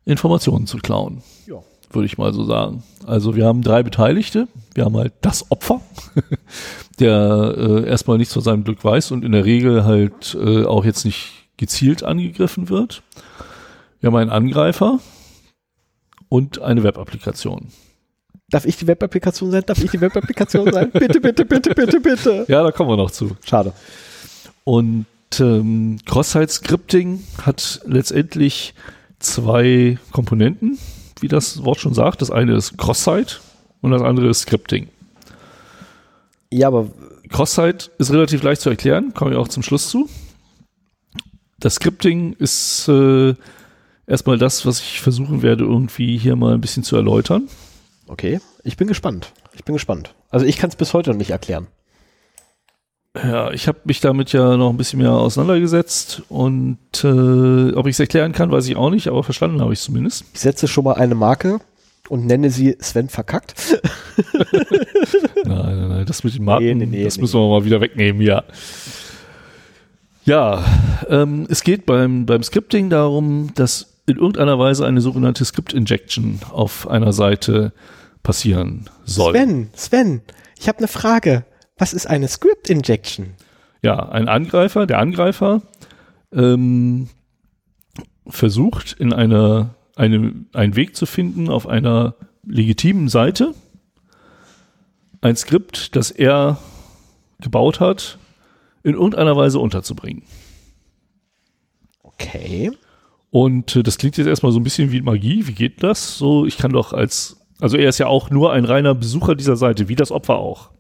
Informationen 0.07 0.67
zu 0.67 0.79
klauen. 0.79 1.23
Ja. 1.47 1.57
Würde 1.91 2.07
ich 2.07 2.17
mal 2.17 2.33
so 2.33 2.45
sagen. 2.45 2.83
Also 3.07 3.37
wir 3.37 3.45
haben 3.45 3.63
drei 3.63 3.83
Beteiligte. 3.83 4.49
Wir 4.75 4.85
haben 4.85 4.97
halt 4.97 5.13
das 5.21 5.51
Opfer, 5.51 5.81
der 6.99 7.55
äh, 7.57 7.89
erstmal 7.89 8.17
nichts 8.19 8.33
von 8.33 8.43
seinem 8.43 8.65
Glück 8.65 8.83
weiß 8.83 9.11
und 9.11 9.25
in 9.25 9.33
der 9.33 9.45
Regel 9.45 9.85
halt 9.85 10.37
äh, 10.41 10.65
auch 10.65 10.85
jetzt 10.85 11.05
nicht 11.05 11.33
gezielt 11.57 12.03
angegriffen 12.03 12.69
wird. 12.69 13.03
Wir 14.01 14.09
haben 14.09 14.17
einen 14.17 14.31
Angreifer 14.31 15.01
und 16.29 16.61
eine 16.61 16.83
Web-Applikation. 16.83 17.69
Darf 18.49 18.65
ich 18.65 18.77
die 18.77 18.87
Web-Applikation 18.87 19.51
sein? 19.51 19.63
Darf 19.67 19.83
ich 19.83 19.91
die 19.91 20.01
Web-Applikation 20.01 20.73
sein? 20.73 20.91
Bitte, 20.93 21.21
bitte, 21.21 21.45
bitte, 21.45 21.75
bitte, 21.75 22.01
bitte. 22.01 22.45
Ja, 22.49 22.63
da 22.63 22.71
kommen 22.71 22.91
wir 22.91 22.97
noch 22.97 23.11
zu. 23.11 23.37
Schade. 23.45 23.73
Und 24.65 25.07
ähm, 25.41 25.99
Cross-Site-Scripting 26.05 27.25
hat 27.43 27.81
letztendlich 27.87 28.75
zwei 29.19 29.99
Komponenten, 30.13 30.79
wie 31.21 31.29
das 31.29 31.65
Wort 31.65 31.81
schon 31.81 31.95
sagt. 31.95 32.23
Das 32.23 32.31
eine 32.31 32.55
ist 32.55 32.77
Cross-Site 32.79 33.37
und 33.81 33.91
das 33.91 34.03
andere 34.03 34.29
ist 34.29 34.41
Scripting. 34.41 34.89
Ja, 36.53 36.69
aber 36.69 36.91
Cross-Site 37.29 37.91
ist 37.99 38.13
relativ 38.13 38.43
leicht 38.43 38.61
zu 38.61 38.71
erklären, 38.71 39.13
komme 39.15 39.33
ich 39.33 39.37
auch 39.37 39.49
zum 39.49 39.63
Schluss 39.63 39.89
zu. 39.89 40.09
Das 41.59 41.77
Scripting 41.77 42.35
ist 42.35 42.87
äh, 42.89 43.35
erstmal 44.07 44.39
das, 44.39 44.67
was 44.67 44.81
ich 44.81 45.01
versuchen 45.01 45.43
werde, 45.43 45.65
irgendwie 45.65 46.19
hier 46.19 46.37
mal 46.37 46.55
ein 46.55 46.61
bisschen 46.61 46.83
zu 46.83 46.97
erläutern. 46.97 47.49
okay. 48.09 48.41
Ich 48.63 48.77
bin 48.77 48.89
gespannt. 48.89 49.33
Ich 49.55 49.65
bin 49.65 49.75
gespannt. 49.75 50.15
Also 50.29 50.45
ich 50.45 50.57
kann 50.59 50.71
es 50.71 50.77
bis 50.77 50.93
heute 50.93 51.11
noch 51.11 51.19
nicht 51.19 51.31
erklären. 51.31 51.69
Ja, 53.23 53.51
ich 53.51 53.69
habe 53.69 53.79
mich 53.85 54.01
damit 54.01 54.33
ja 54.33 54.57
noch 54.57 54.71
ein 54.71 54.77
bisschen 54.77 55.01
mehr 55.01 55.13
auseinandergesetzt 55.13 56.23
und 56.29 56.79
äh, 57.03 57.73
ob 57.73 57.87
ich 57.87 57.95
es 57.95 58.01
erklären 58.01 58.33
kann, 58.33 58.51
weiß 58.51 58.69
ich 58.69 58.77
auch 58.77 58.91
nicht, 58.91 59.09
aber 59.09 59.23
verstanden 59.23 59.61
habe 59.61 59.73
ich 59.73 59.79
es 59.79 59.85
zumindest. 59.85 60.25
Ich 60.35 60.41
setze 60.41 60.69
schon 60.69 60.85
mal 60.85 60.95
eine 60.95 61.15
Marke 61.15 61.61
und 62.09 62.27
nenne 62.27 62.51
sie 62.51 62.77
Sven 62.81 63.09
verkackt. 63.09 63.55
Nein, 65.45 65.79
nein, 65.79 65.89
nein, 65.89 66.07
das 66.07 66.25
mit 66.25 66.35
den 66.35 66.45
Marken, 66.45 66.65
Nee, 66.65 66.75
nee, 66.75 66.87
nee, 66.87 67.05
das 67.05 67.19
müssen 67.19 67.39
wir 67.39 67.49
mal 67.49 67.65
wieder 67.65 67.81
wegnehmen, 67.81 68.21
ja. 68.21 68.43
Ja, 70.25 70.65
ähm, 71.09 71.47
es 71.49 71.63
geht 71.63 71.87
beim, 71.87 72.27
beim 72.27 72.43
Scripting 72.43 72.91
darum, 72.91 73.51
dass 73.55 73.95
in 74.07 74.17
irgendeiner 74.17 74.59
Weise 74.59 74.85
eine 74.87 75.01
sogenannte 75.01 75.45
Script 75.45 75.73
Injection 75.73 76.41
auf 76.51 76.89
einer 76.89 77.13
Seite 77.13 77.73
passieren 78.23 78.89
soll. 79.05 79.35
Sven, 79.35 79.69
Sven, 79.75 80.23
ich 80.59 80.69
habe 80.69 80.79
eine 80.79 80.89
Frage. 80.89 81.45
Was 81.77 81.93
ist 81.93 82.07
eine 82.07 82.29
Script 82.29 82.71
Injection? 82.71 83.35
Ja, 83.83 84.09
ein 84.09 84.29
Angreifer, 84.29 84.87
der 84.87 84.99
Angreifer 84.99 85.63
ähm, 86.33 87.09
versucht 88.27 88.95
in 88.95 89.13
einer 89.13 89.75
eine, 89.97 90.35
einen 90.53 90.77
Weg 90.77 90.95
zu 90.95 91.07
finden 91.07 91.49
auf 91.49 91.67
einer 91.67 92.15
legitimen 92.45 93.09
Seite 93.09 93.55
ein 95.23 95.37
Skript, 95.37 95.97
das 95.97 96.11
er 96.11 96.59
gebaut 97.41 97.81
hat, 97.81 98.19
in 98.83 98.95
irgendeiner 98.95 99.37
Weise 99.37 99.59
unterzubringen. 99.59 100.23
Okay. 102.03 102.71
Und 103.31 103.75
äh, 103.77 103.83
das 103.83 103.99
klingt 103.99 104.17
jetzt 104.19 104.29
erstmal 104.29 104.53
so 104.53 104.61
ein 104.61 104.65
bisschen 104.65 104.93
wie 104.93 105.03
Magie. 105.03 105.47
Wie 105.47 105.55
geht 105.55 105.83
das? 105.83 106.17
So, 106.17 106.47
ich 106.47 106.59
kann 106.59 106.73
doch 106.73 106.93
als, 106.93 107.41
also 107.61 107.77
er 107.77 107.89
ist 107.89 107.99
ja 107.99 108.07
auch 108.07 108.31
nur 108.31 108.53
ein 108.53 108.65
reiner 108.65 108.95
Besucher 108.95 109.35
dieser 109.35 109.57
Seite, 109.57 109.89
wie 109.89 109.97
das 109.97 110.13
Opfer 110.13 110.37
auch. 110.37 110.71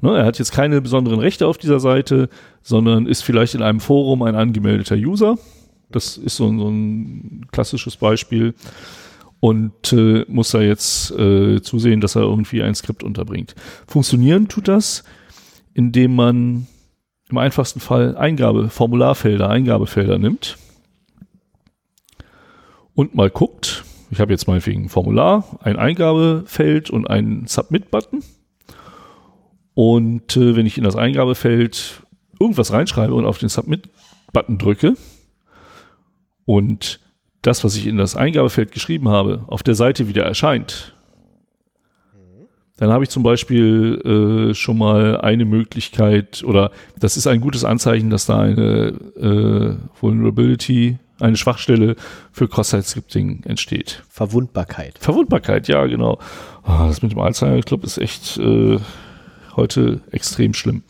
Ne, 0.00 0.16
er 0.18 0.24
hat 0.24 0.38
jetzt 0.38 0.52
keine 0.52 0.80
besonderen 0.80 1.20
Rechte 1.20 1.46
auf 1.46 1.58
dieser 1.58 1.80
Seite, 1.80 2.28
sondern 2.62 3.06
ist 3.06 3.22
vielleicht 3.22 3.54
in 3.54 3.62
einem 3.62 3.80
Forum 3.80 4.22
ein 4.22 4.34
angemeldeter 4.34 4.96
User 4.96 5.38
Das 5.90 6.16
ist 6.18 6.36
so, 6.36 6.46
so 6.46 6.68
ein 6.68 7.46
klassisches 7.50 7.96
Beispiel 7.96 8.54
und 9.40 9.92
äh, 9.92 10.24
muss 10.28 10.50
da 10.50 10.60
jetzt 10.60 11.10
äh, 11.12 11.60
zusehen, 11.62 12.00
dass 12.00 12.16
er 12.16 12.22
irgendwie 12.22 12.62
ein 12.62 12.74
Skript 12.74 13.02
unterbringt. 13.02 13.54
Funktionieren 13.86 14.48
tut 14.48 14.68
das, 14.68 15.04
indem 15.74 16.14
man 16.14 16.66
im 17.28 17.38
einfachsten 17.38 17.80
Fall 17.80 18.16
Eingabe, 18.16 18.68
Formularfelder, 18.68 19.48
Eingabefelder 19.48 20.18
nimmt 20.18 20.58
und 22.94 23.14
mal 23.14 23.30
guckt. 23.30 23.84
Ich 24.10 24.20
habe 24.20 24.32
jetzt 24.32 24.46
meinetwegen 24.46 24.84
ein 24.84 24.88
Formular, 24.88 25.58
ein 25.62 25.76
Eingabefeld 25.76 26.90
und 26.90 27.08
einen 27.08 27.46
Submit-Button. 27.46 28.22
Und 29.76 30.38
äh, 30.38 30.56
wenn 30.56 30.64
ich 30.64 30.78
in 30.78 30.84
das 30.84 30.96
Eingabefeld 30.96 32.00
irgendwas 32.40 32.72
reinschreibe 32.72 33.12
und 33.12 33.26
auf 33.26 33.36
den 33.36 33.50
Submit-Button 33.50 34.56
drücke 34.56 34.94
und 36.46 36.98
das, 37.42 37.62
was 37.62 37.76
ich 37.76 37.86
in 37.86 37.98
das 37.98 38.16
Eingabefeld 38.16 38.72
geschrieben 38.72 39.10
habe, 39.10 39.44
auf 39.48 39.62
der 39.62 39.74
Seite 39.74 40.08
wieder 40.08 40.24
erscheint, 40.24 40.94
dann 42.78 42.88
habe 42.88 43.04
ich 43.04 43.10
zum 43.10 43.22
Beispiel 43.22 44.48
äh, 44.50 44.54
schon 44.54 44.78
mal 44.78 45.20
eine 45.20 45.44
Möglichkeit 45.44 46.42
oder 46.42 46.70
das 46.98 47.18
ist 47.18 47.26
ein 47.26 47.42
gutes 47.42 47.62
Anzeichen, 47.62 48.08
dass 48.08 48.24
da 48.24 48.40
eine 48.40 48.94
äh, 49.18 49.76
Vulnerability, 50.00 50.96
eine 51.20 51.36
Schwachstelle 51.36 51.96
für 52.32 52.48
Cross-Site-Scripting 52.48 53.42
entsteht. 53.44 54.04
Verwundbarkeit. 54.08 54.98
Verwundbarkeit, 54.98 55.68
ja, 55.68 55.84
genau. 55.84 56.18
Oh, 56.64 56.86
das 56.86 57.02
mit 57.02 57.12
dem 57.12 57.18
Alzheimer 57.18 57.60
Club 57.60 57.84
ist 57.84 57.98
echt 57.98 58.38
äh, 58.38 58.78
heute 59.56 60.00
extrem 60.10 60.54
schlimm. 60.54 60.82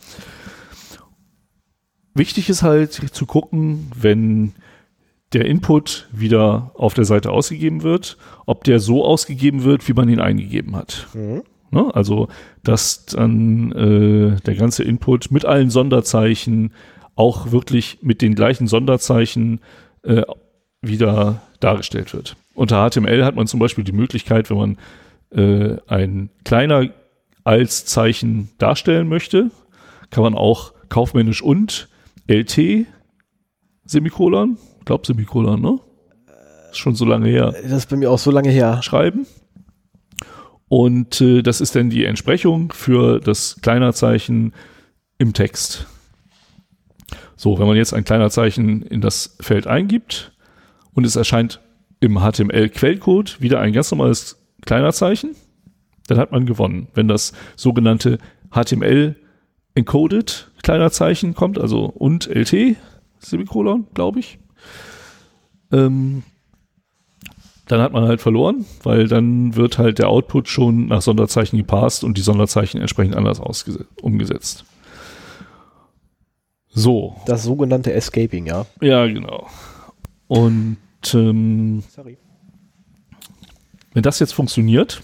Wichtig 2.14 2.48
ist 2.48 2.62
halt 2.62 2.92
zu 2.92 3.26
gucken, 3.26 3.90
wenn 3.94 4.54
der 5.32 5.44
Input 5.44 6.08
wieder 6.12 6.70
auf 6.74 6.94
der 6.94 7.04
Seite 7.04 7.30
ausgegeben 7.30 7.82
wird, 7.82 8.16
ob 8.46 8.64
der 8.64 8.80
so 8.80 9.04
ausgegeben 9.04 9.64
wird, 9.64 9.86
wie 9.88 9.92
man 9.92 10.08
ihn 10.08 10.20
eingegeben 10.20 10.76
hat. 10.76 11.08
Mhm. 11.14 11.42
Ne? 11.70 11.94
Also, 11.94 12.28
dass 12.62 13.06
dann 13.06 13.72
äh, 13.72 14.40
der 14.40 14.54
ganze 14.54 14.82
Input 14.84 15.30
mit 15.30 15.44
allen 15.44 15.70
Sonderzeichen 15.70 16.72
auch 17.16 17.50
wirklich 17.50 17.98
mit 18.02 18.22
den 18.22 18.34
gleichen 18.34 18.66
Sonderzeichen 18.66 19.60
äh, 20.02 20.22
wieder 20.80 21.42
dargestellt 21.60 22.14
wird. 22.14 22.36
Unter 22.54 22.88
HTML 22.88 23.24
hat 23.24 23.36
man 23.36 23.46
zum 23.46 23.60
Beispiel 23.60 23.84
die 23.84 23.92
Möglichkeit, 23.92 24.48
wenn 24.50 24.56
man 24.56 24.78
äh, 25.32 25.76
ein 25.86 26.30
kleiner 26.44 26.88
als 27.46 27.84
Zeichen 27.84 28.50
darstellen 28.58 29.08
möchte, 29.08 29.50
kann 30.10 30.24
man 30.24 30.34
auch 30.34 30.72
kaufmännisch 30.88 31.42
und 31.42 31.88
LT 32.28 32.86
Semikolon, 33.84 34.58
glaub 34.84 35.06
Semikolon, 35.06 35.60
ne? 35.60 35.78
Ist 36.70 36.78
schon 36.78 36.96
so 36.96 37.04
lange 37.04 37.28
her. 37.28 37.52
Das 37.52 37.70
ist 37.70 37.88
bei 37.88 37.96
mir 37.96 38.10
auch 38.10 38.18
so 38.18 38.32
lange 38.32 38.50
her. 38.50 38.82
Schreiben. 38.82 39.26
Und 40.68 41.20
äh, 41.20 41.42
das 41.42 41.60
ist 41.60 41.76
dann 41.76 41.88
die 41.88 42.04
Entsprechung 42.04 42.72
für 42.72 43.20
das 43.20 43.60
Kleinerzeichen 43.62 44.52
im 45.18 45.32
Text. 45.32 45.86
So, 47.36 47.60
wenn 47.60 47.68
man 47.68 47.76
jetzt 47.76 47.94
ein 47.94 48.02
Kleinerzeichen 48.02 48.82
in 48.82 49.00
das 49.00 49.36
Feld 49.40 49.68
eingibt 49.68 50.32
und 50.94 51.06
es 51.06 51.14
erscheint 51.14 51.60
im 52.00 52.18
HTML-Quellcode 52.18 53.40
wieder 53.40 53.60
ein 53.60 53.72
ganz 53.72 53.92
normales 53.92 54.42
Kleinerzeichen, 54.64 55.36
dann 56.06 56.18
hat 56.18 56.32
man 56.32 56.46
gewonnen. 56.46 56.88
Wenn 56.94 57.08
das 57.08 57.32
sogenannte 57.56 58.18
HTML 58.50 59.16
encoded 59.74 60.50
Kleinerzeichen 60.62 61.34
kommt, 61.34 61.58
also 61.58 61.84
und 61.84 62.26
LT, 62.26 62.76
Semikolon, 63.18 63.86
glaube 63.94 64.20
ich, 64.20 64.38
ähm, 65.72 66.22
dann 67.66 67.80
hat 67.80 67.92
man 67.92 68.04
halt 68.04 68.20
verloren, 68.20 68.64
weil 68.82 69.08
dann 69.08 69.56
wird 69.56 69.78
halt 69.78 69.98
der 69.98 70.08
Output 70.08 70.48
schon 70.48 70.86
nach 70.86 71.02
Sonderzeichen 71.02 71.58
gepasst 71.58 72.04
und 72.04 72.16
die 72.16 72.22
Sonderzeichen 72.22 72.80
entsprechend 72.80 73.16
anders 73.16 73.40
umgesetzt. 74.00 74.64
So. 76.68 77.16
Das 77.26 77.42
sogenannte 77.42 77.92
Escaping, 77.92 78.46
ja. 78.46 78.66
Ja, 78.80 79.06
genau. 79.06 79.48
Und 80.28 80.76
ähm, 81.14 81.82
Sorry. 81.88 82.18
wenn 83.94 84.02
das 84.02 84.18
jetzt 84.20 84.32
funktioniert, 84.32 85.02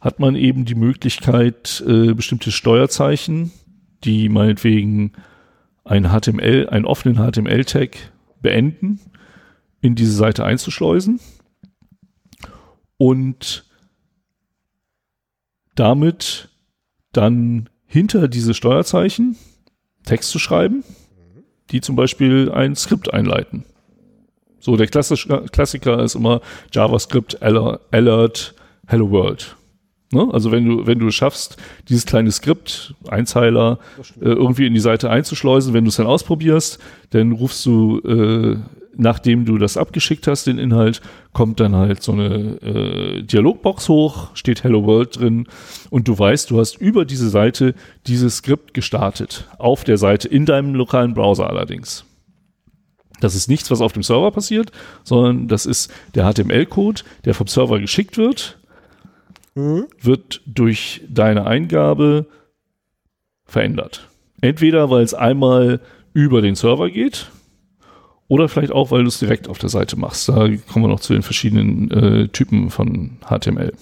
hat 0.00 0.18
man 0.18 0.34
eben 0.34 0.64
die 0.64 0.74
Möglichkeit, 0.74 1.82
äh, 1.86 2.14
bestimmte 2.14 2.52
Steuerzeichen, 2.52 3.52
die 4.04 4.28
meinetwegen 4.28 5.12
ein 5.84 6.08
HTML, 6.08 6.68
einen 6.70 6.86
offenen 6.86 7.16
HTML-Tag 7.16 7.96
beenden, 8.40 9.00
in 9.80 9.94
diese 9.94 10.12
Seite 10.12 10.44
einzuschleusen 10.44 11.20
und 12.96 13.64
damit 15.74 16.48
dann 17.12 17.68
hinter 17.86 18.28
diese 18.28 18.54
Steuerzeichen 18.54 19.36
Text 20.04 20.30
zu 20.30 20.38
schreiben, 20.38 20.84
die 21.70 21.80
zum 21.80 21.96
Beispiel 21.96 22.50
ein 22.50 22.76
Skript 22.76 23.12
einleiten. 23.12 23.64
So, 24.58 24.76
der 24.76 24.88
Klassiker 24.88 26.02
ist 26.02 26.14
immer 26.14 26.40
JavaScript 26.72 27.42
Alert 27.42 28.54
Hello 28.86 29.10
World. 29.10 29.56
Ne? 30.12 30.28
Also 30.32 30.50
wenn 30.50 30.66
du, 30.66 30.86
wenn 30.86 30.98
du 30.98 31.08
es 31.08 31.14
schaffst, 31.14 31.56
dieses 31.88 32.06
kleine 32.06 32.32
Skript, 32.32 32.94
Einzeiler, 33.08 33.78
äh, 34.20 34.24
irgendwie 34.24 34.66
in 34.66 34.74
die 34.74 34.80
Seite 34.80 35.10
einzuschleusen, 35.10 35.72
wenn 35.72 35.84
du 35.84 35.88
es 35.90 35.96
dann 35.96 36.06
ausprobierst, 36.06 36.78
dann 37.10 37.32
rufst 37.32 37.64
du 37.66 38.00
äh, 38.00 38.56
nachdem 38.96 39.44
du 39.44 39.58
das 39.58 39.76
abgeschickt 39.76 40.26
hast, 40.26 40.46
den 40.46 40.58
Inhalt, 40.58 41.00
kommt 41.32 41.58
dann 41.60 41.74
halt 41.74 42.02
so 42.02 42.12
eine 42.12 42.60
äh, 42.60 43.22
Dialogbox 43.22 43.88
hoch, 43.88 44.28
steht 44.34 44.62
Hello 44.62 44.84
World 44.84 45.18
drin 45.18 45.46
und 45.88 46.06
du 46.06 46.18
weißt, 46.18 46.50
du 46.50 46.60
hast 46.60 46.76
über 46.78 47.04
diese 47.04 47.30
Seite 47.30 47.74
dieses 48.06 48.36
Skript 48.36 48.74
gestartet. 48.74 49.48
Auf 49.58 49.84
der 49.84 49.96
Seite, 49.96 50.28
in 50.28 50.44
deinem 50.44 50.74
lokalen 50.74 51.14
Browser 51.14 51.48
allerdings. 51.48 52.04
Das 53.20 53.34
ist 53.34 53.48
nichts, 53.48 53.70
was 53.70 53.80
auf 53.80 53.92
dem 53.92 54.02
Server 54.02 54.30
passiert, 54.30 54.72
sondern 55.04 55.48
das 55.48 55.66
ist 55.66 55.92
der 56.14 56.30
HTML-Code, 56.30 57.02
der 57.24 57.34
vom 57.34 57.46
Server 57.46 57.78
geschickt 57.78 58.16
wird, 58.16 58.58
mhm. 59.54 59.86
wird 60.00 60.42
durch 60.46 61.02
deine 61.08 61.46
Eingabe 61.46 62.26
verändert. 63.44 64.08
Entweder, 64.40 64.90
weil 64.90 65.02
es 65.02 65.14
einmal 65.14 65.80
über 66.12 66.42
den 66.42 66.54
Server 66.54 66.90
geht, 66.90 67.30
oder 68.30 68.48
vielleicht 68.48 68.72
auch, 68.72 68.92
weil 68.92 69.02
du 69.02 69.08
es 69.08 69.18
direkt 69.18 69.48
auf 69.48 69.58
der 69.58 69.68
Seite 69.68 69.98
machst. 69.98 70.28
Da 70.28 70.48
kommen 70.70 70.84
wir 70.84 70.88
noch 70.88 71.00
zu 71.00 71.12
den 71.12 71.22
verschiedenen 71.22 71.90
äh, 71.90 72.28
Typen 72.28 72.70
von 72.70 73.18
HTML. 73.28 73.72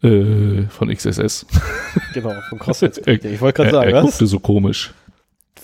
Äh, 0.00 0.62
von 0.68 0.94
XSS. 0.94 1.44
Genau, 2.14 2.32
von 2.50 2.58
CrossFit. 2.60 3.04
ich 3.04 3.40
wollte 3.40 3.56
gerade 3.56 3.70
sagen, 3.72 3.90
er, 3.90 3.96
er 3.96 4.04
was? 4.04 4.10
guckte 4.12 4.26
so 4.28 4.38
komisch. 4.38 4.94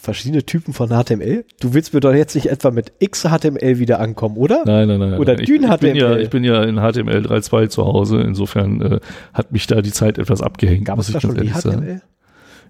Verschiedene 0.04 0.44
Typen 0.44 0.74
von 0.74 0.90
HTML? 0.90 1.46
Du 1.60 1.72
willst 1.72 1.94
mir 1.94 2.00
doch 2.00 2.12
jetzt 2.12 2.34
nicht 2.34 2.50
etwa 2.50 2.70
mit 2.70 2.92
XHTML 3.02 3.78
wieder 3.78 4.00
ankommen, 4.00 4.36
oder? 4.36 4.62
Nein, 4.66 4.86
nein, 4.86 5.00
nein. 5.00 5.18
Oder 5.18 5.34
dyn 5.34 5.62
HTML? 5.62 5.72
Ich 5.72 5.80
bin, 5.80 5.96
ja, 5.96 6.16
ich 6.18 6.28
bin 6.28 6.44
ja 6.44 6.62
in 6.62 6.76
HTML 6.76 7.26
3.2 7.26 7.68
zu 7.70 7.86
Hause. 7.86 8.20
Insofern 8.20 8.82
äh, 8.82 9.00
hat 9.32 9.52
mich 9.52 9.66
da 9.66 9.80
die 9.80 9.92
Zeit 9.92 10.18
etwas 10.18 10.42
abgehängt. 10.42 10.84
Gab 10.84 10.98
es 10.98 11.10
da 11.10 11.22
schon 11.22 11.34
die 11.36 11.48
HTML? 11.48 11.60
Sagen. 11.60 12.02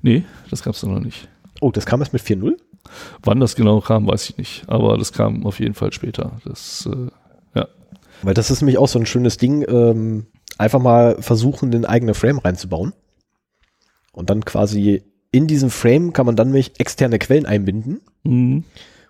Nee, 0.03 0.23
das 0.49 0.63
gab 0.63 0.75
es 0.75 0.83
noch 0.85 1.01
nicht. 1.01 1.27
Oh, 1.61 1.73
das 1.73 1.87
kam 1.87 1.99
erst 2.01 2.13
mit 2.13 2.23
4.0? 2.23 2.53
Wann 3.25 3.41
das 3.41 3.57
genau 3.57 3.81
kam, 3.81 4.07
weiß 4.07 4.31
ich 4.31 4.37
nicht. 4.37 4.63
Aber 4.69 4.97
das 4.97 5.13
kam 5.13 5.45
auf 5.45 5.59
jeden 5.59 5.75
Fall 5.75 5.93
später. 5.93 6.37
Das, 6.45 6.89
äh, 6.89 7.09
ja. 7.59 7.67
Weil 8.23 8.35
das 8.35 8.53
ist 8.53 8.61
nämlich 8.61 8.79
auch 8.79 8.87
so 8.87 9.01
ein 9.01 9.07
schönes 9.07 9.39
Ding, 9.39 9.65
ähm, 9.69 10.27
einfach 10.57 10.81
mal 10.81 11.17
versuchen, 11.21 11.73
den 11.73 11.85
eigenen 11.85 12.15
Frame 12.15 12.39
reinzubauen. 12.39 12.93
Und 14.13 14.31
dann 14.31 14.45
quasi 14.45 15.03
in 15.35 15.49
diesem 15.49 15.69
Frame 15.69 16.13
kann 16.13 16.27
man 16.27 16.37
dann 16.37 16.49
nämlich 16.49 16.79
externe 16.79 17.19
Quellen 17.19 17.45
einbinden. 17.45 18.01
Mhm. 18.23 18.63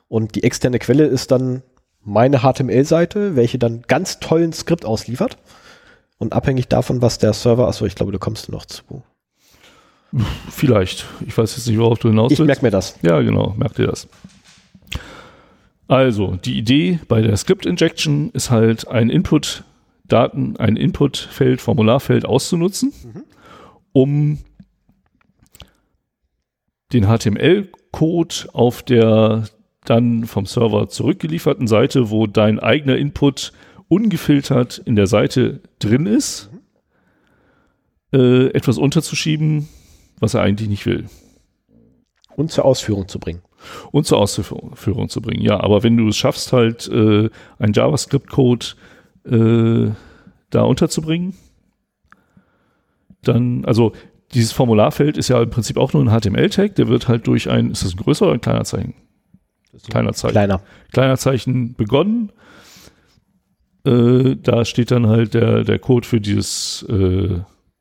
Und 0.09 0.35
die 0.37 0.43
externe 0.43 0.79
Quelle 0.79 1.05
ist 1.05 1.31
dann 1.31 1.63
meine 2.03 2.39
HTML-Seite, 2.41 3.37
welche 3.37 3.59
dann 3.59 3.83
ganz 3.83 4.21
tollen 4.21 4.55
Skript 4.55 4.87
ausliefert. 4.87 5.37
Und 6.17 6.33
abhängig 6.33 6.69
davon, 6.69 7.03
was 7.03 7.19
der 7.19 7.35
Server, 7.35 7.69
achso, 7.69 7.85
ich 7.85 7.95
glaube, 7.95 8.11
du 8.11 8.19
kommst 8.19 8.49
noch 8.49 8.65
zu. 8.65 9.03
Vielleicht. 10.49 11.05
Ich 11.27 11.37
weiß 11.37 11.57
jetzt 11.57 11.67
nicht, 11.67 11.79
worauf 11.79 11.99
du 11.99 12.09
hinaus 12.09 12.31
willst. 12.31 12.41
Ich 12.41 12.47
merke 12.47 12.65
mir 12.65 12.71
das. 12.71 12.99
Ja, 13.03 13.21
genau, 13.21 13.55
merk 13.59 13.75
dir 13.75 13.89
das. 13.89 14.09
Also, 15.87 16.37
die 16.37 16.57
Idee 16.57 17.01
bei 17.07 17.21
der 17.21 17.37
Script 17.37 17.67
Injection 17.67 18.31
ist 18.31 18.51
halt 18.51 18.89
ein 18.89 19.11
Input 19.11 19.63
Daten, 20.07 20.57
ein 20.57 20.77
Input-Feld, 20.77 21.61
Formularfeld 21.61 22.25
auszunutzen, 22.25 22.95
mhm. 23.05 23.25
um 23.93 24.39
den 26.93 27.07
HTML-Code 27.07 28.51
auf 28.53 28.83
der 28.83 29.45
dann 29.85 30.25
vom 30.25 30.47
Server 30.47 30.89
zurückgelieferten 30.89 31.67
Seite, 31.67 32.11
wo 32.11 32.27
dein 32.27 32.59
eigener 32.59 32.97
Input 32.97 33.53
ungefiltert 33.89 34.79
in 34.79 34.97
der 34.97 35.07
Seite 35.07 35.61
drin 35.79 36.07
ist, 36.07 36.51
äh, 38.13 38.47
etwas 38.49 38.79
unterzuschieben, 38.79 39.69
was 40.21 40.35
er 40.35 40.43
eigentlich 40.43 40.69
nicht 40.69 40.87
will. 40.87 41.07
Und 42.37 42.51
zur 42.51 42.65
Ausführung 42.65 43.09
zu 43.09 43.19
bringen. 43.19 43.43
Und 43.93 44.07
zur 44.07 44.19
Ausführung 44.19 45.09
zu 45.09 45.21
bringen, 45.21 45.43
ja. 45.43 45.61
Aber 45.61 45.83
wenn 45.83 45.97
du 45.97 46.09
es 46.09 46.17
schaffst, 46.17 46.53
halt 46.53 46.89
äh, 46.89 47.31
einen 47.59 47.73
JavaScript-Code 47.73 48.67
äh, 49.27 49.91
da 50.51 50.63
unterzubringen, 50.63 51.35
dann, 53.23 53.65
also 53.65 53.93
dieses 54.33 54.53
Formularfeld 54.53 55.17
ist 55.17 55.29
ja 55.29 55.43
im 55.43 55.51
Prinzip 55.51 55.77
auch 55.77 55.93
nur 55.93 56.03
ein 56.03 56.21
HTML-Tag, 56.21 56.75
der 56.77 56.89
wird 56.89 57.09
halt 57.09 57.27
durch 57.27 57.51
ein, 57.51 57.71
ist 57.71 57.85
das 57.85 57.95
ein 57.95 57.99
größer 57.99 58.27
oder 58.27 58.35
ein 58.35 58.41
kleiner 58.41 58.65
Zeichen? 58.65 58.95
Kleiner 59.89 60.13
Zeichen. 60.13 60.33
Kleiner. 60.33 60.63
Kleiner 60.93 61.17
Zeichen 61.17 61.75
begonnen. 61.75 62.33
Äh, 63.85 64.37
da 64.37 64.65
steht 64.65 64.91
dann 64.91 65.07
halt 65.09 65.35
der, 65.35 65.65
der 65.65 65.79
Code 65.79 66.07
für 66.07 66.21
dieses 66.21 66.85
äh, 66.89 67.41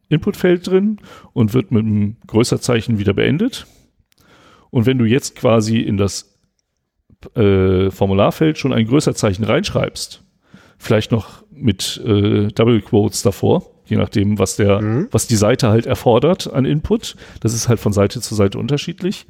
Inputfeld 0.10 0.68
drin 0.68 0.98
und 1.34 1.54
wird 1.54 1.72
mit 1.72 1.86
einem 1.86 2.18
größer 2.28 2.60
Zeichen 2.60 3.00
wieder 3.00 3.14
beendet. 3.14 3.66
Und 4.70 4.86
wenn 4.86 4.98
du 4.98 5.06
jetzt 5.06 5.36
quasi 5.36 5.80
in 5.80 5.98
das 5.98 6.40
äh, 7.36 7.90
Formularfeld 7.90 8.58
schon 8.58 8.74
ein 8.74 8.88
größer 8.88 9.16
Zeichen 9.16 9.44
reinschreibst, 9.44 10.24
vielleicht 10.78 11.12
noch 11.12 11.44
mit 11.52 12.02
äh, 12.06 12.48
Double 12.48 12.82
Quotes 12.82 13.22
davor, 13.22 13.73
je 13.86 13.98
nachdem, 13.98 14.40
was 14.40 14.56
der, 14.56 14.82
mhm. 14.82 15.08
was 15.12 15.28
die 15.28 15.36
Seite 15.36 15.70
halt 15.70 15.86
erfordert 15.86 16.52
an 16.52 16.66
Input. 16.66 17.16
Das 17.42 17.54
ist 17.54 17.70
halt 17.70 17.80
von 17.80 17.94
Seite 17.94 18.22
zu 18.22 18.36
Seite 18.36 18.58
unterschiedlich. 18.58 19.26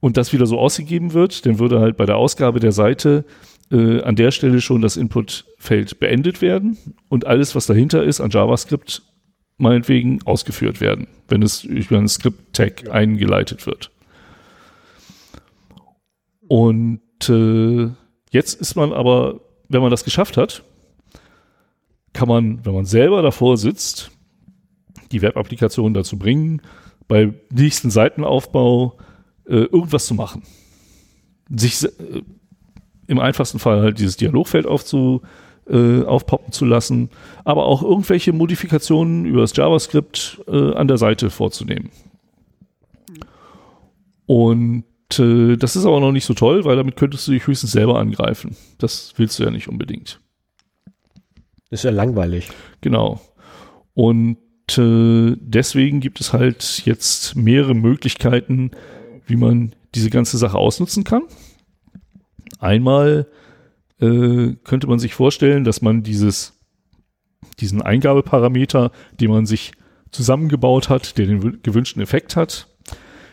Und 0.00 0.16
das 0.16 0.32
wieder 0.32 0.46
so 0.46 0.58
ausgegeben 0.58 1.12
wird, 1.12 1.44
dann 1.44 1.58
würde 1.58 1.80
halt 1.80 1.96
bei 1.96 2.06
der 2.06 2.16
Ausgabe 2.16 2.60
der 2.60 2.72
Seite 2.72 3.24
äh, 3.72 4.00
an 4.02 4.16
der 4.16 4.30
Stelle 4.30 4.60
schon 4.60 4.80
das 4.80 4.96
Inputfeld 4.96 5.98
beendet 5.98 6.40
werden 6.40 6.78
und 7.08 7.26
alles, 7.26 7.54
was 7.54 7.66
dahinter 7.66 8.04
ist 8.04 8.20
an 8.20 8.30
JavaScript, 8.30 9.02
meinetwegen 9.56 10.20
ausgeführt 10.24 10.80
werden, 10.80 11.08
wenn 11.26 11.42
es 11.42 11.64
über 11.64 11.98
einen 11.98 12.08
Script-Tag 12.08 12.90
eingeleitet 12.90 13.66
wird. 13.66 13.90
Und 16.46 17.00
äh, 17.28 17.90
jetzt 18.30 18.60
ist 18.60 18.76
man 18.76 18.92
aber, 18.92 19.40
wenn 19.68 19.82
man 19.82 19.90
das 19.90 20.04
geschafft 20.04 20.36
hat, 20.36 20.62
kann 22.12 22.28
man, 22.28 22.64
wenn 22.64 22.74
man 22.74 22.84
selber 22.84 23.22
davor 23.22 23.56
sitzt, 23.56 24.10
die 25.12 25.22
Web-Applikation 25.22 25.94
dazu 25.94 26.18
bringen, 26.18 26.62
bei 27.06 27.32
nächsten 27.50 27.90
Seitenaufbau 27.90 28.98
äh, 29.46 29.56
irgendwas 29.56 30.06
zu 30.06 30.14
machen. 30.14 30.42
Sich 31.50 31.84
äh, 31.84 32.22
im 33.06 33.18
einfachsten 33.18 33.58
Fall 33.58 33.80
halt 33.80 33.98
dieses 33.98 34.16
Dialogfeld 34.16 34.66
aufzu, 34.66 35.22
äh, 35.68 36.02
aufpoppen 36.02 36.52
zu 36.52 36.64
lassen, 36.64 37.10
aber 37.44 37.66
auch 37.66 37.82
irgendwelche 37.82 38.32
Modifikationen 38.32 39.24
über 39.24 39.40
das 39.40 39.56
JavaScript 39.56 40.40
äh, 40.46 40.74
an 40.74 40.88
der 40.88 40.98
Seite 40.98 41.30
vorzunehmen. 41.30 41.90
Und 44.26 44.84
äh, 45.18 45.56
das 45.56 45.76
ist 45.76 45.86
aber 45.86 46.00
noch 46.00 46.12
nicht 46.12 46.26
so 46.26 46.34
toll, 46.34 46.64
weil 46.64 46.76
damit 46.76 46.96
könntest 46.96 47.26
du 47.26 47.32
dich 47.32 47.46
höchstens 47.46 47.72
selber 47.72 47.98
angreifen. 47.98 48.56
Das 48.76 49.14
willst 49.16 49.38
du 49.38 49.44
ja 49.44 49.50
nicht 49.50 49.68
unbedingt. 49.68 50.20
Ist 51.70 51.84
ja 51.84 51.90
langweilig. 51.90 52.50
Genau. 52.80 53.20
Und 53.94 54.38
äh, 54.76 55.36
deswegen 55.40 56.00
gibt 56.00 56.20
es 56.20 56.32
halt 56.32 56.82
jetzt 56.84 57.36
mehrere 57.36 57.74
Möglichkeiten, 57.74 58.70
wie 59.26 59.36
man 59.36 59.74
diese 59.94 60.10
ganze 60.10 60.38
Sache 60.38 60.56
ausnutzen 60.56 61.04
kann. 61.04 61.22
Einmal 62.58 63.26
äh, 64.00 64.52
könnte 64.64 64.86
man 64.86 64.98
sich 64.98 65.14
vorstellen, 65.14 65.64
dass 65.64 65.82
man 65.82 66.02
dieses, 66.02 66.58
diesen 67.60 67.82
Eingabeparameter, 67.82 68.90
den 69.20 69.30
man 69.30 69.46
sich 69.46 69.72
zusammengebaut 70.10 70.88
hat, 70.88 71.18
der 71.18 71.26
den 71.26 71.62
gewünschten 71.62 72.02
Effekt 72.02 72.36
hat, 72.36 72.68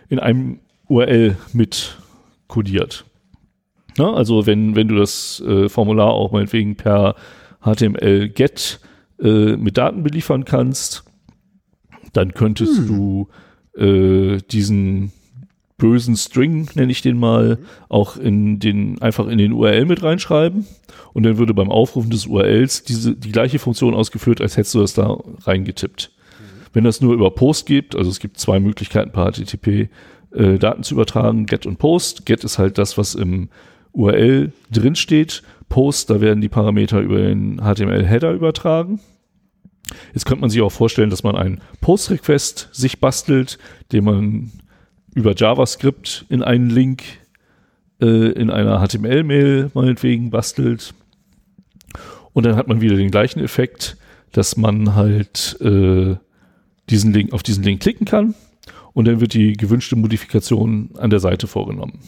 in 0.10 0.20
einem 0.20 0.60
URL 0.88 1.38
mit 1.54 1.98
kodiert. 2.48 3.06
Na, 3.98 4.14
also 4.14 4.46
wenn, 4.46 4.76
wenn 4.76 4.88
du 4.90 4.96
das 4.96 5.42
äh, 5.46 5.70
Formular 5.70 6.12
auch 6.12 6.32
meinetwegen 6.32 6.76
per 6.76 7.16
HTML 7.66 8.30
GET 8.30 8.80
äh, 9.20 9.56
mit 9.58 9.78
Daten 9.78 10.04
beliefern 10.04 10.46
kannst, 10.46 11.04
dann 12.14 12.34
könntest 12.34 12.78
hm. 12.78 12.88
du 12.88 13.28
äh, 13.78 14.38
diesen 14.52 15.12
bösen 15.78 16.16
String, 16.16 16.70
nenne 16.76 16.92
ich 16.92 17.02
den 17.02 17.18
mal, 17.18 17.58
auch 17.90 18.16
in 18.18 18.60
den, 18.60 19.02
einfach 19.02 19.28
in 19.28 19.38
den 19.38 19.52
URL 19.52 19.86
mit 19.86 20.04
reinschreiben. 20.04 20.66
Und 21.14 21.24
dann 21.24 21.38
würde 21.38 21.54
beim 21.54 21.70
Aufrufen 21.70 22.10
des 22.10 22.28
URLs 22.28 22.84
diese, 22.84 23.16
die 23.16 23.32
gleiche 23.32 23.60
Funktion 23.60 23.94
ausgeführt, 23.94 24.40
als 24.42 24.56
hättest 24.56 24.76
du 24.76 24.80
das 24.80 24.94
da 24.94 25.18
reingetippt. 25.44 26.12
Mhm. 26.12 26.44
Wenn 26.74 26.84
das 26.86 27.02
nur 27.02 27.14
über 27.14 27.32
Post 27.32 27.66
gibt, 27.66 27.96
also 27.96 28.10
es 28.10 28.20
gibt 28.20 28.40
zwei 28.40 28.60
Möglichkeiten 28.60 29.12
per 29.12 29.32
HTTP, 29.32 29.90
äh, 30.34 30.58
Daten 30.58 30.84
zu 30.84 30.94
übertragen, 30.94 31.46
Get 31.46 31.66
und 31.66 31.78
Post. 31.78 32.26
Get 32.26 32.44
ist 32.44 32.58
halt 32.58 32.78
das, 32.78 32.98
was 32.98 33.16
im 33.16 33.50
URL 33.92 34.52
drin 34.72 34.96
steht. 34.96 35.44
Post, 35.70 36.10
da 36.10 36.22
werden 36.22 36.42
die 36.42 36.50
Parameter 36.50 37.00
über 37.00 37.18
den 37.18 37.58
HTML-Header 37.58 38.32
übertragen. 38.32 39.00
Jetzt 40.14 40.26
könnte 40.26 40.42
man 40.42 40.50
sich 40.50 40.62
auch 40.62 40.72
vorstellen, 40.72 41.10
dass 41.10 41.24
man 41.24 41.36
einen 41.36 41.62
Post-Request 41.82 42.70
sich 42.72 43.00
bastelt, 43.00 43.58
den 43.92 44.04
man 44.04 44.52
über 45.14 45.36
JavaScript 45.36 46.26
in 46.30 46.42
einen 46.42 46.70
Link 46.70 47.04
äh, 48.02 48.32
in 48.32 48.50
einer 48.50 48.86
HTML-Mail 48.86 49.72
meinetwegen 49.74 50.30
bastelt. 50.30 50.94
Und 52.34 52.46
dann 52.46 52.56
hat 52.56 52.68
man 52.68 52.82
wieder 52.82 52.96
den 52.96 53.12
gleichen 53.12 53.40
Effekt, 53.40 53.98
dass 54.32 54.58
man 54.58 54.96
halt 54.96 55.58
äh, 55.62 56.16
diesen 56.90 57.14
Link, 57.14 57.32
auf 57.32 57.44
diesen 57.44 57.64
Link 57.64 57.82
klicken 57.82 58.06
kann 58.06 58.36
und 58.94 59.06
dann 59.06 59.22
wird 59.22 59.34
die 59.34 59.54
gewünschte 59.54 59.96
Modifikation 59.96 60.92
an 60.98 61.10
der 61.10 61.20
Seite 61.20 61.48
vorgenommen. 61.48 62.00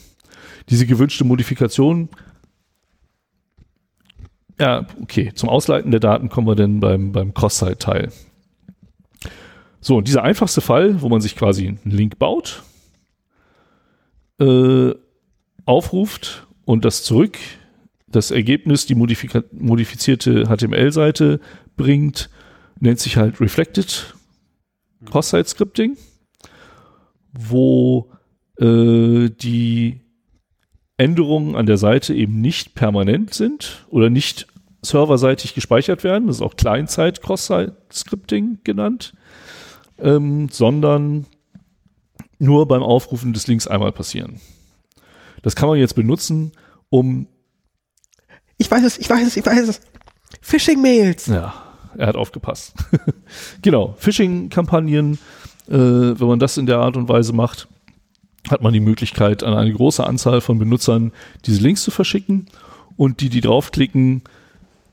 Diese 0.68 0.86
gewünschte 0.86 1.24
Modifikation, 1.24 2.08
ja, 4.60 4.86
okay, 5.00 5.32
zum 5.34 5.48
Ausleiten 5.48 5.90
der 5.90 6.00
Daten 6.00 6.28
kommen 6.28 6.46
wir 6.46 6.56
dann 6.56 6.80
beim, 6.80 7.12
beim 7.12 7.32
Cross-Site-Teil. 7.32 8.10
So, 9.80 9.96
und 9.96 10.08
dieser 10.08 10.24
einfachste 10.24 10.60
Fall, 10.60 11.00
wo 11.02 11.08
man 11.08 11.20
sich 11.20 11.36
quasi 11.36 11.68
einen 11.68 11.80
Link 11.84 12.18
baut, 12.18 12.62
äh, 14.40 14.92
aufruft 15.64 16.46
und 16.64 16.84
das 16.84 17.04
zurück, 17.04 17.38
das 18.08 18.30
Ergebnis, 18.30 18.86
die 18.86 18.94
modifizierte 18.94 20.44
HTML-Seite 20.46 21.40
bringt, 21.76 22.30
nennt 22.80 22.98
sich 22.98 23.16
halt 23.16 23.40
Reflected 23.40 24.14
Cross-Site 25.04 25.48
Scripting, 25.48 25.96
wo 27.32 28.10
äh, 28.58 29.28
die 29.28 30.00
Änderungen 30.98 31.54
an 31.54 31.66
der 31.66 31.78
Seite 31.78 32.12
eben 32.12 32.40
nicht 32.40 32.74
permanent 32.74 33.32
sind 33.32 33.86
oder 33.88 34.10
nicht 34.10 34.48
serverseitig 34.82 35.54
gespeichert 35.54 36.04
werden. 36.04 36.26
Das 36.26 36.36
ist 36.36 36.42
auch 36.42 36.56
Client-Side 36.56 37.20
Cross-Site 37.22 37.76
Scripting 37.92 38.58
genannt, 38.64 39.14
ähm, 39.98 40.48
sondern 40.50 41.26
nur 42.38 42.68
beim 42.68 42.82
Aufrufen 42.82 43.32
des 43.32 43.46
Links 43.46 43.66
einmal 43.66 43.92
passieren. 43.92 44.40
Das 45.42 45.56
kann 45.56 45.68
man 45.68 45.78
jetzt 45.78 45.94
benutzen, 45.94 46.52
um. 46.90 47.28
Ich 48.56 48.70
weiß 48.70 48.84
es, 48.84 48.98
ich 48.98 49.08
weiß 49.08 49.26
es, 49.26 49.36
ich 49.36 49.46
weiß 49.46 49.68
es. 49.68 49.80
Phishing-Mails. 50.40 51.26
Ja, 51.26 51.54
er 51.96 52.08
hat 52.08 52.16
aufgepasst. 52.16 52.74
genau, 53.62 53.94
Phishing-Kampagnen, 53.98 55.14
äh, 55.68 55.72
wenn 55.72 56.26
man 56.26 56.38
das 56.40 56.58
in 56.58 56.66
der 56.66 56.78
Art 56.78 56.96
und 56.96 57.08
Weise 57.08 57.32
macht, 57.32 57.68
hat 58.50 58.62
man 58.62 58.72
die 58.72 58.80
Möglichkeit, 58.80 59.42
an 59.42 59.54
eine 59.54 59.72
große 59.72 60.06
Anzahl 60.06 60.40
von 60.40 60.58
Benutzern 60.58 61.12
diese 61.46 61.62
Links 61.62 61.82
zu 61.82 61.90
verschicken 61.90 62.46
und 62.96 63.20
die, 63.20 63.28
die 63.28 63.40
draufklicken, 63.40 64.22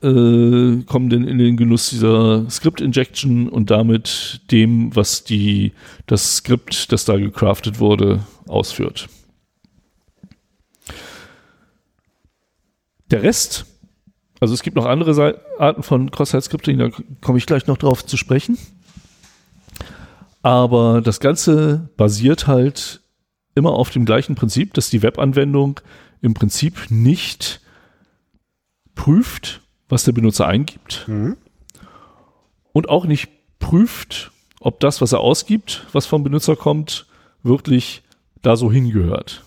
äh, 0.02 0.82
kommen 0.86 1.08
dann 1.10 1.26
in 1.26 1.38
den 1.38 1.56
Genuss 1.56 1.90
dieser 1.90 2.48
Script-Injection 2.50 3.48
und 3.48 3.70
damit 3.70 4.42
dem, 4.50 4.94
was 4.94 5.24
die, 5.24 5.72
das 6.06 6.36
Skript, 6.36 6.92
das 6.92 7.04
da 7.04 7.16
gecraftet 7.16 7.80
wurde, 7.80 8.20
ausführt. 8.46 9.08
Der 13.10 13.22
Rest, 13.22 13.66
also 14.40 14.52
es 14.52 14.62
gibt 14.62 14.76
noch 14.76 14.84
andere 14.84 15.40
Arten 15.58 15.82
von 15.82 16.10
Cross-Site-Scripting, 16.10 16.78
da 16.78 16.90
komme 17.20 17.38
ich 17.38 17.46
gleich 17.46 17.66
noch 17.66 17.78
drauf 17.78 18.04
zu 18.04 18.16
sprechen. 18.16 18.58
Aber 20.42 21.00
das 21.00 21.20
Ganze 21.20 21.88
basiert 21.96 22.46
halt 22.46 23.00
immer 23.56 23.72
auf 23.72 23.90
dem 23.90 24.04
gleichen 24.04 24.36
Prinzip, 24.36 24.74
dass 24.74 24.90
die 24.90 25.02
Webanwendung 25.02 25.80
im 26.22 26.34
Prinzip 26.34 26.90
nicht 26.90 27.60
prüft, 28.94 29.62
was 29.88 30.04
der 30.04 30.12
Benutzer 30.12 30.46
eingibt 30.46 31.04
mhm. 31.08 31.36
und 32.72 32.88
auch 32.88 33.04
nicht 33.06 33.28
prüft, 33.58 34.30
ob 34.60 34.80
das, 34.80 35.00
was 35.00 35.12
er 35.12 35.20
ausgibt, 35.20 35.86
was 35.92 36.06
vom 36.06 36.22
Benutzer 36.22 36.56
kommt, 36.56 37.06
wirklich 37.42 38.02
da 38.42 38.56
so 38.56 38.70
hingehört. 38.70 39.44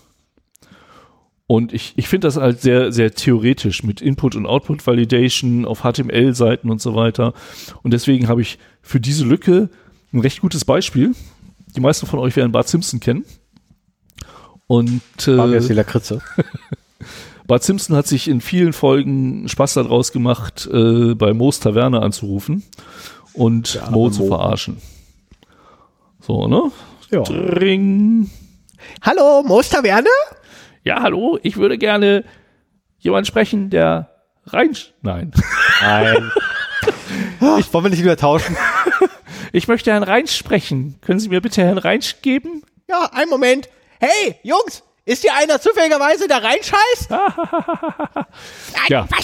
Und 1.46 1.72
ich, 1.72 1.94
ich 1.96 2.08
finde 2.08 2.28
das 2.28 2.36
halt 2.36 2.60
sehr, 2.60 2.92
sehr 2.92 3.12
theoretisch 3.12 3.82
mit 3.82 4.00
Input- 4.00 4.36
und 4.36 4.46
Output-Validation 4.46 5.64
auf 5.64 5.80
HTML-Seiten 5.80 6.70
und 6.70 6.80
so 6.80 6.94
weiter. 6.94 7.34
Und 7.82 7.92
deswegen 7.92 8.28
habe 8.28 8.40
ich 8.40 8.58
für 8.82 9.00
diese 9.00 9.24
Lücke 9.24 9.68
ein 10.12 10.20
recht 10.20 10.40
gutes 10.42 10.64
Beispiel. 10.64 11.12
Die 11.74 11.80
meisten 11.80 12.06
von 12.06 12.20
euch 12.20 12.36
werden 12.36 12.52
Bart 12.52 12.68
Simpson 12.68 13.00
kennen. 13.00 13.24
Und 14.70 15.02
äh, 15.26 15.46
jetzt 15.46 15.68
die 15.68 15.72
Lakritze. 15.72 16.22
Bart 17.48 17.64
Simpson 17.64 17.96
hat 17.96 18.06
sich 18.06 18.28
in 18.28 18.40
vielen 18.40 18.72
Folgen 18.72 19.48
Spaß 19.48 19.74
daraus 19.74 20.12
gemacht, 20.12 20.68
äh, 20.72 21.16
bei 21.16 21.34
Moos 21.34 21.58
Taverne 21.58 22.00
anzurufen 22.00 22.62
und 23.32 23.80
arme 23.82 23.96
Mo 23.96 24.10
zu 24.10 24.22
Mo. 24.22 24.28
verarschen. 24.28 24.76
So, 26.20 26.46
ne? 26.46 26.70
Ja. 27.10 27.22
Ring. 27.22 28.30
Hallo, 29.02 29.42
Moos 29.44 29.70
Taverne? 29.70 30.06
Ja, 30.84 31.02
hallo, 31.02 31.40
ich 31.42 31.56
würde 31.56 31.76
gerne 31.76 32.22
jemand 33.00 33.26
sprechen, 33.26 33.70
der 33.70 34.14
rein. 34.46 34.76
Nein. 35.02 35.32
Nein. 35.82 36.30
ich 37.58 37.74
wollen 37.74 37.86
wir 37.86 37.90
nicht 37.90 38.04
wieder 38.04 38.16
tauschen? 38.16 38.56
Ich 39.52 39.66
möchte 39.66 39.90
Herrn 39.90 40.04
Reinsch 40.04 40.36
sprechen. 40.36 40.94
Können 41.00 41.18
Sie 41.18 41.28
mir 41.28 41.40
bitte 41.40 41.60
Herrn 41.60 41.78
Reinsch 41.78 42.22
geben? 42.22 42.62
Ja, 42.88 43.10
einen 43.12 43.30
Moment. 43.30 43.68
Hey, 44.02 44.36
Jungs, 44.42 44.82
ist 45.04 45.20
hier 45.20 45.34
einer 45.34 45.60
zufälligerweise 45.60 46.26
der 46.26 46.42
reinscheißt? 46.42 47.10
Ja. 48.88 49.06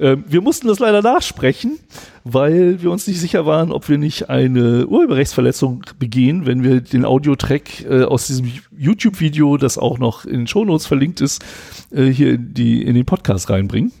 Ähm, 0.00 0.24
wir 0.26 0.40
mussten 0.40 0.66
das 0.66 0.80
leider 0.80 1.00
nachsprechen, 1.00 1.78
weil 2.24 2.82
wir 2.82 2.90
uns 2.90 3.06
nicht 3.06 3.20
sicher 3.20 3.46
waren, 3.46 3.70
ob 3.70 3.88
wir 3.88 3.98
nicht 3.98 4.28
eine 4.30 4.88
Urheberrechtsverletzung 4.88 5.84
begehen, 6.00 6.44
wenn 6.44 6.64
wir 6.64 6.80
den 6.80 7.04
Audiotrack 7.04 7.84
äh, 7.84 8.02
aus 8.02 8.26
diesem 8.26 8.50
YouTube-Video, 8.76 9.58
das 9.58 9.78
auch 9.78 9.98
noch 9.98 10.24
in 10.24 10.38
den 10.38 10.46
Shownotes 10.48 10.86
verlinkt 10.86 11.20
ist, 11.20 11.44
äh, 11.92 12.06
hier 12.06 12.32
in, 12.32 12.52
die, 12.52 12.82
in 12.82 12.96
den 12.96 13.04
Podcast 13.04 13.48
reinbringen. 13.48 13.92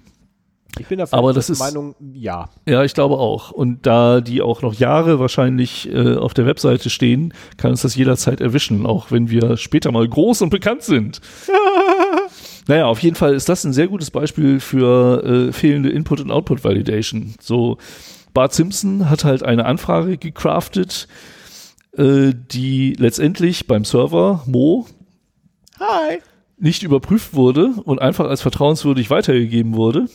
Ich 0.78 0.86
bin 0.86 0.98
der 0.98 1.08
Aber 1.12 1.32
das 1.32 1.50
ist- 1.50 1.58
Meinung, 1.58 1.94
ja. 2.14 2.48
Ja, 2.66 2.82
ich 2.82 2.94
glaube 2.94 3.18
auch. 3.18 3.50
Und 3.50 3.86
da 3.86 4.20
die 4.22 4.40
auch 4.40 4.62
noch 4.62 4.72
Jahre 4.74 5.18
wahrscheinlich 5.18 5.88
äh, 5.92 6.16
auf 6.16 6.32
der 6.34 6.46
Webseite 6.46 6.88
stehen, 6.90 7.34
kann 7.58 7.72
uns 7.72 7.82
das 7.82 7.94
jederzeit 7.94 8.40
erwischen, 8.40 8.86
auch 8.86 9.10
wenn 9.10 9.28
wir 9.28 9.56
später 9.58 9.92
mal 9.92 10.08
groß 10.08 10.40
und 10.42 10.50
bekannt 10.50 10.82
sind. 10.82 11.20
naja, 12.68 12.86
auf 12.86 13.00
jeden 13.00 13.16
Fall 13.16 13.34
ist 13.34 13.48
das 13.48 13.64
ein 13.64 13.72
sehr 13.72 13.88
gutes 13.88 14.10
Beispiel 14.10 14.60
für 14.60 15.22
äh, 15.48 15.52
fehlende 15.52 15.90
Input- 15.90 16.20
und 16.20 16.30
Output-Validation. 16.30 17.34
So, 17.40 17.76
Bart 18.32 18.54
Simpson 18.54 19.10
hat 19.10 19.24
halt 19.24 19.42
eine 19.42 19.66
Anfrage 19.66 20.16
gecraftet, 20.16 21.06
äh, 21.96 22.32
die 22.50 22.94
letztendlich 22.98 23.66
beim 23.66 23.84
Server 23.84 24.42
Mo 24.46 24.86
Hi. 25.78 26.20
nicht 26.58 26.82
überprüft 26.82 27.34
wurde 27.34 27.74
und 27.84 28.00
einfach 28.00 28.26
als 28.26 28.40
vertrauenswürdig 28.40 29.10
weitergegeben 29.10 29.74
wurde 29.74 30.06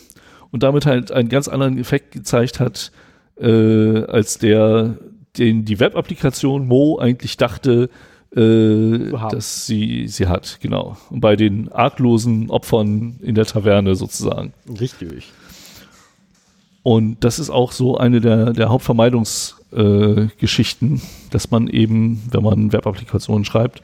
und 0.50 0.62
damit 0.62 0.86
halt 0.86 1.12
einen 1.12 1.28
ganz 1.28 1.48
anderen 1.48 1.78
Effekt 1.78 2.12
gezeigt 2.12 2.60
hat, 2.60 2.92
äh, 3.40 4.04
als 4.04 4.38
der, 4.38 4.96
den 5.36 5.64
die 5.64 5.80
Web-Applikation 5.80 6.66
Mo 6.66 6.98
eigentlich 6.98 7.36
dachte, 7.36 7.90
äh, 8.34 9.10
dass 9.30 9.66
sie 9.66 10.08
sie 10.08 10.26
hat, 10.26 10.58
genau. 10.60 10.96
Und 11.10 11.20
bei 11.20 11.36
den 11.36 11.70
arglosen 11.70 12.50
Opfern 12.50 13.20
in 13.22 13.34
der 13.34 13.44
Taverne 13.46 13.94
sozusagen. 13.94 14.52
Richtig. 14.80 15.30
Und 16.82 17.22
das 17.24 17.38
ist 17.38 17.50
auch 17.50 17.72
so 17.72 17.98
eine 17.98 18.20
der, 18.20 18.52
der 18.52 18.68
Hauptvermeidungsgeschichten, 18.70 20.96
äh, 20.96 21.00
dass 21.30 21.50
man 21.50 21.68
eben, 21.68 22.22
wenn 22.30 22.42
man 22.42 22.72
Web-Applikationen 22.72 23.44
schreibt, 23.44 23.82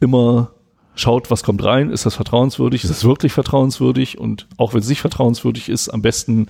immer 0.00 0.52
schaut, 0.94 1.30
was 1.30 1.42
kommt 1.42 1.64
rein, 1.64 1.90
ist 1.90 2.06
das 2.06 2.14
vertrauenswürdig, 2.14 2.84
ist 2.84 2.90
es 2.90 3.04
wirklich 3.04 3.32
vertrauenswürdig? 3.32 4.18
Und 4.18 4.46
auch 4.56 4.74
wenn 4.74 4.80
es 4.80 4.88
nicht 4.88 5.00
vertrauenswürdig 5.00 5.68
ist, 5.68 5.88
am 5.88 6.02
besten 6.02 6.48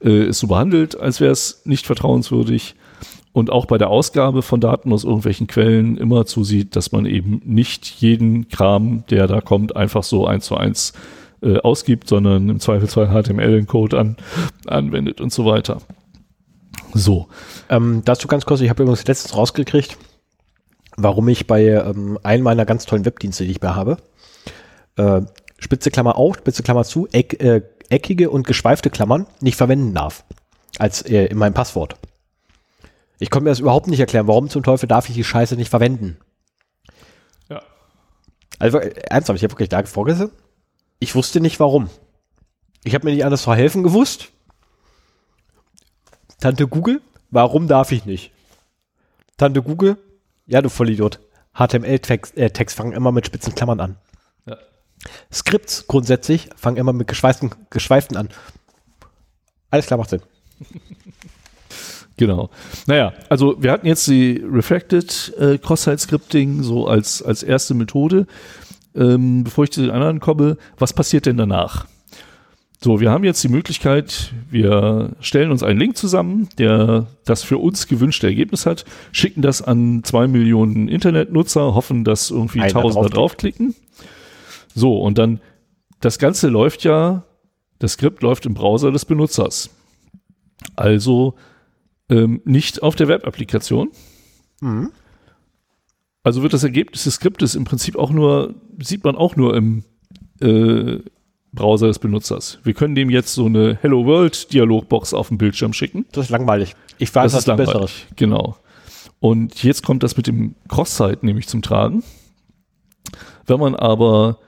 äh, 0.00 0.24
es 0.24 0.38
so 0.38 0.46
behandelt, 0.46 0.98
als 1.00 1.20
wäre 1.20 1.32
es 1.32 1.62
nicht 1.64 1.86
vertrauenswürdig. 1.86 2.74
Und 3.32 3.50
auch 3.50 3.66
bei 3.66 3.76
der 3.76 3.90
Ausgabe 3.90 4.40
von 4.40 4.60
Daten 4.60 4.92
aus 4.92 5.04
irgendwelchen 5.04 5.46
Quellen 5.46 5.98
immer 5.98 6.24
zusieht, 6.24 6.74
dass 6.74 6.92
man 6.92 7.04
eben 7.04 7.42
nicht 7.44 7.86
jeden 7.86 8.48
Kram, 8.48 9.04
der 9.10 9.26
da 9.26 9.42
kommt, 9.42 9.76
einfach 9.76 10.02
so 10.02 10.26
eins 10.26 10.46
zu 10.46 10.56
eins 10.56 10.94
äh, 11.42 11.58
ausgibt, 11.58 12.08
sondern 12.08 12.48
im 12.48 12.60
Zweifelsfall 12.60 13.08
HTML-Code 13.08 13.98
an, 13.98 14.16
anwendet 14.66 15.20
und 15.20 15.32
so 15.32 15.44
weiter. 15.44 15.82
So, 16.94 17.28
Ähm, 17.68 18.02
dazu 18.04 18.28
ganz 18.28 18.46
kurz, 18.46 18.60
ich 18.60 18.70
habe 18.70 18.82
übrigens 18.82 19.06
letztens 19.06 19.36
rausgekriegt, 19.36 19.98
warum 20.96 21.28
ich 21.28 21.46
bei 21.46 21.64
ähm, 21.64 22.18
einem 22.22 22.44
meiner 22.44 22.64
ganz 22.64 22.86
tollen 22.86 23.04
Webdienste, 23.04 23.44
die 23.44 23.52
ich 23.52 23.60
bei 23.60 23.70
habe, 23.70 23.98
äh, 24.96 25.22
Spitze 25.58 25.90
Klammer 25.90 26.16
auf, 26.16 26.36
Spitze 26.36 26.62
Klammer 26.62 26.84
zu, 26.84 27.08
eck, 27.12 27.40
äh, 27.42 27.62
eckige 27.88 28.30
und 28.30 28.46
geschweifte 28.46 28.90
Klammern 28.90 29.26
nicht 29.40 29.56
verwenden 29.56 29.94
darf. 29.94 30.24
Als 30.78 31.02
äh, 31.02 31.26
in 31.26 31.38
meinem 31.38 31.54
Passwort. 31.54 31.96
Ich 33.18 33.30
konnte 33.30 33.44
mir 33.44 33.50
das 33.50 33.60
überhaupt 33.60 33.86
nicht 33.86 34.00
erklären, 34.00 34.26
warum 34.26 34.50
zum 34.50 34.62
Teufel 34.62 34.88
darf 34.88 35.08
ich 35.08 35.14
die 35.14 35.24
Scheiße 35.24 35.56
nicht 35.56 35.70
verwenden. 35.70 36.18
Ja. 37.48 37.62
Also 38.58 38.78
äh, 38.78 38.94
ernsthaft, 39.08 39.38
ich 39.38 39.44
habe 39.44 39.52
wirklich 39.52 39.70
da 39.70 39.82
vorgesessen. 39.84 40.32
Ich 40.98 41.14
wusste 41.14 41.40
nicht 41.40 41.60
warum. 41.60 41.88
Ich 42.84 42.94
habe 42.94 43.06
mir 43.06 43.14
nicht 43.14 43.24
anders 43.24 43.42
zu 43.42 43.54
helfen 43.54 43.82
gewusst. 43.82 44.28
Tante 46.40 46.68
Google, 46.68 47.00
warum 47.30 47.68
darf 47.68 47.92
ich 47.92 48.04
nicht? 48.04 48.32
Tante 49.38 49.62
Google, 49.62 49.96
ja 50.46 50.62
du 50.62 50.68
Vollidiot. 50.68 51.20
HTML-Text 51.54 52.36
äh, 52.36 52.68
fangen 52.68 52.92
immer 52.92 53.12
mit 53.12 53.26
spitzen 53.26 53.54
Klammern 53.54 53.80
an. 53.80 53.96
Ja. 54.46 54.56
Skripts 55.32 55.86
grundsätzlich 55.86 56.50
fangen 56.56 56.76
immer 56.76 56.92
mit 56.92 57.08
geschweiften, 57.08 57.50
geschweiften 57.70 58.16
an. 58.16 58.28
Alles 59.70 59.86
klar, 59.86 59.98
macht 59.98 60.10
Sinn. 60.10 60.22
Genau. 62.18 62.48
Naja, 62.86 63.12
also 63.28 63.62
wir 63.62 63.70
hatten 63.70 63.86
jetzt 63.86 64.06
die 64.06 64.42
Refracted 64.42 65.34
äh, 65.38 65.58
Cross-Site-Scripting 65.58 66.62
so 66.62 66.86
als, 66.86 67.22
als 67.22 67.42
erste 67.42 67.74
Methode. 67.74 68.26
Ähm, 68.94 69.44
bevor 69.44 69.64
ich 69.64 69.72
zu 69.72 69.82
den 69.82 69.90
anderen 69.90 70.20
komme, 70.20 70.56
was 70.78 70.94
passiert 70.94 71.26
denn 71.26 71.36
danach? 71.36 71.86
So, 72.78 73.00
wir 73.00 73.10
haben 73.10 73.24
jetzt 73.24 73.42
die 73.42 73.48
Möglichkeit, 73.48 74.34
wir 74.50 75.16
stellen 75.20 75.50
uns 75.50 75.62
einen 75.62 75.78
Link 75.78 75.96
zusammen, 75.96 76.48
der 76.58 77.06
das 77.24 77.42
für 77.42 77.58
uns 77.58 77.86
gewünschte 77.86 78.26
Ergebnis 78.26 78.66
hat, 78.66 78.84
schicken 79.12 79.40
das 79.40 79.62
an 79.62 80.02
zwei 80.04 80.26
Millionen 80.26 80.88
Internetnutzer, 80.88 81.74
hoffen, 81.74 82.04
dass 82.04 82.30
irgendwie 82.30 82.60
Einer 82.60 82.72
Tausender 82.72 83.08
draufklicken. 83.08 83.74
So, 84.74 84.98
und 84.98 85.16
dann, 85.16 85.40
das 86.00 86.18
Ganze 86.18 86.48
läuft 86.48 86.84
ja, 86.84 87.24
das 87.78 87.92
Skript 87.92 88.22
läuft 88.22 88.44
im 88.44 88.54
Browser 88.54 88.92
des 88.92 89.06
Benutzers. 89.06 89.70
Also 90.76 91.34
ähm, 92.10 92.42
nicht 92.44 92.82
auf 92.82 92.94
der 92.94 93.08
Web-Applikation. 93.08 93.90
Mhm. 94.60 94.92
Also 96.22 96.42
wird 96.42 96.52
das 96.52 96.64
Ergebnis 96.64 97.04
des 97.04 97.14
Skriptes 97.14 97.54
im 97.54 97.64
Prinzip 97.64 97.96
auch 97.96 98.10
nur, 98.10 98.54
sieht 98.82 99.04
man 99.04 99.16
auch 99.16 99.36
nur 99.36 99.56
im 99.56 99.84
äh, 100.40 100.98
Browser 101.56 101.88
des 101.88 101.98
Benutzers. 101.98 102.60
Wir 102.62 102.74
können 102.74 102.94
dem 102.94 103.10
jetzt 103.10 103.34
so 103.34 103.46
eine 103.46 103.76
Hello 103.80 104.06
World 104.06 104.52
Dialogbox 104.52 105.12
auf 105.12 105.28
dem 105.28 105.38
Bildschirm 105.38 105.72
schicken. 105.72 106.06
Das 106.12 106.26
ist 106.26 106.30
langweilig. 106.30 106.76
Ich 106.98 107.12
weiß, 107.12 107.32
das 107.32 107.42
ist 107.42 107.48
was 107.48 107.56
Besseres. 107.56 107.74
langweilig. 107.74 108.06
Genau. 108.14 108.56
Und 109.18 109.64
jetzt 109.64 109.82
kommt 109.82 110.04
das 110.04 110.16
mit 110.16 110.28
dem 110.28 110.54
Cross-Site 110.68 111.26
nämlich 111.26 111.48
zum 111.48 111.62
Tragen. 111.62 112.04
Wenn 113.46 113.58
man 113.58 113.74
aber 113.74 114.38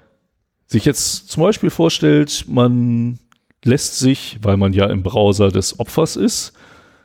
sich 0.66 0.85
jetzt 0.85 1.28
zum 1.30 1.43
Beispiel 1.43 1.70
vorstellt, 1.70 2.44
man 2.47 3.18
lässt 3.64 3.98
sich, 3.98 4.39
weil 4.43 4.56
man 4.56 4.72
ja 4.72 4.86
im 4.86 5.02
Browser 5.02 5.51
des 5.51 5.80
Opfers 5.80 6.14
ist, 6.14 6.52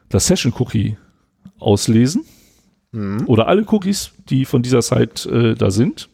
das 0.10 0.28
Session-Cookie 0.28 0.98
auslesen 1.60 2.26
oder 3.26 3.48
alle 3.48 3.66
Cookies, 3.70 4.12
die 4.30 4.46
von 4.46 4.62
dieser 4.62 4.84
Site 4.84 5.28
äh, 5.28 5.56
da 5.56 5.72
sind 5.72 6.10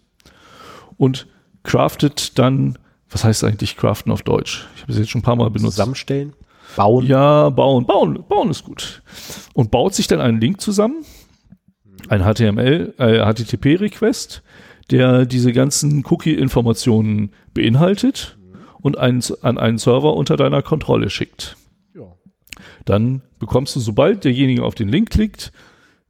und 0.96 1.28
craftet 1.64 2.40
dann, 2.40 2.78
was 3.10 3.24
heißt 3.24 3.44
eigentlich 3.44 3.78
craften 3.78 4.12
auf 4.12 4.22
Deutsch? 4.22 4.68
Ich 4.76 4.84
habe 4.84 4.92
es 4.92 4.98
jetzt 4.98 5.10
schon 5.10 5.20
ein 5.20 5.24
paar 5.24 5.36
Mal 5.36 5.50
benutzt. 5.50 5.76
Zusammenstellen, 5.76 6.34
bauen. 6.76 7.06
Ja, 7.06 7.50
bauen, 7.50 7.86
bauen, 7.86 8.24
bauen 8.28 8.50
ist 8.50 8.64
gut. 8.64 9.02
Und 9.54 9.72
baut 9.72 9.94
sich 9.94 10.08
dann 10.08 10.22
einen 10.22 10.40
Link 10.40 10.62
zusammen, 10.62 11.04
ein 12.08 12.22
HTML, 12.22 12.94
äh, 12.98 13.20
HTTP-Request, 13.26 14.44
der 14.92 15.26
diese 15.26 15.52
ganzen 15.54 16.04
Cookie-Informationen 16.06 17.32
beinhaltet 17.54 18.38
und 18.82 18.98
einen, 18.98 19.22
an 19.42 19.58
einen 19.58 19.78
Server 19.78 20.16
unter 20.16 20.38
deiner 20.38 20.62
Kontrolle 20.62 21.10
schickt. 21.10 21.58
Ja. 21.96 22.16
Dann 22.86 23.22
bekommst 23.40 23.76
du, 23.76 23.80
sobald 23.80 24.24
derjenige 24.24 24.64
auf 24.64 24.76
den 24.76 24.90
Link 24.90 25.10
klickt, 25.10 25.52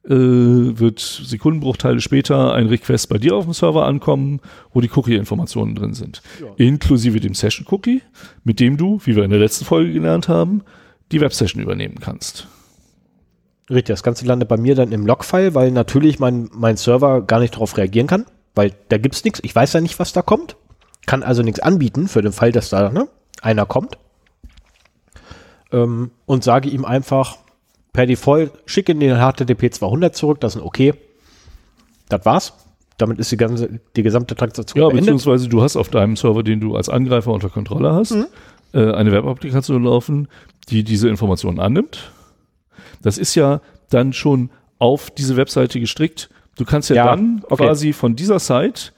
äh, 0.09 0.79
wird 0.79 0.99
Sekundenbruchteile 0.99 2.01
später 2.01 2.53
ein 2.53 2.67
Request 2.67 3.09
bei 3.09 3.19
dir 3.19 3.35
auf 3.35 3.45
dem 3.45 3.53
Server 3.53 3.85
ankommen, 3.85 4.41
wo 4.73 4.81
die 4.81 4.89
Cookie-Informationen 4.89 5.75
drin 5.75 5.93
sind. 5.93 6.23
Ja. 6.41 6.47
Inklusive 6.57 7.19
dem 7.19 7.35
Session-Cookie, 7.35 8.01
mit 8.43 8.59
dem 8.59 8.75
du, 8.75 8.99
wie 9.05 9.15
wir 9.15 9.23
in 9.23 9.29
der 9.29 9.39
letzten 9.39 9.65
Folge 9.65 9.93
gelernt 9.93 10.27
haben, 10.27 10.63
die 11.11 11.21
Web-Session 11.21 11.61
übernehmen 11.61 11.99
kannst. 11.99 12.47
Richtig, 13.69 13.93
das 13.93 14.03
Ganze 14.03 14.25
landet 14.25 14.49
bei 14.49 14.57
mir 14.57 14.73
dann 14.73 14.91
im 14.91 15.05
Logfile, 15.05 15.53
weil 15.53 15.71
natürlich 15.71 16.17
mein, 16.17 16.49
mein 16.53 16.75
Server 16.75 17.21
gar 17.21 17.39
nicht 17.39 17.53
darauf 17.53 17.77
reagieren 17.77 18.07
kann, 18.07 18.25
weil 18.55 18.73
da 18.89 18.97
gibt's 18.97 19.23
nichts. 19.23 19.39
Ich 19.43 19.55
weiß 19.55 19.73
ja 19.73 19.81
nicht, 19.81 19.99
was 19.99 20.11
da 20.11 20.23
kommt. 20.23 20.55
Kann 21.05 21.21
also 21.21 21.43
nichts 21.43 21.59
anbieten 21.59 22.07
für 22.07 22.23
den 22.23 22.31
Fall, 22.31 22.51
dass 22.51 22.69
da 22.69 22.89
ne, 22.89 23.07
einer 23.41 23.67
kommt. 23.67 23.99
Ähm, 25.71 26.09
und 26.25 26.43
sage 26.43 26.69
ihm 26.69 26.83
einfach 26.83 27.37
per 27.93 28.05
Default, 28.05 28.51
schicke 28.65 28.93
den 28.95 29.17
HTTP 29.17 29.71
200 29.73 30.15
zurück, 30.15 30.39
das 30.41 30.55
ist 30.55 30.61
ein 30.61 30.65
okay. 30.67 30.93
Das 32.09 32.25
war's. 32.25 32.53
damit 32.97 33.17
ist 33.19 33.31
die 33.31 33.37
ganze, 33.37 33.79
die 33.95 34.03
gesamte 34.03 34.35
Transaktion 34.35 34.81
Ja, 34.81 34.89
beziehungsweise 34.89 35.47
du 35.47 35.61
hast 35.61 35.77
auf 35.77 35.87
deinem 35.89 36.17
Server, 36.17 36.43
den 36.43 36.59
du 36.59 36.75
als 36.75 36.89
Angreifer 36.89 37.31
unter 37.31 37.49
Kontrolle 37.49 37.93
hast, 37.93 38.11
Mhm. 38.11 38.25
äh, 38.73 38.91
eine 38.91 39.11
Webapplikation 39.13 39.83
laufen, 39.85 40.27
die 40.69 40.83
diese 40.83 41.07
Informationen 41.07 41.59
annimmt. 41.61 42.11
Das 43.01 43.17
ist 43.17 43.35
ja 43.35 43.61
dann 43.89 44.11
schon 44.11 44.49
auf 44.79 45.11
diese 45.11 45.37
Webseite 45.37 45.79
gestrickt. 45.79 46.29
Du 46.57 46.65
kannst 46.65 46.89
ja, 46.89 46.95
Ja, 46.97 47.05
dann 47.05 47.41
okay. 47.49 47.65
quasi 47.67 47.93
von 47.93 48.15
dieser 48.17 48.39
Site 48.39 48.91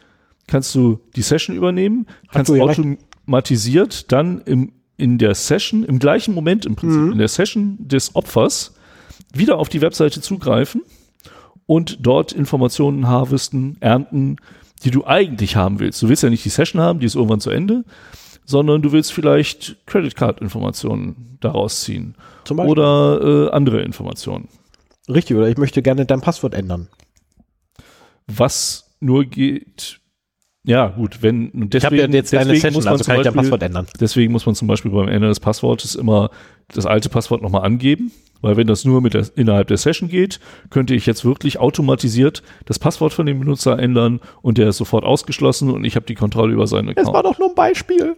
kannst 0.47 0.73
du 0.73 0.99
die 1.15 1.21
Session 1.21 1.55
übernehmen, 1.55 2.07
kannst 2.31 2.49
du 2.49 2.55
ja 2.55 2.65
recht. 2.65 2.79
automatisiert 2.79 4.11
dann 4.11 4.41
im, 4.45 4.71
in 4.97 5.17
der 5.19 5.35
Session, 5.35 5.83
im 5.83 5.99
gleichen 5.99 6.33
Moment 6.33 6.65
im 6.65 6.75
Prinzip, 6.75 6.99
Mhm. 7.01 7.11
in 7.13 7.17
der 7.19 7.27
Session 7.27 7.77
des 7.79 8.15
Opfers 8.15 8.73
wieder 9.33 9.57
auf 9.57 9.69
die 9.69 9.81
Webseite 9.81 10.21
zugreifen 10.21 10.81
und 11.65 11.99
dort 12.01 12.31
Informationen 12.31 13.07
harvesten, 13.07 13.77
ernten, 13.79 14.37
die 14.83 14.91
du 14.91 15.05
eigentlich 15.05 15.55
haben 15.55 15.79
willst. 15.79 16.01
Du 16.01 16.09
willst 16.09 16.23
ja 16.23 16.29
nicht 16.29 16.43
die 16.43 16.49
Session 16.49 16.81
haben, 16.81 16.99
die 16.99 17.05
ist 17.05 17.15
irgendwann 17.15 17.39
zu 17.39 17.49
Ende, 17.49 17.83
sondern 18.45 18.81
du 18.81 18.91
willst 18.91 19.13
vielleicht 19.13 19.77
Credit 19.85 20.15
Card 20.15 20.41
Informationen 20.41 21.37
daraus 21.39 21.81
ziehen 21.81 22.15
oder 22.49 23.47
äh, 23.47 23.51
andere 23.51 23.81
Informationen. 23.81 24.49
Richtig, 25.07 25.37
oder 25.37 25.47
ich 25.47 25.57
möchte 25.57 25.81
gerne 25.81 26.05
dein 26.05 26.21
Passwort 26.21 26.53
ändern. 26.53 26.87
Was 28.27 28.95
nur 28.99 29.25
geht, 29.25 30.00
ja 30.63 30.87
gut, 30.89 31.21
wenn 31.21 31.49
und 31.51 31.73
Ich 31.75 31.83
habe 31.83 31.95
deswegen, 31.95 32.13
ja 32.13 32.17
jetzt 32.19 32.33
deswegen 32.33 32.55
Session, 32.55 32.73
muss 32.73 32.85
man 32.85 32.91
also 32.93 33.03
zum 33.03 33.11
kann 33.13 33.19
ich 33.21 33.23
dein 33.25 33.33
Beispiel- 33.33 33.49
Passwort 33.51 33.63
ändern. 33.63 33.87
Deswegen 33.99 34.31
muss 34.31 34.45
man 34.45 34.55
zum 34.55 34.67
Beispiel 34.67 34.91
beim 34.91 35.07
Ende 35.07 35.27
des 35.27 35.39
Passwortes 35.39 35.95
immer 35.95 36.29
das 36.73 36.85
alte 36.85 37.09
Passwort 37.09 37.41
nochmal 37.41 37.63
angeben, 37.63 38.11
weil 38.41 38.57
wenn 38.57 38.67
das 38.67 38.85
nur 38.85 39.01
mit 39.01 39.13
der, 39.13 39.25
innerhalb 39.35 39.67
der 39.67 39.77
Session 39.77 40.07
geht, 40.09 40.39
könnte 40.69 40.93
ich 40.95 41.05
jetzt 41.05 41.25
wirklich 41.25 41.59
automatisiert 41.59 42.43
das 42.65 42.79
Passwort 42.79 43.11
von 43.13 43.25
dem 43.25 43.39
Benutzer 43.39 43.77
ändern 43.79 44.19
und 44.41 44.57
der 44.57 44.69
ist 44.69 44.77
sofort 44.77 45.03
ausgeschlossen 45.03 45.69
und 45.71 45.83
ich 45.83 45.95
habe 45.95 46.05
die 46.05 46.15
Kontrolle 46.15 46.53
über 46.53 46.67
seinen 46.67 46.89
Es 46.89 46.97
Account. 46.97 47.15
war 47.15 47.23
doch 47.23 47.39
nur 47.39 47.49
ein 47.49 47.55
Beispiel. 47.55 48.15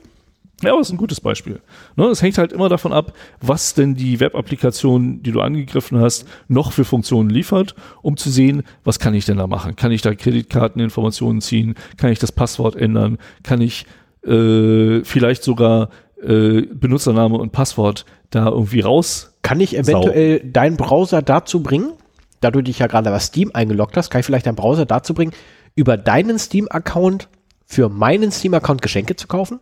Ja, 0.61 0.71
aber 0.71 0.79
das 0.79 0.87
ist 0.87 0.93
ein 0.93 0.97
gutes 0.97 1.19
Beispiel. 1.19 1.61
Ne, 1.95 2.05
es 2.05 2.21
hängt 2.21 2.37
halt 2.37 2.53
immer 2.53 2.69
davon 2.69 2.93
ab, 2.93 3.13
was 3.41 3.73
denn 3.73 3.95
die 3.95 4.19
Web-Applikation, 4.19 5.21
die 5.21 5.31
du 5.31 5.41
angegriffen 5.41 5.99
hast, 5.99 6.25
noch 6.47 6.71
für 6.71 6.85
Funktionen 6.85 7.29
liefert, 7.29 7.75
um 8.01 8.15
zu 8.15 8.29
sehen, 8.29 8.63
was 8.83 8.99
kann 8.99 9.13
ich 9.13 9.25
denn 9.25 9.37
da 9.37 9.47
machen? 9.47 9.75
Kann 9.75 9.91
ich 9.91 10.01
da 10.01 10.13
Kreditkarteninformationen 10.15 11.41
ziehen? 11.41 11.75
Kann 11.97 12.11
ich 12.11 12.19
das 12.19 12.31
Passwort 12.31 12.75
ändern? 12.75 13.17
Kann 13.43 13.59
ich 13.59 13.85
äh, 14.25 15.03
vielleicht 15.03 15.43
sogar 15.43 15.89
äh, 16.21 16.61
Benutzername 16.61 17.37
und 17.37 17.51
Passwort 17.51 18.05
da 18.29 18.47
irgendwie 18.47 18.81
raus? 18.81 19.37
Kann 19.41 19.59
ich 19.59 19.75
eventuell 19.77 20.39
deinen 20.39 20.77
Browser 20.77 21.21
dazu 21.21 21.61
bringen, 21.61 21.93
da 22.39 22.51
du 22.51 22.61
dich 22.61 22.79
ja 22.79 22.87
gerade 22.87 23.09
bei 23.09 23.19
Steam 23.19 23.51
eingeloggt 23.53 23.97
hast, 23.97 24.09
kann 24.09 24.19
ich 24.19 24.25
vielleicht 24.25 24.45
deinen 24.45 24.55
Browser 24.55 24.85
dazu 24.85 25.13
bringen, 25.13 25.33
über 25.75 25.97
deinen 25.97 26.39
Steam-Account 26.39 27.27
für 27.65 27.89
meinen 27.89 28.31
Steam-Account 28.31 28.81
Geschenke 28.81 29.15
zu 29.15 29.27
kaufen? 29.27 29.59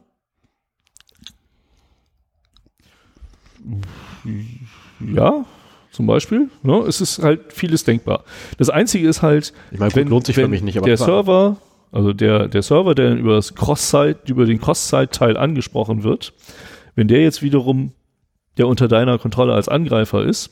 Ja, 5.00 5.46
zum 5.92 6.08
Beispiel. 6.08 6.50
Ne? 6.64 6.78
Es 6.88 7.02
ist 7.02 7.22
halt 7.22 7.54
vieles 7.54 7.84
denkbar. 7.84 8.24
Das 8.58 8.70
Einzige 8.70 9.08
ist 9.08 9.22
halt, 9.22 9.54
Ich 9.72 9.80
meine, 9.80 9.92
gut, 9.92 10.10
lohnt 10.10 10.26
sich 10.26 10.36
für 10.36 10.48
mich 10.48 10.62
nicht, 10.62 10.78
aber 10.78 10.88
der 10.88 10.96
klar. 10.96 11.08
Server, 11.08 11.58
also 11.92 12.14
der, 12.14 12.48
der 12.48 12.62
Server, 12.62 12.96
der 12.96 13.16
über 13.16 13.36
das 13.36 13.56
Cross-Site, 13.56 14.22
über 14.28 14.46
den 14.46 14.60
Cross-Site-Teil 14.60 15.38
angesprochen 15.38 16.04
wird, 16.04 16.34
wenn 16.96 17.08
der 17.08 17.22
jetzt 17.22 17.42
wiederum 17.42 17.94
der 18.58 18.68
unter 18.68 18.88
deiner 18.88 19.18
Kontrolle 19.18 19.54
als 19.54 19.70
Angreifer 19.70 20.24
ist, 20.24 20.50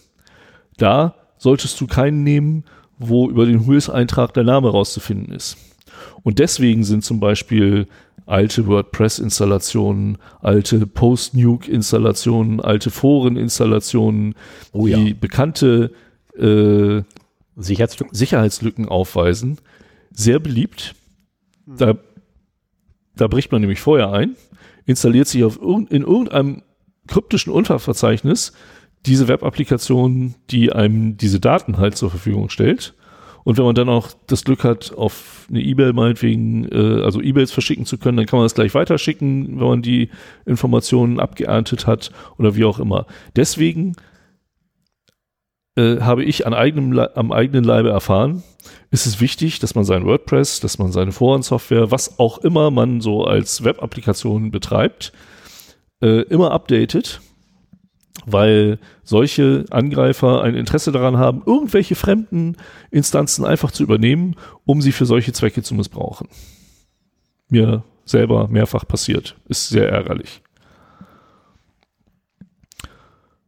da 0.77 1.15
solltest 1.37 1.79
du 1.79 1.87
keinen 1.87 2.23
nehmen, 2.23 2.63
wo 2.97 3.29
über 3.29 3.45
den 3.45 3.65
Whois-Eintrag 3.67 4.33
der 4.33 4.43
Name 4.43 4.69
rauszufinden 4.69 5.33
ist. 5.33 5.57
Und 6.23 6.39
deswegen 6.39 6.83
sind 6.83 7.03
zum 7.03 7.19
Beispiel 7.19 7.87
alte 8.29 8.67
WordPress-Installationen, 8.67 10.17
alte 10.41 10.85
Post-Nuke-Installationen, 10.85 12.61
alte 12.61 12.91
Foren-Installationen, 12.91 14.35
Oh 14.71 14.85
die 14.85 15.09
ja. 15.09 15.15
bekannte 15.19 15.91
äh, 16.37 17.01
Sicherheitslücken. 17.55 18.15
Sicherheitslücken 18.15 18.87
aufweisen, 18.87 19.57
sehr 20.11 20.39
beliebt. 20.39 20.95
Da, 21.65 21.95
da 23.15 23.27
bricht 23.27 23.51
man 23.51 23.61
nämlich 23.61 23.81
vorher 23.81 24.11
ein, 24.11 24.35
installiert 24.85 25.27
sich 25.27 25.43
auf 25.43 25.59
irgend, 25.59 25.91
in 25.91 26.03
irgendeinem 26.03 26.61
kryptischen 27.07 27.51
Unterverzeichnis 27.51 28.53
diese 29.05 29.27
Web-Applikation, 29.27 30.35
die 30.51 30.71
einem 30.71 31.17
diese 31.17 31.39
Daten 31.39 31.77
halt 31.77 31.97
zur 31.97 32.09
Verfügung 32.09 32.49
stellt. 32.49 32.93
Und 33.43 33.57
wenn 33.57 33.65
man 33.65 33.75
dann 33.75 33.89
auch 33.89 34.09
das 34.27 34.43
Glück 34.43 34.63
hat, 34.63 34.93
auf 34.95 35.47
eine 35.49 35.61
E-Mail 35.61 35.93
meinetwegen, 35.93 36.67
äh, 36.71 37.03
also 37.03 37.21
E-Mails 37.21 37.51
verschicken 37.51 37.85
zu 37.85 37.97
können, 37.97 38.17
dann 38.17 38.25
kann 38.25 38.39
man 38.39 38.45
das 38.45 38.55
gleich 38.55 38.73
weiterschicken, 38.73 39.59
wenn 39.59 39.67
man 39.67 39.81
die 39.81 40.09
Informationen 40.45 41.19
abgeerntet 41.19 41.87
hat 41.87 42.11
oder 42.37 42.55
wie 42.55 42.65
auch 42.65 42.79
immer. 42.79 43.05
Deswegen 43.35 43.95
äh, 45.75 46.01
habe 46.01 46.23
ich 46.23 46.45
an 46.45 46.53
eigenem, 46.53 46.97
am 46.99 47.31
eigenen 47.31 47.63
Leibe 47.63 47.89
erfahren, 47.89 48.43
ist 48.91 49.05
es 49.05 49.21
wichtig, 49.21 49.59
dass 49.59 49.75
man 49.75 49.85
sein 49.85 50.05
WordPress, 50.05 50.59
dass 50.59 50.77
man 50.77 50.91
seine 50.91 51.11
Forensoftware, 51.11 51.91
was 51.91 52.19
auch 52.19 52.39
immer 52.39 52.71
man 52.71 53.01
so 53.01 53.23
als 53.23 53.63
Web-Applikation 53.63 54.51
betreibt, 54.51 55.13
äh, 56.01 56.21
immer 56.23 56.51
updatet, 56.51 57.21
weil 58.25 58.79
solche 59.03 59.65
Angreifer 59.69 60.41
ein 60.43 60.55
Interesse 60.55 60.91
daran 60.91 61.17
haben, 61.17 61.43
irgendwelche 61.45 61.95
fremden 61.95 62.57
Instanzen 62.91 63.45
einfach 63.45 63.71
zu 63.71 63.83
übernehmen, 63.83 64.35
um 64.65 64.81
sie 64.81 64.91
für 64.91 65.05
solche 65.05 65.33
Zwecke 65.33 65.63
zu 65.63 65.75
missbrauchen. 65.75 66.27
Mir 67.49 67.83
selber 68.05 68.47
mehrfach 68.47 68.87
passiert. 68.87 69.35
Ist 69.47 69.69
sehr 69.69 69.89
ärgerlich. 69.89 70.41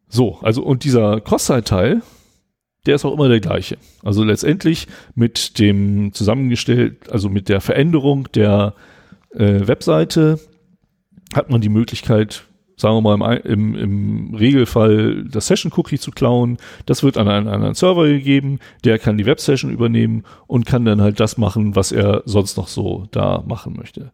So, 0.07 0.39
also 0.41 0.63
und 0.63 0.83
dieser 0.83 1.21
Cross-Site-Teil, 1.21 2.01
der 2.85 2.95
ist 2.95 3.05
auch 3.05 3.13
immer 3.13 3.29
der 3.29 3.39
gleiche. 3.39 3.77
Also 4.03 4.23
letztendlich 4.23 4.87
mit 5.15 5.59
dem 5.59 6.13
zusammengestellt, 6.13 7.09
also 7.09 7.29
mit 7.29 7.47
der 7.47 7.61
Veränderung 7.61 8.29
der 8.33 8.73
äh, 9.33 9.67
Webseite 9.67 10.39
hat 11.33 11.49
man 11.49 11.61
die 11.61 11.69
Möglichkeit, 11.69 12.43
sagen 12.81 13.03
wir 13.03 13.17
mal 13.17 13.37
im, 13.37 13.75
im, 13.75 13.75
im 13.75 14.35
Regelfall 14.35 15.23
das 15.25 15.47
Session-Cookie 15.47 15.99
zu 15.99 16.11
klauen. 16.11 16.57
Das 16.85 17.03
wird 17.03 17.17
an 17.17 17.27
einen 17.27 17.47
anderen 17.47 17.75
Server 17.75 18.07
gegeben, 18.07 18.59
der 18.83 18.99
kann 18.99 19.17
die 19.17 19.25
Web-Session 19.25 19.71
übernehmen 19.71 20.23
und 20.47 20.65
kann 20.65 20.83
dann 20.83 21.01
halt 21.01 21.19
das 21.19 21.37
machen, 21.37 21.75
was 21.75 21.91
er 21.91 22.23
sonst 22.25 22.57
noch 22.57 22.67
so 22.67 23.07
da 23.11 23.43
machen 23.47 23.75
möchte. 23.77 24.11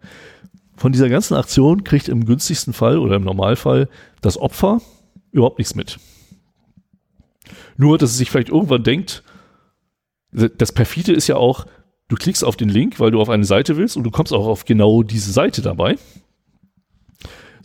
Von 0.75 0.91
dieser 0.91 1.09
ganzen 1.09 1.33
Aktion 1.35 1.83
kriegt 1.83 2.07
im 2.07 2.25
günstigsten 2.25 2.73
Fall 2.73 2.99
oder 2.99 3.15
im 3.15 3.23
Normalfall 3.23 3.89
das 4.21 4.37
Opfer 4.37 4.79
überhaupt 5.31 5.57
nichts 5.57 5.73
mit. 5.73 5.97
Nur, 7.77 7.97
dass 7.97 8.11
es 8.11 8.17
sich 8.17 8.29
vielleicht 8.29 8.49
irgendwann 8.49 8.83
denkt, 8.83 9.23
das 10.31 10.71
perfide 10.71 11.13
ist 11.13 11.27
ja 11.27 11.37
auch, 11.37 11.65
du 12.09 12.15
klickst 12.15 12.43
auf 12.43 12.57
den 12.57 12.69
Link, 12.69 12.99
weil 12.99 13.11
du 13.11 13.21
auf 13.21 13.29
eine 13.29 13.45
Seite 13.45 13.77
willst 13.77 13.97
und 13.97 14.03
du 14.03 14.11
kommst 14.11 14.33
auch 14.33 14.45
auf 14.45 14.65
genau 14.65 15.03
diese 15.03 15.31
Seite 15.31 15.61
dabei. 15.61 15.97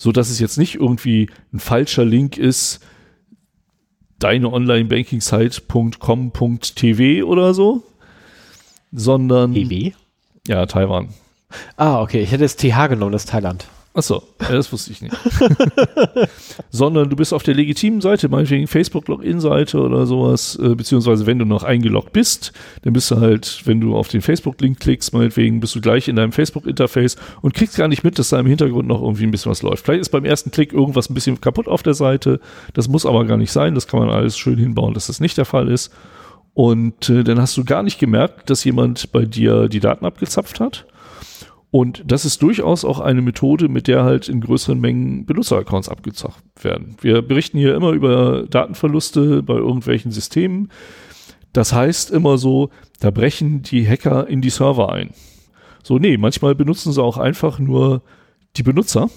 So 0.03 0.11
dass 0.11 0.31
es 0.31 0.41
jetzt 0.41 0.59
nicht 0.59 0.75
irgendwie 0.75 1.31
ein 1.53 1.61
falscher 1.61 2.05
Link 2.05 2.37
ist, 2.37 2.81
deine 4.19 4.53
Online-Banking-Site.com.tv 4.53 7.25
oder 7.25 7.55
so, 7.55 7.85
sondern 8.91 9.55
EW? 9.55 9.93
ja, 10.49 10.67
Taiwan. 10.67 11.11
Ah, 11.77 12.03
okay. 12.03 12.21
Ich 12.21 12.33
hätte 12.33 12.43
jetzt 12.43 12.59
TH 12.59 12.89
genommen, 12.89 13.13
das 13.13 13.27
ist 13.27 13.31
Thailand. 13.31 13.69
Achso, 13.95 14.23
ja, 14.41 14.53
das 14.53 14.73
wusste 14.73 14.91
ich 14.91 15.03
nicht. 15.03 15.15
Sondern 16.71 17.11
du 17.11 17.17
bist 17.17 17.35
auf 17.35 17.43
der 17.43 17.55
legitimen 17.55 18.01
Seite, 18.01 18.31
meinetwegen 18.31 18.67
Facebook-Login-Seite 18.67 19.79
oder 19.79 20.07
sowas, 20.07 20.59
äh, 20.63 20.75
beziehungsweise 20.75 21.27
wenn 21.27 21.39
du 21.39 21.45
noch 21.45 21.63
eingeloggt 21.63 22.15
bist, 22.15 22.55
dann 22.83 22.95
bist 22.95 23.11
du 23.11 23.21
halt, 23.21 23.61
wenn 23.67 23.83
du 23.83 23.95
auf 23.95 24.09
den 24.09 24.23
Facebook-Link 24.23 24.81
klickst, 24.81 25.13
meinetwegen 25.13 25.61
bist 25.61 25.75
du 25.75 25.83
gleich 25.83 26.09
in 26.09 26.17
deinem 26.17 26.33
Facebook-Interface 26.33 27.17
und 27.43 27.53
kriegst 27.53 27.77
gar 27.77 27.89
nicht 27.89 28.03
mit, 28.03 28.19
dass 28.19 28.31
da 28.31 28.41
im 28.41 28.47
Hintergrund 28.47 28.89
noch 28.89 29.03
irgendwie 29.03 29.25
ein 29.25 29.31
bisschen 29.31 29.51
was 29.51 29.61
läuft. 29.61 29.85
Vielleicht 29.85 30.01
ist 30.01 30.09
beim 30.09 30.25
ersten 30.25 30.51
Klick 30.51 30.73
irgendwas 30.73 31.11
ein 31.11 31.15
bisschen 31.15 31.39
kaputt 31.43 31.69
auf 31.69 31.83
der 31.83 31.95
Seite, 31.95 32.41
das 32.73 32.89
muss 32.89 33.05
aber 33.05 33.27
gar 33.27 33.37
nicht 33.37 33.53
sein, 33.53 33.75
das 33.75 33.89
kann 33.89 34.01
man 34.01 34.09
alles 34.09 34.39
schön 34.39 34.57
hinbauen, 34.57 34.95
dass 34.95 35.09
das 35.09 35.21
nicht 35.21 35.37
der 35.37 35.45
Fall 35.45 35.69
ist. 35.69 35.93
Und 36.55 37.11
äh, 37.11 37.25
dann 37.25 37.41
hast 37.41 37.59
du 37.59 37.65
gar 37.65 37.83
nicht 37.83 37.99
gemerkt, 37.99 38.49
dass 38.49 38.65
jemand 38.65 39.13
bei 39.13 39.27
dir 39.27 39.69
die 39.69 39.81
Daten 39.81 40.07
abgezapft 40.07 40.61
hat. 40.61 40.87
Und 41.73 42.05
das 42.07 42.27
ist 42.27 42.43
durchaus 42.43 42.85
auch 42.85 43.01
eine 43.01 43.23
Methode, 43.23 43.71
mit 43.71 43.89
der 43.89 44.05
halt 44.05 44.29
in 44.29 44.43
größeren 44.43 44.79
Mengen 44.79 45.25
Benutzeraccounts 45.25 45.89
abgezapft 45.89 46.45
werden. 46.61 46.99
Wir 47.01 47.23
berichten 47.23 47.57
hier 47.57 47.75
immer 47.75 47.93
über 47.93 48.43
Datenverluste 48.43 49.43
bei 49.43 49.55
irgendwelchen 49.55 50.13
Systemen. 50.13 50.71
Das 51.55 51.73
heißt 51.73 52.11
immer 52.11 52.37
so, 52.37 52.69
da 53.01 53.11
brechen 53.11 53.63
die 53.63 53.89
Hacker 53.89 54.29
in 54.29 54.43
die 54.43 54.51
Server 54.51 54.93
ein. 54.93 55.15
So, 55.83 55.99
nee, 55.99 56.19
manchmal 56.19 56.55
benutzen 56.55 56.93
sie 56.93 57.03
auch 57.03 57.17
einfach 57.17 57.59
nur 57.59 58.03
die 58.59 58.63
Benutzer, 58.63 59.09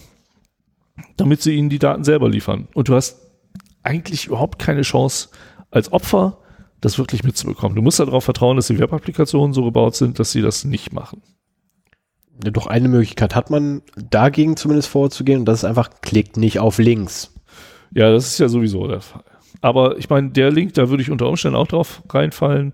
damit 1.17 1.41
sie 1.41 1.55
ihnen 1.55 1.69
die 1.69 1.77
Daten 1.77 2.05
selber 2.05 2.29
liefern. 2.29 2.69
Und 2.73 2.87
du 2.87 2.95
hast 2.95 3.19
eigentlich 3.83 4.27
überhaupt 4.27 4.59
keine 4.59 4.83
Chance 4.83 5.27
als 5.71 5.91
Opfer 5.91 6.37
das 6.79 6.97
wirklich 6.97 7.25
mitzubekommen. 7.25 7.75
Du 7.75 7.81
musst 7.81 7.99
darauf 7.99 8.23
vertrauen, 8.23 8.55
dass 8.55 8.67
die 8.67 8.79
Web-Applikationen 8.79 9.53
so 9.53 9.65
gebaut 9.65 9.95
sind, 9.95 10.19
dass 10.19 10.31
sie 10.31 10.41
das 10.41 10.63
nicht 10.63 10.93
machen. 10.93 11.21
Doch 12.39 12.67
eine 12.67 12.89
Möglichkeit 12.89 13.35
hat 13.35 13.49
man, 13.49 13.81
dagegen 13.95 14.57
zumindest 14.57 14.89
vorzugehen, 14.89 15.39
und 15.39 15.45
das 15.45 15.59
ist 15.59 15.65
einfach, 15.65 15.89
klickt 16.01 16.37
nicht 16.37 16.59
auf 16.59 16.77
Links. 16.77 17.33
Ja, 17.93 18.11
das 18.11 18.27
ist 18.27 18.39
ja 18.39 18.49
sowieso 18.49 18.87
der 18.87 19.01
Fall. 19.01 19.23
Aber 19.61 19.97
ich 19.97 20.09
meine, 20.09 20.29
der 20.29 20.51
Link, 20.51 20.73
da 20.73 20.89
würde 20.89 21.01
ich 21.01 21.11
unter 21.11 21.27
Umständen 21.27 21.55
auch 21.55 21.67
drauf 21.67 22.03
reinfallen, 22.09 22.73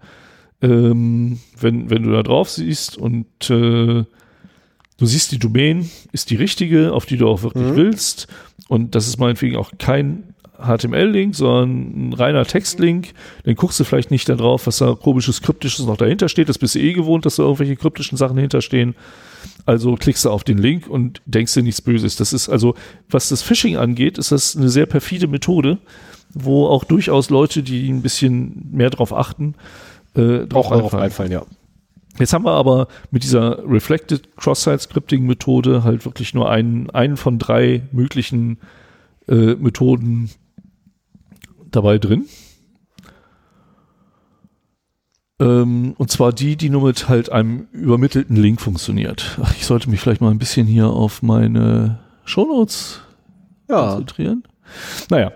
ähm, 0.61 1.39
wenn, 1.59 1.89
wenn 1.89 2.03
du 2.03 2.11
da 2.11 2.23
drauf 2.23 2.49
siehst 2.49 2.97
und 2.97 3.25
äh, 3.49 4.03
du 4.03 5.05
siehst 5.05 5.31
die 5.31 5.39
Domain, 5.39 5.89
ist 6.11 6.29
die 6.29 6.35
richtige, 6.35 6.93
auf 6.93 7.05
die 7.05 7.17
du 7.17 7.27
auch 7.27 7.43
wirklich 7.43 7.65
mhm. 7.65 7.75
willst. 7.75 8.27
Und 8.67 8.95
das 8.95 9.07
ist 9.07 9.19
meinetwegen 9.19 9.57
auch 9.57 9.71
kein 9.79 10.35
HTML-Link, 10.61 11.35
sondern 11.35 12.09
ein 12.09 12.13
reiner 12.13 12.45
Textlink. 12.45 13.13
Dann 13.43 13.55
guckst 13.55 13.79
du 13.79 13.83
vielleicht 13.83 14.11
nicht 14.11 14.29
da 14.29 14.35
drauf, 14.35 14.67
was 14.67 14.77
da 14.77 14.93
komisches, 14.93 15.41
kryptisches 15.41 15.85
noch 15.85 15.97
dahinter 15.97 16.29
steht. 16.29 16.49
Das 16.49 16.57
bist 16.59 16.75
du 16.75 16.79
eh 16.79 16.93
gewohnt, 16.93 17.25
dass 17.25 17.37
da 17.37 17.43
irgendwelche 17.43 17.75
kryptischen 17.75 18.17
Sachen 18.17 18.37
hinterstehen. 18.37 18.95
Also 19.65 19.95
klickst 19.95 20.25
du 20.25 20.29
auf 20.29 20.43
den 20.43 20.57
Link 20.57 20.87
und 20.87 21.21
denkst 21.25 21.53
dir 21.53 21.63
nichts 21.63 21.81
Böses. 21.81 22.15
Das 22.15 22.33
ist 22.33 22.49
also, 22.49 22.75
was 23.09 23.29
das 23.29 23.41
Phishing 23.41 23.77
angeht, 23.77 24.17
ist 24.17 24.31
das 24.31 24.55
eine 24.55 24.69
sehr 24.69 24.85
perfide 24.85 25.27
Methode, 25.27 25.77
wo 26.33 26.67
auch 26.67 26.83
durchaus 26.83 27.29
Leute, 27.29 27.63
die 27.63 27.89
ein 27.89 28.01
bisschen 28.01 28.69
mehr 28.71 28.89
drauf 28.89 29.13
achten, 29.13 29.55
äh, 30.15 30.45
drauf 30.47 30.67
auch 30.67 30.71
einfallen. 30.71 31.03
einfallen, 31.03 31.31
ja. 31.31 31.45
Jetzt 32.19 32.33
haben 32.33 32.43
wir 32.43 32.53
aber 32.53 32.87
mit 33.09 33.23
dieser 33.23 33.63
Reflected 33.67 34.35
Cross-Site-Scripting-Methode 34.35 35.83
halt 35.83 36.05
wirklich 36.05 36.33
nur 36.33 36.49
einen, 36.49 36.89
einen 36.89 37.15
von 37.17 37.39
drei 37.39 37.83
möglichen 37.91 38.57
äh, 39.27 39.55
Methoden 39.55 40.29
dabei 41.71 41.97
drin. 41.99 42.25
Ähm, 45.41 45.95
und 45.97 46.11
zwar 46.11 46.31
die, 46.31 46.55
die 46.55 46.69
nur 46.69 46.83
mit 46.83 47.09
halt 47.09 47.31
einem 47.31 47.67
übermittelten 47.71 48.35
Link 48.35 48.61
funktioniert. 48.61 49.39
Ach, 49.41 49.53
ich 49.55 49.65
sollte 49.65 49.89
mich 49.89 49.99
vielleicht 49.99 50.21
mal 50.21 50.29
ein 50.29 50.37
bisschen 50.37 50.67
hier 50.67 50.87
auf 50.87 51.23
meine 51.23 51.99
Shownotes 52.25 53.01
ja. 53.67 53.89
konzentrieren. 53.89 54.43
Naja. 55.09 55.31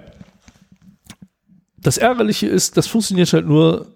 Das 1.82 1.98
Ärgerliche 1.98 2.48
ist, 2.48 2.78
das 2.78 2.88
funktioniert 2.88 3.34
halt 3.34 3.48
nur, 3.48 3.88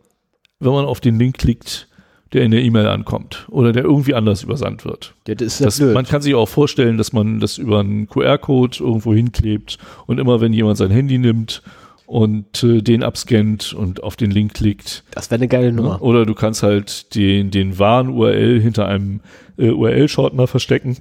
wenn 0.59 0.71
man 0.71 0.85
auf 0.85 0.99
den 0.99 1.19
Link 1.19 1.37
klickt, 1.37 1.87
der 2.33 2.43
in 2.43 2.51
der 2.51 2.61
E-Mail 2.63 2.87
ankommt 2.87 3.47
oder 3.49 3.71
der 3.71 3.83
irgendwie 3.83 4.13
anders 4.13 4.43
übersandt 4.43 4.85
wird. 4.85 5.13
Ja, 5.27 5.35
das 5.35 5.59
ist 5.59 5.61
das, 5.61 5.79
man 5.79 6.05
kann 6.05 6.21
sich 6.21 6.35
auch 6.35 6.47
vorstellen, 6.47 6.97
dass 6.97 7.13
man 7.13 7.39
das 7.39 7.57
über 7.57 7.79
einen 7.79 8.07
QR-Code 8.07 8.77
irgendwo 8.79 9.13
hinklebt 9.13 9.77
und 10.05 10.19
immer 10.19 10.41
wenn 10.41 10.53
jemand 10.53 10.77
sein 10.77 10.91
Handy 10.91 11.17
nimmt 11.17 11.63
und 12.09 12.63
äh, 12.63 12.81
den 12.81 13.03
abscannt 13.03 13.71
und 13.71 14.01
auf 14.01 14.15
den 14.15 14.31
Link 14.31 14.55
klickt. 14.55 15.03
Das 15.11 15.29
wäre 15.29 15.37
eine 15.39 15.47
geile 15.47 15.71
Nummer. 15.71 16.01
Oder 16.01 16.25
du 16.25 16.33
kannst 16.33 16.63
halt 16.63 17.13
den, 17.13 17.51
den 17.51 17.77
wahren 17.77 18.09
URL 18.09 18.59
hinter 18.59 18.87
einem 18.87 19.21
äh, 19.57 19.69
URL-Shortener 19.69 20.47
verstecken, 20.47 20.97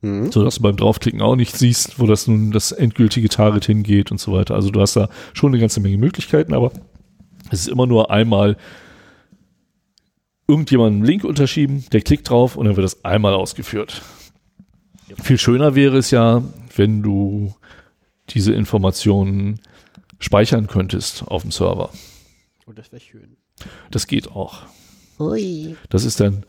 mhm. 0.00 0.30
sodass 0.30 0.54
du 0.54 0.62
beim 0.62 0.76
Draufklicken 0.76 1.20
auch 1.22 1.34
nicht 1.34 1.56
siehst, 1.56 1.98
wo 1.98 2.06
das 2.06 2.28
nun 2.28 2.52
das 2.52 2.70
endgültige 2.70 3.28
Target 3.28 3.64
hingeht 3.64 4.12
und 4.12 4.20
so 4.20 4.32
weiter. 4.32 4.54
Also 4.54 4.70
du 4.70 4.80
hast 4.80 4.94
da 4.94 5.08
schon 5.32 5.50
eine 5.50 5.58
ganze 5.58 5.80
Menge 5.80 5.98
Möglichkeiten, 5.98 6.54
aber 6.54 6.70
es 7.50 7.62
ist 7.62 7.68
immer 7.68 7.88
nur 7.88 8.12
einmal 8.12 8.56
irgendjemandem 10.46 10.98
einen 10.98 11.04
Link 11.04 11.24
unterschieben, 11.24 11.84
der 11.92 12.02
klickt 12.02 12.30
drauf 12.30 12.54
und 12.54 12.66
dann 12.66 12.76
wird 12.76 12.84
das 12.84 13.04
einmal 13.04 13.34
ausgeführt. 13.34 14.02
Viel 15.20 15.38
schöner 15.38 15.74
wäre 15.74 15.98
es 15.98 16.12
ja, 16.12 16.44
wenn 16.76 17.02
du 17.02 17.54
diese 18.30 18.52
Informationen 18.52 19.58
speichern 20.24 20.66
könntest 20.66 21.22
auf 21.28 21.42
dem 21.42 21.50
Server. 21.50 21.90
Oh, 22.66 22.72
das 22.72 22.90
wäre 22.90 23.02
schön. 23.02 23.36
Das 23.90 24.06
geht 24.06 24.30
auch. 24.30 24.62
Ui. 25.20 25.76
Das 25.90 26.04
ist 26.04 26.18
dann 26.18 26.44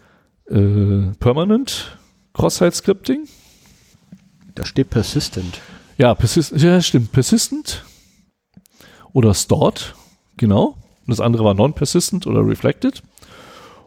äh, 0.47 1.13
Permanent 1.19 1.97
Cross-Site 2.33 2.75
Scripting. 2.75 3.27
Da 4.55 4.65
steht 4.65 4.89
Persistent. 4.89 5.59
Ja, 5.97 6.15
persistent, 6.15 6.61
ja, 6.61 6.81
stimmt. 6.81 7.11
Persistent 7.11 7.83
oder 9.13 9.33
Stored, 9.33 9.93
genau. 10.37 10.77
Und 11.05 11.09
das 11.09 11.19
andere 11.19 11.43
war 11.43 11.53
Non-Persistent 11.53 12.27
oder 12.27 12.45
Reflected. 12.45 13.03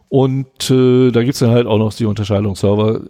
Und 0.09 0.71
äh, 0.71 1.11
da 1.11 1.23
gibt's 1.23 1.41
dann 1.41 1.51
halt 1.51 1.67
auch 1.67 1.79
noch 1.79 1.95
die 1.95 2.07
Unterscheidung 2.07 2.57
Server 2.57 3.03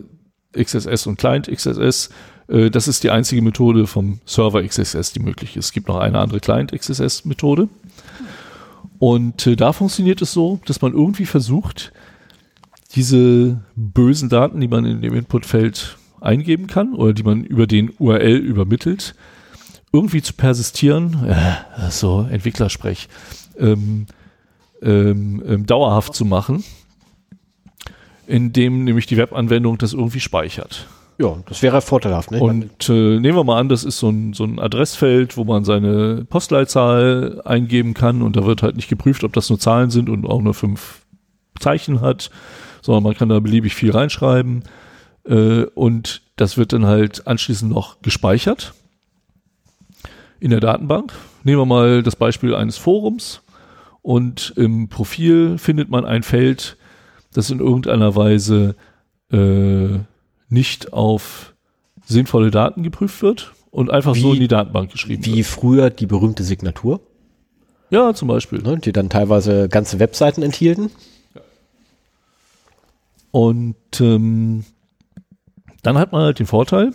XSS 0.57 1.07
und 1.07 1.19
Client 1.19 1.49
XSS. 1.49 2.11
Äh, 2.49 2.71
das 2.71 2.89
ist 2.89 3.05
die 3.05 3.11
einzige 3.11 3.43
Methode 3.43 3.87
vom 3.87 4.21
Server 4.25 4.63
XSS, 4.63 5.13
die 5.13 5.21
möglich 5.21 5.57
ist. 5.57 5.67
Es 5.67 5.73
gibt 5.73 5.89
noch 5.89 5.99
eine 5.99 6.19
andere 6.19 6.41
Client 6.41 6.73
XSS 6.73 7.25
Methode. 7.25 7.69
Und 8.99 9.47
äh, 9.47 9.57
da 9.57 9.73
funktioniert 9.73 10.23
es 10.23 10.33
so, 10.33 10.61
dass 10.67 10.81
man 10.81 10.93
irgendwie 10.93 11.27
versucht, 11.27 11.93
diese 12.95 13.61
bösen 13.77 14.29
Daten, 14.29 14.61
die 14.61 14.69
man 14.69 14.85
in 14.85 15.03
dem 15.03 15.15
Inputfeld 15.15 15.97
eingeben 16.21 16.67
kann 16.67 16.95
oder 16.95 17.13
die 17.13 17.23
man 17.23 17.45
über 17.45 17.67
den 17.67 17.93
URL 17.99 18.37
übermittelt, 18.37 19.15
irgendwie 19.93 20.23
zu 20.23 20.33
persistieren, 20.33 21.27
äh, 21.27 21.91
so 21.91 22.27
Entwicklersprech, 22.29 23.09
ähm, 23.59 24.07
ähm, 24.83 25.43
ähm, 25.47 25.67
dauerhaft 25.67 26.15
zu 26.15 26.25
machen, 26.25 26.65
indem 28.27 28.85
nämlich 28.85 29.07
die 29.07 29.17
Webanwendung 29.17 29.79
das 29.79 29.93
irgendwie 29.93 30.21
speichert. 30.21 30.87
Ja, 31.21 31.37
das 31.47 31.63
wäre 31.63 31.81
vorteilhaft. 31.81 32.31
Ne? 32.31 32.41
Und 32.41 32.89
äh, 32.89 33.19
nehmen 33.19 33.37
wir 33.37 33.43
mal 33.43 33.59
an, 33.59 33.69
das 33.69 33.83
ist 33.83 33.99
so 33.99 34.09
ein, 34.09 34.35
so 34.35 34.45
ein 34.45 34.61
Adressfeld, 34.61 35.37
wo 35.37 35.43
man 35.43 35.65
seine 35.65 36.25
Postleitzahl 36.25 37.43
eingeben 37.45 37.93
kann 37.93 38.23
und 38.23 38.37
da 38.37 38.47
wird 38.47 38.63
halt 38.63 38.77
nicht 38.77 38.89
geprüft, 38.89 39.25
ob 39.25 39.33
das 39.33 39.51
nur 39.51 39.59
Zahlen 39.59 39.91
sind 39.91 40.09
und 40.09 40.25
auch 40.27 40.41
nur 40.41 40.55
fünf 40.55 41.03
Zeichen 41.59 42.01
hat, 42.01 42.31
sondern 42.83 43.03
man 43.03 43.17
kann 43.17 43.29
da 43.29 43.41
beliebig 43.41 43.75
viel 43.75 43.91
reinschreiben 43.91 44.63
äh, 45.25 45.65
und 45.75 46.23
das 46.37 46.57
wird 46.57 46.73
dann 46.73 46.87
halt 46.87 47.27
anschließend 47.27 47.73
noch 47.73 48.01
gespeichert 48.01 48.75
in 50.39 50.51
der 50.51 50.61
Datenbank. 50.61 51.13
Nehmen 51.43 51.61
wir 51.61 51.67
mal 51.67 52.05
das 52.05 52.15
Beispiel 52.15 52.55
eines 52.55 52.79
Forums 52.79 53.43
und 54.03 54.53
im 54.57 54.89
Profil 54.89 55.59
findet 55.59 55.91
man 55.91 56.05
ein 56.05 56.23
Feld, 56.23 56.77
das 57.33 57.51
in 57.51 57.59
irgendeiner 57.59 58.15
Weise 58.15 58.77
äh, 59.33 59.99
nicht 60.49 60.93
auf 60.93 61.55
sinnvolle 62.05 62.51
Daten 62.51 62.83
geprüft 62.83 63.23
wird 63.23 63.53
und 63.71 63.91
einfach 63.91 64.15
wie, 64.15 64.21
so 64.21 64.33
in 64.33 64.41
die 64.41 64.49
Datenbank 64.49 64.91
geschrieben 64.91 65.25
wie 65.25 65.31
wird. 65.31 65.37
Wie 65.37 65.43
früher 65.43 65.91
die 65.91 66.07
berühmte 66.07 66.43
Signatur. 66.43 67.01
Ja, 67.91 68.15
zum 68.15 68.29
Beispiel. 68.29 68.63
Ne, 68.63 68.79
die 68.79 68.93
dann 68.93 69.09
teilweise 69.11 69.69
ganze 69.69 69.99
Webseiten 69.99 70.43
enthielten. 70.43 70.91
Und 73.31 73.77
ähm, 74.01 74.65
dann 75.83 75.99
hat 75.99 76.13
man 76.13 76.23
halt 76.23 76.39
den 76.39 76.47
Vorteil, 76.47 76.93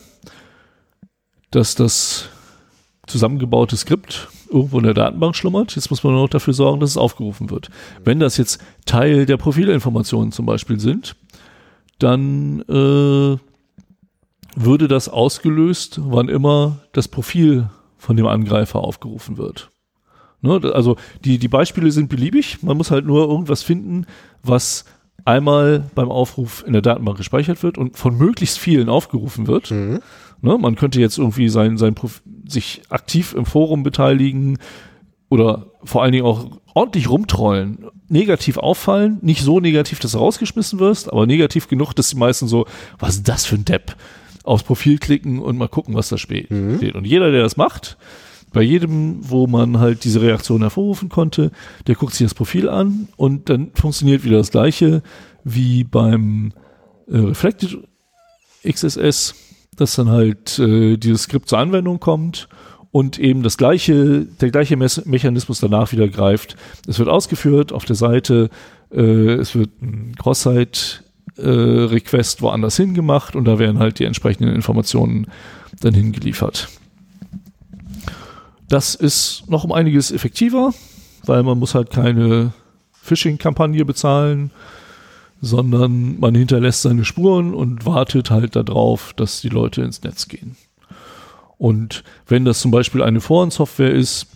dass 1.52 1.76
das 1.76 2.30
zusammengebaute 3.08 3.78
Skript 3.78 4.30
irgendwo 4.50 4.78
in 4.78 4.86
der 4.86 4.94
Datenbank 4.94 5.36
schlummert. 5.36 5.76
Jetzt 5.76 5.90
muss 5.90 6.04
man 6.04 6.14
nur 6.14 6.24
noch 6.24 6.30
dafür 6.30 6.54
sorgen, 6.54 6.80
dass 6.80 6.92
es 6.92 6.98
aufgerufen 6.98 7.50
wird. 7.50 7.70
Wenn 8.04 8.20
das 8.20 8.38
jetzt 8.38 8.62
Teil 8.86 9.26
der 9.26 9.38
Profilinformationen 9.38 10.32
zum 10.32 10.46
Beispiel 10.46 10.80
sind, 10.80 11.16
dann 12.04 12.62
äh, 12.62 13.38
würde 14.56 14.88
das 14.88 15.10
ausgelöst, 15.10 16.00
wann 16.04 16.30
immer 16.30 16.80
das 16.92 17.08
Profil 17.08 17.70
von 17.98 18.18
dem 18.18 18.28
Angreifer 18.28 18.80
aufgerufen 18.80 19.38
wird. 19.38 19.72
Ne, 20.42 20.60
also 20.74 20.98
die, 21.24 21.38
die 21.38 21.48
Beispiele 21.48 21.92
sind 21.92 22.10
beliebig. 22.10 22.62
Man 22.62 22.76
muss 22.76 22.92
halt 22.92 23.06
nur 23.06 23.28
irgendwas 23.30 23.64
finden, 23.64 24.06
was 24.44 24.84
einmal 25.24 25.90
beim 25.96 26.12
Aufruf 26.12 26.64
in 26.68 26.74
der 26.74 26.82
Datenbank 26.82 27.18
gespeichert 27.18 27.64
wird 27.64 27.78
und 27.78 27.96
von 27.96 28.18
möglichst 28.18 28.60
vielen 28.60 28.90
aufgerufen 28.90 29.48
wird. 29.48 29.72
Mhm. 29.72 30.02
Ne, 30.42 30.58
man 30.58 30.76
könnte 30.76 31.00
jetzt 31.00 31.18
irgendwie 31.18 31.48
sein, 31.48 31.78
sein 31.78 31.96
Prof 31.96 32.22
sich 32.46 32.82
aktiv 32.90 33.34
im 33.34 33.46
Forum 33.46 33.84
beteiligen 33.84 34.58
oder 35.34 35.72
vor 35.84 36.04
allen 36.04 36.12
Dingen 36.12 36.26
auch 36.26 36.60
ordentlich 36.76 37.10
rumtrollen, 37.10 37.88
negativ 38.08 38.58
auffallen, 38.58 39.18
nicht 39.24 39.42
so 39.42 39.60
negativ, 39.60 40.00
dass 40.00 40.12
du 40.12 40.20
rausgeschmissen 40.20 40.80
wirst, 40.80 41.12
aber 41.12 41.26
negativ 41.26 41.68
genug, 41.68 41.94
dass 41.94 42.10
die 42.10 42.18
meisten 42.18 42.48
so, 42.48 42.68
was 43.00 43.16
ist 43.16 43.28
das 43.28 43.44
für 43.44 43.56
ein 43.56 43.66
Depp? 43.66 43.96
Aufs 44.44 44.64
Profil 44.64 45.00
klicken 45.00 45.40
und 45.40 45.58
mal 45.58 45.70
gucken, 45.70 45.96
was 45.96 46.10
da 46.10 46.20
steht. 46.20 46.52
Mhm. 46.52 46.92
Und 46.94 47.08
jeder, 47.08 47.32
der 47.32 47.42
das 47.42 47.58
macht, 47.58 47.98
bei 48.52 48.62
jedem, 48.62 49.28
wo 49.28 49.48
man 49.48 49.80
halt 49.80 50.04
diese 50.04 50.22
Reaktion 50.22 50.62
hervorrufen 50.62 51.10
konnte, 51.10 51.52
der 51.88 51.96
guckt 51.96 52.14
sich 52.14 52.26
das 52.26 52.36
Profil 52.36 52.70
an 52.70 53.08
und 53.18 53.50
dann 53.50 53.72
funktioniert 53.74 54.24
wieder 54.24 54.38
das 54.38 54.52
gleiche 54.52 55.02
wie 55.44 55.84
beim 55.84 56.54
äh, 57.08 57.18
Reflected 57.18 57.80
XSS, 58.68 59.34
dass 59.78 59.96
dann 59.96 60.10
halt 60.10 60.60
äh, 60.60 60.98
dieses 60.98 61.24
Skript 61.24 61.50
zur 61.50 61.58
Anwendung 61.58 62.00
kommt 62.00 62.48
und 62.94 63.18
eben 63.18 63.44
das 63.44 63.57
gleiche, 63.57 64.28
der 64.40 64.52
gleiche 64.52 64.78
Mechanismus 64.78 65.60
danach 65.60 65.91
wieder 65.91 66.07
greift. 66.07 66.56
Es 66.88 66.99
wird 66.99 67.10
ausgeführt 67.10 67.74
auf 67.74 67.86
der 67.86 67.95
Seite, 67.95 68.52
äh, 68.91 69.34
es 69.34 69.56
wird 69.56 69.72
ein 69.82 70.14
Cross-Site-Request 70.15 72.38
äh, 72.38 72.41
woanders 72.44 72.78
hingemacht 72.78 73.36
und 73.36 73.45
da 73.45 73.57
werden 73.57 73.80
halt 73.80 73.98
die 73.98 74.06
entsprechenden 74.06 74.53
Informationen 74.53 75.26
dann 75.82 75.95
hingeliefert. 75.95 76.70
Das 78.70 78.94
ist 78.94 79.45
noch 79.49 79.64
um 79.64 79.72
einiges 79.72 80.11
effektiver, 80.11 80.72
weil 81.26 81.41
man 81.41 81.57
muss 81.57 81.74
halt 81.74 81.90
keine 81.90 82.53
Phishing-Kampagne 82.91 83.86
bezahlen, 83.86 84.52
sondern 85.41 86.20
man 86.20 86.36
hinterlässt 86.36 86.84
seine 86.84 87.06
Spuren 87.06 87.56
und 87.56 87.88
wartet 87.88 88.30
halt 88.30 88.56
darauf, 88.56 89.14
dass 89.14 89.41
die 89.41 89.49
Leute 89.49 89.82
ins 89.82 90.03
Netz 90.03 90.28
gehen. 90.28 90.57
Und 91.58 92.04
wenn 92.28 92.46
das 92.46 92.60
zum 92.60 92.72
Beispiel 92.72 93.04
eine 93.04 93.22
Forensoftware 93.22 93.94
ist, 93.94 94.28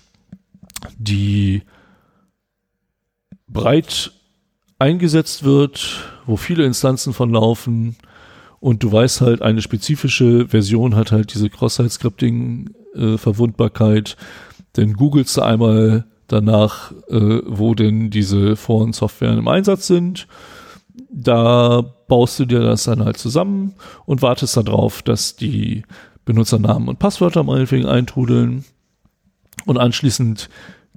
die 0.97 1.63
breit 3.47 4.11
eingesetzt 4.79 5.43
wird, 5.43 6.03
wo 6.25 6.37
viele 6.37 6.65
Instanzen 6.65 7.13
von 7.13 7.31
laufen 7.31 7.95
und 8.59 8.81
du 8.83 8.91
weißt 8.91 9.21
halt, 9.21 9.41
eine 9.41 9.61
spezifische 9.61 10.49
Version 10.49 10.95
hat 10.95 11.11
halt 11.11 11.33
diese 11.33 11.49
Cross-Site-Scripting-Verwundbarkeit, 11.49 14.11
äh, 14.11 14.15
dann 14.73 14.93
googelst 14.93 15.37
du 15.37 15.41
einmal 15.41 16.05
danach, 16.27 16.91
äh, 17.09 17.41
wo 17.45 17.73
denn 17.73 18.09
diese 18.09 18.55
Forensoftware 18.55 19.33
im 19.33 19.47
Einsatz 19.47 19.87
sind. 19.87 20.27
Da 21.09 21.81
baust 22.07 22.39
du 22.39 22.45
dir 22.45 22.61
das 22.61 22.83
dann 22.83 23.03
halt 23.03 23.17
zusammen 23.17 23.73
und 24.05 24.21
wartest 24.21 24.55
darauf, 24.57 25.01
dass 25.01 25.35
die 25.35 25.83
Benutzernamen 26.27 26.89
und 26.89 26.99
Passwörter 26.99 27.43
meinetwegen 27.43 27.87
eintrudeln. 27.87 28.65
Und 29.65 29.77
anschließend 29.77 30.49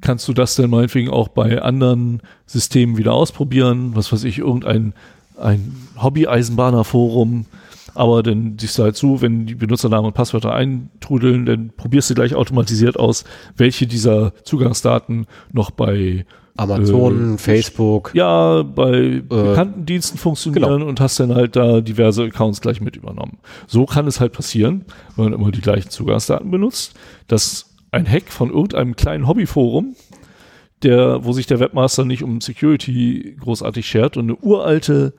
kannst 0.02 0.28
du 0.28 0.34
das 0.34 0.56
dann 0.56 0.70
meinetwegen 0.70 1.08
auch 1.08 1.28
bei 1.28 1.62
anderen 1.62 2.20
Systemen 2.46 2.98
wieder 2.98 3.14
ausprobieren. 3.14 3.92
Was 3.94 4.12
weiß 4.12 4.24
ich, 4.24 4.38
irgendein 4.38 4.92
ein 5.38 5.74
Hobby-Eisenbahner-Forum. 6.00 7.46
Aber 7.94 8.22
dann 8.22 8.56
siehst 8.58 8.78
du 8.78 8.82
halt 8.82 8.96
zu, 8.96 9.22
wenn 9.22 9.46
die 9.46 9.54
Benutzernamen 9.54 10.06
und 10.06 10.14
Passwörter 10.14 10.52
eintrudeln, 10.52 11.46
dann 11.46 11.72
probierst 11.76 12.10
du 12.10 12.14
gleich 12.14 12.34
automatisiert 12.34 12.98
aus, 12.98 13.24
welche 13.56 13.86
dieser 13.86 14.32
Zugangsdaten 14.44 15.26
noch 15.52 15.70
bei 15.70 16.26
Amazon, 16.56 17.34
äh, 17.34 17.38
Facebook. 17.38 18.12
Ja, 18.14 18.62
bei 18.62 18.92
äh, 18.92 19.20
bekannten 19.20 19.86
Diensten 19.86 20.18
funktionieren 20.18 20.78
genau. 20.78 20.86
und 20.86 21.00
hast 21.00 21.20
dann 21.20 21.34
halt 21.34 21.56
da 21.56 21.80
diverse 21.80 22.24
Accounts 22.24 22.60
gleich 22.60 22.80
mit 22.80 22.96
übernommen. 22.96 23.38
So 23.66 23.86
kann 23.86 24.06
es 24.06 24.20
halt 24.20 24.32
passieren, 24.32 24.84
wenn 25.16 25.26
man 25.26 25.32
immer 25.32 25.50
die 25.50 25.60
gleichen 25.60 25.90
Zugangsdaten 25.90 26.50
benutzt, 26.50 26.94
dass 27.28 27.66
ein 27.92 28.10
Hack 28.10 28.30
von 28.30 28.50
irgendeinem 28.50 28.96
kleinen 28.96 29.26
Hobbyforum, 29.26 29.96
der, 30.82 31.24
wo 31.24 31.32
sich 31.32 31.46
der 31.46 31.60
Webmaster 31.60 32.04
nicht 32.04 32.22
um 32.22 32.40
Security 32.40 33.36
großartig 33.40 33.86
schert 33.86 34.16
und 34.16 34.24
eine 34.24 34.36
uralte, 34.36 35.14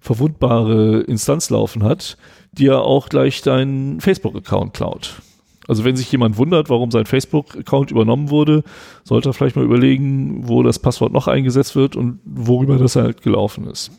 verwundbare 0.00 1.00
Instanz 1.00 1.50
laufen 1.50 1.82
hat, 1.82 2.16
die 2.52 2.64
ja 2.64 2.78
auch 2.78 3.08
gleich 3.08 3.42
deinen 3.42 4.00
Facebook-Account 4.00 4.74
klaut. 4.74 5.22
Also 5.68 5.84
wenn 5.84 5.96
sich 5.96 6.10
jemand 6.12 6.36
wundert, 6.36 6.70
warum 6.70 6.90
sein 6.90 7.06
Facebook-Account 7.06 7.90
übernommen 7.90 8.30
wurde, 8.30 8.62
sollte 9.04 9.30
er 9.30 9.32
vielleicht 9.32 9.56
mal 9.56 9.64
überlegen, 9.64 10.48
wo 10.48 10.62
das 10.62 10.78
Passwort 10.78 11.12
noch 11.12 11.26
eingesetzt 11.26 11.74
wird 11.74 11.96
und 11.96 12.20
worüber 12.24 12.78
das 12.78 12.96
halt 12.96 13.22
gelaufen 13.22 13.66
ist. 13.66 13.90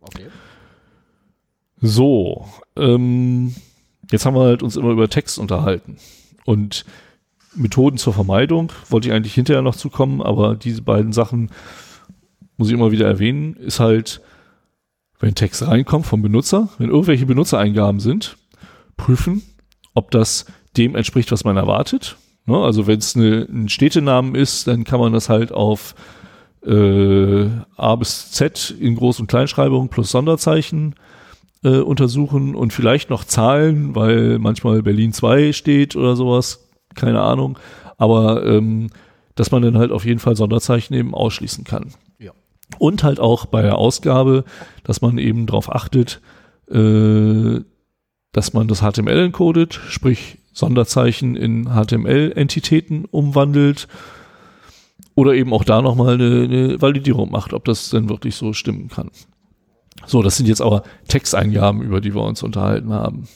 Okay. 0.00 0.26
So, 1.80 2.46
ähm, 2.76 3.54
jetzt 4.10 4.26
haben 4.26 4.34
wir 4.34 4.42
halt 4.42 4.62
uns 4.62 4.76
immer 4.76 4.90
über 4.90 5.08
Text 5.08 5.38
unterhalten. 5.38 5.98
Und 6.44 6.84
Methoden 7.54 7.98
zur 7.98 8.12
Vermeidung 8.12 8.72
wollte 8.88 9.08
ich 9.08 9.14
eigentlich 9.14 9.34
hinterher 9.34 9.62
noch 9.62 9.76
zukommen, 9.76 10.22
aber 10.22 10.56
diese 10.56 10.82
beiden 10.82 11.12
Sachen 11.12 11.50
muss 12.56 12.68
ich 12.68 12.74
immer 12.74 12.92
wieder 12.92 13.06
erwähnen, 13.06 13.54
ist 13.54 13.80
halt, 13.80 14.20
wenn 15.18 15.34
Text 15.34 15.66
reinkommt 15.66 16.06
vom 16.06 16.22
Benutzer, 16.22 16.68
wenn 16.78 16.90
irgendwelche 16.90 17.26
Benutzereingaben 17.26 18.00
sind, 18.00 18.36
prüfen, 18.96 19.42
ob 19.96 20.12
das 20.12 20.46
dem 20.76 20.94
entspricht, 20.94 21.32
was 21.32 21.44
man 21.44 21.56
erwartet. 21.56 22.16
Ne? 22.44 22.56
Also 22.56 22.86
wenn 22.86 22.98
es 22.98 23.16
ne, 23.16 23.46
ein 23.50 23.68
Städtenamen 23.68 24.34
ist, 24.34 24.68
dann 24.68 24.84
kann 24.84 25.00
man 25.00 25.12
das 25.12 25.28
halt 25.28 25.50
auf 25.50 25.94
äh, 26.64 27.48
A 27.76 27.96
bis 27.96 28.30
Z 28.30 28.74
in 28.78 28.96
Groß- 28.96 29.20
und 29.20 29.26
Kleinschreibung 29.26 29.88
plus 29.88 30.10
Sonderzeichen 30.10 30.94
äh, 31.64 31.78
untersuchen 31.78 32.54
und 32.54 32.72
vielleicht 32.72 33.10
noch 33.10 33.24
Zahlen, 33.24 33.94
weil 33.94 34.38
manchmal 34.38 34.82
Berlin 34.82 35.12
2 35.12 35.52
steht 35.52 35.96
oder 35.96 36.14
sowas, 36.14 36.68
keine 36.94 37.22
Ahnung. 37.22 37.58
Aber 37.96 38.44
ähm, 38.44 38.90
dass 39.34 39.50
man 39.50 39.62
dann 39.62 39.78
halt 39.78 39.92
auf 39.92 40.04
jeden 40.04 40.20
Fall 40.20 40.36
Sonderzeichen 40.36 40.94
eben 40.94 41.14
ausschließen 41.14 41.64
kann. 41.64 41.92
Ja. 42.18 42.32
Und 42.78 43.02
halt 43.02 43.20
auch 43.20 43.46
bei 43.46 43.62
der 43.62 43.78
Ausgabe, 43.78 44.44
dass 44.84 45.00
man 45.00 45.18
eben 45.18 45.46
darauf 45.46 45.74
achtet, 45.74 46.20
äh, 46.70 47.60
dass 48.32 48.52
man 48.52 48.68
das 48.68 48.80
HTML 48.80 49.18
encodet, 49.18 49.80
sprich 49.88 50.38
Sonderzeichen 50.52 51.36
in 51.36 51.68
HTML-Entitäten 51.68 53.04
umwandelt 53.04 53.88
oder 55.14 55.34
eben 55.34 55.52
auch 55.52 55.64
da 55.64 55.82
nochmal 55.82 56.14
eine, 56.14 56.44
eine 56.44 56.82
Validierung 56.82 57.30
macht, 57.30 57.52
ob 57.52 57.64
das 57.64 57.90
denn 57.90 58.08
wirklich 58.08 58.36
so 58.36 58.52
stimmen 58.52 58.88
kann. 58.88 59.10
So, 60.06 60.22
das 60.22 60.36
sind 60.36 60.46
jetzt 60.46 60.60
aber 60.60 60.82
Texteingaben, 61.08 61.82
über 61.82 62.00
die 62.00 62.14
wir 62.14 62.22
uns 62.22 62.42
unterhalten 62.42 62.92
haben. 62.92 63.28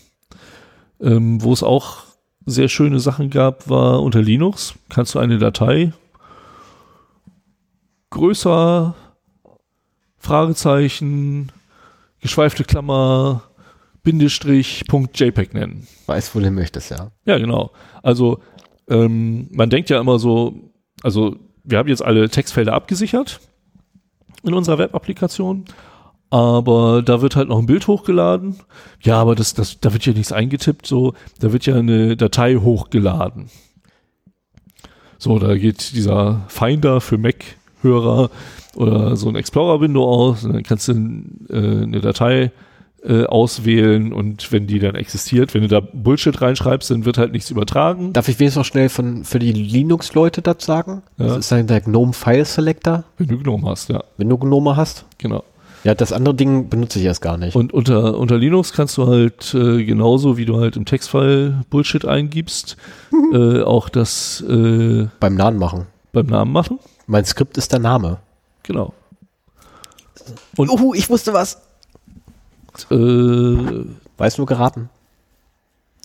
Ähm, 1.01 1.43
wo 1.43 1.53
es 1.53 1.63
auch 1.63 2.05
sehr 2.45 2.69
schöne 2.69 3.01
Sachen 3.01 3.31
gab, 3.31 3.69
war 3.69 4.03
unter 4.03 4.21
Linux 4.21 4.75
kannst 4.89 5.15
du 5.15 5.19
eine 5.19 5.39
Datei 5.39 5.93
größer, 8.11 8.95
Fragezeichen, 10.19 11.51
geschweifte 12.21 12.65
Klammer, 12.65 13.45
Bindestrich 14.03 14.85
Punkt 14.89 15.19
JPEG 15.19 15.55
nennen. 15.55 15.87
Weiß, 16.07 16.35
wohin 16.35 16.55
möchtest, 16.55 16.91
ja. 16.91 17.11
Ja, 17.25 17.39
genau. 17.39 17.71
Also 18.03 18.41
ähm, 18.89 19.49
man 19.53 19.71
denkt 19.71 19.91
ja 19.91 20.01
immer 20.01 20.19
so, 20.19 20.73
also 21.03 21.37
wir 21.65 21.79
haben 21.79 21.89
jetzt 21.89 22.05
alle 22.05 22.29
Textfelder 22.29 22.73
abgesichert 22.73 23.41
in 24.43 24.55
unserer 24.55 24.79
Web-Applikation, 24.79 25.67
aber 26.31 27.03
da 27.03 27.21
wird 27.21 27.37
halt 27.37 27.49
noch 27.49 27.59
ein 27.59 27.67
Bild 27.67 27.87
hochgeladen. 27.87 28.57
Ja, 29.03 29.21
aber 29.21 29.35
das, 29.35 29.55
das, 29.55 29.81
da 29.81 29.93
wird 29.93 30.07
ja 30.07 30.13
nichts 30.13 30.33
eingetippt, 30.33 30.87
so, 30.87 31.15
da 31.41 31.53
wird 31.53 31.67
ja 31.67 31.77
eine 31.77 32.17
Datei 32.17 32.57
hochgeladen. 32.57 33.51
So, 35.19 35.39
da 35.39 35.57
geht 35.57 35.93
dieser 35.95 36.47
Finder 36.49 37.01
für 37.01 37.19
Mac-Hörer 37.19 38.31
oder 38.75 39.17
so 39.17 39.29
ein 39.29 39.37
Explorer-Window 39.37 40.03
aus 40.03 40.45
und 40.45 40.55
dann 40.55 40.63
kannst 40.63 40.89
du 40.89 40.93
äh, 41.51 41.83
eine 41.83 42.01
Datei 42.01 42.53
äh, 43.03 43.25
auswählen 43.25 44.13
und 44.13 44.53
wenn 44.53 44.67
die 44.67 44.79
dann 44.79 44.95
existiert, 44.95 45.55
wenn 45.55 45.63
du 45.63 45.69
da 45.69 45.81
Bullshit 45.81 46.41
reinschreibst, 46.41 46.91
dann 46.91 47.05
wird 47.05 47.19
halt 47.19 47.33
nichts 47.33 47.51
übertragen. 47.51 48.13
Darf 48.13 48.29
ich 48.29 48.39
wenigstens 48.39 48.61
noch 48.61 48.65
schnell 48.67 48.89
von, 48.89 49.25
für 49.25 49.39
die 49.39 49.53
Linux-Leute 49.53 50.43
das 50.43 50.65
sagen? 50.65 51.03
Ja. 51.17 51.29
Das 51.29 51.39
ist 51.39 51.53
dann 51.53 51.67
der 51.67 51.81
GNOME 51.81 52.13
File 52.13 52.45
Selector. 52.45 53.05
Wenn 53.17 53.29
du 53.29 53.39
GNOME 53.39 53.71
hast, 53.71 53.89
ja. 53.89 54.05
Wenn 54.17 54.29
du 54.29 54.37
GNOME 54.37 54.77
hast. 54.77 55.07
Genau. 55.19 55.45
Ja, 55.83 55.95
das 55.95 56.13
andere 56.13 56.35
Ding 56.35 56.69
benutze 56.69 56.99
ich 56.99 57.07
erst 57.07 57.23
gar 57.23 57.39
nicht. 57.39 57.57
Und 57.57 57.73
unter, 57.73 58.19
unter 58.19 58.37
Linux 58.37 58.73
kannst 58.73 58.99
du 58.99 59.07
halt 59.07 59.55
äh, 59.55 59.83
genauso, 59.85 60.37
wie 60.37 60.45
du 60.45 60.61
halt 60.61 60.77
im 60.77 60.85
Textfile 60.85 61.65
Bullshit 61.71 62.05
eingibst, 62.05 62.77
äh, 63.33 63.63
auch 63.63 63.89
das 63.89 64.43
äh, 64.43 65.09
beim 65.21 65.35
Namen 65.37 65.59
machen. 65.59 65.87
Beim 66.13 66.27
Namen 66.27 66.53
machen. 66.53 66.79
Mein 67.07 67.25
Skript 67.25 67.57
ist 67.57 67.73
der 67.73 67.79
Name. 67.79 68.19
Genau. 68.63 68.93
Und 70.57 70.69
Uhu, 70.69 70.93
ich 70.93 71.09
wusste 71.09 71.33
was. 71.33 71.63
Äh, 72.91 73.85
Weiß 74.17 74.39
nur 74.39 74.47
geraten. 74.47 74.89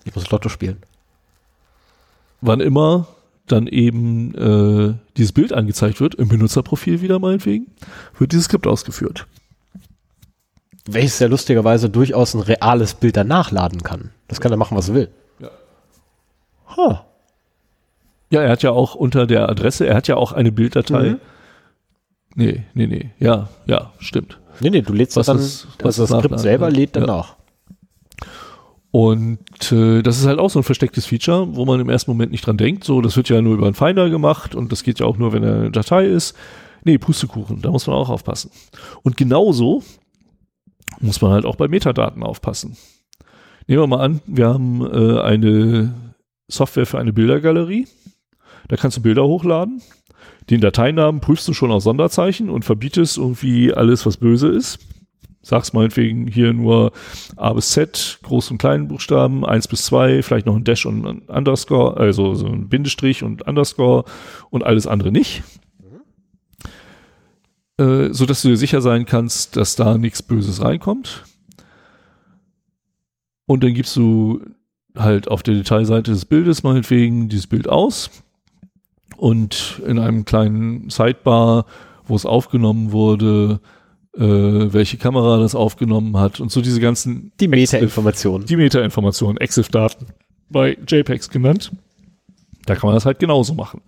Ich 0.03 0.15
muss 0.15 0.29
Lotto 0.29 0.49
spielen. 0.49 0.77
Wann 2.41 2.59
immer 2.59 3.07
dann 3.47 3.67
eben 3.67 4.33
äh, 4.35 4.95
dieses 5.17 5.31
Bild 5.31 5.53
angezeigt 5.53 5.99
wird, 5.99 6.15
im 6.15 6.29
Benutzerprofil 6.29 7.01
wieder 7.01 7.19
meinetwegen, 7.19 7.67
wird 8.17 8.31
dieses 8.31 8.45
Skript 8.45 8.67
ausgeführt. 8.67 9.27
Welches 10.87 11.19
ja 11.19 11.27
lustigerweise 11.27 11.89
durchaus 11.89 12.33
ein 12.33 12.41
reales 12.41 12.93
Bild 12.93 13.17
danach 13.17 13.51
laden 13.51 13.81
kann. 13.83 14.11
Das 14.27 14.39
kann 14.39 14.51
er 14.51 14.57
machen, 14.57 14.77
was 14.77 14.89
er 14.89 14.95
will. 14.95 15.09
Ja. 15.39 15.49
Huh. 16.75 16.95
Ja, 18.29 18.41
er 18.41 18.51
hat 18.51 18.63
ja 18.63 18.71
auch 18.71 18.95
unter 18.95 19.27
der 19.27 19.49
Adresse, 19.49 19.87
er 19.87 19.95
hat 19.95 20.07
ja 20.07 20.15
auch 20.15 20.31
eine 20.31 20.51
Bilddatei. 20.51 21.11
Mhm. 21.11 21.19
Nee, 22.35 22.63
nee, 22.73 22.87
nee. 22.87 23.11
Ja, 23.19 23.49
ja, 23.65 23.93
stimmt. 23.99 24.39
Nee, 24.59 24.69
nee, 24.69 24.81
du 24.81 24.93
lädst 24.93 25.15
was 25.15 25.27
das 25.27 25.35
dann, 25.35 25.45
ist, 25.45 25.67
also 25.83 26.05
das 26.05 26.19
Skript 26.19 26.39
selber 26.39 26.69
lädt 26.69 26.95
dann 26.95 27.07
ja. 27.07 27.25
Und 28.91 29.73
äh, 29.73 30.01
das 30.01 30.19
ist 30.19 30.25
halt 30.25 30.39
auch 30.39 30.49
so 30.49 30.59
ein 30.59 30.63
verstecktes 30.63 31.05
Feature, 31.05 31.53
wo 31.55 31.65
man 31.65 31.81
im 31.81 31.89
ersten 31.89 32.11
Moment 32.11 32.31
nicht 32.31 32.45
dran 32.47 32.55
denkt. 32.55 32.85
So, 32.85 33.01
das 33.01 33.17
wird 33.17 33.27
ja 33.27 33.41
nur 33.41 33.55
über 33.55 33.65
einen 33.65 33.75
Finder 33.75 34.09
gemacht 34.09 34.55
und 34.55 34.71
das 34.71 34.83
geht 34.83 34.99
ja 34.99 35.05
auch 35.05 35.17
nur, 35.17 35.33
wenn 35.33 35.43
er 35.43 35.55
eine 35.55 35.71
Datei 35.71 36.05
ist. 36.05 36.33
Nee, 36.85 36.97
Pustekuchen, 36.97 37.61
da 37.61 37.71
muss 37.71 37.87
man 37.87 37.97
auch 37.97 38.09
aufpassen. 38.09 38.51
Und 39.03 39.17
genauso 39.17 39.83
muss 41.01 41.21
man 41.21 41.31
halt 41.31 41.45
auch 41.45 41.57
bei 41.57 41.67
Metadaten 41.67 42.23
aufpassen. 42.23 42.77
Nehmen 43.67 43.81
wir 43.81 43.87
mal 43.87 43.99
an, 43.99 44.21
wir 44.27 44.47
haben 44.47 44.85
äh, 44.85 45.19
eine 45.19 45.93
Software 46.47 46.85
für 46.85 46.99
eine 46.99 47.11
Bildergalerie. 47.11 47.87
Da 48.69 48.77
kannst 48.77 48.95
du 48.95 49.01
Bilder 49.01 49.25
hochladen 49.25 49.81
den 50.49 50.61
Dateinamen 50.61 51.21
prüfst 51.21 51.47
du 51.47 51.53
schon 51.53 51.71
aus 51.71 51.83
Sonderzeichen 51.83 52.49
und 52.49 52.65
verbietest 52.65 53.17
irgendwie 53.17 53.73
alles, 53.73 54.05
was 54.05 54.17
böse 54.17 54.49
ist. 54.49 54.79
Sagst 55.41 55.73
meinetwegen 55.73 56.27
hier 56.27 56.53
nur 56.53 56.91
A 57.35 57.53
bis 57.53 57.69
Z, 57.69 58.19
Groß- 58.23 58.51
und 58.51 58.57
kleinen 58.57 58.87
Buchstaben, 58.87 59.45
1 59.45 59.67
bis 59.67 59.85
2, 59.85 60.23
vielleicht 60.23 60.47
noch 60.47 60.55
ein 60.55 60.63
Dash 60.63 60.85
und 60.85 61.05
ein 61.05 61.19
Underscore, 61.27 61.97
also 61.97 62.33
so 62.33 62.47
ein 62.47 62.67
Bindestrich 62.67 63.21
und 63.23 63.47
Underscore 63.47 64.05
und 64.49 64.63
alles 64.63 64.87
andere 64.87 65.11
nicht. 65.11 65.43
äh, 67.77 68.09
so 68.11 68.25
dass 68.25 68.41
du 68.41 68.49
dir 68.49 68.57
sicher 68.57 68.81
sein 68.81 69.05
kannst, 69.05 69.55
dass 69.55 69.75
da 69.75 69.97
nichts 69.97 70.23
Böses 70.23 70.61
reinkommt. 70.63 71.23
Und 73.45 73.63
dann 73.63 73.73
gibst 73.73 73.95
du 73.95 74.41
halt 74.95 75.27
auf 75.27 75.43
der 75.43 75.55
Detailseite 75.55 76.11
des 76.11 76.25
Bildes 76.25 76.63
meinetwegen 76.63 77.29
dieses 77.29 77.47
Bild 77.47 77.67
aus 77.67 78.09
und 79.25 79.81
in 79.87 79.97
einem 79.97 80.23
kleinen 80.23 80.91
Sidebar, 80.91 81.65
wo 82.05 82.15
es 82.15 82.27
aufgenommen 82.27 82.91
wurde, 82.91 83.59
äh, 84.15 84.21
welche 84.21 84.97
Kamera 84.97 85.39
das 85.39 85.55
aufgenommen 85.55 86.15
hat 86.17 86.39
und 86.39 86.51
so 86.51 86.61
diese 86.61 86.79
ganzen 86.79 87.31
Die 87.39 87.47
Meta-Informationen. 87.47 88.45
die 88.45 88.55
Meta-Informationen, 88.55 89.39
EXIF-Daten 89.39 90.05
bei 90.51 90.77
JPEGs 90.87 91.31
genannt. 91.31 91.71
Da 92.67 92.75
kann 92.75 92.87
man 92.87 92.93
das 92.93 93.07
halt 93.07 93.17
genauso 93.17 93.55
machen. 93.55 93.81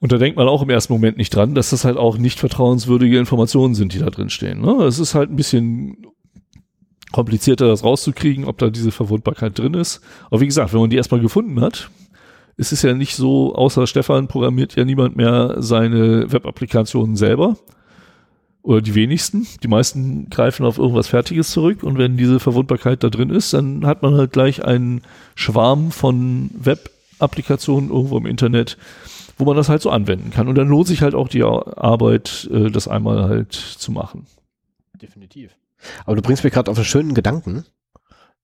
Und 0.00 0.12
da 0.12 0.18
denkt 0.18 0.36
man 0.36 0.48
auch 0.48 0.60
im 0.60 0.68
ersten 0.68 0.92
Moment 0.92 1.16
nicht 1.16 1.34
dran, 1.34 1.54
dass 1.54 1.70
das 1.70 1.86
halt 1.86 1.96
auch 1.96 2.18
nicht 2.18 2.38
vertrauenswürdige 2.38 3.18
Informationen 3.18 3.74
sind, 3.74 3.94
die 3.94 4.00
da 4.00 4.10
drin 4.10 4.28
stehen. 4.28 4.60
Ne? 4.60 4.84
Es 4.84 4.98
ist 4.98 5.14
halt 5.14 5.30
ein 5.30 5.36
bisschen 5.36 5.96
komplizierter, 7.12 7.68
das 7.68 7.84
rauszukriegen, 7.84 8.44
ob 8.44 8.58
da 8.58 8.68
diese 8.68 8.90
Verwundbarkeit 8.90 9.58
drin 9.58 9.72
ist. 9.72 10.02
Aber 10.26 10.42
wie 10.42 10.46
gesagt, 10.46 10.74
wenn 10.74 10.80
man 10.80 10.90
die 10.90 10.96
erstmal 10.96 11.22
gefunden 11.22 11.62
hat, 11.62 11.88
ist 12.58 12.72
es 12.72 12.82
ja 12.82 12.92
nicht 12.92 13.14
so, 13.14 13.54
außer 13.54 13.86
Stefan 13.86 14.26
programmiert 14.26 14.74
ja 14.74 14.84
niemand 14.84 15.16
mehr 15.16 15.54
seine 15.58 16.30
Web-Applikationen 16.30 17.16
selber. 17.16 17.56
Oder 18.62 18.82
die 18.82 18.96
wenigsten. 18.96 19.46
Die 19.62 19.68
meisten 19.68 20.28
greifen 20.28 20.66
auf 20.66 20.76
irgendwas 20.76 21.06
Fertiges 21.06 21.52
zurück. 21.52 21.84
Und 21.84 21.96
wenn 21.98 22.16
diese 22.16 22.40
Verwundbarkeit 22.40 23.04
da 23.04 23.10
drin 23.10 23.30
ist, 23.30 23.54
dann 23.54 23.86
hat 23.86 24.02
man 24.02 24.16
halt 24.16 24.32
gleich 24.32 24.64
einen 24.64 25.02
Schwarm 25.36 25.92
von 25.92 26.50
Web-Applikationen 26.52 27.90
irgendwo 27.90 28.18
im 28.18 28.26
Internet, 28.26 28.76
wo 29.38 29.44
man 29.44 29.56
das 29.56 29.68
halt 29.68 29.80
so 29.80 29.90
anwenden 29.90 30.30
kann. 30.30 30.48
Und 30.48 30.56
dann 30.56 30.68
lohnt 30.68 30.88
sich 30.88 31.00
halt 31.00 31.14
auch 31.14 31.28
die 31.28 31.44
Arbeit, 31.44 32.50
äh, 32.52 32.70
das 32.70 32.88
einmal 32.88 33.28
halt 33.28 33.52
zu 33.52 33.92
machen. 33.92 34.26
Definitiv. 35.00 35.56
Aber 36.04 36.16
du 36.16 36.22
bringst 36.22 36.42
mich 36.42 36.52
gerade 36.52 36.70
auf 36.72 36.76
einen 36.76 36.84
schönen 36.84 37.14
Gedanken. 37.14 37.64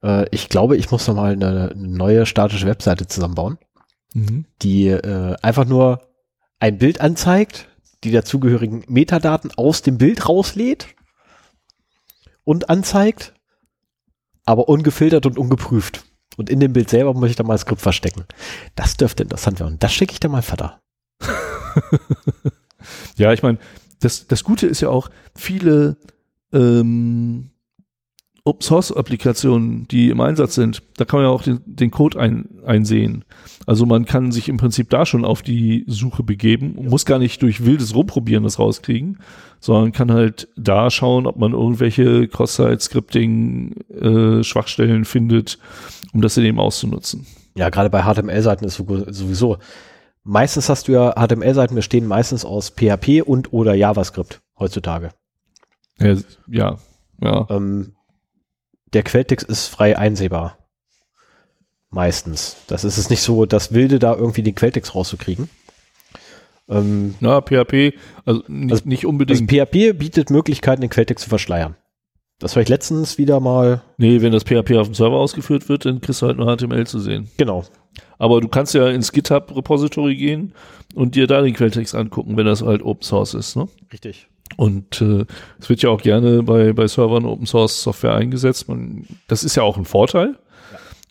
Äh, 0.04 0.26
ich 0.30 0.48
glaube, 0.48 0.76
ich 0.76 0.92
muss 0.92 1.08
noch 1.08 1.16
mal 1.16 1.32
eine, 1.32 1.72
eine 1.72 1.74
neue 1.74 2.26
statische 2.26 2.66
Webseite 2.66 3.08
zusammenbauen, 3.08 3.58
die 4.62 4.88
äh, 4.88 5.36
einfach 5.42 5.64
nur 5.64 6.08
ein 6.60 6.78
Bild 6.78 7.00
anzeigt, 7.00 7.68
die 8.04 8.10
dazugehörigen 8.10 8.84
Metadaten 8.88 9.50
aus 9.56 9.82
dem 9.82 9.98
Bild 9.98 10.28
rauslädt 10.28 10.86
und 12.44 12.70
anzeigt, 12.70 13.34
aber 14.44 14.68
ungefiltert 14.68 15.26
und 15.26 15.38
ungeprüft. 15.38 16.04
Und 16.36 16.50
in 16.50 16.60
dem 16.60 16.72
Bild 16.72 16.90
selber 16.90 17.14
muss 17.14 17.30
ich 17.30 17.36
dann 17.36 17.46
mal 17.46 17.54
das 17.54 17.62
Skript 17.62 17.80
verstecken. 17.80 18.24
Das 18.74 18.96
dürfte 18.96 19.22
interessant 19.22 19.60
werden. 19.60 19.74
Und 19.74 19.82
das 19.82 19.92
schicke 19.92 20.12
ich 20.12 20.20
dann 20.20 20.32
mal 20.32 20.42
Vater. 20.42 20.80
Ja, 23.16 23.32
ich 23.32 23.42
meine, 23.42 23.58
das, 24.00 24.26
das 24.26 24.44
Gute 24.44 24.66
ist 24.66 24.80
ja 24.80 24.88
auch, 24.88 25.08
viele 25.34 25.96
ähm, 26.52 27.50
Open 28.46 28.60
Source 28.60 28.92
Applikationen, 28.92 29.88
die 29.88 30.10
im 30.10 30.20
Einsatz 30.20 30.54
sind, 30.54 30.82
da 30.98 31.06
kann 31.06 31.20
man 31.20 31.28
ja 31.28 31.32
auch 31.32 31.42
den, 31.42 31.60
den 31.64 31.90
Code 31.90 32.20
ein, 32.20 32.60
einsehen. 32.66 33.24
Also 33.64 33.86
man 33.86 34.04
kann 34.04 34.32
sich 34.32 34.50
im 34.50 34.58
Prinzip 34.58 34.90
da 34.90 35.06
schon 35.06 35.24
auf 35.24 35.40
die 35.40 35.84
Suche 35.86 36.22
begeben 36.22 36.74
und 36.74 36.90
muss 36.90 37.06
gar 37.06 37.18
nicht 37.18 37.40
durch 37.40 37.64
wildes 37.64 37.94
Rumprobieren 37.94 38.44
das 38.44 38.58
rauskriegen, 38.58 39.18
sondern 39.60 39.92
kann 39.92 40.12
halt 40.12 40.48
da 40.56 40.90
schauen, 40.90 41.26
ob 41.26 41.36
man 41.36 41.54
irgendwelche 41.54 42.28
Cross-Site-Scripting-Schwachstellen 42.28 45.06
findet, 45.06 45.58
um 46.12 46.20
das 46.20 46.36
in 46.36 46.44
dem 46.44 46.60
auszunutzen. 46.60 47.24
Ja, 47.56 47.70
gerade 47.70 47.88
bei 47.88 48.02
HTML-Seiten 48.02 48.66
ist 48.66 48.76
sowieso. 48.76 49.56
Meistens 50.22 50.68
hast 50.68 50.88
du 50.88 50.92
ja 50.92 51.12
HTML-Seiten 51.12 51.74
bestehen 51.74 52.06
meistens 52.06 52.44
aus 52.44 52.68
PHP 52.70 53.22
und 53.24 53.54
oder 53.54 53.72
JavaScript 53.72 54.42
heutzutage. 54.58 55.12
Ja, 55.98 56.16
ja. 56.46 56.76
ja. 57.22 57.46
Ähm, 57.48 57.94
der 58.94 59.02
Quelltext 59.02 59.46
ist 59.48 59.66
frei 59.68 59.98
einsehbar. 59.98 60.58
Meistens. 61.90 62.56
Das 62.66 62.82
ist 62.84 62.98
es 62.98 63.10
nicht 63.10 63.22
so, 63.22 63.46
das 63.46 63.72
Wilde 63.72 63.98
da 63.98 64.14
irgendwie 64.14 64.42
den 64.42 64.54
Quelltext 64.54 64.94
rauszukriegen. 64.94 65.48
Ähm, 66.68 67.14
Na, 67.20 67.40
PHP, 67.40 67.92
also 68.24 68.42
nicht, 68.48 68.72
Also- 68.72 68.88
nicht 68.88 68.98
also 69.00 69.08
unbedingt. 69.10 69.50
PHP 69.50 69.92
bietet 69.92 70.30
Möglichkeiten, 70.30 70.80
den 70.80 70.90
Quelltext 70.90 71.24
zu 71.24 71.28
verschleiern. 71.28 71.76
Das 72.40 72.52
habe 72.52 72.62
ich 72.62 72.68
letztens 72.68 73.16
wieder 73.16 73.38
mal, 73.38 73.82
nee, 73.96 74.20
wenn 74.20 74.32
das 74.32 74.42
PHP 74.44 74.76
auf 74.78 74.88
dem 74.88 74.94
Server 74.94 75.16
ausgeführt 75.16 75.68
wird, 75.68 75.84
dann 75.84 76.00
kriegst 76.00 76.20
du 76.22 76.26
halt 76.26 76.36
nur 76.36 76.46
HTML 76.56 76.86
zu 76.86 76.98
sehen. 76.98 77.30
genau, 77.36 77.64
Aber 78.18 78.40
du 78.40 78.48
kannst 78.48 78.74
ja 78.74 78.88
ins 78.88 79.12
GitHub-Repository 79.12 80.16
gehen 80.16 80.52
und 80.94 81.14
dir 81.14 81.26
da 81.28 81.42
den 81.42 81.54
Quelltext 81.54 81.94
angucken, 81.94 82.36
wenn 82.36 82.46
das 82.46 82.62
halt 82.62 82.82
Open 82.82 83.02
Source 83.02 83.34
ist. 83.34 83.56
Ne? 83.56 83.68
richtig. 83.92 84.26
Und 84.56 85.00
äh, 85.00 85.24
es 85.58 85.68
wird 85.68 85.82
ja 85.82 85.90
auch 85.90 86.02
gerne 86.02 86.42
bei, 86.42 86.72
bei 86.72 86.86
Servern 86.86 87.24
Open 87.24 87.46
Source 87.46 87.82
Software 87.82 88.14
eingesetzt. 88.14 88.68
Man, 88.68 89.06
das 89.28 89.44
ist 89.44 89.56
ja 89.56 89.62
auch 89.62 89.76
ein 89.76 89.84
Vorteil. 89.84 90.36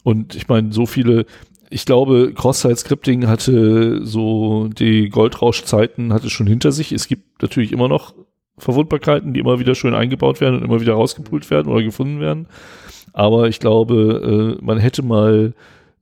Und 0.04 0.36
ich 0.36 0.48
meine, 0.48 0.72
so 0.72 0.86
viele, 0.86 1.26
ich 1.70 1.86
glaube, 1.86 2.34
Cross-Site-Scripting 2.34 3.28
hatte 3.28 4.06
so 4.06 4.68
die 4.68 5.10
Goldrausch-Zeiten 5.10 6.14
hatte 6.14 6.30
schon 6.30 6.48
hinter 6.48 6.72
sich. 6.72 6.92
Es 6.92 7.08
gibt 7.08 7.42
natürlich 7.42 7.72
immer 7.72 7.88
noch 7.88 8.14
Verwundbarkeiten, 8.58 9.34
die 9.34 9.40
immer 9.40 9.60
wieder 9.60 9.76
schön 9.76 9.96
eingebaut 9.96 10.40
werden 10.40 10.58
und 10.58 10.66
immer 10.66 10.82
wieder 10.82 10.94
rausgepult 10.94 11.50
werden 11.50 11.72
oder 11.72 11.84
gefunden 11.84 12.20
werden. 12.20 12.48
Aber 13.14 13.48
ich 13.48 13.60
glaube, 13.60 14.58
äh, 14.60 14.64
man 14.64 14.78
hätte 14.78 15.04
mal 15.04 15.54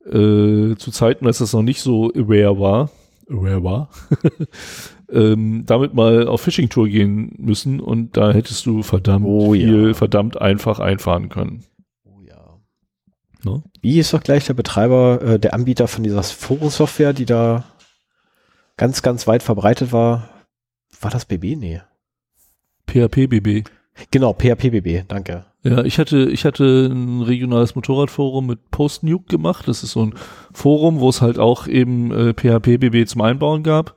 äh, 0.05 0.75
zu 0.75 0.91
Zeiten, 0.91 1.27
als 1.27 1.39
das 1.39 1.53
noch 1.53 1.61
nicht 1.61 1.81
so 1.81 2.09
aware 2.11 2.59
war, 2.59 2.89
aware 3.29 3.63
war, 3.63 3.89
ähm, 5.11 5.63
damit 5.65 5.93
mal 5.93 6.27
auf 6.27 6.41
Fishing-Tour 6.41 6.87
gehen 6.87 7.33
müssen 7.37 7.79
und 7.79 8.17
da 8.17 8.31
hättest 8.31 8.65
du 8.65 8.83
verdammt 8.83 9.25
Oh 9.25 9.53
ja. 9.53 9.67
viel, 9.67 9.93
verdammt 9.93 10.39
einfach 10.41 10.79
einfahren 10.79 11.29
können. 11.29 11.63
Oh 12.03 12.21
ja. 12.21 12.59
Ne? 13.43 13.63
Wie 13.81 13.99
ist 13.99 14.13
doch 14.13 14.21
gleich 14.21 14.45
der 14.45 14.53
Betreiber, 14.53 15.21
äh, 15.21 15.39
der 15.39 15.53
Anbieter 15.53 15.87
von 15.87 16.03
dieser 16.03 16.23
Forensoftware, 16.23 17.13
die 17.13 17.25
da 17.25 17.63
ganz, 18.77 19.01
ganz 19.01 19.27
weit 19.27 19.43
verbreitet 19.43 19.91
war? 19.91 20.29
War 21.01 21.11
das 21.11 21.25
BB? 21.25 21.55
Nee. 21.57 21.81
PHP-BB. 22.87 23.63
Genau, 24.09 24.33
PHPBB, 24.33 25.03
danke. 25.07 25.45
Ja, 25.63 25.83
ich 25.83 25.99
hatte, 25.99 26.29
ich 26.31 26.43
hatte 26.45 26.87
ein 26.91 27.21
regionales 27.21 27.75
Motorradforum 27.75 28.47
mit 28.47 28.71
Post-Nuke 28.71 29.25
gemacht. 29.25 29.67
Das 29.67 29.83
ist 29.83 29.91
so 29.91 30.05
ein 30.05 30.15
Forum, 30.51 30.99
wo 30.99 31.09
es 31.09 31.21
halt 31.21 31.37
auch 31.37 31.67
eben 31.67 32.11
äh, 32.11 32.33
PHP-BB 32.33 33.05
zum 33.07 33.21
Einbauen 33.21 33.61
gab. 33.61 33.95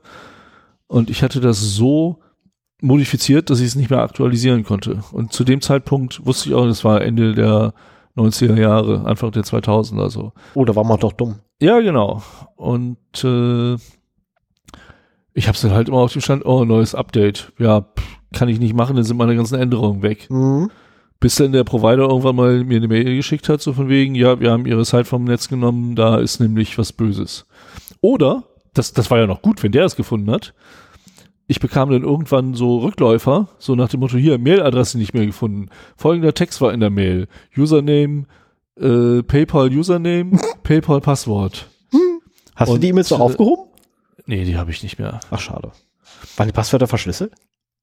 Und 0.87 1.09
ich 1.09 1.23
hatte 1.23 1.39
das 1.39 1.59
so 1.59 2.19
modifiziert, 2.81 3.49
dass 3.49 3.59
ich 3.59 3.67
es 3.67 3.75
nicht 3.75 3.89
mehr 3.89 4.01
aktualisieren 4.01 4.63
konnte. 4.63 5.03
Und 5.11 5.33
zu 5.33 5.43
dem 5.43 5.61
Zeitpunkt 5.61 6.25
wusste 6.25 6.49
ich 6.49 6.55
auch, 6.55 6.65
das 6.65 6.83
war 6.83 7.01
Ende 7.01 7.33
der 7.33 7.73
90er 8.15 8.59
Jahre, 8.59 9.05
Anfang 9.05 9.31
der 9.31 9.43
2000er 9.43 10.09
so. 10.09 10.33
Oh, 10.53 10.65
da 10.65 10.75
war 10.75 10.83
man 10.83 10.99
doch 10.99 11.13
dumm. 11.13 11.35
Ja, 11.59 11.79
genau. 11.79 12.21
Und 12.55 12.97
äh, 13.23 13.75
ich 15.33 15.47
habe 15.47 15.55
es 15.55 15.61
dann 15.61 15.71
halt 15.71 15.89
immer 15.89 15.97
auf 15.97 16.13
dem 16.13 16.21
Stand, 16.21 16.45
oh, 16.45 16.63
neues 16.65 16.95
Update. 16.95 17.51
Ja, 17.59 17.81
pff, 17.81 18.19
kann 18.33 18.49
ich 18.49 18.59
nicht 18.59 18.73
machen, 18.73 18.95
dann 18.95 19.05
sind 19.05 19.17
meine 19.17 19.35
ganzen 19.35 19.59
Änderungen 19.59 20.01
weg. 20.01 20.29
Mhm. 20.29 20.69
Bis 21.19 21.35
dann 21.35 21.53
der 21.53 21.63
Provider 21.63 22.03
irgendwann 22.03 22.35
mal 22.35 22.63
mir 22.63 22.77
eine 22.77 22.87
Mail 22.87 23.15
geschickt 23.15 23.49
hat, 23.49 23.61
so 23.61 23.73
von 23.73 23.89
wegen, 23.89 24.15
ja, 24.15 24.39
wir 24.39 24.51
haben 24.51 24.65
ihre 24.65 24.85
Site 24.85 25.05
vom 25.05 25.23
Netz 25.23 25.47
genommen, 25.47 25.95
da 25.95 26.17
ist 26.17 26.39
nämlich 26.39 26.77
was 26.77 26.93
Böses. 26.93 27.45
Oder, 28.01 28.43
das, 28.77 28.93
das 28.93 29.09
war 29.11 29.17
ja 29.19 29.27
noch 29.27 29.41
gut, 29.41 29.63
wenn 29.63 29.71
der 29.71 29.85
es 29.85 29.95
gefunden 29.95 30.29
hat, 30.31 30.53
ich 31.47 31.59
bekam 31.59 31.89
dann 31.91 32.03
irgendwann 32.03 32.53
so 32.55 32.79
Rückläufer, 32.79 33.49
so 33.59 33.75
nach 33.75 33.89
dem 33.89 33.99
Motto, 33.99 34.17
hier, 34.17 34.39
Mailadresse 34.39 34.97
nicht 34.97 35.13
mehr 35.13 35.25
gefunden. 35.25 35.69
Folgender 35.95 36.33
Text 36.33 36.59
war 36.59 36.73
in 36.73 36.79
der 36.79 36.89
Mail. 36.89 37.27
Username, 37.55 38.25
äh, 38.79 39.21
PayPal 39.21 39.69
Username, 39.69 40.39
PayPal 40.63 41.01
Passwort. 41.01 41.67
Hast 42.55 42.69
du 42.69 42.75
Und, 42.75 42.81
die 42.81 42.87
E-Mails 42.87 43.11
noch 43.11 43.19
äh, 43.19 43.23
aufgehoben? 43.23 43.65
Nee, 44.25 44.43
die 44.45 44.57
habe 44.57 44.71
ich 44.71 44.81
nicht 44.81 44.97
mehr. 44.97 45.19
Ach, 45.29 45.39
schade. 45.39 45.71
Waren 46.37 46.47
die 46.47 46.53
Passwörter 46.53 46.87
verschlüsselt? 46.87 47.33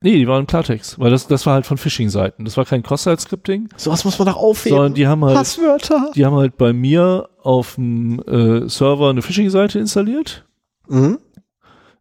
Nee, 0.01 0.16
die 0.16 0.27
waren 0.27 0.48
Klartext, 0.48 0.98
weil 0.98 1.12
das, 1.12 1.28
das 1.28 1.47
war 1.47 1.55
halt 1.55 1.66
von 1.66 1.78
Phishing-Seiten. 1.78 2.44
Das 2.44 2.56
war 2.56 2.64
kein 2.64 2.82
Cross-Site-Scripting, 2.82 3.69
Sowas 3.77 4.05
muss 4.05 4.19
man 4.19 4.27
doch 4.27 4.36
aufheben. 4.36 4.77
sondern 4.77 4.94
die 4.94 5.06
haben 5.06 5.24
halt 5.24 5.36
Passwörter. 5.36 6.10
Die 6.16 6.27
haben 6.27 6.35
halt 6.35 6.56
bei 6.56 6.73
mir 6.73 7.28
auf 7.40 7.77
dem 7.77 8.19
äh, 8.27 8.69
Server 8.69 9.10
eine 9.10 9.23
Phishing-Seite 9.23 9.78
installiert, 9.78 10.44
Mhm. 10.88 11.18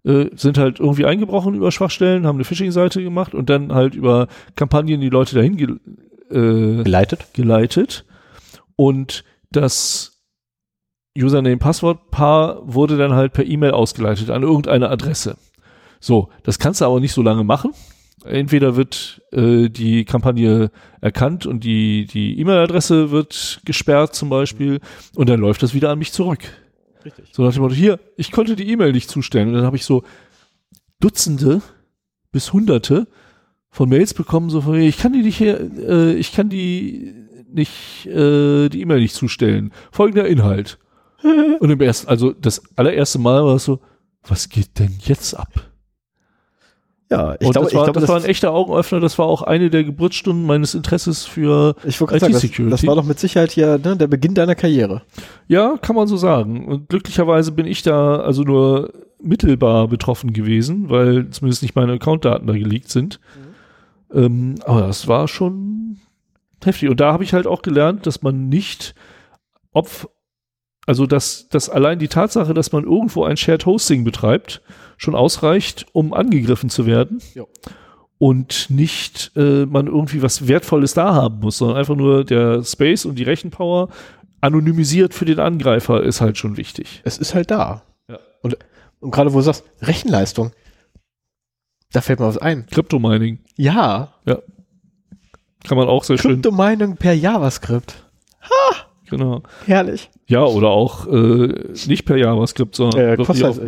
äh, 0.03 0.29
sind 0.35 0.57
halt 0.57 0.79
irgendwie 0.79 1.05
eingebrochen 1.05 1.53
über 1.55 1.71
Schwachstellen, 1.71 2.25
haben 2.25 2.37
eine 2.37 2.43
Phishing-Seite 2.43 3.03
gemacht 3.03 3.35
und 3.35 3.49
dann 3.49 3.73
halt 3.73 3.95
über 3.95 4.27
Kampagnen 4.55 5.01
die 5.01 5.09
Leute 5.09 5.35
dahin 5.35 5.57
ge 5.57 5.75
äh, 6.29 6.83
Geleitet. 6.83 7.33
geleitet. 7.33 8.05
Und 8.75 9.23
das 9.51 10.23
Username-Passwort-Paar 11.17 12.61
wurde 12.63 12.97
dann 12.97 13.13
halt 13.13 13.33
per 13.33 13.45
E-Mail 13.45 13.71
ausgeleitet 13.71 14.29
an 14.29 14.43
irgendeine 14.43 14.89
Adresse. 14.89 15.37
So, 15.99 16.29
das 16.43 16.57
kannst 16.57 16.81
du 16.81 16.85
aber 16.85 16.99
nicht 16.99 17.13
so 17.13 17.21
lange 17.21 17.43
machen. 17.43 17.73
Entweder 18.23 18.75
wird 18.75 19.21
äh, 19.31 19.69
die 19.69 20.05
Kampagne 20.05 20.71
erkannt 21.01 21.45
und 21.45 21.63
die 21.63 22.05
die 22.05 22.39
E-Mail-Adresse 22.39 23.11
wird 23.11 23.61
gesperrt 23.65 24.15
zum 24.15 24.29
Beispiel 24.29 24.79
und 25.15 25.27
dann 25.27 25.39
läuft 25.39 25.63
das 25.63 25.73
wieder 25.73 25.89
an 25.89 25.99
mich 25.99 26.11
zurück. 26.11 26.39
Richtig. 27.03 27.29
So 27.31 27.43
nach 27.43 27.53
dem 27.53 27.61
Motto, 27.63 27.75
hier, 27.75 27.99
ich 28.17 28.31
konnte 28.31 28.55
die 28.55 28.69
E-Mail 28.69 28.91
nicht 28.91 29.09
zustellen. 29.09 29.49
Und 29.49 29.55
dann 29.55 29.65
habe 29.65 29.77
ich 29.77 29.85
so 29.85 30.03
Dutzende 30.99 31.61
bis 32.31 32.53
Hunderte 32.53 33.07
von 33.69 33.89
Mails 33.89 34.13
bekommen, 34.13 34.49
so 34.49 34.61
von, 34.61 34.75
ich 34.75 34.97
kann 34.97 35.13
die 35.13 35.21
nicht, 35.23 35.37
hier, 35.37 35.59
äh, 35.59 36.13
ich 36.13 36.33
kann 36.33 36.49
die 36.49 37.13
nicht, 37.49 38.05
äh, 38.05 38.69
die 38.69 38.81
E-Mail 38.81 38.99
nicht 38.99 39.15
zustellen. 39.15 39.71
Folgender 39.91 40.27
Inhalt. 40.27 40.77
Und 41.59 41.69
im 41.69 41.81
ersten, 41.81 42.07
also 42.07 42.33
das 42.33 42.61
allererste 42.75 43.19
Mal 43.19 43.43
war 43.43 43.55
es 43.55 43.65
so, 43.65 43.79
was 44.23 44.49
geht 44.49 44.79
denn 44.79 44.97
jetzt 44.99 45.33
ab? 45.33 45.70
Ja, 47.11 47.35
ich 47.41 47.51
glaube, 47.51 47.65
das, 47.65 47.75
war, 47.75 47.83
glaub, 47.83 47.93
das, 47.93 48.03
das 48.03 48.09
war 48.09 48.15
ein 48.15 48.23
echter 48.23 48.53
Augenöffner. 48.53 49.01
Das 49.01 49.19
war 49.19 49.25
auch 49.25 49.41
eine 49.41 49.69
der 49.69 49.83
Geburtsstunden 49.83 50.45
meines 50.45 50.73
Interesses 50.73 51.25
für 51.25 51.75
IT-Security. 51.83 52.69
Das, 52.69 52.79
das, 52.81 52.87
war 52.87 52.95
doch 52.95 53.03
mit 53.03 53.19
Sicherheit 53.19 53.51
hier 53.51 53.77
ne, 53.83 53.97
der 53.97 54.07
Beginn 54.07 54.33
deiner 54.33 54.55
Karriere. 54.55 55.01
Ja, 55.49 55.75
kann 55.81 55.97
man 55.97 56.07
so 56.07 56.15
sagen. 56.15 56.65
Und 56.65 56.87
glücklicherweise 56.87 57.51
bin 57.51 57.65
ich 57.65 57.83
da 57.83 58.21
also 58.21 58.43
nur 58.43 58.93
mittelbar 59.21 59.89
betroffen 59.89 60.31
gewesen, 60.31 60.89
weil 60.89 61.29
zumindest 61.31 61.63
nicht 61.63 61.75
meine 61.75 61.91
Accountdaten 61.91 62.47
da 62.47 62.53
geleakt 62.53 62.89
sind. 62.89 63.19
Mhm. 64.13 64.17
Ähm, 64.17 64.55
aber 64.65 64.81
das 64.83 65.09
war 65.09 65.27
schon 65.27 65.99
heftig. 66.63 66.87
Und 66.87 67.01
da 67.01 67.11
habe 67.11 67.25
ich 67.25 67.33
halt 67.33 67.45
auch 67.45 67.61
gelernt, 67.61 68.07
dass 68.07 68.21
man 68.21 68.47
nicht, 68.47 68.95
ob, 69.73 70.09
also 70.85 71.05
dass, 71.05 71.47
dass 71.49 71.69
allein 71.69 71.99
die 71.99 72.07
Tatsache, 72.07 72.53
dass 72.53 72.71
man 72.71 72.83
irgendwo 72.83 73.23
ein 73.23 73.37
Shared 73.37 73.65
Hosting 73.65 74.03
betreibt, 74.03 74.61
schon 74.97 75.15
ausreicht, 75.15 75.85
um 75.93 76.13
angegriffen 76.13 76.69
zu 76.69 76.85
werden. 76.85 77.21
Ja. 77.33 77.43
Und 78.17 78.69
nicht 78.69 79.31
äh, 79.35 79.65
man 79.65 79.87
irgendwie 79.87 80.21
was 80.21 80.47
Wertvolles 80.47 80.93
da 80.93 81.13
haben 81.13 81.39
muss, 81.39 81.57
sondern 81.57 81.77
einfach 81.77 81.95
nur 81.95 82.23
der 82.23 82.63
Space 82.63 83.05
und 83.05 83.15
die 83.15 83.23
Rechenpower 83.23 83.89
anonymisiert 84.41 85.13
für 85.13 85.25
den 85.25 85.39
Angreifer 85.39 86.03
ist 86.03 86.21
halt 86.21 86.37
schon 86.37 86.57
wichtig. 86.57 87.01
Es 87.03 87.17
ist 87.17 87.33
halt 87.33 87.49
da. 87.51 87.83
Ja. 88.07 88.19
Und, 88.41 88.57
und 88.99 89.11
gerade 89.11 89.33
wo 89.33 89.37
du 89.37 89.43
sagst, 89.43 89.63
Rechenleistung, 89.81 90.51
da 91.91 92.01
fällt 92.01 92.19
mir 92.19 92.27
was 92.27 92.37
ein. 92.37 92.65
Kryptomining. 92.67 93.39
Ja. 93.55 94.13
Ja. 94.25 94.39
Kann 95.67 95.77
man 95.77 95.87
auch 95.87 96.03
sehr 96.03 96.17
schön. 96.17 96.41
Kryptomining 96.41 96.97
per 96.97 97.13
JavaScript. 97.13 98.03
Ha! 98.43 98.80
Genau. 99.11 99.43
Herrlich. 99.65 100.09
Ja, 100.25 100.45
oder 100.45 100.69
auch 100.69 101.05
äh, 101.05 101.73
nicht 101.85 102.05
per 102.05 102.15
JavaScript, 102.15 102.75
sondern 102.75 103.19
äh, 103.19 103.21
auf, 103.21 103.61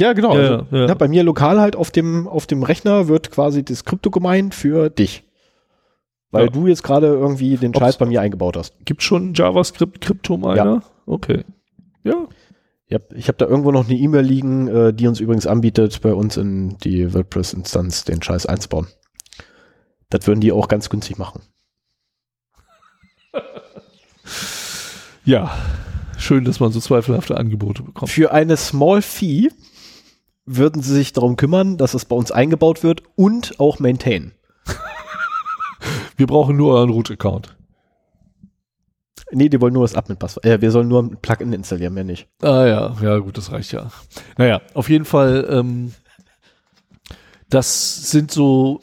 ja, 0.00 0.14
genau. 0.14 0.34
Ja, 0.34 0.40
also, 0.40 0.66
ja. 0.70 0.86
Ja, 0.86 0.94
bei 0.94 1.06
mir 1.06 1.22
lokal 1.22 1.60
halt 1.60 1.76
auf 1.76 1.90
dem 1.90 2.26
auf 2.26 2.46
dem 2.46 2.62
Rechner 2.62 3.06
wird 3.06 3.30
quasi 3.30 3.62
das 3.62 3.84
Krypto 3.84 4.10
gemeint 4.10 4.54
für 4.54 4.88
dich. 4.88 5.24
Weil 6.30 6.48
du 6.48 6.66
jetzt 6.66 6.82
gerade 6.82 7.06
irgendwie 7.06 7.56
den 7.56 7.74
Scheiß 7.74 7.98
bei 7.98 8.06
mir 8.06 8.20
eingebaut 8.22 8.56
hast. 8.56 8.74
Gibt 8.84 9.02
schon 9.02 9.34
JavaScript 9.34 10.00
Kryptominer? 10.00 10.56
Ja. 10.56 10.82
Okay. 11.06 11.44
Ja. 12.02 12.26
Ja, 12.88 12.98
ich 13.14 13.28
habe 13.28 13.36
da 13.38 13.46
irgendwo 13.46 13.72
noch 13.72 13.88
eine 13.88 13.98
E-Mail 13.98 14.24
liegen, 14.24 14.68
äh, 14.68 14.94
die 14.94 15.08
uns 15.08 15.20
übrigens 15.20 15.46
anbietet, 15.46 16.00
bei 16.02 16.14
uns 16.14 16.36
in 16.36 16.78
die 16.78 17.12
WordPress-Instanz 17.12 18.04
den 18.04 18.22
Scheiß 18.22 18.46
einzubauen. 18.46 18.86
Das 20.08 20.26
würden 20.26 20.40
die 20.40 20.52
auch 20.52 20.68
ganz 20.68 20.88
günstig 20.88 21.18
machen. 21.18 21.42
Ja, 25.26 25.50
schön, 26.16 26.44
dass 26.44 26.60
man 26.60 26.70
so 26.70 26.78
zweifelhafte 26.78 27.36
Angebote 27.36 27.82
bekommt. 27.82 28.12
Für 28.12 28.30
eine 28.30 28.56
Small 28.56 29.02
Fee 29.02 29.50
würden 30.44 30.82
sie 30.82 30.94
sich 30.94 31.12
darum 31.12 31.34
kümmern, 31.34 31.76
dass 31.78 31.94
es 31.94 32.04
bei 32.04 32.14
uns 32.14 32.30
eingebaut 32.30 32.84
wird 32.84 33.02
und 33.16 33.58
auch 33.58 33.80
maintain. 33.80 34.30
Wir 36.16 36.28
brauchen 36.28 36.56
nur 36.56 36.74
euren 36.74 36.90
Root-Account. 36.90 37.56
Nee, 39.32 39.48
die 39.48 39.60
wollen 39.60 39.72
nur 39.74 39.82
das 39.82 39.96
Admin-Passwort. 39.96 40.46
Äh, 40.46 40.60
wir 40.60 40.70
sollen 40.70 40.86
nur 40.86 41.02
ein 41.02 41.16
Plugin 41.20 41.52
installieren, 41.52 41.94
mehr 41.94 42.04
nicht. 42.04 42.28
Ah 42.42 42.64
ja, 42.64 42.96
ja 43.02 43.18
gut, 43.18 43.36
das 43.36 43.50
reicht 43.50 43.72
ja. 43.72 43.90
Naja, 44.38 44.62
auf 44.74 44.88
jeden 44.88 45.04
Fall, 45.04 45.48
ähm, 45.50 45.92
das 47.50 48.12
sind 48.12 48.30
so, 48.30 48.80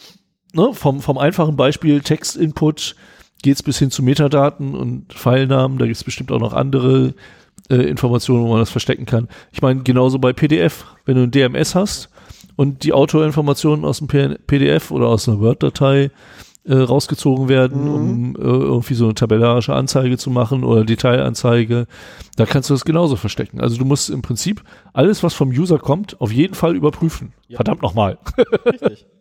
ne, 0.52 0.74
vom, 0.74 1.00
vom 1.00 1.18
einfachen 1.18 1.56
Beispiel 1.56 2.02
Text-Input 2.02 2.98
geht 3.44 3.58
es 3.58 3.64
bis 3.64 3.78
hin 3.78 3.92
zu 3.92 4.02
Metadaten 4.02 4.74
und 4.74 5.14
Pfeilnamen. 5.14 5.78
Da 5.78 5.86
gibt 5.86 5.98
es 5.98 6.04
bestimmt 6.04 6.32
auch 6.32 6.40
noch 6.40 6.54
andere 6.54 7.14
äh, 7.70 7.76
Informationen, 7.76 8.44
wo 8.44 8.50
man 8.50 8.60
das 8.60 8.72
verstecken 8.72 9.06
kann. 9.06 9.28
Ich 9.52 9.62
meine, 9.62 9.84
genauso 9.84 10.18
bei 10.18 10.34
PDF. 10.34 10.86
Wenn 11.06 11.16
du 11.16 11.24
ein 11.24 11.32
DMS 11.32 11.76
hast 11.76 12.10
und 12.56 12.84
die 12.84 12.94
Autorinformationen 12.94 13.86
aus 13.86 14.00
dem 14.00 14.08
PDF 14.08 14.90
oder 14.90 15.08
aus 15.08 15.28
einer 15.28 15.40
Word-Datei 15.40 16.10
äh, 16.66 16.76
rausgezogen 16.76 17.50
werden, 17.50 17.84
mhm. 17.84 17.94
um 17.94 18.36
äh, 18.38 18.40
irgendwie 18.40 18.94
so 18.94 19.06
eine 19.06 19.16
tabellarische 19.16 19.76
Anzeige 19.76 20.18
zu 20.18 20.30
machen 20.30 20.64
oder 20.64 20.86
Detailanzeige, 20.86 21.88
da 22.38 22.46
kannst 22.46 22.70
du 22.70 22.74
das 22.74 22.86
genauso 22.86 23.18
verstecken. 23.18 23.60
Also 23.60 23.78
du 23.78 23.84
musst 23.84 24.10
im 24.10 24.22
Prinzip 24.22 24.64
alles, 24.94 25.24
was 25.24 25.34
vom 25.34 25.50
User 25.50 25.78
kommt, 25.78 26.20
auf 26.22 26.32
jeden 26.32 26.54
Fall 26.54 26.76
überprüfen. 26.78 27.34
Ja. 27.50 27.58
Verdammt 27.58 27.82
nochmal. 27.82 28.18
Richtig. 28.66 29.06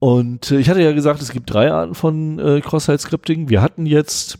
Und 0.00 0.50
äh, 0.50 0.58
ich 0.58 0.68
hatte 0.68 0.82
ja 0.82 0.92
gesagt, 0.92 1.22
es 1.22 1.30
gibt 1.30 1.52
drei 1.52 1.70
Arten 1.70 1.94
von 1.94 2.38
äh, 2.38 2.60
Cross-Site-Scripting. 2.60 3.48
Wir 3.48 3.62
hatten 3.62 3.86
jetzt 3.86 4.38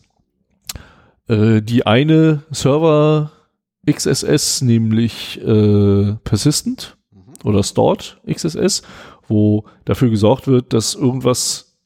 äh, 1.28 1.60
die 1.60 1.86
eine 1.86 2.42
Server 2.50 3.30
XSS, 3.88 4.62
nämlich 4.62 5.40
äh, 5.42 6.14
Persistent 6.24 6.96
mhm. 7.12 7.34
oder 7.44 7.62
Stored 7.62 8.20
XSS, 8.28 8.82
wo 9.28 9.64
dafür 9.84 10.08
gesorgt 10.08 10.48
wird, 10.48 10.72
dass 10.72 10.94
irgendwas 10.94 11.76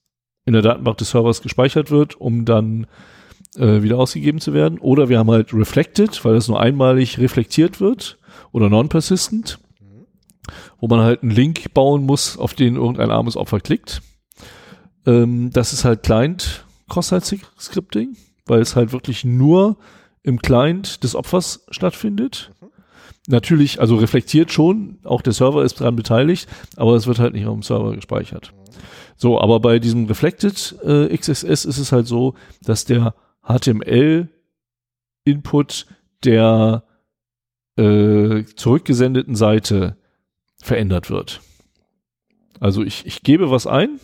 in 0.46 0.52
der 0.52 0.62
Datenbank 0.62 0.98
des 0.98 1.10
Servers 1.10 1.42
gespeichert 1.42 1.90
wird, 1.90 2.20
um 2.20 2.44
dann 2.44 2.86
äh, 3.56 3.82
wieder 3.82 3.98
ausgegeben 3.98 4.40
zu 4.40 4.52
werden. 4.52 4.78
Oder 4.78 5.08
wir 5.08 5.18
haben 5.18 5.30
halt 5.30 5.52
Reflected, 5.52 6.24
weil 6.24 6.34
das 6.34 6.46
nur 6.46 6.60
einmalig 6.60 7.18
reflektiert 7.18 7.80
wird 7.80 8.18
oder 8.52 8.68
Non-Persistent 8.68 9.58
wo 10.78 10.88
man 10.88 11.00
halt 11.00 11.22
einen 11.22 11.32
Link 11.32 11.72
bauen 11.74 12.04
muss, 12.04 12.38
auf 12.38 12.54
den 12.54 12.76
irgendein 12.76 13.10
armes 13.10 13.36
Opfer 13.36 13.60
klickt. 13.60 14.02
Ähm, 15.06 15.50
das 15.52 15.72
ist 15.72 15.84
halt 15.84 16.02
Client 16.02 16.64
Cross-Site-Scripting, 16.88 18.16
weil 18.46 18.60
es 18.60 18.76
halt 18.76 18.92
wirklich 18.92 19.24
nur 19.24 19.76
im 20.22 20.40
Client 20.40 21.02
des 21.02 21.14
Opfers 21.14 21.66
stattfindet. 21.70 22.50
Mhm. 22.60 22.68
Natürlich, 23.26 23.80
also 23.80 23.96
reflektiert 23.96 24.52
schon, 24.52 24.98
auch 25.04 25.22
der 25.22 25.32
Server 25.32 25.64
ist 25.64 25.80
daran 25.80 25.96
beteiligt, 25.96 26.46
aber 26.76 26.94
es 26.94 27.06
wird 27.06 27.18
halt 27.18 27.32
nicht 27.34 27.46
auf 27.46 27.54
dem 27.54 27.62
Server 27.62 27.94
gespeichert. 27.94 28.52
Mhm. 28.52 28.64
So, 29.16 29.40
aber 29.40 29.60
bei 29.60 29.78
diesem 29.78 30.06
Reflected 30.06 30.76
äh, 30.84 31.16
XSS 31.16 31.64
ist 31.64 31.78
es 31.78 31.92
halt 31.92 32.06
so, 32.06 32.34
dass 32.62 32.84
der 32.84 33.14
HTML-Input 33.42 34.26
der 36.24 36.84
äh, 37.76 38.44
zurückgesendeten 38.56 39.36
Seite 39.36 39.96
verändert 40.64 41.10
wird. 41.10 41.40
Also 42.58 42.82
ich, 42.82 43.04
ich 43.04 43.22
gebe 43.22 43.50
was 43.50 43.66
ein, 43.66 44.00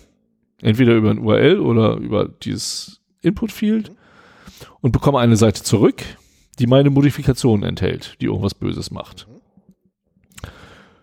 entweder 0.61 0.95
über 0.95 1.11
ein 1.11 1.19
URL 1.19 1.59
oder 1.59 1.97
über 1.97 2.29
dieses 2.29 3.01
Input-Field 3.23 3.93
und 4.81 4.93
bekomme 4.93 5.19
eine 5.19 5.37
Seite 5.37 5.63
zurück, 5.63 6.03
die 6.59 6.67
meine 6.67 6.91
Modifikation 6.91 7.63
enthält, 7.63 8.17
die 8.21 8.27
irgendwas 8.27 8.55
Böses 8.55 8.91
macht. 8.91 9.27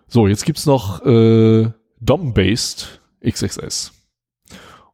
So, 0.08 0.28
jetzt 0.28 0.46
gibt's 0.46 0.68
noch 0.68 1.04
äh, 1.06 1.72
DOM-based 2.00 3.02
XXS. 3.28 3.94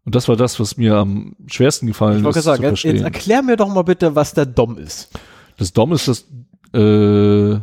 Und 0.06 0.16
das 0.16 0.28
war 0.30 0.38
das, 0.38 0.60
was 0.60 0.78
mir 0.78 0.96
am 0.96 1.36
schwersten 1.48 1.88
gefallen 1.88 2.26
ich 2.26 2.36
ist. 2.36 2.44
Sagen, 2.44 2.64
jetzt, 2.64 2.84
jetzt 2.84 3.04
erklär 3.04 3.42
mir 3.42 3.58
doch 3.58 3.68
mal 3.68 3.84
bitte, 3.84 4.16
was 4.16 4.34
der 4.34 4.46
DOM 4.46 4.78
ist. 4.78 5.12
Das 5.58 5.74
DOM 5.74 5.92
ist 5.92 6.08
das 6.08 6.26
äh, 6.74 7.60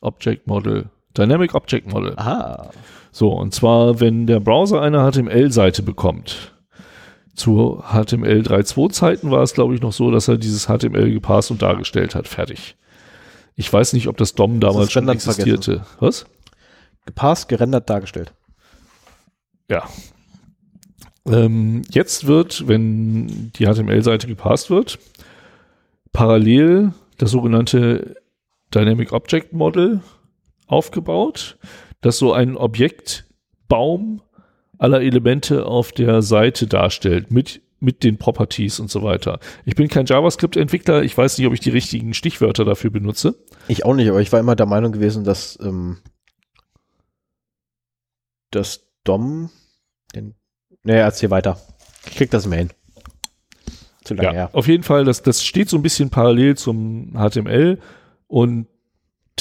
Object 0.00 0.46
Model 0.46 0.90
Dynamic 1.16 1.54
Object 1.54 1.90
Model. 1.92 2.14
Aha. 2.16 2.70
So, 3.10 3.32
und 3.32 3.54
zwar, 3.54 4.00
wenn 4.00 4.26
der 4.26 4.40
Browser 4.40 4.80
eine 4.80 5.10
HTML-Seite 5.10 5.82
bekommt, 5.82 6.54
zu 7.34 7.82
HTML 7.86 8.42
3.2 8.42 8.90
Zeiten 8.90 9.30
war 9.30 9.42
es, 9.42 9.54
glaube 9.54 9.74
ich, 9.74 9.80
noch 9.80 9.92
so, 9.92 10.10
dass 10.10 10.28
er 10.28 10.38
dieses 10.38 10.66
HTML 10.66 11.10
gepasst 11.12 11.50
und 11.50 11.62
dargestellt 11.62 12.14
hat. 12.14 12.28
Fertig. 12.28 12.76
Ich 13.54 13.72
weiß 13.72 13.92
nicht, 13.92 14.08
ob 14.08 14.16
das 14.16 14.34
DOM 14.34 14.60
damals 14.60 14.86
das 14.86 14.92
schon 14.92 15.08
existierte. 15.08 15.80
Vergessen. 15.80 15.96
Was? 16.00 16.26
Gepasst, 17.06 17.48
gerendert, 17.48 17.88
dargestellt. 17.88 18.32
Ja. 19.70 19.88
Ähm, 21.26 21.82
jetzt 21.90 22.26
wird, 22.26 22.68
wenn 22.68 23.50
die 23.56 23.66
HTML-Seite 23.66 24.26
gepasst 24.26 24.70
wird, 24.70 24.98
parallel 26.12 26.92
das 27.18 27.30
sogenannte 27.30 28.16
Dynamic 28.74 29.12
Object 29.12 29.52
Model 29.52 30.02
aufgebaut, 30.68 31.58
das 32.00 32.18
so 32.18 32.32
einen 32.32 32.56
Objektbaum 32.56 34.22
aller 34.78 35.00
Elemente 35.00 35.66
auf 35.66 35.92
der 35.92 36.22
Seite 36.22 36.66
darstellt, 36.66 37.32
mit, 37.32 37.60
mit 37.80 38.04
den 38.04 38.16
Properties 38.16 38.78
und 38.78 38.90
so 38.90 39.02
weiter. 39.02 39.40
Ich 39.64 39.74
bin 39.74 39.88
kein 39.88 40.06
JavaScript-Entwickler, 40.06 41.02
ich 41.02 41.16
weiß 41.16 41.38
nicht, 41.38 41.46
ob 41.46 41.52
ich 41.52 41.60
die 41.60 41.70
richtigen 41.70 42.14
Stichwörter 42.14 42.64
dafür 42.64 42.90
benutze. 42.90 43.34
Ich 43.66 43.84
auch 43.84 43.94
nicht, 43.94 44.08
aber 44.08 44.20
ich 44.20 44.32
war 44.32 44.40
immer 44.40 44.56
der 44.56 44.66
Meinung 44.66 44.92
gewesen, 44.92 45.24
dass 45.24 45.58
ähm, 45.60 45.98
das 48.50 48.86
DOM, 49.04 49.50
den, 50.14 50.34
naja, 50.84 51.00
erzähl 51.00 51.30
weiter. 51.30 51.60
Ich 52.06 52.16
krieg 52.16 52.30
das 52.30 52.46
Mail. 52.46 52.68
Zu 54.04 54.14
lange 54.14 54.28
ja, 54.28 54.32
her. 54.32 54.50
Auf 54.52 54.68
jeden 54.68 54.84
Fall, 54.84 55.04
das, 55.04 55.22
das 55.22 55.44
steht 55.44 55.68
so 55.68 55.76
ein 55.76 55.82
bisschen 55.82 56.10
parallel 56.10 56.56
zum 56.56 57.12
HTML 57.12 57.78
und 58.26 58.68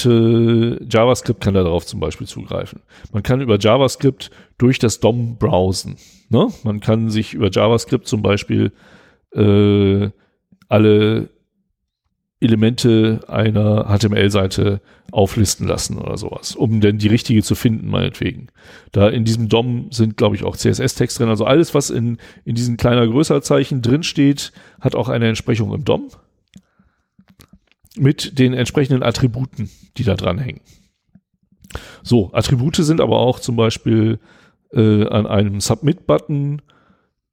JavaScript 0.05 1.41
kann 1.41 1.53
darauf 1.53 1.85
zum 1.85 1.99
Beispiel 1.99 2.27
zugreifen. 2.27 2.81
Man 3.11 3.23
kann 3.23 3.41
über 3.41 3.57
JavaScript 3.57 4.31
durch 4.57 4.79
das 4.79 4.99
DOM 4.99 5.37
browsen. 5.37 5.97
Ne? 6.29 6.47
Man 6.63 6.79
kann 6.79 7.09
sich 7.09 7.33
über 7.33 7.49
JavaScript 7.51 8.07
zum 8.07 8.21
Beispiel 8.21 8.71
äh, 9.33 10.09
alle 10.69 11.29
Elemente 12.39 13.21
einer 13.27 13.85
HTML-Seite 13.85 14.81
auflisten 15.11 15.67
lassen 15.67 15.97
oder 15.97 16.17
sowas, 16.17 16.55
um 16.55 16.81
denn 16.81 16.99
die 16.99 17.07
richtige 17.07 17.41
zu 17.41 17.55
finden, 17.55 17.89
meinetwegen. 17.89 18.49
Da 18.91 19.09
in 19.09 19.25
diesem 19.25 19.49
DOM 19.49 19.87
sind, 19.91 20.17
glaube 20.17 20.35
ich, 20.35 20.43
auch 20.43 20.55
CSS-Text 20.55 21.19
drin. 21.19 21.29
Also 21.29 21.45
alles, 21.45 21.73
was 21.73 21.89
in, 21.89 22.17
in 22.45 22.53
diesen 22.53 22.77
kleiner 22.77 23.07
größer 23.07 23.41
Zeichen 23.41 23.81
drin 23.81 24.03
steht, 24.03 24.51
hat 24.79 24.95
auch 24.95 25.09
eine 25.09 25.27
Entsprechung 25.27 25.73
im 25.73 25.83
DOM 25.83 26.09
mit 27.99 28.39
den 28.39 28.53
entsprechenden 28.53 29.03
Attributen, 29.03 29.69
die 29.97 30.03
da 30.03 30.15
dran 30.15 30.39
hängen. 30.39 30.61
So, 32.03 32.31
Attribute 32.33 32.77
sind 32.77 33.01
aber 33.01 33.19
auch 33.19 33.39
zum 33.39 33.55
Beispiel 33.55 34.19
äh, 34.71 35.05
an 35.07 35.27
einem 35.27 35.59
Submit-Button, 35.59 36.61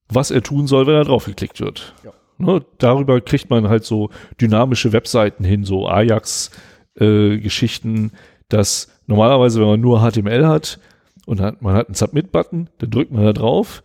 was 0.08 0.30
er 0.30 0.42
tun 0.42 0.66
soll, 0.66 0.86
wenn 0.86 0.94
er 0.94 1.04
draufgeklickt 1.04 1.60
wird. 1.60 1.94
Ja. 2.04 2.12
Ne, 2.36 2.64
darüber 2.78 3.20
kriegt 3.20 3.48
man 3.48 3.68
halt 3.68 3.84
so 3.84 4.10
dynamische 4.40 4.92
Webseiten 4.92 5.44
hin, 5.44 5.62
so 5.64 5.88
Ajax-Geschichten, 5.88 8.06
äh, 8.06 8.10
dass 8.48 8.88
normalerweise, 9.06 9.60
wenn 9.60 9.68
man 9.68 9.80
nur 9.80 10.00
HTML 10.00 10.44
hat 10.46 10.80
und 11.26 11.40
hat, 11.40 11.62
man 11.62 11.76
hat 11.76 11.86
einen 11.88 11.94
Submit-Button, 11.94 12.70
dann 12.78 12.90
drückt 12.90 13.12
man 13.12 13.24
da 13.24 13.32
drauf. 13.32 13.84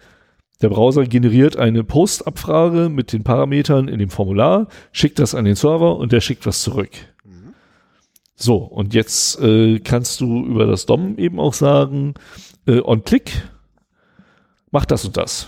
Der 0.61 0.69
Browser 0.69 1.05
generiert 1.05 1.57
eine 1.57 1.83
Post-Abfrage 1.83 2.89
mit 2.89 3.13
den 3.13 3.23
Parametern 3.23 3.87
in 3.87 3.99
dem 3.99 4.09
Formular, 4.09 4.67
schickt 4.91 5.19
das 5.19 5.33
an 5.33 5.45
den 5.45 5.55
Server 5.55 5.95
und 5.97 6.11
der 6.11 6.19
schickt 6.19 6.45
was 6.45 6.63
zurück. 6.63 6.91
Mhm. 7.23 7.53
So, 8.35 8.57
und 8.57 8.93
jetzt 8.93 9.39
äh, 9.41 9.79
kannst 9.79 10.19
du 10.19 10.45
über 10.45 10.65
das 10.65 10.85
DOM 10.85 11.17
eben 11.17 11.39
auch 11.39 11.53
sagen, 11.53 12.15
äh, 12.65 12.81
on-click, 12.81 13.47
mach 14.71 14.85
das 14.85 15.05
und 15.05 15.15
das. 15.15 15.47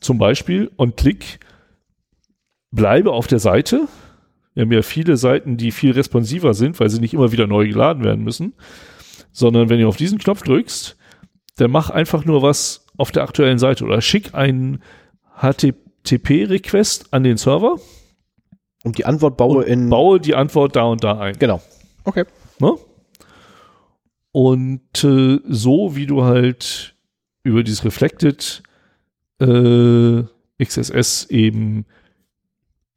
Zum 0.00 0.16
Beispiel 0.16 0.70
on-click 0.78 1.40
bleibe 2.70 3.12
auf 3.12 3.26
der 3.26 3.38
Seite. 3.38 3.86
Wir 4.54 4.62
haben 4.62 4.72
ja 4.72 4.82
viele 4.82 5.18
Seiten, 5.18 5.58
die 5.58 5.72
viel 5.72 5.92
responsiver 5.92 6.54
sind, 6.54 6.80
weil 6.80 6.88
sie 6.88 7.00
nicht 7.00 7.12
immer 7.12 7.32
wieder 7.32 7.46
neu 7.46 7.68
geladen 7.68 8.02
werden 8.02 8.24
müssen, 8.24 8.54
sondern 9.30 9.68
wenn 9.68 9.78
du 9.78 9.88
auf 9.88 9.96
diesen 9.96 10.18
Knopf 10.18 10.42
drückst, 10.42 10.96
dann 11.56 11.70
mach 11.70 11.90
einfach 11.90 12.24
nur 12.24 12.40
was 12.40 12.86
auf 13.00 13.10
der 13.10 13.22
aktuellen 13.22 13.58
Seite 13.58 13.84
oder 13.84 14.02
schick 14.02 14.34
einen 14.34 14.82
HTTP-Request 15.40 17.12
an 17.12 17.24
den 17.24 17.38
Server. 17.38 17.78
Und 18.84 18.98
die 18.98 19.06
Antwort 19.06 19.38
baue 19.38 19.64
in. 19.64 19.88
Baue 19.88 20.20
die 20.20 20.34
Antwort 20.34 20.76
da 20.76 20.84
und 20.84 21.02
da 21.02 21.18
ein. 21.18 21.38
Genau. 21.38 21.62
Okay. 22.04 22.24
Ne? 22.58 22.74
Und 24.32 25.02
äh, 25.02 25.40
so 25.48 25.96
wie 25.96 26.06
du 26.06 26.24
halt 26.24 26.94
über 27.42 27.62
dieses 27.62 27.84
Reflected 27.84 28.62
äh, 29.40 30.22
XSS 30.62 31.24
eben 31.30 31.86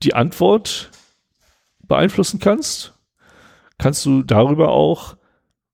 die 0.04 0.14
Antwort 0.14 0.92
beeinflussen 1.82 2.40
kannst, 2.40 2.94
kannst 3.78 4.06
du 4.06 4.22
darüber 4.22 4.72
auch 4.72 5.16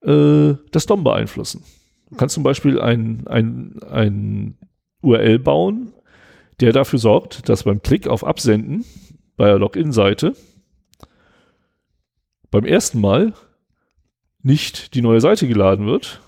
äh, 0.04 0.54
das 0.72 0.86
DOM 0.86 1.04
beeinflussen. 1.04 1.64
Du 2.10 2.16
kannst 2.18 2.36
zum 2.36 2.44
Beispiel 2.44 2.80
ein, 2.80 3.28
ein, 3.28 3.80
ein 3.90 4.58
URL 5.02 5.40
bauen, 5.40 5.94
der 6.60 6.74
dafür 6.74 7.00
sorgt, 7.00 7.48
dass 7.50 7.64
beim 7.64 7.82
Klick 7.82 8.08
auf 8.08 8.24
Absenden 8.24 8.86
bei 9.38 9.46
der 9.46 9.60
Login-Seite 9.60 10.34
beim 12.52 12.66
ersten 12.66 13.00
Mal 13.00 13.34
nicht 14.42 14.96
die 14.96 15.02
neue 15.02 15.22
Seite 15.22 15.48
geladen 15.48 15.86
wird, 15.86 16.22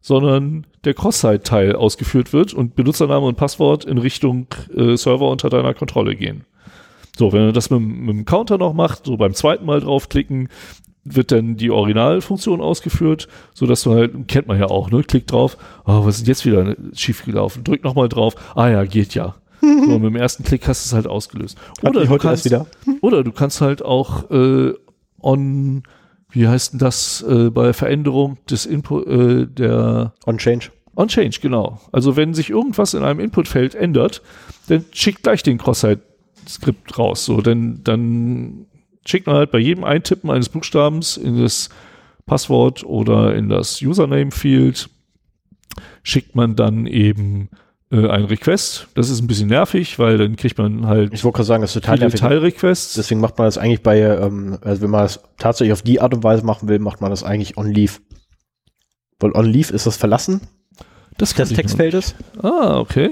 sondern 0.00 0.66
der 0.84 0.94
Cross-Site-Teil 0.94 1.76
ausgeführt 1.76 2.32
wird 2.32 2.54
und 2.54 2.74
Benutzername 2.74 3.26
und 3.26 3.36
Passwort 3.36 3.84
in 3.84 3.98
Richtung 3.98 4.46
äh, 4.74 4.96
Server 4.96 5.28
unter 5.28 5.50
deiner 5.50 5.74
Kontrolle 5.74 6.16
gehen. 6.16 6.44
So, 7.16 7.32
wenn 7.32 7.42
er 7.42 7.52
das 7.52 7.70
mit, 7.70 7.80
mit 7.80 8.16
dem 8.16 8.24
Counter 8.24 8.58
noch 8.58 8.72
macht, 8.72 9.06
so 9.06 9.16
beim 9.16 9.34
zweiten 9.34 9.66
Mal 9.66 9.80
draufklicken, 9.80 10.48
wird 11.04 11.32
dann 11.32 11.56
die 11.56 11.70
Originalfunktion 11.70 12.60
ausgeführt, 12.60 13.28
so 13.54 13.66
dass 13.66 13.82
du 13.82 13.92
halt, 13.92 14.28
kennt 14.28 14.46
man 14.46 14.58
ja 14.58 14.66
auch, 14.66 14.90
ne, 14.90 15.02
klick 15.02 15.26
drauf, 15.26 15.56
oh, 15.84 16.04
was 16.04 16.18
ist 16.18 16.28
jetzt 16.28 16.46
wieder 16.46 16.76
schief 16.94 17.24
gelaufen, 17.24 17.64
drück 17.64 17.82
nochmal 17.82 18.08
drauf, 18.08 18.34
ah 18.54 18.68
ja, 18.68 18.84
geht 18.84 19.14
ja. 19.14 19.34
so, 19.60 19.68
mit 19.68 20.04
dem 20.04 20.16
ersten 20.16 20.42
Klick 20.42 20.66
hast 20.66 20.84
du 20.84 20.88
es 20.88 20.92
halt 20.92 21.06
ausgelöst. 21.06 21.56
Oder 21.82 22.04
du, 22.04 22.18
kannst, 22.18 22.44
wieder. 22.44 22.66
oder 23.00 23.22
du 23.22 23.30
kannst 23.30 23.60
halt 23.60 23.84
auch 23.84 24.28
äh, 24.30 24.72
on, 25.20 25.84
wie 26.30 26.48
heißt 26.48 26.72
denn 26.72 26.78
das, 26.80 27.22
äh, 27.22 27.50
bei 27.50 27.72
Veränderung 27.72 28.38
des 28.50 28.66
Input, 28.66 29.06
äh, 29.06 29.46
der 29.46 30.14
On 30.26 30.38
Change. 30.38 30.70
On 30.96 31.06
Change, 31.06 31.38
genau. 31.40 31.80
Also 31.92 32.16
wenn 32.16 32.34
sich 32.34 32.50
irgendwas 32.50 32.94
in 32.94 33.04
einem 33.04 33.20
Inputfeld 33.20 33.76
ändert, 33.76 34.20
dann 34.68 34.84
schickt 34.90 35.22
gleich 35.22 35.42
den 35.44 35.58
Cross-Site 35.58 36.02
Skript 36.48 36.98
raus. 36.98 37.24
So, 37.24 37.40
denn 37.40 37.80
dann 37.84 38.66
schickt 39.06 39.26
man 39.26 39.36
halt 39.36 39.50
bei 39.50 39.58
jedem 39.58 39.84
Eintippen 39.84 40.30
eines 40.30 40.48
Buchstabens 40.48 41.16
in 41.16 41.40
das 41.40 41.68
Passwort 42.26 42.84
oder 42.84 43.34
in 43.34 43.48
das 43.48 43.82
Username-Field, 43.82 44.88
schickt 46.02 46.34
man 46.34 46.56
dann 46.56 46.86
eben 46.86 47.48
äh, 47.90 48.08
einen 48.08 48.26
Request. 48.26 48.88
Das 48.94 49.10
ist 49.10 49.20
ein 49.20 49.26
bisschen 49.26 49.48
nervig, 49.48 49.98
weil 49.98 50.18
dann 50.18 50.36
kriegt 50.36 50.58
man 50.58 50.86
halt. 50.86 51.12
Ich 51.12 51.24
wollte 51.24 51.36
gerade 51.36 51.46
sagen, 51.46 51.62
das 51.62 51.74
ist 51.74 51.82
total 51.82 51.98
nervig. 51.98 52.20
Teilrequests. 52.20 52.94
Deswegen 52.94 53.20
macht 53.20 53.38
man 53.38 53.46
das 53.46 53.58
eigentlich 53.58 53.82
bei, 53.82 54.00
ähm, 54.00 54.58
also 54.62 54.82
wenn 54.82 54.90
man 54.90 55.02
das 55.02 55.20
tatsächlich 55.38 55.72
auf 55.72 55.82
die 55.82 56.00
Art 56.00 56.14
und 56.14 56.24
Weise 56.24 56.44
machen 56.44 56.68
will, 56.68 56.78
macht 56.78 57.00
man 57.00 57.10
das 57.10 57.22
eigentlich 57.22 57.56
on 57.56 57.70
Leave. 57.70 57.94
Weil 59.20 59.32
on 59.32 59.46
Leave 59.46 59.72
ist 59.72 59.86
das 59.86 59.96
Verlassen 59.96 60.40
das 61.18 61.34
des 61.34 61.50
Textfeldes. 61.50 62.14
Ah, 62.42 62.78
okay. 62.78 63.10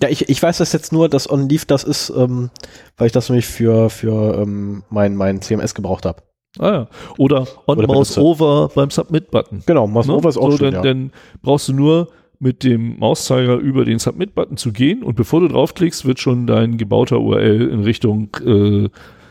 Ja, 0.00 0.08
ich, 0.08 0.28
ich 0.28 0.42
weiß 0.42 0.58
das 0.58 0.72
jetzt 0.72 0.92
nur, 0.92 1.08
dass 1.08 1.30
on 1.30 1.48
Leaf 1.48 1.64
das 1.64 1.84
ist, 1.84 2.10
ähm, 2.10 2.50
weil 2.96 3.06
ich 3.06 3.12
das 3.12 3.28
nämlich 3.28 3.46
für, 3.46 3.88
für 3.88 4.38
ähm, 4.42 4.82
mein, 4.90 5.16
mein 5.16 5.40
CMS 5.40 5.74
gebraucht 5.74 6.04
habe. 6.04 6.22
Ah 6.58 6.70
ja. 6.70 6.88
Oder 7.18 7.46
on 7.66 7.78
Oder 7.78 7.86
Mouse 7.86 8.18
Over 8.18 8.70
beim 8.74 8.90
Submit-Button. 8.90 9.62
Genau, 9.66 9.86
Mouse 9.86 10.06
ne? 10.06 10.14
Over 10.14 10.28
ist 10.28 10.36
auch 10.36 10.50
so, 10.50 10.58
schon, 10.58 10.72
dann, 10.72 10.74
ja. 10.74 10.82
dann 10.82 11.12
brauchst 11.42 11.68
du 11.68 11.72
nur 11.72 12.08
mit 12.38 12.64
dem 12.64 12.98
Mauszeiger 12.98 13.56
über 13.56 13.84
den 13.84 13.98
Submit-Button 13.98 14.56
zu 14.56 14.72
gehen 14.72 15.02
und 15.02 15.16
bevor 15.16 15.40
du 15.40 15.48
draufklickst, 15.48 16.04
wird 16.04 16.20
schon 16.20 16.46
dein 16.46 16.76
gebauter 16.76 17.20
URL 17.20 17.68
in 17.70 17.80
Richtung 17.80 18.36
äh, 18.44 18.88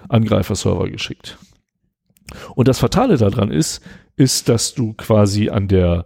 Angreifer-Server 0.09 0.89
geschickt. 0.89 1.37
Und 2.55 2.67
das 2.67 2.79
Fatale 2.79 3.17
daran 3.17 3.51
ist, 3.51 3.81
ist, 4.15 4.49
dass 4.49 4.73
du 4.73 4.93
quasi 4.93 5.49
an 5.49 5.67
der 5.67 6.05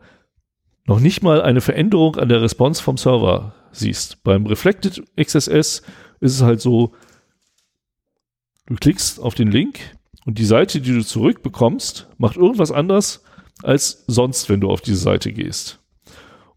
noch 0.89 0.99
nicht 0.99 1.21
mal 1.21 1.41
eine 1.41 1.61
Veränderung 1.61 2.15
an 2.15 2.29
der 2.29 2.41
Response 2.41 2.81
vom 2.81 2.97
Server 2.97 3.53
siehst. 3.71 4.23
Beim 4.23 4.47
Reflected 4.47 5.03
XSS 5.15 5.47
ist 5.47 5.83
es 6.19 6.41
halt 6.41 6.61
so, 6.61 6.93
du 8.65 8.75
klickst 8.75 9.19
auf 9.19 9.35
den 9.35 9.51
Link 9.51 9.79
und 10.25 10.39
die 10.39 10.45
Seite, 10.45 10.81
die 10.81 10.91
du 10.91 11.05
zurückbekommst, 11.05 12.07
macht 12.17 12.37
irgendwas 12.37 12.71
anders 12.71 13.23
als 13.61 14.03
sonst, 14.07 14.49
wenn 14.49 14.61
du 14.61 14.69
auf 14.71 14.81
diese 14.81 14.97
Seite 14.97 15.31
gehst. 15.31 15.79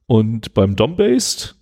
Und 0.07 0.55
beim 0.55 0.77
DOM-Based 0.77 1.55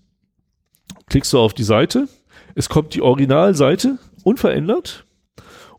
klickst 1.06 1.32
du 1.32 1.40
auf 1.40 1.54
die 1.54 1.64
Seite, 1.64 2.08
es 2.54 2.68
kommt 2.68 2.94
die 2.94 3.02
Originalseite 3.02 3.98
unverändert 4.22 5.06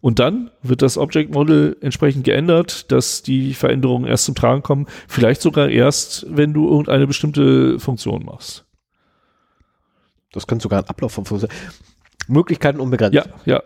und 0.02 0.18
dann 0.20 0.50
wird 0.64 0.82
das 0.82 0.98
Object 0.98 1.32
Model 1.34 1.78
entsprechend 1.82 2.26
geändert, 2.26 2.92
dass 2.92 3.22
die 3.22 3.54
Veränderungen 3.54 4.06
erst 4.06 4.26
zum 4.26 4.36
Tragen 4.36 4.64
kommen, 4.64 4.88
vielleicht 5.08 5.42
sogar 5.42 5.70
erst, 5.70 6.26
wenn 6.30 6.54
du 6.54 6.68
irgendeine 6.68 7.08
bestimmte 7.08 7.80
Funktion 7.80 8.26
machst. 8.26 8.66
Das 10.32 10.48
könnte 10.48 10.64
sogar 10.64 10.80
ein 10.82 10.90
Ablauf 10.90 11.14
von 11.14 11.26
Funktion. 11.26 11.52
Möglichkeiten 12.28 12.80
unbegrenzt. 12.80 13.16
Ja, 13.16 13.26
ja. 13.46 13.62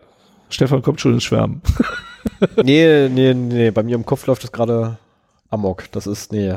Stefan 0.49 0.81
kommt 0.81 1.01
schon 1.01 1.13
ins 1.13 1.23
Schwärmen. 1.23 1.61
nee, 2.63 3.09
nee, 3.09 3.33
nee. 3.33 3.71
Bei 3.71 3.83
mir 3.83 3.95
im 3.95 4.05
Kopf 4.05 4.25
läuft 4.27 4.43
das 4.43 4.51
gerade 4.51 4.97
amok. 5.49 5.91
Das 5.91 6.07
ist, 6.07 6.31
nee. 6.31 6.55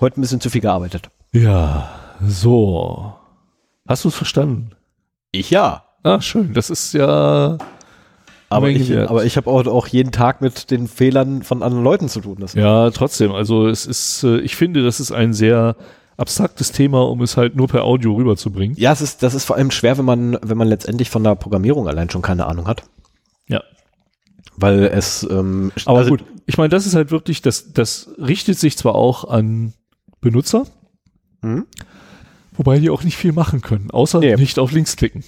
Heute 0.00 0.20
ein 0.20 0.22
bisschen 0.22 0.40
zu 0.40 0.50
viel 0.50 0.60
gearbeitet. 0.60 1.10
Ja, 1.32 1.90
so. 2.20 3.14
Hast 3.86 4.04
du 4.04 4.08
es 4.08 4.14
verstanden? 4.14 4.72
Ich 5.32 5.50
ja. 5.50 5.85
Ah, 6.06 6.20
schön. 6.20 6.52
Das 6.52 6.70
ist 6.70 6.92
ja. 6.92 7.58
Aber 8.48 8.68
ich, 8.68 8.96
aber 8.96 9.24
ich 9.24 9.36
habe 9.36 9.50
auch, 9.50 9.66
auch 9.66 9.88
jeden 9.88 10.12
Tag 10.12 10.40
mit 10.40 10.70
den 10.70 10.86
Fehlern 10.86 11.42
von 11.42 11.64
anderen 11.64 11.82
Leuten 11.82 12.08
zu 12.08 12.20
tun. 12.20 12.44
ja, 12.54 12.90
trotzdem. 12.90 13.32
Also 13.32 13.66
es 13.66 13.86
ist, 13.86 14.22
äh, 14.22 14.38
ich 14.38 14.54
finde, 14.54 14.84
das 14.84 15.00
ist 15.00 15.10
ein 15.10 15.34
sehr 15.34 15.74
abstraktes 16.16 16.70
Thema, 16.70 17.02
um 17.02 17.22
es 17.22 17.36
halt 17.36 17.56
nur 17.56 17.66
per 17.66 17.82
Audio 17.82 18.14
rüberzubringen. 18.14 18.76
Ja, 18.78 18.92
es 18.92 19.00
ist, 19.00 19.24
das 19.24 19.34
ist 19.34 19.44
vor 19.44 19.56
allem 19.56 19.72
schwer, 19.72 19.98
wenn 19.98 20.04
man, 20.04 20.38
wenn 20.42 20.56
man 20.56 20.68
letztendlich 20.68 21.10
von 21.10 21.24
der 21.24 21.34
Programmierung 21.34 21.88
allein 21.88 22.08
schon 22.08 22.22
keine 22.22 22.46
Ahnung 22.46 22.68
hat. 22.68 22.84
Ja. 23.48 23.62
Weil 24.56 24.84
es, 24.84 25.26
ähm, 25.28 25.72
aber 25.84 25.98
also, 25.98 26.10
gut, 26.10 26.24
ich 26.46 26.56
meine, 26.56 26.68
das 26.68 26.86
ist 26.86 26.94
halt 26.94 27.10
wirklich, 27.10 27.42
das, 27.42 27.72
das 27.72 28.10
richtet 28.16 28.60
sich 28.60 28.78
zwar 28.78 28.94
auch 28.94 29.24
an 29.28 29.74
Benutzer, 30.20 30.66
mhm. 31.42 31.66
wobei 32.52 32.78
die 32.78 32.90
auch 32.90 33.02
nicht 33.02 33.16
viel 33.16 33.32
machen 33.32 33.60
können, 33.60 33.90
außer 33.90 34.20
nee. 34.20 34.36
nicht 34.36 34.60
auf 34.60 34.70
Links 34.70 34.96
klicken. 34.96 35.24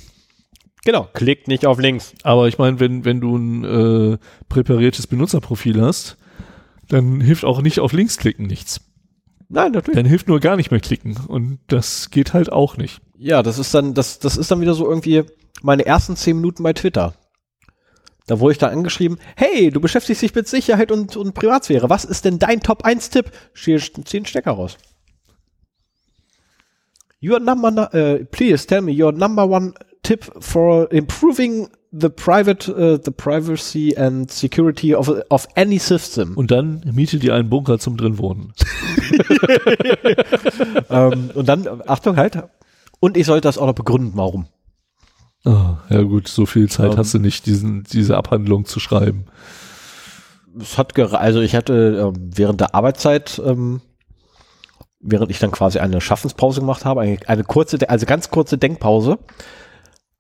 Genau, 0.85 1.09
klickt 1.13 1.49
nicht 1.49 1.67
auf 1.67 1.79
Links. 1.79 2.15
Aber 2.23 2.49
ich 2.49 2.59
meine, 2.59 2.81
wenn, 2.81 3.05
wenn 3.05 3.21
du 3.21 3.37
ein 3.37 3.65
äh, 3.65 4.19
präpariertes 4.49 5.07
Benutzerprofil 5.07 5.81
hast, 5.83 6.17
dann 6.89 7.21
hilft 7.21 7.45
auch 7.45 7.61
nicht 7.61 7.81
auf 7.81 7.93
Links 7.93 8.17
klicken 8.17 8.47
nichts. 8.47 8.81
Nein, 9.49 9.73
natürlich. 9.73 9.97
Dann 9.97 10.07
hilft 10.07 10.29
nur 10.29 10.41
gar 10.41 10.57
nicht 10.57 10.71
mehr 10.71 10.81
klicken. 10.81 11.17
Und 11.27 11.59
das 11.69 12.11
geht 12.11 12.35
halt 12.35 12.53
auch 12.53 12.77
nicht. 12.77 13.01
Ja, 13.17 13.43
das 13.43 13.59
ist 13.59 13.75
dann, 13.75 13.95
das, 13.95 14.19
das 14.19 14.37
ist 14.37 14.51
dann 14.51 14.61
wieder 14.61 14.75
so 14.75 14.89
irgendwie 14.89 15.25
meine 15.63 15.87
ersten 15.87 16.17
zehn 16.17 16.37
Minuten 16.37 16.63
bei 16.63 16.73
Twitter. 16.73 17.15
Da 18.27 18.41
wurde 18.41 18.53
ich 18.53 18.59
da 18.59 18.69
angeschrieben, 18.69 19.19
hey, 19.37 19.71
du 19.71 19.81
beschäftigst 19.81 20.21
dich 20.23 20.35
mit 20.35 20.47
Sicherheit 20.47 20.93
und, 20.93 21.17
und 21.17 21.33
Privatsphäre. 21.33 21.89
Was 21.89 22.05
ist 22.05 22.27
denn 22.27 22.39
dein 22.39 22.61
Top-1-Tipp? 22.61 23.33
Zieh 23.55 24.19
einen 24.19 24.27
Stecker 24.27 24.53
raus. 24.53 24.77
Your 27.23 27.41
number, 27.41 27.91
uh, 27.93 28.25
please 28.27 28.67
tell 28.67 28.83
me 28.83 28.93
your 28.93 29.13
number 29.13 29.49
one 29.49 29.73
tip 30.03 30.31
for 30.43 30.93
improving 30.93 31.69
the 31.93 32.09
private, 32.09 32.69
uh, 32.69 32.99
the 33.03 33.11
privacy 33.11 33.97
and 33.97 34.31
security 34.31 34.95
of, 34.95 35.11
of 35.31 35.47
any 35.57 35.79
system. 35.79 36.37
Und 36.37 36.51
dann 36.51 36.83
miete 36.93 37.19
dir 37.19 37.35
einen 37.35 37.49
Bunker 37.49 37.79
zum 37.79 37.97
drin 37.97 38.19
wohnen. 38.19 38.53
ähm, 40.91 41.31
und 41.35 41.49
dann, 41.49 41.67
Achtung 41.87 42.17
halt, 42.17 42.43
und 43.01 43.17
ich 43.17 43.27
sollte 43.27 43.49
das 43.49 43.59
auch 43.59 43.67
noch 43.67 43.75
begründen, 43.75 44.13
warum. 44.15 44.47
Oh, 45.45 45.77
ja 45.89 46.03
gut, 46.03 46.29
so 46.29 46.47
viel 46.47 46.69
Zeit 46.69 46.93
um, 46.93 46.97
hast 46.99 47.15
du 47.15 47.19
nicht, 47.19 47.47
diesen, 47.47 47.85
diese 47.85 48.17
Abhandlung 48.17 48.65
zu 48.65 48.81
schreiben. 48.81 49.27
Es 50.61 50.77
hat, 50.77 50.99
also 50.99 51.41
ich 51.41 51.55
hatte 51.55 52.13
äh, 52.13 52.19
während 52.19 52.61
der 52.61 52.75
Arbeitszeit 52.75 53.41
ähm, 53.45 53.81
während 55.01 55.31
ich 55.31 55.39
dann 55.39 55.51
quasi 55.51 55.79
eine 55.79 56.01
Schaffenspause 56.01 56.61
gemacht 56.61 56.85
habe, 56.85 57.01
eine, 57.03 57.19
eine 57.27 57.45
kurze, 57.45 57.89
also 57.89 58.07
ganz 58.07 58.31
kurze 58.31 58.59
Denkpause, 58.59 59.19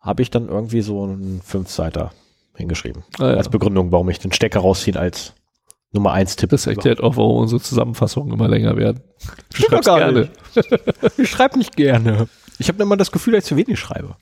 habe 0.08 0.22
ich 0.22 0.30
dann 0.30 0.48
irgendwie 0.48 0.80
so 0.80 1.04
einen 1.04 1.42
Fünfseiter 1.44 2.12
hingeschrieben. 2.56 3.04
Ah, 3.18 3.30
ja. 3.30 3.34
Als 3.34 3.50
Begründung, 3.50 3.92
warum 3.92 4.08
ich 4.08 4.18
den 4.18 4.32
Stecker 4.32 4.60
rausziehen 4.60 4.96
als 4.96 5.34
Nummer 5.92 6.12
eins 6.12 6.36
Tipp. 6.36 6.50
Das 6.50 6.66
erklärt 6.66 7.02
auch, 7.02 7.16
warum 7.16 7.42
unsere 7.42 7.60
Zusammenfassungen 7.60 8.32
immer 8.32 8.48
länger 8.48 8.76
werden. 8.76 9.00
Ich 9.54 9.66
schreibe 9.66 9.82
gerne. 9.82 10.28
ich 11.18 11.28
schreibe 11.28 11.58
nicht 11.58 11.76
gerne. 11.76 12.28
Ich 12.58 12.68
habe 12.68 12.82
immer 12.82 12.96
das 12.96 13.12
Gefühl, 13.12 13.34
dass 13.34 13.44
ich 13.44 13.48
zu 13.48 13.56
wenig 13.56 13.78
schreibe. 13.78 14.16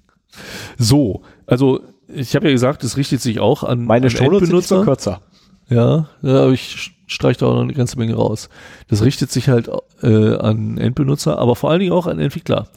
So, 0.78 1.22
also 1.46 1.80
ich 2.08 2.34
habe 2.34 2.46
ja 2.46 2.52
gesagt, 2.52 2.82
es 2.84 2.96
richtet 2.96 3.20
sich 3.20 3.38
auch 3.38 3.62
an 3.62 3.84
meine 3.84 4.10
Shownotes 4.10 4.68
kürzer. 4.68 5.20
Ja, 5.68 6.08
aber 6.22 6.50
ich 6.50 6.94
streicht 7.06 7.42
da 7.42 7.46
auch 7.46 7.54
noch 7.54 7.62
eine 7.62 7.74
ganze 7.74 7.98
Menge 7.98 8.14
raus. 8.14 8.48
Das 8.88 9.02
richtet 9.02 9.30
sich 9.30 9.48
halt 9.48 9.68
äh, 10.02 10.34
an 10.36 10.78
Endbenutzer, 10.78 11.38
aber 11.38 11.54
vor 11.54 11.70
allen 11.70 11.80
Dingen 11.80 11.92
auch 11.92 12.06
an 12.06 12.18
Entwickler. 12.18 12.68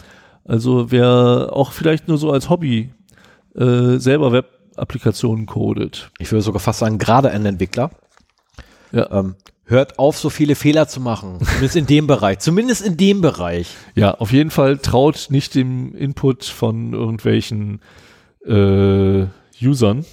Also 0.44 0.92
wer 0.92 1.50
auch 1.52 1.72
vielleicht 1.72 2.08
nur 2.08 2.18
so 2.18 2.32
als 2.32 2.50
Hobby 2.50 2.92
äh, 3.60 3.98
selber 3.98 4.32
Web-Applikationen 4.32 5.46
codet. 5.46 6.12
Ich 6.18 6.32
würde 6.32 6.42
sogar 6.42 6.60
fast 6.60 6.80
sagen, 6.80 6.98
gerade 6.98 7.30
ein 7.32 7.46
Entwickler. 7.46 7.92
Ja. 8.92 9.12
Ähm, 9.12 9.36
hört 9.66 10.00
auf, 10.00 10.18
so 10.18 10.30
viele 10.30 10.56
Fehler 10.56 10.88
zu 10.88 11.00
machen. 11.00 11.40
Zumindest 11.42 11.76
in 11.76 11.86
dem 11.86 12.08
Bereich. 12.08 12.40
Zumindest 12.40 12.86
in 12.86 12.98
dem 12.98 13.22
Bereich. 13.22 13.76
Ja, 13.96 14.16
auf 14.16 14.32
jeden 14.32 14.50
Fall 14.50 14.78
traut 14.78 15.28
nicht 15.30 15.56
dem 15.56 15.94
Input 15.96 16.46
von 16.46 16.94
irgendwelchen 16.94 17.82
äh, 18.46 19.26
Usern. 19.62 20.06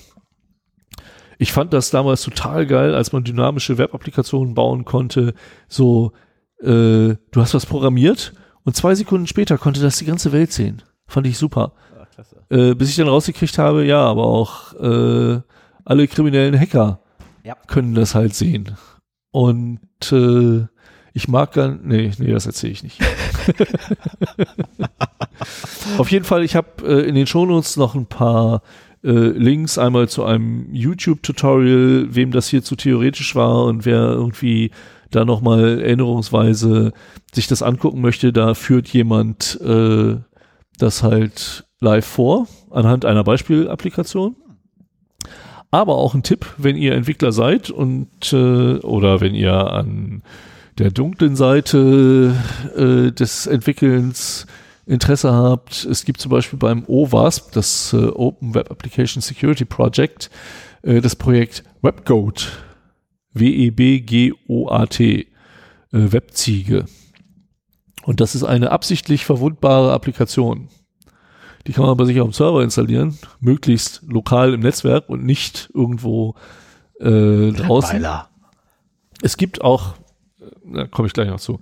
Ich 1.38 1.52
fand 1.52 1.72
das 1.72 1.90
damals 1.90 2.22
total 2.22 2.66
geil, 2.66 2.94
als 2.94 3.12
man 3.12 3.24
dynamische 3.24 3.78
Web-Applikationen 3.78 4.54
bauen 4.54 4.84
konnte. 4.84 5.34
So, 5.68 6.12
äh, 6.60 7.14
du 7.14 7.18
hast 7.36 7.54
was 7.54 7.66
programmiert 7.66 8.32
und 8.64 8.74
zwei 8.74 8.94
Sekunden 8.94 9.26
später 9.26 9.58
konnte 9.58 9.80
das 9.80 9.98
die 9.98 10.06
ganze 10.06 10.32
Welt 10.32 10.52
sehen. 10.52 10.82
Fand 11.06 11.26
ich 11.26 11.38
super. 11.38 11.72
Ja, 12.16 12.56
äh, 12.56 12.74
bis 12.74 12.90
ich 12.90 12.96
dann 12.96 13.08
rausgekriegt 13.08 13.58
habe, 13.58 13.84
ja, 13.84 14.00
aber 14.00 14.26
auch 14.26 14.74
äh, 14.74 15.40
alle 15.84 16.08
kriminellen 16.08 16.58
Hacker 16.58 17.00
ja. 17.44 17.54
können 17.66 17.94
das 17.94 18.14
halt 18.14 18.34
sehen. 18.34 18.76
Und 19.30 19.80
äh, 20.12 20.66
ich 21.12 21.28
mag 21.28 21.52
gar 21.52 21.68
nee, 21.68 22.10
nee, 22.18 22.32
das 22.32 22.46
erzähle 22.46 22.72
ich 22.72 22.82
nicht. 22.82 23.00
Auf 25.98 26.10
jeden 26.10 26.24
Fall, 26.24 26.44
ich 26.44 26.56
habe 26.56 26.86
äh, 26.86 27.08
in 27.08 27.14
den 27.14 27.26
Shownotes 27.26 27.76
noch 27.76 27.94
ein 27.94 28.06
paar 28.06 28.62
äh, 29.02 29.10
Links 29.10 29.78
einmal 29.78 30.08
zu 30.08 30.24
einem 30.24 30.72
YouTube-Tutorial, 30.72 32.14
wem 32.14 32.32
das 32.32 32.48
hier 32.48 32.62
zu 32.62 32.76
theoretisch 32.76 33.34
war 33.34 33.64
und 33.64 33.84
wer 33.84 34.00
irgendwie 34.00 34.70
da 35.10 35.24
nochmal 35.24 35.80
erinnerungsweise 35.80 36.92
sich 37.32 37.46
das 37.46 37.62
angucken 37.62 38.00
möchte, 38.00 38.32
da 38.32 38.54
führt 38.54 38.88
jemand 38.88 39.60
äh, 39.60 40.16
das 40.78 41.02
halt 41.02 41.65
live 41.80 42.06
vor, 42.06 42.46
anhand 42.70 43.04
einer 43.04 43.24
Beispielapplikation. 43.24 44.36
Aber 45.70 45.96
auch 45.96 46.14
ein 46.14 46.22
Tipp, 46.22 46.46
wenn 46.58 46.76
ihr 46.76 46.94
Entwickler 46.94 47.32
seid 47.32 47.70
und 47.70 48.32
äh, 48.32 48.76
oder 48.78 49.20
wenn 49.20 49.34
ihr 49.34 49.72
an 49.72 50.22
der 50.78 50.90
dunklen 50.90 51.36
Seite 51.36 52.34
äh, 52.76 53.12
des 53.12 53.46
Entwickelns 53.46 54.46
Interesse 54.86 55.32
habt, 55.32 55.84
es 55.84 56.04
gibt 56.04 56.20
zum 56.20 56.30
Beispiel 56.30 56.58
beim 56.58 56.84
OWASP, 56.86 57.52
das 57.52 57.92
äh, 57.92 57.96
Open 57.96 58.54
Web 58.54 58.70
Application 58.70 59.20
Security 59.20 59.64
Project, 59.64 60.30
äh, 60.82 61.00
das 61.00 61.16
Projekt 61.16 61.64
WebGoat, 61.82 62.52
W-E-B-G-O-A-T, 63.34 65.20
äh, 65.20 65.26
Webziege. 65.90 66.84
Und 68.04 68.20
das 68.20 68.36
ist 68.36 68.44
eine 68.44 68.70
absichtlich 68.70 69.24
verwundbare 69.24 69.92
Applikation. 69.92 70.68
Die 71.66 71.72
kann 71.72 71.86
man 71.86 71.96
bei 71.96 72.04
sich 72.04 72.20
auf 72.20 72.28
dem 72.28 72.32
Server 72.32 72.62
installieren, 72.62 73.18
möglichst 73.40 74.02
lokal 74.06 74.54
im 74.54 74.60
Netzwerk 74.60 75.08
und 75.08 75.24
nicht 75.24 75.70
irgendwo 75.74 76.34
äh, 77.00 77.52
draußen. 77.52 77.96
Weiler. 77.96 78.28
Es 79.22 79.36
gibt 79.36 79.62
auch, 79.62 79.94
äh, 80.40 80.74
da 80.74 80.86
komme 80.86 81.08
ich 81.08 81.14
gleich 81.14 81.28
noch 81.28 81.40
zu, 81.40 81.60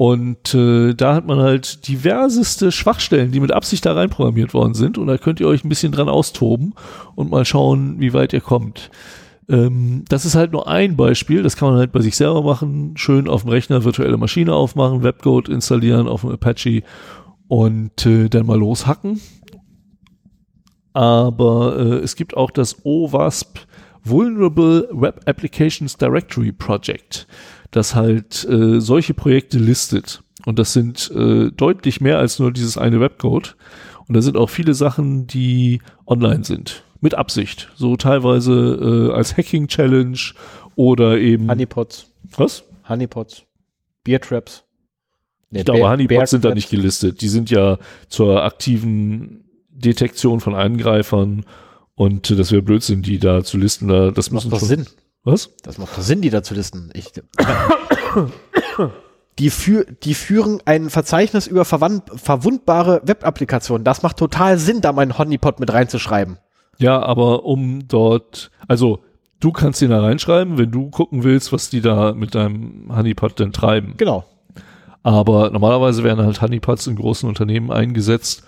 und 0.00 0.54
äh, 0.54 0.94
da 0.94 1.14
hat 1.14 1.26
man 1.26 1.40
halt 1.40 1.86
diverseste 1.86 2.72
Schwachstellen, 2.72 3.32
die 3.32 3.40
mit 3.40 3.52
Absicht 3.52 3.84
da 3.84 3.92
reinprogrammiert 3.92 4.54
worden 4.54 4.72
sind. 4.72 4.96
Und 4.96 5.08
da 5.08 5.18
könnt 5.18 5.40
ihr 5.40 5.46
euch 5.46 5.62
ein 5.62 5.68
bisschen 5.68 5.92
dran 5.92 6.08
austoben 6.08 6.72
und 7.16 7.30
mal 7.30 7.44
schauen, 7.44 8.00
wie 8.00 8.14
weit 8.14 8.32
ihr 8.32 8.40
kommt. 8.40 8.90
Ähm, 9.46 10.06
das 10.08 10.24
ist 10.24 10.36
halt 10.36 10.52
nur 10.52 10.68
ein 10.68 10.96
Beispiel. 10.96 11.42
Das 11.42 11.54
kann 11.54 11.68
man 11.68 11.78
halt 11.78 11.92
bei 11.92 12.00
sich 12.00 12.16
selber 12.16 12.42
machen. 12.42 12.94
Schön 12.96 13.28
auf 13.28 13.42
dem 13.42 13.50
Rechner 13.50 13.84
virtuelle 13.84 14.16
Maschine 14.16 14.54
aufmachen, 14.54 15.02
Webcode 15.02 15.50
installieren 15.50 16.08
auf 16.08 16.22
dem 16.22 16.30
Apache 16.30 16.82
und 17.48 18.06
äh, 18.06 18.30
dann 18.30 18.46
mal 18.46 18.58
loshacken. 18.58 19.20
Aber 20.92 21.78
äh, 21.78 21.98
es 21.98 22.16
gibt 22.16 22.36
auch 22.36 22.50
das 22.50 22.84
OWASP 22.84 23.66
Vulnerable 24.02 24.88
Web 24.92 25.20
Applications 25.26 25.96
Directory 25.96 26.52
Project 26.52 27.26
das 27.70 27.94
halt 27.94 28.44
äh, 28.48 28.80
solche 28.80 29.14
Projekte 29.14 29.58
listet. 29.58 30.22
Und 30.46 30.58
das 30.58 30.72
sind 30.72 31.10
äh, 31.14 31.50
deutlich 31.50 32.00
mehr 32.00 32.18
als 32.18 32.38
nur 32.38 32.52
dieses 32.52 32.78
eine 32.78 33.00
Webcode. 33.00 33.56
Und 34.08 34.16
da 34.16 34.22
sind 34.22 34.36
auch 34.36 34.50
viele 34.50 34.74
Sachen, 34.74 35.26
die 35.26 35.80
online 36.06 36.44
sind. 36.44 36.84
Mit 37.00 37.14
Absicht. 37.14 37.70
So 37.76 37.96
teilweise 37.96 39.10
äh, 39.10 39.14
als 39.14 39.36
Hacking-Challenge 39.36 40.18
oder 40.74 41.18
eben. 41.18 41.48
Honeypots. 41.48 42.10
Was? 42.36 42.64
Honeypots. 42.88 43.44
Beer 44.04 44.20
Traps. 44.20 44.64
Nee, 45.50 45.60
ich 45.60 45.64
glaube, 45.64 45.88
Honeypots 45.88 46.30
sind 46.30 46.44
da 46.44 46.54
nicht 46.54 46.70
gelistet. 46.70 47.20
Die 47.20 47.28
sind 47.28 47.50
ja 47.50 47.78
zur 48.08 48.42
aktiven 48.42 49.44
Detektion 49.80 50.40
von 50.40 50.54
Angreifern 50.54 51.44
und 51.94 52.30
das 52.30 52.50
wäre 52.50 52.62
Blödsinn, 52.62 53.02
die 53.02 53.18
da 53.18 53.44
zu 53.44 53.58
listen. 53.58 53.88
Da, 53.88 54.10
das 54.10 54.30
macht 54.30 54.50
doch 54.50 54.60
Sinn. 54.60 54.86
Was? 55.22 55.50
Das 55.62 55.76
macht 55.76 55.96
doch 55.98 56.02
Sinn, 56.02 56.22
die 56.22 56.30
da 56.30 56.42
zu 56.42 56.54
listen. 56.54 56.90
Ich, 56.94 57.12
die, 59.38 59.50
für, 59.50 59.84
die 59.84 60.14
führen 60.14 60.60
ein 60.64 60.88
Verzeichnis 60.88 61.46
über 61.46 61.64
verwundbare 61.64 63.02
Web-Applikationen. 63.04 63.84
Das 63.84 64.02
macht 64.02 64.16
total 64.16 64.58
Sinn, 64.58 64.80
da 64.80 64.92
meinen 64.92 65.18
Honeypot 65.18 65.60
mit 65.60 65.72
reinzuschreiben. 65.72 66.38
Ja, 66.78 67.02
aber 67.02 67.44
um 67.44 67.86
dort, 67.86 68.50
also 68.66 69.00
du 69.40 69.52
kannst 69.52 69.82
ihn 69.82 69.90
da 69.90 70.00
reinschreiben, 70.00 70.56
wenn 70.56 70.70
du 70.70 70.88
gucken 70.88 71.22
willst, 71.22 71.52
was 71.52 71.68
die 71.68 71.82
da 71.82 72.14
mit 72.14 72.34
deinem 72.34 72.90
Honeypot 72.94 73.38
denn 73.38 73.52
treiben. 73.52 73.94
Genau. 73.98 74.24
Aber 75.02 75.50
normalerweise 75.50 76.04
werden 76.04 76.24
halt 76.24 76.42
Honeypots 76.42 76.86
in 76.86 76.96
großen 76.96 77.28
Unternehmen 77.28 77.70
eingesetzt, 77.70 78.44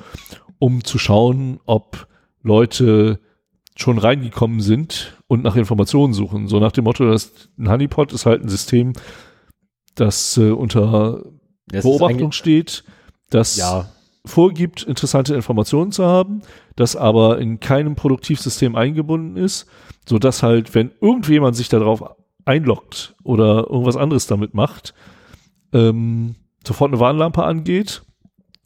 um 0.62 0.84
zu 0.84 0.96
schauen, 0.96 1.58
ob 1.66 2.06
Leute 2.40 3.18
schon 3.74 3.98
reingekommen 3.98 4.60
sind 4.60 5.18
und 5.26 5.42
nach 5.42 5.56
Informationen 5.56 6.12
suchen. 6.12 6.46
So 6.46 6.60
nach 6.60 6.70
dem 6.70 6.84
Motto, 6.84 7.04
dass 7.04 7.48
ein 7.58 7.68
Honeypot 7.68 8.12
ist 8.12 8.26
halt 8.26 8.44
ein 8.44 8.48
System, 8.48 8.92
das 9.96 10.36
äh, 10.36 10.50
unter 10.50 11.24
das 11.66 11.82
Beobachtung 11.82 12.30
steht, 12.30 12.84
das 13.28 13.56
ja. 13.56 13.88
vorgibt, 14.24 14.84
interessante 14.84 15.34
Informationen 15.34 15.90
zu 15.90 16.06
haben, 16.06 16.42
das 16.76 16.94
aber 16.94 17.40
in 17.40 17.58
keinem 17.58 17.96
Produktivsystem 17.96 18.76
eingebunden 18.76 19.36
ist, 19.36 19.66
so 20.08 20.20
dass 20.20 20.44
halt, 20.44 20.76
wenn 20.76 20.92
irgendjemand 21.00 21.56
sich 21.56 21.70
darauf 21.70 22.04
einloggt 22.44 23.16
oder 23.24 23.68
irgendwas 23.68 23.96
anderes 23.96 24.28
damit 24.28 24.54
macht, 24.54 24.94
ähm, 25.72 26.36
sofort 26.64 26.92
eine 26.92 27.00
Warnlampe 27.00 27.42
angeht, 27.42 28.02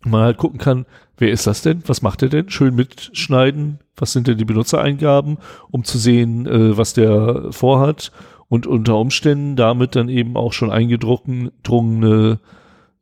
man 0.07 0.23
halt 0.23 0.37
gucken 0.39 0.59
kann, 0.59 0.87
wer 1.19 1.31
ist 1.31 1.47
das 1.47 1.62
denn, 1.62 1.83
was 1.87 2.03
macht 2.03 2.23
er 2.23 2.28
denn, 2.28 2.51
schön 2.51 2.74
mitschneiden, 2.74 3.81
was 3.97 4.12
sind 4.12 4.27
denn 4.27 4.39
die 4.39 4.45
Benutzereingaben, 4.45 5.39
um 5.70 5.85
zu 5.85 5.99
sehen, 5.99 6.47
äh, 6.47 6.77
was 6.77 6.93
der 6.93 7.47
vorhat 7.51 8.12
und 8.49 8.66
unter 8.66 8.97
Umständen 8.97 9.57
damit 9.57 9.97
dann 9.97 10.09
eben 10.09 10.37
auch 10.37 10.53
schon 10.53 10.70
eingedrungene, 10.70 12.39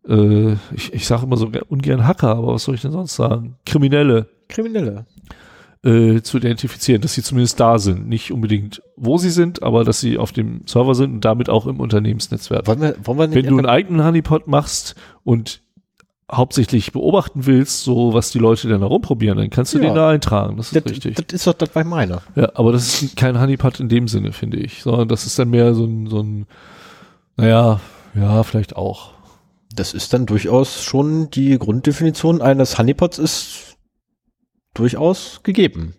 äh, 0.08 0.52
ich, 0.74 0.92
ich 0.92 1.06
sage 1.06 1.24
immer 1.24 1.36
so 1.36 1.50
ungern 1.68 2.06
Hacker, 2.06 2.36
aber 2.36 2.54
was 2.54 2.64
soll 2.64 2.74
ich 2.74 2.82
denn 2.82 2.92
sonst 2.92 3.16
sagen? 3.16 3.56
Kriminelle. 3.66 4.28
Kriminelle. 4.48 5.06
Äh, 5.82 6.22
zu 6.22 6.38
identifizieren, 6.38 7.02
dass 7.02 7.12
sie 7.12 7.22
zumindest 7.22 7.60
da 7.60 7.78
sind. 7.78 8.08
Nicht 8.08 8.32
unbedingt, 8.32 8.82
wo 8.96 9.18
sie 9.18 9.28
sind, 9.28 9.62
aber 9.62 9.84
dass 9.84 10.00
sie 10.00 10.16
auf 10.16 10.32
dem 10.32 10.62
Server 10.64 10.94
sind 10.94 11.12
und 11.12 11.24
damit 11.26 11.50
auch 11.50 11.66
im 11.66 11.78
Unternehmensnetzwerk. 11.78 12.66
Wollen 12.66 12.80
wir, 12.80 12.96
wollen 13.02 13.18
wir 13.18 13.34
Wenn 13.34 13.46
du 13.46 13.58
einen 13.58 13.66
eigenen 13.66 14.02
Honeypot 14.02 14.46
machst 14.46 14.94
und 15.24 15.60
hauptsächlich 16.36 16.92
beobachten 16.92 17.46
willst, 17.46 17.82
so 17.84 18.12
was 18.14 18.30
die 18.30 18.38
Leute 18.38 18.68
dann 18.68 18.80
herumprobieren, 18.80 19.38
dann 19.38 19.50
kannst 19.50 19.74
du 19.74 19.78
Ja. 19.78 19.84
den 19.84 19.94
da 19.94 20.08
eintragen. 20.10 20.56
Das 20.56 20.72
ist 20.72 20.84
das, 20.84 20.92
richtig. 20.92 21.16
das 21.16 21.26
ist 21.32 21.46
doch 21.46 21.54
das 21.54 21.70
bei 21.70 21.84
meiner. 21.84 22.22
Ja, 22.36 22.50
aber 22.54 22.72
das 22.72 23.02
ist 23.02 23.16
kein 23.16 23.40
Honeypot 23.40 23.80
in 23.80 23.88
dem 23.88 24.08
Sinne, 24.08 24.32
finde 24.32 24.58
ich, 24.58 24.82
sondern 24.82 25.08
das 25.08 25.26
ist 25.26 25.38
dann 25.38 25.50
mehr 25.50 25.74
so 25.74 25.84
ein, 25.84 26.06
so 26.06 26.20
ein, 26.20 26.46
naja, 27.36 27.80
ja, 28.14 28.42
vielleicht 28.42 28.76
auch. 28.76 29.12
Das 29.74 29.92
ist 29.92 30.12
dann 30.12 30.26
durchaus 30.26 30.82
schon 30.84 31.30
die 31.30 31.58
Grunddefinition 31.58 32.40
eines 32.40 32.78
Honeypots 32.78 33.18
ist 33.18 33.76
durchaus 34.74 35.40
gegeben 35.42 35.94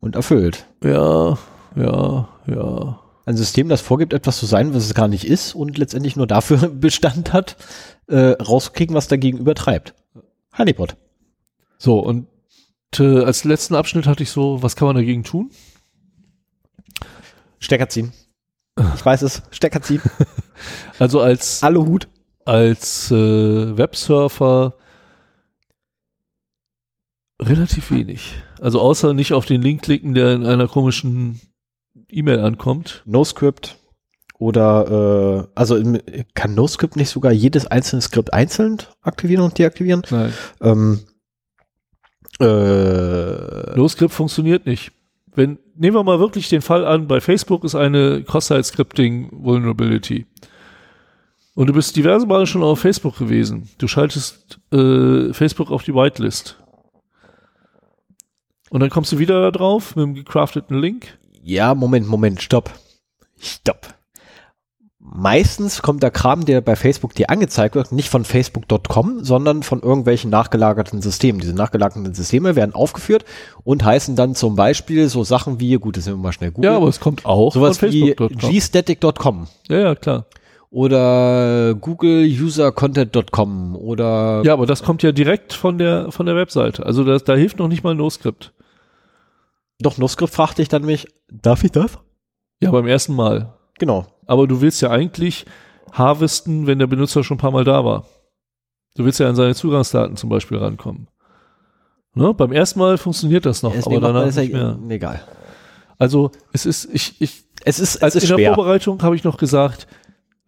und 0.00 0.16
erfüllt. 0.16 0.66
Ja, 0.82 1.38
ja, 1.76 2.28
ja. 2.46 2.98
Ein 3.26 3.36
System, 3.36 3.68
das 3.68 3.80
vorgibt, 3.80 4.12
etwas 4.12 4.38
zu 4.38 4.46
sein, 4.46 4.74
was 4.74 4.84
es 4.86 4.94
gar 4.94 5.06
nicht 5.06 5.24
ist 5.24 5.54
und 5.54 5.78
letztendlich 5.78 6.16
nur 6.16 6.26
dafür 6.26 6.68
Bestand 6.74 7.32
hat, 7.32 7.56
äh, 8.10 8.42
rauszukriegen, 8.42 8.94
was 8.94 9.08
dagegen 9.08 9.38
übertreibt. 9.38 9.94
Honeypot. 10.56 10.96
So, 11.78 12.00
und 12.00 12.26
äh, 12.98 13.24
als 13.24 13.44
letzten 13.44 13.74
Abschnitt 13.74 14.06
hatte 14.06 14.22
ich 14.22 14.30
so, 14.30 14.62
was 14.62 14.76
kann 14.76 14.86
man 14.86 14.96
dagegen 14.96 15.24
tun? 15.24 15.50
Stecker 17.58 17.88
ziehen. 17.88 18.12
Ich 18.94 19.04
weiß 19.04 19.22
es. 19.22 19.42
Stecker 19.50 19.82
ziehen. 19.82 20.02
Also 20.98 21.22
als, 21.22 21.62
Aluhut. 21.62 22.06
als 22.44 23.10
äh, 23.10 23.14
Websurfer 23.78 24.74
relativ 27.40 27.90
wenig. 27.90 28.34
Also 28.60 28.78
außer 28.78 29.14
nicht 29.14 29.32
auf 29.32 29.46
den 29.46 29.62
Link 29.62 29.80
klicken, 29.80 30.12
der 30.12 30.34
in 30.34 30.44
einer 30.44 30.68
komischen 30.68 31.40
E-Mail 32.10 32.40
ankommt. 32.40 33.02
NoScript 33.06 33.79
oder 34.40 35.44
äh, 35.44 35.48
also 35.54 35.76
im, 35.76 36.00
kann 36.34 36.54
NoScript 36.54 36.96
nicht 36.96 37.10
sogar 37.10 37.30
jedes 37.30 37.66
einzelne 37.66 38.00
Skript 38.00 38.32
einzeln 38.32 38.78
aktivieren 39.02 39.44
und 39.44 39.58
deaktivieren? 39.58 40.00
Nein. 40.10 40.32
Ähm, 40.62 41.00
äh, 42.40 43.76
NoScript 43.76 44.14
funktioniert 44.14 44.64
nicht. 44.64 44.92
Wenn, 45.34 45.58
nehmen 45.76 45.94
wir 45.94 46.02
mal 46.02 46.20
wirklich 46.20 46.48
den 46.48 46.62
Fall 46.62 46.86
an, 46.86 47.06
bei 47.06 47.20
Facebook 47.20 47.64
ist 47.64 47.74
eine 47.74 48.24
Cross-Site-Scripting-Vulnerability. 48.24 50.24
Und 51.54 51.66
du 51.66 51.74
bist 51.74 51.94
diverse 51.94 52.26
Male 52.26 52.46
schon 52.46 52.62
auf 52.62 52.80
Facebook 52.80 53.18
gewesen. 53.18 53.68
Du 53.76 53.88
schaltest 53.88 54.58
äh, 54.72 55.34
Facebook 55.34 55.70
auf 55.70 55.82
die 55.82 55.94
Whitelist. 55.94 56.56
Und 58.70 58.80
dann 58.80 58.88
kommst 58.88 59.12
du 59.12 59.18
wieder 59.18 59.42
da 59.42 59.50
drauf 59.50 59.96
mit 59.96 60.04
einem 60.04 60.14
gecrafteten 60.14 60.80
Link. 60.80 61.18
ja, 61.42 61.74
Moment, 61.74 62.08
Moment, 62.08 62.40
stopp. 62.40 62.70
Stopp. 63.38 63.99
Meistens 65.12 65.82
kommt 65.82 66.04
der 66.04 66.12
Kram, 66.12 66.44
der 66.44 66.60
bei 66.60 66.76
Facebook 66.76 67.14
dir 67.16 67.30
angezeigt 67.30 67.74
wird, 67.74 67.90
nicht 67.90 68.08
von 68.08 68.24
facebook.com, 68.24 69.24
sondern 69.24 69.64
von 69.64 69.82
irgendwelchen 69.82 70.30
nachgelagerten 70.30 71.02
Systemen. 71.02 71.40
Diese 71.40 71.52
nachgelagerten 71.52 72.14
Systeme 72.14 72.54
werden 72.54 72.76
aufgeführt 72.76 73.24
und 73.64 73.84
heißen 73.84 74.14
dann 74.14 74.36
zum 74.36 74.54
Beispiel 74.54 75.08
so 75.08 75.24
Sachen 75.24 75.58
wie, 75.58 75.74
gut, 75.74 75.96
das 75.96 76.04
sind 76.04 76.14
wir 76.14 76.18
mal 76.22 76.32
schnell 76.32 76.52
googeln, 76.52 76.72
Ja, 76.72 76.76
aber 76.76 76.86
es 76.86 77.00
kommt 77.00 77.26
auch 77.26 77.52
sowas 77.52 77.82
wie 77.82 78.14
gstatic.com 78.14 79.48
Ja, 79.68 79.78
ja, 79.80 79.94
klar. 79.96 80.26
oder 80.70 81.74
Google 81.74 82.24
User 82.26 82.70
Content.com 82.70 83.74
oder 83.74 84.42
Ja, 84.44 84.52
aber 84.52 84.66
das 84.66 84.84
kommt 84.84 85.02
ja 85.02 85.10
direkt 85.10 85.52
von 85.52 85.78
der, 85.78 86.12
von 86.12 86.26
der 86.26 86.36
Webseite. 86.36 86.86
Also 86.86 87.02
das, 87.02 87.24
da 87.24 87.34
hilft 87.34 87.58
noch 87.58 87.66
nicht 87.66 87.82
mal 87.82 87.96
NoScript. 87.96 88.52
doch 89.80 89.98
NoScript 89.98 90.32
fragte 90.32 90.62
ich 90.62 90.68
dann 90.68 90.84
mich, 90.84 91.08
darf 91.32 91.64
ich 91.64 91.72
das? 91.72 91.98
Ja, 92.60 92.70
beim 92.70 92.86
ersten 92.86 93.14
Mal. 93.16 93.54
Genau. 93.80 94.06
Aber 94.30 94.46
du 94.46 94.60
willst 94.60 94.80
ja 94.80 94.90
eigentlich 94.90 95.44
harvesten, 95.90 96.68
wenn 96.68 96.78
der 96.78 96.86
Benutzer 96.86 97.24
schon 97.24 97.34
ein 97.34 97.40
paar 97.40 97.50
Mal 97.50 97.64
da 97.64 97.84
war. 97.84 98.06
Du 98.94 99.04
willst 99.04 99.18
ja 99.18 99.28
an 99.28 99.34
seine 99.34 99.56
Zugangsdaten 99.56 100.16
zum 100.16 100.30
Beispiel 100.30 100.56
rankommen. 100.58 101.08
Ne? 102.14 102.32
Beim 102.34 102.52
ersten 102.52 102.78
Mal 102.78 102.96
funktioniert 102.96 103.44
das 103.44 103.62
noch, 103.64 103.74
Erst 103.74 103.88
aber 103.88 104.00
danach 104.00 104.32
ja- 104.32 104.40
nicht 104.42 104.52
mehr. 104.52 104.78
Egal. 104.88 105.20
Also 105.98 106.30
es 106.52 106.64
ist, 106.64 106.88
ich, 106.92 107.20
ich, 107.20 107.44
Es 107.64 107.80
ist, 107.80 108.02
als 108.04 108.14
es 108.14 108.22
ist 108.22 108.30
in 108.30 108.36
der 108.36 108.42
schwer. 108.44 108.54
Vorbereitung 108.54 109.02
habe 109.02 109.16
ich 109.16 109.24
noch 109.24 109.36
gesagt, 109.36 109.88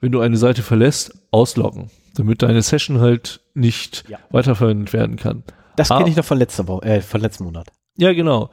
wenn 0.00 0.12
du 0.12 0.20
eine 0.20 0.36
Seite 0.36 0.62
verlässt, 0.62 1.12
ausloggen, 1.32 1.90
damit 2.14 2.42
deine 2.42 2.62
Session 2.62 3.00
halt 3.00 3.40
nicht 3.54 4.04
Ja. 4.08 4.18
weiterverwendet 4.30 4.92
werden 4.92 5.16
kann. 5.16 5.42
Das 5.76 5.90
Ah. 5.90 5.98
kenne 5.98 6.08
ich 6.10 6.16
noch 6.16 6.24
von 6.24 6.38
letzter 6.38 6.68
Woche, 6.68 6.84
äh, 6.84 7.00
von 7.00 7.20
letzten 7.20 7.44
Monat. 7.44 7.66
Ja, 7.96 8.12
genau. 8.12 8.50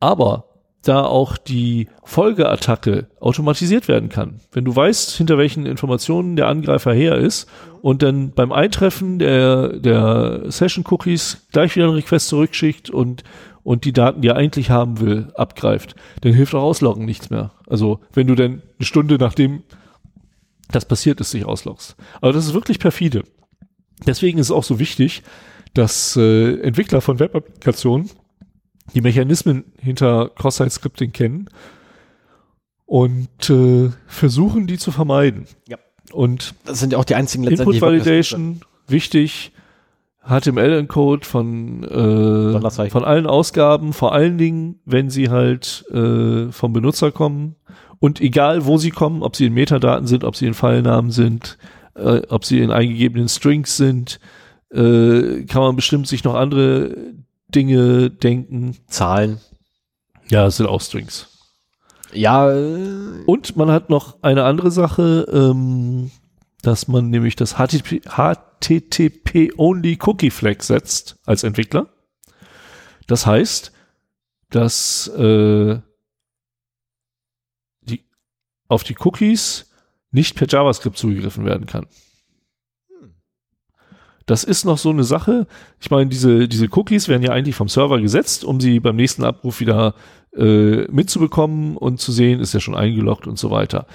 Aber 0.00 0.47
da 0.88 1.04
auch 1.04 1.36
die 1.36 1.88
Folgeattacke 2.04 3.08
automatisiert 3.20 3.88
werden 3.88 4.08
kann. 4.08 4.40
Wenn 4.52 4.64
du 4.64 4.74
weißt, 4.74 5.10
hinter 5.16 5.36
welchen 5.36 5.66
Informationen 5.66 6.36
der 6.36 6.48
Angreifer 6.48 6.92
her 6.92 7.16
ist 7.16 7.48
und 7.82 8.02
dann 8.02 8.32
beim 8.32 8.52
Eintreffen 8.52 9.18
der, 9.18 9.78
der 9.78 10.50
Session-Cookies 10.50 11.48
gleich 11.52 11.76
wieder 11.76 11.86
einen 11.86 11.94
Request 11.94 12.28
zurückschickt 12.28 12.88
und, 12.88 13.22
und 13.62 13.84
die 13.84 13.92
Daten, 13.92 14.22
die 14.22 14.28
er 14.28 14.36
eigentlich 14.36 14.70
haben 14.70 15.00
will, 15.00 15.30
abgreift, 15.34 15.94
dann 16.22 16.32
hilft 16.32 16.54
auch 16.54 16.62
Ausloggen 16.62 17.04
nichts 17.04 17.28
mehr. 17.28 17.52
Also 17.66 18.00
wenn 18.14 18.26
du 18.26 18.34
dann 18.34 18.62
eine 18.78 18.86
Stunde 18.86 19.16
nachdem 19.18 19.62
das 20.70 20.84
passiert 20.84 21.20
ist, 21.20 21.32
dich 21.32 21.46
ausloggst. 21.46 21.96
Aber 22.20 22.32
das 22.32 22.46
ist 22.46 22.54
wirklich 22.54 22.78
perfide. 22.78 23.24
Deswegen 24.06 24.38
ist 24.38 24.46
es 24.46 24.52
auch 24.52 24.64
so 24.64 24.78
wichtig, 24.78 25.22
dass 25.74 26.16
äh, 26.16 26.60
Entwickler 26.60 27.00
von 27.00 27.18
Web-Applikationen 27.18 28.10
die 28.94 29.00
Mechanismen 29.00 29.64
hinter 29.78 30.30
Cross-Site-Scripting 30.34 31.12
kennen 31.12 31.48
und 32.86 33.50
äh, 33.50 33.90
versuchen, 34.06 34.66
die 34.66 34.78
zu 34.78 34.90
vermeiden. 34.90 35.46
Ja. 35.68 35.76
Und 36.12 36.54
Das 36.64 36.80
sind 36.80 36.92
ja 36.92 36.98
auch 36.98 37.04
die 37.04 37.14
einzigen. 37.14 37.44
Input 37.44 37.80
Validation, 37.80 38.62
wichtig, 38.86 39.52
HTML-Encode 40.26 41.24
von, 41.24 41.84
äh, 41.84 42.88
von 42.90 43.04
allen 43.04 43.26
Ausgaben, 43.26 43.92
vor 43.92 44.12
allen 44.12 44.38
Dingen, 44.38 44.80
wenn 44.84 45.10
sie 45.10 45.30
halt 45.30 45.84
äh, 45.90 46.50
vom 46.50 46.72
Benutzer 46.72 47.12
kommen 47.12 47.56
und 47.98 48.20
egal 48.20 48.66
wo 48.66 48.76
sie 48.78 48.90
kommen, 48.90 49.22
ob 49.22 49.36
sie 49.36 49.46
in 49.46 49.54
Metadaten 49.54 50.06
sind, 50.06 50.24
ob 50.24 50.36
sie 50.36 50.46
in 50.46 50.54
Pfeilnamen 50.54 51.10
sind, 51.10 51.58
äh, 51.94 52.22
ob 52.28 52.44
sie 52.44 52.60
in 52.60 52.70
eingegebenen 52.70 53.28
Strings 53.28 53.76
sind, 53.76 54.20
äh, 54.70 55.44
kann 55.44 55.62
man 55.62 55.76
bestimmt 55.76 56.06
sich 56.08 56.24
noch 56.24 56.34
andere 56.34 56.94
Dinge 57.48 58.10
denken. 58.10 58.76
Zahlen. 58.88 59.40
Ja, 60.28 60.46
es 60.46 60.58
sind 60.58 60.66
auch 60.66 60.80
Strings. 60.80 61.28
Ja, 62.12 62.50
äh, 62.52 63.22
Und 63.26 63.56
man 63.56 63.70
hat 63.70 63.90
noch 63.90 64.22
eine 64.22 64.44
andere 64.44 64.70
Sache, 64.70 65.26
ähm, 65.30 66.10
dass 66.62 66.88
man 66.88 67.10
nämlich 67.10 67.36
das 67.36 67.54
HTTP, 67.54 68.00
HTTP-Only 68.06 69.98
Cookie 70.02 70.30
Flag 70.30 70.62
setzt 70.62 71.18
als 71.24 71.44
Entwickler. 71.44 71.88
Das 73.06 73.26
heißt, 73.26 73.72
dass 74.50 75.08
äh, 75.08 75.80
die, 77.82 78.04
auf 78.68 78.84
die 78.84 78.96
Cookies 78.98 79.70
nicht 80.10 80.36
per 80.36 80.48
JavaScript 80.48 80.96
zugegriffen 80.96 81.44
werden 81.44 81.66
kann. 81.66 81.86
Das 84.28 84.44
ist 84.44 84.66
noch 84.66 84.76
so 84.76 84.90
eine 84.90 85.04
Sache. 85.04 85.46
Ich 85.80 85.90
meine, 85.90 86.10
diese, 86.10 86.48
diese 86.48 86.68
Cookies 86.72 87.08
werden 87.08 87.22
ja 87.22 87.32
eigentlich 87.32 87.56
vom 87.56 87.68
Server 87.68 87.98
gesetzt, 87.98 88.44
um 88.44 88.60
sie 88.60 88.78
beim 88.78 88.94
nächsten 88.94 89.24
Abruf 89.24 89.58
wieder 89.58 89.94
äh, 90.36 90.82
mitzubekommen 90.92 91.78
und 91.78 91.98
zu 91.98 92.12
sehen, 92.12 92.38
ist 92.38 92.52
ja 92.52 92.60
schon 92.60 92.74
eingeloggt 92.74 93.26
und 93.26 93.38
so 93.38 93.50
weiter. 93.50 93.86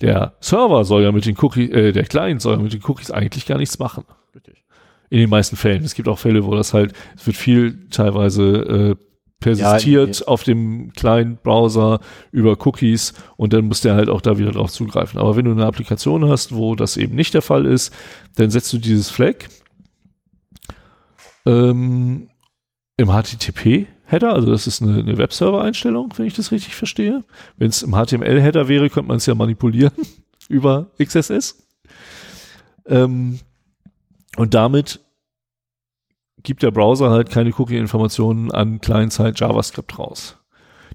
Der 0.00 0.32
Server 0.40 0.86
soll 0.86 1.02
ja 1.02 1.12
mit 1.12 1.26
den 1.26 1.36
Cookies, 1.38 1.70
äh, 1.70 1.92
der 1.92 2.04
Client 2.04 2.40
soll 2.40 2.56
ja 2.56 2.62
mit 2.62 2.72
den 2.72 2.80
Cookies 2.84 3.10
eigentlich 3.10 3.44
gar 3.44 3.58
nichts 3.58 3.78
machen. 3.78 4.04
In 5.10 5.18
den 5.18 5.28
meisten 5.28 5.56
Fällen. 5.56 5.84
Es 5.84 5.94
gibt 5.94 6.08
auch 6.08 6.18
Fälle, 6.18 6.46
wo 6.46 6.54
das 6.54 6.72
halt, 6.72 6.94
es 7.14 7.26
wird 7.26 7.36
viel 7.36 7.86
teilweise 7.90 8.96
äh, 8.96 8.96
persistiert 9.40 10.20
Ja, 10.20 10.26
auf 10.26 10.42
dem 10.42 10.94
Client-Browser 10.94 12.00
über 12.30 12.56
Cookies 12.66 13.12
und 13.36 13.52
dann 13.52 13.66
muss 13.66 13.82
der 13.82 13.94
halt 13.94 14.08
auch 14.08 14.22
da 14.22 14.38
wieder 14.38 14.52
drauf 14.52 14.72
zugreifen. 14.72 15.20
Aber 15.20 15.36
wenn 15.36 15.44
du 15.44 15.50
eine 15.50 15.66
Applikation 15.66 16.26
hast, 16.30 16.54
wo 16.54 16.76
das 16.76 16.96
eben 16.96 17.14
nicht 17.14 17.34
der 17.34 17.42
Fall 17.42 17.66
ist, 17.66 17.92
dann 18.36 18.48
setzt 18.48 18.72
du 18.72 18.78
dieses 18.78 19.10
Flag 19.10 19.34
ähm, 21.46 22.28
im 22.96 23.08
HTTP-Header, 23.08 24.32
also 24.32 24.50
das 24.50 24.66
ist 24.66 24.82
eine, 24.82 24.98
eine 24.98 25.18
Webserver-Einstellung, 25.18 26.12
wenn 26.16 26.26
ich 26.26 26.34
das 26.34 26.52
richtig 26.52 26.74
verstehe. 26.74 27.24
Wenn 27.56 27.68
es 27.68 27.82
im 27.82 27.92
HTML-Header 27.92 28.68
wäre, 28.68 28.90
könnte 28.90 29.08
man 29.08 29.16
es 29.16 29.26
ja 29.26 29.34
manipulieren 29.34 29.92
über 30.48 30.90
XSS. 31.02 31.66
Ähm, 32.86 33.40
und 34.36 34.54
damit 34.54 35.00
gibt 36.42 36.62
der 36.62 36.70
Browser 36.70 37.10
halt 37.10 37.30
keine 37.30 37.52
Cookie-Informationen 37.56 38.50
an 38.50 38.80
Client-Side 38.80 39.34
JavaScript 39.36 39.98
raus. 39.98 40.38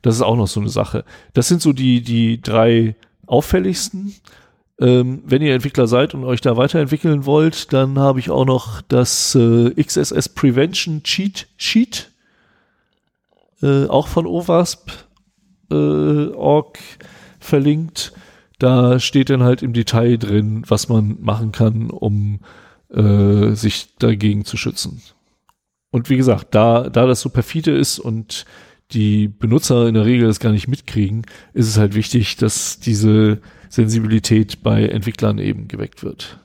Das 0.01 0.15
ist 0.15 0.21
auch 0.21 0.35
noch 0.35 0.47
so 0.47 0.59
eine 0.59 0.69
Sache. 0.69 1.05
Das 1.33 1.47
sind 1.47 1.61
so 1.61 1.73
die, 1.73 2.01
die 2.01 2.41
drei 2.41 2.95
auffälligsten. 3.25 4.15
Ähm, 4.79 5.23
wenn 5.25 5.41
ihr 5.41 5.55
Entwickler 5.55 5.87
seid 5.87 6.13
und 6.13 6.23
euch 6.23 6.41
da 6.41 6.55
weiterentwickeln 6.55 7.25
wollt, 7.25 7.73
dann 7.73 7.97
habe 7.97 8.19
ich 8.19 8.29
auch 8.29 8.45
noch 8.45 8.81
das 8.81 9.33
äh, 9.33 9.71
XSS 9.71 10.29
Prevention 10.29 11.01
Cheat 11.03 11.47
Sheet, 11.57 12.11
äh, 13.63 13.87
auch 13.87 14.07
von 14.07 14.27
OWASP 14.27 14.91
äh, 15.71 16.61
verlinkt. 17.39 18.13
Da 18.59 18.99
steht 18.99 19.29
dann 19.29 19.43
halt 19.43 19.63
im 19.63 19.73
Detail 19.73 20.17
drin, 20.17 20.63
was 20.67 20.89
man 20.89 21.17
machen 21.21 21.51
kann, 21.51 21.89
um 21.89 22.39
äh, 22.89 23.51
sich 23.53 23.95
dagegen 23.97 24.45
zu 24.45 24.57
schützen. 24.57 25.01
Und 25.89 26.09
wie 26.09 26.17
gesagt, 26.17 26.53
da, 26.53 26.89
da 26.89 27.05
das 27.05 27.21
so 27.21 27.29
perfide 27.29 27.71
ist 27.71 27.99
und 27.99 28.45
die 28.91 29.27
Benutzer 29.27 29.87
in 29.87 29.93
der 29.93 30.05
Regel 30.05 30.27
das 30.27 30.39
gar 30.39 30.51
nicht 30.51 30.67
mitkriegen, 30.67 31.25
ist 31.53 31.67
es 31.67 31.77
halt 31.77 31.93
wichtig, 31.95 32.37
dass 32.37 32.79
diese 32.79 33.39
Sensibilität 33.69 34.63
bei 34.63 34.87
Entwicklern 34.87 35.39
eben 35.39 35.67
geweckt 35.67 36.03
wird. 36.03 36.39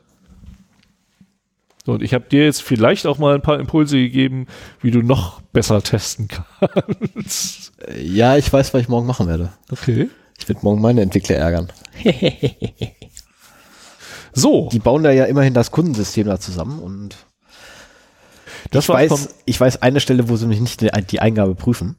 So, 1.85 1.93
und 1.93 2.03
ich 2.03 2.15
habe 2.15 2.27
dir 2.31 2.45
jetzt 2.45 2.63
vielleicht 2.63 3.07
auch 3.07 3.19
mal 3.19 3.35
ein 3.35 3.43
paar 3.43 3.59
Impulse 3.59 3.97
gegeben, 3.97 4.47
wie 4.81 4.93
du 4.93 5.03
noch 5.03 5.41
besser 5.41 5.83
testen 5.83 6.29
kannst. 6.61 7.73
Ja, 8.01 8.37
ich 8.37 8.53
weiß, 8.53 8.73
was 8.73 8.83
ich 8.83 8.89
morgen 8.89 9.07
machen 9.07 9.27
werde. 9.27 9.53
Okay. 9.71 10.09
Ich 10.39 10.49
werde 10.49 10.61
morgen 10.63 10.81
meine 10.81 11.03
Entwickler 11.03 11.37
ärgern. 11.37 11.69
So. 14.33 14.69
Die 14.73 14.79
bauen 14.79 15.03
da 15.03 15.11
ja 15.11 15.25
immerhin 15.25 15.55
das 15.55 15.71
Kundensystem 15.71 16.27
da 16.27 16.41
zusammen 16.41 16.79
und 16.79 17.17
Das 18.71 18.85
ich, 18.85 18.89
war 18.89 18.97
weiß, 18.97 19.35
ich 19.45 19.61
weiß 19.61 19.83
eine 19.83 20.01
Stelle, 20.01 20.29
wo 20.29 20.37
sie 20.37 20.47
mich 20.47 20.61
nicht 20.61 20.81
die 20.81 21.21
Eingabe 21.21 21.55
prüfen. 21.55 21.97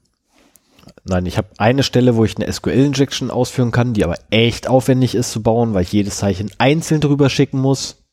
Nein, 1.06 1.26
ich 1.26 1.38
habe 1.38 1.50
eine 1.58 1.84
Stelle, 1.84 2.16
wo 2.16 2.24
ich 2.24 2.38
eine 2.38 2.52
SQL-Injection 2.52 3.30
ausführen 3.32 3.72
kann, 3.72 3.94
die 3.94 4.04
aber 4.06 4.16
echt 4.30 4.68
aufwendig 4.68 5.16
ist 5.16 5.32
zu 5.32 5.42
bauen, 5.44 5.74
weil 5.74 5.84
ich 5.84 5.92
jedes 5.92 6.18
Zeichen 6.18 6.50
einzeln 6.60 7.02
drüber 7.02 7.30
schicken 7.30 7.60
muss. 7.60 8.04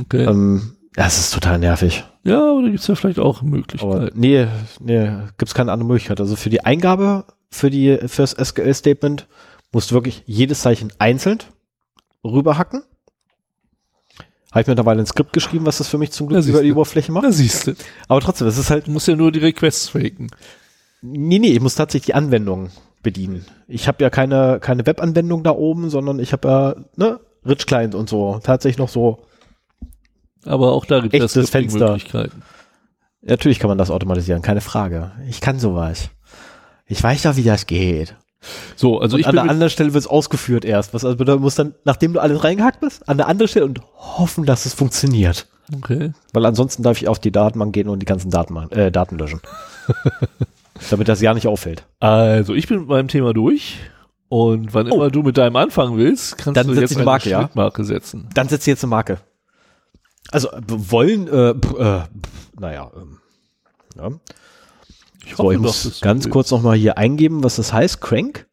Okay. 0.00 0.24
Ähm, 0.24 0.76
das 0.94 1.18
ist 1.18 1.34
total 1.34 1.58
nervig. 1.58 2.04
ja, 2.24 2.38
aber 2.50 2.62
da 2.62 2.68
gibt's 2.68 2.86
ja 2.86 2.94
vielleicht 2.94 3.18
auch 3.18 3.40
Aber 3.42 3.48
Möglichkeiten. 3.50 4.18
nee, 4.18 4.46
nee, 4.80 5.10
gibt's 5.36 5.54
keine 5.54 5.72
andere 5.72 5.86
Möglichkeit. 5.86 6.20
Also 6.20 6.36
für 6.36 6.48
die 6.50 6.64
Eingabe, 6.64 7.26
für 7.50 7.68
die, 7.70 7.98
fürs 8.06 8.30
SQL-Statement 8.32 9.26
musst 9.72 9.90
du 9.90 9.94
wirklich 9.94 10.22
jedes 10.26 10.62
Zeichen 10.62 10.92
einzeln 10.98 11.38
rüberhacken. 12.24 12.82
Habe 14.52 14.62
ich 14.62 14.66
mittlerweile 14.68 15.00
ein 15.02 15.06
Skript 15.06 15.34
geschrieben, 15.34 15.66
was 15.66 15.76
das 15.78 15.88
für 15.88 15.98
mich 15.98 16.12
zum 16.12 16.28
Glück 16.28 16.46
über 16.46 16.62
die. 16.62 16.72
Oberfläche 16.72 17.12
macht. 17.12 17.24
Na, 17.24 17.32
siehst 17.32 17.66
du. 17.66 17.74
Aber 18.08 18.20
trotzdem, 18.22 18.46
es 18.46 18.56
ist 18.56 18.70
halt, 18.70 18.86
Du 18.86 18.90
musst 18.90 19.06
ja 19.06 19.14
nur 19.14 19.30
die 19.30 19.40
Requests 19.40 19.90
faken. 19.90 20.28
Nee, 21.06 21.38
nee, 21.38 21.52
ich 21.52 21.60
muss 21.60 21.74
tatsächlich 21.74 22.06
die 22.06 22.14
Anwendung 22.14 22.70
bedienen. 23.02 23.46
Ich 23.68 23.88
habe 23.88 24.02
ja 24.02 24.10
keine, 24.10 24.58
keine 24.60 24.86
Webanwendung 24.86 25.44
da 25.44 25.52
oben, 25.52 25.90
sondern 25.90 26.18
ich 26.18 26.32
habe 26.32 26.48
ja, 26.48 26.74
ne, 26.96 27.20
Rich 27.46 27.66
Client 27.66 27.94
und 27.94 28.08
so. 28.08 28.40
Tatsächlich 28.42 28.78
noch 28.78 28.88
so. 28.88 29.20
Aber 30.44 30.72
auch 30.72 30.84
da 30.84 31.00
gibt 31.00 31.14
es 31.14 31.36
Echtes 31.36 31.50
Fenster. 31.50 31.92
Möglichkeiten. 31.92 32.42
Natürlich 33.22 33.58
kann 33.58 33.68
man 33.68 33.78
das 33.78 33.90
automatisieren, 33.90 34.42
keine 34.42 34.60
Frage. 34.60 35.12
Ich 35.28 35.40
kann 35.40 35.58
sowas. 35.58 36.10
Ich 36.86 37.02
weiß 37.02 37.22
doch, 37.22 37.36
wie 37.36 37.42
das 37.42 37.66
geht. 37.66 38.14
So, 38.76 39.00
also 39.00 39.16
Und 39.16 39.20
ich 39.20 39.26
an 39.26 39.34
der 39.34 39.50
anderen 39.50 39.70
Stelle 39.70 39.92
wird 39.92 40.04
es 40.04 40.06
ausgeführt 40.08 40.64
erst. 40.64 40.94
Was 40.94 41.04
also 41.04 41.16
bedeutet, 41.16 41.42
muss 41.42 41.56
dann, 41.56 41.74
nachdem 41.84 42.12
du 42.12 42.20
alles 42.20 42.44
reingehackt 42.44 42.80
bist, 42.80 43.08
an 43.08 43.16
der 43.16 43.26
anderen 43.26 43.48
Stelle 43.48 43.66
und 43.66 43.80
hoffen, 43.96 44.46
dass 44.46 44.66
es 44.66 44.74
funktioniert. 44.74 45.48
okay. 45.76 46.12
Weil 46.32 46.46
ansonsten 46.46 46.82
darf 46.82 47.00
ich 47.00 47.08
auf 47.08 47.18
die 47.18 47.32
Datenbank 47.32 47.72
gehen 47.72 47.88
und 47.88 48.00
die 48.00 48.06
ganzen 48.06 48.30
Daten, 48.30 48.56
äh, 48.70 48.92
Daten 48.92 49.18
löschen. 49.18 49.40
Damit 50.90 51.08
das 51.08 51.20
ja 51.20 51.34
nicht 51.34 51.46
auffällt. 51.46 51.86
Also 52.00 52.54
ich 52.54 52.66
bin 52.68 52.80
mit 52.80 52.88
meinem 52.88 53.08
Thema 53.08 53.32
durch. 53.32 53.78
Und 54.28 54.74
wann 54.74 54.88
immer 54.88 55.10
du 55.10 55.22
mit 55.22 55.38
deinem 55.38 55.54
anfangen 55.56 55.96
willst, 55.96 56.36
kannst 56.38 56.48
Oh. 56.58 56.62
Dann 56.64 56.74
du 56.74 56.80
jetzt 56.80 56.96
eine 56.96 57.04
Marke, 57.04 57.30
ja? 57.30 57.40
Schnittmarke 57.42 57.84
setzen. 57.84 58.28
Dann 58.34 58.48
setzt 58.48 58.66
jetzt 58.66 58.82
eine 58.82 58.90
Marke. 58.90 59.20
Also 60.32 60.50
äh, 60.50 60.62
wollen, 60.66 61.28
äh, 61.28 61.50
äh, 61.50 62.02
naja, 62.58 62.90
ähm, 62.96 63.18
ja. 63.96 64.10
Ich 65.24 65.36
So, 65.36 65.50
ich 65.52 65.58
muss 65.58 66.00
ganz 66.00 66.24
willst. 66.24 66.32
kurz 66.32 66.50
nochmal 66.50 66.76
hier 66.76 66.98
eingeben, 66.98 67.44
was 67.44 67.56
das 67.56 67.72
heißt. 67.72 68.00
Crank. 68.00 68.46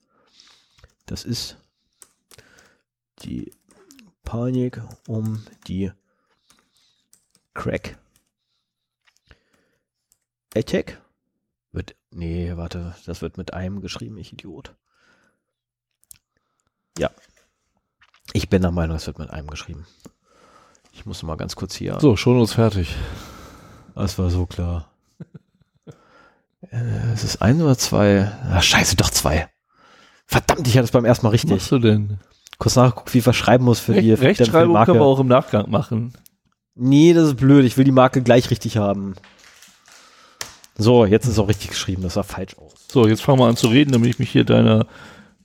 Das 1.08 1.24
ist 1.24 1.58
die 3.24 3.52
Panik 4.24 4.82
um 5.08 5.44
die 5.68 5.92
Crack. 7.56 7.98
Attack. 10.56 11.02
Nee, 12.14 12.54
warte, 12.56 12.96
das 13.06 13.22
wird 13.22 13.38
mit 13.38 13.54
einem 13.54 13.82
geschrieben, 13.82 14.18
ich 14.18 14.34
Idiot. 14.34 14.76
Ja. 16.98 17.10
Ich 18.34 18.50
bin 18.50 18.62
der 18.62 18.72
Meinung, 18.72 18.96
es 18.96 19.08
wird 19.08 19.20
mit 19.20 19.30
einem 19.32 19.48
geschrieben. 19.48 19.86
Ich 20.92 21.06
muss 21.06 21.24
mal 21.24 21.38
ganz 21.38 21.56
kurz 21.56 21.76
hier. 21.76 22.00
So, 22.00 22.16
schon 22.16 22.40
uns 22.40 22.54
fertig. 22.54 22.96
Das 23.96 24.18
war 24.18 24.30
so 24.30 24.46
klar. 24.46 24.90
Äh, 26.72 27.12
Es 27.14 27.26
ist 27.26 27.42
ein 27.42 27.62
oder 27.62 27.78
zwei? 27.78 28.32
Ah, 28.50 28.62
scheiße, 28.62 28.96
doch 28.96 29.10
zwei. 29.10 29.50
Verdammt, 30.26 30.66
ich 30.66 30.78
hatte 30.78 30.86
es 30.86 30.92
beim 30.92 31.04
ersten 31.04 31.26
Mal 31.26 31.34
Was 31.34 31.44
machst 31.44 31.52
richtig. 31.54 31.70
du 31.70 31.80
denn? 31.80 32.20
Kurz 32.58 32.78
nachgeguckt, 32.78 33.14
wie 33.14 33.18
ich 33.18 33.28
was 33.28 33.36
schreiben 33.36 33.66
muss 33.66 33.82
für 33.82 33.94
die 33.94 34.12
Recht, 34.14 34.20
für 34.20 34.22
die 34.22 34.26
Rechtschreibung 34.28 34.72
Marke. 34.74 34.92
können 34.94 35.02
wir 35.04 35.06
auch 35.06 35.20
im 35.20 35.28
Nachgang 35.28 35.70
machen. 35.70 36.14
Nee, 36.76 37.12
das 37.14 37.28
ist 37.28 37.36
blöd. 37.36 37.66
Ich 37.66 37.76
will 37.78 37.84
die 37.84 37.92
Marke 37.92 38.22
gleich 38.24 38.50
richtig 38.50 38.78
haben. 38.78 39.16
So, 40.78 41.06
jetzt 41.06 41.26
ist 41.26 41.34
es 41.34 41.40
auch 41.40 41.48
richtig 41.48 41.70
geschrieben. 41.70 42.04
Das 42.04 42.16
sah 42.16 42.24
falsch 42.24 42.58
aus. 42.58 42.74
So, 42.92 43.08
jetzt 43.08 43.22
fangen 43.22 43.40
wir 43.40 43.48
an 43.48 43.56
zu 43.56 43.68
reden, 43.68 43.92
damit 43.92 44.10
ich 44.10 44.20
mich 44.20 44.32
hier 44.32 44.44
deiner 44.44 44.88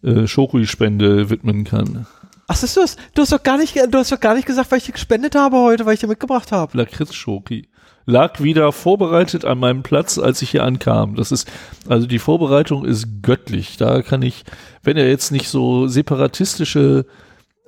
äh, 0.02 0.26
Schokoi-Spende 0.26 1.30
widmen 1.30 1.64
kann. 1.64 2.06
Ach, 2.46 2.56
siehst 2.56 2.76
du 2.76 2.80
das? 2.80 2.96
Du 3.14 3.22
hast 3.22 3.32
doch 3.32 3.42
gar 3.42 3.58
nicht, 3.58 3.76
du 3.76 3.98
hast 3.98 4.10
doch 4.10 4.20
gar 4.20 4.34
nicht 4.34 4.46
gesagt, 4.46 4.70
weil 4.70 4.78
ich 4.78 4.86
dir 4.86 4.92
gespendet 4.92 5.34
habe 5.34 5.58
heute, 5.58 5.84
weil 5.84 5.94
ich 5.94 6.00
dir 6.00 6.06
mitgebracht 6.06 6.50
habe. 6.50 6.76
Lakritz-Schoki. 6.78 7.68
Lag 8.06 8.40
wieder 8.40 8.72
vorbereitet 8.72 9.44
an 9.44 9.58
meinem 9.58 9.82
Platz, 9.82 10.16
als 10.16 10.40
ich 10.40 10.50
hier 10.52 10.64
ankam. 10.64 11.14
Das 11.14 11.30
ist, 11.30 11.46
also 11.86 12.06
die 12.06 12.18
Vorbereitung 12.18 12.86
ist 12.86 13.22
göttlich. 13.22 13.76
Da 13.76 14.00
kann 14.00 14.22
ich, 14.22 14.44
wenn 14.82 14.96
er 14.96 15.08
jetzt 15.10 15.30
nicht 15.30 15.50
so 15.50 15.88
separatistische 15.88 17.04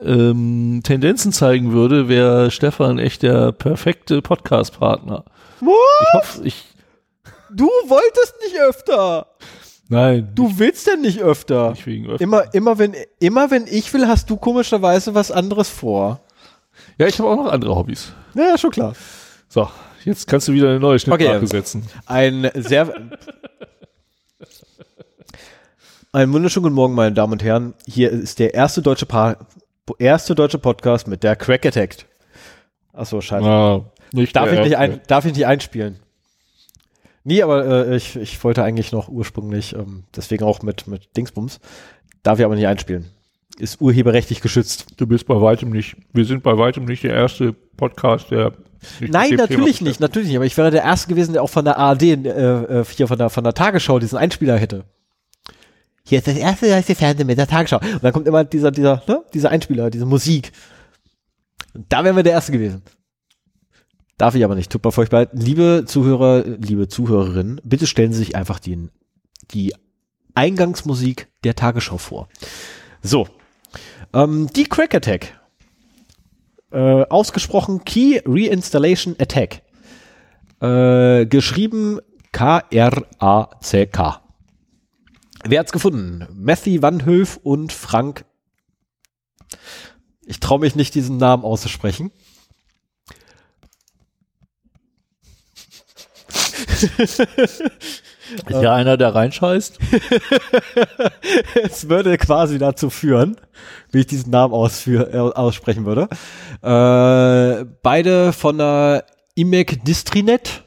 ähm, 0.00 0.80
Tendenzen 0.82 1.32
zeigen 1.32 1.72
würde, 1.72 2.08
wäre 2.08 2.50
Stefan 2.50 2.98
echt 2.98 3.22
der 3.22 3.52
perfekte 3.52 4.22
Podcast-Partner. 4.22 5.26
Ich 5.60 6.14
hoffe, 6.14 6.40
ich, 6.44 6.64
Du 7.54 7.66
wolltest 7.66 8.34
nicht 8.44 8.60
öfter. 8.60 9.26
nein, 9.88 10.30
Du 10.34 10.58
willst 10.58 10.86
denn 10.86 11.00
nicht 11.02 11.20
öfter. 11.20 11.70
nicht 11.70 11.86
wegen 11.86 12.06
öfter. 12.08 12.22
Immer, 12.22 12.54
immer 12.54 12.78
wenn, 12.78 12.94
immer 13.18 13.50
wenn 13.50 13.66
ich 13.66 13.92
will, 13.92 14.06
hast 14.06 14.28
du 14.30 14.36
komischerweise 14.36 15.14
was 15.14 15.30
anderes 15.30 15.68
vor. 15.68 16.20
Ja, 16.98 17.06
ich 17.06 17.18
habe 17.18 17.28
auch 17.28 17.36
noch 17.36 17.50
andere 17.52 17.74
Hobbys. 17.74 18.12
Ja, 18.34 18.44
ja, 18.48 18.58
schon 18.58 18.70
klar. 18.70 18.94
So, 19.48 19.68
jetzt 20.04 20.26
kannst 20.26 20.48
du 20.48 20.52
wieder 20.52 20.68
eine 20.70 20.80
neue 20.80 20.98
Schnittmarke 20.98 21.36
Okay. 21.36 21.46
setzen. 21.46 21.86
Ein 22.06 22.50
sehr. 22.54 22.92
Einen 26.12 26.32
wunderschönen 26.32 26.64
guten 26.64 26.74
Morgen, 26.74 26.94
meine 26.94 27.12
Damen 27.14 27.34
und 27.34 27.42
Herren. 27.44 27.74
Hier 27.86 28.10
ist 28.10 28.40
der 28.40 28.52
erste 28.54 28.82
deutsche, 28.82 29.06
pa 29.06 29.36
erste 29.98 30.34
deutsche 30.34 30.58
Podcast 30.58 31.06
mit 31.06 31.22
der 31.22 31.36
Crack 31.36 31.64
Attack. 31.66 31.96
Achso, 32.92 33.20
scheiße. 33.20 33.46
Ah, 33.46 33.84
darf, 34.32 34.52
ich 34.52 34.58
nicht 34.60 34.76
ein, 34.76 35.00
darf 35.06 35.24
ich 35.24 35.34
nicht 35.34 35.46
einspielen? 35.46 36.00
Nee, 37.24 37.42
aber 37.42 37.88
äh, 37.88 37.96
ich, 37.96 38.16
ich 38.16 38.42
wollte 38.42 38.62
eigentlich 38.62 38.92
noch 38.92 39.08
ursprünglich, 39.08 39.74
ähm, 39.74 40.04
deswegen 40.16 40.44
auch 40.44 40.62
mit, 40.62 40.86
mit 40.86 41.16
Dingsbums, 41.16 41.60
darf 42.22 42.38
ich 42.38 42.44
aber 42.44 42.54
nicht 42.54 42.66
einspielen. 42.66 43.10
Ist 43.58 43.80
urheberrechtlich 43.80 44.40
geschützt. 44.40 44.86
Du 44.96 45.06
bist 45.06 45.26
bei 45.26 45.40
weitem 45.40 45.70
nicht, 45.70 45.96
wir 46.12 46.24
sind 46.24 46.42
bei 46.42 46.56
weitem 46.56 46.86
nicht 46.86 47.02
der 47.04 47.14
erste 47.14 47.52
Podcast, 47.52 48.30
der 48.30 48.52
Nein, 49.00 49.34
natürlich 49.34 49.82
nicht, 49.82 50.00
natürlich 50.00 50.28
nicht. 50.28 50.36
Aber 50.36 50.46
ich 50.46 50.56
wäre 50.56 50.70
der 50.70 50.82
Erste 50.82 51.08
gewesen, 51.08 51.34
der 51.34 51.42
auch 51.42 51.50
von 51.50 51.64
der 51.64 51.76
ARD, 51.76 52.02
äh, 52.02 52.14
äh, 52.14 52.84
hier 52.84 53.08
von 53.08 53.18
der, 53.18 53.28
von 53.28 53.44
der 53.44 53.52
Tagesschau 53.52 53.98
diesen 53.98 54.16
Einspieler 54.16 54.56
hätte. 54.56 54.84
Hier 56.02 56.18
ist 56.18 56.26
das 56.26 56.36
erste 56.36 56.68
deutsche 56.68 56.94
Fernsehen 56.94 57.26
mit 57.26 57.38
der 57.38 57.46
Tagesschau. 57.46 57.78
Und 57.78 58.02
dann 58.02 58.12
kommt 58.12 58.26
immer 58.26 58.42
dieser, 58.42 58.70
dieser, 58.70 59.02
ne, 59.06 59.22
dieser 59.34 59.50
Einspieler, 59.50 59.90
diese 59.90 60.06
Musik. 60.06 60.52
Und 61.74 61.86
da 61.90 62.02
wären 62.02 62.16
wir 62.16 62.22
der 62.22 62.32
Erste 62.32 62.52
gewesen. 62.52 62.82
Darf 64.20 64.34
ich 64.34 64.44
aber 64.44 64.54
nicht. 64.54 64.70
Tut 64.70 64.84
mir 64.84 64.92
furchtbar. 64.92 65.28
Liebe 65.32 65.84
Zuhörer, 65.86 66.44
liebe 66.44 66.88
Zuhörerinnen, 66.88 67.58
bitte 67.64 67.86
stellen 67.86 68.12
Sie 68.12 68.18
sich 68.18 68.36
einfach 68.36 68.58
den, 68.58 68.90
die 69.52 69.74
Eingangsmusik 70.34 71.28
der 71.42 71.54
Tagesschau 71.54 71.96
vor. 71.96 72.28
So. 73.00 73.26
Ähm, 74.12 74.48
die 74.54 74.64
Crack 74.64 74.94
Attack 74.94 75.40
äh, 76.70 77.02
ausgesprochen 77.04 77.82
Key 77.86 78.20
Reinstallation 78.26 79.16
Attack. 79.18 79.62
Äh, 80.60 81.24
geschrieben 81.24 82.00
K-R-A-C-K. 82.32 84.20
Wer 85.44 85.60
hat's 85.60 85.72
gefunden? 85.72 86.26
Matthew 86.34 86.82
Van 86.82 87.06
Höf 87.06 87.40
und 87.42 87.72
Frank. 87.72 88.26
Ich 90.26 90.40
traue 90.40 90.60
mich 90.60 90.76
nicht, 90.76 90.94
diesen 90.94 91.16
Namen 91.16 91.42
auszusprechen. 91.42 92.12
Ist 98.48 98.62
ja 98.62 98.74
einer, 98.74 98.96
der 98.96 99.14
reinscheißt? 99.14 99.78
es 101.62 101.88
würde 101.88 102.16
quasi 102.18 102.58
dazu 102.58 102.90
führen, 102.90 103.36
wie 103.90 104.00
ich 104.00 104.06
diesen 104.06 104.30
Namen 104.30 104.54
ausführ, 104.54 105.12
äh, 105.12 105.18
aussprechen 105.18 105.84
würde. 105.84 106.08
Äh, 106.62 107.64
beide 107.82 108.32
von 108.32 108.58
der 108.58 109.04
IMEC 109.34 109.84
Distrinet. 109.84 110.64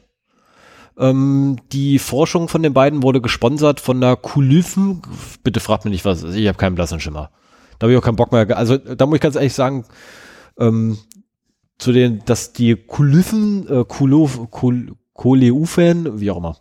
Ähm, 0.96 1.56
die 1.72 1.98
Forschung 1.98 2.48
von 2.48 2.62
den 2.62 2.72
beiden 2.72 3.02
wurde 3.02 3.20
gesponsert 3.20 3.80
von 3.80 4.00
der 4.00 4.16
Kulyphen. 4.16 5.02
Bitte 5.42 5.60
fragt 5.60 5.84
mich 5.84 5.92
nicht 5.92 6.04
was, 6.04 6.22
ich 6.22 6.46
habe 6.46 6.58
keinen 6.58 6.76
blassen 6.76 7.00
Schimmer. 7.00 7.30
Da 7.78 7.86
habe 7.86 7.92
ich 7.92 7.98
auch 7.98 8.04
keinen 8.04 8.16
Bock 8.16 8.30
mehr. 8.30 8.56
Also 8.56 8.76
da 8.76 9.06
muss 9.06 9.16
ich 9.16 9.22
ganz 9.22 9.34
ehrlich 9.34 9.54
sagen, 9.54 9.86
ähm, 10.58 10.98
zu 11.78 11.92
den, 11.92 12.24
dass 12.24 12.52
die 12.52 12.76
Kulyphen, 12.76 13.66
äh, 13.68 13.84
Koleufen, 15.14 16.20
wie 16.20 16.30
auch 16.30 16.36
immer, 16.36 16.56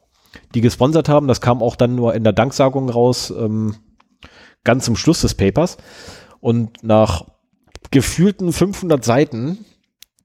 die 0.56 0.61
gesponsert 0.61 1.09
haben, 1.09 1.27
das 1.27 1.41
kam 1.41 1.61
auch 1.61 1.75
dann 1.75 1.95
nur 1.95 2.14
in 2.14 2.23
der 2.23 2.33
Danksagung 2.33 2.90
raus, 2.90 3.33
ähm, 3.38 3.75
ganz 4.64 4.85
zum 4.85 4.95
Schluss 4.95 5.22
des 5.22 5.35
Papers. 5.35 5.77
Und 6.40 6.83
nach 6.83 7.25
gefühlten 7.91 8.51
500 8.53 9.03
Seiten 9.03 9.65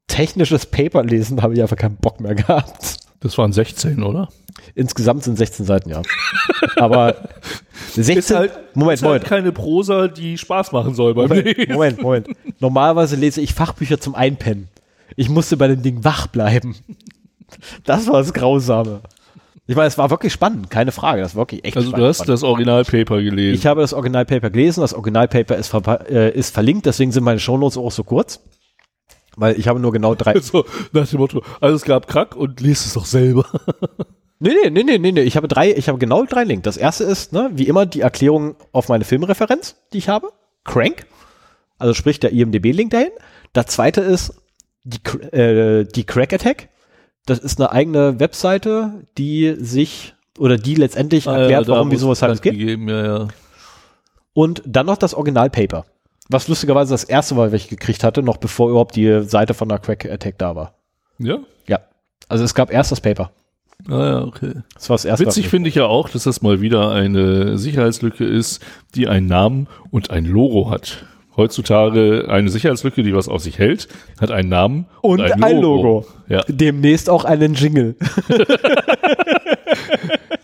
technisches 0.07 0.67
Paper 0.67 1.05
lesen, 1.05 1.43
habe 1.43 1.55
ich 1.55 1.63
einfach 1.63 1.77
keinen 1.77 1.97
Bock 1.97 2.21
mehr 2.21 2.35
gehabt. 2.35 2.99
Das 3.21 3.37
waren 3.37 3.53
16, 3.53 4.03
oder? 4.03 4.29
Insgesamt 4.75 5.25
sind 5.25 5.37
16 5.37 5.67
Seiten, 5.67 5.91
ja. 5.91 6.03
Aber 6.77 7.29
16, 7.93 8.17
ist 8.17 8.31
halt, 8.35 8.53
Moment, 8.75 8.95
ist 8.95 9.03
halt 9.03 9.11
Moment. 9.11 9.25
keine 9.25 9.53
Prosa, 9.53 10.09
die 10.09 10.39
Spaß 10.39 10.73
machen 10.73 10.95
soll 10.95 11.15
beim 11.15 11.29
Moment, 11.29 11.57
Lesen. 11.57 11.73
Moment, 11.73 12.03
Moment. 12.03 12.29
Normalerweise 12.61 13.17
lese 13.17 13.41
ich 13.41 13.55
Fachbücher 13.55 14.01
zum 14.01 14.15
Einpennen. 14.15 14.69
Ich 15.17 15.29
musste 15.29 15.57
bei 15.57 15.69
dem 15.69 15.83
Ding 15.83 16.05
wach 16.05 16.29
bleiben. 16.29 16.77
Das 17.85 18.07
war 18.07 18.15
das 18.19 18.33
Grausame. 18.33 19.01
Ich 19.67 19.77
meine, 19.77 19.89
es 19.89 19.99
war 19.99 20.09
wirklich 20.11 20.33
spannend, 20.33 20.71
keine 20.71 20.93
Frage. 20.93 21.21
Das 21.21 21.35
war 21.35 21.43
wirklich 21.43 21.65
echt 21.65 21.77
Also 21.77 21.93
du 21.93 22.05
hast 22.07 22.27
das 22.29 22.43
Originalpaper 22.43 23.21
gelesen. 23.21 23.55
Ich 23.55 23.67
habe 23.67 23.83
das 23.83 23.93
Originalpaper 23.93 24.49
gelesen, 24.51 24.81
das 24.81 24.95
Originalpaper 24.95 25.57
ist, 25.57 25.73
verpa- 25.73 26.07
äh, 26.07 26.31
ist 26.31 26.55
verlinkt, 26.55 26.87
deswegen 26.87 27.13
sind 27.13 27.25
meine 27.25 27.39
Shownotes 27.39 27.77
auch 27.77 27.93
so 27.93 28.03
kurz. 28.03 28.41
Weil 29.37 29.59
ich 29.59 29.69
habe 29.69 29.79
nur 29.79 29.93
genau 29.93 30.15
drei. 30.15 30.39
so 30.41 30.65
nach 30.93 31.07
dem 31.07 31.19
Motto, 31.21 31.43
also 31.61 31.77
es 31.77 31.83
gab 31.85 32.09
Krack 32.09 32.35
und 32.35 32.61
liest 32.61 32.87
es 32.87 32.95
doch 32.95 33.05
selber. 33.05 33.45
Nee, 34.41 34.53
nee, 34.65 34.71
nee, 34.71 34.83
nee, 34.85 34.99
nee, 34.99 35.13
nee. 35.13 35.21
Ich 35.23 35.37
habe 35.37 35.49
drei, 35.49 35.71
ich 35.73 35.89
habe 35.89 35.99
genau 35.99 36.25
drei 36.25 36.45
Links. 36.45 36.63
Das 36.65 36.77
erste 36.79 37.05
ist, 37.05 37.33
ne, 37.35 37.51
wie 37.53 37.69
immer, 37.69 37.85
die 37.85 38.01
Erklärung 38.01 38.57
auf 38.73 38.89
meine 38.89 39.05
Filmreferenz, 39.05 39.77
die 39.93 39.99
ich 39.99 40.09
habe. 40.09 40.33
Crank. 40.65 41.07
Also 41.79 41.93
sprich 41.95 42.19
der 42.21 42.33
IMDB-Link 42.33 42.91
dahin. 42.91 43.11
Das 43.53 43.67
zweite 43.67 44.01
ist 44.01 44.33
die, 44.85 44.99
äh, 45.37 45.85
die 45.85 46.05
Crack 46.05 46.33
Attack. 46.33 46.69
Das 47.29 47.39
ist 47.39 47.61
eine 47.61 47.73
eigene 47.73 48.19
Webseite, 48.21 49.07
die 49.19 49.55
sich 49.59 50.15
oder 50.39 50.57
die 50.57 50.75
letztendlich 50.77 51.27
erklärt, 51.27 51.65
Ah, 51.65 51.67
da 51.67 51.73
warum, 51.73 51.91
wieso, 51.91 52.09
weshalb 52.11 52.33
es 52.33 52.41
geht. 52.43 52.53
gegeben, 52.53 52.89
ja, 52.89 53.05
ja. 53.05 53.29
Und 54.35 54.63
dann 54.65 54.87
noch 54.87 54.97
das 54.97 55.15
Originalpaper. 55.15 55.85
Was 56.31 56.47
lustigerweise 56.49 56.95
das 56.95 57.05
erste 57.05 57.37
war, 57.37 57.47
was 57.47 57.53
ich 57.55 57.69
gekriegt 57.69 58.05
hatte, 58.05 58.23
noch 58.23 58.37
bevor 58.37 58.71
überhaupt 58.71 58.95
die 58.97 59.23
Seite 59.25 59.55
von 59.55 59.69
der 59.69 59.79
Crack 59.79 60.05
Attack 60.11 60.39
da 60.39 60.55
war. 60.55 60.75
Ja? 61.19 61.39
Ja. 61.67 61.81
Also 62.29 62.45
es 62.45 62.55
gab 62.55 62.71
erst 62.71 62.93
das 62.93 63.01
Paper. 63.01 63.31
Ah 63.89 64.05
ja, 64.05 64.25
okay. 64.25 64.53
Das 64.75 64.89
war 64.91 64.95
das 64.95 65.05
erste. 65.05 65.27
Witzig 65.27 65.49
finde 65.49 65.69
ich 65.69 65.75
ja 65.77 65.87
auch, 65.87 66.09
dass 66.09 66.25
das 66.25 66.43
mal 66.43 66.61
wieder 66.61 66.91
eine 66.91 67.59
Sicherheitslücke 67.59 68.25
ist, 68.25 68.63
die 68.95 69.09
einen 69.09 69.27
Namen 69.27 69.69
und 69.91 70.11
ein 70.11 70.25
Logo 70.25 70.71
hat. 70.71 71.05
Heutzutage 71.39 72.27
eine 72.29 72.51
Sicherheitslücke, 72.51 73.05
die 73.05 73.15
was 73.15 73.29
auf 73.29 73.41
sich 73.41 73.59
hält, 73.59 73.87
hat 74.21 74.33
einen 74.33 74.49
Namen 74.49 74.87
Und 75.03 75.21
ein 75.23 75.61
Logo. 75.61 76.05
Ja. 76.29 76.41
Demnächst 76.49 77.09
auch 77.09 77.25
einen 77.25 77.55
Jingle. 77.55 77.95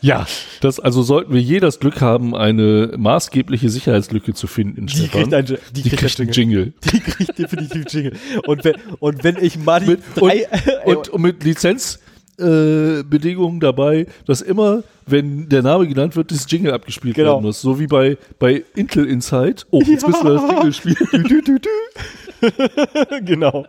ja, 0.00 0.24
das 0.60 0.78
also 0.78 1.02
sollten 1.02 1.34
wir 1.34 1.40
je 1.40 1.58
das 1.58 1.81
Glück 1.81 2.00
haben, 2.00 2.36
eine 2.36 2.92
maßgebliche 2.97 3.68
Sicherheitslücke 3.70 4.34
zu 4.34 4.47
finden, 4.47 4.86
Die 4.86 4.97
Stefan. 4.97 5.31
kriegt, 5.31 5.34
ein, 5.34 5.47
die 5.47 5.82
die 5.82 5.90
kriegt, 5.90 6.02
kriegt 6.02 6.20
ein 6.20 6.26
einen 6.28 6.32
Jingle. 6.32 6.60
Jingle. 6.60 6.73
Die 6.92 7.00
kriegt 7.00 7.39
definitiv 7.39 7.84
Jingle. 7.92 8.12
Und 8.47 8.64
wenn, 8.64 8.74
und 9.00 9.24
wenn 9.24 9.36
ich 9.40 9.58
mal 9.58 9.81
die 9.81 9.86
Mit, 9.90 10.00
drei, 10.14 10.47
und, 10.84 11.08
und 11.08 11.23
mit 11.23 11.42
Lizenzbedingungen 11.42 12.05
äh, 12.38 13.02
Bedingungen 13.04 13.60
dabei, 13.60 14.06
dass 14.26 14.40
immer, 14.40 14.82
wenn 15.06 15.48
der 15.48 15.62
Name 15.62 15.86
genannt 15.86 16.16
wird, 16.16 16.30
das 16.30 16.46
Jingle 16.50 16.72
abgespielt 16.72 17.14
Genau. 17.16 17.34
werden 17.34 17.44
muss. 17.44 17.60
So 17.60 17.78
wie 17.78 17.86
bei, 17.86 18.18
bei 18.38 18.64
Intel 18.74 19.06
Inside. 19.06 19.62
Oh, 19.70 19.80
jetzt 19.82 20.02
Ja. 20.02 20.08
müssen 20.08 20.24
wir 20.26 20.34
das 20.34 20.50
Jingle 20.50 20.72
spielen. 20.72 20.96
du, 21.28 21.42
du, 21.42 21.58
du. 21.60 23.20
genau. 23.24 23.66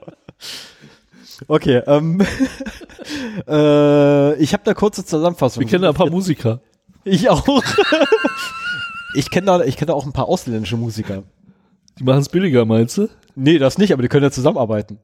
Okay, 1.48 1.82
ähm, 1.86 2.22
äh, 3.48 4.36
ich 4.42 4.54
habe 4.54 4.64
da 4.64 4.74
kurze 4.74 5.06
Zusammenfassung. 5.06 5.62
Wir 5.62 5.68
kennen 5.70 5.84
da 5.84 5.90
ein 5.90 5.96
paar 5.96 6.10
Musiker. 6.10 6.62
Ich 7.04 7.30
auch. 7.30 7.46
ich 9.16 9.30
kenne 9.30 9.46
da, 9.48 9.64
ich 9.64 9.76
kenne 9.78 9.88
da 9.88 9.94
auch 9.94 10.06
ein 10.06 10.14
paar 10.14 10.28
ausländische 10.28 10.78
Musiker. 10.78 11.24
Die 12.00 12.04
machen 12.04 12.20
es 12.22 12.30
billiger, 12.30 12.66
meinst 12.66 12.98
du? 12.98 13.10
Nee, 13.36 13.58
das 13.60 13.78
nicht, 13.78 13.94
aber 13.94 14.02
die 14.02 14.08
können 14.08 14.24
ja 14.24 14.32
zusammenarbeiten. 14.32 15.00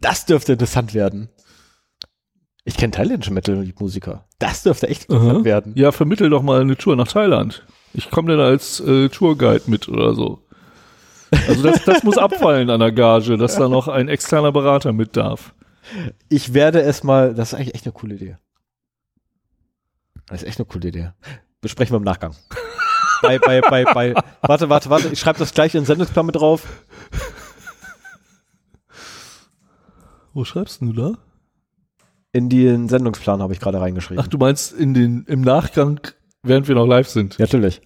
Das 0.00 0.26
dürfte 0.26 0.52
interessant 0.52 0.94
werden. 0.94 1.28
Ich 2.64 2.76
kenne 2.76 2.92
thailändische 2.92 3.32
Metal-Musiker. 3.32 4.24
Das 4.38 4.62
dürfte 4.62 4.88
echt 4.88 5.04
interessant 5.04 5.38
Aha. 5.38 5.44
werden. 5.44 5.72
Ja, 5.74 5.90
vermittel 5.90 6.30
doch 6.30 6.42
mal 6.42 6.60
eine 6.60 6.76
Tour 6.76 6.94
nach 6.94 7.08
Thailand. 7.08 7.66
Ich 7.92 8.10
komme 8.10 8.30
dann 8.30 8.40
als 8.40 8.80
äh, 8.80 9.08
Tourguide 9.08 9.64
mit 9.66 9.88
oder 9.88 10.14
so. 10.14 10.46
Also 11.48 11.62
das, 11.62 11.84
das 11.84 12.02
muss 12.04 12.18
abfallen 12.18 12.70
an 12.70 12.80
der 12.80 12.92
Gage, 12.92 13.36
dass 13.36 13.56
da 13.56 13.68
noch 13.68 13.88
ein 13.88 14.08
externer 14.08 14.52
Berater 14.52 14.92
mit 14.92 15.16
darf. 15.16 15.54
Ich 16.28 16.54
werde 16.54 16.82
es 16.82 17.02
mal, 17.02 17.34
das 17.34 17.52
ist 17.52 17.54
eigentlich 17.54 17.74
echt 17.74 17.86
eine 17.86 17.92
coole 17.92 18.14
Idee. 18.14 18.36
Das 20.26 20.42
ist 20.42 20.48
echt 20.48 20.58
eine 20.58 20.66
coole 20.66 20.88
Idee. 20.88 21.10
Besprechen 21.60 21.92
wir 21.92 21.98
im 21.98 22.04
Nachgang. 22.04 22.36
bei, 23.22 23.38
bei, 23.38 23.60
bei, 23.60 23.84
bei, 23.84 24.14
warte, 24.42 24.68
warte, 24.68 24.90
warte, 24.90 25.08
ich 25.08 25.18
schreibe 25.18 25.38
das 25.38 25.52
gleich 25.52 25.74
in 25.74 25.80
den 25.80 25.86
Sendungsplan 25.86 26.26
mit 26.26 26.36
drauf. 26.36 26.66
Wo 30.32 30.44
schreibst 30.44 30.80
du 30.80 30.92
da? 30.92 31.18
In 32.32 32.48
den 32.48 32.88
Sendungsplan 32.88 33.42
habe 33.42 33.52
ich 33.52 33.60
gerade 33.60 33.80
reingeschrieben. 33.80 34.22
Ach, 34.24 34.28
du 34.28 34.38
meinst 34.38 34.72
in 34.72 34.94
den, 34.94 35.24
im 35.26 35.42
Nachgang, 35.42 36.00
während 36.42 36.66
wir 36.66 36.74
noch 36.74 36.86
live 36.86 37.08
sind. 37.08 37.36
Ja, 37.38 37.44
natürlich. 37.44 37.82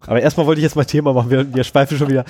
Aber 0.00 0.20
erstmal 0.20 0.46
wollte 0.46 0.60
ich 0.60 0.64
jetzt 0.64 0.76
mal 0.76 0.84
Thema 0.84 1.12
machen. 1.12 1.30
Wir, 1.30 1.54
wir 1.54 1.64
schweifen 1.64 1.96
schon 1.96 2.08
wieder. 2.08 2.24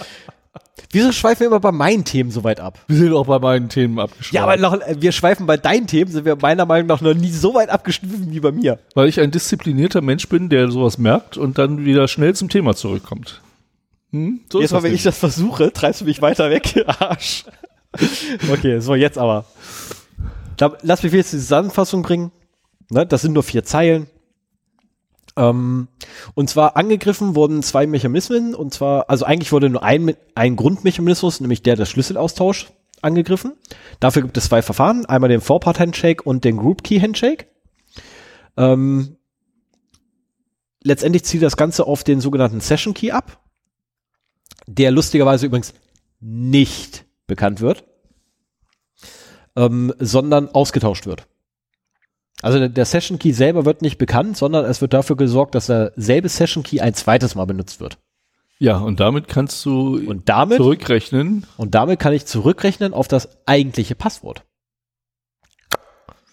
Wieso 0.91 1.10
schweifen 1.10 1.41
wir 1.41 1.47
immer 1.49 1.60
bei 1.60 1.73
meinen 1.73 2.05
Themen 2.05 2.31
so 2.31 2.44
weit 2.44 2.60
ab? 2.60 2.78
Wir 2.86 2.97
sind 2.97 3.12
auch 3.12 3.26
bei 3.26 3.39
meinen 3.39 3.68
Themen 3.68 3.99
abgeschlossen. 3.99 4.36
Ja, 4.36 4.44
aber 4.44 4.57
noch, 4.57 4.78
wir 5.01 5.10
schweifen 5.10 5.47
bei 5.47 5.57
deinen 5.57 5.86
Themen, 5.86 6.10
sind 6.10 6.25
wir 6.25 6.36
meiner 6.36 6.67
Meinung 6.67 6.86
nach 6.86 7.01
noch 7.01 7.15
nie 7.15 7.31
so 7.31 7.55
weit 7.55 7.70
abgeschliffen 7.70 8.31
wie 8.31 8.41
bei 8.41 8.52
mir. 8.52 8.78
Weil 8.94 9.09
ich 9.09 9.18
ein 9.18 9.31
disziplinierter 9.31 10.02
Mensch 10.02 10.28
bin, 10.28 10.51
der 10.51 10.70
sowas 10.70 10.99
merkt 10.99 11.36
und 11.36 11.59
dann 11.59 11.84
wieder 11.84 12.07
schnell 12.07 12.34
zum 12.34 12.49
Thema 12.49 12.76
zurückkommt. 12.76 13.41
Hm? 14.10 14.41
So 14.52 14.60
Jetzt 14.60 14.70
mal, 14.70 14.78
wenn 14.78 14.91
nämlich. 14.91 15.01
ich 15.01 15.05
das 15.05 15.18
versuche, 15.18 15.73
treibst 15.73 16.02
du 16.02 16.05
mich 16.05 16.23
weiter 16.23 16.51
weg, 16.51 16.84
Arsch. 17.01 17.44
Okay, 18.52 18.78
so 18.81 18.94
jetzt 18.94 19.18
aber. 19.18 19.47
Da, 20.65 20.78
lass 20.81 21.02
mich 21.02 21.12
jetzt 21.12 21.34
die 21.34 21.36
Zusammenfassung 21.36 22.01
bringen. 22.01 22.33
Ne, 22.89 23.07
das 23.07 23.20
sind 23.20 23.34
nur 23.34 23.43
vier 23.43 23.65
Zeilen. 23.65 24.07
Ähm, 25.36 25.89
und 26.33 26.49
zwar 26.49 26.78
angegriffen 26.78 27.34
wurden 27.34 27.62
zwei 27.62 27.86
Mechanismen, 27.86 28.55
und 28.55 28.73
zwar, 28.73 29.10
also 29.10 29.26
eigentlich 29.26 29.52
wurde 29.52 29.68
nur 29.68 29.83
ein, 29.83 30.17
ein 30.34 30.57
Grundmechanismus, 30.57 31.41
nämlich 31.41 31.62
der 31.62 31.76
des 31.76 31.91
Schlüsselaustausch, 31.91 32.73
angegriffen. 33.02 33.52
Dafür 34.01 34.23
gibt 34.23 34.39
es 34.39 34.44
zwei 34.44 34.62
Verfahren, 34.62 35.05
einmal 35.05 35.28
den 35.28 35.43
Four-Part-Handshake 35.43 36.23
und 36.23 36.44
den 36.44 36.57
Group-Key-Handshake. 36.57 37.47
Ähm, 38.57 39.18
letztendlich 40.83 41.25
zielt 41.25 41.43
das 41.43 41.59
Ganze 41.59 41.86
auf 41.86 42.05
den 42.05 42.23
sogenannten 42.23 42.62
Session-Key 42.62 43.10
ab, 43.10 43.39
der 44.67 44.93
lustigerweise 44.93 45.44
übrigens 45.44 45.75
nicht 46.20 47.05
bekannt 47.26 47.60
wird, 47.60 47.84
ähm, 49.57 49.92
sondern 49.99 50.49
ausgetauscht 50.49 51.07
wird. 51.07 51.26
Also 52.42 52.66
der- 52.68 52.84
Session 52.84 53.18
Key 53.18 53.33
selber 53.33 53.65
wird 53.65 53.81
nicht 53.83 53.97
bekannt, 53.99 54.36
sondern 54.36 54.65
es 54.65 54.81
wird 54.81 54.92
dafür 54.92 55.16
gesorgt, 55.16 55.55
dass 55.55 55.66
derselbe 55.66 56.28
Session 56.28 56.62
Key 56.62 56.81
ein 56.81 56.94
zweites 56.94 57.34
Mal 57.34 57.44
benutzt 57.47 57.81
wird. 57.81 57.99
Ja, 58.58 58.78
und 58.78 59.00
damit 59.00 59.28
kannst 59.28 59.65
du 59.65 59.97
Und 60.07 60.28
damit, 60.28 60.58
zurückrechnen. 60.58 61.47
und 61.57 61.74
damit 61.74 61.99
kann 61.99 62.12
ich 62.12 62.26
zurückrechnen 62.26 62.92
auf 62.94 63.08
das 63.08 63.28
eigentliche 63.47 63.94
Passwort. 63.94 64.44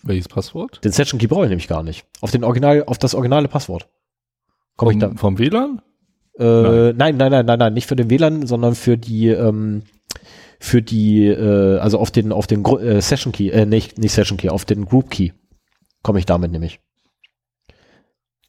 Welches 0.04 0.28
Passwort? 0.28 0.84
Den 0.84 0.92
Session 0.92 1.20
Key 1.20 1.28
brauche 1.28 1.44
ich 1.44 1.50
nämlich 1.50 1.68
gar 1.68 1.84
nicht. 1.84 2.06
Auf 2.22 2.32
den 2.32 2.44
Original, 2.44 2.84
auf 2.88 2.98
das 2.98 3.14
originale 3.14 3.48
Passwort. 3.48 3.88
Komme 4.76 4.94
ich 4.94 5.00
da? 5.00 5.10
Vom, 5.10 5.18
vom 5.18 5.38
WLAN? 5.40 5.82
Äh, 6.40 6.94
nein, 6.94 7.18
nein, 7.18 7.32
nein, 7.32 7.46
nein, 7.46 7.60
nein, 7.60 7.74
nicht 7.74 7.86
für 7.88 7.96
den 7.96 8.10
WLAN, 8.10 8.48
sondern 8.48 8.74
für 8.74 8.98
die, 8.98 9.28
ähm, 9.28 9.84
für 10.64 10.82
die, 10.82 11.26
äh, 11.26 11.80
also 11.80 11.98
auf 11.98 12.12
den, 12.12 12.32
auf 12.32 12.46
den 12.46 12.62
Gru 12.62 12.78
äh, 12.78 13.02
Session 13.02 13.34
Key, 13.34 13.50
äh, 13.50 13.66
nicht, 13.66 13.98
nicht 13.98 14.14
Session 14.14 14.38
Key, 14.38 14.50
auf 14.50 14.64
den 14.64 14.86
Group 14.86 15.10
Key 15.10 15.32
komme 16.04 16.20
ich 16.20 16.26
damit 16.26 16.52
nämlich. 16.52 16.80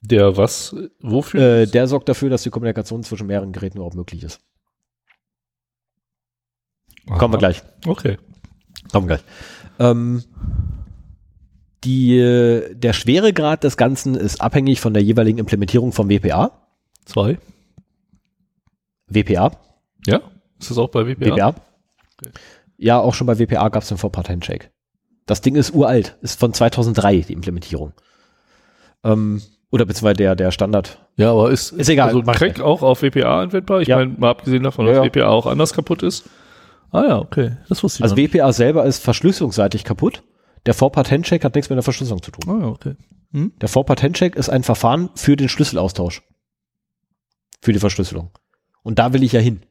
Der 0.03 0.37
was? 0.37 0.77
Wofür? 1.01 1.41
Äh, 1.41 1.67
der 1.67 1.87
sorgt 1.87 2.09
dafür, 2.09 2.29
dass 2.29 2.43
die 2.43 2.51
Kommunikation 2.51 3.03
zwischen 3.03 3.27
mehreren 3.27 3.53
Geräten 3.53 3.79
überhaupt 3.79 3.97
möglich 3.97 4.23
ist. 4.23 4.41
Kommen 7.07 7.33
wir 7.33 7.39
gleich. 7.39 7.63
Okay. 7.87 8.19
Kommen 8.93 9.09
wir 9.09 9.17
gleich. 9.17 9.25
Ähm, 9.79 10.23
Die, 11.85 12.17
der 12.75 12.93
Schweregrad 12.93 13.65
des 13.65 13.77
Ganzen 13.77 14.15
ist 14.15 14.41
abhängig 14.41 14.81
von 14.81 14.95
der 14.95 15.03
jeweiligen 15.03 15.39
Implementierung 15.39 15.93
vom 15.93 16.09
WPA. 16.11 16.69
Zwei. 17.07 17.39
WPA. 19.09 19.51
Ja? 20.07 20.21
Ist 20.61 20.71
das 20.71 20.79
auch 20.79 20.91
bei 20.91 21.07
WPA? 21.07 21.35
WPA. 21.37 21.55
Ja, 22.77 22.99
auch 22.99 23.15
schon 23.15 23.27
bei 23.27 23.39
WPA 23.39 23.69
gab 23.69 23.83
es 23.83 23.91
einen 23.91 23.99
Four-Part-Handshake. 23.99 24.71
Das 25.27 25.41
Ding 25.41 25.55
ist 25.55 25.73
uralt, 25.75 26.17
ist 26.23 26.39
von 26.41 26.53
2003 26.53 27.21
die 27.21 27.33
Implementierung. 27.33 27.93
Ähm, 29.05 29.41
oder 29.71 29.85
beziehungsweise 29.87 30.17
der, 30.17 30.35
der 30.37 30.51
Standard. 30.51 30.99
Ja, 31.17 31.31
aber 31.31 31.51
ist, 31.51 31.73
Ist 31.73 31.89
egal, 31.89 32.09
Also 32.09 32.23
Crack 32.23 32.61
auch 32.61 32.83
auf 32.83 33.03
WPA 33.03 33.43
anwendbar? 33.43 33.81
Ich 33.81 33.89
Ja. 33.89 33.97
meine, 33.99 34.15
mal 34.19 34.31
abgesehen 34.31 34.63
davon, 34.63 34.87
Ja, 34.87 34.95
dass 34.95 35.05
ja. 35.07 35.11
WPA 35.15 35.29
auch 35.29 35.47
anders 35.47 35.73
kaputt 35.73 36.03
ist. 36.03 36.29
Ah 36.91 37.05
ja, 37.07 37.19
okay. 37.19 37.57
Das 37.69 37.83
wusste 37.83 38.01
ich 38.01 38.03
Also 38.03 38.15
noch 38.15 38.23
nicht. 38.23 38.35
WPA 38.35 38.53
selber 38.53 38.85
ist 38.85 39.03
verschlüsselungsseitig 39.03 39.85
kaputt. 39.85 40.23
Der 40.67 40.75
Four-Part-Handshake 40.75 41.45
hat 41.45 41.55
nichts 41.55 41.71
mit 41.71 41.77
der 41.77 41.83
Verschlüsselung 41.83 42.23
zu 42.23 42.31
tun. 42.33 42.53
Ah 42.55 42.61
ja, 42.65 42.69
okay. 42.69 42.95
Der 43.33 43.69
Four-Part-Handshake 43.69 44.39
ist 44.39 44.51
ein 44.51 44.63
Verfahren 44.63 45.09
für 45.15 45.37
den 45.37 45.49
Schlüsselaustausch. 45.49 46.23
Für 47.63 47.73
die 47.73 47.79
Verschlüsselung. 47.79 48.31
Und 48.83 48.99
da 48.99 49.13
will 49.15 49.23
ich 49.23 49.33
ja 49.33 49.41
hin. 49.41 49.63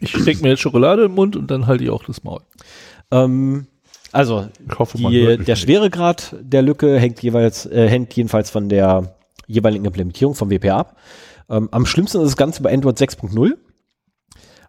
Ich 0.00 0.10
stecke 0.10 0.42
mir 0.42 0.50
jetzt 0.50 0.60
Schokolade 0.60 1.04
im 1.04 1.14
Mund 1.14 1.36
und 1.36 1.50
dann 1.50 1.66
halte 1.66 1.84
ich 1.84 1.90
auch 1.90 2.04
das 2.04 2.22
Maul. 2.24 2.40
Ähm, 3.10 3.66
also, 4.12 4.48
hoffe, 4.78 4.98
die, 4.98 5.38
der. 5.38 5.56
Schweregrad 5.56 6.36
der 6.40 6.62
Lücke 6.62 6.98
hängt 6.98 7.22
jeweils, 7.22 7.66
äh, 7.66 7.88
hängt 7.88 8.14
jedenfalls 8.14 8.50
von 8.50 8.68
der 8.68 9.16
jeweiligen 9.46 9.84
Implementierung 9.84 10.34
vom 10.34 10.50
WPA 10.50 10.78
ab. 10.78 10.96
Ähm, 11.50 11.68
am 11.72 11.86
schlimmsten 11.86 12.18
ist 12.18 12.28
das 12.28 12.36
Ganze 12.36 12.62
bei 12.62 12.72
Android 12.72 12.98
6.0, 12.98 13.56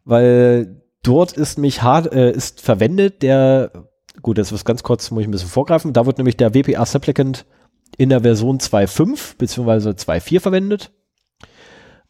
weil 0.06 0.82
dort 1.04 1.34
ist 1.34 1.58
mich 1.58 1.82
hart, 1.82 2.12
äh, 2.14 2.32
ist 2.32 2.62
verwendet 2.62 3.22
der, 3.22 3.72
gut, 4.22 4.38
das 4.38 4.52
ist 4.52 4.66
ganz 4.66 4.84
kurz, 4.84 5.12
muss 5.12 5.22
ich 5.22 5.28
ein 5.28 5.32
bisschen 5.32 5.50
vorgreifen, 5.50 5.94
da 5.94 6.06
wird 6.06 6.18
nämlich 6.18 6.38
der 6.38 6.54
WPA 6.54 6.86
Supplicant 6.86 7.46
in 7.98 8.10
der 8.10 8.22
Version 8.22 8.60
2.5 8.60 9.38
beziehungsweise 9.38 9.92
2.4 9.92 10.40
verwendet. 10.40 10.92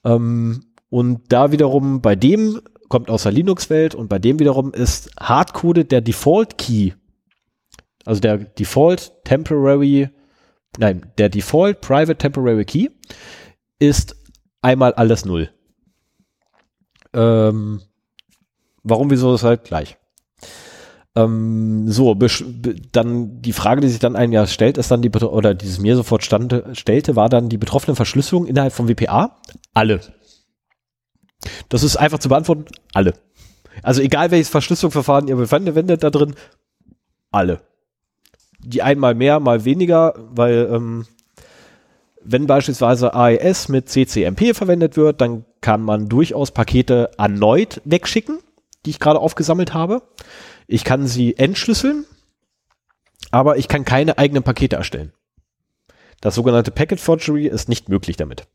Ähm, 0.03 0.65
und 0.89 1.21
da 1.29 1.51
wiederum 1.51 2.01
bei 2.01 2.15
dem 2.15 2.61
kommt 2.89 3.09
aus 3.09 3.23
der 3.23 3.31
Linux-Welt 3.31 3.95
und 3.95 4.09
bei 4.09 4.19
dem 4.19 4.39
wiederum 4.39 4.73
ist 4.73 5.11
hardcoded 5.19 5.91
der 5.91 6.01
Default 6.01 6.57
Key, 6.57 6.91
also 8.05 8.19
der 8.19 8.37
Default 8.37 9.13
Temporary, 9.23 10.09
nein, 10.77 11.11
der 11.17 11.29
Default 11.29 11.81
Private 11.81 12.17
Temporary 12.17 12.65
Key 12.65 12.89
ist 13.79 14.15
einmal 14.61 14.93
alles 14.93 15.25
null. 15.25 15.49
Ähm, 17.13 17.81
warum, 18.83 19.09
wieso, 19.09 19.33
ist 19.33 19.43
halt 19.43 19.63
gleich. 19.63 19.97
Ähm, 21.15 21.91
so, 21.91 22.15
dann 22.91 23.41
die 23.41 23.53
Frage, 23.53 23.81
die 23.81 23.89
sich 23.89 23.99
dann 23.99 24.15
ein 24.15 24.31
Jahr 24.31 24.47
stellt, 24.47 24.77
ist 24.77 24.91
dann 24.91 25.01
die, 25.01 25.09
oder 25.09 25.53
dieses 25.55 25.79
mir 25.79 25.95
sofort 25.95 26.23
stand, 26.23 26.63
stellte, 26.73 27.15
war 27.15 27.29
dann 27.29 27.49
die 27.49 27.57
betroffene 27.57 27.95
Verschlüsselung 27.95 28.45
innerhalb 28.45 28.73
von 28.73 28.87
WPA? 28.87 29.37
Alle. 29.73 30.01
Das 31.69 31.83
ist 31.83 31.97
einfach 31.97 32.19
zu 32.19 32.29
beantworten, 32.29 32.65
alle. 32.93 33.13
Also 33.83 34.01
egal 34.01 34.31
welches 34.31 34.49
Verschlüsselungsverfahren 34.49 35.27
ihr 35.27 35.37
verwendet 35.47 36.03
da 36.03 36.09
drin, 36.09 36.35
alle. 37.31 37.61
Die 38.59 38.81
einmal 38.81 39.15
mehr, 39.15 39.39
mal 39.39 39.63
weniger, 39.63 40.13
weil 40.17 40.69
ähm, 40.71 41.05
wenn 42.21 42.47
beispielsweise 42.47 43.13
AES 43.13 43.69
mit 43.69 43.89
CCMP 43.89 44.53
verwendet 44.53 44.97
wird, 44.97 45.21
dann 45.21 45.45
kann 45.61 45.81
man 45.81 46.09
durchaus 46.09 46.51
Pakete 46.51 47.11
erneut 47.17 47.81
wegschicken, 47.85 48.39
die 48.85 48.91
ich 48.91 48.99
gerade 48.99 49.19
aufgesammelt 49.19 49.73
habe. 49.73 50.01
Ich 50.67 50.83
kann 50.83 51.07
sie 51.07 51.37
entschlüsseln, 51.37 52.05
aber 53.31 53.57
ich 53.57 53.67
kann 53.67 53.85
keine 53.85 54.17
eigenen 54.17 54.43
Pakete 54.43 54.75
erstellen. 54.75 55.13
Das 56.21 56.35
sogenannte 56.35 56.71
Packet 56.71 56.99
Forgery 56.99 57.47
ist 57.47 57.69
nicht 57.69 57.87
möglich 57.87 58.17
damit. 58.17 58.47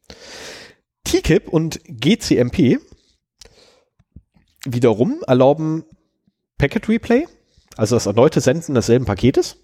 TKIP 1.24 1.48
und 1.48 1.80
GCMP 1.84 2.78
wiederum 4.64 5.22
erlauben 5.26 5.84
Packet 6.58 6.88
Replay, 6.88 7.26
also 7.76 7.96
das 7.96 8.06
erneute 8.06 8.40
Senden 8.40 8.74
desselben 8.74 9.06
Paketes. 9.06 9.56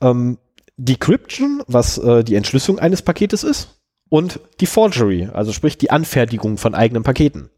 Ähm, 0.00 0.38
Decryption, 0.76 1.62
was 1.66 1.98
äh, 1.98 2.24
die 2.24 2.34
Entschlüsselung 2.34 2.78
eines 2.78 3.02
Paketes 3.02 3.44
ist. 3.44 3.80
Und 4.10 4.38
die 4.60 4.66
Forgery, 4.66 5.28
also 5.32 5.52
sprich 5.52 5.78
die 5.78 5.90
Anfertigung 5.90 6.58
von 6.58 6.74
eigenen 6.74 7.02
Paketen. 7.02 7.50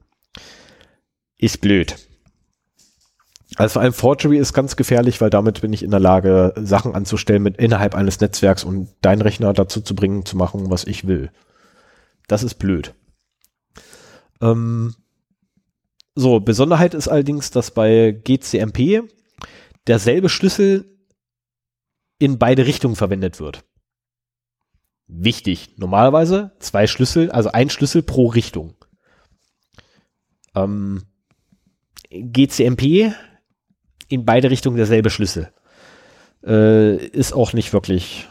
Ist 1.39 1.61
blöd. 1.61 1.97
Also 3.57 3.75
vor 3.75 3.83
allem 3.83 3.93
Forgery 3.93 4.39
ist 4.39 4.53
ganz 4.53 4.77
gefährlich, 4.77 5.21
weil 5.21 5.31
damit 5.31 5.61
bin 5.61 5.73
ich 5.73 5.83
in 5.83 5.91
der 5.91 6.01
Lage, 6.01 6.55
Sachen 6.57 6.95
anzustellen 6.95 7.43
mit 7.43 7.57
innerhalb 7.57 7.95
eines 7.95 8.21
Netzwerks 8.21 8.65
und 8.65 8.89
deinen 9.03 9.23
Rechner 9.23 9.53
dazu 9.53 9.81
zu 9.81 9.95
bringen, 9.95 10.25
zu 10.25 10.37
machen, 10.37 10.71
was 10.71 10.85
ich 10.85 11.07
will. 11.07 11.31
Das 12.27 12.43
ist 12.43 12.55
blöd. 12.57 12.95
Ähm, 14.41 14.95
so, 16.15 16.41
Besonderheit 16.41 16.95
ist 16.95 17.09
allerdings, 17.09 17.51
dass 17.51 17.71
bei 17.71 18.13
GCMP 18.13 19.03
derselbe 19.87 20.29
Schlüssel 20.29 20.97
in 22.19 22.39
beide 22.39 22.67
Richtungen 22.67 22.97
verwendet 22.97 23.39
wird. 23.39 23.65
Wichtig. 25.07 25.77
Normalerweise 25.77 26.53
zwei 26.59 26.87
Schlüssel, 26.87 27.31
also 27.31 27.53
ein 27.53 27.71
Schlüssel 27.71 28.03
pro 28.03 28.27
Richtung. 28.27 28.75
Ähm, 30.55 31.03
GCMP 32.11 33.13
in 34.09 34.25
beide 34.25 34.51
Richtungen 34.51 34.77
derselbe 34.77 35.11
Schlüssel. 35.11 35.53
Äh, 36.45 36.97
ist 36.97 37.33
auch 37.33 37.53
nicht 37.53 37.73
wirklich 37.73 38.29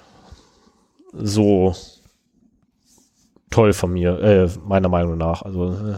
so 1.14 1.76
toll 3.50 3.74
von 3.74 3.94
mir, 3.94 4.20
äh, 4.22 4.50
meiner 4.66 4.90
Meinung 4.90 5.18
nach. 5.18 5.42
Also, 5.42 5.72
äh. 5.72 5.96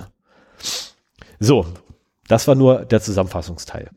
so, 1.40 1.66
das 2.28 2.48
war 2.48 2.56
nur 2.56 2.86
der 2.86 3.02
Zusammenfassungsteil. 3.02 3.90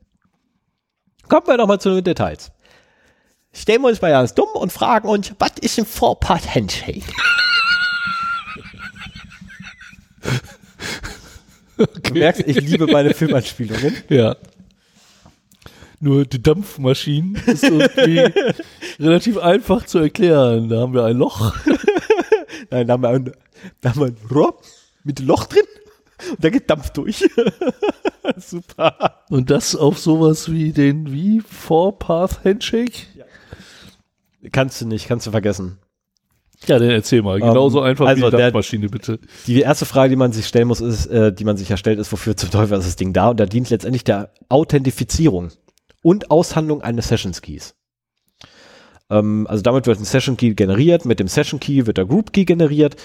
Kommen 1.29 1.47
wir 1.47 1.57
nochmal 1.57 1.81
zu 1.81 1.91
den 1.91 2.05
Details. 2.05 2.51
Stellen 3.53 3.83
wir 3.83 3.89
uns 3.89 4.01
mal 4.01 4.11
ganz 4.11 4.35
dumm 4.35 4.49
und 4.55 4.73
fragen 4.73 5.09
uns, 5.09 5.35
was 5.39 5.53
ist 5.61 5.79
ein 5.79 5.87
Four-Part-Handshake? 5.87 7.03
Du 12.03 12.13
merkst, 12.13 12.43
ich 12.47 12.61
liebe 12.61 12.87
meine 12.87 13.15
Filmanspielungen. 13.15 13.97
Ja. 14.11 14.37
Nur 15.99 16.27
die 16.27 16.43
Dampfmaschinen 16.43 17.37
ist 17.47 17.65
irgendwie 17.65 18.19
relativ 19.01 19.39
einfach 19.39 19.87
zu 19.87 19.99
erklären. 19.99 20.69
Da 20.69 20.81
haben 20.81 20.93
wir 20.93 21.05
ein 21.05 21.17
Loch. 21.17 21.55
Nein, 22.71 22.87
da 22.87 22.93
haben 22.95 23.03
wir 23.03 23.09
ein, 23.11 23.33
da 23.81 23.91
haben 23.91 24.01
wir 24.01 24.07
ein 24.09 24.17
Rohr 24.31 24.59
mit 25.05 25.21
Loch 25.21 25.47
drin 25.47 25.65
und 26.31 26.45
da 26.45 26.51
geht 26.51 26.69
Dampf 26.69 26.91
durch. 26.91 27.25
Super. 28.37 29.23
Und 29.31 29.51
das 29.51 29.75
auf 29.77 29.99
sowas 29.99 30.51
wie 30.51 30.73
den 30.73 31.13
wie 31.13 31.41
Four-Path 31.41 32.45
Handshake? 32.45 32.93
Kannst 34.53 34.81
du 34.81 34.87
nicht, 34.87 35.07
kannst 35.07 35.27
du 35.27 35.31
vergessen. 35.31 35.79
Ja, 36.67 36.79
dann 36.79 36.91
erzähl 36.91 37.23
mal. 37.23 37.41
Genauso 37.41 37.81
einfach 37.81 38.07
also 38.07 38.21
wie 38.21 38.25
die 38.27 38.31
der- 38.33 38.41
Dampfmaschine, 38.41 38.89
bitte. 38.89 39.19
Die 39.47 39.61
erste 39.61 39.87
Frage, 39.87 40.11
die 40.11 40.17
man 40.17 40.33
sich 40.33 40.47
stellen 40.47 40.69
muss, 40.69 40.81
ist, 40.81 41.07
äh, 41.07 41.33
die 41.33 41.45
man 41.45 41.57
sich 41.57 41.71
ja 41.71 41.77
stellt, 41.79 41.99
ist, 41.99 42.13
wofür 42.13 42.37
zum 42.37 42.51
Teufel 42.51 42.79
ist 42.79 42.87
das 42.87 42.97
Ding 42.97 43.13
da? 43.15 43.31
Und 43.31 43.41
da 43.41 43.47
dient 43.47 43.71
letztendlich 43.71 44.05
der 44.05 44.33
Authentifizierung 44.51 45.49
und 46.03 46.31
Aushandlung 46.31 46.83
eines 46.83 47.09
Session 47.09 47.33
Keys. 47.33 47.75
Ähm, 49.11 49.47
also 49.49 49.63
damit 49.63 49.87
wird 49.87 49.99
ein 49.99 50.05
Session 50.05 50.37
Key 50.37 50.55
generiert, 50.55 51.05
mit 51.05 51.21
dem 51.21 51.29
Session 51.29 51.61
Key 51.61 51.87
wird 51.87 51.99
der 51.99 52.07
Group 52.07 52.33
Key 52.33 52.45
generiert 52.45 52.97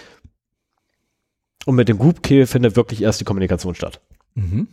und 1.66 1.76
mit 1.76 1.90
dem 1.90 1.98
Group 1.98 2.24
Key 2.24 2.46
findet 2.46 2.76
wirklich 2.76 3.02
erst 3.02 3.20
die 3.20 3.26
Kommunikation 3.26 3.76
statt. 3.76 4.00
Mhm. 4.36 4.68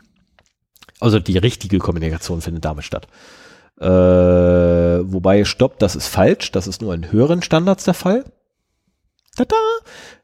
Also 1.00 1.18
die 1.18 1.38
richtige 1.38 1.78
Kommunikation 1.78 2.40
findet 2.40 2.64
damit 2.64 2.84
statt. 2.84 3.08
Äh, 3.80 3.86
wobei, 3.86 5.44
stopp, 5.44 5.78
das 5.80 5.96
ist 5.96 6.06
falsch. 6.06 6.52
Das 6.52 6.68
ist 6.68 6.82
nur 6.82 6.94
in 6.94 7.10
höheren 7.10 7.42
Standards 7.42 7.84
der 7.84 7.94
Fall. 7.94 8.24
Tada! 9.36 9.56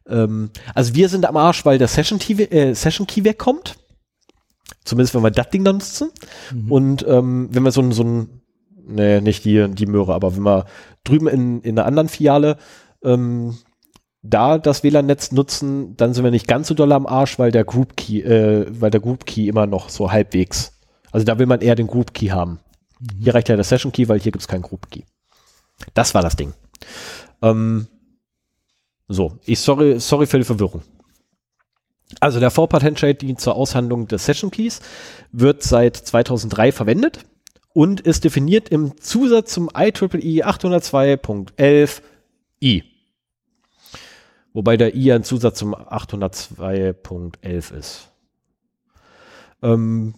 Ähm, 0.06 0.50
also 0.74 0.94
wir 0.94 1.08
sind 1.08 1.26
am 1.26 1.36
Arsch, 1.36 1.64
weil 1.64 1.78
der 1.78 1.88
Session 1.88 2.18
Key, 2.18 2.34
äh, 2.34 2.74
Session 2.74 3.06
Key 3.06 3.24
wegkommt. 3.24 3.76
Zumindest 4.84 5.14
wenn 5.14 5.22
wir 5.22 5.30
das 5.30 5.50
Ding 5.50 5.64
dann 5.64 5.76
nutzen. 5.78 6.10
Und 6.68 7.04
ähm, 7.08 7.48
wenn 7.50 7.62
wir 7.62 7.72
so 7.72 7.80
ein, 7.80 7.92
so 7.92 8.04
ein, 8.04 8.42
nee, 8.88 9.20
nicht 9.20 9.44
die, 9.44 9.68
die 9.68 9.86
Möhre, 9.86 10.14
aber 10.14 10.34
wenn 10.36 10.42
wir 10.42 10.66
drüben 11.04 11.28
in, 11.28 11.60
in 11.62 11.78
einer 11.78 11.86
anderen 11.86 12.08
Filiale 12.08 12.56
ähm, 13.02 13.56
da 14.22 14.58
das 14.58 14.82
WLAN-Netz 14.82 15.32
nutzen, 15.32 15.96
dann 15.96 16.12
sind 16.12 16.24
wir 16.24 16.30
nicht 16.30 16.48
ganz 16.48 16.68
so 16.68 16.74
doll 16.74 16.92
am 16.92 17.06
Arsch, 17.06 17.38
weil 17.38 17.52
der 17.52 17.64
Group 17.64 17.96
Key, 17.96 18.20
äh, 18.20 18.66
weil 18.68 18.90
der 18.90 19.00
Group 19.00 19.26
Key 19.26 19.48
immer 19.48 19.66
noch 19.66 19.88
so 19.88 20.10
halbwegs. 20.10 20.78
Also 21.12 21.24
da 21.24 21.38
will 21.38 21.46
man 21.46 21.60
eher 21.60 21.74
den 21.74 21.86
Group 21.86 22.14
Key 22.14 22.28
haben. 22.28 22.60
Hier 23.20 23.34
reicht 23.34 23.48
ja 23.48 23.54
der 23.54 23.64
Session 23.64 23.92
Key, 23.92 24.08
weil 24.08 24.18
hier 24.18 24.32
gibt's 24.32 24.48
keinen 24.48 24.62
Group 24.62 24.90
Key. 24.90 25.02
Das 25.94 26.14
war 26.14 26.22
das 26.22 26.36
Ding. 26.36 26.52
Ähm, 27.42 27.86
so, 29.06 29.38
ich 29.46 29.60
sorry, 29.60 30.00
sorry 30.00 30.26
für 30.26 30.38
die 30.38 30.44
Verwirrung. 30.44 30.82
Also 32.20 32.40
der 32.40 32.50
Four-Part 32.50 32.82
Handshake 32.82 33.18
dient 33.18 33.40
zur 33.40 33.54
Aushandlung 33.54 34.08
des 34.08 34.24
Session 34.24 34.50
Keys, 34.50 34.80
wird 35.30 35.62
seit 35.62 35.96
2003 35.96 36.72
verwendet 36.72 37.24
und 37.78 38.00
ist 38.00 38.24
definiert 38.24 38.70
im 38.70 39.00
Zusatz 39.00 39.52
zum 39.52 39.70
IEEE 39.72 40.44
802.11i. 40.44 42.82
Wobei 44.52 44.76
der 44.76 44.96
I 44.96 45.12
ein 45.12 45.22
Zusatz 45.22 45.60
zum 45.60 45.76
802.11 45.76 47.74
ist. 47.76 48.10
Ähm, 49.62 50.16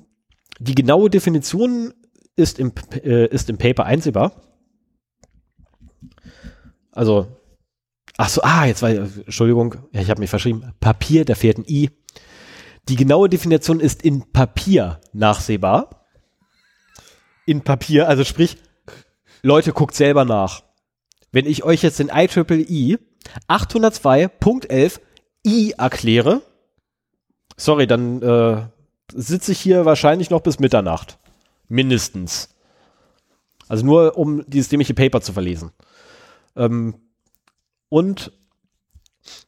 die 0.58 0.74
genaue 0.74 1.10
Definition 1.10 1.92
ist 2.34 2.58
im, 2.58 2.72
äh, 2.94 3.26
ist 3.26 3.50
im 3.50 3.58
Paper 3.58 3.84
einsehbar. 3.84 4.32
Also, 6.92 7.26
ach 8.16 8.30
so, 8.30 8.40
ah, 8.40 8.64
jetzt 8.64 8.80
war, 8.80 8.88
Entschuldigung, 8.88 9.74
ja, 9.92 10.00
ich 10.00 10.08
habe 10.08 10.20
mich 10.20 10.30
verschrieben. 10.30 10.72
Papier, 10.80 11.26
da 11.26 11.34
fehlt 11.34 11.58
ein 11.58 11.66
I. 11.68 11.90
Die 12.88 12.96
genaue 12.96 13.28
Definition 13.28 13.80
ist 13.80 14.02
in 14.02 14.32
Papier 14.32 15.02
nachsehbar. 15.12 15.99
In 17.50 17.62
Papier, 17.62 18.06
also 18.08 18.22
sprich, 18.22 18.58
Leute, 19.42 19.72
guckt 19.72 19.96
selber 19.96 20.24
nach. 20.24 20.62
Wenn 21.32 21.46
ich 21.46 21.64
euch 21.64 21.82
jetzt 21.82 21.98
den 21.98 22.08
IEEE 22.08 23.00
802.11 23.48 25.00
I 25.44 25.74
erkläre, 25.76 26.42
sorry, 27.56 27.88
dann 27.88 28.22
äh, 28.22 28.68
sitze 29.12 29.50
ich 29.50 29.58
hier 29.58 29.84
wahrscheinlich 29.84 30.30
noch 30.30 30.42
bis 30.42 30.60
Mitternacht. 30.60 31.18
Mindestens. 31.66 32.50
Also 33.66 33.84
nur, 33.84 34.16
um 34.16 34.44
dieses 34.46 34.68
dämliche 34.68 34.94
Paper 34.94 35.20
zu 35.20 35.32
verlesen. 35.32 35.72
Ähm, 36.54 37.00
und 37.88 38.30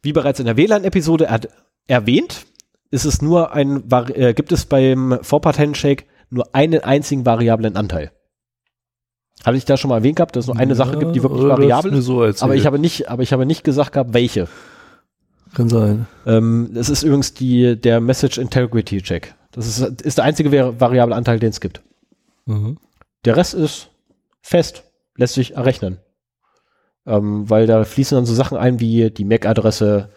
wie 0.02 0.12
bereits 0.12 0.40
in 0.40 0.46
der 0.46 0.56
WLAN-Episode 0.56 1.26
er 1.26 1.40
erwähnt, 1.86 2.46
ist 2.90 3.04
es 3.04 3.22
nur 3.22 3.52
ein, 3.52 3.88
äh, 3.92 4.34
gibt 4.34 4.50
es 4.50 4.66
beim 4.66 5.20
Vorpart-Handshake 5.22 6.06
nur 6.32 6.54
einen 6.54 6.82
einzigen 6.82 7.26
variablen 7.26 7.76
Anteil. 7.76 8.10
Habe 9.44 9.56
ich 9.56 9.64
da 9.64 9.76
schon 9.76 9.88
mal 9.88 9.98
erwähnt 9.98 10.16
gehabt, 10.16 10.36
dass 10.36 10.44
es 10.44 10.46
nur 10.48 10.56
eine 10.56 10.72
ja, 10.72 10.76
Sache 10.76 10.98
gibt, 10.98 11.14
die 11.14 11.22
wirklich 11.22 11.42
variabel 11.42 11.94
ist? 11.94 12.06
So 12.06 12.22
aber 12.22 12.54
ich 12.54 12.66
habe 12.66 12.78
nicht, 12.78 13.08
aber 13.08 13.22
ich 13.22 13.32
habe 13.32 13.44
nicht 13.44 13.64
gesagt 13.64 13.92
gehabt, 13.92 14.14
welche. 14.14 14.48
Kann 15.54 15.68
sein. 15.68 16.06
Ähm, 16.26 16.70
das 16.72 16.88
ist 16.88 17.02
übrigens 17.02 17.34
die, 17.34 17.76
der 17.76 18.00
Message 18.00 18.38
Integrity 18.38 19.02
Check. 19.02 19.34
Das 19.50 19.66
ist, 19.66 20.02
ist 20.02 20.18
der 20.18 20.24
einzige 20.24 20.50
variable 20.80 21.14
Anteil, 21.14 21.38
den 21.38 21.50
es 21.50 21.60
gibt. 21.60 21.82
Mhm. 22.46 22.78
Der 23.24 23.36
Rest 23.36 23.54
ist 23.54 23.90
fest, 24.40 24.84
lässt 25.16 25.34
sich 25.34 25.56
errechnen. 25.56 25.98
Ähm, 27.04 27.50
weil 27.50 27.66
da 27.66 27.84
fließen 27.84 28.16
dann 28.16 28.26
so 28.26 28.34
Sachen 28.34 28.56
ein 28.56 28.80
wie 28.80 29.10
die 29.10 29.24
MAC-Adresse 29.24 30.08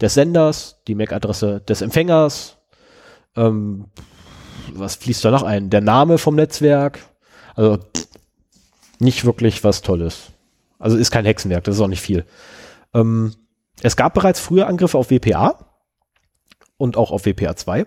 des 0.00 0.14
Senders, 0.14 0.80
die 0.86 0.94
MAC-Adresse 0.94 1.60
des 1.60 1.82
Empfängers, 1.82 2.58
ähm, 3.36 3.86
was 4.74 4.96
fließt 4.96 5.24
da 5.24 5.30
noch 5.30 5.42
ein? 5.42 5.70
Der 5.70 5.80
Name 5.80 6.18
vom 6.18 6.34
Netzwerk. 6.34 7.00
Also 7.54 7.78
nicht 8.98 9.24
wirklich 9.24 9.62
was 9.64 9.82
Tolles. 9.82 10.32
Also 10.78 10.96
ist 10.96 11.10
kein 11.10 11.24
Hexenwerk, 11.24 11.64
das 11.64 11.76
ist 11.76 11.80
auch 11.80 11.88
nicht 11.88 12.00
viel. 12.00 12.24
Ähm, 12.94 13.34
es 13.82 13.96
gab 13.96 14.14
bereits 14.14 14.40
früher 14.40 14.66
Angriffe 14.66 14.98
auf 14.98 15.10
WPA 15.10 15.58
und 16.76 16.96
auch 16.96 17.10
auf 17.10 17.24
WPA 17.24 17.54
2, 17.54 17.86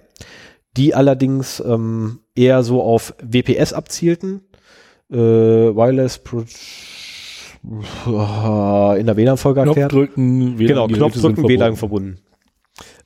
die 0.78 0.96
allerdings 0.96 1.60
ähm, 1.60 2.20
eher 2.36 2.64
so 2.64 2.82
auf 2.82 3.14
WPS 3.22 3.74
abzielten. 3.74 4.42
Äh, 5.12 5.18
Wireless 5.18 6.20
Pro 6.20 6.44
in 8.06 9.06
der 9.08 9.18
WLAN-Folge 9.18 9.62
erklärt. 9.62 9.92
Knopfdrücken, 9.92 10.60
WLAN 10.60 10.68
genau, 10.68 10.88
Knopfdrücken, 10.88 11.48
WLAN 11.48 11.76
verbunden. 11.76 12.20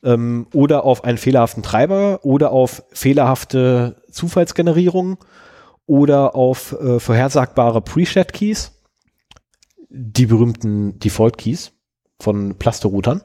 Ähm, 0.03 0.47
oder 0.53 0.85
auf 0.85 1.03
einen 1.03 1.17
fehlerhaften 1.17 1.63
Treiber 1.63 2.19
oder 2.23 2.51
auf 2.51 2.83
fehlerhafte 2.93 4.01
Zufallsgenerierung 4.11 5.17
oder 5.85 6.35
auf 6.35 6.73
äh, 6.73 6.99
vorhersagbare 6.99 7.81
Preset-Keys, 7.81 8.71
die 9.89 10.27
berühmten 10.27 10.99
Default-Keys 10.99 11.71
von 12.21 12.57
Plaster-Routern. 12.57 13.23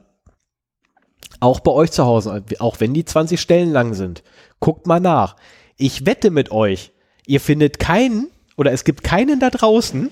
Auch 1.40 1.60
bei 1.60 1.72
euch 1.72 1.92
zu 1.92 2.06
Hause, 2.06 2.42
auch 2.58 2.80
wenn 2.80 2.94
die 2.94 3.04
20 3.04 3.40
Stellen 3.40 3.70
lang 3.70 3.92
sind. 3.94 4.22
Guckt 4.60 4.86
mal 4.86 5.00
nach. 5.00 5.36
Ich 5.76 6.06
wette 6.06 6.30
mit 6.30 6.50
euch, 6.52 6.92
ihr 7.26 7.40
findet 7.40 7.78
keinen 7.78 8.30
oder 8.56 8.72
es 8.72 8.84
gibt 8.84 9.04
keinen 9.04 9.40
da 9.40 9.50
draußen, 9.50 10.10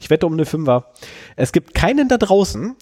ich 0.00 0.10
wette 0.10 0.26
um 0.26 0.32
eine 0.32 0.46
Fünfer, 0.46 0.92
es 1.36 1.52
gibt 1.52 1.74
keinen 1.74 2.08
da 2.08 2.16
draußen, 2.16 2.74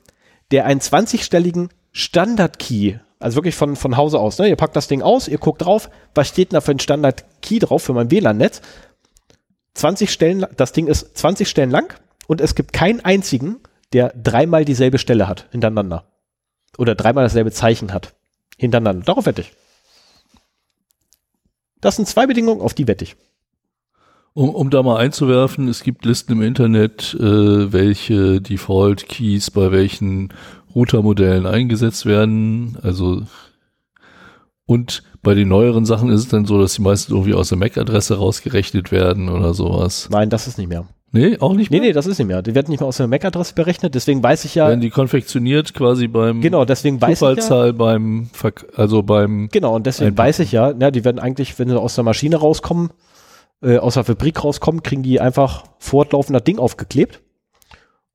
der 0.53 0.65
einen 0.65 0.81
20-stelligen 0.81 1.69
Standard-Key 1.97 2.99
also 3.19 3.37
wirklich 3.37 3.55
von, 3.55 3.77
von 3.77 3.97
Hause 3.97 4.19
aus. 4.19 4.39
Ne? 4.39 4.49
Ihr 4.49 4.57
packt 4.57 4.77
das 4.77 4.89
Ding 4.89 5.03
aus, 5.03 5.29
ihr 5.29 5.39
guckt 5.39 5.63
drauf, 5.63 5.91
was 6.15 6.29
steht 6.29 6.53
da 6.53 6.61
für 6.61 6.73
ein 6.73 6.79
Standard-Key 6.79 7.61
drauf 7.61 7.83
für 7.83 7.95
mein 7.95 8.11
WLAN-Netz 8.11 8.61
20 9.75 10.11
Stellen, 10.11 10.47
das 10.57 10.73
Ding 10.73 10.87
ist 10.87 11.17
20 11.17 11.49
Stellen 11.49 11.71
lang 11.71 11.95
und 12.27 12.41
es 12.41 12.55
gibt 12.55 12.73
keinen 12.73 13.05
einzigen, 13.05 13.57
der 13.93 14.13
dreimal 14.17 14.65
dieselbe 14.65 14.99
Stelle 14.99 15.29
hat 15.29 15.49
hintereinander. 15.51 16.05
Oder 16.79 16.95
dreimal 16.95 17.25
dasselbe 17.25 17.53
Zeichen 17.53 17.93
hat 17.93 18.15
hintereinander. 18.57 19.05
Darauf 19.05 19.27
wette 19.27 19.43
ich. 19.43 19.53
Das 21.81 21.97
sind 21.97 22.09
zwei 22.09 22.27
Bedingungen, 22.27 22.63
auf 22.63 22.75
die 22.75 22.89
wette 22.89 23.05
ich. 23.05 23.17
Um, 24.33 24.55
um 24.55 24.71
da 24.71 24.83
mal 24.83 24.99
einzuwerfen, 24.99 25.69
es 25.69 25.83
gibt 25.83 26.05
Listen 26.05 26.33
im 26.33 26.43
Internet, 26.43 27.15
äh, 27.15 27.73
welche 27.73 28.41
Default 28.41 29.09
Keys 29.09 29.51
bei 29.51 29.73
welchen 29.73 30.33
Routermodellen 30.77 31.47
eingesetzt 31.47 32.07
werden. 32.07 32.79
Also 32.83 33.23
und 34.67 35.03
bei 35.23 35.35
den 35.35 35.49
neueren 35.49 35.87
Sachen 35.87 36.11
ist 36.11 36.21
es 36.21 36.29
dann 36.29 36.45
so, 36.45 36.61
dass 36.61 36.75
die 36.75 36.83
meisten 36.83 37.13
irgendwie 37.13 37.35
aus 37.35 37.49
der 37.49 37.59
MAC-Adresse 37.59 38.19
rausgerechnet 38.19 38.93
werden 38.93 39.29
oder 39.29 39.55
sowas. 39.55 40.09
Nein, 40.11 40.29
das 40.29 40.47
ist 40.47 40.59
nicht 40.59 40.69
mehr. 40.69 40.87
Nee, 41.13 41.39
auch 41.39 41.55
nicht 41.55 41.71
mehr? 41.71 41.81
Nee, 41.81 41.87
nee, 41.89 41.93
das 41.93 42.07
ist 42.07 42.19
nicht 42.19 42.27
mehr. 42.27 42.43
Die 42.43 42.55
werden 42.55 42.71
nicht 42.71 42.81
mehr 42.81 42.89
aus 42.89 42.97
der 42.97 43.07
MAC-Adresse 43.07 43.55
berechnet, 43.55 43.95
deswegen 43.95 44.23
weiß 44.23 44.45
ich 44.45 44.57
ja. 44.57 44.69
Werden 44.69 44.81
die 44.81 44.91
konfektioniert 44.91 45.73
quasi 45.73 46.09
beim 46.09 46.41
genau, 46.41 46.65
deswegen 46.65 47.01
weiß 47.01 47.23
ich 47.23 47.49
ja, 47.49 47.73
beim, 47.73 48.29
also 48.75 49.03
beim. 49.05 49.49
Genau, 49.51 49.77
und 49.77 49.87
deswegen 49.87 50.09
Einpacken. 50.09 50.29
weiß 50.29 50.39
ich 50.41 50.53
ja, 50.53 50.75
ja, 50.79 50.91
die 50.91 51.05
werden 51.05 51.21
eigentlich, 51.21 51.59
wenn 51.59 51.69
sie 51.69 51.81
aus 51.81 51.95
der 51.95 52.05
Maschine 52.05 52.37
rauskommen, 52.37 52.91
äh, 53.63 53.79
aus 53.79 53.95
der 53.95 54.05
Fabrik 54.05 54.43
rauskommen, 54.43 54.83
kriegen 54.83 55.05
die 55.05 55.21
einfach 55.21 55.65
fortlaufend 55.79 56.35
das 56.35 56.45
Ding 56.45 56.59
aufgeklebt. 56.59 57.23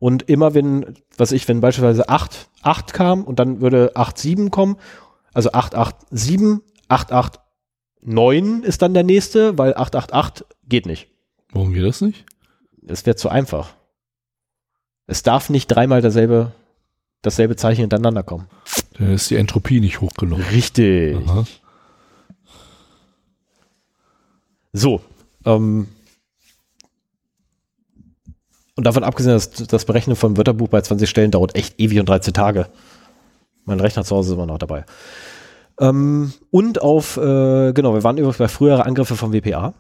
Und 0.02 0.24
immer 0.24 0.54
wenn, 0.54 0.96
was 1.16 1.32
ich, 1.32 1.48
wenn 1.48 1.62
beispielsweise 1.62 2.10
8, 2.10 2.50
8 2.64 2.92
kam 2.92 3.24
und 3.24 3.40
dann 3.40 3.62
würde 3.62 3.92
8, 3.96 4.18
7 4.18 4.52
kommen 4.52 4.76
also 5.34 5.52
887, 5.52 6.62
889 6.90 8.68
ist 8.68 8.82
dann 8.82 8.94
der 8.94 9.04
nächste, 9.04 9.58
weil 9.58 9.74
888 9.76 10.46
geht 10.68 10.86
nicht. 10.86 11.08
Warum 11.52 11.74
geht 11.74 11.86
das 11.86 12.02
nicht? 12.02 12.26
Es 12.86 13.06
wäre 13.06 13.16
zu 13.16 13.30
einfach. 13.30 13.74
Es 15.08 15.24
darf 15.24 15.50
nicht 15.50 15.68
dreimal 15.68 16.02
dasselbe, 16.02 16.52
dasselbe 17.22 17.56
Zeichen 17.56 17.82
hintereinander 17.82 18.24
kommen. 18.24 18.48
Dann 18.98 19.14
ist 19.14 19.30
die 19.30 19.36
Entropie 19.36 19.80
nicht 19.80 20.02
hoch 20.02 20.14
genug. 20.14 20.40
Richtig. 20.52 21.18
Aha. 21.28 21.46
So. 24.74 25.02
Ähm, 25.46 25.88
und 28.82 28.86
davon 28.86 29.04
abgesehen, 29.04 29.34
dass 29.34 29.52
das 29.52 29.86
Berechnen 29.86 30.16
von 30.16 30.38
Wörterbuch 30.38 30.68
bei 30.68 30.82
20 30.82 31.08
Stellen 31.08 31.30
dauert 31.30 31.56
echt 31.56 31.80
ewig 31.80 32.00
und 32.00 32.10
13 32.10 32.34
Tage. 32.34 32.66
Mein 33.64 33.80
Rechner 33.80 34.04
zu 34.04 34.16
Hause 34.16 34.32
ist 34.32 34.38
immer 34.38 34.48
noch 34.48 34.58
dabei. 34.58 34.86
Ähm, 35.80 36.34
und 36.50 36.82
auf, 36.82 37.16
äh, 37.16 37.74
genau, 37.74 37.94
wir 37.94 38.04
waren 38.04 38.18
übrigens 38.18 38.40
bei 38.40 38.48
früheren 38.48 38.82
Angriffe 38.82 39.16
von 39.16 39.34
WPA. 39.34 39.76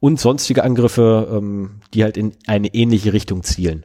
Und 0.00 0.18
sonstige 0.18 0.64
Angriffe, 0.64 1.28
ähm, 1.30 1.82
die 1.92 2.02
halt 2.02 2.16
in 2.16 2.32
eine 2.46 2.68
ähnliche 2.68 3.12
Richtung 3.12 3.42
zielen. 3.42 3.84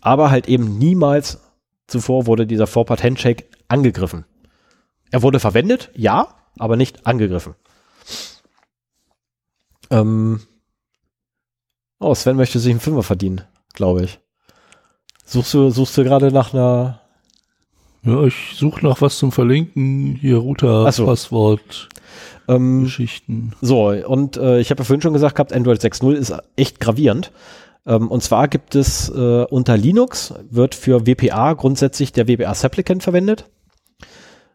Aber 0.00 0.32
halt 0.32 0.48
eben 0.48 0.78
niemals 0.78 1.38
zuvor 1.86 2.26
wurde 2.26 2.44
dieser 2.44 2.66
Four-Part 2.66 3.04
Handshake 3.04 3.44
angegriffen. 3.68 4.24
Er 5.12 5.22
wurde 5.22 5.38
verwendet, 5.38 5.92
ja, 5.94 6.41
aber 6.58 6.76
nicht 6.76 7.06
angegriffen. 7.06 7.54
Ähm, 9.90 10.40
Oh, 12.02 12.16
Sven 12.16 12.36
möchte 12.36 12.58
sich 12.58 12.72
einen 12.72 12.80
Fünfer 12.80 13.04
verdienen, 13.04 13.42
glaube 13.74 14.02
ich. 14.02 14.18
Suchst 15.24 15.54
du, 15.54 15.70
suchst 15.70 15.96
du 15.96 16.02
gerade 16.02 16.32
nach 16.32 16.52
einer. 16.52 17.00
Ja, 18.02 18.24
ich 18.24 18.54
suche 18.56 18.84
nach 18.84 19.00
was 19.00 19.18
zum 19.18 19.30
Verlinken. 19.30 20.16
Hier 20.20 20.38
Router, 20.38 20.90
so. 20.90 21.06
Passwort, 21.06 21.88
ähm, 22.48 22.82
Geschichten. 22.82 23.52
So, 23.60 23.90
und 23.90 24.36
äh, 24.36 24.58
ich 24.58 24.70
habe 24.70 24.80
ja 24.80 24.84
vorhin 24.84 25.00
schon 25.00 25.12
gesagt 25.12 25.36
gehabt, 25.36 25.52
Android 25.52 25.80
6.0 25.80 26.14
ist 26.14 26.34
echt 26.56 26.80
gravierend. 26.80 27.30
Ähm, 27.86 28.08
und 28.10 28.24
zwar 28.24 28.48
gibt 28.48 28.74
es 28.74 29.08
äh, 29.08 29.44
unter 29.44 29.76
Linux, 29.76 30.34
wird 30.50 30.74
für 30.74 31.06
WPA 31.06 31.52
grundsätzlich 31.52 32.10
der 32.10 32.26
WPA 32.26 32.52
Supplicant 32.56 33.04
verwendet, 33.04 33.48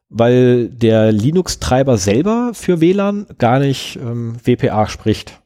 weil 0.09 0.69
der 0.69 1.11
Linux-Treiber 1.11 1.97
selber 1.97 2.51
für 2.53 2.81
WLAN 2.81 3.27
gar 3.37 3.59
nicht 3.59 3.97
ähm, 3.97 4.37
WPA 4.43 4.87
spricht. 4.87 5.41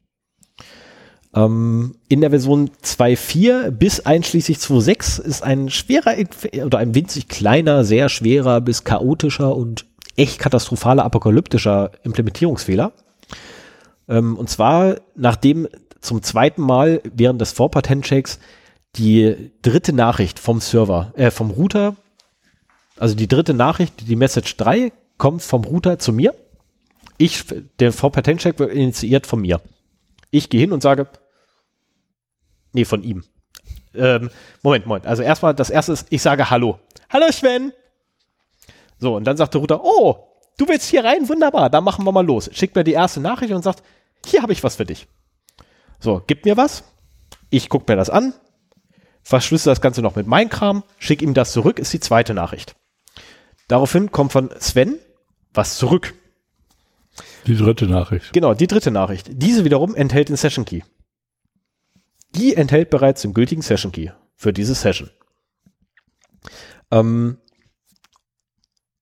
Ähm, 1.34 1.96
in 2.10 2.22
der 2.22 2.30
Version 2.30 2.70
2.4 2.84 3.72
bis 3.72 4.02
einschließlich 4.02 4.58
2.6 4.58 5.22
ist 5.22 5.44
ein 5.44 5.70
schwerer 5.70 6.16
oder 6.66 6.78
ein 6.78 6.94
winzig 6.94 7.28
kleiner, 7.28 7.84
sehr 7.84 8.10
schwerer 8.10 8.62
bis 8.62 8.84
chaotischer 8.84 9.56
und 9.56 9.86
echt 10.18 10.40
katastrophaler 10.40 11.06
apokalyptischer 11.06 11.92
Implementierungsfehler. 12.04 12.92
Ähm, 14.10 14.38
und 14.38 14.50
zwar, 14.50 14.98
nachdem 15.16 15.68
zum 16.02 16.22
zweiten 16.22 16.62
Mal 16.62 17.02
während 17.16 17.40
des 17.40 17.52
Vorpart-Handshakes 17.54 18.40
die 18.98 19.52
dritte 19.62 19.94
Nachricht 19.94 20.38
vom 20.38 20.60
Server, 20.60 21.14
äh, 21.16 21.32
vom 21.32 21.52
Router, 21.52 21.96
also 23.02 23.16
die 23.16 23.28
dritte 23.28 23.56
Nachricht, 23.56 24.08
die 24.08 24.16
Message 24.16 24.58
3, 24.58 24.92
kommt 25.18 25.42
vom 25.42 25.64
Router 25.64 25.98
zu 25.98 26.14
mir. 26.14 26.36
Ich, 27.18 27.44
der 27.80 27.94
Vorpart-Handshake 27.94 28.60
wird 28.60 28.74
initiiert 28.74 29.26
von 29.26 29.42
mir. 29.42 29.60
Ich 30.30 30.52
gehe 30.52 30.62
hin 30.62 30.72
und 30.72 30.84
sage, 30.84 31.08
nee, 32.74 32.86
von 32.86 33.02
ihm. 33.02 33.24
Ähm, 33.96 34.30
Moment, 34.62 34.86
Moment. 34.86 35.08
Also 35.08 35.24
erstmal, 35.24 35.56
das 35.56 35.72
erste 35.72 35.94
ist, 35.94 36.08
ich 36.12 36.22
sage 36.22 36.52
Hallo. 36.52 36.78
Hallo 37.10 37.26
Sven. 37.32 37.74
So, 39.00 39.16
und 39.16 39.24
dann 39.24 39.36
sagt 39.36 39.56
der 39.56 39.62
Router, 39.62 39.84
oh, 39.84 40.28
du 40.60 40.68
willst 40.68 40.88
hier 40.88 41.04
rein? 41.04 41.28
Wunderbar, 41.28 41.72
dann 41.72 41.84
machen 41.84 42.06
wir 42.06 42.12
mal 42.12 42.24
los. 42.24 42.52
Schickt 42.54 42.76
mir 42.76 42.84
die 42.84 42.94
erste 42.94 43.20
Nachricht 43.20 43.52
und 43.52 43.64
sagt, 43.64 43.82
hier 44.28 44.44
habe 44.44 44.54
ich 44.54 44.64
was 44.64 44.76
für 44.76 44.86
dich. 44.86 45.08
So, 46.00 46.22
gib 46.28 46.46
mir 46.46 46.56
was. 46.56 46.84
Ich 47.50 47.68
gucke 47.68 47.92
mir 47.92 47.98
das 47.98 48.12
an, 48.12 48.36
verschlüssel 49.24 49.72
das 49.72 49.82
Ganze 49.82 50.04
noch 50.04 50.16
mit 50.16 50.28
meinem 50.28 50.50
Kram, 50.50 50.84
schick 51.00 51.24
ihm 51.24 51.34
das 51.34 51.52
zurück, 51.52 51.80
ist 51.80 51.94
die 51.94 52.00
zweite 52.00 52.36
Nachricht. 52.36 52.76
Daraufhin 53.68 54.12
kommt 54.12 54.32
von 54.32 54.50
Sven 54.60 55.00
was 55.54 55.78
zurück. 55.78 56.14
Die 57.46 57.58
dritte 57.58 57.88
Nachricht. 57.88 58.34
Genau, 58.34 58.54
die 58.54 58.68
dritte 58.68 58.92
Nachricht. 58.92 59.30
Diese 59.32 59.66
wiederum 59.66 59.96
enthält 59.96 60.30
den 60.30 60.38
Session 60.38 60.66
Key. 60.66 60.82
Die 62.36 62.56
enthält 62.56 62.90
bereits 62.90 63.22
den 63.22 63.34
gültigen 63.34 63.62
Session 63.62 63.92
Key 63.92 64.10
für 64.36 64.54
diese 64.54 64.76
Session. 64.76 65.10
Ähm, 66.90 67.38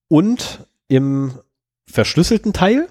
und 0.08 0.68
im 0.88 1.40
verschlüsselten 1.86 2.54
Teil, 2.54 2.88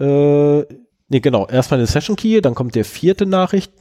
äh, 0.00 0.60
nee, 1.08 1.20
genau, 1.20 1.46
erstmal 1.46 1.80
eine 1.80 1.86
Session 1.86 2.16
Key, 2.16 2.40
dann 2.40 2.54
kommt 2.54 2.74
der 2.74 2.84
vierte 2.84 3.26
Nachricht 3.26 3.72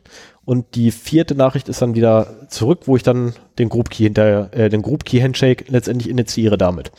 und 0.45 0.75
die 0.75 0.91
vierte 0.91 1.35
Nachricht 1.35 1.69
ist 1.69 1.81
dann 1.81 1.95
wieder 1.95 2.47
zurück, 2.49 2.81
wo 2.85 2.95
ich 2.95 3.03
dann 3.03 3.33
den 3.59 3.69
Group 3.69 3.89
Key 3.89 4.03
hinter, 4.03 4.53
äh, 4.53 4.69
den 4.69 4.81
Group 4.81 5.05
Key 5.05 5.21
Handshake 5.21 5.65
letztendlich 5.69 6.09
initiiere 6.09 6.57
damit. 6.57 6.91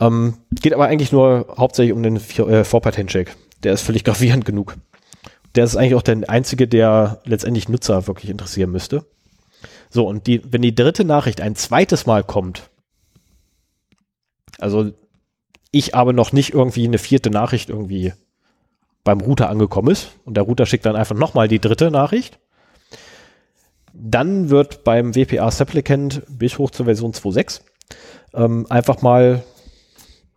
Ähm, 0.00 0.38
geht 0.50 0.74
aber 0.74 0.86
eigentlich 0.86 1.12
nur 1.12 1.54
hauptsächlich 1.56 1.94
um 1.94 2.02
den 2.02 2.16
äh, 2.16 2.64
Handshake. 2.64 3.32
Der 3.62 3.72
ist 3.72 3.82
völlig 3.82 4.04
gravierend 4.04 4.44
genug. 4.44 4.76
Der 5.54 5.64
ist 5.64 5.76
eigentlich 5.76 5.94
auch 5.94 6.02
der 6.02 6.28
einzige, 6.28 6.68
der 6.68 7.20
letztendlich 7.24 7.68
Nutzer 7.68 8.06
wirklich 8.06 8.30
interessieren 8.30 8.72
müsste. 8.72 9.06
So, 9.88 10.06
und 10.06 10.26
die, 10.26 10.42
wenn 10.52 10.62
die 10.62 10.74
dritte 10.74 11.04
Nachricht 11.04 11.40
ein 11.40 11.54
zweites 11.54 12.04
Mal 12.04 12.24
kommt, 12.24 12.68
also 14.58 14.90
ich 15.70 15.94
aber 15.94 16.12
noch 16.12 16.32
nicht 16.32 16.52
irgendwie 16.52 16.86
eine 16.86 16.98
vierte 16.98 17.30
Nachricht 17.30 17.70
irgendwie 17.70 18.12
beim 19.04 19.20
Router 19.20 19.48
angekommen 19.48 19.90
ist 19.90 20.10
und 20.24 20.36
der 20.36 20.44
Router 20.44 20.66
schickt 20.66 20.84
dann 20.84 20.96
einfach 20.96 21.14
nochmal 21.14 21.48
die 21.48 21.60
dritte 21.60 21.90
Nachricht, 21.90 22.38
dann 23.98 24.50
wird 24.50 24.84
beim 24.84 25.14
WPA 25.14 25.50
Supplicant 25.50 26.22
bis 26.28 26.58
hoch 26.58 26.70
zur 26.70 26.86
Version 26.86 27.12
2.6 27.12 27.62
ähm, 28.34 28.66
einfach 28.68 29.02
mal 29.02 29.42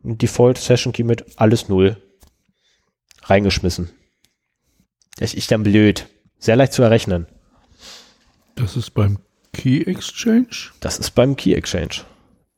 ein 0.03 0.17
Default 0.17 0.57
Session 0.57 0.93
Key 0.93 1.03
mit 1.03 1.25
alles 1.37 1.67
null 1.67 1.97
reingeschmissen. 3.23 3.89
Das 5.17 5.33
ist 5.33 5.51
dann 5.51 5.63
blöd. 5.63 6.07
Sehr 6.39 6.55
leicht 6.55 6.73
zu 6.73 6.81
errechnen. 6.81 7.27
Das 8.55 8.77
ist 8.77 8.91
beim 8.91 9.19
Key 9.51 9.81
Exchange? 9.81 10.71
Das 10.79 10.97
ist 10.97 11.11
beim 11.11 11.35
Key 11.35 11.53
Exchange. 11.53 12.05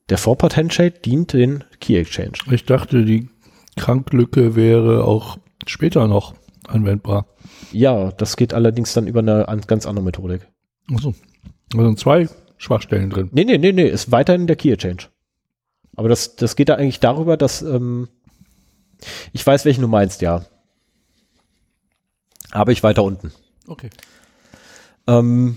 Der 0.08 0.18
Vorport 0.18 0.56
Handshake 0.56 1.00
dient 1.00 1.32
den 1.32 1.64
Key 1.80 1.98
Exchange. 1.98 2.38
Ich 2.50 2.64
dachte, 2.64 3.04
die 3.04 3.28
Kranklücke 3.76 4.54
wäre 4.54 5.04
auch 5.04 5.38
später 5.66 6.06
noch 6.06 6.34
anwendbar. 6.68 7.26
Ja, 7.72 8.12
das 8.12 8.36
geht 8.36 8.54
allerdings 8.54 8.92
dann 8.92 9.06
über 9.06 9.20
eine 9.20 9.62
ganz 9.66 9.86
andere 9.86 10.04
Methodik. 10.04 10.46
Achso. 10.90 11.14
Da 11.70 11.82
sind 11.82 11.98
zwei 11.98 12.28
Schwachstellen 12.58 13.10
drin. 13.10 13.28
Nee, 13.32 13.44
nee, 13.44 13.58
nee, 13.58 13.72
nee, 13.72 13.88
ist 13.88 14.12
weiterhin 14.12 14.46
der 14.46 14.56
Key 14.56 14.72
Exchange. 14.72 15.08
Aber 15.96 16.08
das, 16.08 16.36
das 16.36 16.56
geht 16.56 16.68
da 16.68 16.74
eigentlich 16.74 17.00
darüber, 17.00 17.36
dass 17.36 17.62
ähm, 17.62 18.08
ich 19.32 19.46
weiß, 19.46 19.64
welchen 19.64 19.82
du 19.82 19.88
meinst, 19.88 20.22
ja. 20.22 20.44
Aber 22.50 22.72
ich 22.72 22.82
weiter 22.82 23.02
unten. 23.02 23.32
Okay. 23.66 23.90
Ähm, 25.06 25.56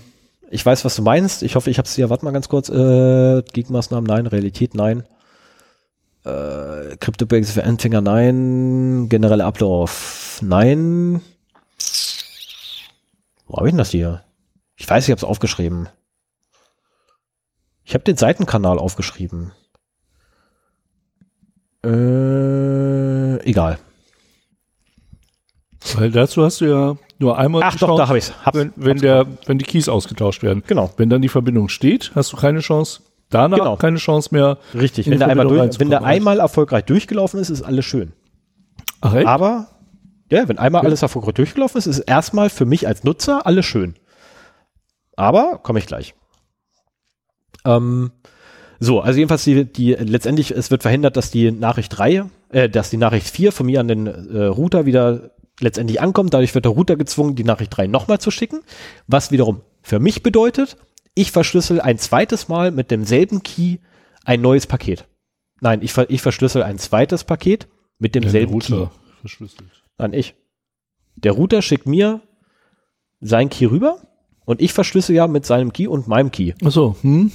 ich 0.50 0.64
weiß, 0.64 0.84
was 0.84 0.96
du 0.96 1.02
meinst. 1.02 1.42
Ich 1.42 1.56
hoffe, 1.56 1.70
ich 1.70 1.78
habe 1.78 1.86
es 1.86 1.94
hier. 1.94 2.10
Warte 2.10 2.24
mal 2.24 2.30
ganz 2.32 2.48
kurz. 2.48 2.68
Äh, 2.68 3.42
Gegenmaßnahmen, 3.52 4.06
nein. 4.06 4.26
Realität, 4.26 4.74
nein. 4.74 5.04
Äh, 6.24 6.96
CryptoBase 6.96 7.52
für 7.52 7.64
Anfänger, 7.64 8.00
nein. 8.00 9.08
Generelle 9.08 9.44
Ablauf, 9.44 10.40
nein. 10.42 11.20
Wo 13.46 13.58
habe 13.58 13.68
ich 13.68 13.72
denn 13.72 13.78
das 13.78 13.90
hier? 13.90 14.24
Ich 14.76 14.88
weiß, 14.88 15.04
ich 15.04 15.10
habe 15.10 15.18
es 15.18 15.24
aufgeschrieben. 15.24 15.88
Ich 17.84 17.94
habe 17.94 18.04
den 18.04 18.16
Seitenkanal 18.16 18.78
aufgeschrieben. 18.78 19.52
Äh, 21.84 23.40
egal. 23.48 23.78
Weil 25.94 26.10
dazu 26.10 26.44
hast 26.44 26.60
du 26.60 26.64
ja 26.66 26.96
nur 27.18 27.38
einmal 27.38 27.62
Ach 27.64 27.76
doch, 27.76 27.96
da 27.96 28.08
habe 28.08 28.18
ich 28.18 28.24
es. 28.24 28.34
Wenn, 28.52 28.72
wenn, 28.76 28.98
der, 28.98 29.26
wenn 29.46 29.58
die 29.58 29.64
Keys 29.64 29.88
ausgetauscht 29.88 30.42
werden. 30.42 30.62
Genau. 30.66 30.92
Wenn 30.96 31.08
dann 31.08 31.22
die 31.22 31.28
Verbindung 31.28 31.68
steht, 31.68 32.12
hast 32.14 32.32
du 32.32 32.36
keine 32.36 32.60
Chance. 32.60 33.02
Danach 33.30 33.58
genau. 33.58 33.76
keine 33.76 33.98
Chance 33.98 34.30
mehr. 34.32 34.58
Richtig. 34.74 35.08
Wenn 35.08 35.18
der, 35.18 35.28
einmal 35.28 35.46
durch, 35.46 35.80
wenn 35.80 35.90
der 35.90 36.04
einmal 36.04 36.40
erfolgreich 36.40 36.84
durchgelaufen 36.84 37.40
ist, 37.40 37.50
ist 37.50 37.62
alles 37.62 37.84
schön. 37.84 38.12
Ach, 39.00 39.14
echt? 39.14 39.26
Aber, 39.26 39.68
ja, 40.30 40.48
wenn 40.48 40.58
einmal 40.58 40.82
ja. 40.82 40.88
alles 40.88 41.02
erfolgreich 41.02 41.34
durchgelaufen 41.34 41.78
ist, 41.78 41.86
ist 41.86 42.00
erstmal 42.00 42.50
für 42.50 42.66
mich 42.66 42.86
als 42.86 43.04
Nutzer 43.04 43.46
alles 43.46 43.66
schön. 43.66 43.94
Aber 45.16 45.58
komme 45.62 45.78
ich 45.78 45.86
gleich. 45.86 46.14
Ähm, 47.64 48.12
so, 48.78 49.00
also 49.00 49.18
jedenfalls 49.18 49.44
die, 49.44 49.64
die 49.64 49.94
letztendlich, 49.94 50.50
es 50.50 50.70
wird 50.70 50.82
verhindert, 50.82 51.16
dass 51.16 51.30
die 51.30 51.50
Nachricht 51.50 51.96
3, 51.96 52.26
äh, 52.50 52.68
dass 52.68 52.90
die 52.90 52.98
Nachricht 52.98 53.26
4 53.26 53.52
von 53.52 53.66
mir 53.66 53.80
an 53.80 53.88
den 53.88 54.06
äh, 54.06 54.44
Router 54.44 54.86
wieder 54.86 55.30
letztendlich 55.60 56.00
ankommt. 56.00 56.34
Dadurch 56.34 56.54
wird 56.54 56.66
der 56.66 56.72
Router 56.72 56.96
gezwungen, 56.96 57.34
die 57.34 57.44
Nachricht 57.44 57.76
3 57.76 57.86
nochmal 57.86 58.20
zu 58.20 58.30
schicken, 58.30 58.60
was 59.06 59.30
wiederum 59.30 59.62
für 59.82 59.98
mich 59.98 60.22
bedeutet, 60.22 60.76
ich 61.14 61.32
verschlüssel 61.32 61.80
ein 61.80 61.96
zweites 61.96 62.48
Mal 62.48 62.70
mit 62.70 62.90
demselben 62.90 63.42
Key 63.42 63.78
ein 64.24 64.42
neues 64.42 64.66
Paket. 64.66 65.06
Nein, 65.60 65.80
ich, 65.80 65.96
ich 65.96 66.20
verschlüssel 66.20 66.62
ein 66.62 66.78
zweites 66.78 67.24
Paket 67.24 67.68
mit 67.98 68.14
demselben 68.14 68.60
der 68.60 68.76
Router 68.76 68.90
Key. 68.90 69.20
Verschlüsselt. 69.20 69.84
Nein, 69.96 70.12
ich. 70.12 70.34
Der 71.14 71.32
Router 71.32 71.62
schickt 71.62 71.86
mir 71.86 72.20
sein 73.20 73.48
Key 73.48 73.64
rüber 73.64 74.02
und 74.46 74.62
ich 74.62 74.72
verschlüssel 74.72 75.14
ja 75.14 75.26
mit 75.26 75.44
seinem 75.44 75.72
Key 75.72 75.86
und 75.86 76.08
meinem 76.08 76.30
Key. 76.30 76.54
Ach 76.64 76.70
so, 76.70 76.96
hm. 77.02 77.30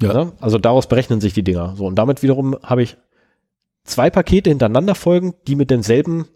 Ja. 0.00 0.32
Also 0.40 0.58
daraus 0.58 0.86
berechnen 0.86 1.20
sich 1.20 1.34
die 1.34 1.42
Dinger. 1.42 1.74
So, 1.76 1.86
und 1.86 1.96
damit 1.96 2.22
wiederum 2.22 2.56
habe 2.62 2.82
ich 2.82 2.96
zwei 3.84 4.08
Pakete 4.08 4.50
hintereinander 4.50 4.94
folgen, 4.94 5.34
die 5.46 5.56
mit 5.56 5.70
demselben 5.70 6.26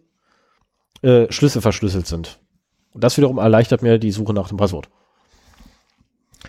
äh, 1.03 1.31
Schlüssel 1.31 1.63
verschlüsselt 1.63 2.07
sind. 2.07 2.41
Und 2.93 3.05
das 3.05 3.17
wiederum 3.17 3.39
erleichtert 3.39 3.83
mir 3.83 3.99
die 3.99 4.11
Suche 4.11 4.35
nach 4.35 4.49
dem 4.49 4.57
Passwort. 4.57 4.89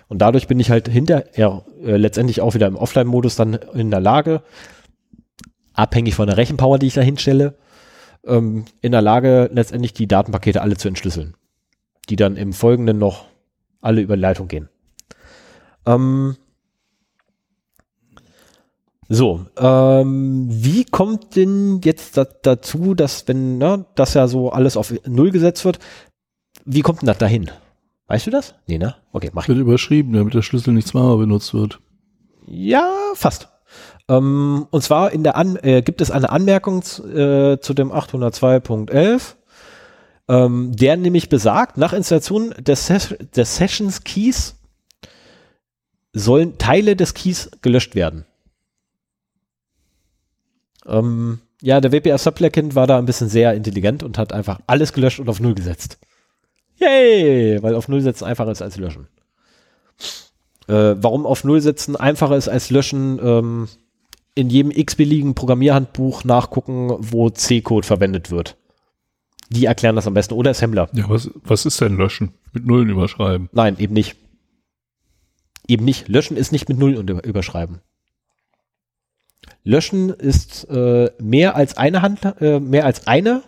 Und 0.07 0.19
dadurch 0.19 0.47
bin 0.47 0.59
ich 0.59 0.71
halt 0.71 0.87
hinterher 0.87 1.65
äh, 1.83 1.97
letztendlich 1.97 2.41
auch 2.41 2.53
wieder 2.53 2.67
im 2.67 2.75
Offline-Modus 2.75 3.35
dann 3.35 3.53
in 3.53 3.91
der 3.91 4.01
Lage, 4.01 4.41
abhängig 5.73 6.15
von 6.15 6.27
der 6.27 6.37
Rechenpower, 6.37 6.79
die 6.79 6.87
ich 6.87 6.93
da 6.93 7.01
hinstelle, 7.01 7.57
ähm, 8.25 8.65
in 8.81 8.91
der 8.91 9.01
Lage, 9.01 9.49
letztendlich 9.53 9.93
die 9.93 10.07
Datenpakete 10.07 10.61
alle 10.61 10.77
zu 10.77 10.87
entschlüsseln, 10.87 11.35
die 12.09 12.15
dann 12.15 12.35
im 12.35 12.53
Folgenden 12.53 12.97
noch 12.97 13.25
alle 13.85 14.01
über 14.01 14.15
die 14.15 14.21
Leitung 14.21 14.47
gehen. 14.47 14.69
Ähm, 15.85 16.35
so, 19.07 19.45
ähm, 19.57 20.47
wie 20.49 20.83
kommt 20.83 21.35
denn 21.35 21.81
jetzt 21.83 22.17
da, 22.17 22.25
dazu, 22.25 22.95
dass 22.95 23.27
wenn 23.27 23.59
ne, 23.59 23.85
das 23.95 24.15
ja 24.15 24.27
so 24.27 24.49
alles 24.49 24.77
auf 24.77 24.93
Null 25.05 25.31
gesetzt 25.31 25.63
wird, 25.63 25.79
wie 26.65 26.81
kommt 26.81 27.01
denn 27.01 27.07
das 27.07 27.19
dahin? 27.19 27.51
Weißt 28.07 28.25
du 28.25 28.31
das? 28.31 28.55
Nee, 28.67 28.79
ne? 28.79 28.95
Okay, 29.11 29.29
mach 29.33 29.43
ich. 29.43 29.49
Wird 29.49 29.59
überschrieben, 29.59 30.13
damit 30.13 30.33
der 30.33 30.41
Schlüssel 30.41 30.73
nicht 30.73 30.87
zweimal 30.87 31.17
benutzt 31.17 31.53
wird. 31.53 31.79
Ja, 32.47 32.91
fast. 33.13 33.49
Ähm, 34.07 34.67
und 34.69 34.81
zwar 34.81 35.11
in 35.11 35.23
der 35.23 35.35
An 35.35 35.55
äh, 35.61 35.81
gibt 35.81 36.01
es 36.01 36.11
eine 36.11 36.29
Anmerkung 36.29 36.79
äh, 36.81 37.57
zu 37.59 37.73
dem 37.73 37.91
802.11, 37.91 39.35
ähm, 40.27 40.75
der 40.75 40.97
nämlich 40.97 41.29
besagt, 41.29 41.77
nach 41.77 41.93
Installation 41.93 42.53
des, 42.57 42.87
Ses 42.87 43.15
des 43.35 43.55
Sessions 43.55 44.03
Keys 44.03 44.55
sollen 46.13 46.57
Teile 46.57 46.95
des 46.95 47.13
Keys 47.13 47.51
gelöscht 47.61 47.95
werden. 47.95 48.25
Ähm, 50.85 51.39
ja, 51.61 51.81
der 51.81 51.91
WPA 51.91 52.17
Supplicant 52.17 52.75
war 52.75 52.87
da 52.87 52.97
ein 52.97 53.05
bisschen 53.05 53.29
sehr 53.29 53.53
intelligent 53.53 54.03
und 54.03 54.17
hat 54.17 54.33
einfach 54.33 54.59
alles 54.67 54.93
gelöscht 54.93 55.19
und 55.19 55.29
auf 55.29 55.39
Null 55.39 55.55
gesetzt. 55.55 55.97
Yay! 56.77 57.61
Weil 57.61 57.75
auf 57.75 57.87
Null 57.87 58.01
setzen 58.01 58.25
einfacher 58.25 58.51
ist 58.51 58.61
als 58.61 58.77
löschen. 58.77 59.07
Äh, 60.67 60.95
warum 60.97 61.25
auf 61.25 61.43
Null 61.43 61.61
setzen 61.61 61.95
einfacher 61.95 62.35
ist 62.35 62.49
als 62.49 62.69
löschen, 62.69 63.19
ähm, 63.21 63.67
in 64.35 64.49
jedem 64.49 64.71
x-beliebigen 64.71 65.35
Programmierhandbuch 65.35 66.23
nachgucken, 66.23 66.91
wo 66.99 67.29
C-Code 67.29 67.87
verwendet 67.87 68.31
wird. 68.31 68.57
Die 69.49 69.65
erklären 69.65 69.95
das 69.95 70.07
am 70.07 70.13
besten. 70.13 70.33
Oder 70.33 70.51
Assembler. 70.51 70.89
Ja, 70.93 71.09
was, 71.09 71.29
was 71.43 71.65
ist 71.65 71.79
denn 71.81 71.97
löschen? 71.97 72.33
Mit 72.53 72.65
Nullen 72.65 72.89
überschreiben? 72.89 73.49
Nein, 73.51 73.77
eben 73.79 73.93
nicht. 73.93 74.15
Eben 75.67 75.85
nicht. 75.85 76.07
Löschen 76.07 76.37
ist 76.37 76.51
nicht 76.51 76.69
mit 76.69 76.77
Null 76.77 76.93
überschreiben. 76.93 77.81
Löschen 79.63 80.09
ist 80.09 80.67
äh, 80.69 81.11
mehr 81.19 81.55
als 81.55 81.77
eine 81.77 82.01
Hand, 82.01 82.23
äh, 82.39 82.59
mehr 82.59 82.85
als 82.85 83.07
eine 83.07 83.43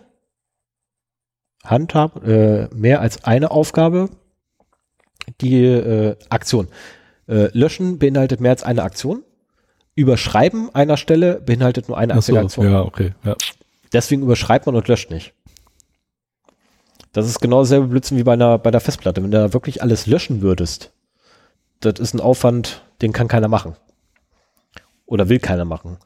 Handhab, 1.64 2.26
äh, 2.26 2.68
mehr 2.74 3.00
als 3.00 3.24
eine 3.24 3.50
Aufgabe. 3.50 4.10
Die 5.40 5.62
äh, 5.62 6.16
Aktion. 6.30 6.68
Äh, 7.28 7.50
löschen 7.52 7.98
beinhaltet 7.98 8.40
mehr 8.40 8.52
als 8.52 8.62
eine 8.62 8.82
Aktion. 8.82 9.22
Überschreiben 9.94 10.74
einer 10.74 10.96
Stelle 10.96 11.40
beinhaltet 11.40 11.88
nur 11.88 11.98
eine 11.98 12.14
einzige 12.14 12.38
so, 12.38 12.44
Aktion. 12.44 12.70
ja, 12.70 12.82
okay. 12.82 13.14
Ja. 13.24 13.36
Deswegen 13.92 14.22
überschreibt 14.22 14.66
man 14.66 14.76
und 14.76 14.88
löscht 14.88 15.10
nicht. 15.10 15.34
Das 17.18 17.26
ist 17.26 17.40
genau 17.40 17.62
dasselbe 17.62 17.88
Blödsinn 17.88 18.16
wie 18.16 18.22
bei 18.22 18.34
einer, 18.34 18.58
bei 18.58 18.70
der 18.70 18.80
Festplatte. 18.80 19.20
Wenn 19.22 19.32
du 19.32 19.38
da 19.38 19.52
wirklich 19.52 19.82
alles 19.82 20.06
löschen 20.06 20.40
würdest, 20.40 20.92
das 21.80 21.98
ist 21.98 22.14
ein 22.14 22.20
Aufwand, 22.20 22.82
den 23.02 23.12
kann 23.12 23.26
keiner 23.26 23.48
machen. 23.48 23.74
Oder 25.04 25.28
will 25.28 25.40
keiner 25.40 25.64
machen. 25.64 25.96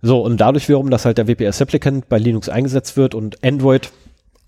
So, 0.00 0.22
und 0.22 0.38
dadurch 0.38 0.66
wiederum, 0.68 0.88
dass 0.88 1.04
halt 1.04 1.18
der 1.18 1.28
WPS 1.28 1.58
Supplicant 1.58 2.08
bei 2.08 2.18
Linux 2.18 2.48
eingesetzt 2.48 2.96
wird 2.96 3.14
und 3.14 3.44
Android 3.44 3.90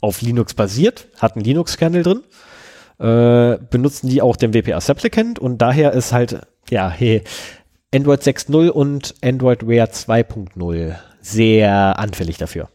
auf 0.01 0.23
Linux 0.23 0.55
basiert, 0.55 1.09
hat 1.19 1.37
einen 1.37 1.45
Linux-Kernel 1.45 2.03
drin, 2.03 2.23
äh, 2.99 3.59
benutzen 3.69 4.09
die 4.09 4.23
auch 4.23 4.37
den 4.37 4.55
WPS 4.55 4.87
Supplicant 4.87 5.39
und 5.39 5.59
daher 5.59 5.93
ist 5.93 6.15
halt, 6.15 6.47
ja, 6.71 6.89
hey, 6.89 7.25
Android 7.95 8.23
6.0 8.23 8.69
und 8.69 9.15
Android 9.23 9.69
Wear 9.69 9.89
2.0 9.89 10.97
sehr 11.21 11.99
anfällig 11.99 12.39
dafür. 12.39 12.71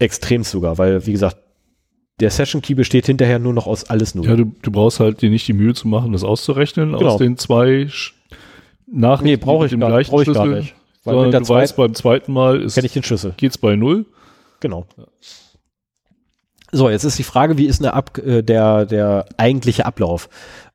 Extrem 0.00 0.42
sogar, 0.42 0.76
weil, 0.78 1.06
wie 1.06 1.12
gesagt, 1.12 1.36
der 2.18 2.30
Session 2.30 2.60
Key 2.60 2.74
besteht 2.74 3.06
hinterher 3.06 3.38
nur 3.38 3.52
noch 3.54 3.66
aus 3.66 3.84
alles 3.88 4.14
Null. 4.14 4.26
Ja, 4.26 4.34
du, 4.36 4.52
du 4.60 4.70
brauchst 4.70 4.98
halt 5.00 5.22
dir 5.22 5.30
nicht 5.30 5.46
die 5.48 5.52
Mühe 5.52 5.72
zu 5.74 5.86
machen, 5.88 6.12
das 6.12 6.24
auszurechnen 6.24 6.92
Genau. 6.92 7.12
aus 7.12 7.18
den 7.18 7.38
zwei 7.38 7.84
Sch- 7.84 8.12
Nachrichten 8.86 9.24
nee, 9.26 9.36
brauche 9.36 9.66
ich, 9.66 9.78
gar- 9.78 10.02
brauch 10.02 10.20
ich 10.22 10.32
gar 10.32 10.46
nicht. 10.46 10.74
Weil 11.04 11.14
Sondern 11.14 11.30
der 11.30 11.40
du 11.40 11.48
weißt, 11.48 11.76
beim 11.76 11.94
zweiten 11.94 12.32
Mal 12.32 12.60
ist, 12.60 12.74
kenne 12.74 12.86
ich 12.86 12.92
den 12.92 13.02
Schlüssel. 13.02 13.32
geht's 13.38 13.56
bei 13.56 13.74
null. 13.76 14.04
Genau. 14.60 14.84
So, 16.72 16.88
jetzt 16.90 17.04
ist 17.04 17.18
die 17.18 17.22
Frage, 17.24 17.58
wie 17.58 17.66
ist 17.66 17.80
eine 17.80 17.94
Ab 17.94 18.18
äh, 18.18 18.42
der, 18.42 18.86
der 18.86 19.26
eigentliche 19.38 19.86
Ablauf? 19.86 20.28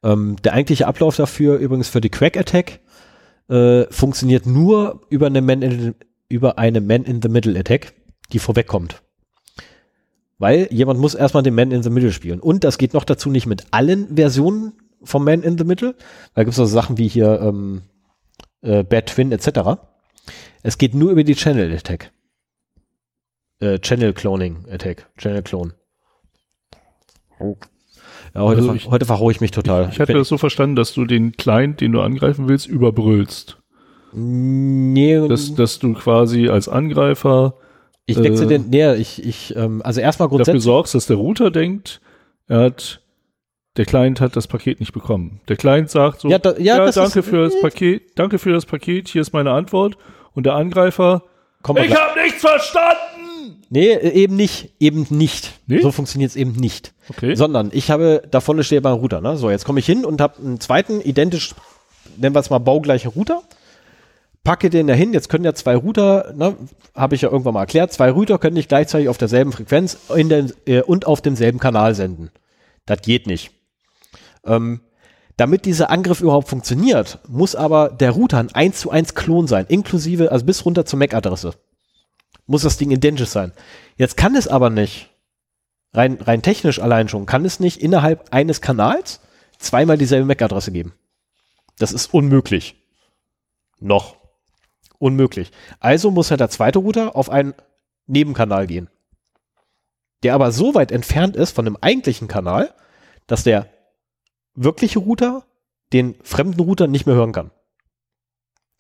Ähm, 0.04 0.36
der 0.44 0.54
eigentliche 0.54 0.88
Ablauf 0.88 1.16
dafür, 1.16 1.58
übrigens 1.58 1.88
für 1.88 2.02
die 2.02 2.10
Crack 2.10 2.38
Attack, 2.38 2.80
äh, 3.50 3.86
funktioniert 3.92 4.46
nur 4.46 5.02
über 5.10 5.28
eine 5.28 5.42
Man 5.42 5.62
in, 5.62 5.96
über 6.28 6.58
eine 6.58 6.82
Man 6.82 7.04
in 7.04 7.22
the 7.22 7.30
Middle 7.30 7.58
Attack, 7.58 7.94
die 8.34 8.40
vorwegkommt. 8.40 9.02
Weil 10.38 10.68
jemand 10.72 11.00
muss 11.00 11.16
erstmal 11.16 11.44
den 11.44 11.56
Man 11.56 11.72
in 11.72 11.82
the 11.84 11.90
Middle 11.90 12.12
spielen. 12.12 12.40
Und 12.42 12.64
das 12.64 12.78
geht 12.78 12.94
noch 12.94 13.06
dazu 13.06 13.30
nicht 13.30 13.46
mit 13.46 13.66
allen 13.72 14.16
Versionen 14.16 14.74
vom 15.04 15.24
Man 15.24 15.44
in 15.44 15.58
the 15.58 15.64
Middle. 15.64 15.96
Da 16.34 16.44
gibt 16.44 16.52
es 16.52 16.58
so 16.58 16.66
Sachen 16.66 16.98
wie 16.98 17.08
hier 17.08 17.40
ähm, 17.42 17.84
äh, 18.62 18.84
Bad 18.84 19.08
Twin 19.08 19.32
etc. 19.32 19.80
Es 20.62 20.78
geht 20.78 20.94
nur 20.94 21.12
über 21.12 21.24
die 21.24 21.36
Channel 21.36 21.72
Attack. 21.74 22.12
Äh, 23.60 23.80
Channel 23.80 24.12
Cloning 24.14 24.66
Attack. 24.70 25.10
Channel 25.18 25.42
Clone. 25.44 25.74
Ja, 27.40 28.42
heute, 28.42 28.58
Also 28.62 28.74
ich- 28.74 28.90
heute 28.90 29.06
verhaue 29.06 29.32
ich 29.32 29.40
mich 29.42 29.52
total. 29.52 29.90
Ich 29.92 30.00
hatte 30.00 30.08
bin- 30.14 30.18
das 30.18 30.28
so 30.28 30.38
verstanden, 30.38 30.76
dass 30.76 30.94
du 30.94 31.06
den 31.06 31.34
Client, 31.34 31.80
den 31.82 31.92
du 31.94 32.02
angreifen 32.02 32.48
willst, 32.50 32.68
überbrüllst. 32.68 33.58
nee, 34.14 35.28
Dass, 35.28 35.56
dass 35.56 35.80
du 35.80 35.94
quasi 35.94 36.48
als 36.50 36.68
Angreifer 36.70 37.58
ich 38.06 38.18
wechsle 38.22 38.46
äh, 38.46 38.50
den, 38.50 38.70
nee, 38.70 38.94
ich, 38.96 39.24
ich, 39.26 39.56
ähm, 39.56 39.82
also 39.84 40.00
erstmal 40.02 40.28
dafür 40.28 40.38
grundsätzlich, 40.38 40.64
sorgst, 40.64 40.94
dass 40.96 41.06
der 41.08 41.18
Router 41.18 41.52
denkt, 41.52 42.02
er 42.48 42.60
hat, 42.62 43.02
der 43.78 43.86
Client 43.86 44.22
hat 44.22 44.36
das 44.36 44.48
Paket 44.48 44.80
nicht 44.80 44.94
bekommen. 44.94 45.42
Der 45.48 45.56
Client 45.58 45.90
sagt 45.90 46.22
so, 46.22 46.30
Ja, 46.30 46.38
da- 46.38 46.58
ja, 46.58 46.78
das 46.78 46.96
danke 46.96 47.20
ist- 47.20 47.28
für 47.28 47.44
das 47.44 47.60
Paket, 47.62 48.04
danke 48.16 48.38
für 48.40 48.52
das 48.54 48.66
Paket, 48.66 49.08
hier 49.10 49.22
ist 49.22 49.34
meine 49.34 49.52
Antwort. 49.52 49.98
Und 50.34 50.46
der 50.46 50.54
Angreifer, 50.54 51.24
kommt 51.62 51.80
man 51.80 51.88
ich 51.88 51.96
habe 51.96 52.20
nichts 52.22 52.42
verstanden! 52.42 53.64
nee, 53.70 53.94
eben 53.98 54.36
nicht, 54.36 54.70
eben 54.80 55.08
nicht. 55.10 55.54
Nee? 55.68 55.82
So 55.82 55.92
funktioniert 55.92 56.30
es 56.32 56.36
eben 56.36 56.52
nicht. 56.54 56.94
Okay. 57.10 57.36
Sondern 57.36 57.70
ich 57.74 57.90
habe, 57.90 58.22
da 58.30 58.40
vorne 58.42 58.64
steht 58.64 58.84
mein 58.84 58.94
Router, 58.94 59.22
ne? 59.22 59.38
So, 59.38 59.50
jetzt 59.50 59.66
komme 59.66 59.80
ich 59.80 59.86
hin 59.86 60.06
und 60.06 60.22
habe 60.22 60.38
einen 60.40 60.60
zweiten, 60.60 61.02
identisch, 61.02 61.56
nennen 62.18 62.36
wir 62.36 62.40
es 62.40 62.50
mal 62.50 62.60
baugleichen 62.60 63.12
Router, 63.12 63.42
packe 64.46 64.70
den 64.70 64.88
da 64.88 64.94
hin, 64.94 65.12
jetzt 65.12 65.28
können 65.28 65.44
ja 65.44 65.54
zwei 65.54 65.76
Router, 65.76 66.34
ne, 66.34 66.56
habe 66.94 67.16
ich 67.16 67.22
ja 67.22 67.30
irgendwann 67.30 67.56
mal 67.56 67.62
erklärt, 67.62 67.92
zwei 67.92 68.10
Router 68.10 68.38
können 68.38 68.54
nicht 68.54 68.70
gleichzeitig 68.70 69.10
auf 69.10 69.18
derselben 69.18 69.52
Frequenz 69.52 69.98
in 70.16 70.30
den, 70.30 70.54
äh, 70.66 70.82
und 70.82 71.06
auf 71.08 71.22
demselben 71.22 71.60
Kanal 71.60 71.96
senden. 71.96 72.32
Das 72.86 73.02
geht 73.02 73.28
nicht. 73.28 73.52
Ähm, 74.46 74.80
damit 75.36 75.66
dieser 75.66 75.90
Angriff 75.90 76.22
überhaupt 76.22 76.48
funktioniert, 76.48 77.20
muss 77.28 77.56
aber 77.56 77.90
der 77.90 78.12
Router 78.12 78.38
ein 78.38 78.54
1 78.54 78.80
zu 78.80 78.92
1 78.92 79.16
Klon 79.16 79.48
sein, 79.48 79.66
inklusive, 79.68 80.32
also 80.32 80.46
bis 80.46 80.64
runter 80.64 80.86
zur 80.86 81.00
MAC-Adresse. 81.00 81.56
Muss 82.46 82.62
das 82.62 82.78
Ding 82.78 82.92
identisch 82.92 83.30
sein. 83.30 83.52
Jetzt 83.98 84.16
kann 84.16 84.36
es 84.36 84.48
aber 84.48 84.70
nicht, 84.70 85.10
rein, 85.92 86.20
rein 86.22 86.44
technisch 86.44 86.80
allein 86.80 87.10
schon, 87.10 87.26
kann 87.26 87.44
es 87.44 87.60
nicht 87.60 87.82
innerhalb 87.82 88.32
eines 88.32 88.62
Kanals 88.62 89.20
zweimal 89.58 89.98
dieselbe 89.98 90.28
MAC-Adresse 90.28 90.72
geben. 90.72 90.94
Das 91.80 91.92
ist 91.92 92.14
unmöglich. 92.14 92.76
Noch. 93.80 94.25
Unmöglich. 95.00 95.52
Also 95.80 96.12
muss 96.12 96.30
ja 96.30 96.38
der 96.38 96.50
zweite 96.50 96.80
Router 96.80 97.16
auf 97.16 97.30
einen 97.30 97.54
Nebenkanal 98.08 98.68
gehen. 98.68 98.90
Der 100.24 100.34
aber 100.34 100.52
so 100.52 100.74
weit 100.74 100.92
entfernt 100.92 101.36
ist 101.36 101.52
von 101.52 101.66
dem 101.66 101.78
eigentlichen 101.82 102.28
Kanal, 102.28 102.74
dass 103.28 103.44
der 103.44 103.70
wirkliche 104.56 105.00
Router 105.00 105.46
den 105.94 106.16
fremden 106.24 106.60
Router 106.60 106.88
nicht 106.88 107.06
mehr 107.06 107.16
hören 107.16 107.32
kann. 107.32 107.52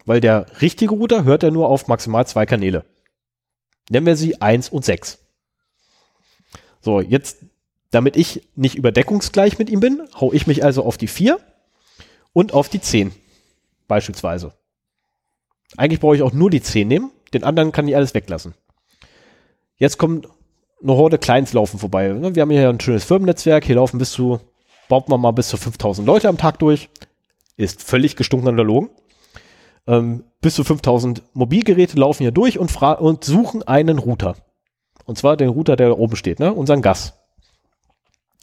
Weil 0.05 0.21
der 0.21 0.61
richtige 0.61 0.93
Router 0.93 1.23
hört 1.23 1.43
er 1.43 1.51
nur 1.51 1.69
auf 1.69 1.87
maximal 1.87 2.25
zwei 2.27 2.45
Kanäle. 2.45 2.85
Nennen 3.89 4.05
wir 4.05 4.15
sie 4.15 4.41
1 4.41 4.69
und 4.69 4.85
6. 4.85 5.19
So, 6.81 7.01
jetzt, 7.01 7.37
damit 7.91 8.15
ich 8.15 8.47
nicht 8.55 8.75
überdeckungsgleich 8.75 9.57
mit 9.57 9.69
ihm 9.69 9.79
bin, 9.79 10.07
hau 10.19 10.31
ich 10.33 10.47
mich 10.47 10.63
also 10.63 10.83
auf 10.83 10.97
die 10.97 11.07
4 11.07 11.39
und 12.33 12.53
auf 12.53 12.69
die 12.69 12.81
10. 12.81 13.11
Beispielsweise. 13.87 14.53
Eigentlich 15.77 15.99
brauche 15.99 16.15
ich 16.15 16.21
auch 16.21 16.33
nur 16.33 16.49
die 16.49 16.61
10 16.61 16.87
nehmen, 16.87 17.11
den 17.33 17.43
anderen 17.43 17.71
kann 17.71 17.87
ich 17.87 17.95
alles 17.95 18.13
weglassen. 18.13 18.53
Jetzt 19.77 19.97
kommt 19.97 20.27
eine 20.81 20.93
Horde 20.93 21.17
Clients 21.17 21.53
laufen 21.53 21.79
vorbei. 21.79 22.09
ne? 22.09 22.35
Wir 22.35 22.41
haben 22.41 22.51
hier 22.51 22.69
ein 22.69 22.79
schönes 22.79 23.03
Firmennetzwerk, 23.03 23.65
hier 23.65 23.75
laufen 23.75 23.97
bis 23.97 24.11
zu, 24.11 24.39
baut 24.87 25.09
man 25.09 25.19
mal 25.19 25.31
bis 25.31 25.49
zu 25.49 25.57
5000 25.57 26.05
Leute 26.07 26.29
am 26.29 26.37
Tag 26.37 26.59
durch. 26.59 26.89
Ist 27.57 27.83
völlig 27.83 28.15
gestunken 28.15 28.47
analogen. 28.47 28.89
Ähm, 29.87 30.23
bis 30.41 30.55
zu 30.55 30.63
5000 30.63 31.23
Mobilgeräte 31.33 31.97
laufen 31.97 32.23
hier 32.23 32.31
durch 32.31 32.59
und, 32.59 32.75
und 32.81 33.23
suchen 33.23 33.63
einen 33.63 33.99
Router. 33.99 34.35
Und 35.05 35.17
zwar 35.17 35.37
den 35.37 35.49
Router, 35.49 35.75
der 35.75 35.89
da 35.89 35.95
oben 35.95 36.15
steht, 36.15 36.39
ne? 36.39 36.53
unseren 36.53 36.81
Gas. 36.81 37.13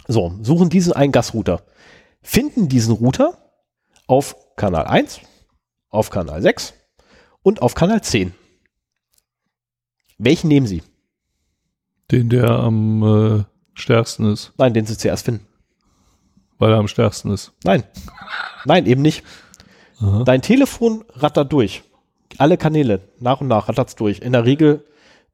So, 0.06 0.32
suchen 0.42 0.68
diesen 0.68 0.92
einen 0.92 1.12
Gasrouter. 1.12 1.62
Finden 2.22 2.68
diesen 2.68 2.94
Router 2.94 3.38
auf 4.06 4.36
Kanal 4.56 4.86
1, 4.86 5.20
auf 5.90 6.10
Kanal 6.10 6.42
6 6.42 6.74
und 7.42 7.62
auf 7.62 7.74
Kanal 7.74 8.02
10. 8.02 8.32
Welchen 10.18 10.48
nehmen 10.48 10.66
Sie? 10.66 10.82
Den, 12.10 12.28
der 12.28 12.50
am 12.50 13.02
äh, 13.40 13.44
stärksten 13.74 14.30
ist, 14.32 14.52
Nein, 14.58 14.74
den 14.74 14.86
Sie 14.86 14.96
zuerst 14.96 15.24
finden. 15.24 15.46
weil 16.58 16.72
er 16.72 16.78
am 16.78 16.88
stärksten 16.88 17.30
ist. 17.30 17.52
Nein. 17.64 17.84
Nein, 18.64 18.86
eben 18.86 19.02
nicht. 19.02 19.24
Aha. 20.00 20.22
Dein 20.24 20.42
Telefon 20.42 21.04
rattert 21.14 21.52
durch. 21.52 21.82
Alle 22.38 22.56
Kanäle, 22.56 23.00
nach 23.18 23.40
und 23.40 23.48
nach 23.48 23.68
rattert's 23.68 23.94
durch. 23.96 24.20
In 24.20 24.32
der 24.32 24.44
Regel 24.44 24.84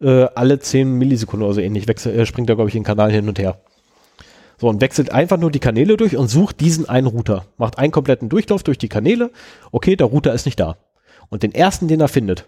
äh, 0.00 0.24
alle 0.34 0.58
10 0.58 0.92
Millisekunden 0.92 1.44
oder 1.46 1.54
so 1.54 1.60
ähnlich 1.60 1.88
wechsel, 1.88 2.18
äh, 2.18 2.26
springt 2.26 2.48
er, 2.48 2.56
glaube 2.56 2.68
ich, 2.70 2.74
den 2.74 2.84
Kanal 2.84 3.10
hin 3.10 3.28
und 3.28 3.38
her. 3.38 3.60
So, 4.60 4.68
und 4.68 4.80
wechselt 4.80 5.12
einfach 5.12 5.36
nur 5.36 5.50
die 5.52 5.60
Kanäle 5.60 5.96
durch 5.96 6.16
und 6.16 6.28
sucht 6.28 6.60
diesen 6.60 6.88
einen 6.88 7.06
Router. 7.06 7.44
Macht 7.58 7.78
einen 7.78 7.92
kompletten 7.92 8.28
Durchlauf 8.28 8.64
durch 8.64 8.78
die 8.78 8.88
Kanäle. 8.88 9.30
Okay, 9.70 9.94
der 9.94 10.08
Router 10.08 10.32
ist 10.34 10.46
nicht 10.46 10.58
da. 10.58 10.76
Und 11.30 11.42
den 11.42 11.54
ersten, 11.54 11.88
den 11.88 12.00
er 12.00 12.08
findet, 12.08 12.46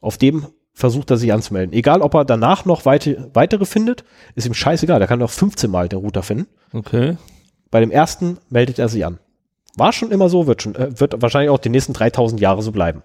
auf 0.00 0.18
dem 0.18 0.46
versucht 0.72 1.10
er 1.10 1.16
sich 1.16 1.32
anzumelden. 1.32 1.74
Egal, 1.74 2.00
ob 2.00 2.14
er 2.14 2.24
danach 2.24 2.64
noch 2.64 2.84
weite, 2.86 3.30
weitere 3.34 3.66
findet, 3.66 4.04
ist 4.34 4.46
ihm 4.46 4.54
scheißegal. 4.54 4.98
Der 4.98 5.08
kann 5.08 5.22
auch 5.22 5.30
15 5.30 5.70
Mal 5.70 5.88
den 5.88 5.98
Router 5.98 6.22
finden. 6.22 6.46
Okay. 6.72 7.18
Bei 7.70 7.80
dem 7.80 7.90
ersten 7.90 8.38
meldet 8.48 8.78
er 8.78 8.88
sich 8.88 9.04
an. 9.04 9.18
War 9.76 9.92
schon 9.92 10.10
immer 10.10 10.28
so, 10.28 10.46
wird, 10.46 10.62
schon, 10.62 10.74
äh, 10.74 10.98
wird 10.98 11.20
wahrscheinlich 11.20 11.50
auch 11.50 11.58
die 11.58 11.68
nächsten 11.68 11.92
3000 11.92 12.40
Jahre 12.40 12.62
so 12.62 12.72
bleiben. 12.72 13.02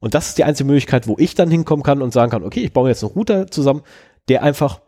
Und 0.00 0.14
das 0.14 0.28
ist 0.28 0.38
die 0.38 0.44
einzige 0.44 0.66
Möglichkeit, 0.66 1.06
wo 1.06 1.16
ich 1.18 1.34
dann 1.34 1.50
hinkommen 1.50 1.82
kann 1.82 2.02
und 2.02 2.12
sagen 2.12 2.30
kann, 2.30 2.44
okay, 2.44 2.60
ich 2.60 2.72
baue 2.72 2.88
jetzt 2.88 3.02
einen 3.02 3.12
Router 3.12 3.50
zusammen, 3.50 3.82
der 4.28 4.42
einfach 4.42 4.80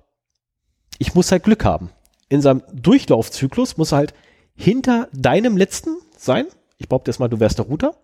ich 1.03 1.15
muss 1.15 1.33
halt 1.33 1.43
Glück 1.43 1.65
haben. 1.65 1.91
In 2.29 2.41
seinem 2.41 2.63
Durchlaufzyklus 2.73 3.77
muss 3.77 3.93
er 3.93 3.99
halt 3.99 4.15
hinter 4.55 5.09
deinem 5.13 5.57
letzten 5.57 5.97
sein. 6.17 6.47
Ich 6.79 6.89
behaupte 6.89 7.11
jetzt 7.11 7.19
mal, 7.19 7.29
du 7.29 7.41
wärst 7.41 7.59
der 7.59 7.67
Router. 7.67 7.97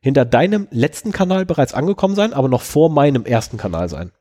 Hinter 0.00 0.24
deinem 0.24 0.68
letzten 0.70 1.12
Kanal 1.12 1.46
bereits 1.46 1.74
angekommen 1.74 2.14
sein, 2.14 2.32
aber 2.32 2.48
noch 2.48 2.62
vor 2.62 2.90
meinem 2.90 3.24
ersten 3.24 3.56
Kanal 3.56 3.88
sein. 3.88 4.12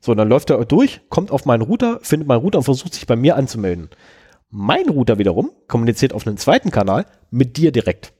So, 0.00 0.14
dann 0.14 0.28
läuft 0.28 0.50
er 0.50 0.64
durch, 0.64 1.00
kommt 1.08 1.30
auf 1.30 1.46
meinen 1.46 1.62
Router, 1.62 2.00
findet 2.02 2.28
meinen 2.28 2.40
Router 2.40 2.58
und 2.58 2.64
versucht 2.64 2.94
sich 2.94 3.06
bei 3.06 3.16
mir 3.16 3.36
anzumelden. 3.36 3.90
Mein 4.50 4.88
Router 4.88 5.18
wiederum 5.18 5.50
kommuniziert 5.68 6.12
auf 6.12 6.26
einen 6.26 6.36
zweiten 6.36 6.70
Kanal 6.70 7.06
mit 7.30 7.56
dir 7.56 7.72
direkt. 7.72 8.12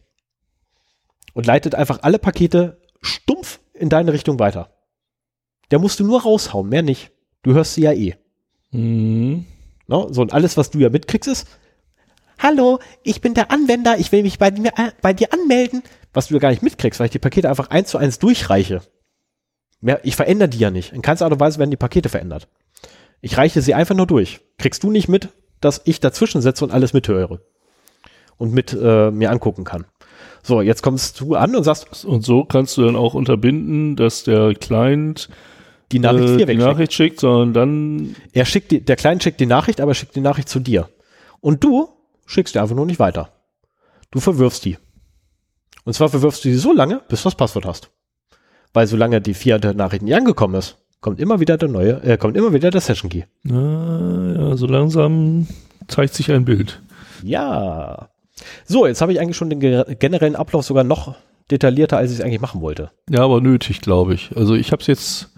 Und 1.34 1.46
leitet 1.46 1.74
einfach 1.74 2.00
alle 2.02 2.18
Pakete 2.18 2.80
stumpf 3.02 3.60
in 3.74 3.88
deine 3.88 4.12
Richtung 4.12 4.38
weiter. 4.38 4.70
Der 5.70 5.78
musst 5.78 6.00
du 6.00 6.04
nur 6.04 6.22
raushauen, 6.22 6.68
mehr 6.68 6.82
nicht. 6.82 7.12
Du 7.42 7.52
hörst 7.52 7.74
sie 7.74 7.82
ja 7.82 7.92
eh. 7.92 8.16
Mhm. 8.70 9.44
No? 9.86 10.12
So, 10.12 10.22
und 10.22 10.32
alles, 10.32 10.56
was 10.56 10.70
du 10.70 10.78
ja 10.78 10.88
mitkriegst, 10.88 11.28
ist, 11.28 11.46
Hallo, 12.38 12.80
ich 13.02 13.22
bin 13.22 13.32
der 13.32 13.50
Anwender, 13.50 13.98
ich 13.98 14.12
will 14.12 14.22
mich 14.22 14.38
bei, 14.38 14.48
äh, 14.48 14.92
bei 15.00 15.14
dir 15.14 15.32
anmelden. 15.32 15.82
Was 16.16 16.28
du 16.28 16.34
ja 16.34 16.40
gar 16.40 16.48
nicht 16.48 16.62
mitkriegst, 16.62 16.98
weil 16.98 17.06
ich 17.06 17.12
die 17.12 17.18
Pakete 17.18 17.50
einfach 17.50 17.68
eins 17.68 17.90
zu 17.90 17.98
eins 17.98 18.18
durchreiche. 18.18 18.80
Mehr, 19.82 20.00
ich 20.02 20.16
verändere 20.16 20.48
die 20.48 20.56
ja 20.56 20.70
nicht. 20.70 20.94
In 20.94 21.02
keinster 21.02 21.26
Art 21.26 21.34
und 21.34 21.40
Weise 21.40 21.58
werden 21.58 21.70
die 21.70 21.76
Pakete 21.76 22.08
verändert. 22.08 22.48
Ich 23.20 23.36
reiche 23.36 23.60
sie 23.60 23.74
einfach 23.74 23.94
nur 23.94 24.06
durch. 24.06 24.40
Kriegst 24.56 24.82
du 24.82 24.90
nicht 24.90 25.08
mit, 25.08 25.28
dass 25.60 25.82
ich 25.84 26.00
dazwischen 26.00 26.40
setze 26.40 26.64
und 26.64 26.70
alles 26.70 26.94
mithöre. 26.94 27.42
Und 28.38 28.54
mit 28.54 28.72
äh, 28.72 29.10
mir 29.10 29.30
angucken 29.30 29.64
kann. 29.64 29.84
So, 30.42 30.62
jetzt 30.62 30.82
kommst 30.82 31.20
du 31.20 31.34
an 31.34 31.54
und 31.54 31.64
sagst, 31.64 32.06
Und 32.06 32.24
so 32.24 32.46
kannst 32.46 32.78
du 32.78 32.86
dann 32.86 32.96
auch 32.96 33.12
unterbinden, 33.12 33.94
dass 33.94 34.24
der 34.24 34.54
Client 34.54 35.28
die 35.92 35.98
Nachricht 35.98 36.22
äh, 36.22 36.36
die 36.38 36.46
wegschickt. 36.46 36.58
Nachricht 36.60 36.92
schickt, 36.94 37.20
sondern 37.20 37.52
dann 37.52 38.16
Er 38.32 38.46
schickt 38.46 38.70
die, 38.70 38.80
der 38.80 38.96
Client 38.96 39.22
schickt 39.22 39.38
die 39.38 39.44
Nachricht, 39.44 39.82
aber 39.82 39.90
er 39.90 39.94
schickt 39.94 40.16
die 40.16 40.22
Nachricht 40.22 40.48
zu 40.48 40.60
dir. 40.60 40.88
Und 41.40 41.62
du 41.62 41.90
schickst 42.24 42.54
die 42.54 42.58
einfach 42.58 42.74
nur 42.74 42.86
nicht 42.86 43.00
weiter. 43.00 43.28
Du 44.10 44.20
verwirfst 44.20 44.64
die. 44.64 44.78
Und 45.86 45.94
zwar 45.94 46.10
verwirfst 46.10 46.44
du 46.44 46.48
sie 46.50 46.56
so 46.58 46.72
lange, 46.74 47.00
bis 47.08 47.22
du 47.22 47.28
das 47.28 47.34
Passwort 47.34 47.64
hast. 47.64 47.88
Weil 48.74 48.86
solange 48.86 49.22
die 49.22 49.32
vierte 49.32 49.74
Nachricht 49.74 50.02
nicht 50.02 50.14
angekommen 50.14 50.56
ist, 50.56 50.76
kommt 51.00 51.20
immer 51.20 51.40
wieder 51.40 51.56
der 51.56 51.68
neue, 51.70 52.02
äh, 52.02 52.18
kommt 52.18 52.36
immer 52.36 52.52
wieder 52.52 52.70
der 52.70 52.80
Session 52.82 53.08
Key. 53.08 53.22
na, 53.44 54.34
ja, 54.50 54.56
so 54.56 54.66
langsam 54.66 55.46
zeigt 55.88 56.12
sich 56.12 56.30
ein 56.30 56.44
Bild. 56.44 56.82
Ja. 57.22 58.10
So, 58.66 58.86
jetzt 58.86 59.00
habe 59.00 59.12
ich 59.12 59.20
eigentlich 59.20 59.36
schon 59.36 59.48
den 59.48 59.60
ge- 59.60 59.94
generellen 59.98 60.36
Ablauf 60.36 60.64
sogar 60.64 60.84
noch 60.84 61.14
detaillierter, 61.50 61.96
als 61.96 62.10
ich 62.10 62.18
es 62.18 62.24
eigentlich 62.24 62.40
machen 62.40 62.60
wollte. 62.60 62.90
Ja, 63.08 63.20
aber 63.22 63.40
nötig, 63.40 63.80
glaube 63.80 64.14
ich. 64.14 64.36
Also 64.36 64.54
ich 64.54 64.72
habe 64.72 64.80
es 64.82 64.88
jetzt 64.88 65.30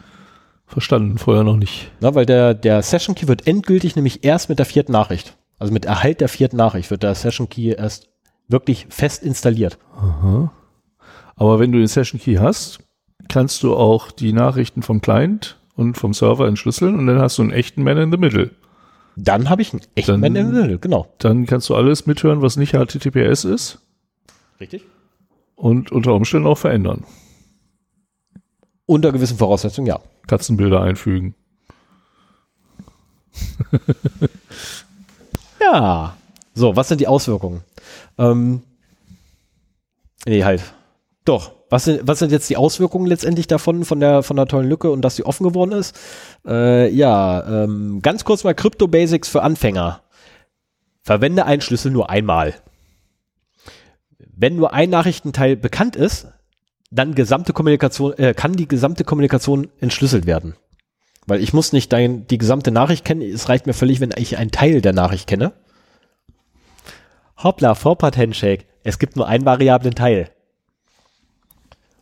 verstanden, 0.66 1.18
vorher 1.18 1.44
noch 1.44 1.56
nicht. 1.56 1.90
Na, 2.00 2.14
weil 2.14 2.26
der, 2.26 2.54
der 2.54 2.82
Session 2.82 3.14
Key 3.14 3.28
wird 3.28 3.46
endgültig 3.46 3.94
nämlich 3.96 4.24
erst 4.24 4.48
mit 4.48 4.58
der 4.58 4.66
vierten 4.66 4.92
Nachricht. 4.92 5.36
Also 5.58 5.72
mit 5.72 5.84
Erhalt 5.84 6.20
der 6.20 6.28
vierten 6.28 6.56
Nachricht 6.56 6.90
wird 6.90 7.02
der 7.02 7.14
Session 7.14 7.48
Key 7.48 7.74
erst 7.76 8.08
wirklich 8.48 8.86
fest 8.90 9.22
installiert. 9.22 9.78
Aha. 9.96 10.52
Aber 11.36 11.58
wenn 11.60 11.70
du 11.72 11.78
den 11.78 11.86
Session 11.86 12.20
Key 12.20 12.36
hast, 12.36 12.80
kannst 13.28 13.62
du 13.62 13.76
auch 13.76 14.10
die 14.10 14.32
Nachrichten 14.32 14.82
vom 14.82 15.00
Client 15.00 15.58
und 15.76 15.96
vom 15.96 16.12
Server 16.14 16.48
entschlüsseln 16.48 16.98
und 16.98 17.06
dann 17.06 17.20
hast 17.20 17.38
du 17.38 17.42
einen 17.42 17.52
echten 17.52 17.82
Man 17.84 17.98
in 17.98 18.10
the 18.10 18.16
Middle. 18.18 18.50
Dann 19.16 19.48
habe 19.50 19.62
ich 19.62 19.72
einen 19.72 19.82
echten 19.94 20.12
Dann- 20.12 20.20
Man 20.20 20.36
in 20.36 20.46
the 20.54 20.60
Middle, 20.60 20.78
genau. 20.78 21.12
Dann 21.18 21.46
kannst 21.46 21.68
du 21.68 21.74
alles 21.74 22.06
mithören, 22.06 22.42
was 22.42 22.56
nicht 22.56 22.72
HTTPS 22.74 23.44
ist 23.44 23.78
Richtig. 24.60 24.84
und 25.56 25.92
unter 25.92 26.14
Umständen 26.14 26.46
auch 26.48 26.58
verändern. 26.58 27.04
Unter 28.86 29.12
gewissen 29.12 29.36
Voraussetzungen, 29.36 29.86
ja. 29.86 30.00
Katzenbilder 30.26 30.80
einfügen. 30.80 31.34
Ja. 35.60 36.16
So, 36.54 36.74
was 36.74 36.88
sind 36.88 37.00
die 37.00 37.06
Auswirkungen? 37.06 37.62
Ähm, 38.18 38.62
nee, 40.26 40.44
halt. 40.44 40.62
Doch. 41.24 41.52
Was 41.70 41.84
sind, 41.84 42.00
was 42.04 42.18
sind 42.18 42.32
jetzt 42.32 42.48
die 42.48 42.56
Auswirkungen 42.56 43.06
letztendlich 43.06 43.46
davon, 43.46 43.84
von 43.84 44.00
der, 44.00 44.22
von 44.22 44.36
der 44.36 44.46
tollen 44.46 44.68
Lücke 44.68 44.90
und 44.90 45.02
dass 45.02 45.16
sie 45.16 45.26
offen 45.26 45.44
geworden 45.44 45.72
ist? 45.72 45.94
Äh, 46.46 46.90
ja, 46.90 47.64
ähm, 47.64 48.00
ganz 48.00 48.24
kurz 48.24 48.42
mal 48.42 48.54
Crypto 48.54 48.88
Basics 48.88 49.28
für 49.28 49.42
Anfänger. 49.42 50.00
Verwende 51.02 51.44
einen 51.44 51.60
Schlüssel 51.60 51.92
nur 51.92 52.08
einmal. 52.08 52.54
Wenn 54.18 54.56
nur 54.56 54.72
ein 54.72 54.88
Nachrichtenteil 54.88 55.56
bekannt 55.56 55.94
ist, 55.94 56.28
dann 56.90 57.14
gesamte 57.14 57.52
Kommunikation, 57.52 58.14
äh, 58.14 58.32
kann 58.32 58.54
die 58.54 58.68
gesamte 58.68 59.04
Kommunikation 59.04 59.68
entschlüsselt 59.78 60.24
werden. 60.24 60.54
Weil 61.26 61.42
ich 61.42 61.52
muss 61.52 61.74
nicht 61.74 61.92
dein, 61.92 62.26
die 62.26 62.38
gesamte 62.38 62.70
Nachricht 62.70 63.04
kennen, 63.04 63.20
es 63.20 63.50
reicht 63.50 63.66
mir 63.66 63.74
völlig, 63.74 64.00
wenn 64.00 64.14
ich 64.16 64.38
einen 64.38 64.50
Teil 64.50 64.80
der 64.80 64.94
Nachricht 64.94 65.26
kenne. 65.26 65.52
Hoppla, 67.42 67.74
Vorpart 67.74 68.16
Handshake. 68.16 68.66
Es 68.82 68.98
gibt 68.98 69.16
nur 69.16 69.28
einen 69.28 69.44
variablen 69.44 69.94
Teil. 69.94 70.30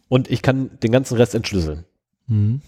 Und 0.08 0.30
ich 0.30 0.42
kann 0.42 0.78
den 0.80 0.92
ganzen 0.92 1.16
Rest 1.16 1.34
entschlüsseln. 1.34 1.84
Mhm. 2.26 2.60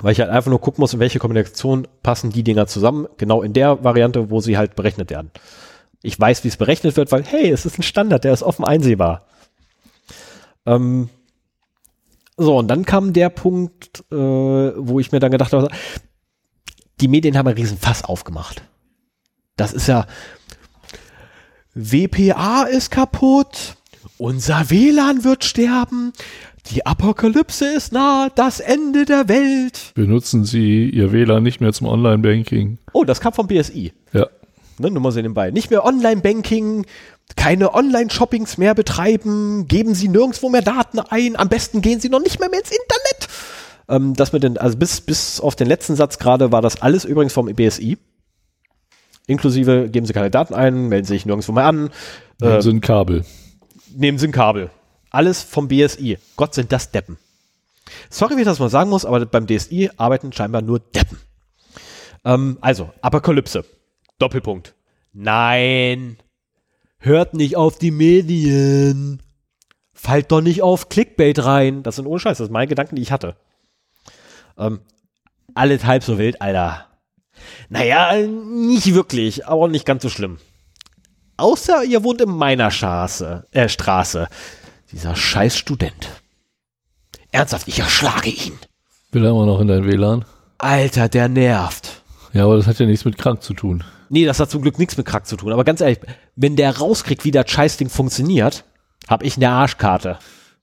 Weil 0.00 0.12
ich 0.12 0.20
halt 0.20 0.30
einfach 0.30 0.50
nur 0.50 0.60
gucken 0.60 0.80
muss, 0.80 0.94
in 0.94 1.00
welche 1.00 1.18
Kombination 1.18 1.86
passen 2.02 2.30
die 2.30 2.42
Dinger 2.42 2.66
zusammen. 2.66 3.06
Genau 3.16 3.42
in 3.42 3.52
der 3.52 3.84
Variante, 3.84 4.30
wo 4.30 4.40
sie 4.40 4.56
halt 4.56 4.74
berechnet 4.74 5.10
werden. 5.10 5.30
Ich 6.02 6.18
weiß, 6.18 6.44
wie 6.44 6.48
es 6.48 6.56
berechnet 6.56 6.96
wird, 6.96 7.12
weil, 7.12 7.24
hey, 7.24 7.50
es 7.50 7.66
ist 7.66 7.78
ein 7.78 7.82
Standard, 7.82 8.24
der 8.24 8.32
ist 8.32 8.42
offen 8.42 8.64
einsehbar. 8.64 9.26
Ähm, 10.64 11.10
so, 12.36 12.56
und 12.56 12.68
dann 12.68 12.86
kam 12.86 13.12
der 13.12 13.28
Punkt, 13.28 14.04
äh, 14.10 14.16
wo 14.16 14.98
ich 14.98 15.12
mir 15.12 15.20
dann 15.20 15.30
gedacht 15.30 15.52
habe, 15.52 15.68
die 17.00 17.08
Medien 17.08 17.36
haben 17.36 17.46
einen 17.46 17.58
riesen 17.58 17.78
Fass 17.78 18.02
aufgemacht. 18.02 18.62
Das 19.56 19.74
ist 19.74 19.88
ja, 19.88 20.06
WPA 21.74 22.64
ist 22.64 22.90
kaputt, 22.90 23.76
unser 24.18 24.70
WLAN 24.70 25.24
wird 25.24 25.44
sterben, 25.44 26.12
die 26.66 26.84
Apokalypse 26.84 27.66
ist 27.66 27.92
nahe, 27.92 28.30
das 28.34 28.60
Ende 28.60 29.04
der 29.04 29.28
Welt. 29.28 29.92
Benutzen 29.94 30.44
Sie 30.44 30.88
Ihr 30.88 31.12
WLAN 31.12 31.42
nicht 31.42 31.60
mehr 31.60 31.72
zum 31.72 31.86
Online-Banking. 31.86 32.78
Oh, 32.92 33.04
das 33.04 33.20
kam 33.20 33.32
vom 33.32 33.46
BSI. 33.46 33.92
Ja. 34.12 34.26
Ne, 34.78 34.90
nur 34.90 35.02
mal 35.02 35.12
so 35.12 35.20
nebenbei. 35.20 35.50
Nicht 35.50 35.70
mehr 35.70 35.84
Online-Banking, 35.84 36.86
keine 37.36 37.74
Online-Shoppings 37.74 38.58
mehr 38.58 38.74
betreiben, 38.74 39.66
geben 39.68 39.94
Sie 39.94 40.08
nirgendwo 40.08 40.48
mehr 40.48 40.62
Daten 40.62 40.98
ein, 40.98 41.36
am 41.36 41.48
besten 41.48 41.82
gehen 41.82 42.00
Sie 42.00 42.08
noch 42.08 42.20
nicht 42.20 42.40
mehr, 42.40 42.50
mehr 42.50 42.60
ins 42.60 42.70
Internet. 42.70 43.28
Ähm, 43.88 44.14
das 44.14 44.32
mit 44.32 44.42
den, 44.42 44.58
also 44.58 44.76
bis, 44.76 45.00
bis 45.00 45.40
auf 45.40 45.56
den 45.56 45.66
letzten 45.66 45.96
Satz 45.96 46.18
gerade 46.18 46.52
war 46.52 46.62
das 46.62 46.82
alles 46.82 47.04
übrigens 47.04 47.32
vom 47.32 47.46
BSI. 47.46 47.98
Inklusive 49.26 49.88
geben 49.90 50.06
Sie 50.06 50.12
keine 50.12 50.30
Daten 50.30 50.54
ein, 50.54 50.88
melden 50.88 51.06
Sie 51.06 51.14
sich 51.14 51.26
nirgendwo 51.26 51.52
mehr 51.52 51.66
an, 51.66 51.90
Äh, 52.42 52.56
äh, 52.58 52.62
sind 52.62 52.80
Kabel. 52.80 53.24
nehmen 53.94 54.18
Sie 54.18 54.28
ein 54.28 54.32
Kabel. 54.32 54.70
Alles 55.10 55.42
vom 55.42 55.68
BSI. 55.68 56.18
Gott 56.36 56.54
sind 56.54 56.72
das 56.72 56.90
Deppen. 56.90 57.18
Sorry, 58.08 58.36
wie 58.36 58.40
ich 58.40 58.46
das 58.46 58.58
mal 58.60 58.68
sagen 58.70 58.90
muss, 58.90 59.04
aber 59.04 59.24
beim 59.26 59.46
DSI 59.46 59.90
arbeiten 59.96 60.32
scheinbar 60.32 60.62
nur 60.62 60.78
Deppen. 60.80 61.18
Ähm, 62.24 62.58
also, 62.60 62.90
Apokalypse. 63.00 63.64
Doppelpunkt. 64.18 64.74
Nein. 65.12 66.16
Hört 66.98 67.34
nicht 67.34 67.56
auf 67.56 67.78
die 67.78 67.90
Medien. 67.90 69.22
Fallt 69.94 70.30
doch 70.30 70.40
nicht 70.40 70.62
auf 70.62 70.88
Clickbait 70.88 71.44
rein. 71.44 71.82
Das 71.82 71.96
sind 71.96 72.06
ohne 72.06 72.20
Scheiß, 72.20 72.38
das 72.38 72.46
sind 72.46 72.52
meine 72.52 72.68
Gedanken, 72.68 72.96
die 72.96 73.02
ich 73.02 73.10
hatte. 73.12 73.36
Ähm, 74.58 74.80
alles 75.54 75.84
halb 75.84 76.04
so 76.04 76.18
wild, 76.18 76.40
Alter. 76.40 76.86
Naja, 77.68 78.14
nicht 78.16 78.94
wirklich, 78.94 79.46
aber 79.46 79.68
nicht 79.68 79.86
ganz 79.86 80.02
so 80.02 80.08
schlimm. 80.08 80.38
Außer 81.36 81.84
ihr 81.84 82.04
wohnt 82.04 82.20
in 82.20 82.30
meiner 82.30 82.70
Straße, 82.70 83.46
äh, 83.52 83.68
Straße. 83.68 84.28
Dieser 84.92 85.16
scheiß 85.16 85.56
Student. 85.56 86.08
Ernsthaft, 87.32 87.68
ich 87.68 87.78
erschlage 87.78 88.30
ihn. 88.30 88.58
Will 89.12 89.24
er 89.24 89.30
immer 89.30 89.46
noch 89.46 89.60
in 89.60 89.68
dein 89.68 89.86
WLAN? 89.86 90.24
Alter, 90.58 91.08
der 91.08 91.28
nervt. 91.28 92.02
Ja, 92.32 92.44
aber 92.44 92.56
das 92.56 92.66
hat 92.66 92.78
ja 92.78 92.86
nichts 92.86 93.04
mit 93.04 93.16
krank 93.18 93.42
zu 93.42 93.54
tun. 93.54 93.84
Nee, 94.08 94.24
das 94.24 94.40
hat 94.40 94.50
zum 94.50 94.62
Glück 94.62 94.78
nichts 94.78 94.96
mit 94.96 95.06
Krack 95.06 95.26
zu 95.26 95.36
tun. 95.36 95.52
Aber 95.52 95.62
ganz 95.64 95.80
ehrlich, 95.80 96.00
wenn 96.34 96.56
der 96.56 96.76
rauskriegt, 96.78 97.24
wie 97.24 97.30
das 97.30 97.48
Scheißding 97.50 97.88
funktioniert, 97.88 98.64
hab 99.08 99.22
ich 99.22 99.36
eine 99.36 99.50
Arschkarte. 99.50 100.18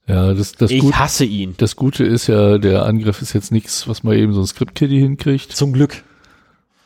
Ja, 0.06 0.34
das, 0.34 0.52
das, 0.52 0.70
Ich 0.70 0.80
Gut, 0.80 0.98
hasse 0.98 1.24
ihn. 1.24 1.54
das 1.56 1.74
Gute 1.76 2.04
ist 2.04 2.26
ja, 2.26 2.58
der 2.58 2.84
Angriff 2.84 3.20
ist 3.22 3.32
jetzt 3.32 3.50
nichts, 3.50 3.88
was 3.88 4.02
man 4.02 4.16
eben 4.16 4.32
so 4.34 4.40
ein 4.40 4.46
Script-Kiddie 4.46 5.00
hinkriegt. 5.00 5.52
Zum 5.52 5.72
Glück. 5.72 6.02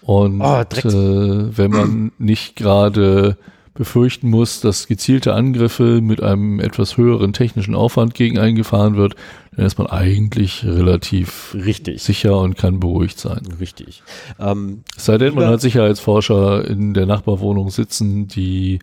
Und 0.04 0.40
Oh, 0.40 0.60
äh, 0.60 1.56
wenn 1.56 1.70
man 1.70 2.12
nicht 2.18 2.56
gerade 2.56 3.36
befürchten 3.74 4.28
muss, 4.28 4.60
dass 4.60 4.86
gezielte 4.86 5.32
Angriffe 5.32 6.00
mit 6.02 6.22
einem 6.22 6.60
etwas 6.60 6.98
höheren 6.98 7.32
technischen 7.32 7.74
Aufwand 7.74 8.12
gegen 8.14 8.38
eingefahren 8.38 8.96
wird, 8.96 9.14
dann 9.56 9.64
ist 9.64 9.78
man 9.78 9.86
eigentlich 9.86 10.64
relativ 10.64 11.54
Richtig. 11.54 12.02
sicher 12.02 12.38
und 12.38 12.56
kann 12.58 12.80
beruhigt 12.80 13.18
sein. 13.18 13.40
Richtig. 13.60 14.02
Ähm, 14.38 14.84
Es 14.96 15.06
sei 15.06 15.16
denn, 15.18 15.34
man 15.34 15.46
hat 15.46 15.60
Sicherheitsforscher 15.62 16.68
in 16.68 16.92
der 16.92 17.06
Nachbarwohnung 17.06 17.70
sitzen, 17.70 18.28
die 18.28 18.80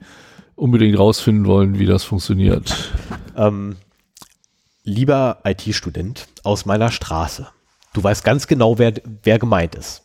unbedingt 0.56 0.98
rausfinden 0.98 1.46
wollen, 1.46 1.78
wie 1.78 1.86
das 1.86 2.04
funktioniert. 2.04 2.92
ähm, 3.38 3.76
lieber 4.84 5.38
IT-Student 5.44 6.28
aus 6.44 6.66
meiner 6.66 6.92
Straße, 6.92 7.48
du 7.94 8.04
weißt 8.04 8.24
ganz 8.24 8.48
genau, 8.48 8.80
wer, 8.80 8.94
wer 9.24 9.38
gemeint 9.40 9.76
ist. 9.76 10.04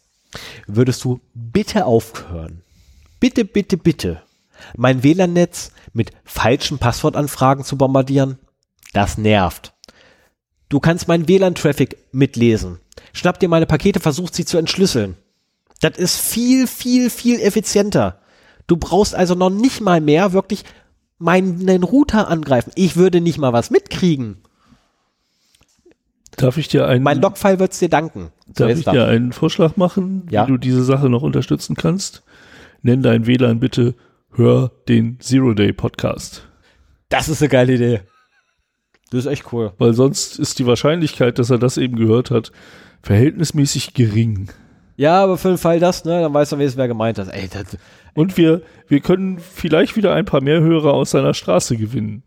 Würdest 0.66 1.04
du 1.04 1.20
bitte 1.34 1.86
aufhören, 1.86 2.62
bitte, 3.20 3.44
bitte, 3.44 3.76
bitte, 3.76 4.22
mein 4.76 5.02
WLAN-Netz 5.02 5.72
mit 5.92 6.10
falschen 6.24 6.78
Passwortanfragen 6.78 7.64
zu 7.64 7.76
bombardieren? 7.76 8.38
Das 8.92 9.18
nervt. 9.18 9.72
Du 10.68 10.80
kannst 10.80 11.08
meinen 11.08 11.28
WLAN-Traffic 11.28 11.96
mitlesen. 12.12 12.80
Schnapp 13.12 13.38
dir 13.38 13.48
meine 13.48 13.66
Pakete, 13.66 14.00
versuch 14.00 14.30
sie 14.32 14.44
zu 14.44 14.56
entschlüsseln. 14.56 15.16
Das 15.80 15.98
ist 15.98 16.18
viel, 16.18 16.66
viel, 16.66 17.10
viel 17.10 17.40
effizienter. 17.40 18.20
Du 18.66 18.76
brauchst 18.76 19.14
also 19.14 19.34
noch 19.34 19.50
nicht 19.50 19.80
mal 19.80 20.00
mehr 20.00 20.32
wirklich 20.32 20.64
meinen 21.18 21.82
Router 21.82 22.28
angreifen. 22.28 22.72
Ich 22.74 22.96
würde 22.96 23.20
nicht 23.20 23.38
mal 23.38 23.52
was 23.52 23.70
mitkriegen. 23.70 24.38
Darf 26.36 26.56
ich 26.58 26.68
dir 26.68 26.86
einen, 26.88 27.04
Mein 27.04 27.20
Logfile 27.20 27.58
wird's 27.58 27.78
dir 27.78 27.88
danken. 27.88 28.30
So, 28.56 28.66
darf 28.66 28.78
ich 28.78 28.84
dir 28.84 29.06
einen 29.06 29.32
Vorschlag 29.32 29.76
machen, 29.76 30.26
Ja. 30.30 30.46
wie 30.46 30.52
du 30.52 30.58
diese 30.58 30.82
Sache 30.84 31.08
noch 31.08 31.22
unterstützen 31.22 31.76
kannst? 31.76 32.22
Nenn 32.82 33.02
dein 33.02 33.26
WLAN 33.26 33.60
bitte, 33.60 33.94
hör 34.32 34.72
den 34.88 35.18
Zero 35.20 35.54
Day 35.54 35.72
Podcast. 35.72 36.46
Das 37.08 37.28
ist 37.28 37.40
eine 37.42 37.48
geile 37.48 37.74
Idee. 37.74 38.00
Das 39.10 39.20
ist 39.26 39.30
echt 39.30 39.52
cool. 39.52 39.72
Weil 39.78 39.92
sonst 39.94 40.38
ist 40.38 40.58
die 40.58 40.66
Wahrscheinlichkeit, 40.66 41.38
dass 41.38 41.50
er 41.50 41.58
das 41.58 41.76
eben 41.76 41.96
gehört 41.96 42.30
hat, 42.30 42.50
verhältnismäßig 43.02 43.94
gering. 43.94 44.48
Ja, 44.96 45.22
aber 45.22 45.36
für 45.38 45.48
den 45.48 45.58
Fall 45.58 45.78
das, 45.80 46.04
ne, 46.04 46.20
dann 46.20 46.32
weißt 46.34 46.52
du 46.52 46.56
wenigstens, 46.58 46.78
wer 46.78 46.88
gemeint 46.88 47.18
hat. 47.18 47.28
Ey, 47.32 47.48
das, 47.52 47.76
Und 48.14 48.36
wir, 48.36 48.62
wir 48.88 49.00
können 49.00 49.38
vielleicht 49.38 49.96
wieder 49.96 50.14
ein 50.14 50.24
paar 50.24 50.40
mehr 50.40 50.60
Hörer 50.60 50.92
aus 50.94 51.10
seiner 51.10 51.34
Straße 51.34 51.76
gewinnen. 51.76 52.22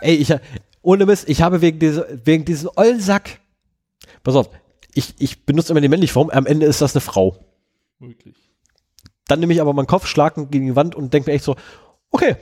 ey 0.00 0.14
ich, 0.16 0.32
ohne 0.84 1.06
Mist, 1.06 1.28
ich 1.28 1.42
habe 1.42 1.60
wegen, 1.60 1.78
dieser, 1.78 2.06
wegen 2.24 2.44
diesem 2.44 2.70
ollen 2.76 3.00
Sack, 3.00 3.40
pass 4.22 4.36
auf, 4.36 4.50
ich, 4.94 5.14
ich 5.18 5.44
benutze 5.44 5.72
immer 5.72 5.80
die 5.80 5.88
männliche 5.88 6.12
Form, 6.12 6.30
am 6.30 6.46
Ende 6.46 6.66
ist 6.66 6.80
das 6.80 6.94
eine 6.94 7.00
Frau. 7.00 7.36
Möglich. 7.98 8.36
Dann 9.26 9.40
nehme 9.40 9.52
ich 9.52 9.60
aber 9.60 9.72
meinen 9.72 9.86
Kopf, 9.86 10.06
schlag 10.06 10.36
ihn 10.36 10.50
gegen 10.50 10.66
die 10.66 10.76
Wand 10.76 10.94
und 10.94 11.12
denke 11.12 11.30
mir 11.30 11.34
echt 11.34 11.44
so, 11.44 11.56
okay, 12.10 12.36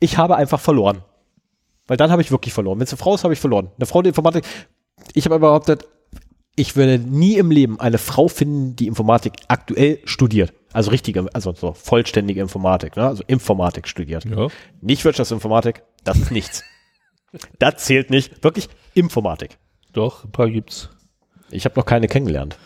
ich 0.00 0.18
habe 0.18 0.36
einfach 0.36 0.60
verloren. 0.60 1.02
Weil 1.86 1.96
dann 1.96 2.10
habe 2.10 2.22
ich 2.22 2.30
wirklich 2.30 2.54
verloren. 2.54 2.78
Wenn 2.78 2.84
es 2.84 2.92
eine 2.92 2.98
Frau 2.98 3.14
ist, 3.14 3.24
habe 3.24 3.34
ich 3.34 3.40
verloren. 3.40 3.70
Eine 3.76 3.86
Frau, 3.86 4.02
die 4.02 4.08
Informatik, 4.08 4.44
ich 5.14 5.24
habe 5.24 5.38
behauptet, 5.38 5.86
ich 6.56 6.76
würde 6.76 6.98
nie 6.98 7.36
im 7.36 7.50
Leben 7.50 7.80
eine 7.80 7.98
Frau 7.98 8.28
finden, 8.28 8.76
die 8.76 8.86
Informatik 8.86 9.32
aktuell 9.48 10.00
studiert. 10.04 10.52
Also 10.72 10.90
richtige, 10.90 11.26
also 11.34 11.52
so 11.52 11.72
vollständige 11.72 12.40
Informatik, 12.40 12.96
ne? 12.96 13.06
also 13.06 13.22
Informatik 13.26 13.88
studiert. 13.88 14.24
Ja. 14.24 14.48
Nicht 14.80 15.04
Wirtschaftsinformatik, 15.04 15.82
das 16.04 16.18
ist 16.18 16.30
nichts. 16.30 16.62
Das 17.58 17.76
zählt 17.84 18.10
nicht. 18.10 18.42
Wirklich 18.44 18.68
Informatik. 18.94 19.58
Doch, 19.92 20.24
ein 20.24 20.30
paar 20.32 20.50
gibt's. 20.50 20.90
Ich 21.50 21.64
habe 21.64 21.78
noch 21.78 21.86
keine 21.86 22.08
kennengelernt. 22.08 22.56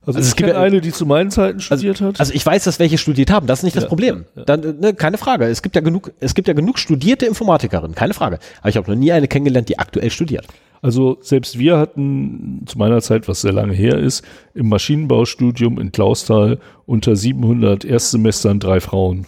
Also, 0.00 0.18
Also 0.18 0.28
es 0.30 0.36
gibt 0.36 0.48
ja- 0.48 0.60
eine, 0.60 0.80
die 0.80 0.90
zu 0.92 1.04
meinen 1.04 1.30
Zeiten 1.30 1.60
studiert 1.60 2.00
hat. 2.00 2.18
Also 2.18 2.32
ich 2.32 2.44
weiß, 2.46 2.64
dass 2.64 2.78
welche 2.78 2.96
studiert 2.96 3.30
haben, 3.30 3.46
das 3.46 3.58
ist 3.58 3.64
nicht 3.64 3.76
das 3.76 3.84
Ja, 3.84 3.88
Problem. 3.88 4.24
ja, 4.34 4.40
ja. 4.40 4.44
Dann, 4.44 4.62
äh, 4.62 4.72
ne, 4.72 4.94
keine 4.94 5.18
Frage. 5.18 5.44
Es 5.46 5.60
gibt 5.60 5.74
ja 5.76 5.82
genug, 5.82 6.12
es 6.20 6.34
gibt 6.34 6.48
ja 6.48 6.54
genug 6.54 6.78
studierte 6.78 7.26
Informatikerinnen, 7.26 7.94
keine 7.94 8.14
Frage. 8.14 8.38
Aber 8.60 8.70
ich 8.70 8.76
habe 8.78 8.90
noch 8.90 8.96
nie 8.98 9.12
eine 9.12 9.28
kennengelernt, 9.28 9.68
die 9.68 9.78
aktuell 9.78 10.10
studiert. 10.10 10.46
Also 10.80 11.18
selbst 11.20 11.58
wir 11.58 11.76
hatten 11.76 12.62
zu 12.66 12.78
meiner 12.78 13.02
Zeit, 13.02 13.28
was 13.28 13.40
sehr 13.42 13.52
lange 13.52 13.74
her 13.74 13.98
ist, 13.98 14.24
im 14.54 14.68
Maschinenbaustudium 14.68 15.78
in 15.78 15.92
Clausthal 15.92 16.58
unter 16.86 17.16
700 17.16 17.84
Erstsemestern 17.84 18.60
drei 18.60 18.80
Frauen. 18.80 19.26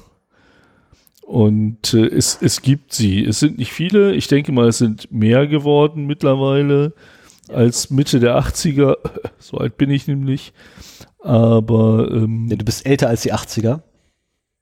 Und 1.31 1.95
äh, 1.95 2.07
es, 2.07 2.39
es 2.43 2.61
gibt 2.61 2.93
sie. 2.93 3.25
Es 3.25 3.39
sind 3.39 3.57
nicht 3.57 3.73
viele. 3.73 4.13
Ich 4.17 4.27
denke 4.27 4.51
mal, 4.51 4.67
es 4.67 4.79
sind 4.79 5.13
mehr 5.13 5.47
geworden 5.47 6.07
mittlerweile 6.07 6.93
als 7.49 7.89
Mitte 7.91 8.19
der 8.19 8.37
80er. 8.37 8.97
So 9.39 9.59
alt 9.59 9.77
bin 9.77 9.91
ich 9.91 10.09
nämlich. 10.09 10.53
Aber 11.21 12.11
ähm, 12.11 12.47
Nee, 12.47 12.57
du 12.57 12.65
bist 12.65 12.85
älter 12.85 13.07
als 13.09 13.23
die 13.23 13.33
80er. 13.33 13.83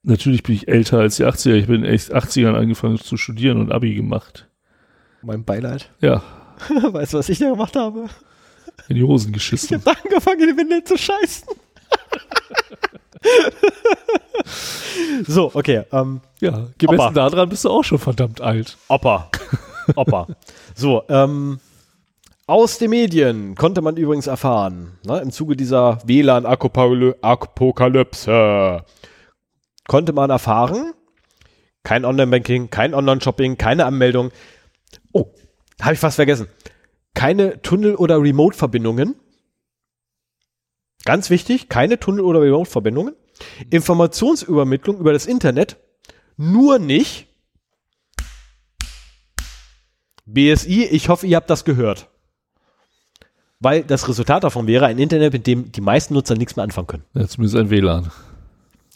natürlich 0.02 0.42
bin 0.42 0.56
ich 0.56 0.68
älter 0.68 0.98
als 0.98 1.16
die 1.16 1.24
80er. 1.24 1.54
Ich 1.54 1.66
bin 1.68 1.84
in 1.84 1.90
echt 1.90 2.14
80ern 2.14 2.52
angefangen 2.54 2.98
zu 2.98 3.16
studieren 3.16 3.58
und 3.60 3.72
Abi 3.72 3.94
gemacht. 3.94 4.46
Mein 5.22 5.44
Beileid. 5.44 5.90
Ja, 6.02 6.22
weißt 6.92 7.14
du, 7.14 7.18
was 7.18 7.28
ich 7.30 7.38
da 7.38 7.48
gemacht 7.48 7.76
habe? 7.76 8.06
in 8.88 8.96
die 8.96 9.02
Hosen 9.04 9.28
Ich 9.28 9.34
geschissen. 9.34 9.82
habe 9.86 9.96
angefangen, 10.04 10.40
in 10.42 10.48
die 10.54 10.56
Windel 10.58 10.84
zu 10.84 10.98
scheißen. 10.98 11.48
so, 15.26 15.50
okay. 15.54 15.82
Ähm, 15.92 16.20
Ja, 16.40 16.68
gemessen 16.78 17.00
Opa. 17.00 17.10
daran 17.12 17.48
bist 17.48 17.64
du 17.64 17.70
auch 17.70 17.82
schon 17.84 17.98
verdammt 17.98 18.40
alt. 18.40 18.76
Opa. 18.88 19.30
Opa. 19.96 20.26
So, 20.74 21.02
ähm, 21.08 21.60
aus 22.46 22.78
den 22.78 22.90
Medien 22.90 23.54
konnte 23.56 23.80
man 23.82 23.96
übrigens 23.96 24.26
erfahren, 24.26 24.98
ne, 25.06 25.20
im 25.20 25.30
Zuge 25.30 25.54
dieser 25.56 25.98
WLAN-Apokalypse, 26.06 28.82
konnte 29.86 30.12
man 30.12 30.30
erfahren, 30.30 30.92
kein 31.82 32.04
Online-Banking, 32.04 32.70
kein 32.70 32.94
Online-Shopping, 32.94 33.58
keine 33.58 33.84
Anmeldung. 33.86 34.30
Oh, 35.12 35.26
habe 35.80 35.94
ich 35.94 36.00
fast 36.00 36.16
vergessen. 36.16 36.48
Keine 37.14 37.60
Tunnel- 37.62 37.94
oder 37.96 38.20
Remote-Verbindungen. 38.20 39.14
Ganz 41.08 41.30
wichtig, 41.30 41.70
keine 41.70 41.98
Tunnel- 41.98 42.20
oder 42.26 42.42
Remote-Verbindungen. 42.42 43.14
Informationsübermittlung 43.70 44.98
über 44.98 45.14
das 45.14 45.24
Internet, 45.24 45.78
nur 46.36 46.78
nicht 46.78 47.28
BSI, 50.26 50.84
ich 50.84 51.08
hoffe, 51.08 51.26
ihr 51.26 51.36
habt 51.36 51.48
das 51.48 51.64
gehört. 51.64 52.10
Weil 53.58 53.84
das 53.84 54.06
Resultat 54.06 54.44
davon 54.44 54.66
wäre 54.66 54.84
ein 54.84 54.98
Internet, 54.98 55.32
mit 55.32 55.46
dem 55.46 55.72
die 55.72 55.80
meisten 55.80 56.12
Nutzer 56.12 56.34
nichts 56.34 56.56
mehr 56.56 56.64
anfangen 56.64 56.88
können. 56.88 57.04
Ja, 57.14 57.26
zumindest 57.26 57.56
ein 57.56 57.70
WLAN. 57.70 58.12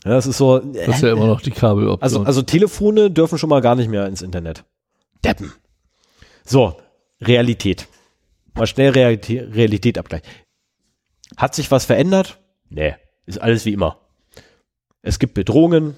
Ja, 0.04 0.10
das 0.10 0.26
ist 0.26 0.36
so. 0.36 0.58
Das 0.58 0.96
ist 0.96 1.02
ja 1.02 1.12
immer 1.12 1.28
noch 1.28 1.40
die 1.40 1.50
Kabeloption. 1.50 2.02
Also, 2.02 2.24
also 2.24 2.42
Telefone 2.42 3.10
dürfen 3.10 3.38
schon 3.38 3.48
mal 3.48 3.62
gar 3.62 3.74
nicht 3.74 3.88
mehr 3.88 4.06
ins 4.06 4.20
Internet. 4.20 4.66
Deppen. 5.24 5.50
So, 6.44 6.76
Realität. 7.22 7.88
Mal 8.52 8.66
schnell 8.66 8.90
Realität, 8.90 9.54
Realität 9.54 9.96
abgleichen. 9.96 10.28
Hat 11.36 11.54
sich 11.54 11.70
was 11.70 11.84
verändert? 11.84 12.38
Nee, 12.68 12.94
ist 13.26 13.40
alles 13.40 13.64
wie 13.64 13.72
immer. 13.72 13.98
Es 15.02 15.18
gibt 15.18 15.34
Bedrohungen. 15.34 15.96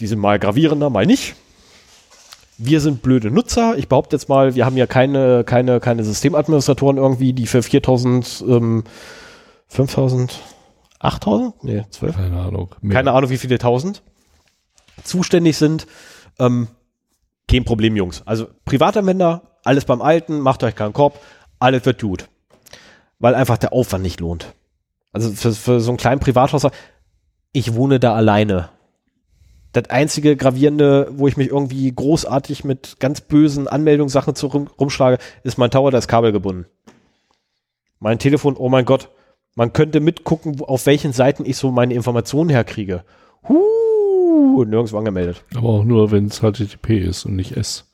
Die 0.00 0.06
sind 0.06 0.18
mal 0.18 0.38
gravierender, 0.38 0.90
mal 0.90 1.06
nicht. 1.06 1.34
Wir 2.58 2.80
sind 2.80 3.02
blöde 3.02 3.30
Nutzer. 3.30 3.76
Ich 3.76 3.88
behaupte 3.88 4.16
jetzt 4.16 4.28
mal, 4.28 4.54
wir 4.54 4.64
haben 4.64 4.76
ja 4.76 4.86
keine, 4.86 5.44
keine, 5.44 5.80
keine 5.80 6.04
Systemadministratoren 6.04 6.96
irgendwie, 6.96 7.32
die 7.32 7.46
für 7.46 7.62
4000, 7.62 8.44
ähm, 8.46 8.84
5000, 9.68 10.38
8000? 11.00 11.64
Nee, 11.64 11.84
12. 11.90 12.16
Keine 12.16 12.40
Ahnung. 12.40 12.74
Mehr. 12.80 12.94
Keine 12.94 13.12
Ahnung, 13.12 13.30
wie 13.30 13.38
viele 13.38 13.58
tausend 13.58 14.02
zuständig 15.02 15.56
sind. 15.56 15.86
Ähm, 16.38 16.68
kein 17.48 17.64
Problem, 17.64 17.96
Jungs. 17.96 18.22
Also 18.26 18.46
Privatanwender, 18.64 19.58
alles 19.64 19.84
beim 19.84 20.02
Alten, 20.02 20.40
macht 20.40 20.62
euch 20.64 20.74
keinen 20.74 20.92
Kopf, 20.92 21.18
alles 21.58 21.84
wird 21.84 22.00
gut. 22.00 22.28
Weil 23.22 23.36
einfach 23.36 23.56
der 23.56 23.72
Aufwand 23.72 24.02
nicht 24.02 24.18
lohnt. 24.18 24.52
Also 25.12 25.30
für, 25.30 25.52
für 25.52 25.80
so 25.80 25.92
einen 25.92 25.96
kleinen 25.96 26.20
Privathaushalt, 26.20 26.74
ich 27.52 27.74
wohne 27.74 28.00
da 28.00 28.16
alleine. 28.16 28.70
Das 29.72 29.90
einzige 29.90 30.36
gravierende, 30.36 31.08
wo 31.12 31.28
ich 31.28 31.36
mich 31.36 31.48
irgendwie 31.48 31.90
großartig 31.94 32.64
mit 32.64 32.96
ganz 32.98 33.20
bösen 33.20 33.68
Anmeldungssachen 33.68 34.34
zu 34.34 34.48
rum, 34.48 34.68
rumschlage, 34.78 35.18
ist 35.44 35.56
mein 35.56 35.70
Tower, 35.70 35.92
da 35.92 35.98
ist 35.98 36.08
Kabel 36.08 36.32
gebunden. 36.32 36.66
Mein 38.00 38.18
Telefon, 38.18 38.56
oh 38.58 38.68
mein 38.68 38.86
Gott, 38.86 39.08
man 39.54 39.72
könnte 39.72 40.00
mitgucken, 40.00 40.60
auf 40.60 40.86
welchen 40.86 41.12
Seiten 41.12 41.44
ich 41.46 41.56
so 41.56 41.70
meine 41.70 41.94
Informationen 41.94 42.50
herkriege. 42.50 43.04
Huh, 43.48 44.64
nirgendwo 44.64 44.98
angemeldet. 44.98 45.44
Aber 45.54 45.68
auch 45.68 45.84
nur, 45.84 46.10
wenn 46.10 46.26
es 46.26 46.40
HTTP 46.40 46.98
ist 46.98 47.24
und 47.24 47.36
nicht 47.36 47.56
S. 47.56 47.91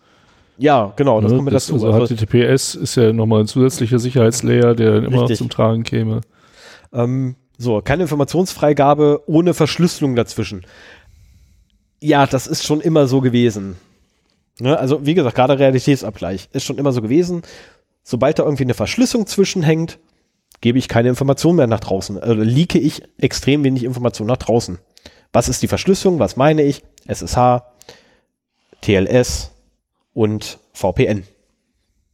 Ja, 0.59 0.93
genau, 0.97 1.21
das 1.21 1.31
Ne? 1.31 1.37
kommt 1.39 1.47
mir 1.47 1.53
dazu. 1.53 1.75
Also 1.75 1.93
Also, 1.93 2.15
HTTPS 2.17 2.75
ist 2.75 2.97
ja 2.97 3.13
nochmal 3.13 3.41
ein 3.43 3.47
zusätzlicher 3.47 3.99
Sicherheitslayer, 3.99 4.75
der 4.75 4.97
immer 4.97 5.11
noch 5.11 5.21
Richtig. 5.23 5.39
zum 5.39 5.51
Tragen 5.51 5.85
käme. 5.85 6.21
ähm, 6.93 7.37
so, 7.61 7.81
keine 7.83 8.03
Informationsfreigabe 8.03 9.23
ohne 9.27 9.53
Verschlüsselung 9.55 10.15
dazwischen. 10.17 10.65
Ja, 12.01 12.27
das 12.27 12.47
ist 12.47 12.65
schon 12.65 12.81
immer 12.81 13.07
so 13.09 13.21
gewesen. 13.21 13.77
Ne? 14.61 14.79
Also, 14.79 15.05
wie 15.07 15.15
gesagt, 15.15 15.35
gerade 15.37 15.59
Realitätsabgleich 15.59 16.49
ist 16.53 16.65
schon 16.65 16.79
immer 16.79 16.93
so 16.93 17.03
gewesen. 17.03 17.43
Sobald 18.05 18.39
da 18.39 18.45
irgendwie 18.45 18.63
eine 18.65 18.75
Verschlüsselung 18.75 19.27
zwischenhängt, 19.27 19.99
gebe 20.61 20.79
ich 20.79 20.89
keine 20.89 21.09
Information 21.09 21.57
mehr 21.57 21.67
nach 21.67 21.81
draußen. 21.81 22.17
Oder 22.17 22.35
leake 22.37 22.79
ich 22.79 23.03
extrem 23.19 23.63
wenig 23.65 23.85
Information 23.85 24.27
nach 24.29 24.37
draußen. 24.39 24.79
Was 25.33 25.49
ist 25.49 25.63
die 25.63 25.69
Verschlüsselung? 25.69 26.19
Was 26.21 26.37
meine 26.37 26.63
ich? 26.63 26.83
SSH, 27.07 27.63
TLS 28.81 29.51
und 30.13 30.59
VPN. 30.73 31.25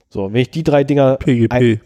So, 0.09 0.33
wenn 0.33 0.41
ich 0.43 0.51
die 0.51 0.63
drei 0.63 0.85
Dinger 0.85 1.17
PGP. 1.17 1.81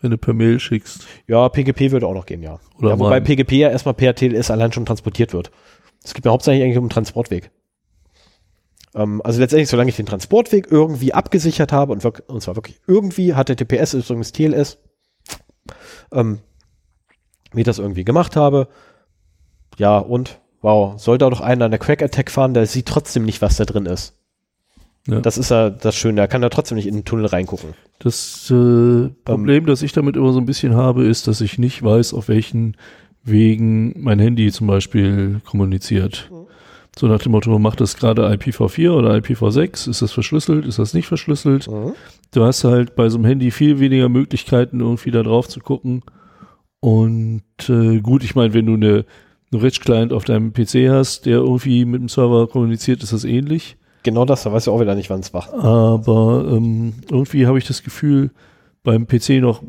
wenn 0.00 0.10
du 0.10 0.18
per 0.18 0.34
Mail 0.34 0.58
schickst. 0.60 1.06
Ja, 1.26 1.48
PGP 1.48 1.90
würde 1.92 2.06
auch 2.06 2.14
noch 2.14 2.26
gehen, 2.26 2.42
ja. 2.42 2.58
Oder 2.78 2.90
ja 2.90 2.98
wobei 2.98 3.10
mein- 3.20 3.24
PGP 3.24 3.52
ja 3.52 3.70
erstmal 3.70 3.94
per 3.94 4.14
TLS 4.14 4.50
allein 4.50 4.72
schon 4.72 4.84
transportiert 4.86 5.32
wird. 5.32 5.50
Es 6.02 6.12
geht 6.12 6.24
mir 6.24 6.30
hauptsächlich 6.30 6.62
eigentlich 6.64 6.76
um 6.78 6.84
den 6.84 6.90
Transportweg. 6.90 7.50
Ähm, 8.94 9.22
also 9.24 9.40
letztendlich, 9.40 9.68
solange 9.70 9.88
ich 9.90 9.96
den 9.96 10.06
Transportweg 10.06 10.66
irgendwie 10.70 11.14
abgesichert 11.14 11.72
habe 11.72 11.92
und, 11.92 12.04
und 12.04 12.40
zwar 12.42 12.56
wirklich 12.56 12.80
irgendwie, 12.86 13.32
HTTPS 13.34 13.94
ist 13.94 14.10
übrigens 14.10 14.32
TLS, 14.32 14.78
ähm, 16.12 16.40
wie 17.52 17.60
ich 17.60 17.66
das 17.66 17.78
irgendwie 17.78 18.04
gemacht 18.04 18.36
habe. 18.36 18.68
Ja, 19.78 19.98
und 19.98 20.40
wow, 20.60 21.00
soll 21.00 21.18
da 21.18 21.30
doch 21.30 21.40
einer 21.40 21.64
eine 21.64 21.78
Crack 21.78 22.02
Attack 22.02 22.30
fahren, 22.30 22.52
der 22.54 22.66
sieht 22.66 22.86
trotzdem 22.86 23.24
nicht, 23.24 23.40
was 23.42 23.56
da 23.56 23.64
drin 23.64 23.86
ist. 23.86 24.14
Ja. 25.06 25.20
Das 25.20 25.36
ist 25.36 25.50
ja 25.50 25.68
das 25.68 25.94
Schöne, 25.96 26.16
da 26.16 26.26
kann 26.26 26.42
er 26.42 26.50
trotzdem 26.50 26.76
nicht 26.76 26.86
in 26.86 26.94
den 26.94 27.04
Tunnel 27.04 27.26
reingucken. 27.26 27.70
Das 27.98 28.50
äh, 28.50 29.08
Problem, 29.24 29.66
das 29.66 29.82
ich 29.82 29.92
damit 29.92 30.16
immer 30.16 30.32
so 30.32 30.38
ein 30.38 30.46
bisschen 30.46 30.74
habe, 30.74 31.04
ist, 31.04 31.28
dass 31.28 31.40
ich 31.42 31.58
nicht 31.58 31.82
weiß, 31.82 32.14
auf 32.14 32.28
welchen 32.28 32.76
Wegen 33.22 34.02
mein 34.02 34.18
Handy 34.18 34.50
zum 34.50 34.66
Beispiel 34.66 35.40
kommuniziert. 35.44 36.30
So 36.98 37.08
nach 37.08 37.20
dem 37.20 37.32
Motto, 37.32 37.58
macht 37.58 37.80
das 37.80 37.96
gerade 37.96 38.26
IPv4 38.28 38.90
oder 38.90 39.14
IPv6? 39.14 39.90
Ist 39.90 40.00
das 40.00 40.12
verschlüsselt? 40.12 40.64
Ist 40.64 40.78
das 40.78 40.94
nicht 40.94 41.06
verschlüsselt? 41.06 41.66
Du 42.32 42.44
hast 42.44 42.64
halt 42.64 42.94
bei 42.94 43.08
so 43.08 43.18
einem 43.18 43.24
Handy 43.24 43.50
viel 43.50 43.80
weniger 43.80 44.08
Möglichkeiten, 44.08 44.80
irgendwie 44.80 45.10
da 45.10 45.22
drauf 45.22 45.48
zu 45.48 45.60
gucken. 45.60 46.02
Und 46.80 47.42
äh, 47.68 48.00
gut, 48.00 48.22
ich 48.22 48.34
meine, 48.34 48.54
wenn 48.54 48.66
du 48.66 48.74
eine, 48.74 49.06
eine 49.50 49.62
Rich-Client 49.62 50.12
auf 50.12 50.24
deinem 50.24 50.52
PC 50.52 50.90
hast, 50.90 51.26
der 51.26 51.38
irgendwie 51.38 51.84
mit 51.84 52.00
dem 52.00 52.08
Server 52.08 52.46
kommuniziert, 52.46 53.02
ist 53.02 53.12
das 53.12 53.24
ähnlich. 53.24 53.76
Genau 54.04 54.24
das, 54.24 54.44
da 54.44 54.52
weiß 54.52 54.64
ich 54.64 54.68
auch 54.68 54.80
wieder 54.80 54.94
nicht, 54.94 55.10
wann 55.10 55.20
es 55.20 55.32
macht. 55.32 55.52
Aber 55.54 56.44
ähm, 56.48 56.92
irgendwie 57.10 57.46
habe 57.46 57.58
ich 57.58 57.66
das 57.66 57.82
Gefühl, 57.82 58.30
beim 58.82 59.06
PC 59.06 59.40
noch 59.40 59.62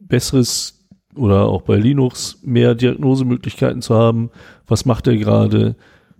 besseres 0.00 0.84
oder 1.14 1.46
auch 1.46 1.62
bei 1.62 1.76
Linux 1.76 2.38
mehr 2.42 2.74
Diagnosemöglichkeiten 2.74 3.82
zu 3.82 3.94
haben. 3.94 4.30
Was 4.66 4.84
macht 4.86 5.06
er 5.06 5.16
gerade 5.16 5.76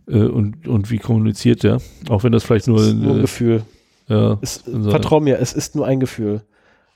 äh, 0.07 0.19
und, 0.19 0.69
und 0.69 0.91
wie 0.91 0.99
kommuniziert 0.99 1.65
er? 1.65 1.81
Auch 2.09 2.25
wenn 2.25 2.33
das 2.33 2.45
vielleicht 2.45 2.69
nur, 2.69 2.79
Das 2.79 2.93
nur 2.93 3.13
ein 3.15 3.19
äh, 3.19 3.23
Gefühl. 3.23 3.63
ja, 4.09 4.39
Es, 4.43 4.63
vertrau 4.89 5.21
mir, 5.21 5.39
es 5.41 5.53
ist 5.53 5.75
nur 5.75 5.87
ein 5.87 5.99
Gefühl. 5.99 6.43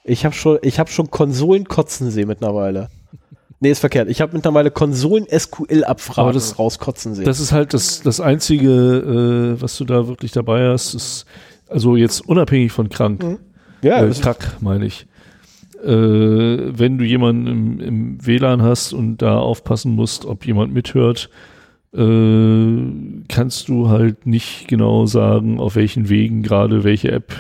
Ich 0.05 0.25
habe 0.25 0.35
schon, 0.35 0.59
ich 0.63 0.79
habe 0.79 0.91
schon 0.91 1.11
Konsolen 1.11 1.65
kotzen 1.65 2.11
sehen 2.11 2.29
mittlerweile. 2.29 2.89
Nee, 3.63 3.71
ist 3.71 3.81
verkehrt. 3.81 4.09
Ich 4.09 4.23
habe 4.23 4.33
mittlerweile 4.35 4.71
Konsolen 4.71 5.27
SQL-Abfragen 5.29 6.23
Aber 6.23 6.33
das- 6.33 6.59
rauskotzen 6.59 7.15
sehen. 7.15 7.27
Das 7.27 7.41
ist 7.41 7.53
halt 7.53 7.75
das, 7.75 8.01
das 8.01 8.19
Einzige, 8.21 8.71
äh, 9.59 9.61
was 9.61 9.77
du 9.77 9.85
da 9.85 10.09
wirklich 10.09 10.33
dabei 10.33 10.69
hast, 10.71 10.95
ist, 10.95 11.27
also 11.69 11.95
jetzt 11.97 12.27
unabhängig 12.27 12.73
von 12.73 12.89
krank, 12.89 13.39
ja, 13.83 14.03
äh, 14.05 14.11
Kack, 14.15 14.57
meine 14.61 14.87
ich. 14.87 15.07
Äh, 15.85 15.89
wenn 15.89 16.99
du 16.99 17.05
jemanden 17.05 17.47
im, 17.47 17.81
im 17.81 18.27
WLAN 18.27 18.63
hast 18.63 18.93
und 18.95 19.19
da 19.19 19.39
aufpassen 19.39 19.93
musst, 19.95 20.25
ob 20.27 20.47
jemand 20.47 20.73
mithört, 20.75 21.29
äh, 21.95 22.83
kannst 23.29 23.69
du 23.69 23.89
halt 23.89 24.27
nicht 24.27 24.69
genau 24.69 25.07
sagen, 25.07 25.59
auf 25.61 25.77
welchen 25.77 26.09
Wegen 26.09 26.43
gerade 26.43 26.85
welche 26.85 27.11
App 27.13 27.35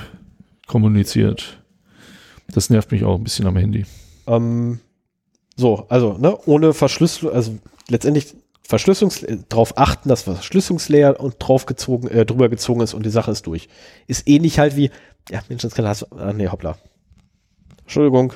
kommuniziert. 0.66 1.62
Das 2.52 2.68
nervt 2.70 2.92
mich 2.92 3.04
auch 3.04 3.16
ein 3.16 3.24
bisschen 3.24 3.46
am 3.46 3.56
Handy. 3.56 3.84
Ähm, 4.26 4.80
so, 5.60 5.86
also, 5.88 6.14
ne, 6.14 6.36
ohne 6.46 6.72
Verschlüsselung, 6.74 7.34
also 7.34 7.58
letztendlich 7.88 8.34
Verschlüsselungs 8.62 9.26
darauf 9.48 9.76
achten, 9.76 10.08
dass 10.08 10.22
Verschlüsselungslayer 10.22 11.18
und 11.20 11.36
drauf 11.38 11.66
gezogen, 11.66 12.08
äh, 12.08 12.24
drüber 12.24 12.48
gezogen 12.48 12.80
ist 12.80 12.94
und 12.94 13.04
die 13.04 13.10
Sache 13.10 13.30
ist 13.30 13.46
durch. 13.46 13.68
Ist 14.06 14.28
ähnlich 14.28 14.58
halt 14.58 14.76
wie, 14.76 14.90
ja, 15.30 15.40
Mensch, 15.48 15.62
das 15.62 15.74
kann 15.74 15.86
hast 15.86 16.02
du, 16.02 16.06
ah, 16.16 16.32
nee, 16.32 16.48
hoppla. 16.48 16.78
Entschuldigung, 17.82 18.32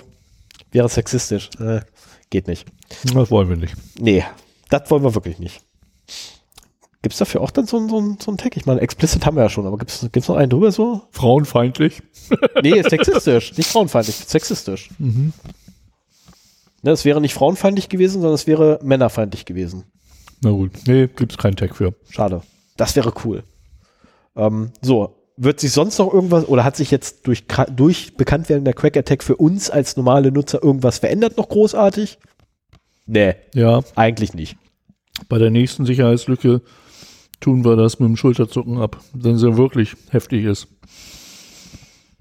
wäre 0.73 0.89
sexistisch. 0.89 1.51
Äh, 1.61 1.81
geht 2.31 2.49
nicht. 2.49 2.67
Das 3.15 3.31
wollen 3.31 3.49
wir 3.49 3.57
nicht. 3.57 3.75
Nee, 3.99 4.25
das 4.71 4.91
wollen 4.91 5.05
wir 5.05 5.15
wirklich 5.15 5.39
nicht. 5.39 5.61
Gibt's 7.03 7.19
dafür 7.19 7.43
auch 7.43 7.51
dann 7.51 7.67
so, 7.67 7.77
ein- 7.79 7.89
so, 7.89 8.01
ein- 8.01 8.19
so 8.21 8.31
ein 8.33 8.39
Tag? 8.39 8.57
Ich 8.57 8.67
meine, 8.67 8.81
explicit 8.81 9.25
haben 9.27 9.37
wir 9.37 9.43
ja 9.45 9.49
schon, 9.51 9.67
aber 9.67 9.77
gibt's 9.79 10.07
gibt's 10.11 10.29
noch 10.29 10.37
einen 10.37 10.51
drüber 10.51 10.73
so? 10.73 11.03
Frauenfeindlich. 11.11 12.03
Nee, 12.63 12.79
ist 12.81 12.91
sexistisch, 12.91 13.57
nicht 13.57 13.69
frauenfeindlich, 13.69 14.17
sexistisch. 14.17 14.89
Mhm. 14.99 15.33
Ne, 16.85 16.91
es 16.91 17.05
wäre 17.05 17.21
nicht 17.21 17.35
frauenfeindlich 17.35 17.89
gewesen, 17.89 18.15
sondern 18.21 18.35
es 18.35 18.47
wäre 18.47 18.79
männerfeindlich 18.83 19.47
gewesen. 19.47 19.85
Na 20.43 20.51
gut. 20.51 20.71
Nee, 20.87 21.07
gibt's 21.09 21.39
keinen 21.39 21.57
Tag 21.57 21.75
für. 21.75 21.95
Schade. 22.11 22.43
Das 22.77 22.95
wäre 22.95 23.13
cool. 23.25 23.43
Ähm, 24.37 24.71
so, 24.83 25.17
wird 25.37 25.61
sich 25.61 25.73
sonst 25.73 25.99
noch 25.99 26.13
irgendwas 26.13 26.47
oder 26.47 26.63
hat 26.63 26.77
sich 26.77 26.91
jetzt 26.91 27.27
durch, 27.27 27.45
durch 27.75 28.17
Bekanntwerden 28.17 28.65
der 28.65 28.75
Crack 28.75 28.97
Attack 28.97 29.23
für 29.25 29.37
uns 29.37 29.71
als 29.71 29.97
normale 29.97 30.31
Nutzer 30.31 30.63
irgendwas 30.63 30.99
verändert 30.99 31.37
noch 31.39 31.49
großartig? 31.49 32.19
Nee, 33.07 33.35
Ja, 33.55 33.83
eigentlich 33.95 34.35
nicht. 34.35 34.57
bei 35.29 35.39
der 35.39 35.51
nächsten 35.51 35.87
Sicherheitslücke 35.87 36.61
tun 37.41 37.65
wir 37.65 37.77
das 37.77 37.99
mit 37.99 38.09
dem 38.09 38.17
Schulterzucken 38.17 38.79
ab, 38.79 39.01
wenn 39.15 39.39
sie 39.39 39.57
wirklich 39.57 39.95
heftig 40.11 40.45
ist. 40.45 40.69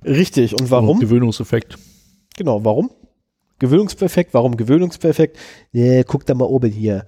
Richtig. 0.05 0.53
Und 0.59 0.69
warum? 0.71 0.99
Gewöhnungseffekt. 0.99 1.77
Genau, 2.37 2.63
warum? 2.65 2.91
Gewöhnungsperfekt, 3.63 4.33
warum 4.33 4.57
Gewöhnungsperfekt? 4.57 5.37
Nee, 5.71 6.03
guck 6.05 6.25
da 6.25 6.33
mal 6.33 6.45
oben 6.45 6.71
hier. 6.71 7.05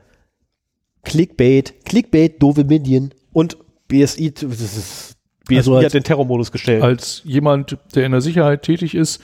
Clickbait, 1.04 1.86
Clickbait, 1.86 2.42
doofe 2.42 2.64
Minion 2.64 3.12
und 3.34 3.58
BSI, 3.88 4.32
das 4.34 4.44
ist, 4.62 5.16
BSI 5.48 5.58
Also 5.58 5.76
als- 5.76 5.86
hat 5.88 5.94
den 5.94 6.04
Terrormodus 6.04 6.52
gestellt. 6.52 6.82
Als 6.82 7.22
jemand, 7.26 7.78
der 7.94 8.06
in 8.06 8.12
der 8.14 8.22
Sicherheit 8.22 8.64
tätig 8.64 8.96
ist, 8.96 9.22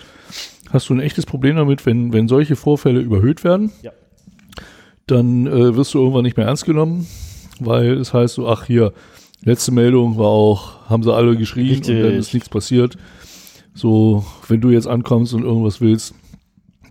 hast 0.69 0.89
du 0.89 0.93
ein 0.93 0.99
echtes 0.99 1.25
Problem 1.25 1.55
damit, 1.55 1.85
wenn, 1.85 2.13
wenn 2.13 2.27
solche 2.27 2.55
Vorfälle 2.55 2.99
überhöht 2.99 3.43
werden. 3.43 3.71
Ja. 3.81 3.91
Dann 5.07 5.47
äh, 5.47 5.75
wirst 5.75 5.93
du 5.93 5.99
irgendwann 5.99 6.23
nicht 6.23 6.37
mehr 6.37 6.45
ernst 6.45 6.65
genommen, 6.65 7.07
weil 7.59 7.93
es 7.93 8.13
heißt 8.13 8.35
so, 8.35 8.47
ach 8.47 8.65
hier, 8.65 8.93
letzte 9.43 9.71
Meldung 9.71 10.17
war 10.17 10.27
auch, 10.27 10.89
haben 10.89 11.01
sie 11.03 11.13
alle 11.13 11.35
geschrien 11.35 11.77
und 11.77 11.87
dann 11.87 11.95
Richtig. 11.97 12.19
ist 12.19 12.33
nichts 12.33 12.49
passiert. 12.49 12.97
So, 13.73 14.25
wenn 14.47 14.61
du 14.61 14.69
jetzt 14.69 14.87
ankommst 14.87 15.33
und 15.33 15.43
irgendwas 15.43 15.81
willst, 15.81 16.13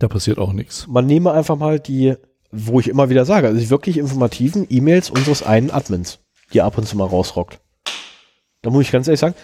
da 0.01 0.07
passiert 0.07 0.39
auch 0.39 0.51
nichts. 0.51 0.87
Man 0.87 1.05
nehme 1.05 1.31
einfach 1.31 1.57
mal 1.57 1.79
die, 1.79 2.15
wo 2.51 2.79
ich 2.79 2.87
immer 2.87 3.09
wieder 3.09 3.23
sage, 3.23 3.47
also 3.47 3.59
die 3.59 3.69
wirklich 3.69 3.97
informativen 3.97 4.65
E-Mails 4.69 5.11
unseres 5.11 5.43
einen 5.43 5.69
Admins, 5.69 6.19
die 6.53 6.61
ab 6.61 6.77
und 6.77 6.87
zu 6.87 6.97
mal 6.97 7.05
rausrockt. 7.05 7.59
Da 8.63 8.71
muss 8.71 8.85
ich 8.85 8.91
ganz 8.91 9.07
ehrlich 9.07 9.19
sagen, 9.19 9.35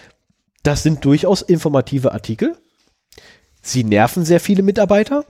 das 0.64 0.82
sind 0.82 1.04
durchaus 1.04 1.42
informative 1.42 2.12
Artikel. 2.12 2.56
Sie 3.62 3.84
nerven 3.84 4.24
sehr 4.24 4.40
viele 4.40 4.62
Mitarbeiter, 4.62 5.24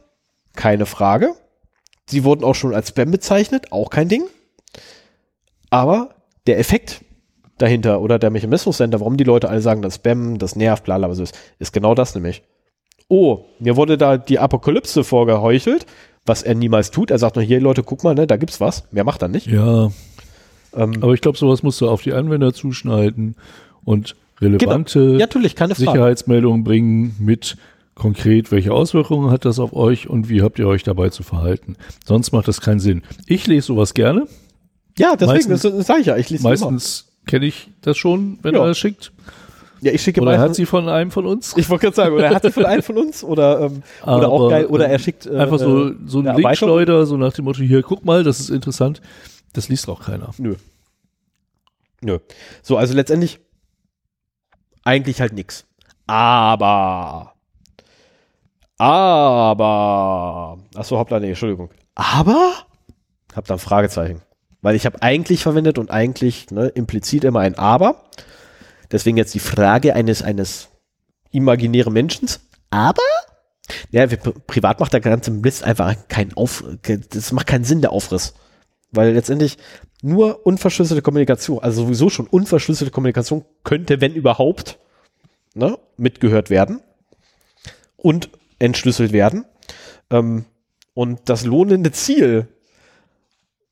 keine 0.57 0.87
Frage. 0.87 1.35
Sie 2.07 2.25
wurden 2.25 2.43
auch 2.43 2.55
schon 2.55 2.75
als 2.75 2.89
Spam 2.89 3.11
bezeichnet, 3.11 3.71
auch 3.71 3.91
kein 3.91 4.09
Ding. 4.09 4.25
Aber 5.69 6.15
der 6.47 6.59
Effekt 6.59 7.05
dahinter 7.59 8.01
oder 8.01 8.19
der 8.19 8.31
Mechanismus 8.31 8.79
dahinter, 8.79 9.01
warum 9.01 9.19
die 9.19 9.25
Leute 9.25 9.51
alle 9.51 9.61
sagen, 9.61 9.83
das 9.83 9.97
Spam, 9.97 10.39
das 10.39 10.57
nervt, 10.57 10.85
bla 10.85 10.97
bla, 10.97 11.11
was 11.11 11.19
ist, 11.19 11.39
ist 11.59 11.75
genau 11.75 11.95
das 11.95 12.15
nämlich. 12.15 12.43
Oh, 13.09 13.45
mir 13.59 13.77
wurde 13.77 13.97
da 13.97 14.19
die 14.19 14.39
Apokalypse 14.39 15.03
vorgeheuchelt, 15.03 15.87
was 16.27 16.43
er 16.43 16.55
niemals 16.55 16.91
tut. 16.91 17.11
Er 17.11 17.19
sagt 17.19 17.37
nur, 17.37 17.45
hier 17.45 17.61
Leute, 17.61 17.83
guck 17.83 18.05
mal, 18.05 18.15
ne, 18.15 18.27
da 18.27 18.37
gibt's 18.37 18.61
was. 18.61 18.85
Mehr 18.93 19.05
macht 19.05 19.23
er 19.23 19.29
nicht. 19.29 19.47
Ja, 19.47 19.91
Ähm, 20.75 20.93
aber 21.01 21.15
ich 21.15 21.23
glaube, 21.23 21.39
sowas 21.39 21.63
musst 21.63 21.81
du 21.81 21.89
auf 21.89 22.03
die 22.03 22.13
Anwender 22.13 22.53
zuschneiden 22.53 23.37
und 23.85 24.15
relevante 24.41 25.13
ja, 25.13 25.19
natürlich, 25.19 25.57
keine 25.57 25.75
Frage. 25.75 25.91
Sicherheitsmeldungen 25.93 26.63
bringen 26.65 27.17
mit 27.19 27.57
konkret, 27.95 28.53
welche 28.53 28.73
Auswirkungen 28.73 29.31
hat 29.31 29.47
das 29.47 29.59
auf 29.59 29.73
euch 29.73 30.09
und 30.11 30.29
wie 30.29 30.43
habt 30.43 30.59
ihr 30.59 30.69
euch 30.69 30.83
dabei 30.85 31.09
zu 31.09 31.23
verhalten. 31.23 31.77
Sonst 32.05 32.33
macht 32.33 32.47
das 32.47 32.61
keinen 32.61 32.79
Sinn. 32.81 33.03
Ich 33.27 33.47
lese 33.47 33.69
sowas 33.69 33.95
gerne. 33.95 34.29
Ja, 34.99 35.17
deswegen, 35.17 35.33
meistens- 35.49 35.63
das, 35.63 35.73
das 35.75 35.87
sage 35.87 36.01
ich 36.03 36.07
ja. 36.07 36.17
Ich 36.19 36.29
lese. 36.29 36.43
Meistens 36.43 37.09
kenne 37.27 37.47
ich 37.47 37.69
das 37.81 37.97
schon, 37.97 38.39
wenn 38.43 38.55
Ja. 38.55 38.61
er 38.61 38.67
das 38.69 38.79
schickt. 38.79 39.11
Ja, 39.81 39.93
ich 39.93 40.03
schicke 40.03 40.21
Oder 40.21 40.33
er 40.35 40.41
hat 40.41 40.55
sie 40.55 40.67
von 40.67 40.89
einem 40.89 41.11
von 41.11 41.27
uns. 41.27 41.57
ich 41.57 41.69
wollte 41.71 41.87
gerade 41.87 41.97
sagen, 41.97 42.15
oder 42.15 42.25
er 42.27 42.35
hat 42.35 42.43
sie 42.43 42.51
von 42.51 42.65
einem 42.65 42.83
von 42.83 42.99
uns 42.99 43.23
oder, 43.23 43.61
ähm, 43.61 43.83
oder 44.03 44.29
auch 44.29 44.51
geil, 44.51 44.67
oder 44.67 44.89
äh, 44.89 44.93
er 44.93 44.99
schickt 44.99 45.27
äh, 45.27 45.37
Einfach 45.37 45.59
so, 45.59 45.91
äh, 45.91 45.95
so 46.05 46.19
ein 46.19 46.27
eine 46.27 46.37
Link 46.37 46.45
Erweiterung. 46.47 46.55
schleuder, 46.71 47.07
so 47.07 47.17
nach 47.17 47.33
dem 47.33 47.45
Motto, 47.45 47.63
hier, 47.63 47.83
guck 47.83 48.05
mal, 48.05 48.25
das 48.25 48.41
ist 48.41 48.51
interessant. 48.51 49.01
Das 49.53 49.69
liest 49.69 49.89
auch 49.89 50.03
keiner. 50.03 50.31
Nö. 50.39 50.57
Nö. 52.01 52.19
So, 52.63 52.77
also 52.77 52.95
letztendlich 52.95 53.41
eigentlich 54.85 55.21
halt 55.21 55.33
nix. 55.33 55.65
Aber. 56.07 57.35
Aber. 58.79 60.59
Achso, 60.75 60.99
hoppla, 60.99 61.21
nee, 61.21 61.29
Entschuldigung. 61.29 61.71
Aber? 61.95 62.53
Hab 63.35 63.47
da 63.47 63.55
ein 63.55 63.61
Fragezeichen. 63.61 64.23
Weil 64.63 64.75
ich 64.75 64.87
habe 64.87 65.03
eigentlich 65.03 65.43
verwendet 65.43 65.79
und 65.79 65.91
eigentlich 65.91 66.51
ne, 66.51 66.69
implizit 66.69 67.25
immer 67.25 67.41
ein 67.41 67.57
Aber. 67.57 68.05
Deswegen 68.91 69.17
jetzt 69.17 69.35
die 69.35 69.41
Frage 69.41 69.95
eines, 69.95 70.23
eines 70.23 70.69
imaginären 71.31 71.93
Menschen. 71.93 72.29
Aber? 72.71 73.03
Ja, 73.91 74.07
privat 74.07 74.81
macht 74.81 74.93
der 74.93 75.01
ganze 75.01 75.31
Mist 75.31 75.63
einfach 75.63 75.95
keinen 76.09 76.35
Auf, 76.35 76.65
das 76.83 77.33
macht 77.33 77.47
keinen 77.47 77.65
Sinn, 77.65 77.83
der 77.83 77.93
Aufriss. 77.93 78.35
Weil 78.91 79.13
letztendlich 79.13 79.59
nur 80.03 80.47
unverschlüsselte 80.47 81.03
Kommunikation, 81.03 81.59
also 81.59 81.85
sowieso 81.85 82.09
schon 82.09 82.27
unverschlüsselte 82.27 82.91
Kommunikation 82.91 83.45
könnte, 83.65 84.01
wenn 84.01 84.15
überhaupt, 84.15 84.79
ne, 85.55 85.79
mitgehört 85.97 86.49
werden 86.49 86.81
und 87.97 88.31
entschlüsselt 88.59 89.13
werden. 89.13 89.45
Ähm, 90.11 90.47
und 90.95 91.29
das 91.29 91.45
lohnende 91.45 91.93
Ziel 91.93 92.49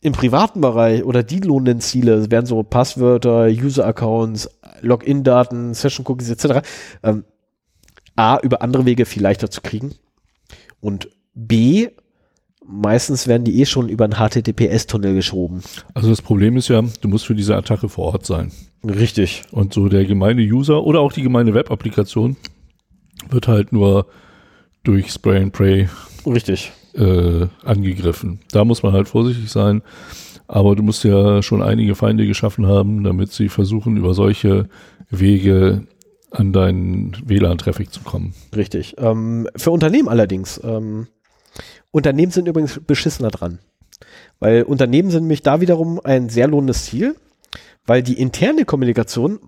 im 0.01 0.13
privaten 0.13 0.61
Bereich 0.61 1.05
oder 1.05 1.23
die 1.23 1.41
lohnenden 1.41 1.81
Ziele 1.81 2.31
wären 2.31 2.47
so 2.47 2.63
Passwörter, 2.63 3.47
User-Accounts, 3.47 4.51
Login-Daten, 4.83 5.75
Session-Cookies 5.75 6.31
etc. 6.31 6.67
Ähm, 7.03 7.25
A, 8.15 8.39
über 8.43 8.63
andere 8.63 8.87
Wege 8.87 9.05
viel 9.05 9.23
leichter 9.23 9.51
zu 9.51 9.61
kriegen 9.61 9.95
und 10.81 11.09
B, 11.35 11.89
meistens 12.65 13.27
werden 13.27 13.45
die 13.45 13.61
eh 13.61 13.67
schon 13.67 13.89
über 13.89 14.05
einen 14.05 14.15
HTTPS-Tunnel 14.15 15.15
geschoben. 15.15 15.63
Also 15.95 16.09
das 16.09 16.23
Problem 16.23 16.57
ist 16.57 16.69
ja, 16.69 16.83
du 17.01 17.09
musst 17.09 17.27
für 17.27 17.35
diese 17.35 17.57
Attacke 17.57 17.89
vor 17.89 18.13
Ort 18.13 18.27
sein. 18.27 18.53
Richtig. 18.85 19.43
Und 19.51 19.75
so 19.75 19.89
der 19.89 20.05
gemeine 20.05 20.43
User 20.43 20.83
oder 20.85 21.01
auch 21.01 21.13
die 21.13 21.23
gemeine 21.23 21.55
Web-Applikation 21.55 22.37
wird 23.29 23.49
halt 23.49 23.73
nur 23.73 24.07
durch 24.83 25.11
Spray 25.11 25.43
and 25.43 25.53
Pray 25.53 25.89
Richtig. 26.27 26.73
Äh, 26.97 27.49
angegriffen. 27.65 28.41
Da 28.51 28.65
muss 28.65 28.83
man 28.83 28.93
halt 28.93 29.09
vorsichtig 29.09 29.51
sein. 29.51 29.83
Aber 30.49 30.77
du 30.77 30.83
musst 30.83 31.05
ja 31.05 31.43
schon 31.43 31.63
einige 31.63 31.95
Feinde 31.95 32.27
geschaffen 32.27 32.67
haben, 32.67 33.03
damit 33.03 33.33
sie 33.33 33.49
versuchen, 33.49 33.97
über 33.97 34.15
solche 34.15 34.69
Wege 35.11 35.87
an 36.31 36.53
deinen 36.53 37.17
WLAN-Traffic 37.25 37.93
zu 37.93 38.01
kommen. 38.01 38.35
Richtig. 38.55 38.95
Ähm, 38.99 39.49
für 39.57 39.71
Unternehmen 39.71 40.09
allerdings. 40.09 40.61
Ähm, 40.63 41.09
Unternehmen 41.91 42.31
sind 42.31 42.47
übrigens 42.47 42.81
beschissener 42.87 43.31
dran. 43.31 43.59
Weil 44.39 44.63
Unternehmen 44.65 45.11
sind 45.11 45.23
nämlich 45.23 45.43
da 45.43 45.61
wiederum 45.61 46.01
ein 46.05 46.29
sehr 46.29 46.47
lohnendes 46.47 46.85
Ziel, 46.85 47.17
weil 47.87 48.03
die 48.03 48.21
interne 48.21 48.65
Kommunikation 48.65 49.41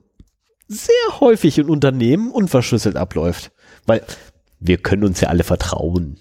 sehr 0.66 1.20
häufig 1.20 1.58
in 1.58 1.68
Unternehmen 1.68 2.30
unverschlüsselt 2.30 2.96
abläuft. 2.96 3.52
Weil 3.86 4.02
wir 4.60 4.78
können 4.78 5.04
uns 5.04 5.20
ja 5.20 5.28
alle 5.28 5.44
vertrauen. 5.44 6.18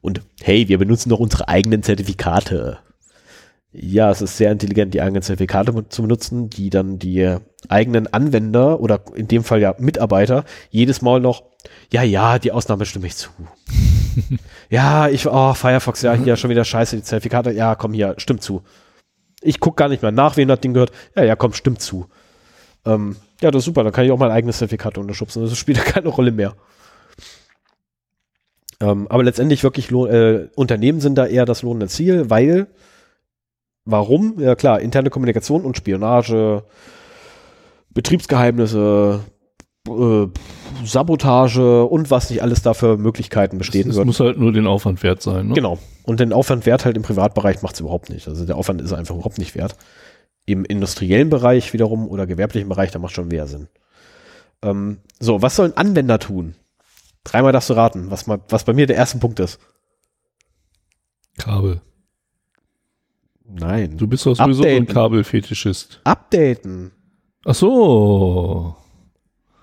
Und 0.00 0.22
hey, 0.42 0.68
wir 0.68 0.78
benutzen 0.78 1.10
doch 1.10 1.20
unsere 1.20 1.48
eigenen 1.48 1.82
Zertifikate. 1.82 2.78
Ja, 3.72 4.10
es 4.10 4.20
ist 4.20 4.36
sehr 4.36 4.50
intelligent, 4.50 4.94
die 4.94 5.00
eigenen 5.00 5.22
Zertifikate 5.22 5.88
zu 5.88 6.02
benutzen, 6.02 6.50
die 6.50 6.70
dann 6.70 6.98
die 6.98 7.36
eigenen 7.68 8.12
Anwender 8.12 8.80
oder 8.80 9.00
in 9.14 9.28
dem 9.28 9.44
Fall 9.44 9.60
ja 9.60 9.76
Mitarbeiter 9.78 10.44
jedes 10.70 11.02
Mal 11.02 11.20
noch, 11.20 11.44
ja, 11.92 12.02
ja, 12.02 12.38
die 12.40 12.50
Ausnahme 12.50 12.84
stimme 12.84 13.06
ich 13.06 13.16
zu. 13.16 13.30
ja, 14.70 15.08
ich, 15.08 15.28
oh, 15.28 15.54
Firefox, 15.54 16.02
ja, 16.02 16.14
hier 16.14 16.36
schon 16.36 16.50
wieder 16.50 16.64
scheiße, 16.64 16.96
die 16.96 17.02
Zertifikate, 17.02 17.52
ja, 17.52 17.76
komm 17.76 17.92
hier, 17.92 18.14
stimmt 18.18 18.42
zu. 18.42 18.62
Ich 19.40 19.60
gucke 19.60 19.76
gar 19.76 19.88
nicht 19.88 20.02
mehr 20.02 20.12
nach, 20.12 20.36
wem 20.36 20.48
das 20.48 20.60
Ding 20.60 20.74
gehört. 20.74 20.90
Ja, 21.14 21.22
ja, 21.22 21.36
komm, 21.36 21.52
stimmt 21.52 21.80
zu. 21.80 22.08
Ähm, 22.84 23.16
ja, 23.40 23.50
das 23.50 23.60
ist 23.60 23.66
super, 23.66 23.84
dann 23.84 23.92
kann 23.92 24.04
ich 24.04 24.10
auch 24.10 24.18
mein 24.18 24.32
eigenes 24.32 24.58
Zertifikat 24.58 24.98
unterschubsen. 24.98 25.42
Das 25.42 25.56
spielt 25.56 25.78
ja 25.78 25.84
keine 25.92 26.08
Rolle 26.08 26.32
mehr. 26.32 26.54
Ähm, 28.80 29.06
aber 29.08 29.22
letztendlich 29.24 29.62
wirklich 29.62 29.90
Lohn, 29.90 30.08
äh, 30.10 30.48
Unternehmen 30.56 31.00
sind 31.00 31.16
da 31.16 31.26
eher 31.26 31.44
das 31.44 31.62
lohnende 31.62 31.88
Ziel, 31.88 32.30
weil 32.30 32.66
warum? 33.84 34.34
Ja 34.38 34.54
klar, 34.54 34.80
interne 34.80 35.10
Kommunikation 35.10 35.64
und 35.64 35.76
Spionage, 35.76 36.64
Betriebsgeheimnisse, 37.90 39.20
äh, 39.88 40.26
Sabotage 40.84 41.84
und 41.84 42.10
was 42.10 42.30
nicht 42.30 42.42
alles 42.42 42.62
da 42.62 42.74
für 42.74 42.96
Möglichkeiten 42.96 43.58
bestehen 43.58 43.90
Es 43.90 43.96
wird. 43.96 44.06
muss 44.06 44.20
halt 44.20 44.38
nur 44.38 44.52
den 44.52 44.66
Aufwand 44.66 45.02
wert 45.02 45.22
sein. 45.22 45.48
Ne? 45.48 45.54
Genau. 45.54 45.78
Und 46.04 46.20
den 46.20 46.32
Aufwand 46.32 46.66
wert 46.66 46.84
halt 46.84 46.96
im 46.96 47.02
Privatbereich 47.02 47.62
macht 47.62 47.74
es 47.74 47.80
überhaupt 47.80 48.08
nicht. 48.10 48.28
Also 48.28 48.46
der 48.46 48.56
Aufwand 48.56 48.80
ist 48.80 48.92
einfach 48.92 49.14
überhaupt 49.14 49.38
nicht 49.38 49.54
wert. 49.54 49.76
Im 50.46 50.64
industriellen 50.64 51.28
Bereich 51.28 51.72
wiederum 51.72 52.08
oder 52.08 52.26
gewerblichen 52.26 52.68
Bereich, 52.68 52.90
da 52.90 52.98
macht 52.98 53.12
schon 53.14 53.28
mehr 53.28 53.46
Sinn. 53.46 53.68
Ähm, 54.62 54.98
so, 55.18 55.42
was 55.42 55.56
sollen 55.56 55.76
Anwender 55.76 56.18
tun? 56.18 56.54
Dreimal 57.24 57.52
darfst 57.52 57.70
du 57.70 57.74
raten, 57.74 58.10
was, 58.10 58.26
mal, 58.26 58.40
was 58.48 58.64
bei 58.64 58.72
mir 58.72 58.86
der 58.86 58.96
erste 58.96 59.18
Punkt 59.18 59.40
ist. 59.40 59.58
Kabel. 61.38 61.80
Nein. 63.44 63.96
Du 63.96 64.06
bist 64.06 64.24
doch 64.26 64.36
sowieso 64.36 64.62
ein 64.62 64.82
Updaten. 64.82 64.94
Kabelfetischist. 64.94 66.00
Updaten. 66.04 66.92
Ach 67.44 67.54
so. 67.54 68.76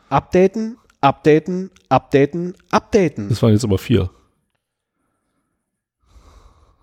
Updaten, 0.10 0.77
updaten, 1.02 1.72
updaten, 1.90 2.56
updaten. 2.69 3.30
Das 3.30 3.42
waren 3.42 3.53
jetzt 3.53 3.64
aber 3.64 3.77
vier. 3.77 4.10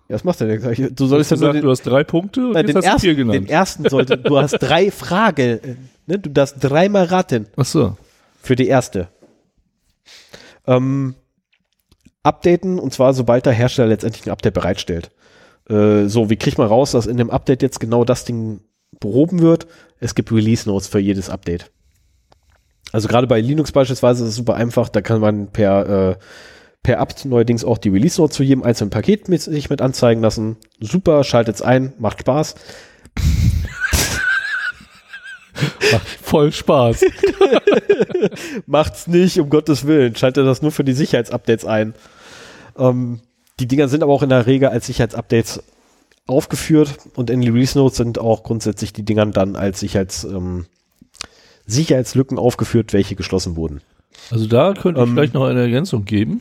Ja, 0.09 0.17
was 0.17 0.25
machst 0.25 0.41
du 0.43 0.47
denn 0.47 0.61
gleich? 0.61 0.83
Du 0.95 1.07
solltest 1.07 1.31
ja 1.31 1.37
nur 1.39 1.53
den, 1.53 1.63
du 1.63 1.71
hast 1.71 1.83
drei 1.83 2.05
Punkte 2.05 2.47
und 2.47 2.53
nein, 2.53 2.67
den, 2.67 2.77
hast 2.77 2.85
du 2.85 2.89
ersten, 2.89 3.01
vier 3.01 3.15
den 3.15 3.29
genannt. 3.29 3.51
ersten 3.51 3.89
sollte, 3.89 4.19
du 4.19 4.39
hast 4.39 4.59
drei 4.59 4.91
Fragen, 4.93 5.59
äh, 5.61 5.77
ne? 6.07 6.19
Du 6.19 6.31
darfst 6.31 6.57
dreimal 6.61 7.07
raten. 7.07 7.47
Ach 7.57 7.65
so. 7.65 7.97
Für 8.43 8.55
die 8.55 8.67
erste. 8.67 9.09
Ähm, 10.67 11.15
updaten 12.23 12.79
und 12.79 12.93
zwar 12.93 13.13
sobald 13.15 13.47
der 13.47 13.53
Hersteller 13.53 13.89
letztendlich 13.89 14.27
ein 14.27 14.31
Update 14.31 14.55
bereitstellt. 14.55 15.11
Äh, 15.69 16.07
so, 16.07 16.31
wie 16.31 16.37
kriegt 16.37 16.59
man 16.59 16.69
raus, 16.69 16.93
dass 16.93 17.07
in 17.07 17.17
dem 17.17 17.31
Update 17.31 17.63
jetzt 17.63 17.81
genau 17.81 18.05
das 18.05 18.25
Ding 18.25 18.61
behoben 19.01 19.41
wird? 19.41 19.67
Es 20.01 20.15
gibt 20.15 20.33
Release 20.33 20.69
Notes 20.69 20.89
für 20.89 20.99
jedes 20.99 21.31
Update. 21.31 21.71
Also 22.93 23.09
gerade 23.09 23.27
bei 23.27 23.41
Linux 23.41 23.73
beispielsweise 23.73 24.23
ist 24.25 24.31
es 24.31 24.37
super 24.37 24.55
einfach, 24.55 24.89
da 24.89 25.01
kann 25.01 25.21
man 25.21 25.49
per, 25.49 25.89
äh, 26.11 26.17
per 26.83 27.01
apt 27.01 27.25
neuerdings 27.25 27.65
auch 27.65 27.79
die 27.79 27.89
Release 27.89 28.21
Notes 28.21 28.37
zu 28.37 28.43
jedem 28.43 28.63
einzelnen 28.63 28.91
Paket 28.91 29.29
mit, 29.29 29.43
sich 29.43 29.69
mit 29.69 29.81
anzeigen 29.83 30.23
lassen. 30.23 30.57
Super, 30.81 31.25
schaltet's 31.25 31.63
ein, 31.63 31.93
macht 31.99 32.21
Spaß. 32.21 32.55
Macht 35.93 36.09
voll 36.23 36.53
Spaß. 36.53 37.05
Macht's 38.67 39.07
nicht, 39.07 39.39
um 39.39 39.51
Gottes 39.51 39.87
Willen. 39.87 40.17
Schaltet 40.17 40.47
das 40.47 40.63
nur 40.63 40.73
für 40.73 40.85
die 40.85 40.93
Sicherheitsupdates 40.93 41.65
ein. 41.65 41.95
Ähm, 42.77 43.21
die 43.61 43.69
Dinger 43.69 43.89
sind 43.89 44.03
aber 44.03 44.13
auch 44.13 44.23
in 44.23 44.31
der 44.31 44.47
Regel 44.47 44.69
als 44.69 44.87
Sicherheitsupdates 44.87 45.63
aufgeführt 46.27 46.99
und 47.15 47.31
in 47.31 47.41
die 47.41 47.49
Release 47.49 47.79
Notes 47.79 47.99
sind 47.99 48.19
auch 48.19 48.43
grundsätzlich 48.43 48.93
die 48.93 49.05
Dinger 49.05 49.27
dann 49.27 49.57
als 49.57 49.81
Sicherheits, 49.81 50.25
ähm, 50.25 50.67
Sicherheitslücken 51.67 52.39
aufgeführt, 52.39 52.93
welche 52.93 53.15
geschlossen 53.15 53.57
wurden. 53.57 53.81
Also 54.31 54.47
da 54.47 54.73
könnte 54.73 55.01
ich 55.01 55.07
Ähm, 55.07 55.15
vielleicht 55.15 55.35
noch 55.35 55.45
eine 55.45 55.61
Ergänzung 55.61 56.05
geben. 56.05 56.41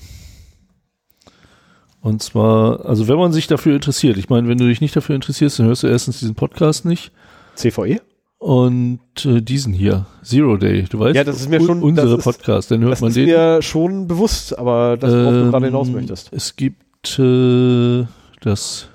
Und 2.02 2.22
zwar, 2.22 2.86
also 2.86 3.08
wenn 3.08 3.18
man 3.18 3.32
sich 3.32 3.48
dafür 3.48 3.76
interessiert, 3.76 4.18
ich 4.18 4.30
meine, 4.30 4.48
wenn 4.48 4.58
du 4.58 4.68
dich 4.68 4.82
nicht 4.82 4.96
dafür 4.96 5.16
interessierst, 5.16 5.60
dann 5.60 5.68
hörst 5.68 5.84
du 5.84 5.88
erstens 5.88 6.20
diesen 6.20 6.36
Podcast 6.36 6.84
nicht 6.84 7.12
CVE? 7.56 8.02
Und 8.44 9.00
äh, 9.26 9.42
diesen 9.42 9.72
hier, 9.74 10.06
Zero 10.22 10.58
Day. 10.58 10.84
Du 10.90 11.00
weißt, 11.00 11.16
Ja, 11.16 11.24
das 11.24 11.38
ist 11.40 11.50
mir 11.50 11.62
schon- 11.62 11.82
unsere 11.82 12.10
das 12.10 12.18
ist- 12.20 12.24
Podcast, 12.26 12.72
dann 12.72 12.82
hört 12.82 12.92
Das 12.92 13.02
man 13.02 13.10
ist 13.10 13.16
den. 13.16 13.26
mir 13.28 13.62
schon 13.62 14.08
bewusst, 14.08 14.58
aber 14.60 14.98
das, 14.98 15.14
worauf 15.14 15.34
du 15.34 15.52
gerade 15.52 15.66
hinaus 15.68 15.88
Ähm, 15.88 15.94
möchtest. 15.94 16.34
Es 16.34 16.56
gibt 16.58 17.20
äh, 17.20 18.06
das 18.42 18.88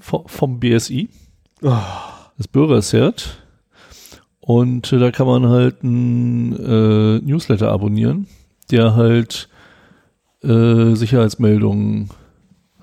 vo- 0.00 0.28
vom 0.28 0.60
BSI, 0.60 1.08
Oh, 1.62 1.72
das 2.38 2.46
Bürgercert. 2.46 3.38
Und 4.40 4.92
äh, 4.92 4.98
da 4.98 5.10
kann 5.10 5.26
man 5.26 5.48
halt 5.48 5.82
ein 5.82 6.52
äh, 6.52 7.18
Newsletter 7.20 7.72
abonnieren, 7.72 8.26
der 8.70 8.94
halt 8.94 9.48
äh, 10.44 10.94
Sicherheitsmeldungen 10.94 12.10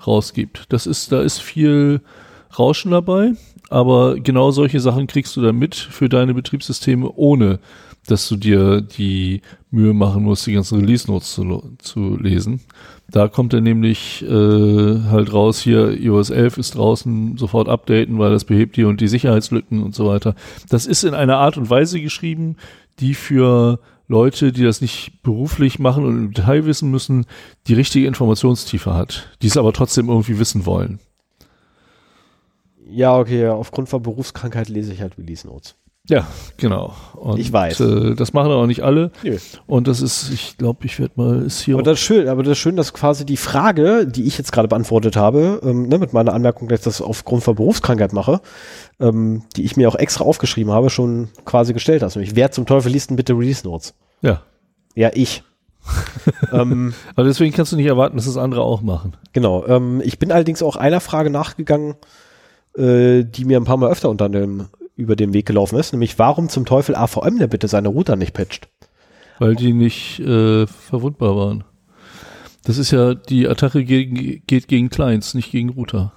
rausgibt. 0.06 0.66
Das 0.70 0.88
ist, 0.88 1.12
da 1.12 1.22
ist 1.22 1.40
viel 1.42 2.02
Rauschen 2.58 2.92
dabei, 2.92 3.34
aber 3.72 4.20
genau 4.20 4.52
solche 4.52 4.80
Sachen 4.80 5.08
kriegst 5.08 5.36
du 5.36 5.42
dann 5.42 5.58
mit 5.58 5.76
für 5.76 6.10
deine 6.10 6.34
Betriebssysteme, 6.34 7.12
ohne 7.16 7.60
dass 8.06 8.28
du 8.28 8.36
dir 8.36 8.82
die 8.82 9.42
Mühe 9.70 9.94
machen 9.94 10.24
musst, 10.24 10.46
die 10.46 10.54
ganzen 10.54 10.80
Release 10.80 11.10
Notes 11.10 11.34
zu, 11.34 11.76
zu 11.78 12.18
lesen. 12.18 12.62
Da 13.10 13.28
kommt 13.28 13.54
dann 13.54 13.64
nämlich 13.64 14.24
äh, 14.24 15.00
halt 15.10 15.32
raus, 15.34 15.62
hier 15.62 15.92
iOS 15.92 16.32
11 16.32 16.58
ist 16.58 16.76
draußen, 16.76 17.38
sofort 17.38 17.70
updaten, 17.70 18.20
weil 18.20 18.32
das 18.32 18.46
behebt 18.46 18.76
hier 18.76 18.88
und 18.88 19.02
die 19.02 19.08
Sicherheitslücken 19.08 19.84
und 19.84 19.96
so 19.96 20.08
weiter. 20.08 20.36
Das 20.70 20.86
ist 20.86 21.04
in 21.04 21.14
einer 21.14 21.38
Art 21.38 21.58
und 21.58 21.70
Weise 21.70 22.02
geschrieben, 22.02 22.58
die 23.00 23.14
für 23.14 23.80
Leute, 24.08 24.52
die 24.52 24.64
das 24.64 24.82
nicht 24.82 25.24
beruflich 25.24 25.80
machen 25.80 26.04
und 26.06 26.18
im 26.18 26.34
Detail 26.34 26.66
wissen 26.66 26.92
müssen, 26.92 27.26
die 27.68 27.74
richtige 27.74 28.08
Informationstiefe 28.08 28.94
hat, 28.94 29.30
die 29.42 29.48
es 29.48 29.58
aber 29.58 29.72
trotzdem 29.72 30.10
irgendwie 30.10 30.40
wissen 30.40 30.66
wollen. 30.66 31.00
Ja, 32.92 33.18
okay, 33.18 33.48
aufgrund 33.48 33.90
von 33.90 34.02
Berufskrankheit 34.02 34.70
lese 34.70 34.94
ich 34.94 35.02
halt 35.02 35.18
Release 35.18 35.48
Notes. 35.48 35.76
Ja, 36.08 36.28
genau. 36.58 36.94
Und, 37.16 37.40
Ich 37.40 37.54
weiß. 37.54 37.80
Äh, 37.80 38.16
das 38.16 38.34
machen 38.34 38.52
aber 38.52 38.66
nicht 38.66 38.82
alle. 38.82 39.12
Nö. 39.24 39.38
Und 39.68 39.88
das 39.88 40.02
ist, 40.02 40.32
ich 40.32 40.58
glaube, 40.58 40.86
ich 40.86 41.00
werde 41.00 41.14
mal, 41.16 41.44
ist 41.44 41.62
hier 41.62 41.76
Aber 41.76 41.84
das 41.84 42.00
ist 42.00 42.06
schön, 42.06 42.28
aber 42.28 42.42
das 42.42 42.54
ist 42.54 42.58
schön, 42.58 42.76
dass 42.76 42.94
quasi 42.94 43.24
die 43.24 43.38
Frage, 43.38 44.08
die 44.08 44.24
ich 44.24 44.38
jetzt 44.38 44.52
gerade 44.52 44.68
beantwortet 44.68 45.16
habe, 45.16 45.62
ähm, 45.64 45.88
ne, 45.88 46.00
mit 46.00 46.12
meiner 46.12 46.34
Anmerkung, 46.34 46.68
dass 46.68 46.80
ich 46.80 46.86
das 46.86 47.02
aufgrund 47.02 47.44
von 47.44 47.56
Berufskrankheit 47.56 48.14
mache, 48.14 48.42
ähm, 49.00 49.44
die 49.56 49.64
ich 49.64 49.78
mir 49.78 49.88
auch 49.88 49.96
extra 49.96 50.26
aufgeschrieben 50.26 50.74
habe, 50.74 50.90
schon 50.90 51.30
quasi 51.46 51.74
gestellt 51.74 52.02
hast. 52.02 52.16
Nämlich, 52.16 52.36
wer 52.36 52.52
zum 52.52 52.66
Teufel 52.66 52.92
liest 52.92 53.12
denn 53.12 53.18
bitte 53.18 53.34
Release 53.34 53.66
Notes? 53.66 53.94
ja. 54.22 54.42
Ja, 54.94 55.10
ich. 55.14 55.44
ähm, 56.52 56.94
Aber 57.16 57.26
deswegen 57.26 57.56
kannst 57.56 57.72
du 57.72 57.78
nicht 57.78 57.86
erwarten, 57.86 58.18
dass 58.18 58.26
das 58.26 58.36
andere 58.36 58.62
auch 58.62 58.82
machen. 58.82 59.16
genau. 59.32 59.66
Ähm, 59.68 60.02
ich 60.04 60.20
bin 60.20 60.32
allerdings 60.32 60.62
auch 60.62 60.76
einer 60.76 61.00
Frage 61.00 61.30
nachgegangen, 61.30 61.96
äh, 62.76 63.24
die 63.24 63.46
mir 63.46 63.58
ein 63.58 63.66
paar 63.66 63.78
Mal 63.78 63.92
öfter 63.92 64.10
unter 64.10 64.30
dem, 64.30 64.68
über 64.96 65.16
den 65.16 65.34
Weg 65.34 65.46
gelaufen 65.46 65.80
ist, 65.80 65.92
nämlich 65.92 66.20
warum 66.20 66.50
zum 66.50 66.66
Teufel 66.66 66.96
AVM 66.96 67.40
denn 67.40 67.50
bitte 67.50 67.68
seine 67.68 67.90
Router 67.90 68.16
nicht 68.16 68.34
patcht? 68.34 68.70
Weil 69.40 69.56
die 69.56 69.74
nicht 69.74 70.20
äh, 70.20 70.68
verwundbar 70.68 71.36
waren. 71.36 71.64
Das 72.64 72.78
ist 72.78 72.92
ja, 72.92 73.16
die 73.16 73.48
Attacke 73.48 73.84
gegen, 73.84 74.44
geht 74.46 74.68
gegen 74.68 74.90
Clients, 74.90 75.34
nicht 75.34 75.52
gegen 75.52 75.70
Router. 75.70 76.14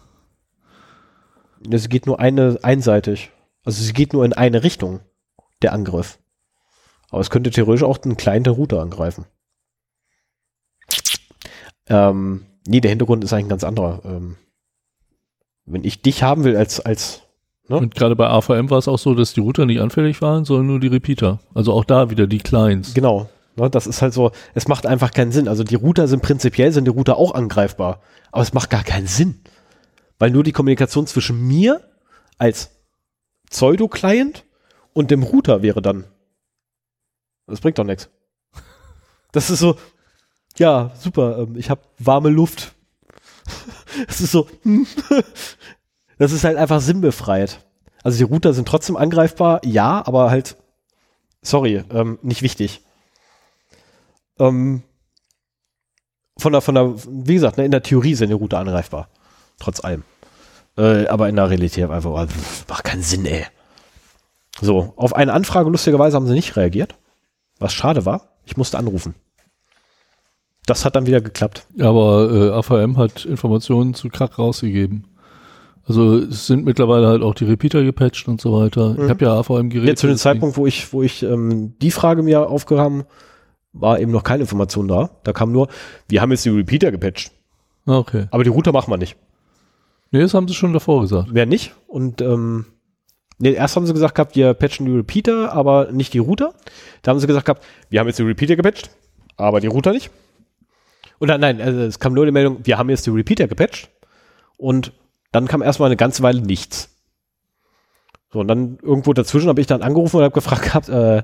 Es 1.70 1.89
geht 1.89 2.07
nur 2.07 2.20
eine 2.20 2.58
einseitig. 2.62 3.31
Also 3.65 3.83
sie 3.83 3.94
geht 3.94 4.12
nur 4.12 4.24
in 4.26 4.34
eine 4.34 4.62
Richtung, 4.62 5.00
der 5.62 5.73
Angriff. 5.73 6.18
Aber 7.10 7.20
es 7.20 7.31
könnte 7.31 7.50
theoretisch 7.50 7.84
auch 7.84 8.02
einen 8.02 8.18
kleinen 8.18 8.47
Router 8.47 8.83
angreifen. 8.83 9.24
Ähm, 11.86 12.44
nee, 12.66 12.81
der 12.81 12.91
Hintergrund 12.91 13.24
ist 13.24 13.33
eigentlich 13.33 13.47
ein 13.47 13.50
ganz 13.50 13.65
anderer. 13.65 14.02
Ähm, 14.05 14.36
Wenn 15.67 15.84
ich 15.84 16.02
dich 16.02 16.23
haben 16.23 16.44
will 16.44 16.57
als, 16.57 16.81
als 16.81 17.25
Ne? 17.68 17.78
Und 17.78 17.94
gerade 17.94 18.15
bei 18.15 18.28
AVM 18.28 18.68
war 18.68 18.78
es 18.78 18.89
auch 18.89 18.99
so, 18.99 19.15
dass 19.15 19.33
die 19.33 19.41
Router 19.41 19.65
nicht 19.65 19.81
anfällig 19.81 20.20
waren, 20.20 20.44
sondern 20.44 20.67
nur 20.67 20.81
die 20.81 20.89
Repeater. 20.89 21.41
Also 21.55 21.73
auch 21.73 21.84
da 21.84 22.10
wieder 22.10 22.26
die 22.26 22.39
Clients. 22.39 22.93
Genau. 22.93 23.31
Ne, 23.57 23.70
das 23.70 23.86
ist 23.86 24.02
halt 24.02 24.12
so, 24.12 24.33
es 24.55 24.68
macht 24.68 24.84
einfach 24.86 25.12
keinen 25.12 25.33
Sinn. 25.33 25.49
Also 25.49 25.65
die 25.65 25.76
Router 25.76 26.07
sind 26.09 26.23
prinzipiell, 26.23 26.73
sind 26.73 26.84
die 26.84 26.91
Router 26.91 27.17
auch 27.17 27.34
angreifbar. 27.34 28.01
Aber 28.33 28.43
es 28.43 28.52
macht 28.52 28.68
gar 28.68 28.84
keinen 28.84 29.07
Sinn. 29.07 29.41
Weil 30.18 30.31
nur 30.31 30.43
die 30.43 30.52
Kommunikation 30.52 31.07
zwischen 31.07 31.47
mir 31.47 31.81
als 32.36 32.70
Pseudo-Client 33.51 34.44
und 34.93 35.10
dem 35.10 35.23
Router 35.23 35.62
wäre 35.62 35.81
dann. 35.81 36.05
Das 37.47 37.60
bringt 37.60 37.78
doch 37.78 37.84
nichts. 37.84 38.10
Das 39.33 39.51
ist 39.51 39.59
so, 39.59 39.76
ja, 40.59 40.93
super, 40.99 41.39
ähm, 41.39 41.57
ich 41.57 41.70
habe 41.70 41.81
warme 41.99 42.28
Luft. 42.28 42.75
Das 44.07 44.21
ist 44.21 44.33
so, 44.33 44.49
hm. 44.63 44.87
das 46.19 46.33
ist 46.33 46.45
halt 46.45 46.57
einfach 46.57 46.81
sinnbefreit. 46.81 47.61
Also 48.03 48.19
die 48.19 48.25
Router 48.25 48.53
sind 48.53 48.69
trotzdem 48.69 48.97
angreifbar, 48.97 49.61
ja, 49.65 50.07
aber 50.07 50.31
halt, 50.31 50.57
sorry, 51.43 51.83
ähm, 51.91 52.19
nicht 52.23 52.43
wichtig. 52.43 52.83
Ähm, 54.39 54.83
von 56.37 56.53
der, 56.53 56.61
von 56.61 56.75
der, 56.75 56.95
wie 57.07 57.35
gesagt, 57.35 57.57
ne, 57.57 57.65
in 57.65 57.71
der 57.71 57.83
Theorie 57.83 58.15
sind 58.15 58.29
die 58.29 58.35
Router 58.35 58.59
angreifbar. 58.59 59.09
Trotz 59.59 59.83
allem. 59.83 60.03
Äh, 60.77 61.07
aber 61.07 61.29
in 61.29 61.37
der 61.37 61.49
Realität 61.49 61.89
einfach, 61.89 62.11
oh, 62.11 62.27
macht 62.69 62.85
keinen 62.85 63.03
Sinn, 63.03 63.25
ey. 63.27 63.47
So, 64.61 64.93
auf 64.97 65.15
eine 65.15 65.33
Anfrage 65.33 65.71
lustigerweise 65.71 66.17
haben 66.17 66.27
sie 66.27 66.35
nicht 66.35 66.57
reagiert. 66.57 66.97
Was 67.59 67.73
schade 67.73 68.05
war. 68.05 68.37
Ich 68.45 68.57
musste 68.57 68.79
anrufen. 68.79 69.15
Das 70.67 70.84
hat 70.84 70.97
dann 70.97 71.07
wieder 71.07 71.20
geklappt. 71.20 71.67
Aber 71.78 72.31
äh, 72.33 72.51
AVM 72.51 72.97
hat 72.97 73.25
Informationen 73.25 73.94
zu 73.94 74.09
Krack 74.09 74.39
rausgegeben. 74.39 75.07
Also 75.86 76.17
es 76.17 76.47
sind 76.47 76.65
mittlerweile 76.65 77.07
halt 77.09 77.23
auch 77.23 77.34
die 77.34 77.44
Repeater 77.44 77.83
gepatcht 77.84 78.26
und 78.28 78.41
so 78.41 78.59
weiter. 78.59 78.94
Mhm. 78.94 79.05
Ich 79.05 79.10
habe 79.10 79.25
ja 79.25 79.34
AVM-Geräte. 79.39 79.91
Jetzt 79.91 80.01
zu 80.01 80.07
dem 80.07 80.17
Zeitpunkt, 80.17 80.57
wo 80.57 80.67
ich, 80.67 80.93
wo 80.93 81.02
ich 81.02 81.23
ähm, 81.23 81.75
die 81.83 81.91
Frage 81.91 82.23
mir 82.23 82.49
aufgehaben, 82.49 83.05
war 83.75 84.01
eben 84.01 84.12
noch 84.12 84.23
keine 84.23 84.43
Information 84.43 84.89
da. 84.89 85.10
Da 85.25 85.33
kam 85.33 85.52
nur, 85.52 85.68
wir 86.09 86.23
haben 86.23 86.31
jetzt 86.31 86.44
die 86.44 86.51
Repeater 86.51 86.91
gepatcht. 86.91 87.33
Ah, 87.86 87.99
okay. 87.99 88.26
Aber 88.31 88.44
die 88.44 88.51
Router 88.51 88.73
machen 88.73 88.91
wir 88.91 88.97
nicht. 88.97 89.17
Nee, 90.10 90.20
das 90.20 90.33
haben 90.33 90.49
sie 90.49 90.55
schon 90.55 90.73
davor 90.73 91.02
gesagt. 91.02 91.31
Wer 91.33 91.44
nicht? 91.44 91.75
Und 91.86 92.23
ähm, 92.23 92.67
nee, 93.39 93.52
erst 93.52 93.76
haben 93.76 93.84
sie 93.84 93.93
gesagt 93.93 94.15
gehabt, 94.15 94.36
wir 94.36 94.55
patchen 94.55 94.86
die 94.86 94.93
Repeater, 94.93 95.52
aber 95.52 95.93
nicht 95.93 96.15
die 96.15 96.18
Router. 96.18 96.55
Da 97.02 97.10
haben 97.10 97.18
sie 97.18 97.26
gesagt 97.26 97.47
gehabt, 97.47 97.65
wir 97.91 98.01
haben 98.01 98.07
jetzt 98.07 98.18
die 98.18 98.23
Repeater 98.23 98.57
gepatcht, 98.57 98.91
aber 99.36 99.60
die 99.60 99.67
Router 99.67 99.93
nicht. 99.93 100.10
Dann, 101.20 101.41
nein, 101.41 101.60
also 101.60 101.81
es 101.81 101.99
kam 101.99 102.12
nur 102.12 102.26
die 102.26 102.33
Meldung, 102.33 102.59
wir 102.65 102.76
haben 102.76 102.91
jetzt 102.91 103.07
die 103.07 103.10
Repeater 103.10 103.49
gepatcht 103.49 103.91
und 104.59 104.93
dann 105.33 105.49
kam 105.49 105.62
erstmal 105.62 105.89
eine 105.89 105.97
ganze 105.97 106.23
Weile 106.23 106.43
nichts. 106.43 106.91
So, 108.33 108.41
und 108.41 108.49
dann 108.49 108.78
irgendwo 108.83 109.12
dazwischen 109.12 109.49
habe 109.49 109.60
ich 109.60 109.67
dann 109.67 109.83
angerufen 109.83 110.17
und 110.17 110.25
habe 110.25 110.34
gefragt 110.34 110.62
gehabt, 110.65 110.89
äh, 110.89 111.23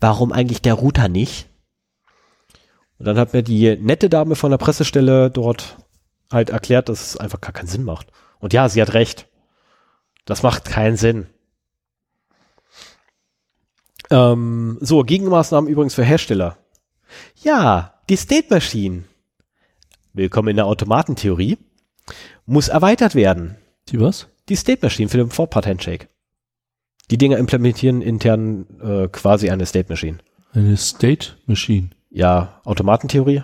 warum 0.00 0.32
eigentlich 0.32 0.62
der 0.62 0.74
Router 0.74 1.08
nicht? 1.08 1.48
Und 2.98 3.06
dann 3.06 3.18
hat 3.18 3.32
mir 3.32 3.42
die 3.42 3.76
nette 3.76 4.08
Dame 4.08 4.36
von 4.36 4.50
der 4.50 4.58
Pressestelle 4.58 5.30
dort 5.30 5.76
halt 6.30 6.50
erklärt, 6.50 6.88
dass 6.88 7.10
es 7.10 7.16
einfach 7.16 7.40
gar 7.40 7.52
keinen 7.52 7.68
Sinn 7.68 7.84
macht. 7.84 8.08
Und 8.38 8.52
ja, 8.52 8.68
sie 8.68 8.80
hat 8.80 8.94
recht. 8.94 9.28
Das 10.24 10.42
macht 10.42 10.64
keinen 10.64 10.96
Sinn. 10.96 11.26
Ähm, 14.10 14.78
so, 14.80 15.02
Gegenmaßnahmen 15.02 15.70
übrigens 15.70 15.94
für 15.94 16.04
Hersteller. 16.04 16.56
Ja, 17.42 17.94
die 18.08 18.16
State 18.16 18.48
Machine. 18.50 19.04
Willkommen 20.16 20.48
in 20.48 20.56
der 20.56 20.64
Automatentheorie. 20.64 21.58
Muss 22.46 22.68
erweitert 22.68 23.14
werden. 23.14 23.56
Die 23.90 24.00
was? 24.00 24.28
Die 24.48 24.56
State 24.56 24.78
Machine 24.80 25.10
für 25.10 25.18
den 25.18 25.28
Four-Part-Handshake. 25.28 26.08
Die 27.10 27.18
Dinger 27.18 27.36
implementieren 27.36 28.00
intern 28.00 28.64
äh, 28.80 29.08
quasi 29.08 29.50
eine 29.50 29.66
State 29.66 29.90
Machine. 29.90 30.16
Eine 30.54 30.78
State 30.78 31.32
Machine. 31.44 31.90
Ja, 32.08 32.62
Automatentheorie. 32.64 33.42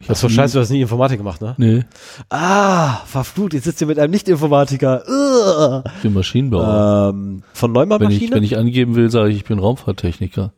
Ich 0.00 0.08
Das 0.08 0.18
ist 0.18 0.22
so 0.22 0.28
scheiße, 0.28 0.54
du 0.54 0.60
hast 0.60 0.70
nie 0.70 0.80
Informatik 0.80 1.18
gemacht, 1.18 1.40
ne? 1.40 1.54
Nee, 1.56 1.84
Ah, 2.30 3.04
verflucht, 3.06 3.54
jetzt 3.54 3.62
sitzt 3.62 3.80
ihr 3.80 3.86
mit 3.86 4.00
einem 4.00 4.10
Nicht-Informatiker. 4.10 5.84
Ich 5.98 6.02
bin 6.02 6.14
Maschinenbauer. 6.14 7.10
Ähm, 7.14 7.44
von 7.52 7.70
Neumann 7.70 8.00
wenn, 8.00 8.10
ich, 8.10 8.16
Maschine? 8.16 8.34
wenn 8.34 8.42
ich 8.42 8.56
angeben 8.58 8.96
will, 8.96 9.08
sage 9.08 9.30
ich, 9.30 9.36
ich 9.36 9.44
bin 9.44 9.60
Raumfahrttechniker. 9.60 10.52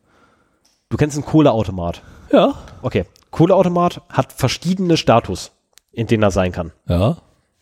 du 0.89 0.97
kennst 0.97 1.17
einen 1.17 1.25
Kohleautomat. 1.25 2.01
Ja. 2.33 2.55
Okay, 2.81 3.05
Kohleautomat 3.31 4.01
hat 4.09 4.33
verschiedene 4.33 4.97
Status, 4.97 5.51
in 5.91 6.07
denen 6.07 6.23
er 6.23 6.31
sein 6.31 6.51
kann. 6.51 6.71
Ja. 6.87 7.17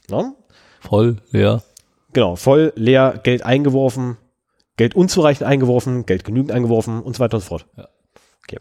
Ne? 0.09 0.33
Voll, 0.81 1.17
leer. 1.31 1.63
Genau, 2.13 2.35
voll, 2.35 2.73
leer, 2.75 3.19
Geld 3.23 3.43
eingeworfen, 3.43 4.17
Geld 4.77 4.95
unzureichend 4.95 5.47
eingeworfen, 5.47 6.05
Geld 6.05 6.23
genügend 6.23 6.51
eingeworfen 6.51 7.01
und 7.01 7.15
so 7.15 7.19
weiter 7.19 7.35
und 7.35 7.41
so 7.41 7.47
fort. 7.47 7.67
Ja. 7.77 7.87
Okay. 8.43 8.59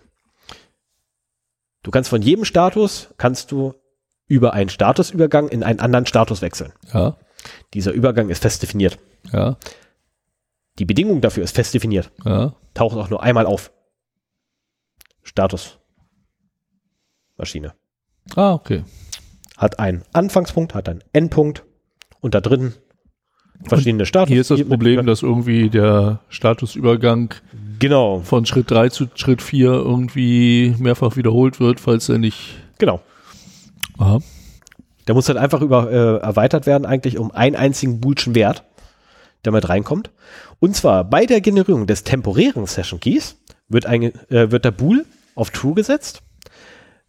Du 1.82 1.90
kannst 1.90 2.10
von 2.10 2.20
jedem 2.20 2.44
Status, 2.44 3.08
kannst 3.16 3.50
du 3.52 3.74
über 4.26 4.52
einen 4.52 4.68
Statusübergang 4.68 5.48
in 5.48 5.62
einen 5.62 5.80
anderen 5.80 6.04
Status 6.04 6.42
wechseln. 6.42 6.72
Ja. 6.92 7.16
Dieser 7.72 7.92
Übergang 7.92 8.28
ist 8.28 8.42
fest 8.42 8.62
definiert. 8.62 8.98
Ja. 9.32 9.56
Die 10.78 10.84
Bedingung 10.84 11.22
dafür 11.22 11.44
ist 11.44 11.54
fest 11.54 11.72
definiert. 11.72 12.10
Ja. 12.24 12.54
Taucht 12.74 12.96
auch 12.96 13.08
nur 13.08 13.22
einmal 13.22 13.46
auf. 13.46 13.72
Status. 15.22 15.77
Maschine. 17.38 17.72
Ah, 18.34 18.52
okay. 18.52 18.84
Hat 19.56 19.78
einen 19.78 20.02
Anfangspunkt, 20.12 20.74
hat 20.74 20.88
einen 20.88 21.02
Endpunkt 21.12 21.64
und 22.20 22.34
da 22.34 22.40
drin 22.40 22.74
verschiedene 23.64 24.06
Status. 24.06 24.28
Hier 24.28 24.40
ist 24.40 24.50
das 24.50 24.64
Problem, 24.64 25.06
dass 25.06 25.22
irgendwie 25.22 25.70
der 25.70 26.20
Statusübergang 26.28 27.34
Genau, 27.78 28.20
von 28.20 28.44
Schritt 28.44 28.70
3 28.70 28.88
zu 28.88 29.06
Schritt 29.14 29.40
4 29.40 29.70
irgendwie 29.70 30.74
mehrfach 30.78 31.16
wiederholt 31.16 31.60
wird, 31.60 31.78
falls 31.78 32.08
er 32.08 32.18
nicht. 32.18 32.56
genau. 32.78 33.00
Aha. 33.98 34.20
Der 35.06 35.14
muss 35.14 35.28
halt 35.28 35.38
einfach 35.38 35.62
über, 35.62 35.90
äh, 35.90 36.18
erweitert 36.18 36.66
werden, 36.66 36.84
eigentlich 36.84 37.18
um 37.18 37.30
einen 37.30 37.56
einzigen 37.56 38.00
boolschen 38.00 38.34
Wert, 38.34 38.64
der 39.44 39.52
mit 39.52 39.68
reinkommt. 39.68 40.10
Und 40.60 40.76
zwar 40.76 41.04
bei 41.04 41.24
der 41.24 41.40
Generierung 41.40 41.86
des 41.86 42.04
temporären 42.04 42.66
Session 42.66 43.00
Keys 43.00 43.36
wird, 43.68 43.86
ein, 43.86 44.02
äh, 44.30 44.50
wird 44.50 44.64
der 44.64 44.70
Bool 44.70 45.06
auf 45.34 45.50
True 45.50 45.74
gesetzt. 45.74 46.22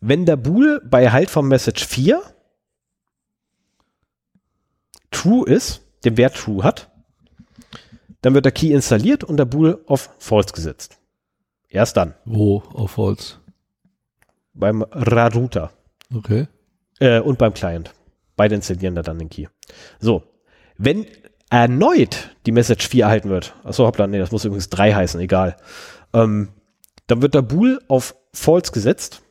Wenn 0.01 0.25
der 0.25 0.37
Bool 0.37 0.81
bei 0.85 1.03
Erhalt 1.03 1.29
vom 1.29 1.47
Message 1.47 1.85
4 1.85 2.21
True 5.11 5.45
ist, 5.47 5.81
den 6.05 6.17
Wert 6.17 6.35
True 6.35 6.63
hat, 6.63 6.89
dann 8.21 8.33
wird 8.33 8.45
der 8.45 8.51
Key 8.51 8.71
installiert 8.71 9.23
und 9.23 9.37
der 9.37 9.45
Bool 9.45 9.83
auf 9.87 10.09
False 10.19 10.53
gesetzt. 10.53 10.97
Erst 11.67 11.97
dann, 11.97 12.15
Wo 12.25 12.59
auf 12.73 12.97
Holz? 12.97 13.39
beim 14.53 14.83
RAR-Router. 14.83 15.71
Okay. 16.13 16.47
Äh, 16.99 17.19
und 17.19 17.37
beim 17.37 17.53
Client. 17.53 17.93
Beide 18.35 18.55
installieren 18.55 18.95
da 18.95 19.01
dann 19.01 19.19
den 19.19 19.29
Key. 19.29 19.47
So. 19.99 20.23
Wenn 20.77 21.05
erneut 21.49 22.35
die 22.45 22.51
Message 22.51 22.87
4 22.87 23.03
erhalten 23.05 23.29
wird, 23.29 23.53
achso, 23.63 23.85
hoppla, 23.85 24.07
nee, 24.07 24.19
das 24.19 24.31
muss 24.31 24.45
übrigens 24.45 24.69
3 24.69 24.93
heißen, 24.93 25.19
egal. 25.19 25.57
Ähm, 26.13 26.49
dann 27.07 27.21
wird 27.21 27.33
der 27.33 27.41
Bool 27.41 27.81
auf 27.87 28.15
False 28.33 28.71
gesetzt. 28.71 29.21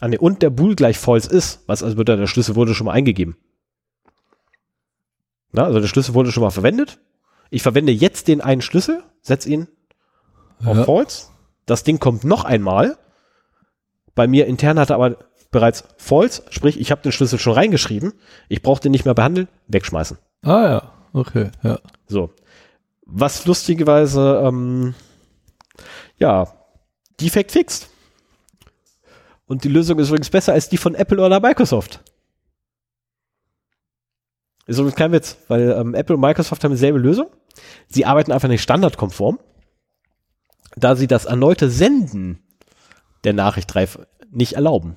Ah, 0.00 0.08
nee, 0.08 0.18
und 0.18 0.42
der 0.42 0.50
Bool 0.50 0.76
gleich 0.76 0.98
False 0.98 1.28
ist, 1.28 1.62
was 1.66 1.82
also 1.82 1.96
bedeutet, 1.96 2.22
der 2.22 2.26
Schlüssel 2.26 2.54
wurde 2.54 2.74
schon 2.74 2.86
mal 2.86 2.92
eingegeben. 2.92 3.36
Na, 5.52 5.64
also 5.64 5.80
der 5.80 5.88
Schlüssel 5.88 6.14
wurde 6.14 6.32
schon 6.32 6.42
mal 6.42 6.50
verwendet. 6.50 6.98
Ich 7.50 7.62
verwende 7.62 7.92
jetzt 7.92 8.28
den 8.28 8.40
einen 8.40 8.62
Schlüssel, 8.62 9.02
setze 9.20 9.48
ihn 9.48 9.66
auf 10.64 10.76
Ja. 10.76 10.84
False. 10.84 11.26
Das 11.66 11.82
Ding 11.84 11.98
kommt 11.98 12.24
noch 12.24 12.44
einmal. 12.44 12.96
Bei 14.14 14.26
mir 14.26 14.46
intern 14.46 14.78
hat 14.78 14.90
er 14.90 14.96
aber 14.96 15.16
bereits 15.50 15.84
False, 15.96 16.42
sprich, 16.50 16.78
ich 16.80 16.90
habe 16.90 17.02
den 17.02 17.12
Schlüssel 17.12 17.38
schon 17.38 17.54
reingeschrieben. 17.54 18.12
Ich 18.48 18.62
brauche 18.62 18.80
den 18.80 18.92
nicht 18.92 19.04
mehr 19.04 19.14
behandeln, 19.14 19.48
wegschmeißen. 19.66 20.18
Ah 20.42 20.62
ja. 20.68 20.92
Okay. 21.12 21.50
Ja. 21.62 21.80
So. 22.06 22.30
Was 23.04 23.44
lustigerweise, 23.46 24.42
ähm, 24.44 24.94
ja, 26.18 26.52
Defect 27.20 27.50
fixt. 27.50 27.89
Und 29.50 29.64
die 29.64 29.68
Lösung 29.68 29.98
ist 29.98 30.10
übrigens 30.10 30.30
besser 30.30 30.52
als 30.52 30.68
die 30.68 30.76
von 30.76 30.94
Apple 30.94 31.20
oder 31.20 31.40
Microsoft. 31.40 31.98
Ist 34.66 34.78
übrigens 34.78 34.94
kein 34.94 35.10
Witz, 35.10 35.38
weil 35.48 35.72
ähm, 35.72 35.92
Apple 35.96 36.14
und 36.14 36.20
Microsoft 36.22 36.62
haben 36.62 36.70
dieselbe 36.70 37.00
Lösung. 37.00 37.26
Sie 37.88 38.04
arbeiten 38.06 38.30
einfach 38.30 38.46
nicht 38.48 38.62
standardkonform, 38.62 39.40
da 40.76 40.94
sie 40.94 41.08
das 41.08 41.24
erneute 41.24 41.68
Senden 41.68 42.38
der 43.24 43.32
Nachricht 43.32 43.74
nicht 44.30 44.52
erlauben. 44.52 44.96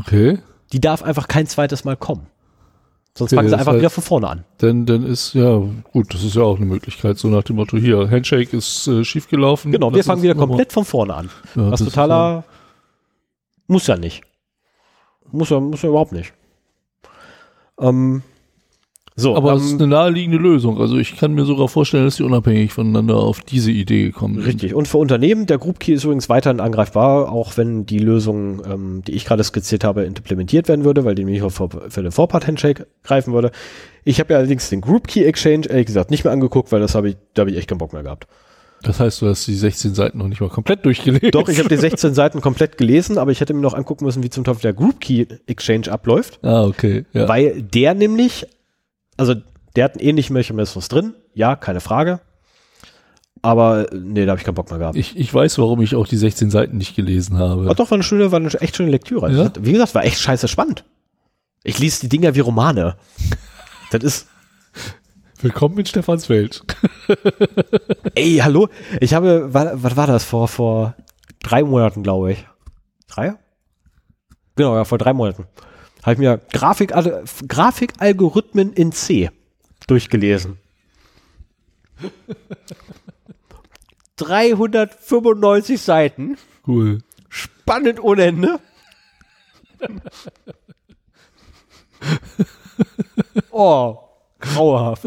Okay. 0.00 0.40
Die 0.72 0.80
darf 0.80 1.04
einfach 1.04 1.28
kein 1.28 1.46
zweites 1.46 1.84
Mal 1.84 1.96
kommen. 1.96 2.26
Sonst 3.16 3.30
Okay, 3.30 3.36
fangen 3.36 3.50
sie 3.50 3.56
einfach 3.56 3.74
heißt- 3.74 3.78
wieder 3.78 3.90
von 3.90 4.02
vorne 4.02 4.28
an. 4.30 4.44
Dann, 4.58 4.84
dann 4.84 5.06
ist, 5.06 5.34
ja, 5.34 5.58
gut, 5.92 6.12
das 6.12 6.24
ist 6.24 6.34
ja 6.34 6.42
auch 6.42 6.56
eine 6.56 6.66
Möglichkeit, 6.66 7.18
so 7.18 7.28
nach 7.28 7.44
dem 7.44 7.54
Motto, 7.54 7.76
hier, 7.76 8.10
Handshake 8.10 8.56
ist 8.56 8.88
äh, 8.88 9.04
schiefgelaufen. 9.04 9.70
Genau, 9.70 9.94
wir 9.94 10.02
fangen 10.02 10.22
wieder 10.22 10.34
komplett 10.34 10.72
von 10.72 10.84
vorne 10.84 11.14
an. 11.14 11.30
Ja, 11.54 11.70
Was 11.70 11.84
totaler 11.84 12.42
muss 13.70 13.86
ja 13.86 13.96
nicht. 13.96 14.22
Muss 15.32 15.50
ja, 15.50 15.60
muss 15.60 15.82
ja 15.82 15.88
überhaupt 15.88 16.12
nicht. 16.12 16.34
Ähm, 17.80 18.22
So, 19.16 19.36
Aber 19.36 19.52
es 19.52 19.62
ähm, 19.62 19.66
ist 19.66 19.74
eine 19.74 19.86
naheliegende 19.88 20.38
Lösung. 20.38 20.80
Also 20.80 20.96
ich 20.96 21.16
kann 21.16 21.34
mir 21.34 21.44
sogar 21.44 21.68
vorstellen, 21.68 22.04
dass 22.04 22.16
sie 22.16 22.22
unabhängig 22.22 22.72
voneinander 22.72 23.16
auf 23.16 23.40
diese 23.40 23.70
Idee 23.70 24.04
gekommen 24.04 24.36
sind. 24.36 24.46
Richtig. 24.46 24.74
Und 24.74 24.88
für 24.88 24.98
Unternehmen, 24.98 25.46
der 25.46 25.58
Group 25.58 25.78
Key 25.78 25.92
ist 25.92 26.04
übrigens 26.04 26.28
weiterhin 26.28 26.58
angreifbar, 26.60 27.30
auch 27.30 27.56
wenn 27.56 27.84
die 27.84 27.98
Lösung, 27.98 28.62
ähm, 28.64 29.02
die 29.06 29.12
ich 29.12 29.26
gerade 29.26 29.44
skizziert 29.44 29.84
habe, 29.84 30.04
implementiert 30.04 30.68
werden 30.68 30.84
würde, 30.84 31.04
weil 31.04 31.14
die 31.14 31.24
nämlich 31.24 31.42
auch 31.42 31.50
für, 31.50 31.68
den 32.02 32.12
Four-Part-Handshake 32.12 32.86
greifen 33.02 33.34
würde. 33.34 33.50
Ich 34.04 34.20
habe 34.20 34.32
ja 34.32 34.38
allerdings 34.38 34.70
den 34.70 34.80
Group 34.80 35.06
Key 35.06 35.24
Exchange, 35.24 35.66
ehrlich 35.68 35.86
gesagt, 35.86 36.10
nicht 36.10 36.24
mehr 36.24 36.32
angeguckt, 36.32 36.72
weil 36.72 36.80
das 36.80 36.94
habe 36.94 37.10
ich, 37.10 37.16
da 37.34 37.42
habe 37.42 37.50
ich 37.50 37.58
echt 37.58 37.68
keinen 37.68 37.78
Bock 37.78 37.92
mehr 37.92 38.02
gehabt. 38.02 38.26
Das 38.82 38.98
heißt, 39.00 39.20
du 39.20 39.28
hast 39.28 39.46
die 39.46 39.54
16 39.54 39.94
Seiten 39.94 40.18
noch 40.18 40.28
nicht 40.28 40.40
mal 40.40 40.48
komplett 40.48 40.84
durchgelesen. 40.86 41.30
Doch, 41.32 41.48
ich 41.48 41.58
habe 41.58 41.68
die 41.68 41.76
16 41.76 42.14
Seiten 42.14 42.40
komplett 42.40 42.78
gelesen, 42.78 43.18
aber 43.18 43.30
ich 43.30 43.40
hätte 43.40 43.52
mir 43.52 43.60
noch 43.60 43.74
angucken 43.74 44.04
müssen, 44.06 44.22
wie 44.22 44.30
zum 44.30 44.44
Teufel 44.44 44.62
der 44.62 44.72
Group 44.72 45.00
Key 45.00 45.26
Exchange 45.46 45.90
abläuft, 45.92 46.38
Ah, 46.42 46.64
okay. 46.64 47.04
Ja. 47.12 47.28
weil 47.28 47.62
der 47.62 47.94
nämlich, 47.94 48.46
also 49.18 49.34
der 49.76 49.84
hat 49.84 49.92
einen 49.98 50.00
ähnlichen 50.08 50.34
Mechanismus 50.34 50.88
drin, 50.88 51.14
ja, 51.34 51.56
keine 51.56 51.80
Frage. 51.80 52.20
Aber 53.42 53.86
nee, 53.92 54.26
da 54.26 54.32
habe 54.32 54.38
ich 54.40 54.44
keinen 54.44 54.54
Bock 54.54 54.68
mehr 54.70 54.78
gehabt. 54.78 54.96
Ich, 54.96 55.16
ich 55.16 55.32
weiß, 55.32 55.58
warum 55.58 55.80
ich 55.80 55.94
auch 55.94 56.06
die 56.06 56.18
16 56.18 56.50
Seiten 56.50 56.76
nicht 56.76 56.94
gelesen 56.94 57.38
habe. 57.38 57.64
War 57.66 57.74
doch 57.74 57.90
war 57.90 57.96
eine 57.96 58.02
schöne, 58.02 58.30
war 58.32 58.38
eine 58.40 58.48
echt 58.60 58.76
schöne 58.76 58.90
Lektüre. 58.90 59.30
Ja? 59.32 59.44
hat- 59.44 59.64
Wie 59.64 59.72
gesagt, 59.72 59.94
war 59.94 60.04
echt 60.04 60.18
scheiße 60.20 60.46
spannend. 60.48 60.84
Ich 61.64 61.78
lese 61.78 62.00
die 62.02 62.08
Dinger 62.10 62.34
wie 62.34 62.40
Romane. 62.40 62.96
Das 63.90 64.02
ist, 64.04 64.28
Willkommen 65.42 65.78
in 65.78 65.86
Stefans 65.86 66.28
Welt. 66.28 66.62
ey, 68.14 68.38
hallo. 68.42 68.68
Ich 69.00 69.14
habe, 69.14 69.52
wa- 69.54 69.72
was 69.74 69.96
war 69.96 70.06
das 70.06 70.24
vor, 70.24 70.48
vor 70.48 70.94
drei 71.42 71.62
Monaten, 71.62 72.02
glaube 72.02 72.32
ich. 72.32 72.46
Drei? 73.08 73.36
Genau, 74.56 74.74
ja, 74.76 74.84
vor 74.84 74.98
drei 74.98 75.14
Monaten. 75.14 75.46
Habe 76.02 76.12
ich 76.14 76.18
mir 76.18 76.38
Grafik, 76.52 76.92
Grafikalgorithmen 77.48 78.72
in 78.74 78.92
C 78.92 79.30
durchgelesen. 79.86 80.58
395 84.16 85.80
Seiten. 85.80 86.36
Cool. 86.66 86.98
Spannend 87.28 88.02
ohne 88.02 88.24
Ende. 88.24 88.60
oh, 93.50 93.98
grauenhaft. 94.40 95.06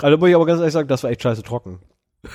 Also 0.00 0.18
muss 0.18 0.28
ich 0.28 0.34
aber 0.34 0.46
ganz 0.46 0.60
ehrlich 0.60 0.72
sagen, 0.72 0.88
das 0.88 1.02
war 1.02 1.10
echt 1.10 1.22
scheiße 1.22 1.42
trocken. 1.42 1.80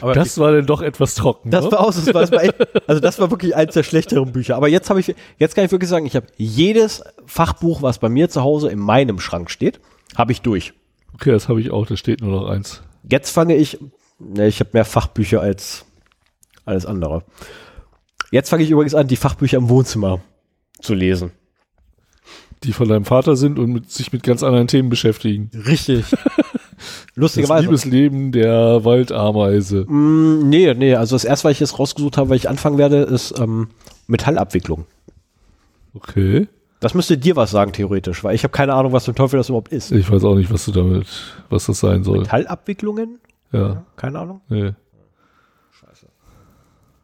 Aber 0.00 0.14
Das 0.14 0.38
war 0.38 0.52
dann 0.52 0.66
doch 0.66 0.80
etwas 0.80 1.14
trocken. 1.14 1.50
das 1.50 1.66
ne? 1.66 1.72
war 1.72 1.80
ausnahmsweise 1.80 2.32
war 2.32 2.42
echt, 2.42 2.54
also 2.88 3.00
das 3.00 3.18
war 3.18 3.30
wirklich 3.30 3.54
eines 3.54 3.74
der 3.74 3.82
schlechteren 3.82 4.32
Bücher. 4.32 4.56
Aber 4.56 4.68
jetzt 4.68 4.88
habe 4.88 5.00
ich, 5.00 5.14
jetzt 5.38 5.54
kann 5.54 5.64
ich 5.64 5.70
wirklich 5.70 5.90
sagen, 5.90 6.06
ich 6.06 6.16
habe 6.16 6.26
jedes 6.36 7.04
Fachbuch, 7.26 7.82
was 7.82 7.98
bei 7.98 8.08
mir 8.08 8.28
zu 8.28 8.42
Hause 8.42 8.70
in 8.70 8.78
meinem 8.78 9.20
Schrank 9.20 9.50
steht, 9.50 9.80
habe 10.16 10.32
ich 10.32 10.40
durch. 10.40 10.72
Okay, 11.14 11.30
das 11.30 11.48
habe 11.48 11.60
ich 11.60 11.70
auch. 11.70 11.86
Da 11.86 11.96
steht 11.96 12.20
nur 12.22 12.40
noch 12.40 12.48
eins. 12.48 12.82
Jetzt 13.02 13.30
fange 13.30 13.54
ich, 13.54 13.78
ne, 14.18 14.46
ich 14.46 14.60
habe 14.60 14.70
mehr 14.72 14.84
Fachbücher 14.84 15.40
als 15.40 15.84
alles 16.64 16.86
andere. 16.86 17.24
Jetzt 18.30 18.50
fange 18.50 18.64
ich 18.64 18.70
übrigens 18.70 18.94
an, 18.94 19.06
die 19.06 19.16
Fachbücher 19.16 19.58
im 19.58 19.68
Wohnzimmer 19.68 20.20
zu 20.80 20.94
lesen. 20.94 21.32
Die 22.64 22.72
von 22.72 22.88
deinem 22.88 23.04
Vater 23.04 23.36
sind 23.36 23.58
und 23.58 23.72
mit, 23.72 23.90
sich 23.90 24.12
mit 24.12 24.22
ganz 24.22 24.42
anderen 24.42 24.66
Themen 24.66 24.88
beschäftigen. 24.88 25.50
Richtig. 25.66 26.04
Das 26.78 27.22
Lustigerweise. 27.22 27.64
Liebesleben 27.64 28.32
der 28.32 28.84
Waldameise. 28.84 29.86
Mm, 29.90 30.50
nee, 30.50 30.74
nee, 30.74 30.94
also 30.94 31.14
das 31.14 31.24
erste, 31.24 31.48
was 31.48 31.52
ich 31.52 31.60
jetzt 31.60 31.78
rausgesucht 31.78 32.18
habe, 32.18 32.28
weil 32.28 32.36
ich 32.36 32.50
anfangen 32.50 32.76
werde, 32.76 32.98
ist 32.98 33.38
ähm, 33.38 33.68
Metallabwicklung. 34.08 34.84
Okay. 35.94 36.48
Das 36.80 36.92
müsste 36.92 37.16
dir 37.16 37.34
was 37.34 37.50
sagen, 37.50 37.72
theoretisch, 37.72 38.22
weil 38.22 38.34
ich 38.34 38.42
habe 38.44 38.52
keine 38.52 38.74
Ahnung, 38.74 38.92
was 38.92 39.04
zum 39.04 39.14
Teufel 39.14 39.38
das 39.38 39.48
überhaupt 39.48 39.72
ist. 39.72 39.90
Ich 39.90 40.10
weiß 40.10 40.22
auch 40.24 40.34
nicht, 40.34 40.52
was 40.52 40.66
du 40.66 40.72
damit, 40.72 41.06
was 41.48 41.64
das 41.64 41.80
sein 41.80 42.04
soll. 42.04 42.18
Metallabwicklungen? 42.18 43.18
Ja. 43.52 43.82
Keine 43.96 44.18
Ahnung. 44.18 44.42
Nee, 44.50 44.72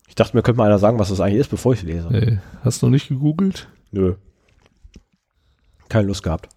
Ich 0.07 0.15
dachte, 0.15 0.37
mir 0.37 0.43
könnte 0.43 0.59
mal 0.59 0.67
einer 0.67 0.79
sagen, 0.79 0.99
was 0.99 1.09
das 1.09 1.21
eigentlich 1.21 1.41
ist, 1.41 1.49
bevor 1.49 1.73
ich 1.73 1.83
lese. 1.83 2.09
nee. 2.11 2.39
Hast 2.63 2.83
du 2.83 2.87
noch 2.87 2.91
nicht 2.91 3.09
gegoogelt? 3.09 3.69
Nö. 3.91 4.17
Keine 5.93 6.09
Lust 6.09 6.23
gehabt. 6.23 6.49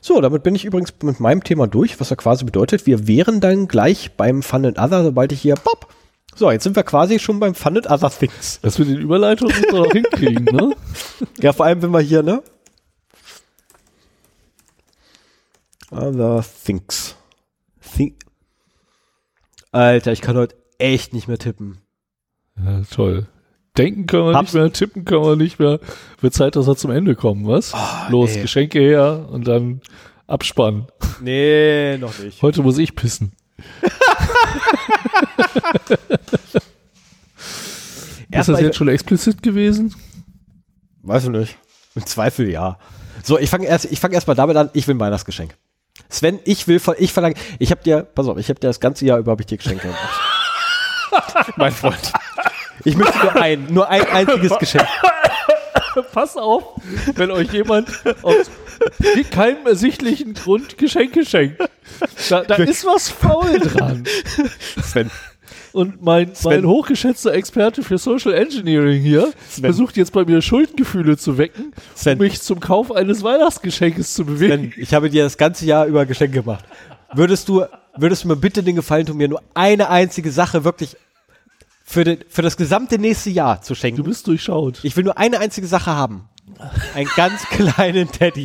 So, 0.00 0.20
damit 0.20 0.44
bin 0.44 0.54
ich 0.54 0.64
übrigens 0.64 0.94
mit 1.02 1.18
meinem 1.18 1.42
Thema 1.42 1.66
durch, 1.66 1.98
was 1.98 2.10
ja 2.10 2.16
quasi 2.16 2.44
bedeutet, 2.44 2.86
wir 2.86 3.08
wären 3.08 3.40
dann 3.40 3.66
gleich 3.66 4.12
beim 4.16 4.44
Fun 4.44 4.64
and 4.64 4.78
Other, 4.78 5.02
sobald 5.02 5.32
ich 5.32 5.40
hier, 5.40 5.56
pop. 5.56 5.92
So, 6.36 6.52
jetzt 6.52 6.62
sind 6.62 6.76
wir 6.76 6.84
quasi 6.84 7.18
schon 7.18 7.40
beim 7.40 7.56
Fun 7.56 7.76
and 7.76 7.90
Other 7.90 8.10
Things. 8.10 8.60
Das 8.62 8.78
mit 8.78 8.88
den 8.88 9.08
wir 9.08 9.18
noch 9.18 9.92
hinkriegen, 9.92 10.44
ne? 10.44 10.76
Ja, 11.40 11.52
vor 11.52 11.66
allem, 11.66 11.82
wenn 11.82 11.90
wir 11.90 11.98
hier, 11.98 12.22
ne? 12.22 12.44
Other 15.90 16.44
Things. 16.64 17.16
Think 17.96 18.24
Alter, 19.72 20.12
ich 20.12 20.20
kann 20.20 20.36
heute 20.36 20.54
echt 20.78 21.12
nicht 21.12 21.26
mehr 21.26 21.38
tippen. 21.38 21.78
Ja, 22.56 22.82
toll. 22.82 23.26
Denken 23.78 24.06
können 24.06 24.26
wir 24.28 24.34
Hab's- 24.34 24.54
nicht 24.54 24.62
mehr, 24.62 24.72
tippen 24.72 25.04
können 25.04 25.24
wir 25.24 25.36
nicht 25.36 25.58
mehr. 25.58 25.78
Wird 26.20 26.34
Zeit, 26.34 26.56
dass 26.56 26.66
wir 26.66 26.76
zum 26.76 26.90
Ende 26.90 27.14
kommen, 27.14 27.46
was? 27.46 27.74
Los, 28.08 28.36
ey. 28.36 28.42
Geschenke 28.42 28.78
her 28.80 29.26
und 29.30 29.46
dann 29.46 29.80
abspannen. 30.26 30.86
Nee, 31.20 31.98
noch 31.98 32.18
nicht. 32.18 32.42
Heute 32.42 32.62
muss 32.62 32.78
ich 32.78 32.94
pissen. 32.94 33.32
Ist 38.30 38.48
das 38.48 38.60
jetzt 38.60 38.76
schon 38.76 38.88
explizit 38.88 39.42
gewesen? 39.42 39.94
Weiß 41.02 41.24
ich 41.24 41.30
nicht. 41.30 41.56
Im 41.94 42.04
Zweifel 42.06 42.50
ja. 42.50 42.78
So, 43.22 43.38
ich 43.38 43.48
fange 43.48 43.66
erst, 43.66 43.86
ich 43.86 44.00
fange 44.00 44.14
erst 44.14 44.26
mal 44.26 44.34
damit 44.34 44.56
an, 44.56 44.70
ich 44.72 44.86
will 44.88 44.94
ein 44.96 45.00
Weihnachtsgeschenk. 45.00 45.54
Sven, 46.08 46.38
ich 46.44 46.68
will, 46.68 46.78
von- 46.78 46.94
ich 46.98 47.12
verlange, 47.12 47.36
ich 47.58 47.70
habe 47.70 47.82
dir, 47.82 48.02
pass 48.02 48.26
auf, 48.28 48.36
ich 48.38 48.48
habe 48.48 48.60
dir 48.60 48.68
das 48.68 48.80
ganze 48.80 49.06
Jahr 49.06 49.18
über 49.18 49.32
hab 49.32 49.40
ich 49.40 49.46
dir 49.46 49.56
Geschenke 49.56 49.88
gemacht. 49.88 51.48
mein 51.56 51.72
Freund. 51.72 52.12
Ich 52.86 52.96
möchte 52.96 53.18
nur 53.18 53.34
ein, 53.36 53.66
nur 53.70 53.88
ein 53.88 54.06
einziges 54.06 54.56
Geschenk. 54.60 54.86
Pass 56.12 56.36
auf, 56.36 56.62
wenn 57.14 57.30
euch 57.30 57.52
jemand 57.52 57.88
aus 58.22 58.50
keinem 59.30 59.66
ersichtlichen 59.66 60.34
Grund 60.34 60.78
Geschenke 60.78 61.24
schenkt. 61.24 61.58
Da, 62.28 62.42
da 62.42 62.54
ist 62.56 62.84
was 62.84 63.08
faul 63.08 63.58
dran. 63.58 64.04
Sven, 64.82 65.10
Und 65.72 66.02
mein, 66.02 66.34
Sven. 66.34 66.60
mein 66.62 66.66
hochgeschätzter 66.66 67.32
Experte 67.32 67.82
für 67.82 67.96
Social 67.98 68.34
Engineering 68.34 69.00
hier 69.00 69.32
Sven. 69.48 69.64
versucht 69.64 69.96
jetzt 69.96 70.12
bei 70.12 70.24
mir 70.24 70.42
Schuldgefühle 70.42 71.16
zu 71.16 71.38
wecken, 71.38 71.72
Sven. 71.94 72.18
um 72.18 72.24
mich 72.24 72.40
zum 72.42 72.60
Kauf 72.60 72.92
eines 72.92 73.22
Weihnachtsgeschenkes 73.22 74.14
zu 74.14 74.24
bewegen. 74.26 74.72
Sven, 74.72 74.82
ich 74.82 74.92
habe 74.94 75.08
dir 75.10 75.24
das 75.24 75.38
ganze 75.38 75.64
Jahr 75.64 75.86
über 75.86 76.04
Geschenke 76.06 76.40
gemacht. 76.42 76.64
Würdest 77.14 77.48
du, 77.48 77.64
würdest 77.96 78.24
du 78.24 78.28
mir 78.28 78.36
bitte 78.36 78.62
den 78.62 78.76
Gefallen 78.76 79.06
tun, 79.06 79.16
mir 79.16 79.28
nur 79.28 79.42
eine 79.54 79.88
einzige 79.88 80.30
Sache 80.30 80.64
wirklich 80.64 80.96
für, 81.88 82.02
den, 82.04 82.18
für 82.28 82.42
das 82.42 82.56
gesamte 82.56 82.98
nächste 82.98 83.30
Jahr 83.30 83.62
zu 83.62 83.72
Du 83.74 83.78
schenken? 83.78 84.02
bist 84.02 84.26
durchschaut. 84.26 84.80
Ich 84.82 84.96
will 84.96 85.04
nur 85.04 85.16
eine 85.16 85.38
einzige 85.38 85.68
Sache 85.68 85.92
haben. 85.94 86.28
Einen 86.94 87.08
ganz 87.16 87.42
kleinen 87.50 88.10
Teddy. 88.10 88.44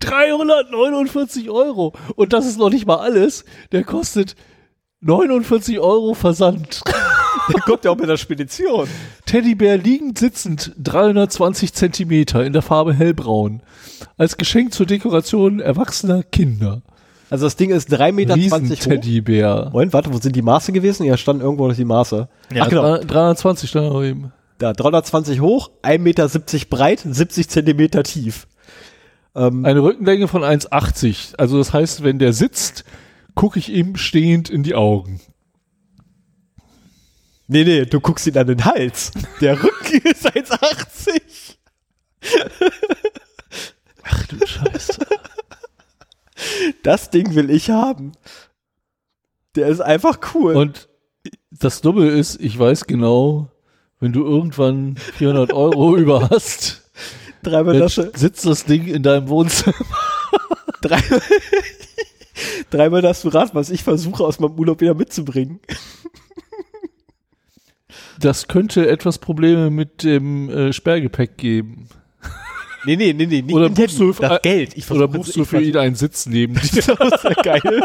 349 0.00 1.48
Euro. 1.50 1.92
Und 2.16 2.32
das 2.32 2.46
ist 2.46 2.58
noch 2.58 2.70
nicht 2.70 2.86
mal 2.86 2.96
alles. 2.96 3.44
Der 3.72 3.84
kostet 3.84 4.34
49 5.00 5.78
Euro 5.80 6.14
Versand. 6.14 6.82
Der 7.52 7.62
kommt 7.62 7.84
ja 7.84 7.90
auch 7.90 7.96
mit 7.96 8.08
der 8.08 8.16
Spedition. 8.18 8.86
Teddybär 9.26 9.76
liegend 9.76 10.18
sitzend, 10.18 10.72
320 10.78 11.72
Zentimeter 11.72 12.44
in 12.44 12.52
der 12.52 12.62
Farbe 12.62 12.92
hellbraun. 12.94 13.62
Als 14.16 14.36
Geschenk 14.36 14.72
zur 14.72 14.86
Dekoration 14.86 15.58
erwachsener 15.58 16.22
Kinder. 16.22 16.82
Also 17.30 17.46
das 17.46 17.54
Ding 17.56 17.70
ist 17.70 17.88
3,20 17.92 18.12
Meter 18.12 18.34
hoch. 18.34 18.38
Riesen-Teddybär. 18.38 19.70
Moment, 19.72 19.92
warte, 19.92 20.12
wo 20.12 20.18
sind 20.18 20.34
die 20.34 20.42
Maße 20.42 20.72
gewesen? 20.72 21.04
Ja, 21.04 21.16
standen 21.16 21.42
irgendwo 21.42 21.68
noch 21.68 21.76
die 21.76 21.84
Maße. 21.84 22.28
Ja, 22.52 22.62
Ach 22.64 22.68
genau, 22.68 22.98
320 22.98 23.70
stand 23.70 23.86
noch 23.92 24.02
eben. 24.02 24.32
da 24.58 24.72
320 24.72 25.40
hoch, 25.40 25.70
1,70 25.82 25.98
Meter 26.00 26.28
breit, 26.68 27.00
70 27.08 27.48
Zentimeter 27.48 28.02
tief. 28.02 28.46
Ähm, 29.36 29.64
Eine 29.64 29.80
Rückenlänge 29.80 30.26
von 30.26 30.42
1,80. 30.42 31.36
Also 31.38 31.56
das 31.58 31.72
heißt, 31.72 32.02
wenn 32.02 32.18
der 32.18 32.32
sitzt, 32.32 32.84
gucke 33.36 33.60
ich 33.60 33.68
ihm 33.70 33.94
stehend 33.96 34.50
in 34.50 34.64
die 34.64 34.74
Augen. 34.74 35.20
nee, 37.46 37.62
nee, 37.62 37.84
du 37.86 38.00
guckst 38.00 38.26
ihn 38.26 38.36
an 38.36 38.48
den 38.48 38.64
Hals. 38.64 39.12
Der 39.40 39.56
Rücken 39.62 39.98
ist 40.08 40.26
1,80. 40.26 41.20
Ach 44.02 44.26
du 44.26 44.44
Scheiße. 44.44 44.98
Das 46.82 47.10
Ding 47.10 47.34
will 47.34 47.50
ich 47.50 47.70
haben. 47.70 48.12
Der 49.56 49.68
ist 49.68 49.80
einfach 49.80 50.18
cool. 50.34 50.56
Und 50.56 50.88
das 51.50 51.80
Dumme 51.80 52.08
ist, 52.08 52.40
ich 52.40 52.58
weiß 52.58 52.86
genau, 52.86 53.48
wenn 53.98 54.12
du 54.12 54.24
irgendwann 54.24 54.96
400 54.96 55.52
Euro 55.52 55.96
über 55.96 56.30
hast, 56.30 56.90
dreimal, 57.42 57.78
das, 57.78 57.94
sitzt 57.94 58.46
das 58.46 58.64
Ding 58.64 58.86
in 58.86 59.02
deinem 59.02 59.28
Wohnzimmer. 59.28 59.74
drei, 60.80 61.02
dreimal 62.70 63.02
das 63.02 63.32
Rad, 63.32 63.54
was 63.54 63.70
ich 63.70 63.82
versuche 63.82 64.24
aus 64.24 64.40
meinem 64.40 64.58
Urlaub 64.58 64.80
wieder 64.80 64.94
mitzubringen. 64.94 65.60
Das 68.18 68.48
könnte 68.48 68.86
etwas 68.88 69.18
Probleme 69.18 69.70
mit 69.70 70.04
dem 70.04 70.50
äh, 70.50 70.72
Sperrgepäck 70.72 71.38
geben. 71.38 71.88
Nee, 72.86 72.96
nee, 72.96 73.12
nee, 73.12 73.26
nee. 73.26 73.42
Nicht 73.42 73.54
Oder 73.54 73.68
buchst 73.68 73.98
du 74.00 74.12
für- 74.12 74.22
das 74.22 74.42
Geld. 74.42 74.76
Ich 74.76 74.90
Oder 74.90 75.06
buchst 75.08 75.36
du 75.36 75.44
für 75.44 75.60
ihn 75.60 75.76
einen 75.76 75.94
Sitz 75.94 76.26
neben 76.26 76.54
dir? 76.60 76.82
Das 76.82 77.12
ist 77.14 77.24
ja 77.24 77.34
geil. 77.42 77.82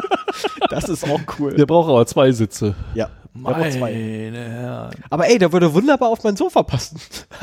Das 0.69 0.89
ist 0.89 1.03
auch 1.03 1.19
cool. 1.39 1.53
Der 1.55 1.65
braucht 1.65 1.89
aber 1.89 2.05
zwei 2.07 2.31
Sitze. 2.31 2.75
Ja. 2.93 3.09
braucht 3.33 3.73
zwei. 3.73 3.93
Herren. 3.93 4.91
Aber 5.09 5.27
ey, 5.27 5.37
der 5.37 5.51
würde 5.51 5.73
wunderbar 5.73 6.09
auf 6.09 6.23
mein 6.23 6.35
Sofa 6.37 6.63
passen. 6.63 6.99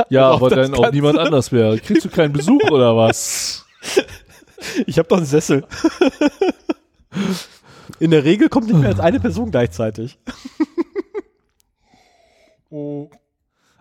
Ja, 0.09 0.31
aber 0.33 0.49
dann 0.51 0.75
auch 0.75 0.91
niemand 0.93 1.19
anders 1.19 1.53
mehr. 1.53 1.79
Kriegst 1.79 2.05
du 2.05 2.09
keinen 2.09 2.33
Besuch 2.33 2.63
oder 2.71 2.97
was? 2.97 3.67
Ich 4.87 4.97
habe 4.97 5.09
doch 5.09 5.17
einen 5.17 5.27
Sessel. 5.27 5.65
In 7.99 8.13
der 8.13 8.23
Regel 8.23 8.49
kommt 8.49 8.69
nicht 8.69 8.79
mehr 8.79 8.91
als 8.91 9.01
eine 9.01 9.19
Person 9.19 9.51
gleichzeitig. 9.51 10.21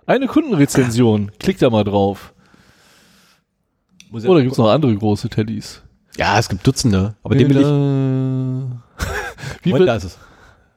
Eine 0.07 0.27
Kundenrezension. 0.27 1.31
Klick 1.39 1.59
da 1.59 1.69
mal 1.69 1.83
drauf. 1.83 2.33
Oder 4.11 4.41
gibt's 4.41 4.57
noch 4.57 4.69
andere 4.69 4.95
große 4.95 5.29
Teddys? 5.29 5.81
Ja, 6.17 6.37
es 6.37 6.49
gibt 6.49 6.65
Dutzende. 6.67 7.15
Aber 7.23 7.35
den 7.35 7.49
will 7.49 7.57
ich. 7.57 7.65
Wie 9.63 9.71
wird, 9.71 9.87
da 9.87 9.95
ist 9.95 10.03
es. 10.03 10.19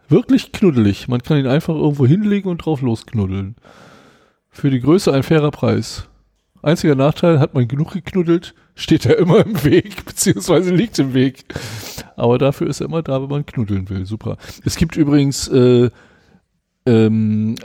wirklich 0.09 0.53
knuddelig. 0.53 1.09
Man 1.09 1.23
kann 1.23 1.39
ihn 1.39 1.47
einfach 1.47 1.75
irgendwo 1.75 2.07
hinlegen 2.07 2.49
und 2.49 2.59
drauf 2.59 2.81
losknuddeln. 2.81 3.57
Für 4.51 4.71
die 4.71 4.81
Größe 4.81 5.13
ein 5.13 5.25
fairer 5.25 5.51
Preis. 5.51 6.09
Einziger 6.63 6.95
Nachteil, 6.95 7.41
hat 7.41 7.53
man 7.53 7.69
genug 7.69 7.93
geknuddelt, 7.93 8.55
steht 8.75 9.05
er 9.05 9.19
immer 9.19 9.45
im 9.45 9.65
Weg, 9.65 10.05
beziehungsweise 10.07 10.75
liegt 10.75 10.99
im 10.99 11.13
Weg. 11.13 11.45
Aber 12.17 12.39
dafür 12.39 12.69
ist 12.69 12.81
er 12.81 12.87
immer 12.87 13.03
da, 13.03 13.21
wenn 13.21 13.29
man 13.29 13.45
knuddeln 13.45 13.91
will. 13.91 14.07
Super. 14.07 14.39
Es 14.65 14.77
gibt 14.77 14.97
übrigens 14.97 15.49
äh, 15.49 15.91
ähm, 16.87 17.57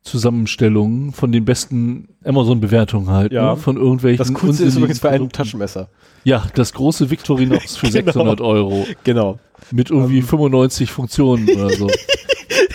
Amazon-Bewertungszusammenstellungen 0.00 1.12
von 1.12 1.32
den 1.32 1.44
besten 1.44 2.08
Amazon-Bewertungen 2.24 3.10
halt. 3.10 3.32
Ja. 3.32 3.54
Ne? 3.54 3.56
Von 3.56 3.76
irgendwelchen. 3.76 4.18
Das 4.18 4.34
Coolste 4.34 4.64
ist 4.64 4.76
übrigens 4.76 5.00
für 5.00 5.10
ein. 5.10 5.28
Taschenmesser. 5.30 5.88
Ja, 6.24 6.46
das 6.54 6.72
große 6.72 7.10
Victorinox 7.10 7.76
für 7.76 7.86
Genau. 7.90 8.12
600 8.12 8.40
Euro. 8.40 8.86
Genau. 9.04 9.38
Mit 9.70 9.90
irgendwie 9.90 10.22
95 10.22 10.90
Funktionen 10.90 11.48
oder 11.48 11.70
so. 11.70 11.88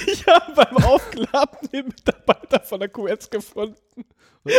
Ich 0.07 0.25
habe 0.25 0.53
beim 0.55 0.83
Aufklappen 0.83 1.69
den 1.71 1.85
Mitarbeiter 1.87 2.59
von 2.61 2.79
der 2.79 2.89
QS 2.89 3.29
gefunden. 3.29 3.75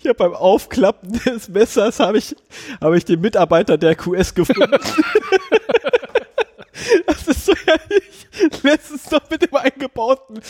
Ich 0.00 0.06
habe 0.06 0.14
beim 0.14 0.34
Aufklappen 0.34 1.18
des 1.26 1.48
Messers 1.48 1.98
habe 1.98 2.18
ich, 2.18 2.36
habe 2.80 2.96
ich 2.96 3.04
den 3.04 3.20
Mitarbeiter 3.20 3.76
der 3.76 3.96
QS 3.96 4.34
gefunden. 4.34 4.70
Das 7.06 7.28
ist 7.28 7.46
so 7.46 7.54
herrlich. 7.66 8.28
Letztens 8.62 9.10
noch 9.10 9.30
mit 9.30 9.42
dem 9.42 9.54
eingebauten, 9.54 10.40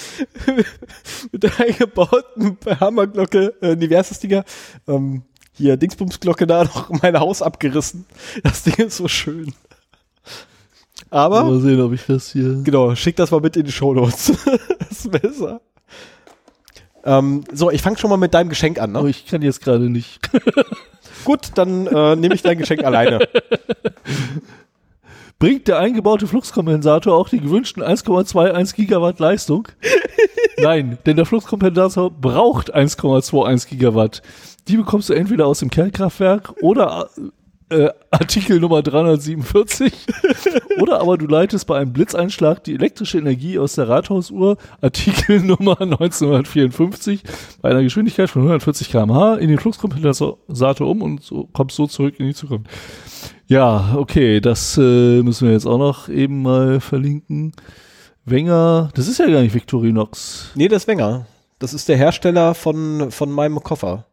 mit 1.33 1.43
der 1.43 1.61
eingebauten 1.61 2.57
Hammerglocke, 2.81 3.55
äh, 3.61 3.77
nee, 3.77 3.91
wie 3.91 3.97
heißt 3.97 4.11
das 4.11 4.21
Ding? 4.21 4.43
Ähm, 4.89 5.23
hier, 5.53 5.77
Dingsbumsglocke 5.77 6.47
da 6.47 6.65
noch 6.65 6.91
mein 7.03 7.19
Haus 7.21 7.43
abgerissen. 7.43 8.07
Das 8.43 8.63
Ding 8.63 8.75
ist 8.87 8.97
so 8.97 9.07
schön. 9.09 9.55
Aber, 11.11 11.45
Mal 11.45 11.61
sehen, 11.61 11.81
ob 11.81 11.93
ich 11.93 12.07
das 12.07 12.33
hier. 12.33 12.61
Genau, 12.65 12.95
schick 12.97 13.17
das 13.17 13.31
mal 13.31 13.41
mit 13.41 13.57
in 13.57 13.65
die 13.65 13.73
Shownotes. 13.73 14.33
das 14.89 15.05
Messer. 15.05 15.61
Ähm, 17.05 17.45
so, 17.53 17.71
ich 17.71 17.83
fange 17.83 17.99
schon 17.99 18.11
mal 18.11 18.17
mit 18.17 18.33
deinem 18.35 18.49
Geschenk 18.49 18.81
an. 18.81 18.97
Aber 18.97 19.05
Ne? 19.05 19.11
ich 19.11 19.27
kann 19.27 19.43
jetzt 19.43 19.63
gerade 19.63 19.91
nicht. 19.91 20.21
Gut, 21.25 21.51
dann 21.55 21.87
äh, 21.87 22.17
nehme 22.17 22.35
ich 22.35 22.43
dein 22.43 22.59
Geschenk 22.59 22.83
alleine. 22.83 23.21
Bringt 25.39 25.69
der 25.69 25.79
eingebaute 25.79 26.27
Fluxkompensator 26.27 27.15
auch 27.15 27.29
die 27.29 27.41
gewünschten 27.41 27.83
1,21 27.83 28.77
Gigawatt 28.77 29.19
Leistung? 29.19 29.69
Nein, 30.59 30.99
denn 31.05 31.17
der 31.17 31.27
Fluxkompensator 31.27 32.11
braucht 32.11 32.75
1,21 32.75 33.69
Gigawatt. 33.69 34.23
Die 34.69 34.77
bekommst 34.77 35.09
du 35.09 35.13
entweder 35.13 35.47
aus 35.47 35.59
dem 35.59 35.71
Kernkraftwerk 35.71 36.55
oder 36.63 37.11
äh, 37.71 37.91
Artikel 38.11 38.61
Nummer 38.61 38.83
347 38.83 39.93
oder 40.81 41.01
aber 41.01 41.19
du 41.19 41.27
leitest 41.27 41.67
bei 41.67 41.79
einem 41.79 41.93
Blitzeinschlag 41.93 42.63
die 42.63 42.75
elektrische 42.75 43.19
Energie 43.19 43.59
aus 43.59 43.75
der 43.75 43.89
Rathausuhr 43.89 44.59
Artikel 44.81 45.41
Nummer 45.43 45.81
1954 45.81 47.23
bei 47.63 47.71
einer 47.71 47.83
Geschwindigkeit 47.83 48.31
von 48.31 48.43
140 48.43 48.91
km/h 48.91 49.37
in 49.37 49.49
den 49.49 49.59
Fluxkompensator 49.59 50.89
um 50.89 51.03
und 51.03 51.23
so, 51.23 51.49
kommst 51.53 51.77
so 51.77 51.87
zurück 51.87 52.15
in 52.19 52.27
die 52.27 52.35
Zukunft. 52.35 52.71
Ja, 53.47 53.95
okay, 53.97 54.41
das 54.41 54.79
äh, 54.79 55.23
müssen 55.23 55.47
wir 55.47 55.53
jetzt 55.55 55.67
auch 55.67 55.79
noch 55.79 56.09
eben 56.09 56.43
mal 56.43 56.81
verlinken. 56.81 57.53
Wenger, 58.25 58.91
das 58.95 59.07
ist 59.07 59.19
ja 59.19 59.27
gar 59.29 59.43
nicht 59.43 59.55
Victorinox. 59.55 60.51
Nee, 60.55 60.69
das 60.69 60.85
ist 60.85 60.89
Wenger. 60.89 61.27
Das 61.59 61.75
ist 61.75 61.89
der 61.89 61.97
Hersteller 61.99 62.55
von, 62.55 63.11
von 63.11 63.31
meinem 63.31 63.63
Koffer. 63.63 64.07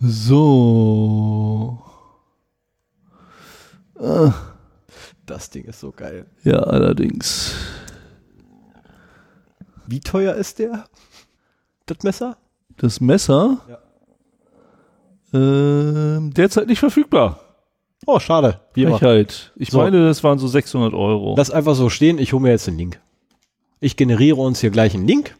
So. 0.00 1.78
Ah, 3.98 4.32
Das 5.26 5.50
Ding 5.50 5.64
ist 5.66 5.80
so 5.80 5.92
geil. 5.92 6.26
ja, 6.42 6.58
allerdings. 6.58 7.54
Wie 9.86 10.00
teuer 10.00 10.34
ist 10.34 10.58
der? 10.58 10.86
Das 11.86 12.02
Messer? 12.02 12.36
Das 12.76 13.00
Messer 13.00 13.58
ähm, 15.32 16.32
derzeit 16.34 16.66
nicht 16.66 16.78
verfügbar. 16.80 17.40
Oh, 18.06 18.18
schade. 18.18 18.60
Wie. 18.74 18.86
Frechheit. 18.86 19.52
Ich 19.56 19.70
So. 19.70 19.78
meine, 19.78 20.06
das 20.06 20.24
waren 20.24 20.38
so 20.38 20.46
600 20.48 20.94
Euro. 20.94 21.34
Lass 21.36 21.50
einfach 21.50 21.74
so 21.74 21.90
stehen, 21.90 22.18
ich 22.18 22.32
hole 22.32 22.42
mir 22.42 22.50
jetzt 22.50 22.66
den 22.66 22.78
Link. 22.78 23.00
Ich 23.80 23.96
generiere 23.96 24.36
uns 24.40 24.60
hier 24.60 24.70
gleich 24.70 24.94
einen 24.94 25.06
Link, 25.06 25.36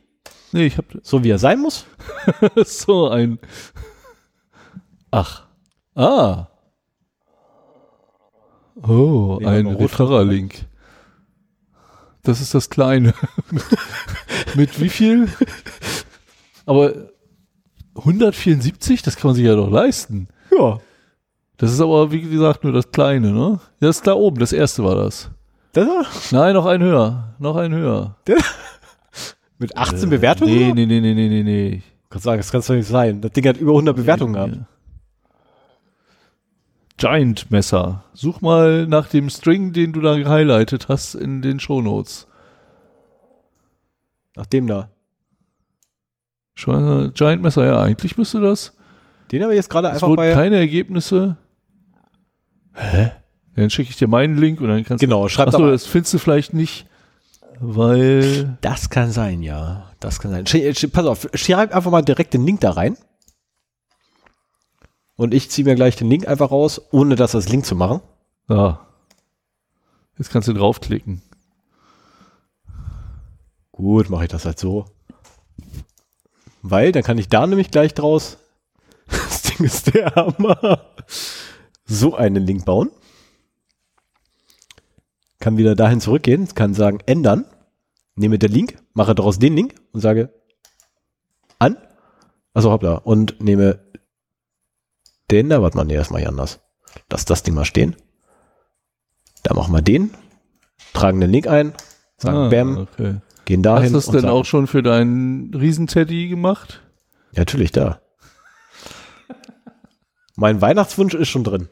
nee, 0.53 0.67
ich 0.67 0.77
habe 0.79 0.87
so 1.03 1.25
wie 1.25 1.31
er 1.31 1.39
sein 1.39 1.61
muss. 1.61 1.87
so 2.65 3.09
ein. 3.09 3.39
Ach. 5.11 5.47
Ah. 5.95 6.47
Oh, 8.83 9.39
Nee, 9.41 9.47
ein 9.47 9.67
aber 9.67 9.75
rot- 9.77 9.83
Referrer-Link. 9.93 10.67
Das 12.23 12.41
ist 12.41 12.55
das 12.55 12.71
Kleine. 12.71 13.15
Mit 14.55 14.81
wie 14.81 14.89
viel? 14.89 15.29
Aber 16.67 16.93
174, 18.01 19.03
das 19.03 19.17
kann 19.17 19.29
man 19.29 19.35
sich 19.37 19.45
ja 19.45 19.55
doch 19.55 19.71
leisten. 19.71 20.29
Ja. 20.57 20.79
Das 21.57 21.73
ist 21.73 21.81
aber, 21.81 22.11
wie 22.11 22.23
gesagt, 22.23 22.65
nur 22.65 22.73
das 22.73 22.91
Kleine, 22.91 23.33
ne? 23.33 23.61
Das 23.81 23.97
ist 23.97 24.07
da 24.07 24.15
oben, 24.15 24.39
das 24.39 24.53
erste 24.53 24.83
war 24.83 24.95
das. 24.95 25.31
Das 25.73 26.33
Nein, 26.33 26.55
noch 26.55 26.67
ein 26.67 26.83
höher. 26.83 27.35
Noch 27.39 27.57
ein 27.57 27.73
höher. 27.73 28.17
mit 29.59 29.77
18 29.77 30.11
Bewertungen? 30.11 30.53
Nee, 30.53 30.73
nee, 30.73 30.87
nee, 30.87 31.01
nee, 31.01 31.15
nee, 31.15 31.29
nee, 31.29 31.43
nee. 31.43 31.83
Kannst 32.09 32.25
sagen, 32.25 32.39
das 32.39 32.51
kann 32.51 32.61
doch 32.61 32.75
nicht 32.75 32.89
sein. 32.89 33.21
Das 33.21 33.33
Ding 33.33 33.47
hat 33.47 33.57
über 33.59 33.73
100 33.73 33.95
Bewertungen 33.95 34.33
gehabt. 34.33 34.59
Giant 36.97 37.51
Messer. 37.51 38.05
Such 38.13 38.41
mal 38.41 38.87
nach 38.87 39.09
dem 39.09 39.31
String, 39.31 39.73
den 39.73 39.93
du 39.93 40.01
da 40.01 40.17
gehighlightet 40.17 40.89
hast 40.89 41.15
in 41.15 41.41
den 41.41 41.61
Shownotes. 41.61 42.27
Nach 44.35 44.47
dem 44.47 44.67
da. 44.67 44.91
Schon, 46.61 47.13
Giant 47.15 47.41
Messer, 47.43 47.65
ja, 47.65 47.81
eigentlich 47.83 48.19
müsste 48.19 48.39
das. 48.41 48.77
Den 49.33 49.43
habe 49.43 49.53
ich 49.53 49.57
jetzt 49.57 49.71
gerade 49.71 49.89
Es 49.89 49.95
einfach 49.95 50.09
wurden 50.09 50.17
bei. 50.19 50.33
keine 50.35 50.57
Ergebnisse. 50.57 51.39
Hä? 52.75 53.13
Dann 53.57 53.71
schicke 53.71 53.91
ich 53.91 53.97
dir 53.97 54.09
meinen 54.09 54.37
Link 54.37 54.61
und 54.61 54.69
dann 54.69 54.85
kannst 54.85 55.01
Genau, 55.01 55.23
du. 55.23 55.29
schreib 55.31 55.49
Achso, 55.49 55.59
da 55.65 55.71
das 55.71 55.87
findest 55.87 56.13
du 56.15 56.19
vielleicht 56.19 56.53
nicht, 56.53 56.87
weil. 57.61 58.59
Das 58.61 58.91
kann 58.91 59.11
sein, 59.11 59.43
ja. 59.43 59.91
Das 60.01 60.21
kann 60.21 60.31
sein. 60.33 60.47
Sch 60.47 60.87
pass 60.93 61.07
auf, 61.07 61.29
schreib 61.35 61.75
einfach 61.75 61.91
mal 61.91 62.03
direkt 62.03 62.35
den 62.35 62.45
Link 62.45 62.61
da 62.61 62.73
rein. 62.73 62.97
Und 65.17 65.33
ich 65.35 65.51
ziehe 65.51 65.65
mir 65.67 65.75
gleich 65.77 65.97
den 65.97 66.09
Link 66.11 66.29
einfach 66.29 66.51
raus, 66.51 66.81
ohne 66.93 67.17
das 67.17 67.35
als 67.35 67.49
Link 67.49 67.65
zu 67.65 67.75
machen. 67.77 68.01
Ja. 68.49 68.81
Jetzt 70.19 70.31
kannst 70.31 70.49
du 70.49 70.53
draufklicken. 70.53 71.23
Gut, 73.73 74.11
mache 74.11 74.25
ich 74.25 74.31
das 74.31 74.45
halt 74.45 74.59
so. 74.59 74.85
Weil, 76.63 76.93
dann 76.93 77.03
kann 77.03 77.19
ich 77.19 77.29
da 77.29 77.47
nämlich 77.47 77.71
gleich 77.71 77.95
draus. 77.95 78.39
Das 79.09 79.43
Ding 79.43 79.67
ist 79.67 79.93
der 79.95 80.15
Hammer. 80.15 80.93
So 81.85 82.15
einen 82.15 82.47
Link 82.47 82.65
bauen. 82.65 82.91
Kann 85.41 85.57
wieder 85.57 85.75
dahin 85.75 86.01
zurückgehen, 86.01 86.47
kann 86.55 86.75
sagen, 86.75 87.01
ändern. 87.07 87.47
Nehme 88.15 88.39
den 88.39 88.53
Link, 88.53 88.77
mache 88.93 89.15
daraus 89.15 89.39
den 89.39 89.57
Link 89.57 89.75
und 89.93 90.01
sage 90.01 90.33
an. 91.59 91.77
Also 92.55 92.71
hoppla. 92.71 92.95
Und 92.95 93.41
nehme 93.41 93.81
den 95.31 95.49
da, 95.49 95.63
warte 95.63 95.77
mal, 95.77 95.85
nee, 95.85 95.97
das 95.97 96.11
mache 96.11 96.23
ich 96.23 96.29
anders. 96.29 96.61
Lass 97.11 97.25
das 97.25 97.43
Ding 97.43 97.55
mal 97.55 97.65
stehen. 97.65 97.97
Da 99.43 99.55
machen 99.55 99.73
wir 99.73 99.83
den, 99.83 100.13
tragen 100.93 101.21
den 101.21 101.31
Link 101.31 101.47
ein, 101.47 101.73
sagen 102.19 102.37
Ah, 102.37 102.49
Bam, 102.49 102.77
Okay. 102.77 103.21
Gehen 103.51 103.63
dahin. 103.63 103.85
Hast 103.85 103.91
du 103.93 103.97
das 103.97 104.07
und 104.09 104.15
denn 104.15 104.21
sagen- 104.23 104.33
auch 104.33 104.45
schon 104.45 104.67
für 104.67 104.83
deinen 104.83 105.53
Riesenteddy 105.55 106.29
gemacht? 106.29 106.81
Ja, 107.33 107.41
natürlich 107.41 107.73
da. 107.73 108.01
mein 110.37 110.61
Weihnachtswunsch 110.61 111.15
ist 111.15 111.29
schon 111.29 111.45
drin. 111.45 111.69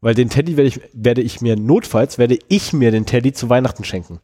Weil 0.00 0.14
den 0.14 0.28
Teddy 0.28 0.56
werde 0.56 0.68
ich, 0.68 0.80
werde 0.92 1.22
ich 1.22 1.40
mir 1.40 1.56
notfalls, 1.56 2.18
werde 2.18 2.38
ich 2.48 2.72
mir 2.72 2.90
den 2.90 3.06
Teddy 3.06 3.32
zu 3.32 3.48
Weihnachten 3.48 3.82
schenken. 3.82 4.20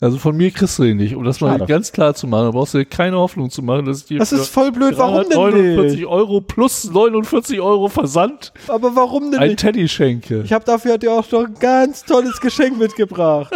Also 0.00 0.18
von 0.18 0.36
mir 0.36 0.50
kriegst 0.50 0.80
du 0.80 0.82
ihn 0.82 0.96
nicht. 0.96 1.14
Um 1.14 1.22
das 1.22 1.40
mal 1.40 1.52
Schade. 1.52 1.66
ganz 1.66 1.92
klar 1.92 2.12
zu 2.14 2.26
machen, 2.26 2.46
da 2.46 2.50
brauchst 2.50 2.74
du 2.74 2.78
dir 2.78 2.84
keine 2.86 3.16
Hoffnung 3.18 3.50
zu 3.50 3.62
machen, 3.62 3.86
dass 3.86 4.00
ich 4.00 4.06
dir 4.06 4.18
Das 4.18 4.32
ist 4.32 4.48
voll 4.48 4.72
blöd, 4.72 4.98
warum 4.98 5.22
denn 5.28 5.38
49 5.38 5.98
nicht? 6.00 6.06
Euro 6.08 6.40
plus 6.40 6.90
49 6.90 7.60
Euro 7.60 7.88
Versand 7.88 8.52
Aber 8.66 8.96
warum 8.96 9.30
denn 9.30 9.38
ein 9.40 9.50
nicht? 9.50 9.60
Teddy 9.60 9.88
schenke. 9.88 10.42
Ich 10.42 10.52
habe 10.52 10.64
dafür 10.64 10.98
dir 10.98 11.12
auch 11.12 11.30
noch 11.30 11.46
ein 11.46 11.54
ganz 11.60 12.04
tolles 12.04 12.40
Geschenk 12.40 12.78
mitgebracht. 12.78 13.54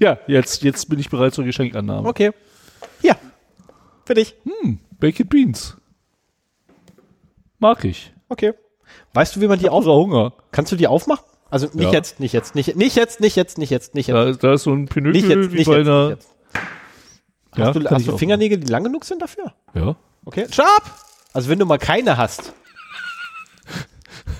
Ja, 0.00 0.18
jetzt, 0.26 0.62
jetzt 0.62 0.88
bin 0.88 0.98
ich 0.98 1.10
bereit 1.10 1.34
zur 1.34 1.44
Geschenkannahme. 1.44 2.08
Okay. 2.08 2.32
Ja. 3.02 3.16
Für 4.04 4.14
dich. 4.14 4.34
Hm, 4.44 4.78
Baked 5.00 5.28
Beans. 5.28 5.76
Mag 7.58 7.84
ich. 7.84 8.12
Okay. 8.28 8.52
Weißt 9.14 9.34
du, 9.36 9.40
wie 9.40 9.48
man 9.48 9.58
die 9.58 9.68
auf... 9.68 9.84
Hunger. 9.84 10.32
Kannst 10.52 10.70
du 10.72 10.76
die 10.76 10.86
aufmachen? 10.86 11.24
Also 11.50 11.66
nicht 11.72 11.84
Ja. 11.84 11.92
jetzt, 11.92 12.20
nicht 12.20 12.32
jetzt, 12.32 12.54
nicht, 12.54 12.74
nicht 12.76 12.96
jetzt, 12.96 13.20
nicht 13.20 13.36
jetzt, 13.36 13.58
nicht 13.58 13.70
jetzt, 13.70 13.94
nicht 13.94 14.08
jetzt. 14.08 14.16
Da, 14.16 14.32
da 14.48 14.54
ist 14.54 14.64
so 14.64 14.72
ein 14.72 14.86
Pinökel 14.86 15.20
Nicht 15.22 15.28
jetzt, 15.28 15.52
wie 15.52 15.56
nicht 15.58 15.66
bei 15.66 15.78
jetzt, 15.78 15.88
einer. 15.88 16.08
nicht. 16.10 16.22
Ja, 17.56 17.66
Hast 17.66 17.76
du, 17.76 17.88
hast 17.90 18.06
du 18.08 18.18
Fingernägel, 18.18 18.58
die 18.58 18.66
lang 18.70 18.82
genug 18.82 19.04
sind 19.04 19.22
dafür? 19.22 19.54
Ja. 19.74 19.94
Okay. 20.24 20.46
Stopp! 20.50 20.82
Also 21.32 21.48
wenn 21.48 21.58
du 21.60 21.66
mal 21.66 21.78
keine 21.78 22.16
hast, 22.16 22.52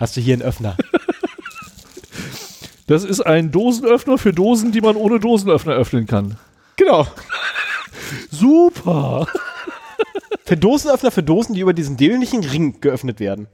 hast 0.01 0.17
du 0.17 0.21
hier 0.21 0.35
einen 0.35 0.43
Öffner. 0.43 0.77
Das 2.87 3.05
ist 3.05 3.21
ein 3.21 3.51
Dosenöffner 3.51 4.19
für 4.19 4.33
Dosen, 4.33 4.73
die 4.73 4.81
man 4.81 4.97
ohne 4.97 5.19
Dosenöffner 5.19 5.73
öffnen 5.73 6.07
kann. 6.07 6.37
Genau. 6.77 7.07
Super. 8.31 9.27
Für 10.45 10.57
Dosenöffner 10.57 11.11
für 11.11 11.23
Dosen, 11.23 11.55
die 11.55 11.61
über 11.61 11.73
diesen 11.73 11.97
dämlichen 11.97 12.45
Ring 12.45 12.81
geöffnet 12.81 13.21
werden. 13.21 13.49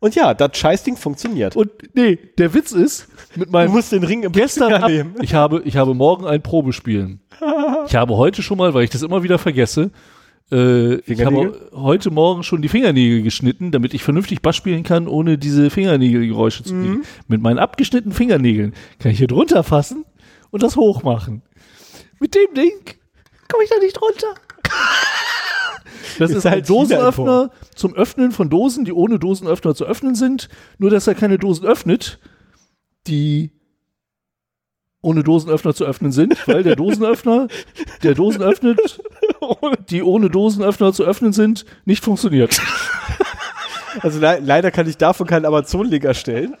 Und 0.00 0.14
ja, 0.14 0.34
das 0.34 0.56
Scheißding 0.56 0.96
funktioniert. 0.96 1.56
Und 1.56 1.70
nee, 1.94 2.18
der 2.38 2.52
Witz 2.52 2.72
ist, 2.72 3.08
mit 3.34 3.48
du 3.48 3.52
meinem 3.52 3.72
musst 3.72 3.92
den 3.92 4.04
Ring 4.04 4.24
im 4.24 4.32
gestern 4.32 4.72
ab, 4.72 4.88
nehmen. 4.88 5.14
ich 5.22 5.34
habe 5.34 5.62
ich 5.64 5.76
habe 5.76 5.94
morgen 5.94 6.26
ein 6.26 6.42
Probespielen. 6.42 7.20
Ich 7.86 7.94
habe 7.94 8.16
heute 8.16 8.42
schon 8.42 8.58
mal, 8.58 8.74
weil 8.74 8.84
ich 8.84 8.90
das 8.90 9.02
immer 9.02 9.22
wieder 9.22 9.38
vergesse, 9.38 9.90
äh, 10.52 10.96
ich 11.00 11.24
habe 11.24 11.68
heute 11.72 12.10
Morgen 12.10 12.42
schon 12.42 12.62
die 12.62 12.68
Fingernägel 12.68 13.22
geschnitten, 13.22 13.72
damit 13.72 13.94
ich 13.94 14.02
vernünftig 14.02 14.42
Bass 14.42 14.56
spielen 14.56 14.82
kann, 14.84 15.08
ohne 15.08 15.38
diese 15.38 15.70
Fingernägelgeräusche 15.70 16.62
zu 16.62 16.74
kriegen. 16.74 17.02
Mit 17.26 17.42
meinen 17.42 17.58
abgeschnittenen 17.58 18.14
Fingernägeln 18.14 18.74
kann 18.98 19.12
ich 19.12 19.18
hier 19.18 19.26
drunter 19.26 19.64
fassen 19.64 20.04
und 20.50 20.62
das 20.62 20.76
hochmachen. 20.76 21.42
Mit 22.20 22.34
dem 22.34 22.54
Ding 22.54 22.72
komme 23.48 23.64
ich 23.64 23.70
da 23.70 23.78
nicht 23.78 23.96
drunter. 23.98 24.34
Das 26.18 26.30
Ist 26.30 26.38
ist, 26.38 26.44
halt 26.46 26.68
Dosenöffner 26.68 27.50
zum 27.74 27.94
Öffnen 27.94 28.32
von 28.32 28.48
Dosen, 28.48 28.86
die 28.86 28.92
ohne 28.92 29.18
Dosenöffner 29.18 29.74
zu 29.74 29.84
öffnen 29.84 30.14
sind. 30.14 30.48
Nur, 30.78 30.88
dass 30.88 31.06
er 31.06 31.14
keine 31.14 31.36
Dosen 31.36 31.66
öffnet, 31.66 32.18
die 33.06 33.50
ohne 35.02 35.22
Dosenöffner 35.22 35.74
zu 35.74 35.84
öffnen 35.84 36.12
sind, 36.12 36.48
weil 36.48 36.62
der 36.62 36.76
Dosenöffner, 36.76 37.48
der 38.02 38.14
Dosen 38.14 38.42
öffnet, 38.42 38.98
die 39.90 40.02
ohne 40.02 40.30
Dosenöffner 40.30 40.92
zu 40.92 41.04
öffnen 41.04 41.32
sind, 41.32 41.64
nicht 41.84 42.04
funktioniert. 42.04 42.60
Also 44.02 44.20
le 44.20 44.40
leider 44.44 44.70
kann 44.70 44.86
ich 44.86 44.98
davon 44.98 45.26
keinen 45.26 45.46
Amazon-Link 45.46 46.04
erstellen. 46.04 46.54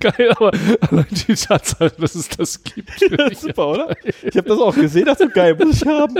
Geil, 0.00 0.32
aber 0.36 0.50
allein 0.90 1.06
die 1.10 1.32
Tatsache, 1.36 1.92
dass 1.96 2.16
es 2.16 2.28
das 2.28 2.60
gibt. 2.64 2.90
finde 2.90 3.28
ich- 3.30 3.38
Super, 3.38 3.68
oder? 3.68 3.96
Ich 4.24 4.36
habe 4.36 4.48
das 4.48 4.58
auch 4.58 4.74
gesehen, 4.74 5.04
dachte 5.04 5.26
so 5.26 5.30
geil, 5.30 5.54
muss 5.56 5.80
ich 5.80 5.86
haben. 5.86 6.16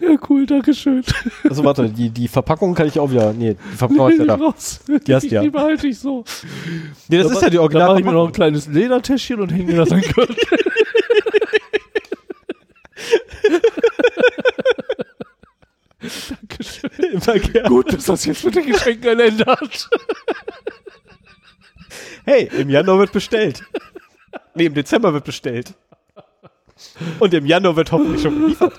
Ja, 0.00 0.16
cool, 0.28 0.44
dankeschön. 0.46 1.02
Also 1.48 1.64
warte, 1.64 1.88
die, 1.88 2.10
die 2.10 2.28
Verpackung 2.28 2.74
kann 2.74 2.86
ich 2.86 2.98
auch 2.98 3.10
wieder. 3.10 3.32
Nee, 3.32 3.56
die 3.72 3.76
Verpackung 3.76 4.10
ist 4.10 4.18
ja 4.18 4.24
da. 4.26 4.34
raus. 4.36 4.80
Die 5.06 5.14
hast 5.14 5.24
du 5.24 5.34
ja. 5.34 5.42
Die 5.42 5.50
behalte 5.50 5.86
ich 5.86 5.98
so. 5.98 6.24
Nee, 7.08 7.18
das 7.18 7.30
ist 7.32 7.40
ja 7.42 7.48
die 7.50 7.56
Da 7.56 7.62
Original. 7.62 7.88
mache 7.88 7.98
ich 8.00 8.04
mir 8.06 8.12
noch 8.12 8.26
ein 8.26 8.32
kleines 8.32 8.66
Ledertäschchen 8.68 9.40
und 9.40 9.50
hänge 9.52 9.64
mir 9.72 9.76
das 9.76 9.90
an 9.92 10.00
Gürtel. 10.02 10.36
Dankeschön. 16.28 16.90
Immer 17.12 17.38
gern. 17.38 17.66
Gut, 17.66 17.92
dass 17.92 18.04
das 18.04 18.24
jetzt 18.24 18.44
mit 18.44 18.56
ein 18.56 19.20
Ende 19.20 19.46
hat. 19.46 19.90
Hey, 22.24 22.48
im 22.58 22.70
Januar 22.70 22.98
wird 23.00 23.12
bestellt. 23.12 23.62
Nee, 24.54 24.66
im 24.66 24.74
Dezember 24.74 25.12
wird 25.12 25.24
bestellt. 25.24 25.74
Und 27.18 27.34
im 27.34 27.46
Januar 27.46 27.76
wird 27.76 27.92
hoffentlich 27.92 28.22
schon 28.22 28.40
geliefert. 28.40 28.74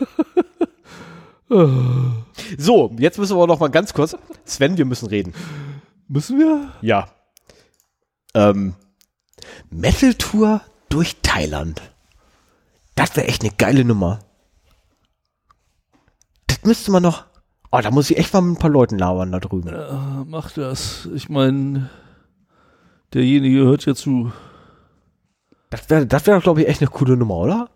So, 2.58 2.96
jetzt 2.98 3.20
müssen 3.20 3.36
wir 3.38 3.44
aber 3.44 3.48
noch 3.48 3.60
mal 3.60 3.70
ganz 3.70 3.94
kurz. 3.94 4.18
Sven, 4.46 4.78
wir 4.78 4.86
müssen 4.86 5.08
reden. 5.08 5.34
Müssen 6.08 6.40
wir? 6.40 6.74
Ja. 6.82 7.08
Ähm, 8.34 8.76
Metal 9.70 10.16
Tour 10.16 10.62
durch 10.90 11.18
Thailand. 11.22 11.82
Das 12.96 13.16
wäre 13.16 13.28
echt 13.28 13.44
eine 13.44 13.52
geile 13.52 13.86
Nummer. 13.86 14.20
Müsste 16.66 16.92
man 16.92 17.04
noch. 17.04 17.26
Oh, 17.72 17.80
da 17.82 17.92
muss 17.92 18.10
ich 18.10 18.18
echt 18.18 18.34
mal 18.34 18.42
mit 18.42 18.58
ein 18.58 18.60
paar 18.60 18.70
Leuten 18.70 18.98
labern 18.98 19.32
da 19.32 19.40
drüben. 19.40 19.70
Äh, 19.70 20.26
mach 20.26 20.52
das. 20.52 21.08
Ich 21.14 21.30
meine, 21.30 21.90
derjenige 23.14 23.60
hört 23.60 23.86
ja 23.86 23.96
zu. 23.96 24.32
Das 25.70 25.90
wäre, 25.90 26.08
das 26.08 26.26
wäre, 26.26 26.40
glaube 26.40 26.62
ich, 26.62 26.68
echt 26.68 26.82
eine 26.82 26.90
coole 26.90 27.18
Nummer, 27.18 27.36
oder? 27.36 27.70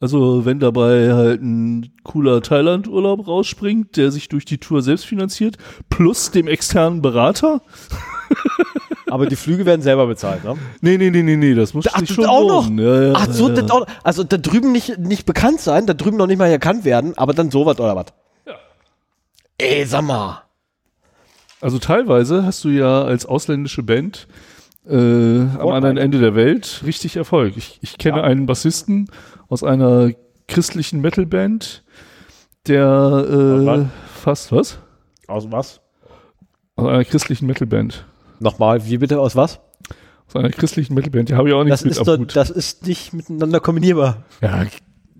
Also, 0.00 0.44
wenn 0.44 0.60
dabei 0.60 1.12
halt 1.12 1.42
ein 1.42 1.94
cooler 2.04 2.40
Thailand-Urlaub 2.42 3.26
rausspringt, 3.26 3.96
der 3.96 4.10
sich 4.10 4.28
durch 4.28 4.46
die 4.46 4.58
Tour 4.58 4.82
selbst 4.82 5.04
finanziert, 5.06 5.56
plus 5.88 6.30
dem 6.30 6.48
externen 6.48 7.02
Berater. 7.02 7.62
Aber 9.10 9.26
die 9.26 9.36
Flüge 9.36 9.66
werden 9.66 9.82
selber 9.82 10.06
bezahlt, 10.06 10.44
ne? 10.44 10.56
Nee, 10.80 10.96
nee, 10.98 11.10
nee, 11.10 11.22
nee, 11.22 11.36
nee, 11.36 11.54
das 11.54 11.74
muss 11.74 11.86
Ach, 11.92 12.00
das 12.00 12.08
schon 12.10 12.26
auch 12.26 12.46
noch? 12.46 12.70
Ja, 12.70 13.02
ja, 13.02 13.12
Ach 13.14 13.28
so, 13.30 13.48
ja, 13.48 13.54
das 13.54 13.70
auch, 13.70 13.86
also 14.02 14.24
da 14.24 14.36
drüben 14.36 14.72
nicht, 14.72 14.98
nicht 14.98 15.26
bekannt 15.26 15.60
sein, 15.60 15.86
da 15.86 15.94
drüben 15.94 16.16
noch 16.16 16.26
nicht 16.26 16.38
mal 16.38 16.46
erkannt 16.50 16.84
werden, 16.84 17.16
aber 17.16 17.32
dann 17.34 17.50
sowas 17.50 17.78
oder 17.78 17.96
was? 17.96 18.06
Ja. 18.46 18.54
Ey, 19.58 19.84
sag 19.84 20.02
mal. 20.02 20.42
Also 21.60 21.78
teilweise 21.78 22.44
hast 22.44 22.64
du 22.64 22.68
ja 22.70 23.02
als 23.04 23.26
ausländische 23.26 23.82
Band 23.82 24.26
äh, 24.88 24.94
am 24.96 25.68
anderen 25.68 25.98
Ende 25.98 26.18
der 26.18 26.34
Welt 26.34 26.82
richtig 26.86 27.16
Erfolg. 27.16 27.56
Ich, 27.56 27.78
ich 27.82 27.98
kenne 27.98 28.18
Ja. 28.18 28.24
einen 28.24 28.46
Bassisten 28.46 29.10
aus 29.48 29.62
einer 29.62 30.10
christlichen 30.48 31.00
Metalband, 31.00 31.84
der 32.66 32.86
Was? 32.88 33.80
äh, 33.80 33.86
fast 34.20 34.52
was? 34.52 34.78
Aus 35.26 35.50
was? 35.52 35.80
Aus 36.76 36.86
einer 36.88 37.04
christlichen 37.04 37.46
Metalband. 37.46 38.06
Nochmal, 38.40 38.86
wie 38.86 38.98
bitte, 38.98 39.20
aus 39.20 39.36
was? 39.36 39.60
Aus 40.26 40.36
einer 40.36 40.50
christlichen 40.50 40.94
Metalband. 40.94 41.28
Die 41.28 41.34
habe 41.34 41.48
ich 41.48 41.54
auch 41.54 41.62
nichts 41.62 41.82
Das 41.82 41.84
mit 41.84 41.96
ist, 41.96 42.06
doch, 42.06 42.24
das 42.26 42.50
ist 42.50 42.86
nicht 42.86 43.12
miteinander 43.12 43.60
kombinierbar. 43.60 44.24
Ja, 44.40 44.64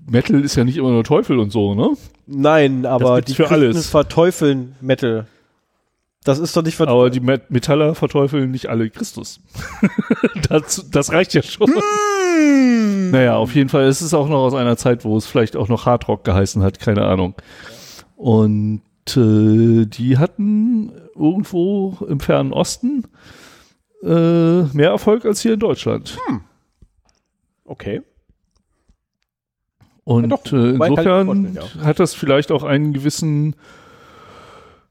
Metal 0.07 0.43
ist 0.43 0.57
ja 0.57 0.65
nicht 0.65 0.77
immer 0.77 0.91
nur 0.91 1.05
Teufel 1.05 1.39
und 1.39 1.51
so, 1.51 1.75
ne? 1.75 1.91
Nein, 2.27 2.87
aber 2.87 3.21
die 3.21 3.35
für 3.35 3.45
Christen 3.45 3.65
alles. 3.65 3.91
verteufeln 3.91 4.75
Metal. 4.81 5.27
Das 6.25 6.39
ist 6.39 6.57
doch 6.57 6.63
nicht 6.63 6.77
ver 6.77 6.89
Aber 6.89 7.09
die 7.09 7.21
Met 7.21 7.51
Metaller 7.51 7.95
verteufeln 7.95 8.51
nicht 8.51 8.69
alle 8.69 8.91
Christus. 8.91 9.41
das, 10.49 10.87
das 10.91 11.13
reicht 11.13 11.33
ja 11.33 11.43
schon. 11.43 11.69
Hm. 11.69 13.11
Naja, 13.11 13.37
auf 13.37 13.55
jeden 13.55 13.69
Fall 13.69 13.87
ist 13.89 14.01
es 14.01 14.13
auch 14.13 14.29
noch 14.29 14.41
aus 14.41 14.55
einer 14.55 14.77
Zeit, 14.77 15.05
wo 15.05 15.17
es 15.17 15.27
vielleicht 15.27 15.57
auch 15.57 15.69
noch 15.69 15.87
Hardrock 15.87 16.25
geheißen 16.25 16.63
hat, 16.63 16.79
keine 16.79 17.07
Ahnung. 17.07 17.35
Und 18.17 18.83
äh, 19.17 19.87
die 19.87 20.19
hatten 20.19 20.93
irgendwo 21.21 21.99
im 22.09 22.19
fernen 22.21 22.53
Osten 22.53 23.05
äh, 24.03 24.63
mehr 24.63 24.91
Erfolg 24.91 25.25
als 25.27 25.41
hier 25.43 25.55
in 25.55 25.61
Deutschland. 25.61 26.19
Okay. 27.65 28.03
Und 30.05 30.31
Ja, 30.31 30.37
doch. 30.37 30.53
äh, 30.53 30.71
insofern 30.71 31.27
vorstellen, 31.27 31.59
hat 31.85 32.01
das 32.01 32.15
vielleicht 32.15 32.51
auch 32.51 32.65
einen 32.65 32.93
gewissen 32.93 33.55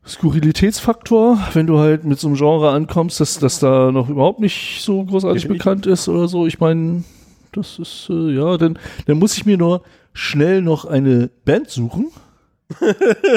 Skurrilitätsfaktor, 0.05 1.37
wenn 1.53 1.67
du 1.67 1.77
halt 1.79 2.03
mit 2.03 2.19
so 2.19 2.27
einem 2.27 2.37
Genre 2.37 2.71
ankommst, 2.71 3.19
dass 3.19 3.37
das 3.37 3.59
da 3.59 3.91
noch 3.91 4.09
überhaupt 4.09 4.39
nicht 4.39 4.81
so 4.81 5.03
großartig 5.03 5.43
Definitiv. 5.43 5.63
bekannt 5.65 5.85
ist 5.87 6.07
oder 6.07 6.27
so. 6.27 6.47
Ich 6.47 6.59
meine, 6.59 7.03
das 7.51 7.79
ist, 7.79 8.07
äh, 8.09 8.31
ja, 8.35 8.57
dann, 8.57 8.79
dann 9.05 9.19
muss 9.19 9.35
ich 9.37 9.45
mir 9.45 9.57
nur 9.57 9.81
schnell 10.13 10.61
noch 10.61 10.85
eine 10.85 11.29
Band 11.45 11.69
suchen. 11.69 12.07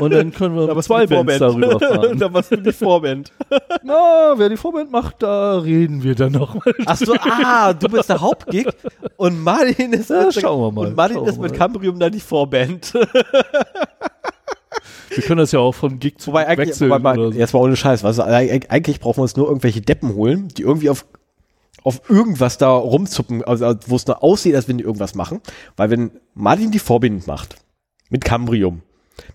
Und 0.01 0.11
dann 0.13 0.31
können 0.33 0.55
wir 0.57 0.83
für 0.83 1.07
die 1.07 1.15
Bands 1.15 1.39
darüber 1.39 1.81
fahren. 1.81 2.19
da 2.19 2.33
was 2.33 2.49
für 2.49 2.59
die 2.59 2.73
Vorband. 2.73 3.33
Na, 3.83 4.35
wer 4.37 4.49
die 4.51 4.57
Vorband 4.59 4.91
macht, 4.91 5.23
da 5.23 5.59
reden 5.59 6.03
wir 6.03 6.15
dann 6.15 6.33
noch 6.33 6.55
mal. 6.55 6.75
Ach 6.85 6.97
so, 6.99 7.15
ah, 7.15 7.73
du 7.73 7.89
bist 7.89 8.11
der 8.11 8.21
Hauptgig 8.21 8.69
und 9.17 9.43
Martin 9.43 9.95
ist, 9.95 10.11
Ja, 10.11 10.25
mit, 10.27 10.35
schauen 10.35 10.61
wir 10.61 10.73
mal, 10.73 10.89
Und 10.89 10.97
Martin 10.97 11.25
ist 11.25 11.41
mit. 11.41 11.55
Cambrium 11.55 11.99
dann 11.99 12.13
die 12.13 12.21
Vorband. 12.21 12.93
Wir 15.15 15.23
können 15.25 15.39
das 15.39 15.53
ja 15.53 15.59
auch 15.59 15.73
von 15.75 15.99
Gig 15.99 16.19
zu 16.19 16.29
Wobei 16.29 16.47
Gig 16.47 16.69
wechseln. 16.69 16.91
wobei, 16.91 16.99
mal, 17.17 17.33
so. 17.33 17.39
jetzt 17.39 17.53
mal 17.53 17.61
ohne 17.61 17.77
Scheiß, 17.77 18.03
du, 18.17 18.23
eig- 18.25 18.71
eigentlich 18.71 18.99
brauchen 18.99 19.19
wir 19.19 19.23
uns 19.23 19.37
nur 19.37 19.47
irgendwelche 19.47 19.83
Deppen 19.83 20.15
holen, 20.15 20.49
die 20.49 20.63
irgendwie 20.63 20.89
auf, 20.89 21.05
auf 21.85 22.01
irgendwas 22.09 22.57
da 22.57 22.71
rumzuppen, 22.71 23.45
also 23.45 23.75
wo 23.87 23.97
es 23.97 24.07
nur 24.07 24.23
aussieht, 24.23 24.55
als 24.55 24.69
wenn 24.69 24.79
die 24.79 24.85
irgendwas 24.85 25.15
machen. 25.15 25.41
Weil 25.77 25.91
wenn 25.91 26.13
Martin 26.35 26.71
die 26.71 26.79
Vorband 26.79 27.27
macht, 27.27 27.57
mit 28.09 28.25
Cambrium, 28.25 28.81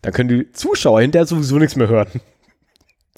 dann 0.01 0.13
können 0.13 0.29
die 0.29 0.51
Zuschauer 0.51 1.01
hinterher 1.01 1.25
sowieso 1.25 1.57
nichts 1.57 1.75
mehr 1.75 1.87
hören. 1.87 2.21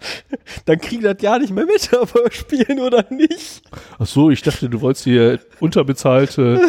dann 0.65 0.79
kriegen 0.79 1.03
das 1.03 1.17
ja 1.21 1.37
nicht 1.37 1.53
mehr 1.53 1.65
mit, 1.65 1.91
ob 1.99 2.13
wir 2.13 2.31
spielen 2.31 2.79
oder 2.79 3.05
nicht. 3.09 3.61
Ach 3.97 4.05
so, 4.05 4.29
ich 4.29 4.41
dachte, 4.41 4.69
du 4.69 4.81
wolltest 4.81 5.05
dir 5.05 5.39
unterbezahlte 5.59 6.67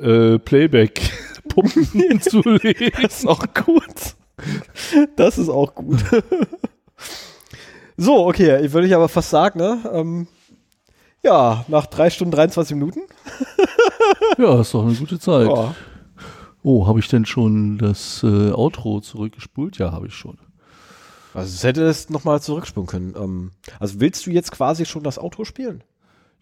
äh, 0.00 0.38
Playback-Pumpen 0.38 1.84
hinzulegen. 1.92 2.92
Das 3.02 3.20
ist 3.20 3.26
auch 3.26 3.44
gut. 3.54 4.16
Das 5.16 5.38
ist 5.38 5.48
auch 5.48 5.74
gut. 5.74 6.00
so, 7.96 8.26
okay, 8.26 8.72
würde 8.72 8.86
ich 8.86 8.94
aber 8.94 9.08
fast 9.08 9.30
sagen, 9.30 9.58
ne? 9.58 9.80
Ähm, 9.92 10.28
ja, 11.22 11.64
nach 11.68 11.86
drei 11.86 12.10
Stunden 12.10 12.32
23 12.32 12.76
Minuten. 12.76 13.00
Ja, 14.38 14.60
ist 14.60 14.74
doch 14.74 14.84
eine 14.84 14.94
gute 14.94 15.18
Zeit. 15.18 15.48
Ja. 15.48 15.74
Oh, 16.68 16.88
habe 16.88 16.98
ich 16.98 17.06
denn 17.06 17.26
schon 17.26 17.78
das 17.78 18.24
äh, 18.24 18.50
Outro 18.50 19.00
zurückgespult? 19.00 19.78
Ja, 19.78 19.92
habe 19.92 20.08
ich 20.08 20.14
schon. 20.14 20.36
Also 21.32 21.48
es 21.54 21.62
hätte 21.62 21.84
es 21.84 22.10
nochmal 22.10 22.42
zurückspulen 22.42 22.88
können. 22.88 23.14
Ähm, 23.16 23.50
also 23.78 24.00
willst 24.00 24.26
du 24.26 24.32
jetzt 24.32 24.50
quasi 24.50 24.84
schon 24.84 25.04
das 25.04 25.16
Outro 25.16 25.44
spielen? 25.44 25.84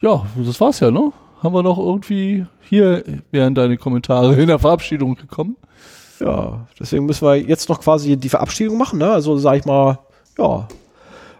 Ja, 0.00 0.24
das 0.34 0.62
war's 0.62 0.80
ja, 0.80 0.90
ne? 0.90 1.12
Haben 1.42 1.54
wir 1.54 1.62
noch 1.62 1.76
irgendwie 1.76 2.46
hier 2.62 3.04
wären 3.32 3.54
deine 3.54 3.76
Kommentare 3.76 4.34
in 4.40 4.48
der 4.48 4.58
Verabschiedung 4.58 5.16
gekommen? 5.16 5.58
Ja, 6.20 6.68
deswegen 6.80 7.04
müssen 7.04 7.26
wir 7.26 7.36
jetzt 7.36 7.68
noch 7.68 7.82
quasi 7.82 8.16
die 8.16 8.30
Verabschiedung 8.30 8.78
machen, 8.78 9.00
ne? 9.00 9.10
Also 9.10 9.36
sag 9.36 9.58
ich 9.58 9.66
mal, 9.66 9.98
ja. 10.38 10.68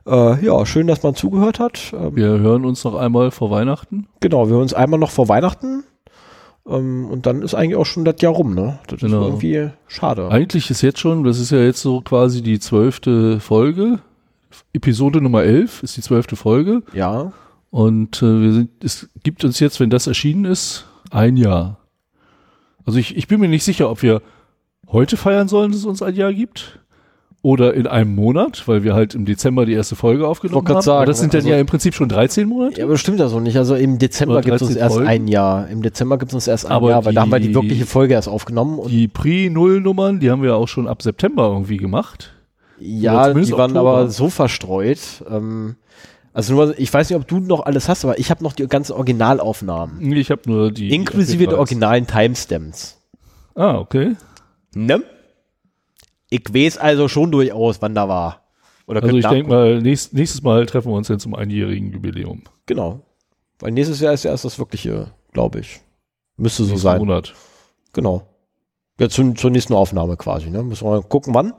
Äh, 0.07 0.45
ja, 0.45 0.67
schön, 0.67 0.89
dass 0.89 1.03
man 1.03 1.15
zugehört 1.15 1.59
hat. 1.59 1.95
Ähm, 1.95 2.15
Wir 2.15 2.29
hören 2.29 2.67
uns 2.67 2.85
noch 2.85 2.97
einmal 2.97 3.31
vor 3.31 3.51
Weihnachten. 3.51 4.09
Genau, 4.21 4.47
wir 4.49 4.53
hören 4.53 4.63
uns 4.65 4.75
einmal 4.75 5.01
noch 5.01 5.11
vor 5.11 5.29
Weihnachten. 5.29 5.85
Ähm, 6.67 7.07
und 7.11 7.27
dann 7.27 7.43
ist 7.43 7.55
eigentlich 7.55 7.77
auch 7.77 7.85
schon 7.87 8.05
das 8.05 8.21
Jahr 8.21 8.33
rum, 8.33 8.55
ne? 8.55 8.79
Das 8.87 9.01
Genau. 9.01 9.21
ist 9.23 9.27
irgendwie 9.45 9.71
schade. 9.87 10.29
Eigentlich 10.31 10.71
ist 10.71 10.83
jetzt 10.83 10.99
schon, 11.01 11.25
das 11.25 11.39
ist 11.39 11.51
ja 11.51 11.59
jetzt 11.59 11.81
so 11.83 12.01
quasi 12.01 12.43
die 12.43 12.59
zwölfte 12.59 13.39
Folge. 13.41 13.99
Episode 14.73 15.21
Nummer 15.21 15.43
11 15.43 15.83
ist 15.83 15.97
die 15.97 16.01
zwölfte 16.03 16.37
Folge. 16.37 16.83
ja. 16.93 17.33
Und 17.71 18.23
äh, 18.23 18.41
wir 18.41 18.53
sind, 18.53 18.71
es 18.85 19.09
gibt 19.25 19.45
uns 19.45 19.59
jetzt, 19.59 19.81
wenn 19.81 19.91
das 19.91 20.07
erschienen 20.07 20.45
ist, 20.45 20.87
ein 21.11 21.37
Jahr. 21.37 21.79
Also 22.87 23.01
ich, 23.01 23.17
ich 23.17 23.27
bin 23.27 23.41
mir 23.41 23.49
nicht 23.49 23.65
sicher, 23.65 23.91
ob 23.91 24.01
wir 24.03 24.23
heute 24.87 25.17
feiern 25.17 25.49
sollen, 25.49 25.73
dass 25.73 25.81
es 25.81 25.87
uns 25.87 26.01
ein 26.01 26.15
Jahr 26.15 26.33
gibt. 26.33 26.79
Oder 27.45 27.75
in 27.75 27.87
einem 27.87 28.15
Monat, 28.15 28.67
weil 28.67 28.85
wir 28.85 28.95
halt 28.95 29.15
im 29.15 29.27
Dezember 29.27 29.67
die 29.67 29.75
erste 29.75 29.97
Folge 29.97 30.27
aufgenommen 30.27 30.67
haben. 30.67 30.81
sagen, 30.81 30.97
Aber 30.97 31.05
das 31.07 31.21
sind 31.21 31.35
dann 31.35 31.41
also- 31.41 31.51
ja 31.51 31.59
im 31.59 31.67
Prinzip 31.67 31.95
schon 31.95 32.09
13 32.09 32.49
Monate. 32.49 32.79
Ja, 32.79 32.85
aber 32.87 32.95
das 32.95 33.01
stimmt 33.03 33.21
ja 33.21 33.29
so 33.29 33.39
nicht. 33.39 33.59
Also 33.59 33.75
im 33.75 33.99
Dezember 33.99 34.41
gibt 34.41 34.57
es 34.57 34.63
uns 34.63 34.71
13 34.71 34.81
erst 34.83 34.95
Folgen. 34.95 35.09
ein 35.11 35.29
Jahr. 35.29 35.69
Im 35.69 35.83
Dezember 35.83 36.17
gibt 36.17 36.31
es 36.31 36.35
uns 36.37 36.47
erst 36.49 36.65
ein 36.65 36.73
Aber 36.73 36.89
Jahr, 36.89 37.05
weil 37.05 37.13
da 37.13 37.21
haben 37.21 37.31
wir 37.31 37.41
die 37.41 37.49
die- 37.49 37.55
wirkliche 37.55 37.85
Folge 37.85 38.15
erst 38.15 38.29
aufgenommen. 38.29 38.81
Die 38.89 39.09
Pre-Null-Nummern, 39.09 40.21
die 40.21 40.31
haben 40.31 40.41
wir 40.43 40.57
auch 40.57 40.69
schon 40.69 40.89
ab 40.89 41.03
September 41.03 41.49
irgendwie 41.49 41.77
gemacht. 41.77 42.33
ja, 42.81 43.35
die 43.35 43.53
waren 43.53 43.73
Oktober. 43.73 43.81
aber 43.81 44.09
so 44.09 44.31
verstreut. 44.31 44.99
Ähm, 45.31 45.77
also 46.33 46.55
nur, 46.55 46.79
ich 46.79 46.93
weiß 46.95 47.11
nicht, 47.11 47.19
ob 47.21 47.29
du 47.29 47.41
noch 47.41 47.67
alles 47.67 47.91
hast, 47.91 48.07
aber 48.07 48.19
ich 48.19 48.31
habe 48.31 48.43
noch 48.43 48.55
die 48.55 48.67
ganzen 48.69 48.93
Originalaufnahmen. 48.95 50.13
Ich 50.13 50.31
habe 50.31 50.41
nur 50.47 50.73
die. 50.73 50.95
Inklusive 50.95 51.45
der 51.45 51.53
MP3s. 51.57 51.59
originalen 51.59 52.07
Timestamps. 52.07 52.97
Ah, 53.55 53.75
okay. 53.77 54.17
Ne? 54.75 55.03
Ich 56.35 56.53
weiß 56.53 56.79
also 56.79 57.07
schon 57.07 57.31
durchaus, 57.31 57.81
wann 57.81 57.95
da 57.95 58.09
war. 58.09 58.43
Oder 58.89 59.01
Also 59.01 59.13
könnt 59.13 59.25
ich 59.25 59.31
denke 59.31 59.49
mal, 59.49 59.81
nächst, 59.81 60.13
nächstes 60.15 60.43
Mal 60.43 60.67
treffen 60.67 60.91
wir 60.91 60.97
uns 60.97 61.07
dann 61.07 61.21
zum 61.21 61.33
einjährigen 61.37 61.93
Jubiläum. 61.93 62.43
Genau. 62.67 63.03
Weil 63.61 63.71
nächstes 63.71 64.01
Jahr 64.01 64.15
ist 64.15 64.25
ja 64.25 64.33
erst 64.33 64.45
das 64.45 64.59
wirkliche, 64.59 65.13
glaube 65.33 65.61
ich. 65.61 65.81
Müsste 66.37 66.65
so 66.65 66.71
Nächsten 66.71 66.83
sein. 66.83 66.99
Monat. 66.99 67.35
Genau. 67.93 68.27
Ja, 68.99 69.09
zur, 69.09 69.33
zur 69.37 69.51
nächsten 69.53 69.75
Aufnahme 69.75 70.17
quasi. 70.17 70.51
Ne? 70.51 70.65
Müssen 70.65 70.85
wir 70.85 70.91
mal 70.91 71.03
gucken, 71.05 71.35
wann. 71.35 71.53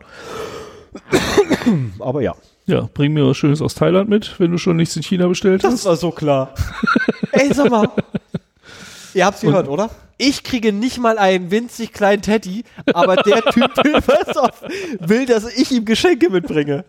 Aber 2.00 2.22
ja. 2.22 2.36
Ja, 2.66 2.90
bring 2.94 3.14
mir 3.14 3.26
was 3.26 3.38
Schönes 3.38 3.62
aus 3.62 3.76
Thailand 3.76 4.10
mit, 4.10 4.38
wenn 4.42 4.52
du 4.52 4.58
schon 4.58 4.76
nichts 4.76 4.98
in 4.98 5.04
China 5.04 5.30
bestellt 5.30 5.64
hast. 5.64 5.86
war 5.86 5.96
so 5.96 6.12
klar. 6.12 6.54
Ey, 7.32 7.54
sag 7.54 7.70
mal. 7.70 7.88
Ihr 9.14 9.26
habt's 9.26 9.40
gehört, 9.40 9.70
oder? 9.70 9.90
Ich 10.18 10.44
kriege 10.44 10.72
nicht 10.72 10.98
mal 10.98 11.18
einen 11.18 11.52
winzig 11.52 11.92
kleinen 11.92 12.22
Teddy, 12.22 12.64
aber 12.94 13.18
der 13.18 13.42
Typ 13.52 13.72
will, 15.00 15.26
dass 15.26 15.46
ich 15.58 15.72
ihm 15.72 15.86
Geschenke 15.86 16.30
mitbringe. 16.30 16.86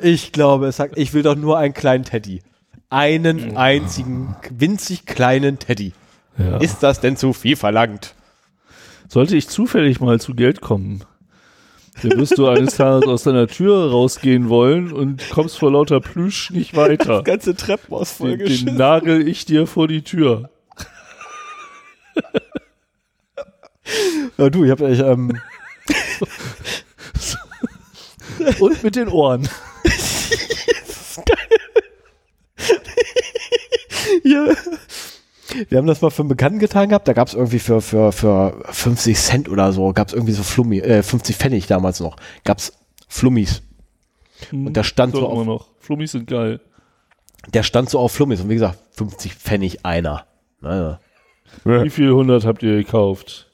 Ich 0.00 0.32
glaube, 0.32 0.68
es 0.68 0.76
sagt, 0.76 0.96
ich 0.96 1.12
will 1.12 1.22
doch 1.22 1.36
nur 1.36 1.58
einen 1.58 1.74
kleinen 1.74 2.04
Teddy. 2.04 2.42
Einen 2.88 3.56
einzigen, 3.56 4.36
winzig 4.50 5.06
kleinen 5.06 5.58
Teddy. 5.58 5.92
Ja. 6.38 6.58
Ist 6.58 6.82
das 6.82 7.00
denn 7.00 7.16
zu 7.16 7.32
viel 7.32 7.56
verlangt? 7.56 8.14
Sollte 9.08 9.36
ich 9.36 9.48
zufällig 9.48 10.00
mal 10.00 10.20
zu 10.20 10.34
Geld 10.34 10.60
kommen, 10.60 11.04
dann 12.02 12.18
wirst 12.18 12.36
du 12.36 12.46
eines 12.46 12.76
Tages 12.76 13.08
aus 13.08 13.22
deiner 13.22 13.46
Tür 13.46 13.90
rausgehen 13.90 14.48
wollen 14.48 14.92
und 14.92 15.30
kommst 15.30 15.58
vor 15.58 15.72
lauter 15.72 16.00
Plüsch 16.00 16.50
nicht 16.50 16.76
weiter. 16.76 17.22
Ganze 17.24 17.54
Treppenhaus 17.56 18.10
Den, 18.10 18.16
voll 18.16 18.30
den 18.30 18.38
geschissen. 18.38 18.76
nagel 18.76 19.26
ich 19.26 19.44
dir 19.46 19.66
vor 19.66 19.88
die 19.88 20.02
Tür. 20.02 20.50
Ja, 24.38 24.50
du, 24.50 24.64
ich 24.64 24.70
hab 24.70 24.80
echt, 24.80 25.00
ähm, 25.00 25.40
Und 28.60 28.82
mit 28.82 28.96
den 28.96 29.08
Ohren. 29.08 29.48
Ja. 34.24 34.54
Wir 35.68 35.78
haben 35.78 35.86
das 35.86 36.00
mal 36.02 36.10
für 36.10 36.22
einen 36.22 36.28
Bekannten 36.28 36.58
getan 36.58 36.88
gehabt, 36.88 37.06
da 37.06 37.12
gab 37.12 37.28
es 37.28 37.34
irgendwie 37.34 37.58
für, 37.60 37.80
für, 37.80 38.12
für 38.12 38.60
50 38.64 39.16
Cent 39.16 39.48
oder 39.48 39.72
so, 39.72 39.92
gab 39.92 40.08
es 40.08 40.14
irgendwie 40.14 40.32
so 40.32 40.42
Flummi, 40.42 40.78
äh, 40.78 41.02
50 41.02 41.36
Pfennig 41.36 41.66
damals 41.66 42.00
noch, 42.00 42.16
gab 42.44 42.58
es 42.58 42.72
Flummis. 43.08 43.62
Und 44.52 44.74
der 44.76 44.82
stand 44.84 45.14
so 45.14 45.26
auf, 45.26 45.46
noch. 45.46 45.68
Flummis 45.78 46.12
sind 46.12 46.28
geil. 46.28 46.60
der 47.52 47.62
stand 47.62 47.88
so 47.88 47.98
auf 48.00 48.12
Flummis 48.12 48.40
und 48.40 48.48
wie 48.48 48.54
gesagt, 48.54 48.78
50 48.96 49.34
Pfennig 49.34 49.84
einer. 49.86 50.26
Naja. 50.60 51.00
Wie 51.64 51.90
viel 51.90 52.10
hundert 52.10 52.44
habt 52.44 52.62
ihr 52.62 52.76
gekauft? 52.76 53.45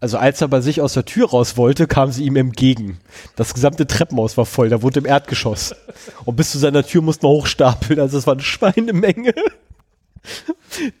Also 0.00 0.16
als 0.16 0.40
er 0.40 0.48
bei 0.48 0.62
sich 0.62 0.80
aus 0.80 0.94
der 0.94 1.04
Tür 1.04 1.28
raus 1.28 1.58
wollte, 1.58 1.86
kam 1.86 2.10
sie 2.10 2.24
ihm 2.24 2.36
entgegen. 2.36 2.98
Das 3.36 3.52
gesamte 3.52 3.86
Treppenhaus 3.86 4.36
war 4.38 4.46
voll, 4.46 4.70
der 4.70 4.82
wohnte 4.82 5.00
im 5.00 5.06
Erdgeschoss. 5.06 5.74
Und 6.24 6.36
bis 6.36 6.52
zu 6.52 6.58
seiner 6.58 6.84
Tür 6.84 7.02
mussten 7.02 7.24
wir 7.24 7.28
hochstapeln, 7.28 8.00
also 8.00 8.16
es 8.16 8.26
war 8.26 8.32
eine 8.34 8.42
Schweinemenge. 8.42 9.34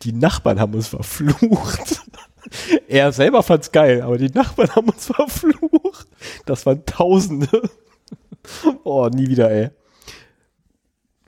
Die 0.02 0.12
Nachbarn 0.12 0.60
haben 0.60 0.74
uns 0.74 0.88
verflucht. 0.88 2.02
Er 2.88 3.12
selber 3.12 3.42
fand's 3.42 3.72
geil, 3.72 4.02
aber 4.02 4.18
die 4.18 4.30
Nachbarn 4.30 4.74
haben 4.74 4.88
uns 4.88 5.06
verflucht. 5.06 6.06
Das 6.46 6.66
waren 6.66 6.84
Tausende. 6.84 7.70
Oh, 8.84 9.08
nie 9.08 9.28
wieder, 9.28 9.50
ey. 9.50 9.70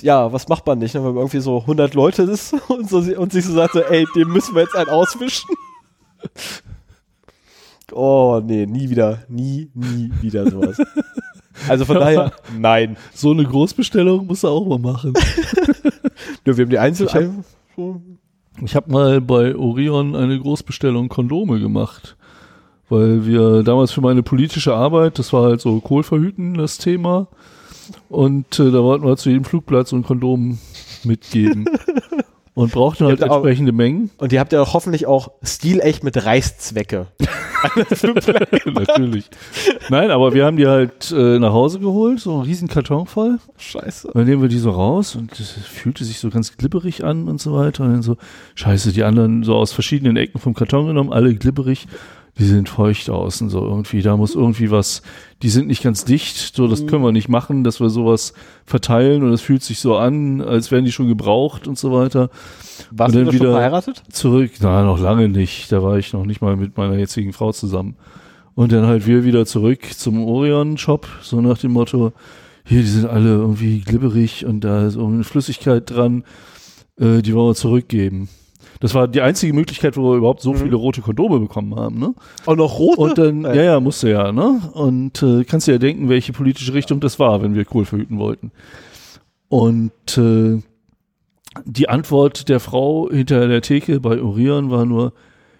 Ja, 0.01 0.33
was 0.33 0.49
macht 0.49 0.67
man 0.67 0.79
nicht, 0.79 0.95
ne, 0.95 1.01
wenn 1.01 1.11
man 1.11 1.19
irgendwie 1.19 1.41
so 1.41 1.61
100 1.61 1.95
Leute 1.95 2.23
ist 2.23 2.55
und, 2.69 2.89
so, 2.89 2.99
und 2.99 3.33
sich 3.33 3.45
so 3.45 3.53
sagt, 3.53 3.75
so, 3.75 3.83
ey, 3.83 4.07
dem 4.17 4.33
müssen 4.33 4.55
wir 4.55 4.63
jetzt 4.63 4.75
einen 4.75 4.91
auswischen. 4.91 5.49
Oh, 7.93 8.41
nee, 8.45 8.67
nie 8.67 8.91
wieder. 8.91 9.19
Nie, 9.29 9.71
nie 9.75 10.11
wieder 10.21 10.51
sowas. 10.51 10.77
Also 11.69 11.85
von 11.85 11.97
daher, 11.97 12.33
nein. 12.59 12.97
So 13.15 13.31
eine 13.31 13.45
Großbestellung 13.45 14.27
musst 14.27 14.43
du 14.43 14.49
auch 14.49 14.67
mal 14.67 14.79
machen. 14.79 15.13
Ja, 16.45 16.57
wir 16.57 16.65
haben 16.65 16.71
die 16.71 16.79
Einzel... 16.79 17.07
Ich 17.07 17.15
hab- 18.75 18.85
habe 18.85 18.93
mal 18.93 19.21
bei 19.21 19.55
Orion 19.55 20.17
eine 20.17 20.39
Großbestellung 20.41 21.09
Kondome 21.09 21.61
gemacht, 21.61 22.17
weil 22.89 23.27
wir 23.27 23.63
damals 23.63 23.93
für 23.93 24.01
meine 24.01 24.23
politische 24.25 24.75
Arbeit, 24.75 25.19
das 25.21 25.33
war 25.33 25.45
halt 25.45 25.61
so 25.61 25.79
Kohlverhüten 25.81 26.55
das 26.55 26.79
Thema, 26.79 27.29
und 28.09 28.59
äh, 28.59 28.71
da 28.73 28.83
wollten 28.83 29.07
wir 29.07 29.17
zu 29.17 29.29
jedem 29.31 29.45
Flugplatz 29.45 29.91
so 29.91 29.97
ein 29.97 30.03
Kondom 30.05 30.59
mitgeben 31.05 31.67
und 32.55 32.73
brauchten 32.73 33.07
halt 33.07 33.21
habt 33.21 33.31
auch- 33.31 33.37
entsprechende 33.37 33.73
Mengen. 33.73 34.11
Und 34.19 34.33
ihr 34.33 34.41
habt 34.41 34.53
ja 34.53 34.59
doch 34.59 34.75
hoffentlich 34.75 35.07
auch 35.07 35.31
stilecht 35.43 36.05
mit 36.05 36.25
Reißzwecke. 36.25 37.07
Natürlich. 38.67 39.25
Nein, 39.89 40.11
aber 40.11 40.35
wir 40.35 40.45
haben 40.45 40.57
die 40.57 40.67
halt 40.67 41.13
äh, 41.13 41.39
nach 41.39 41.53
Hause 41.53 41.79
geholt, 41.79 42.21
so 42.21 42.35
einen 42.35 42.43
riesen 42.43 42.69
Karton 42.69 43.07
voll. 43.07 43.39
Scheiße. 43.57 44.11
Dann 44.13 44.25
nehmen 44.27 44.43
wir 44.43 44.49
die 44.49 44.59
so 44.59 44.71
raus 44.71 45.15
und 45.17 45.39
das 45.39 45.51
fühlte 45.51 46.05
sich 46.05 46.19
so 46.19 46.31
ganz 46.31 46.57
glibberig 46.57 47.05
an 47.05 47.29
und 47.29 47.41
so 47.41 47.55
weiter. 47.55 47.85
Und 47.85 47.93
dann 47.93 48.03
so, 48.03 48.17
scheiße, 48.55 48.93
die 48.93 49.05
anderen 49.05 49.43
so 49.45 49.55
aus 49.57 49.73
verschiedenen 49.73 50.17
Ecken 50.17 50.39
vom 50.41 50.55
Karton 50.55 50.87
genommen, 50.87 51.13
alle 51.13 51.35
glibberig. 51.35 51.87
Die 52.39 52.45
sind 52.45 52.71
feucht 52.71 53.11
außen, 53.11 53.51
so 53.51 53.61
irgendwie. 53.63 54.01
Da 54.01 54.17
muss 54.17 54.35
irgendwie 54.35 54.71
was, 54.71 55.03
die 55.43 55.51
sind 55.51 55.67
nicht 55.67 55.83
ganz 55.83 56.07
dicht, 56.07 56.57
so, 56.57 56.67
das 56.67 56.87
können 56.87 57.03
wir 57.05 57.13
nicht 57.13 57.29
machen, 57.29 57.63
dass 57.63 57.79
wir 57.79 57.91
sowas 57.91 58.33
verteilen 58.65 59.23
und 59.23 59.33
es 59.35 59.43
fühlt 59.43 59.63
sich 59.63 59.81
so 59.81 59.97
an, 59.99 60.41
als 60.41 60.71
wären 60.71 60.87
die 60.87 60.93
schon 60.93 61.09
gebraucht 61.09 61.69
und 61.69 61.79
so 61.79 61.93
weiter. 61.93 62.31
Warst 62.91 63.15
Und 63.15 63.21
du 63.21 63.25
dann 63.25 63.27
da 63.27 63.33
schon 63.33 63.41
wieder- 63.41 63.53
verheiratet? 63.53 64.03
Zurück, 64.11 64.51
na, 64.61 64.83
noch 64.83 64.99
lange 64.99 65.29
nicht. 65.29 65.71
Da 65.73 65.83
war 65.83 65.99
ich 65.99 66.15
noch 66.15 66.25
nicht 66.25 66.41
mal 66.41 66.57
mit 66.57 66.77
meiner 66.79 66.97
jetzigen 66.97 67.35
Frau 67.35 67.53
zusammen. 67.53 67.97
Und 68.55 68.73
dann 68.73 68.87
halt 68.87 69.07
wir 69.07 69.25
wieder 69.25 69.45
zurück 69.45 69.81
zum 69.95 70.25
Orion-Shop, 70.25 71.07
so 71.23 71.41
nach 71.43 71.59
dem 71.59 71.73
Motto, 71.73 72.13
hier, 72.65 72.81
die 72.81 72.87
sind 72.89 73.07
alle 73.07 73.29
irgendwie 73.31 73.81
glibberig 73.81 74.47
und 74.47 74.61
da 74.63 74.87
ist 74.87 74.95
irgendwie 74.95 75.17
eine 75.17 75.25
Flüssigkeit 75.25 75.91
dran, 75.91 76.25
äh, 76.99 77.21
die 77.21 77.35
wollen 77.35 77.49
wir 77.51 77.55
zurückgeben. 77.55 78.29
Das 78.83 78.95
war 78.95 79.07
die 79.07 79.21
einzige 79.21 79.53
Möglichkeit, 79.53 79.97
wo 79.97 80.11
wir 80.11 80.17
überhaupt 80.17 80.43
so 80.43 80.55
viele 80.55 80.75
rote 80.75 81.03
Kondome 81.03 81.39
bekommen 81.39 81.77
haben, 81.77 82.01
ne? 82.01 82.17
Auch 82.47 82.57
noch 82.57 82.81
rote? 82.81 83.01
Und 83.01 83.17
dann, 83.17 83.45
ja, 83.55 83.63
ja, 83.63 83.81
musste 83.81 84.11
ja, 84.11 84.33
ne? 84.33 84.61
Und 84.75 85.23
äh, 85.23 85.45
kannst 85.45 85.69
dir 85.69 85.73
ja 85.75 85.79
denken, 85.79 86.09
welche 86.09 86.33
politische 86.33 86.75
Richtung 86.75 86.99
das 86.99 87.21
war, 87.21 87.43
wenn 87.43 87.55
wir 87.55 87.65
Kohl 87.65 87.85
verhüten 87.85 88.19
wollten. 88.19 88.51
Und 89.49 90.19
äh, 90.19 90.61
die 91.65 91.89
Antwort 91.89 92.49
der 92.49 92.59
Frau 92.59 93.09
hinter 93.09 93.47
der 93.47 93.63
Theke 93.63 94.01
bei 94.01 94.21
Orion 94.21 94.73
war 94.73 94.85
nur, 94.85 95.13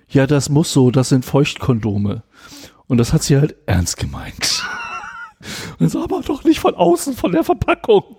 ja, 0.09 0.27
das 0.27 0.49
muss 0.49 0.73
so, 0.73 0.91
das 0.91 1.09
sind 1.09 1.25
Feuchtkondome. 1.25 2.25
Und 2.89 2.99
das 2.99 3.13
hat 3.13 3.23
sie 3.23 3.37
halt 3.37 3.55
ernst 3.67 3.99
gemeint. 3.99 4.65
Und 5.79 5.95
das 5.95 5.95
aber 5.95 6.23
doch 6.23 6.43
nicht 6.43 6.59
von 6.59 6.75
außen, 6.75 7.15
von 7.15 7.31
der 7.31 7.45
Verpackung. 7.45 8.17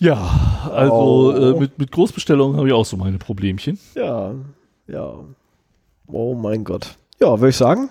Ja, 0.00 0.70
also 0.72 0.92
Oh. 0.94 1.30
äh, 1.32 1.58
mit, 1.60 1.78
mit 1.78 1.92
Großbestellungen 1.92 2.56
habe 2.56 2.66
ich 2.68 2.72
auch 2.74 2.84
so 2.86 2.96
meine 2.96 3.18
Problemchen. 3.18 3.78
Ja, 3.94 4.32
ja. 4.88 5.12
Oh 6.08 6.34
mein 6.34 6.64
Gott. 6.64 6.96
Ja, 7.20 7.38
würde 7.38 7.50
ich 7.50 7.56
sagen. 7.56 7.88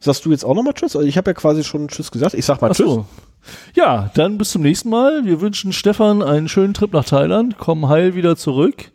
Sagst 0.00 0.24
du 0.26 0.30
jetzt 0.32 0.44
auch 0.44 0.54
nochmal 0.54 0.74
Tschüss? 0.74 0.96
Also 0.96 1.06
ich 1.08 1.16
habe 1.16 1.30
ja 1.30 1.34
quasi 1.34 1.64
schon 1.64 1.88
Tschüss 1.88 2.10
gesagt. 2.10 2.34
Ich 2.34 2.44
sag 2.44 2.60
mal 2.60 2.70
Ach 2.72 2.76
Tschüss. 2.76 2.86
so. 2.86 3.06
Ja, 3.74 4.10
dann 4.14 4.36
bis 4.36 4.50
zum 4.50 4.62
nächsten 4.62 4.90
Mal. 4.90 5.24
Wir 5.24 5.40
wünschen 5.40 5.72
Stefan 5.72 6.22
einen 6.22 6.48
schönen 6.48 6.74
Trip 6.74 6.92
nach 6.92 7.04
Thailand. 7.04 7.56
Komm 7.58 7.88
heil 7.88 8.14
wieder 8.14 8.36
zurück. 8.36 8.90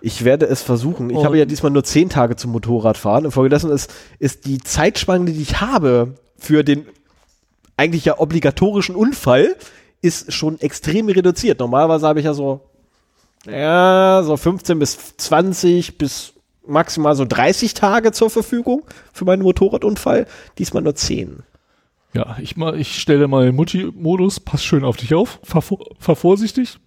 Ich 0.00 0.24
werde 0.24 0.46
es 0.46 0.62
versuchen. 0.62 1.10
Ich 1.10 1.16
Und- 1.16 1.24
habe 1.24 1.36
ja 1.38 1.44
diesmal 1.44 1.72
nur 1.72 1.84
zehn 1.84 2.08
Tage 2.08 2.36
zum 2.36 2.52
Motorradfahren. 2.52 3.24
Infolgedessen 3.26 3.70
ist, 3.70 3.92
ist 4.18 4.46
die 4.46 4.58
Zeitspanne, 4.58 5.26
die 5.32 5.42
ich 5.42 5.60
habe 5.60 6.14
für 6.38 6.62
den 6.62 6.86
eigentlich 7.76 8.04
ja 8.06 8.18
obligatorischen 8.18 8.94
Unfall, 8.94 9.54
ist 10.00 10.32
schon 10.32 10.60
extrem 10.60 11.08
reduziert. 11.08 11.60
Normalerweise 11.60 12.06
habe 12.06 12.20
ich 12.20 12.24
ja 12.24 12.34
so, 12.34 12.60
ja, 13.46 14.22
so 14.24 14.36
15 14.36 14.78
bis 14.78 15.16
20 15.16 15.98
bis 15.98 16.34
maximal 16.66 17.16
so 17.16 17.24
30 17.24 17.74
Tage 17.74 18.12
zur 18.12 18.30
Verfügung 18.30 18.84
für 19.12 19.24
meinen 19.24 19.42
Motorradunfall. 19.42 20.26
Diesmal 20.58 20.82
nur 20.82 20.94
10. 20.94 21.42
Ja, 22.14 22.36
ich, 22.40 22.56
mal, 22.56 22.78
ich 22.78 23.00
stelle 23.00 23.28
mal 23.28 23.46
den 23.46 23.56
Mutti-Modus. 23.56 24.40
Pass 24.40 24.64
schön 24.64 24.84
auf 24.84 24.96
dich 24.96 25.14
auf. 25.14 25.40
Fahr, 25.42 25.62
fahr 25.62 26.16
vorsichtig. 26.16 26.78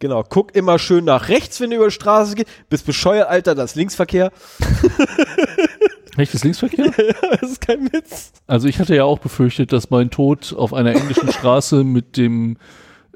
Genau, 0.00 0.22
guck 0.22 0.54
immer 0.54 0.78
schön 0.78 1.04
nach 1.04 1.28
rechts, 1.28 1.60
wenn 1.60 1.70
du 1.70 1.76
über 1.76 1.86
die 1.86 1.92
Straße 1.92 2.34
gehst. 2.34 2.48
Bist 2.68 2.84
bescheuert, 2.84 3.28
Alter, 3.28 3.54
das 3.54 3.70
ist 3.70 3.76
Linksverkehr. 3.76 4.32
Rechtes 6.16 6.44
Linksverkehr? 6.44 6.92
das 7.40 7.52
ist 7.52 7.60
kein 7.60 7.92
Witz. 7.92 8.32
Also 8.46 8.68
ich 8.68 8.78
hatte 8.78 8.94
ja 8.94 9.04
auch 9.04 9.18
befürchtet, 9.18 9.72
dass 9.72 9.90
mein 9.90 10.10
Tod 10.10 10.54
auf 10.56 10.72
einer 10.72 10.94
englischen 10.94 11.30
Straße 11.32 11.84
mit 11.84 12.16
dem 12.16 12.56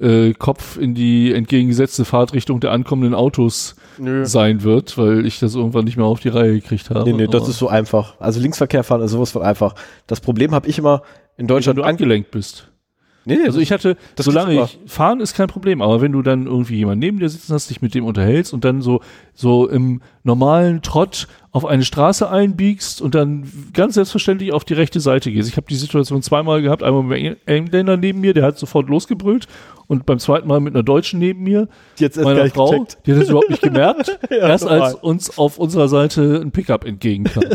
äh, 0.01 0.33
Kopf 0.33 0.77
in 0.77 0.95
die 0.95 1.33
entgegengesetzte 1.33 2.05
Fahrtrichtung 2.05 2.61
der 2.61 2.73
ankommenden 2.73 3.15
Autos 3.15 3.77
Nö. 3.99 4.25
sein 4.25 4.63
wird, 4.63 4.97
weil 4.99 5.27
ich 5.27 5.39
das 5.39 5.55
irgendwann 5.55 5.85
nicht 5.85 5.97
mehr 5.97 6.07
auf 6.07 6.21
die 6.21 6.29
Reihe 6.29 6.55
gekriegt 6.55 6.91
habe. 6.91 7.05
Nee, 7.05 7.17
nee, 7.17 7.27
das 7.27 7.49
ist 7.49 7.59
so 7.59 7.69
einfach. 7.69 8.15
Also 8.21 8.41
Linksverkehr 8.41 8.85
fahren 8.85 9.03
ist 9.03 9.13
sowas 9.13 9.31
von 9.31 9.43
einfach. 9.43 9.75
Das 10.07 10.21
Problem 10.21 10.53
habe 10.53 10.69
ich 10.69 10.79
immer 10.79 11.03
in 11.37 11.45
wenn 11.45 11.47
Deutschland 11.49 11.79
du 11.79 11.83
angelenkt 11.83 12.31
bist. 12.31 12.69
Nee, 13.25 13.37
nee, 13.37 13.47
Also 13.47 13.61
ich 13.61 13.73
hatte, 13.73 13.97
das 14.17 14.25
solange 14.25 14.63
ich, 14.63 14.79
fahren 14.87 15.21
ist 15.21 15.35
kein 15.35 15.49
Problem, 15.49 15.83
aber 15.83 16.01
wenn 16.01 16.13
du 16.13 16.23
dann 16.23 16.47
irgendwie 16.47 16.77
jemanden 16.77 17.01
neben 17.01 17.19
dir 17.19 17.29
sitzen 17.29 17.53
hast, 17.53 17.69
dich 17.69 17.83
mit 17.83 17.95
dem 17.95 18.07
unterhältst 18.07 18.55
und 18.55 18.65
dann 18.65 18.81
so, 18.81 19.03
so 19.35 19.69
im 19.69 20.01
normalen 20.23 20.81
Trott 20.81 21.29
auf 21.59 21.67
eine 21.67 21.85
Straße 21.85 22.31
einbiegst 22.31 23.03
und 23.03 23.17
dann 23.17 23.51
ganz 23.73 23.95
selbstverständlich 23.95 24.53
auf 24.53 24.65
die 24.65 24.75
rechte 24.75 25.01
Seite 25.01 25.33
gehst. 25.33 25.49
Ich 25.49 25.57
habe 25.57 25.67
die 25.69 25.75
Situation 25.75 26.23
zweimal 26.23 26.63
gehabt, 26.63 26.85
einmal 26.85 27.03
mit 27.03 27.19
einem 27.19 27.37
Engländer 27.47 27.97
neben 27.97 28.21
mir, 28.21 28.33
der 28.33 28.45
hat 28.45 28.59
sofort 28.59 28.89
losgebrüllt 28.89 29.49
und 29.89 30.07
beim 30.07 30.21
zweiten 30.21 30.47
Mal 30.47 30.61
mit 30.61 30.77
einer 30.77 30.85
Deutschen 30.85 31.19
neben 31.19 31.43
mir, 31.43 31.67
jetzt 31.97 32.17
erst 32.17 32.25
meiner 32.25 32.49
Frau, 32.49 32.71
gecheckt. 32.71 32.99
die 33.05 33.13
hat 33.13 33.23
das 33.23 33.29
überhaupt 33.29 33.51
nicht 33.51 33.63
gemerkt, 33.63 34.21
erst 34.31 34.65
normal. 34.65 34.83
als 34.83 34.95
uns 34.95 35.37
auf 35.37 35.59
unserer 35.59 35.89
Seite 35.89 36.41
ein 36.41 36.53
Pickup 36.53 36.85
entgegenkam. 36.85 37.43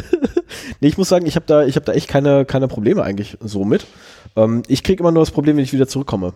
Nee, 0.82 0.90
ich 0.90 1.00
muss 1.00 1.10
sagen, 1.10 1.26
ich 1.26 1.36
habe 1.36 1.48
da, 1.48 1.66
ich 1.66 1.78
habe 1.78 1.86
da 1.86 1.94
echt 1.94 2.08
keine, 2.08 2.46
keine 2.46 2.68
Probleme 2.68 3.02
eigentlich 3.02 3.38
so 3.42 3.66
mit. 3.66 3.88
Ähm, 4.36 4.62
ich 4.68 4.84
kriege 4.84 5.02
immer 5.02 5.12
nur 5.12 5.24
das 5.24 5.32
Problem, 5.32 5.58
wenn 5.58 5.64
ich 5.64 5.74
wieder 5.74 5.88
zurückkomme. 5.88 6.34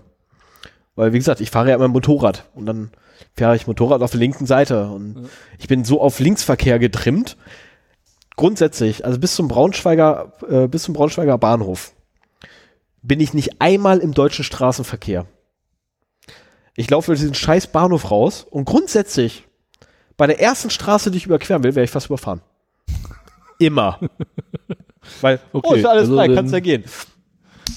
Weil, 0.95 1.13
wie 1.13 1.19
gesagt, 1.19 1.39
ich 1.39 1.51
fahre 1.51 1.69
ja 1.69 1.75
immer 1.75 1.87
Motorrad 1.87 2.45
und 2.55 2.65
dann 2.65 2.89
fahre 3.35 3.55
ich 3.55 3.67
Motorrad 3.67 4.01
auf 4.01 4.11
der 4.11 4.19
linken 4.19 4.45
Seite 4.45 4.87
und 4.89 5.29
ich 5.59 5.67
bin 5.67 5.85
so 5.85 6.01
auf 6.01 6.19
Linksverkehr 6.19 6.79
getrimmt. 6.79 7.37
Grundsätzlich, 8.35 9.05
also 9.05 9.19
bis 9.19 9.35
zum 9.35 9.47
Braunschweiger, 9.47 10.33
äh, 10.47 10.67
bis 10.67 10.83
zum 10.83 10.93
Braunschweiger 10.93 11.37
Bahnhof 11.37 11.93
bin 13.01 13.19
ich 13.19 13.33
nicht 13.33 13.61
einmal 13.61 13.99
im 13.99 14.13
deutschen 14.13 14.43
Straßenverkehr. 14.43 15.25
Ich 16.75 16.89
laufe 16.89 17.07
durch 17.07 17.19
diesen 17.19 17.33
scheiß 17.33 17.67
Bahnhof 17.67 18.11
raus 18.11 18.45
und 18.49 18.65
grundsätzlich 18.65 19.45
bei 20.17 20.27
der 20.27 20.39
ersten 20.39 20.69
Straße, 20.69 21.09
die 21.09 21.17
ich 21.17 21.25
überqueren 21.25 21.63
will, 21.63 21.75
werde 21.75 21.85
ich 21.85 21.91
fast 21.91 22.07
überfahren. 22.07 22.41
Immer. 23.59 23.99
Weil, 25.21 25.39
oh, 25.53 25.59
Okay, 25.59 25.77
ist 25.77 25.83
ja 25.83 25.89
alles 25.89 26.03
also 26.03 26.15
frei, 26.15 26.33
kannst 26.33 26.53
ja 26.53 26.59
gehen. 26.59 26.83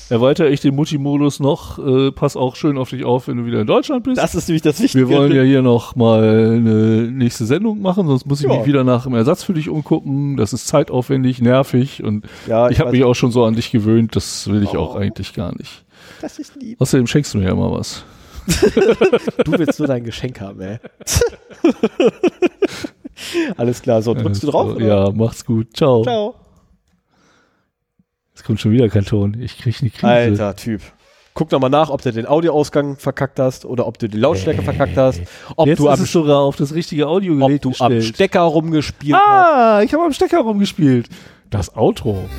Erweitere 0.09 0.49
ich 0.49 0.61
den 0.61 0.75
Mutti-Modus 0.75 1.39
noch, 1.41 1.79
äh, 1.79 2.11
pass 2.11 2.37
auch 2.37 2.57
schön 2.57 2.77
auf 2.79 2.91
dich 2.91 3.05
auf, 3.05 3.29
wenn 3.29 3.37
du 3.37 3.47
wieder 3.47 3.61
in 3.61 3.67
Deutschland 3.67 4.05
bist. 4.05 4.19
Das 4.21 4.35
ist 4.35 4.49
nämlich 4.49 4.63
das 4.63 4.81
Wichtige. 4.81 5.09
Wir 5.09 5.17
wollen 5.17 5.33
ja 5.35 5.43
hier 5.43 5.63
noch 5.63 5.95
mal 5.97 6.57
eine 6.57 7.09
nächste 7.11 7.45
Sendung 7.47 7.81
machen, 7.81 8.07
sonst 8.09 8.27
muss 8.27 8.41
ich 8.41 8.49
Ja. 8.51 8.57
mich 8.57 8.67
wieder 8.67 8.83
nach 8.85 9.07
einem 9.07 9.15
Ersatz 9.15 9.45
für 9.45 9.55
dich 9.55 9.69
umgucken. 9.69 10.37
Das 10.37 10.53
ist 10.53 10.67
zeitaufwendig, 10.67 11.41
nervig 11.41 12.03
und 12.03 12.25
Ja, 12.49 12.67
ich, 12.69 12.73
ich 12.73 12.81
habe 12.81 12.91
mich 12.91 13.05
auch 13.05 13.15
schon 13.15 13.31
so 13.31 13.45
an 13.45 13.55
dich 13.55 13.71
gewöhnt. 13.71 14.17
Das 14.17 14.49
will 14.51 14.63
ich 14.65 14.77
auch 14.77 14.97
Oh. 14.97 14.99
eigentlich 14.99 15.33
gar 15.35 15.57
nicht. 15.57 15.85
Das 16.21 16.39
ist 16.41 16.57
lieb. 16.57 16.81
Außerdem 16.81 17.07
schenkst 17.07 17.33
du 17.35 17.39
mir 17.39 17.45
ja 17.45 17.53
immer 17.53 17.71
was. 17.73 18.05
Du 19.45 19.53
willst 19.53 19.79
nur 19.79 19.87
dein 19.89 20.03
Geschenk 20.03 20.41
haben, 20.41 20.61
ey. 20.61 20.79
alles 23.57 23.83
klar, 23.83 24.03
so, 24.03 24.15
drückst 24.15 24.43
du 24.43 24.47
drauf? 24.49 24.75
oder? 24.77 24.85
Ja, 24.87 25.11
macht's 25.13 25.45
gut. 25.45 25.69
Ciao. 25.77 26.03
Ciao. 26.03 26.35
Es 28.41 28.45
kommt 28.45 28.59
schon 28.59 28.73
wieder 28.73 28.89
kein 28.89 29.05
Ton. 29.05 29.37
Ich 29.39 29.59
krieg 29.59 29.77
eine 29.83 29.91
Krise. 29.91 30.07
Alter 30.07 30.57
Typ. 30.57 30.81
Guck 31.35 31.53
noch 31.53 31.61
mal 31.61 31.69
nach, 31.69 31.91
ob 31.91 32.01
du 32.01 32.11
den 32.11 32.25
Audioausgang 32.25 32.97
verkackt 32.97 33.39
hast 33.39 33.67
oder 33.67 33.87
ob 33.87 33.99
du 33.99 34.09
die 34.09 34.17
Lautstärke 34.17 34.63
verkackt 34.63 34.97
hast, 34.97 35.21
ob 35.57 35.69
Jetzt 35.69 35.79
du, 35.79 35.89
ist 35.89 35.99
am, 35.99 36.05
es 36.05 36.11
sogar 36.11 36.39
auf 36.39 36.57
das 36.57 36.73
richtige 36.73 37.07
ob 37.07 37.17
Audiogerät 37.17 37.63
du 37.63 37.69
am 37.69 37.91
gestellt. 37.91 38.15
Stecker 38.15 38.41
rumgespielt 38.41 39.15
hast. 39.15 39.23
Ah, 39.23 39.83
ich 39.83 39.93
habe 39.93 40.05
am 40.05 40.15
Stecker 40.15 40.41
rumgespielt. 40.41 41.11
Das 41.51 41.77
Outro. 41.77 42.31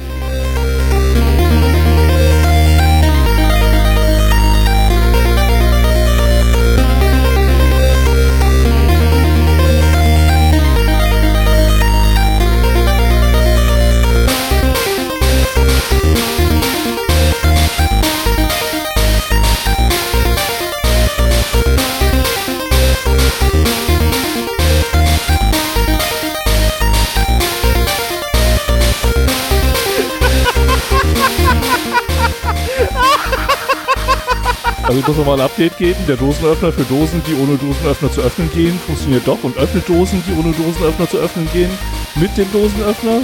Also 34.83 34.99
ich 34.99 35.07
muss 35.07 35.17
nochmal 35.17 35.39
ein 35.39 35.45
Update 35.45 35.77
geben. 35.77 35.99
Der 36.07 36.17
Dosenöffner 36.17 36.71
für 36.71 36.83
Dosen, 36.83 37.21
die 37.27 37.35
ohne 37.35 37.57
Dosenöffner 37.57 38.11
zu 38.11 38.21
öffnen 38.21 38.51
gehen, 38.51 38.79
funktioniert 38.85 39.27
doch 39.27 39.41
und 39.43 39.57
öffnet 39.57 39.87
Dosen, 39.87 40.23
die 40.27 40.33
ohne 40.33 40.53
Dosenöffner 40.53 41.09
zu 41.09 41.17
öffnen 41.17 41.47
gehen, 41.53 41.71
mit 42.15 42.35
dem 42.37 42.51
Dosenöffner. 42.51 43.21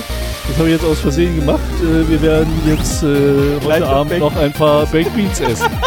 Das 0.47 0.57
habe 0.57 0.69
ich 0.69 0.75
jetzt 0.75 0.85
aus 0.85 0.99
Versehen 0.99 1.35
gemacht. 1.35 1.59
Äh, 1.81 2.09
Wir 2.09 2.21
werden 2.21 2.53
jetzt 2.65 3.03
äh, 3.03 3.59
heute 3.65 3.81
noch 3.81 3.89
Abend 3.89 4.19
noch 4.19 4.35
ein 4.35 4.53
paar 4.53 4.85
Baked 4.85 5.13
Beans 5.15 5.39
essen. 5.41 5.67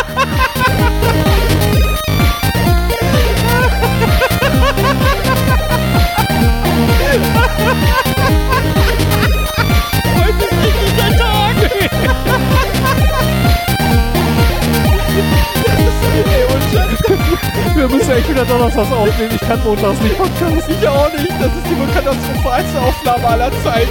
Wir 17.74 17.88
müssen 17.88 18.10
echt 18.10 18.28
wieder 18.28 18.44
donnerstags 18.44 18.92
aufnehmen. 18.92 19.32
Ich 19.34 19.40
kann 19.40 19.60
montags 19.64 19.98
nicht 20.00 20.16
podcasten. 20.16 20.76
Ich 20.80 20.86
auch 20.88 21.12
nicht. 21.12 21.30
Das 21.30 21.46
ist 21.46 21.66
die 21.66 21.74
katastrophalste 21.92 22.80
Aufnahme 22.80 23.26
aller 23.28 23.50
Zeiten. 23.62 23.90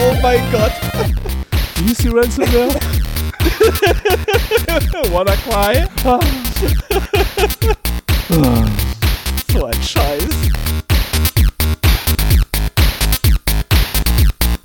Oh 0.00 0.14
mein 0.22 0.40
Gott. 0.50 0.72
Wie 1.76 1.88
hieß 1.88 1.98
die 1.98 2.08
Ransomware? 2.08 2.70
Wanna 5.12 5.34
cry? 5.48 5.84
Ah. 6.04 6.18
So 9.52 9.66
ein 9.66 9.82
Scheiß. 9.82 10.24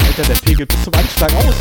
Alter, 0.06 0.24
der 0.28 0.36
Pegel 0.46 0.66
bis 0.66 0.84
zum 0.84 0.94
Anschlag 0.94 1.34
aus. 1.36 1.56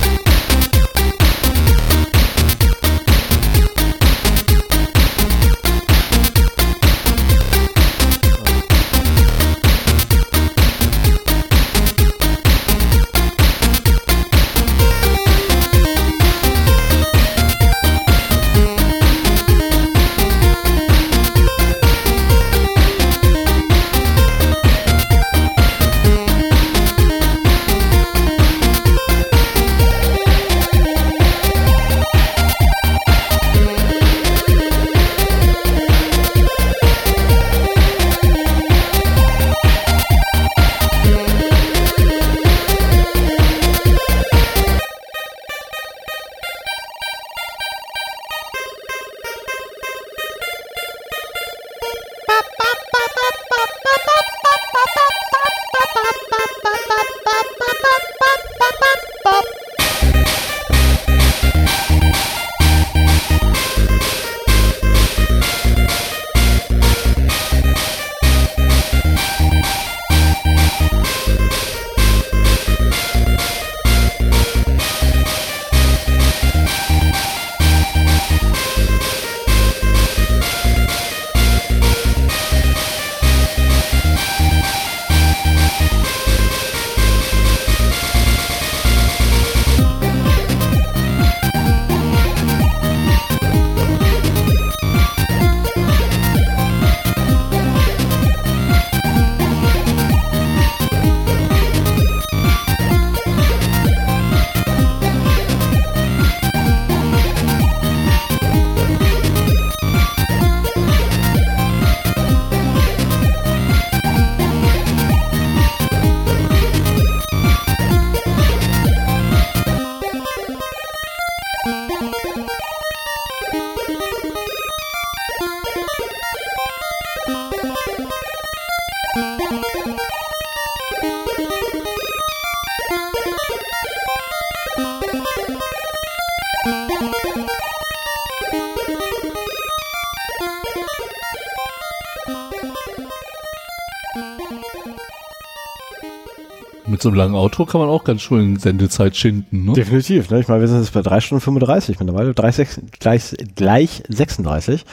So 147.06 147.10
einem 147.10 147.18
langen 147.18 147.34
Outro 147.36 147.66
kann 147.66 147.80
man 147.80 147.88
auch 147.88 148.02
ganz 148.02 148.20
schön 148.22 148.56
Sendezeit 148.56 149.16
schinden, 149.16 149.64
ne? 149.66 149.74
Definitiv. 149.74 150.28
Ne? 150.28 150.40
Ich 150.40 150.48
meine, 150.48 150.60
wir 150.60 150.66
sind 150.66 150.80
jetzt 150.80 150.92
bei 150.92 151.02
3 151.02 151.20
Stunden 151.20 151.40
35 151.40 152.00
mittlerweile, 152.00 152.34
3, 152.34 152.50
6, 152.50 152.80
gleich, 152.98 153.36
gleich 153.54 154.02
36. 154.08 154.84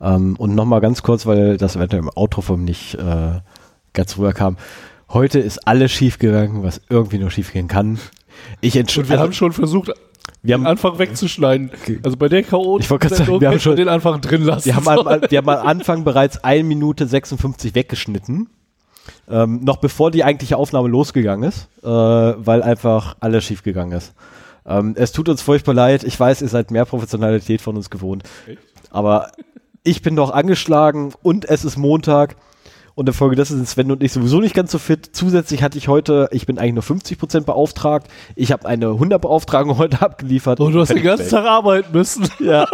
Ähm, 0.00 0.36
und 0.36 0.54
nochmal 0.54 0.80
ganz 0.80 1.02
kurz, 1.02 1.26
weil 1.26 1.56
das 1.56 1.74
eventuell 1.74 2.02
im 2.02 2.10
Outro 2.14 2.40
vom 2.40 2.62
nicht 2.64 2.94
äh, 2.94 3.40
ganz 3.94 4.16
rüberkam. 4.16 4.58
Heute 5.08 5.40
ist 5.40 5.66
alles 5.66 5.90
schief 5.90 6.20
gegangen, 6.20 6.62
was 6.62 6.80
irgendwie 6.88 7.18
nur 7.18 7.32
schief 7.32 7.52
gehen 7.52 7.66
kann. 7.66 7.98
Ich 8.60 8.74
Und 8.74 8.80
entscheide. 8.82 9.08
wir 9.08 9.18
haben 9.18 9.32
schon 9.32 9.52
versucht, 9.52 9.88
wir 9.88 9.94
den 10.42 10.64
haben, 10.64 10.66
Anfang 10.70 11.00
wegzuschneiden. 11.00 11.72
Also 12.04 12.16
bei 12.16 12.28
der 12.28 12.44
K.O. 12.44 12.78
Ich 12.78 12.88
wollte 12.90 13.08
gerade 13.08 13.24
sagen, 13.24 13.40
wir 13.40 13.48
haben 13.48 13.58
schon- 13.58 13.74
den 13.74 13.88
Anfang 13.88 14.20
drin 14.20 14.42
lassen. 14.42 14.66
wir 14.66 14.76
haben, 14.76 14.86
am, 14.88 15.20
wir 15.28 15.38
haben 15.38 15.48
am 15.48 15.66
Anfang 15.66 16.04
bereits 16.04 16.44
1 16.44 16.64
Minute 16.64 17.08
56 17.08 17.74
weggeschnitten. 17.74 18.50
Ähm, 19.28 19.64
noch 19.64 19.76
bevor 19.78 20.10
die 20.10 20.24
eigentliche 20.24 20.56
Aufnahme 20.56 20.88
losgegangen 20.88 21.48
ist, 21.48 21.68
äh, 21.82 21.86
weil 21.88 22.62
einfach 22.62 23.16
alles 23.20 23.44
schief 23.44 23.62
gegangen 23.62 23.92
ist. 23.92 24.14
Ähm, 24.66 24.94
es 24.96 25.12
tut 25.12 25.28
uns 25.28 25.42
furchtbar 25.42 25.74
leid. 25.74 26.04
Ich 26.04 26.18
weiß, 26.18 26.42
ihr 26.42 26.48
seid 26.48 26.70
mehr 26.70 26.84
Professionalität 26.84 27.60
von 27.60 27.76
uns 27.76 27.90
gewohnt. 27.90 28.24
Aber 28.90 29.30
ich 29.84 30.02
bin 30.02 30.16
doch 30.16 30.30
angeschlagen 30.30 31.12
und 31.22 31.44
es 31.48 31.64
ist 31.64 31.76
Montag. 31.76 32.36
Und 32.96 33.06
infolgedessen 33.10 33.58
sind 33.58 33.68
Sven 33.68 33.92
und 33.92 34.02
ich 34.02 34.10
sowieso 34.10 34.40
nicht 34.40 34.54
ganz 34.54 34.72
so 34.72 34.78
fit. 34.78 35.10
Zusätzlich 35.12 35.62
hatte 35.62 35.76
ich 35.76 35.86
heute, 35.86 36.30
ich 36.32 36.46
bin 36.46 36.58
eigentlich 36.58 36.72
nur 36.88 36.98
50% 36.98 37.42
beauftragt. 37.44 38.08
Ich 38.36 38.52
habe 38.52 38.66
eine 38.66 38.86
100 38.88 39.20
Beauftragung 39.20 39.76
heute 39.78 40.00
abgeliefert. 40.00 40.60
Und 40.60 40.68
Oh, 40.68 40.70
du 40.70 40.80
hast 40.80 40.88
den 40.88 41.02
ganzen 41.02 41.28
Tag 41.28 41.44
arbeiten 41.44 41.92
müssen. 41.92 42.26
Ja. 42.40 42.66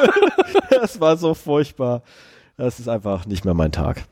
das 0.70 1.00
war 1.00 1.16
so 1.16 1.34
furchtbar. 1.34 2.02
Das 2.56 2.78
ist 2.78 2.88
einfach 2.88 3.26
nicht 3.26 3.44
mehr 3.44 3.54
mein 3.54 3.72
Tag. 3.72 4.04